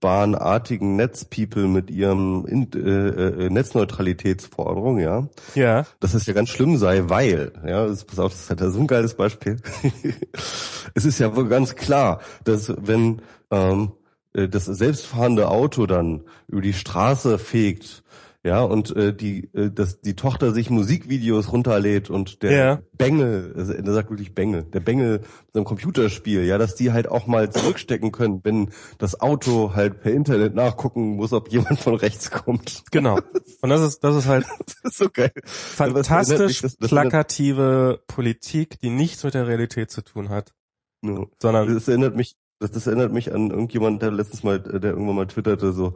Taliban-artigen 0.00 0.96
Netzpeople 0.96 1.66
mit 1.68 1.90
ihrem 1.90 2.46
in, 2.46 2.70
äh, 2.72 3.46
äh, 3.46 3.50
Netzneutralitätsforderung, 3.50 4.98
ja. 4.98 5.28
Ja. 5.54 5.86
Dass 6.00 6.14
es 6.14 6.26
ja 6.26 6.34
ganz 6.34 6.48
schlimm 6.50 6.76
sei, 6.76 7.08
weil, 7.08 7.52
ja, 7.66 7.86
das, 7.86 8.04
pass 8.04 8.18
auf, 8.18 8.32
das 8.32 8.42
ist 8.42 8.50
halt 8.50 8.72
so 8.72 8.80
ein 8.80 8.86
geiles 8.86 9.14
Beispiel. 9.14 9.56
es 10.94 11.04
ist 11.04 11.18
ja 11.18 11.34
wohl 11.34 11.48
ganz 11.48 11.74
klar, 11.74 12.20
dass 12.44 12.72
wenn 12.78 13.22
ähm, 13.50 13.92
äh, 14.32 14.48
das 14.48 14.66
selbstfahrende 14.66 15.48
Auto 15.48 15.86
dann 15.86 16.24
über 16.46 16.60
die 16.60 16.74
Straße 16.74 17.38
fegt, 17.38 18.02
ja, 18.48 18.62
und 18.62 18.96
äh, 18.96 19.14
die, 19.14 19.44
äh, 19.52 19.70
dass 19.70 20.00
die 20.00 20.14
Tochter 20.16 20.52
sich 20.52 20.70
Musikvideos 20.70 21.52
runterlädt 21.52 22.08
und 22.08 22.42
der 22.42 22.50
Ja. 22.52 22.82
Bengel, 22.96 23.52
also 23.56 23.74
er 23.74 23.92
sagt 23.92 24.08
wirklich 24.10 24.34
Bengel, 24.34 24.62
der 24.64 24.80
Bengel 24.80 25.20
so 25.52 25.60
ein 25.60 25.64
Computerspiel, 25.64 26.44
ja, 26.44 26.56
dass 26.56 26.74
die 26.74 26.90
halt 26.92 27.08
auch 27.08 27.26
mal 27.26 27.50
zurückstecken 27.52 28.10
können, 28.10 28.40
wenn 28.44 28.70
das 28.96 29.20
Auto 29.20 29.74
halt 29.74 30.00
per 30.00 30.12
Internet 30.12 30.54
nachgucken 30.54 31.16
muss, 31.16 31.32
ob 31.34 31.50
jemand 31.52 31.78
von 31.78 31.94
rechts 31.94 32.30
kommt. 32.30 32.84
Genau. 32.90 33.18
Und 33.60 33.68
das 33.68 33.82
ist 33.82 34.02
das 34.02 34.16
ist 34.16 34.26
halt 34.26 34.46
Das 34.82 34.92
ist 34.92 34.98
so 34.98 35.08
geil. 35.12 35.32
fantastisch 35.44 36.62
Das- 36.62 36.76
das- 36.78 36.88
plakative 36.90 38.00
Politik, 38.06 38.80
die 38.80 38.90
nichts 38.90 39.24
mit 39.24 39.34
der 39.34 39.46
Realität 39.46 39.90
zu 39.90 40.02
tun 40.02 40.28
hat, 40.30 40.54
No. 41.02 41.28
sondern 41.40 41.72
Das 41.74 41.86
erinnert 41.88 42.16
mich, 42.16 42.36
das, 42.60 42.72
das 42.72 42.86
erinnert 42.86 43.12
mich 43.12 43.32
an 43.32 43.50
irgendjemand, 43.50 44.02
der 44.02 44.10
letztens 44.10 44.42
mal, 44.42 44.58
der 44.58 44.90
irgendwann 44.92 45.14
mal 45.16 45.26
twitterte 45.26 45.72
so, 45.72 45.94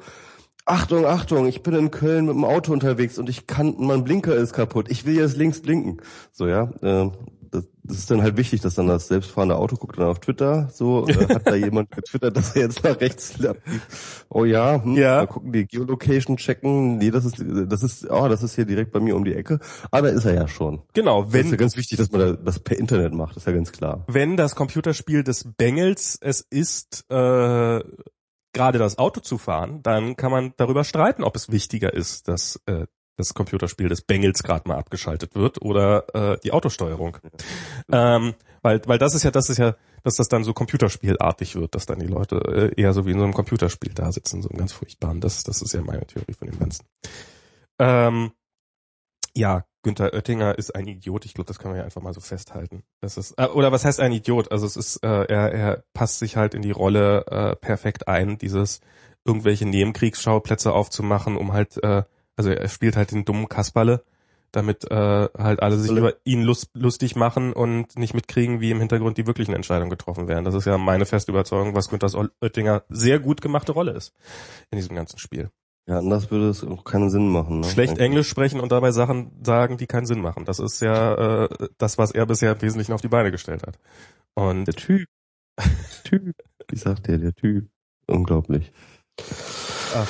Achtung, 0.65 1.07
Achtung, 1.07 1.47
ich 1.49 1.63
bin 1.63 1.75
in 1.75 1.91
Köln 1.91 2.27
mit 2.27 2.35
dem 2.35 2.45
Auto 2.45 2.73
unterwegs 2.73 3.19
und 3.19 3.29
ich 3.29 3.47
kann, 3.49 3.75
mein 3.79 4.05
Blinker 4.05 4.35
ist 4.37 4.53
kaputt. 4.53 4.87
Ich 4.91 5.05
will 5.05 5.17
jetzt 5.17 5.37
links 5.37 5.61
blinken. 5.61 6.01
So, 6.31 6.47
ja, 6.47 6.71
äh, 6.83 7.11
das, 7.51 7.69
das 7.83 7.99
ist 7.99 8.11
dann 8.13 8.23
halt 8.23 8.37
wichtig, 8.37 8.61
dass 8.61 8.77
dann 8.77 8.87
das 8.87 9.09
selbstfahrende 9.09 9.57
Auto 9.57 9.75
guckt 9.77 9.99
dann 9.99 10.07
auf 10.07 10.21
Twitter, 10.21 10.69
so, 10.73 11.07
äh, 11.09 11.15
hat 11.35 11.47
da 11.49 11.55
jemand 11.57 11.91
getwittert, 11.91 12.37
dass 12.37 12.55
er 12.55 12.63
jetzt 12.63 12.85
nach 12.85 12.99
rechts. 13.01 13.35
Oh 14.31 14.45
ja, 14.45 14.83
hm, 14.83 14.95
Ja. 14.95 15.17
mal 15.19 15.27
gucken, 15.27 15.53
die 15.53 15.67
Geolocation 15.67 16.37
checken. 16.37 16.97
Nee, 16.99 17.11
das 17.11 17.25
ist, 17.25 17.45
das 17.45 17.83
ist, 17.83 18.09
oh, 18.09 18.29
das 18.29 18.43
ist 18.45 18.55
hier 18.55 18.65
direkt 18.65 18.93
bei 18.93 19.01
mir 19.01 19.17
um 19.17 19.25
die 19.25 19.35
Ecke. 19.35 19.59
Aber 19.91 20.09
da 20.09 20.15
ist 20.15 20.25
er 20.25 20.35
ja 20.35 20.47
schon. 20.49 20.81
genau, 20.95 21.25
Das 21.25 21.35
ist 21.35 21.45
ja 21.47 21.51
wenn 21.51 21.59
ganz 21.59 21.77
wichtig, 21.77 21.99
dass 21.99 22.11
man 22.13 22.21
da- 22.21 22.33
das 22.35 22.61
per 22.61 22.79
Internet 22.79 23.13
macht, 23.15 23.37
ist 23.37 23.47
ja 23.49 23.53
ganz 23.53 23.73
klar. 23.73 24.05
wenn 24.07 24.37
das 24.37 24.55
Computerspiel 24.55 25.25
des 25.25 25.45
Bengels 25.57 26.17
es 26.21 26.41
ist, 26.41 27.05
äh, 27.11 27.81
gerade 28.53 28.79
das 28.79 28.99
Auto 28.99 29.21
zu 29.21 29.39
fahren, 29.39 29.83
dann 29.83 30.17
kann 30.17 30.31
man 30.31 30.55
darüber 30.57 30.85
streiten, 30.85 31.25
ob 31.25 31.37
es 31.37 31.51
wichtiger 31.51 31.93
ist, 31.93 32.29
dass 32.29 32.61
äh, 32.67 32.87
das 33.17 33.35
Computerspiel 33.35 33.89
des 33.89 34.03
Bengels 34.03 34.43
gerade 34.43 34.69
mal 34.69 34.79
abgeschaltet 34.79 35.35
wird 35.35 35.61
oder 35.63 36.07
äh, 36.15 36.39
die 36.43 36.53
Autosteuerung. 36.53 37.19
Ähm, 37.91 38.35
weil, 38.63 38.81
weil 38.87 38.99
das 38.99 39.15
ist 39.15 39.23
ja, 39.23 39.31
das 39.31 39.51
ist 39.51 39.59
ja, 39.59 39.77
dass 40.03 40.17
das 40.17 40.29
dann 40.29 40.45
so 40.45 40.53
computerspielartig 40.53 41.57
wird, 41.57 41.75
dass 41.75 41.87
dann 41.87 41.99
die 41.99 42.07
Leute 42.07 42.73
äh, 42.77 42.81
eher 42.81 42.93
so 42.93 43.07
wie 43.07 43.11
in 43.11 43.19
so 43.19 43.25
einem 43.25 43.35
Computerspiel 43.35 43.93
da 43.95 44.11
sitzen, 44.13 44.43
so 44.43 44.49
einem 44.49 44.59
ganz 44.59 44.73
furchtbaren. 44.73 45.21
Das, 45.21 45.43
das 45.45 45.63
ist 45.63 45.75
ja 45.75 45.83
meine 45.83 46.07
Theorie 46.07 46.35
von 46.35 46.49
dem 46.49 46.59
Ganzen. 46.59 46.87
Ähm, 47.79 48.33
ja, 49.35 49.65
Günther 49.83 50.13
Oettinger 50.15 50.57
ist 50.59 50.75
ein 50.75 50.87
Idiot. 50.87 51.25
Ich 51.25 51.35
glaube, 51.35 51.49
das 51.49 51.59
können 51.59 51.75
wir 51.75 51.79
ja 51.79 51.85
einfach 51.85 52.03
mal 52.03 52.15
so 52.15 52.21
festhalten. 52.21 52.85
Das 53.01 53.17
ist, 53.17 53.35
äh, 53.39 53.47
oder 53.47 53.73
was 53.73 53.85
heißt 53.85 54.01
ein 54.01 54.13
Idiot? 54.13 54.53
Also 54.53 54.67
es 54.67 54.77
ist, 54.77 54.97
äh, 55.03 55.25
er, 55.25 55.53
er 55.53 55.85
passt 55.93 56.21
sich 56.21 56.37
halt 56.37 56.55
in 56.55 56.63
die 56.63 56.71
Rolle 56.71 57.27
äh, 57.27 57.57
perfekt 57.57 58.09
ein, 58.09 58.39
dieses 58.39 58.81
irgendwelche 59.25 59.67
Nebenkriegsschauplätze 59.67 60.73
aufzumachen, 60.73 61.37
um 61.37 61.53
halt, 61.53 61.83
äh, 61.83 62.05
also 62.37 62.51
er 62.51 62.69
spielt 62.69 62.97
halt 62.97 63.11
den 63.11 63.25
dummen 63.25 63.49
Kasperle, 63.49 64.05
damit 64.53 64.89
äh, 64.91 65.29
halt 65.37 65.63
alle 65.63 65.79
sich 65.79 65.91
über 65.91 66.15
ihn 66.25 66.43
lust, 66.43 66.71
lustig 66.75 67.17
machen 67.17 67.53
und 67.53 67.97
nicht 67.97 68.15
mitkriegen, 68.15 68.61
wie 68.61 68.71
im 68.71 68.81
Hintergrund 68.81 69.19
die 69.19 69.27
wirklichen 69.27 69.55
Entscheidungen 69.55 69.91
getroffen 69.91 70.29
werden. 70.29 70.45
Das 70.45 70.55
ist 70.55 70.67
ja 70.67 70.79
meine 70.79 71.07
feste 71.07 71.33
Überzeugung, 71.33 71.75
was 71.75 71.89
Günther 71.89 72.31
Oettinger 72.41 72.85
sehr 72.89 73.19
gut 73.19 73.41
gemachte 73.41 73.73
Rolle 73.73 73.93
ist 73.93 74.13
in 74.71 74.77
diesem 74.77 74.95
ganzen 74.95 75.19
Spiel. 75.19 75.51
Ja, 75.87 75.99
anders 75.99 76.31
würde 76.31 76.49
es 76.49 76.63
auch 76.63 76.85
keinen 76.85 77.11
Sinn 77.11 77.29
machen. 77.29 77.61
Ne? 77.61 77.67
Schlecht 77.67 77.93
Eigentlich. 77.93 78.07
Englisch 78.07 78.29
sprechen 78.29 78.61
und 78.61 78.71
dabei 78.71 78.93
Sachen 78.93 79.33
sagen, 79.45 79.79
die 79.79 79.87
keinen 79.87 80.07
Sinn 80.07 80.21
machen. 80.21 80.45
Das 80.45 80.61
ist 80.61 80.81
ja 80.81 81.45
äh, 81.45 81.49
das, 81.79 81.99
was 81.99 82.13
er 82.13 82.27
bisher 82.27 82.53
im 82.53 82.63
Wesentlichen 82.63 82.93
auf 82.93 83.01
die 83.01 83.09
Beine 83.09 83.33
gestellt 83.33 83.67
hat. 83.67 83.79
Und 84.35 84.67
Der 84.67 84.75
Typ. 84.75 85.09
Typ. 86.05 86.35
Ich 86.71 86.81
sag 86.81 87.03
dir, 87.03 87.19
der 87.19 87.35
Typ. 87.35 87.69
Unglaublich. 88.07 88.73
ach, 89.95 90.09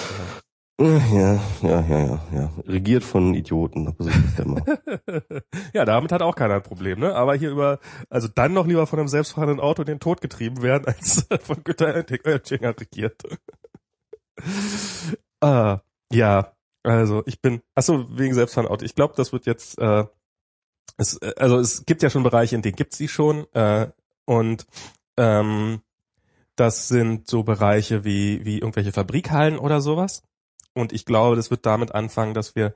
Ja, 0.80 1.40
ja, 1.62 1.80
ja, 1.80 1.98
ja, 1.98 2.20
ja. 2.32 2.52
Regiert 2.66 3.04
von 3.04 3.34
Idioten, 3.34 3.86
aber 3.86 4.04
so 4.04 4.10
ist 4.10 4.38
der 4.38 4.46
mal. 4.46 4.62
ja. 4.66 5.40
ja, 5.74 5.84
damit 5.84 6.12
hat 6.12 6.22
auch 6.22 6.34
keiner 6.34 6.54
ein 6.54 6.62
Problem, 6.62 6.98
ne? 6.98 7.14
Aber 7.14 7.34
hier 7.34 7.50
über, 7.50 7.78
also 8.10 8.28
dann 8.28 8.52
noch 8.52 8.66
lieber 8.66 8.86
von 8.86 8.98
einem 8.98 9.08
selbstfahrenden 9.08 9.60
Auto 9.60 9.82
in 9.82 9.86
den 9.86 10.00
Tod 10.00 10.20
getrieben 10.20 10.62
werden, 10.62 10.84
als 10.86 11.26
von 11.42 11.62
Günther 11.62 12.04
Oettinger 12.24 12.74
regiert. 12.78 13.22
Ah, 15.42 15.80
ja, 16.12 16.52
also 16.82 17.22
ich 17.26 17.40
bin, 17.40 17.62
achso, 17.74 18.06
wegen 18.16 18.34
selbstfahrenden 18.34 18.72
Auto. 18.72 18.84
Ich 18.84 18.94
glaube, 18.94 19.14
das 19.16 19.32
wird 19.32 19.46
jetzt, 19.46 19.78
äh, 19.78 20.04
es, 20.96 21.20
also 21.22 21.58
es 21.58 21.84
gibt 21.86 22.02
ja 22.02 22.10
schon 22.10 22.22
Bereiche, 22.22 22.56
in 22.56 22.62
denen 22.62 22.76
gibt's 22.76 22.98
die 22.98 23.08
schon, 23.08 23.46
äh, 23.52 23.90
und 24.24 24.66
ähm, 25.16 25.82
das 26.56 26.88
sind 26.88 27.28
so 27.28 27.42
Bereiche 27.42 28.04
wie, 28.04 28.44
wie 28.44 28.58
irgendwelche 28.58 28.92
Fabrikhallen 28.92 29.58
oder 29.58 29.80
sowas. 29.80 30.22
Und 30.74 30.92
ich 30.92 31.04
glaube, 31.04 31.36
das 31.36 31.50
wird 31.50 31.66
damit 31.66 31.94
anfangen, 31.94 32.34
dass 32.34 32.54
wir 32.54 32.74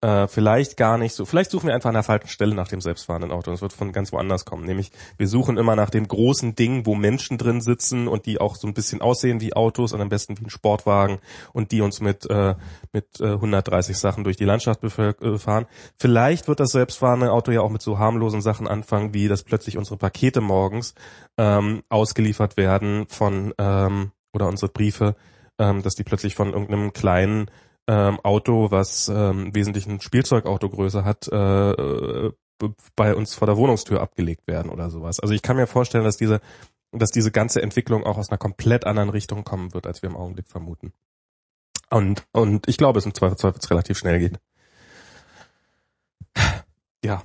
äh, 0.00 0.28
vielleicht 0.28 0.76
gar 0.76 0.96
nicht 0.96 1.12
so, 1.14 1.24
vielleicht 1.24 1.50
suchen 1.50 1.66
wir 1.66 1.74
einfach 1.74 1.88
an 1.88 1.94
der 1.94 2.04
falschen 2.04 2.28
Stelle 2.28 2.54
nach 2.54 2.68
dem 2.68 2.80
selbstfahrenden 2.80 3.32
Auto. 3.32 3.50
Das 3.50 3.62
wird 3.62 3.72
von 3.72 3.92
ganz 3.92 4.12
woanders 4.12 4.44
kommen. 4.44 4.64
Nämlich, 4.64 4.92
wir 5.16 5.26
suchen 5.26 5.56
immer 5.56 5.74
nach 5.74 5.90
dem 5.90 6.06
großen 6.06 6.54
Ding, 6.54 6.86
wo 6.86 6.94
Menschen 6.94 7.36
drin 7.36 7.60
sitzen 7.60 8.06
und 8.06 8.26
die 8.26 8.40
auch 8.40 8.54
so 8.54 8.68
ein 8.68 8.74
bisschen 8.74 9.00
aussehen 9.00 9.40
wie 9.40 9.54
Autos 9.54 9.92
und 9.92 10.00
am 10.00 10.08
besten 10.08 10.38
wie 10.38 10.44
ein 10.44 10.50
Sportwagen 10.50 11.18
und 11.52 11.72
die 11.72 11.80
uns 11.80 12.00
mit, 12.00 12.30
äh, 12.30 12.54
mit 12.92 13.20
äh, 13.20 13.32
130 13.32 13.98
Sachen 13.98 14.22
durch 14.22 14.36
die 14.36 14.44
Landschaft 14.44 14.84
äh, 14.84 15.38
fahren. 15.38 15.66
Vielleicht 15.96 16.46
wird 16.46 16.60
das 16.60 16.70
selbstfahrende 16.70 17.32
Auto 17.32 17.50
ja 17.50 17.62
auch 17.62 17.70
mit 17.70 17.82
so 17.82 17.98
harmlosen 17.98 18.40
Sachen 18.40 18.68
anfangen, 18.68 19.14
wie 19.14 19.26
dass 19.26 19.42
plötzlich 19.42 19.78
unsere 19.78 19.96
Pakete 19.96 20.40
morgens 20.40 20.94
ähm, 21.36 21.82
ausgeliefert 21.88 22.56
werden 22.56 23.06
von 23.08 23.52
ähm, 23.58 24.12
oder 24.32 24.46
unsere 24.46 24.70
Briefe, 24.70 25.16
ähm, 25.58 25.82
dass 25.82 25.94
die 25.94 26.04
plötzlich 26.04 26.36
von 26.36 26.52
irgendeinem 26.52 26.92
kleinen 26.92 27.50
ähm, 27.88 28.20
Auto, 28.20 28.70
was 28.70 29.08
ähm, 29.08 29.54
wesentlich 29.54 29.86
ein 29.86 30.00
Spielzeugauto 30.00 30.68
Größe 30.68 31.04
hat, 31.04 31.26
äh, 31.28 31.70
äh, 31.70 32.32
bei 32.94 33.14
uns 33.14 33.34
vor 33.34 33.46
der 33.46 33.56
Wohnungstür 33.56 34.00
abgelegt 34.00 34.46
werden 34.46 34.70
oder 34.70 34.90
sowas. 34.90 35.20
Also 35.20 35.34
ich 35.34 35.42
kann 35.42 35.56
mir 35.56 35.66
vorstellen, 35.66 36.04
dass 36.04 36.16
diese, 36.16 36.40
dass 36.92 37.10
diese 37.10 37.30
ganze 37.30 37.62
Entwicklung 37.62 38.04
auch 38.04 38.18
aus 38.18 38.30
einer 38.30 38.38
komplett 38.38 38.84
anderen 38.86 39.08
Richtung 39.08 39.42
kommen 39.44 39.72
wird, 39.72 39.86
als 39.86 40.02
wir 40.02 40.10
im 40.10 40.16
Augenblick 40.16 40.48
vermuten. 40.48 40.92
Und, 41.90 42.26
und 42.32 42.68
ich 42.68 42.76
glaube, 42.76 42.98
es 42.98 43.06
im 43.06 43.14
Zweifelsfall 43.14 43.54
wird 43.54 43.64
es 43.64 43.70
relativ 43.70 43.98
schnell 43.98 44.18
gehen. 44.18 44.38
Ja, 47.04 47.22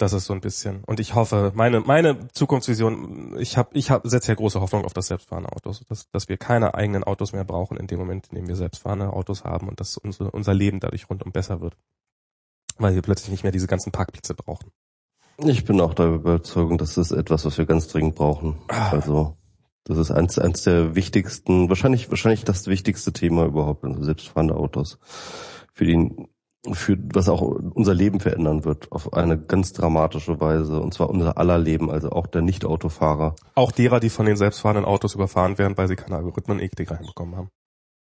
das 0.00 0.12
ist 0.12 0.26
so 0.26 0.32
ein 0.32 0.40
bisschen. 0.40 0.82
Und 0.84 0.98
ich 0.98 1.14
hoffe, 1.14 1.52
meine, 1.54 1.80
meine 1.80 2.28
Zukunftsvision, 2.32 3.36
ich 3.38 3.58
habe, 3.58 3.70
ich 3.74 3.90
hab, 3.90 4.06
setze 4.06 4.28
ja 4.28 4.34
große 4.34 4.60
Hoffnung 4.60 4.84
auf 4.84 4.94
das 4.94 5.08
selbstfahrende 5.08 5.52
Autos, 5.52 5.84
dass, 5.88 6.10
dass 6.10 6.28
wir 6.28 6.38
keine 6.38 6.74
eigenen 6.74 7.04
Autos 7.04 7.32
mehr 7.32 7.44
brauchen 7.44 7.76
in 7.76 7.86
dem 7.86 7.98
Moment, 7.98 8.28
in 8.28 8.36
dem 8.36 8.48
wir 8.48 8.56
selbstfahrende 8.56 9.12
Autos 9.12 9.44
haben 9.44 9.68
und 9.68 9.78
dass 9.78 9.98
unsere, 9.98 10.30
unser 10.30 10.54
Leben 10.54 10.80
dadurch 10.80 11.10
rundum 11.10 11.32
besser 11.32 11.60
wird. 11.60 11.76
Weil 12.78 12.94
wir 12.94 13.02
plötzlich 13.02 13.30
nicht 13.30 13.42
mehr 13.42 13.52
diese 13.52 13.66
ganzen 13.66 13.92
Parkplätze 13.92 14.34
brauchen. 14.34 14.70
Ich 15.38 15.64
bin 15.64 15.80
auch 15.80 15.94
der 15.94 16.06
Überzeugung, 16.06 16.78
das 16.78 16.96
ist 16.96 17.12
etwas, 17.12 17.44
was 17.44 17.58
wir 17.58 17.66
ganz 17.66 17.88
dringend 17.88 18.14
brauchen. 18.14 18.56
Ah. 18.68 18.90
Also, 18.90 19.36
das 19.84 19.98
ist 19.98 20.10
eins, 20.10 20.38
eins 20.38 20.62
der 20.62 20.94
wichtigsten, 20.94 21.68
wahrscheinlich, 21.68 22.10
wahrscheinlich 22.10 22.44
das 22.44 22.66
wichtigste 22.66 23.12
Thema 23.12 23.44
überhaupt, 23.44 23.84
also 23.84 24.02
selbstfahrende 24.02 24.54
Autos. 24.54 24.98
Für 25.72 25.84
den, 25.84 26.28
für, 26.72 26.98
was 27.14 27.28
auch 27.28 27.40
unser 27.40 27.94
Leben 27.94 28.20
verändern 28.20 28.64
wird, 28.64 28.92
auf 28.92 29.12
eine 29.14 29.38
ganz 29.38 29.72
dramatische 29.72 30.40
Weise, 30.40 30.80
und 30.80 30.92
zwar 30.92 31.08
unser 31.10 31.38
aller 31.38 31.58
Leben, 31.58 31.90
also 31.90 32.10
auch 32.10 32.26
der 32.26 32.42
Nicht-Autofahrer. 32.42 33.34
Auch 33.54 33.72
derer, 33.72 34.00
die 34.00 34.10
von 34.10 34.26
den 34.26 34.36
selbstfahrenden 34.36 34.84
Autos 34.84 35.14
überfahren 35.14 35.58
werden, 35.58 35.76
weil 35.78 35.88
sie 35.88 35.96
keine 35.96 36.16
Algorithmen-Ethik 36.16 36.90
reinbekommen 36.90 37.36
haben. 37.36 37.50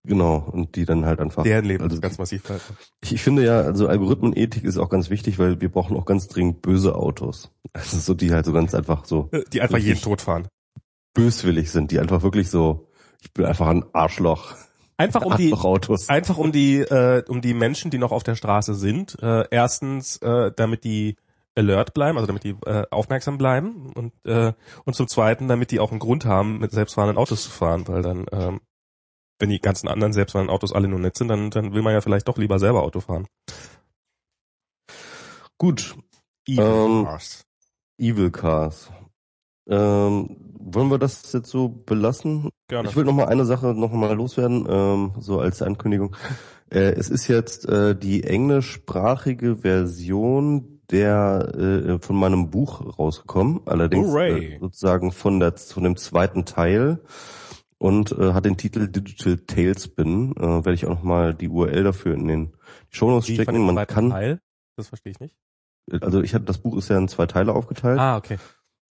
Genau, 0.04 0.36
und 0.36 0.76
die 0.76 0.86
dann 0.86 1.04
halt 1.04 1.20
einfach. 1.20 1.42
Deren 1.42 1.66
Leben 1.66 1.84
also, 1.84 2.00
ganz 2.00 2.16
massiv 2.18 2.42
verändert. 2.42 2.72
ich, 3.02 3.12
ich 3.12 3.22
finde 3.22 3.44
ja, 3.44 3.60
also 3.60 3.88
Algorithmenethik 3.88 4.64
ist 4.64 4.78
auch 4.78 4.88
ganz 4.88 5.10
wichtig, 5.10 5.38
weil 5.38 5.60
wir 5.60 5.70
brauchen 5.70 5.96
auch 5.96 6.06
ganz 6.06 6.28
dringend 6.28 6.62
böse 6.62 6.94
Autos. 6.94 7.50
Also 7.74 7.98
so, 7.98 8.14
die 8.14 8.32
halt 8.32 8.46
so 8.46 8.52
ganz 8.52 8.74
einfach 8.74 9.04
so 9.04 9.28
Die 9.52 9.60
einfach 9.60 9.76
jeden. 9.78 10.00
Tod 10.00 10.22
fahren. 10.22 10.48
böswillig 11.12 11.70
sind, 11.70 11.90
die 11.90 11.98
einfach 11.98 12.22
wirklich 12.22 12.48
so, 12.48 12.88
ich 13.20 13.32
bin 13.34 13.44
einfach 13.44 13.66
ein 13.66 13.84
Arschloch. 13.92 14.54
Einfach 14.98 15.22
um 15.22 15.36
die, 15.36 15.54
einfach 16.08 16.36
um 16.38 16.52
die, 16.52 16.80
äh, 16.80 17.22
um 17.28 17.40
die 17.40 17.54
Menschen, 17.54 17.90
die 17.90 17.98
noch 17.98 18.12
auf 18.12 18.24
der 18.24 18.34
Straße 18.34 18.74
sind, 18.74 19.16
äh, 19.22 19.44
erstens, 19.50 20.16
äh, 20.18 20.50
damit 20.54 20.84
die 20.84 21.16
alert 21.54 21.94
bleiben, 21.94 22.18
also 22.18 22.26
damit 22.26 22.44
die 22.44 22.56
äh, 22.66 22.84
aufmerksam 22.90 23.38
bleiben 23.38 23.92
und 23.94 24.12
äh, 24.24 24.52
und 24.84 24.94
zum 24.94 25.08
Zweiten, 25.08 25.48
damit 25.48 25.70
die 25.70 25.80
auch 25.80 25.92
einen 25.92 26.00
Grund 26.00 26.24
haben, 26.24 26.58
mit 26.58 26.72
selbstfahrenden 26.72 27.16
Autos 27.16 27.44
zu 27.44 27.50
fahren, 27.50 27.86
weil 27.86 28.02
dann 28.02 28.26
ähm, 28.32 28.60
wenn 29.38 29.50
die 29.50 29.60
ganzen 29.60 29.88
anderen 29.88 30.12
selbstfahrenden 30.12 30.54
Autos 30.54 30.72
alle 30.72 30.88
nur 30.88 30.98
nett 30.98 31.16
sind, 31.16 31.28
dann, 31.28 31.50
dann 31.50 31.72
will 31.72 31.82
man 31.82 31.92
ja 31.92 32.00
vielleicht 32.00 32.28
doch 32.28 32.38
lieber 32.38 32.58
selber 32.58 32.82
Auto 32.82 33.00
fahren. 33.00 33.28
Gut. 35.58 35.96
Evil 36.46 36.64
ähm, 36.64 37.04
Cars. 37.04 37.44
Evil 37.98 38.30
Cars. 38.30 38.90
Ähm, 39.68 40.47
wollen 40.60 40.90
wir 40.90 40.98
das 40.98 41.32
jetzt 41.32 41.50
so 41.50 41.68
belassen? 41.68 42.50
Gerne. 42.68 42.88
Ich 42.88 42.96
will 42.96 43.04
noch 43.04 43.14
mal 43.14 43.26
eine 43.26 43.44
Sache 43.44 43.74
noch 43.74 43.92
mal 43.92 44.14
loswerden, 44.14 44.66
ähm, 44.68 45.12
so 45.18 45.40
als 45.40 45.62
Ankündigung. 45.62 46.16
Äh, 46.70 46.92
es 46.92 47.08
ist 47.08 47.28
jetzt 47.28 47.68
äh, 47.68 47.96
die 47.96 48.24
englischsprachige 48.24 49.58
Version 49.58 50.80
der 50.90 51.54
äh, 51.54 51.98
von 51.98 52.16
meinem 52.16 52.50
Buch 52.50 52.98
rausgekommen, 52.98 53.60
allerdings 53.66 54.14
äh, 54.14 54.58
sozusagen 54.58 55.12
von 55.12 55.40
der 55.40 55.52
von 55.56 55.84
dem 55.84 55.96
zweiten 55.96 56.44
Teil 56.44 57.00
und 57.78 58.12
äh, 58.12 58.32
hat 58.32 58.44
den 58.44 58.56
Titel 58.56 58.88
Digital 58.88 59.38
Tailspin. 59.38 60.34
Äh, 60.36 60.40
Werde 60.40 60.74
ich 60.74 60.86
auch 60.86 60.90
noch 60.90 61.02
mal 61.02 61.34
die 61.34 61.48
URL 61.48 61.84
dafür 61.84 62.14
in 62.14 62.26
den 62.26 62.56
Shownotes 62.90 63.28
stecken. 63.28 63.64
Man 63.64 63.86
kann 63.86 64.10
Teil? 64.10 64.40
Das 64.76 64.88
verstehe 64.88 65.12
ich 65.12 65.20
nicht. 65.20 65.36
Also 66.02 66.20
ich 66.20 66.34
hatte 66.34 66.44
das 66.44 66.58
Buch 66.58 66.76
ist 66.76 66.90
ja 66.90 66.98
in 66.98 67.08
zwei 67.08 67.26
Teile 67.26 67.54
aufgeteilt. 67.54 67.98
Ah, 67.98 68.16
okay. 68.16 68.38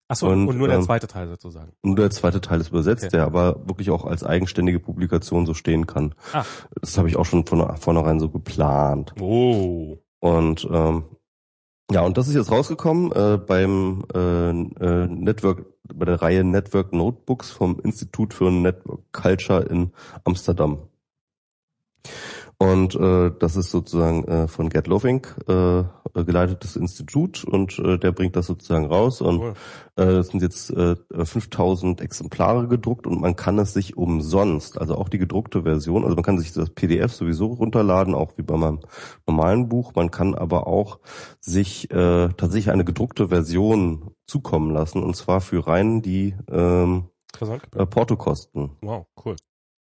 Achso, 0.08 0.30
und, 0.30 0.48
und 0.48 0.56
nur 0.56 0.68
der 0.68 0.78
ähm, 0.78 0.84
zweite 0.84 1.06
Teil 1.06 1.28
sozusagen. 1.28 1.72
Nur 1.82 1.96
der 1.96 2.10
zweite 2.10 2.40
Teil 2.40 2.60
ist 2.60 2.70
übersetzt, 2.70 3.04
okay. 3.04 3.16
der 3.16 3.26
aber 3.26 3.68
wirklich 3.68 3.90
auch 3.90 4.06
als 4.06 4.24
eigenständige 4.24 4.80
Publikation 4.80 5.44
so 5.44 5.52
stehen 5.52 5.86
kann. 5.86 6.14
Ah. 6.32 6.44
Das 6.80 6.96
habe 6.96 7.08
ich 7.08 7.16
auch 7.16 7.26
schon 7.26 7.44
von 7.44 7.76
vornherein 7.76 8.18
so 8.18 8.30
geplant. 8.30 9.12
Oh. 9.20 9.98
Und 10.20 10.66
ähm, 10.72 11.04
ja, 11.90 12.02
und 12.02 12.18
das 12.18 12.28
ist 12.28 12.34
jetzt 12.34 12.50
rausgekommen 12.50 13.12
äh, 13.12 13.38
beim 13.38 14.04
äh, 14.14 14.50
äh, 14.50 15.06
Network, 15.08 15.66
bei 15.84 16.06
der 16.06 16.20
Reihe 16.20 16.44
Network 16.44 16.92
Notebooks 16.92 17.50
vom 17.50 17.78
Institut 17.80 18.34
für 18.34 18.50
Network 18.50 19.00
Culture 19.12 19.62
in 19.62 19.92
Amsterdam. 20.24 20.88
Und 22.60 22.96
äh, 22.96 23.30
das 23.38 23.54
ist 23.54 23.70
sozusagen 23.70 24.24
äh, 24.24 24.48
von 24.48 24.68
Gerd 24.68 24.88
Loving 24.88 25.24
äh, 25.46 25.84
geleitetes 26.24 26.74
Institut 26.74 27.44
und 27.44 27.78
äh, 27.78 27.98
der 27.98 28.10
bringt 28.10 28.34
das 28.34 28.46
sozusagen 28.46 28.86
raus 28.86 29.20
und 29.20 29.38
cool. 29.40 29.54
äh, 29.96 30.02
es 30.02 30.28
sind 30.28 30.42
jetzt 30.42 30.70
äh, 30.70 30.96
5000 31.12 32.00
Exemplare 32.00 32.66
gedruckt 32.66 33.06
und 33.06 33.20
man 33.20 33.36
kann 33.36 33.60
es 33.60 33.74
sich 33.74 33.96
umsonst, 33.96 34.80
also 34.80 34.96
auch 34.96 35.08
die 35.08 35.18
gedruckte 35.18 35.62
Version, 35.62 36.02
also 36.02 36.16
man 36.16 36.24
kann 36.24 36.38
sich 36.38 36.52
das 36.52 36.70
PDF 36.70 37.12
sowieso 37.12 37.46
runterladen, 37.46 38.14
auch 38.14 38.32
wie 38.36 38.42
bei 38.42 38.56
meinem 38.56 38.80
normalen 39.26 39.68
Buch, 39.68 39.92
man 39.94 40.10
kann 40.10 40.34
aber 40.34 40.66
auch 40.66 40.98
sich 41.40 41.90
äh, 41.92 42.28
tatsächlich 42.30 42.70
eine 42.70 42.84
gedruckte 42.84 43.28
Version 43.28 44.10
zukommen 44.26 44.72
lassen 44.72 45.04
und 45.04 45.14
zwar 45.14 45.40
für 45.40 45.66
rein 45.66 46.02
die 46.02 46.34
ähm, 46.50 47.10
äh, 47.40 47.86
Portokosten. 47.86 48.70
Wow, 48.80 49.06
cool. 49.24 49.36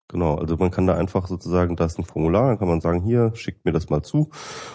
Genau, 0.09 0.35
also 0.35 0.55
man 0.55 0.71
kann 0.71 0.87
da 0.87 0.95
einfach 0.95 1.27
sozusagen, 1.27 1.75
da 1.75 1.85
ist 1.85 1.99
ein 1.99 2.05
Formular, 2.05 2.47
dann 2.47 2.59
kann 2.59 2.69
man 2.69 2.79
sagen, 2.79 3.01
hier, 3.01 3.31
schickt 3.35 3.65
mir 3.65 3.73
das 3.73 3.89
mal 3.89 4.03
zu 4.03 4.29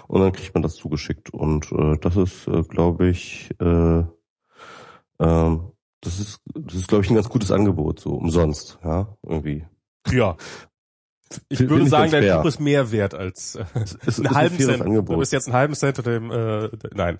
und 0.07 0.20
dann 0.20 0.33
kriegt 0.33 0.52
man 0.55 0.62
das 0.62 0.75
zugeschickt. 0.75 1.31
Und 1.31 1.73
äh, 1.73 1.97
das 1.99 2.17
ist, 2.17 2.47
äh, 2.49 2.62
glaube 2.62 3.09
ich, 3.09 3.51
äh, 3.59 4.01
äh, 4.01 5.59
das 6.02 6.19
ist, 6.20 6.41
das 6.55 6.75
ist, 6.75 6.89
glaube 6.89 7.05
ich, 7.05 7.11
ein 7.11 7.15
ganz 7.15 7.31
gutes 7.31 7.51
Angebot, 7.51 8.01
so 8.01 8.11
umsonst, 8.11 8.78
ja, 8.85 9.17
irgendwie. 9.23 9.65
Ja. 10.11 10.36
Ich 11.49 11.61
F 11.61 11.70
würde 11.70 11.86
sagen, 11.86 12.11
dein 12.11 12.43
Buch 12.43 12.44
ist 12.44 12.61
mehr 12.61 12.93
wert 12.93 13.15
als 13.15 13.55
äh, 13.55 13.65
es, 14.05 14.19
einen 14.19 14.35
halben 14.35 14.59
Cent. 14.59 14.83
Angebot. 14.83 15.15
Du 15.15 15.19
bist 15.20 15.33
jetzt 15.33 15.47
einen 15.47 15.57
halben 15.57 15.75
Cent 15.75 15.99
oder 15.99 16.12
dem, 16.12 16.31
äh, 16.31 16.69
nein. 16.93 17.19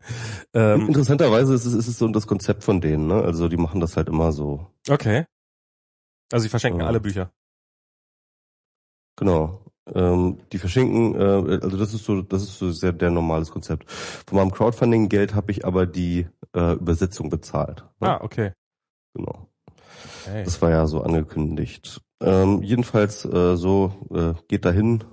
Ähm, 0.52 0.89
Interessanterweise 0.89 1.55
ist 1.55 1.65
es, 1.65 1.73
ist 1.73 1.89
es 1.89 1.97
so 1.97 2.08
das 2.08 2.26
Konzept 2.26 2.62
von 2.62 2.82
denen, 2.82 3.07
ne? 3.07 3.23
Also 3.23 3.49
die 3.49 3.57
machen 3.57 3.81
das 3.81 3.97
halt 3.97 4.08
immer 4.08 4.32
so. 4.32 4.66
Okay. 4.86 5.24
Also 6.31 6.42
sie 6.42 6.50
verschenken 6.50 6.81
ja. 6.81 6.86
alle 6.86 7.00
Bücher. 7.00 7.32
Genau. 9.23 9.60
Ähm, 9.94 10.39
die 10.52 10.59
verschenken, 10.59 11.15
äh, 11.15 11.60
also 11.62 11.76
das 11.76 11.94
ist 11.94 12.05
so, 12.05 12.23
das 12.23 12.42
ist 12.42 12.59
so 12.59 12.70
sehr 12.70 12.92
der 12.92 13.10
normales 13.10 13.51
Konzept. 13.51 13.91
Von 13.91 14.39
meinem 14.39 14.51
Crowdfunding-Geld 14.51 15.34
habe 15.34 15.52
ich 15.52 15.65
aber 15.65 15.86
die 15.86 16.26
äh, 16.55 16.75
Übersetzung 16.75 17.31
bezahlt. 17.31 17.84
Ne? 18.01 18.09
Ah, 18.09 18.20
okay. 18.23 18.52
Genau. 19.15 19.49
Hey. 20.25 20.44
Das 20.44 20.60
war 20.62 20.70
ja 20.70 20.86
so 20.86 21.02
angekündigt. 21.02 22.01
Ähm, 22.20 22.62
jedenfalls 22.62 23.25
äh, 23.25 23.57
so, 23.57 23.92
äh, 24.12 24.34
geht 24.49 24.65
dahin, 24.65 25.05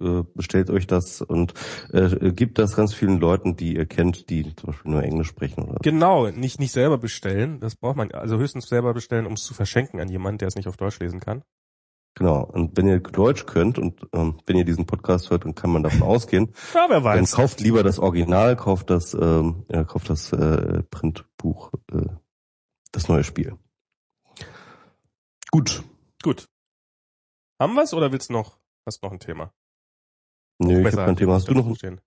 äh, 0.00 0.22
bestellt 0.34 0.70
euch 0.70 0.86
das 0.86 1.22
und 1.22 1.54
äh, 1.92 2.32
gibt 2.32 2.58
das 2.58 2.76
ganz 2.76 2.92
vielen 2.92 3.20
Leuten, 3.20 3.56
die 3.56 3.76
ihr 3.76 3.86
kennt, 3.86 4.28
die 4.28 4.54
zum 4.56 4.68
Beispiel 4.68 4.90
nur 4.90 5.02
Englisch 5.02 5.28
sprechen. 5.28 5.64
Oder 5.64 5.78
genau, 5.82 6.28
nicht 6.30 6.60
nicht 6.60 6.72
selber 6.72 6.98
bestellen. 6.98 7.60
Das 7.60 7.76
braucht 7.76 7.96
man 7.96 8.10
also 8.12 8.38
höchstens 8.38 8.68
selber 8.68 8.92
bestellen, 8.92 9.26
um 9.26 9.34
es 9.34 9.44
zu 9.44 9.54
verschenken 9.54 10.00
an 10.00 10.08
jemanden, 10.08 10.38
der 10.38 10.48
es 10.48 10.56
nicht 10.56 10.68
auf 10.68 10.76
Deutsch 10.76 10.98
lesen 10.98 11.20
kann. 11.20 11.42
Genau. 12.14 12.44
Und 12.44 12.76
wenn 12.76 12.86
ihr 12.86 13.00
Deutsch 13.00 13.44
könnt 13.44 13.78
und 13.78 14.06
ähm, 14.12 14.38
wenn 14.46 14.56
ihr 14.56 14.64
diesen 14.64 14.86
Podcast 14.86 15.30
hört, 15.30 15.44
dann 15.44 15.54
kann 15.54 15.70
man 15.70 15.82
davon 15.82 16.02
ausgehen. 16.02 16.54
ja, 16.74 16.86
wer 16.88 17.02
weiß. 17.02 17.16
Dann 17.16 17.36
kauft 17.36 17.60
lieber 17.60 17.82
das 17.82 17.98
Original, 17.98 18.56
kauft 18.56 18.90
das, 18.90 19.14
ähm, 19.14 19.64
ja, 19.68 19.82
kauft 19.84 20.10
das 20.10 20.32
äh, 20.32 20.82
Printbuch, 20.90 21.72
äh, 21.92 22.06
das 22.92 23.08
neue 23.08 23.24
Spiel. 23.24 23.58
Gut. 25.50 25.82
Gut. 26.22 26.48
Haben 27.60 27.74
wir's 27.74 27.94
oder 27.94 28.12
willst 28.12 28.30
du 28.30 28.34
noch, 28.34 28.58
hast 28.86 29.02
noch 29.02 29.12
ein 29.12 29.20
Thema? 29.20 29.52
Nö, 30.58 30.80
ich 30.80 30.86
habe 30.86 31.06
kein 31.06 31.16
Thema. 31.16 31.34
Hast 31.34 31.48
du 31.48 31.54
noch 31.54 31.66
ein? 31.82 32.00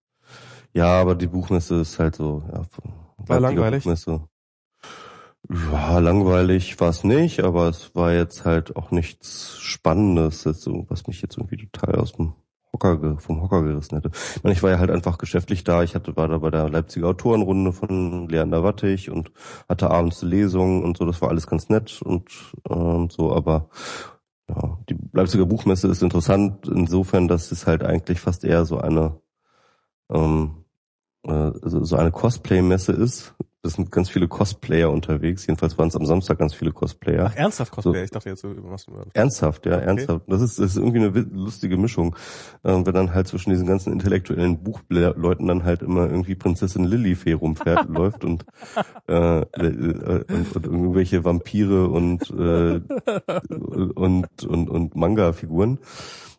Ja, 0.73 1.01
aber 1.01 1.15
die 1.15 1.27
Buchmesse 1.27 1.81
ist 1.81 1.99
halt 1.99 2.15
so, 2.15 2.43
ja, 2.51 2.65
war 3.17 3.39
langweilig. 3.39 3.83
Buchmesse. 3.83 4.27
Ja, 5.49 5.99
langweilig 5.99 6.79
war 6.79 6.89
es 6.89 7.03
nicht, 7.03 7.41
aber 7.41 7.69
es 7.69 7.95
war 7.95 8.11
jetzt 8.13 8.43
halt 8.43 8.75
auch 8.75 8.91
nichts 8.91 9.57
Spannendes, 9.59 10.45
was 10.45 11.07
mich 11.07 11.21
jetzt 11.21 11.37
irgendwie 11.37 11.57
total 11.57 11.95
aus 11.95 12.13
dem 12.13 12.33
Hocker, 12.73 13.17
vom 13.19 13.41
Hocker 13.41 13.63
gerissen 13.63 13.95
hätte. 13.95 14.11
Ich, 14.35 14.43
meine, 14.43 14.53
ich 14.53 14.61
war 14.63 14.71
ja 14.71 14.79
halt 14.79 14.91
einfach 14.91 15.17
geschäftlich 15.17 15.63
da. 15.63 15.83
Ich 15.83 15.95
hatte, 15.95 16.17
war 16.17 16.27
da 16.27 16.39
bei 16.39 16.51
der 16.51 16.69
Leipziger 16.69 17.07
Autorenrunde 17.07 17.71
von 17.71 18.27
Leander 18.27 18.63
Wattig 18.63 19.09
und 19.09 19.31
hatte 19.69 19.89
abends 19.89 20.21
Lesungen 20.21 20.83
und 20.83 20.97
so. 20.97 21.05
Das 21.05 21.21
war 21.21 21.29
alles 21.29 21.47
ganz 21.47 21.69
nett 21.69 22.01
und, 22.01 22.29
und 22.63 23.11
so, 23.13 23.33
aber 23.33 23.69
ja, 24.49 24.77
die 24.89 24.97
Leipziger 25.13 25.45
Buchmesse 25.45 25.87
ist 25.87 26.03
interessant 26.03 26.67
insofern, 26.67 27.27
dass 27.27 27.51
es 27.51 27.67
halt 27.67 27.83
eigentlich 27.83 28.19
fast 28.19 28.43
eher 28.43 28.65
so 28.65 28.79
eine 28.79 29.19
ähm, 30.11 30.65
äh, 31.23 31.51
so 31.61 31.95
eine 31.95 32.11
Cosplay-Messe 32.11 32.91
ist, 32.93 33.35
es 33.67 33.73
sind 33.73 33.91
ganz 33.91 34.09
viele 34.09 34.27
Cosplayer 34.27 34.89
unterwegs. 34.89 35.45
Jedenfalls 35.45 35.77
waren 35.77 35.89
es 35.89 35.95
am 35.95 36.05
Samstag 36.05 36.39
ganz 36.39 36.53
viele 36.53 36.71
Cosplayer. 36.71 37.29
Ach, 37.31 37.35
ernsthaft 37.35 37.71
Cosplayer? 37.71 37.99
So, 37.99 38.03
ich 38.03 38.11
dachte 38.11 38.29
jetzt 38.29 38.41
so 38.41 38.53
was. 38.63 38.85
Ernsthaft, 39.13 39.65
ja, 39.65 39.77
okay. 39.77 39.85
ernsthaft. 39.85 40.21
Das 40.27 40.41
ist, 40.41 40.59
das 40.59 40.71
ist 40.71 40.77
irgendwie 40.77 40.99
eine 40.99 41.09
lustige 41.09 41.77
Mischung. 41.77 42.15
Ähm, 42.63 42.85
wenn 42.85 42.93
dann 42.93 43.13
halt 43.13 43.27
zwischen 43.27 43.49
diesen 43.49 43.67
ganzen 43.67 43.93
intellektuellen 43.93 44.63
Buchleuten 44.63 45.47
dann 45.47 45.63
halt 45.63 45.81
immer 45.81 46.09
irgendwie 46.09 46.35
Prinzessin 46.35 46.85
Lilifee 46.85 47.33
rumfährt, 47.33 47.89
läuft 47.89 48.23
und, 48.23 48.45
äh, 49.07 49.39
äh, 49.41 50.23
und, 50.27 50.55
und 50.55 50.65
irgendwelche 50.65 51.23
Vampire 51.23 51.87
und, 51.87 52.29
äh, 52.31 52.79
und, 53.95 54.43
und, 54.45 54.69
und 54.69 54.95
Manga-Figuren. 54.95 55.79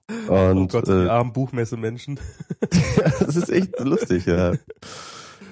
Und, 0.09 0.29
oh 0.29 0.67
Gott, 0.67 0.89
äh, 0.89 1.05
die 1.05 1.11
armen 1.11 1.33
Buchmesse-Menschen. 1.33 2.19
das 3.21 3.37
ist 3.37 3.51
echt 3.51 3.79
lustig, 3.81 4.27
ja. 4.27 4.53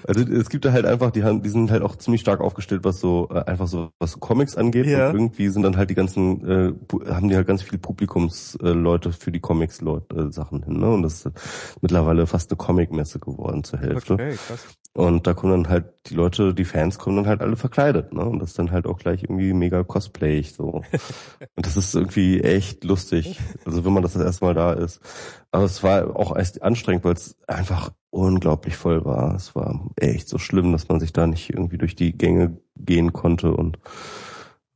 Also 0.08 0.20
es 0.20 0.48
gibt 0.50 0.64
da 0.64 0.72
halt 0.72 0.86
einfach, 0.86 1.10
die 1.10 1.24
haben, 1.24 1.42
die 1.42 1.48
sind 1.48 1.70
halt 1.70 1.82
auch 1.82 1.96
ziemlich 1.96 2.20
stark 2.20 2.40
aufgestellt, 2.40 2.84
was 2.84 3.00
so 3.00 3.28
äh, 3.32 3.40
einfach 3.40 3.66
so 3.66 3.90
was 3.98 4.20
Comics 4.20 4.56
angeht. 4.56 4.86
Ja. 4.86 5.08
Und 5.08 5.16
irgendwie 5.16 5.48
sind 5.48 5.62
dann 5.62 5.76
halt 5.76 5.90
die 5.90 5.94
ganzen, 5.94 6.48
äh, 6.48 6.72
haben 7.10 7.28
die 7.28 7.34
halt 7.34 7.46
ganz 7.46 7.62
viele 7.62 7.78
Publikumsleute 7.78 9.08
äh, 9.08 9.12
für 9.12 9.32
die 9.32 9.40
Comics-Leute 9.40 10.16
äh, 10.16 10.32
Sachen 10.32 10.62
hin. 10.62 10.78
Ne? 10.78 10.90
Und 10.90 11.02
das 11.02 11.26
ist 11.26 11.76
mittlerweile 11.80 12.26
fast 12.26 12.50
eine 12.50 12.56
Comic-Messe 12.56 13.18
geworden 13.18 13.64
zur 13.64 13.80
Hälfte. 13.80 14.14
Okay, 14.14 14.36
krass. 14.36 14.66
Und 14.96 15.26
da 15.26 15.34
kommen 15.34 15.52
dann 15.52 15.68
halt 15.68 15.92
die 16.08 16.14
Leute, 16.14 16.54
die 16.54 16.64
Fans 16.64 16.98
kommen 16.98 17.16
dann 17.16 17.26
halt 17.26 17.42
alle 17.42 17.56
verkleidet, 17.56 18.14
ne? 18.14 18.24
Und 18.24 18.38
das 18.38 18.50
ist 18.50 18.58
dann 18.58 18.70
halt 18.70 18.86
auch 18.86 18.96
gleich 18.96 19.24
irgendwie 19.24 19.52
mega 19.52 19.84
cosplayig 19.84 20.52
so. 20.52 20.82
Und 21.54 21.66
das 21.66 21.76
ist 21.76 21.94
irgendwie 21.94 22.40
echt 22.40 22.82
lustig. 22.82 23.38
Also 23.66 23.84
wenn 23.84 23.92
man 23.92 24.02
das 24.02 24.14
das 24.14 24.22
erste 24.22 24.46
Mal 24.46 24.54
da 24.54 24.72
ist. 24.72 25.02
Aber 25.50 25.64
es 25.64 25.82
war 25.82 26.16
auch 26.16 26.34
echt 26.34 26.62
anstrengend, 26.62 27.04
weil 27.04 27.12
es 27.12 27.36
einfach 27.46 27.90
unglaublich 28.08 28.76
voll 28.76 29.04
war. 29.04 29.34
Es 29.34 29.54
war 29.54 29.86
echt 29.96 30.30
so 30.30 30.38
schlimm, 30.38 30.72
dass 30.72 30.88
man 30.88 30.98
sich 30.98 31.12
da 31.12 31.26
nicht 31.26 31.50
irgendwie 31.50 31.76
durch 31.76 31.94
die 31.94 32.16
Gänge 32.16 32.56
gehen 32.74 33.12
konnte 33.12 33.52
und 33.52 33.78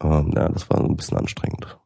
ähm, 0.03 0.33
ja, 0.35 0.51
das 0.51 0.69
war 0.69 0.81
ein 0.81 0.97
bisschen 0.97 1.17
anstrengend. 1.17 1.79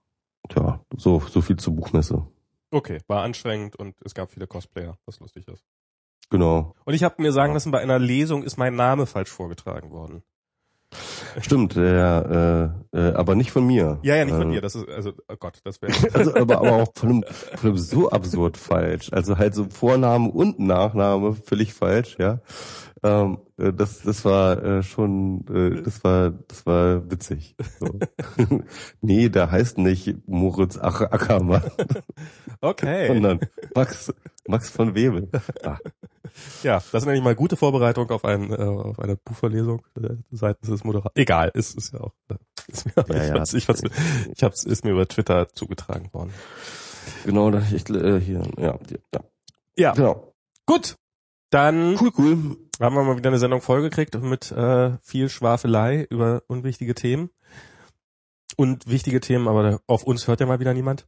Tja, 0.48 0.84
so, 0.96 1.20
so 1.20 1.40
viel 1.40 1.56
zur 1.56 1.76
Buchmesse. 1.76 2.26
Okay, 2.72 2.98
war 3.06 3.22
anstrengend 3.22 3.76
und 3.76 3.94
es 4.04 4.12
gab 4.12 4.32
viele 4.32 4.48
Cosplayer, 4.48 4.98
was 5.06 5.20
lustig 5.20 5.46
ist. 5.46 5.64
Genau. 6.31 6.75
Und 6.85 6.94
ich 6.94 7.05
habe 7.05 7.20
mir 7.23 7.33
sagen 7.33 7.55
lassen, 7.55 7.70
bei 7.70 7.81
einer 7.81 7.99
Lesung 7.99 8.43
ist 8.43 8.57
mein 8.57 8.75
Name 8.75 9.07
falsch 9.07 9.31
vorgetragen 9.31 9.91
worden. 9.91 10.23
Stimmt, 11.41 11.75
der, 11.77 12.78
äh, 12.93 12.99
äh, 12.99 13.15
aber 13.15 13.35
nicht 13.35 13.51
von 13.51 13.67
mir. 13.67 13.99
Ja, 14.03 14.15
ja, 14.17 14.25
nicht 14.25 14.36
von 14.36 14.51
äh, 14.51 14.55
dir. 14.55 14.61
Das 14.61 14.75
ist, 14.75 14.89
also, 14.89 15.12
oh 15.28 15.36
Gott, 15.39 15.61
das 15.65 15.83
wäre. 15.83 15.93
Also, 16.15 16.35
aber, 16.35 16.59
aber 16.59 16.73
auch 16.73 16.93
von 16.94 17.11
einem, 17.11 17.25
von 17.57 17.70
einem 17.70 17.78
so 17.78 18.11
absurd 18.11 18.57
falsch. 18.57 19.12
Also 19.12 19.36
halt 19.36 19.55
so 19.55 19.67
Vorname 19.69 20.31
und 20.31 20.61
Nachname 20.61 21.35
völlig 21.35 21.75
falsch, 21.75 22.17
ja. 22.19 22.41
ähm, 23.03 23.39
äh, 23.59 23.73
das, 23.73 24.03
das 24.03 24.25
war 24.25 24.62
äh, 24.62 24.83
schon, 24.83 25.44
äh, 25.49 25.83
das 25.83 26.05
war, 26.05 26.31
das 26.31 26.65
war 26.67 27.11
witzig. 27.11 27.57
So. 27.81 27.99
nee, 29.01 29.28
der 29.28 29.51
heißt 29.51 29.78
nicht 29.78 30.17
Moritz 30.27 30.78
Ach 30.81 31.01
Ackermann. 31.01 31.62
Okay. 32.61 33.09
Sondern 33.09 33.41
Max, 33.75 34.15
Max 34.49 34.70
von 34.70 34.94
Webel. 34.94 35.28
Ah. 35.65 35.77
Ja, 36.62 36.83
das 36.93 37.03
ist 37.03 37.09
eigentlich 37.09 37.23
mal 37.23 37.35
gute 37.35 37.57
Vorbereitung 37.57 38.11
auf, 38.11 38.25
ein, 38.25 38.51
äh, 38.51 38.57
auf 38.57 38.99
eine 38.99 39.17
Buchverlesung 39.17 39.83
äh, 40.01 40.15
seitens 40.31 40.70
des 40.70 40.85
Moderators. 40.85 41.12
Egal, 41.17 41.51
ist, 41.55 41.77
ist 41.77 41.93
ja 41.93 42.01
auch. 42.01 42.12
Äh, 42.28 42.36
ist 42.69 42.86
mir, 42.86 42.93
ja, 42.97 43.05
ich 43.23 43.28
ja, 43.28 43.35
fand's, 43.35 43.55
ich, 43.55 43.67
fand's, 43.67 43.83
ich 44.35 44.43
hab's, 44.43 44.65
ist 44.65 44.85
mir 44.85 44.93
über 44.93 45.07
Twitter 45.07 45.49
zugetragen 45.49 46.12
worden. 46.12 46.33
Genau, 47.25 47.51
da 47.51 47.62
ich 47.73 47.89
äh, 47.91 48.20
hier, 48.20 48.43
ja, 48.59 48.78
ja. 49.12 49.20
Ja. 49.77 49.93
Genau. 49.93 50.33
Gut. 50.67 50.97
Dann 51.51 51.97
cool, 52.01 52.11
cool. 52.19 52.57
haben 52.81 52.97
wir 52.97 53.05
mal 53.05 53.17
wieder 53.17 53.31
eine 53.31 53.39
Sendung 53.39 53.61
vollgekriegt 53.61 54.20
mit 54.20 54.51
äh, 54.51 54.99
viel 55.03 55.28
Schwafelei 55.28 56.05
über 56.11 56.43
unwichtige 56.49 56.94
Themen. 56.94 57.31
Und 58.57 58.89
wichtige 58.89 59.20
Themen, 59.20 59.49
aber 59.49 59.81
auf 59.86 60.05
uns 60.05 60.27
hört 60.27 60.41
ja 60.41 60.47
mal 60.47 60.61
wieder 60.61 60.75
niemand. 60.75 61.07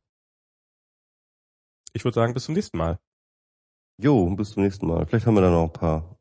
Ich 1.92 2.04
würde 2.04 2.14
sagen, 2.14 2.34
bis 2.34 2.44
zum 2.44 2.54
nächsten 2.54 2.76
Mal. 2.76 2.98
Jo, 3.98 4.28
bis 4.34 4.50
zum 4.50 4.62
nächsten 4.62 4.86
Mal. 4.86 5.06
Vielleicht 5.06 5.26
haben 5.26 5.34
wir 5.34 5.40
dann 5.40 5.52
noch 5.52 5.64
ein 5.64 5.72
paar 5.72 6.18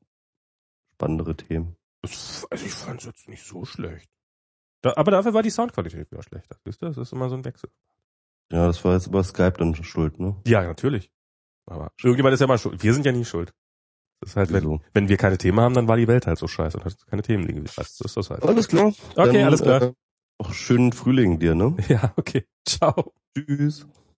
spannendere 0.94 1.36
Themen. 1.36 1.76
also 2.04 2.48
ich 2.66 2.72
fand 2.74 3.02
es 3.02 3.06
jetzt 3.06 3.28
nicht 3.28 3.44
so 3.44 3.66
schlecht. 3.66 4.10
Da, 4.82 4.94
aber 4.96 5.12
dafür 5.12 5.34
war 5.34 5.44
die 5.44 5.50
Soundqualität 5.50 6.10
wieder 6.12 6.24
schlechter. 6.24 6.58
Siehst 6.64 6.82
du, 6.82 6.86
das 6.86 6.98
ist 6.98 7.12
immer 7.12 7.30
so 7.30 7.36
ein 7.36 7.44
Wechsel. 7.44 7.70
Ja, 8.52 8.68
das 8.68 8.84
war 8.86 8.94
jetzt 8.94 9.08
über 9.08 9.24
Skype 9.24 9.54
dann 9.58 9.76
schuld, 9.76 10.20
ne? 10.20 10.36
Ja, 10.46 10.64
natürlich. 10.64 11.12
Aber 11.66 11.92
irgendjemand 12.02 12.34
ist 12.36 12.42
ja 12.42 12.48
mal 12.48 12.60
schuld. 12.60 12.82
Wir 12.84 12.94
sind 12.94 13.06
ja 13.06 13.12
nie 13.12 13.26
schuld. 13.26 13.54
Das 14.22 14.32
ist 14.32 14.36
halt, 14.38 14.54
wenn, 14.54 14.80
wenn 14.94 15.10
wir 15.10 15.18
keine 15.18 15.38
Themen 15.38 15.60
haben, 15.60 15.74
dann 15.74 15.88
war 15.88 15.98
die 15.98 16.08
Welt 16.08 16.28
halt 16.28 16.38
so 16.38 16.48
scheiße 16.48 16.78
und 16.78 16.86
hat 16.86 16.96
keine 17.08 17.22
Themen 17.22 17.44
liegen. 17.46 17.66
So 17.66 18.06
ist 18.06 18.16
das 18.18 18.30
halt. 18.30 18.44
Alles 18.44 18.68
klar. 18.68 18.94
Okay, 19.16 19.34
dann, 19.34 19.44
alles 19.44 19.62
klar. 19.62 19.82
Äh, 19.82 19.94
auch 20.38 20.54
schönen 20.54 20.94
Frühling 20.94 21.40
dir, 21.40 21.56
ne? 21.56 21.76
Ja, 21.88 22.14
okay. 22.16 22.46
Ciao. 22.66 23.14
Tschüss. 23.36 23.86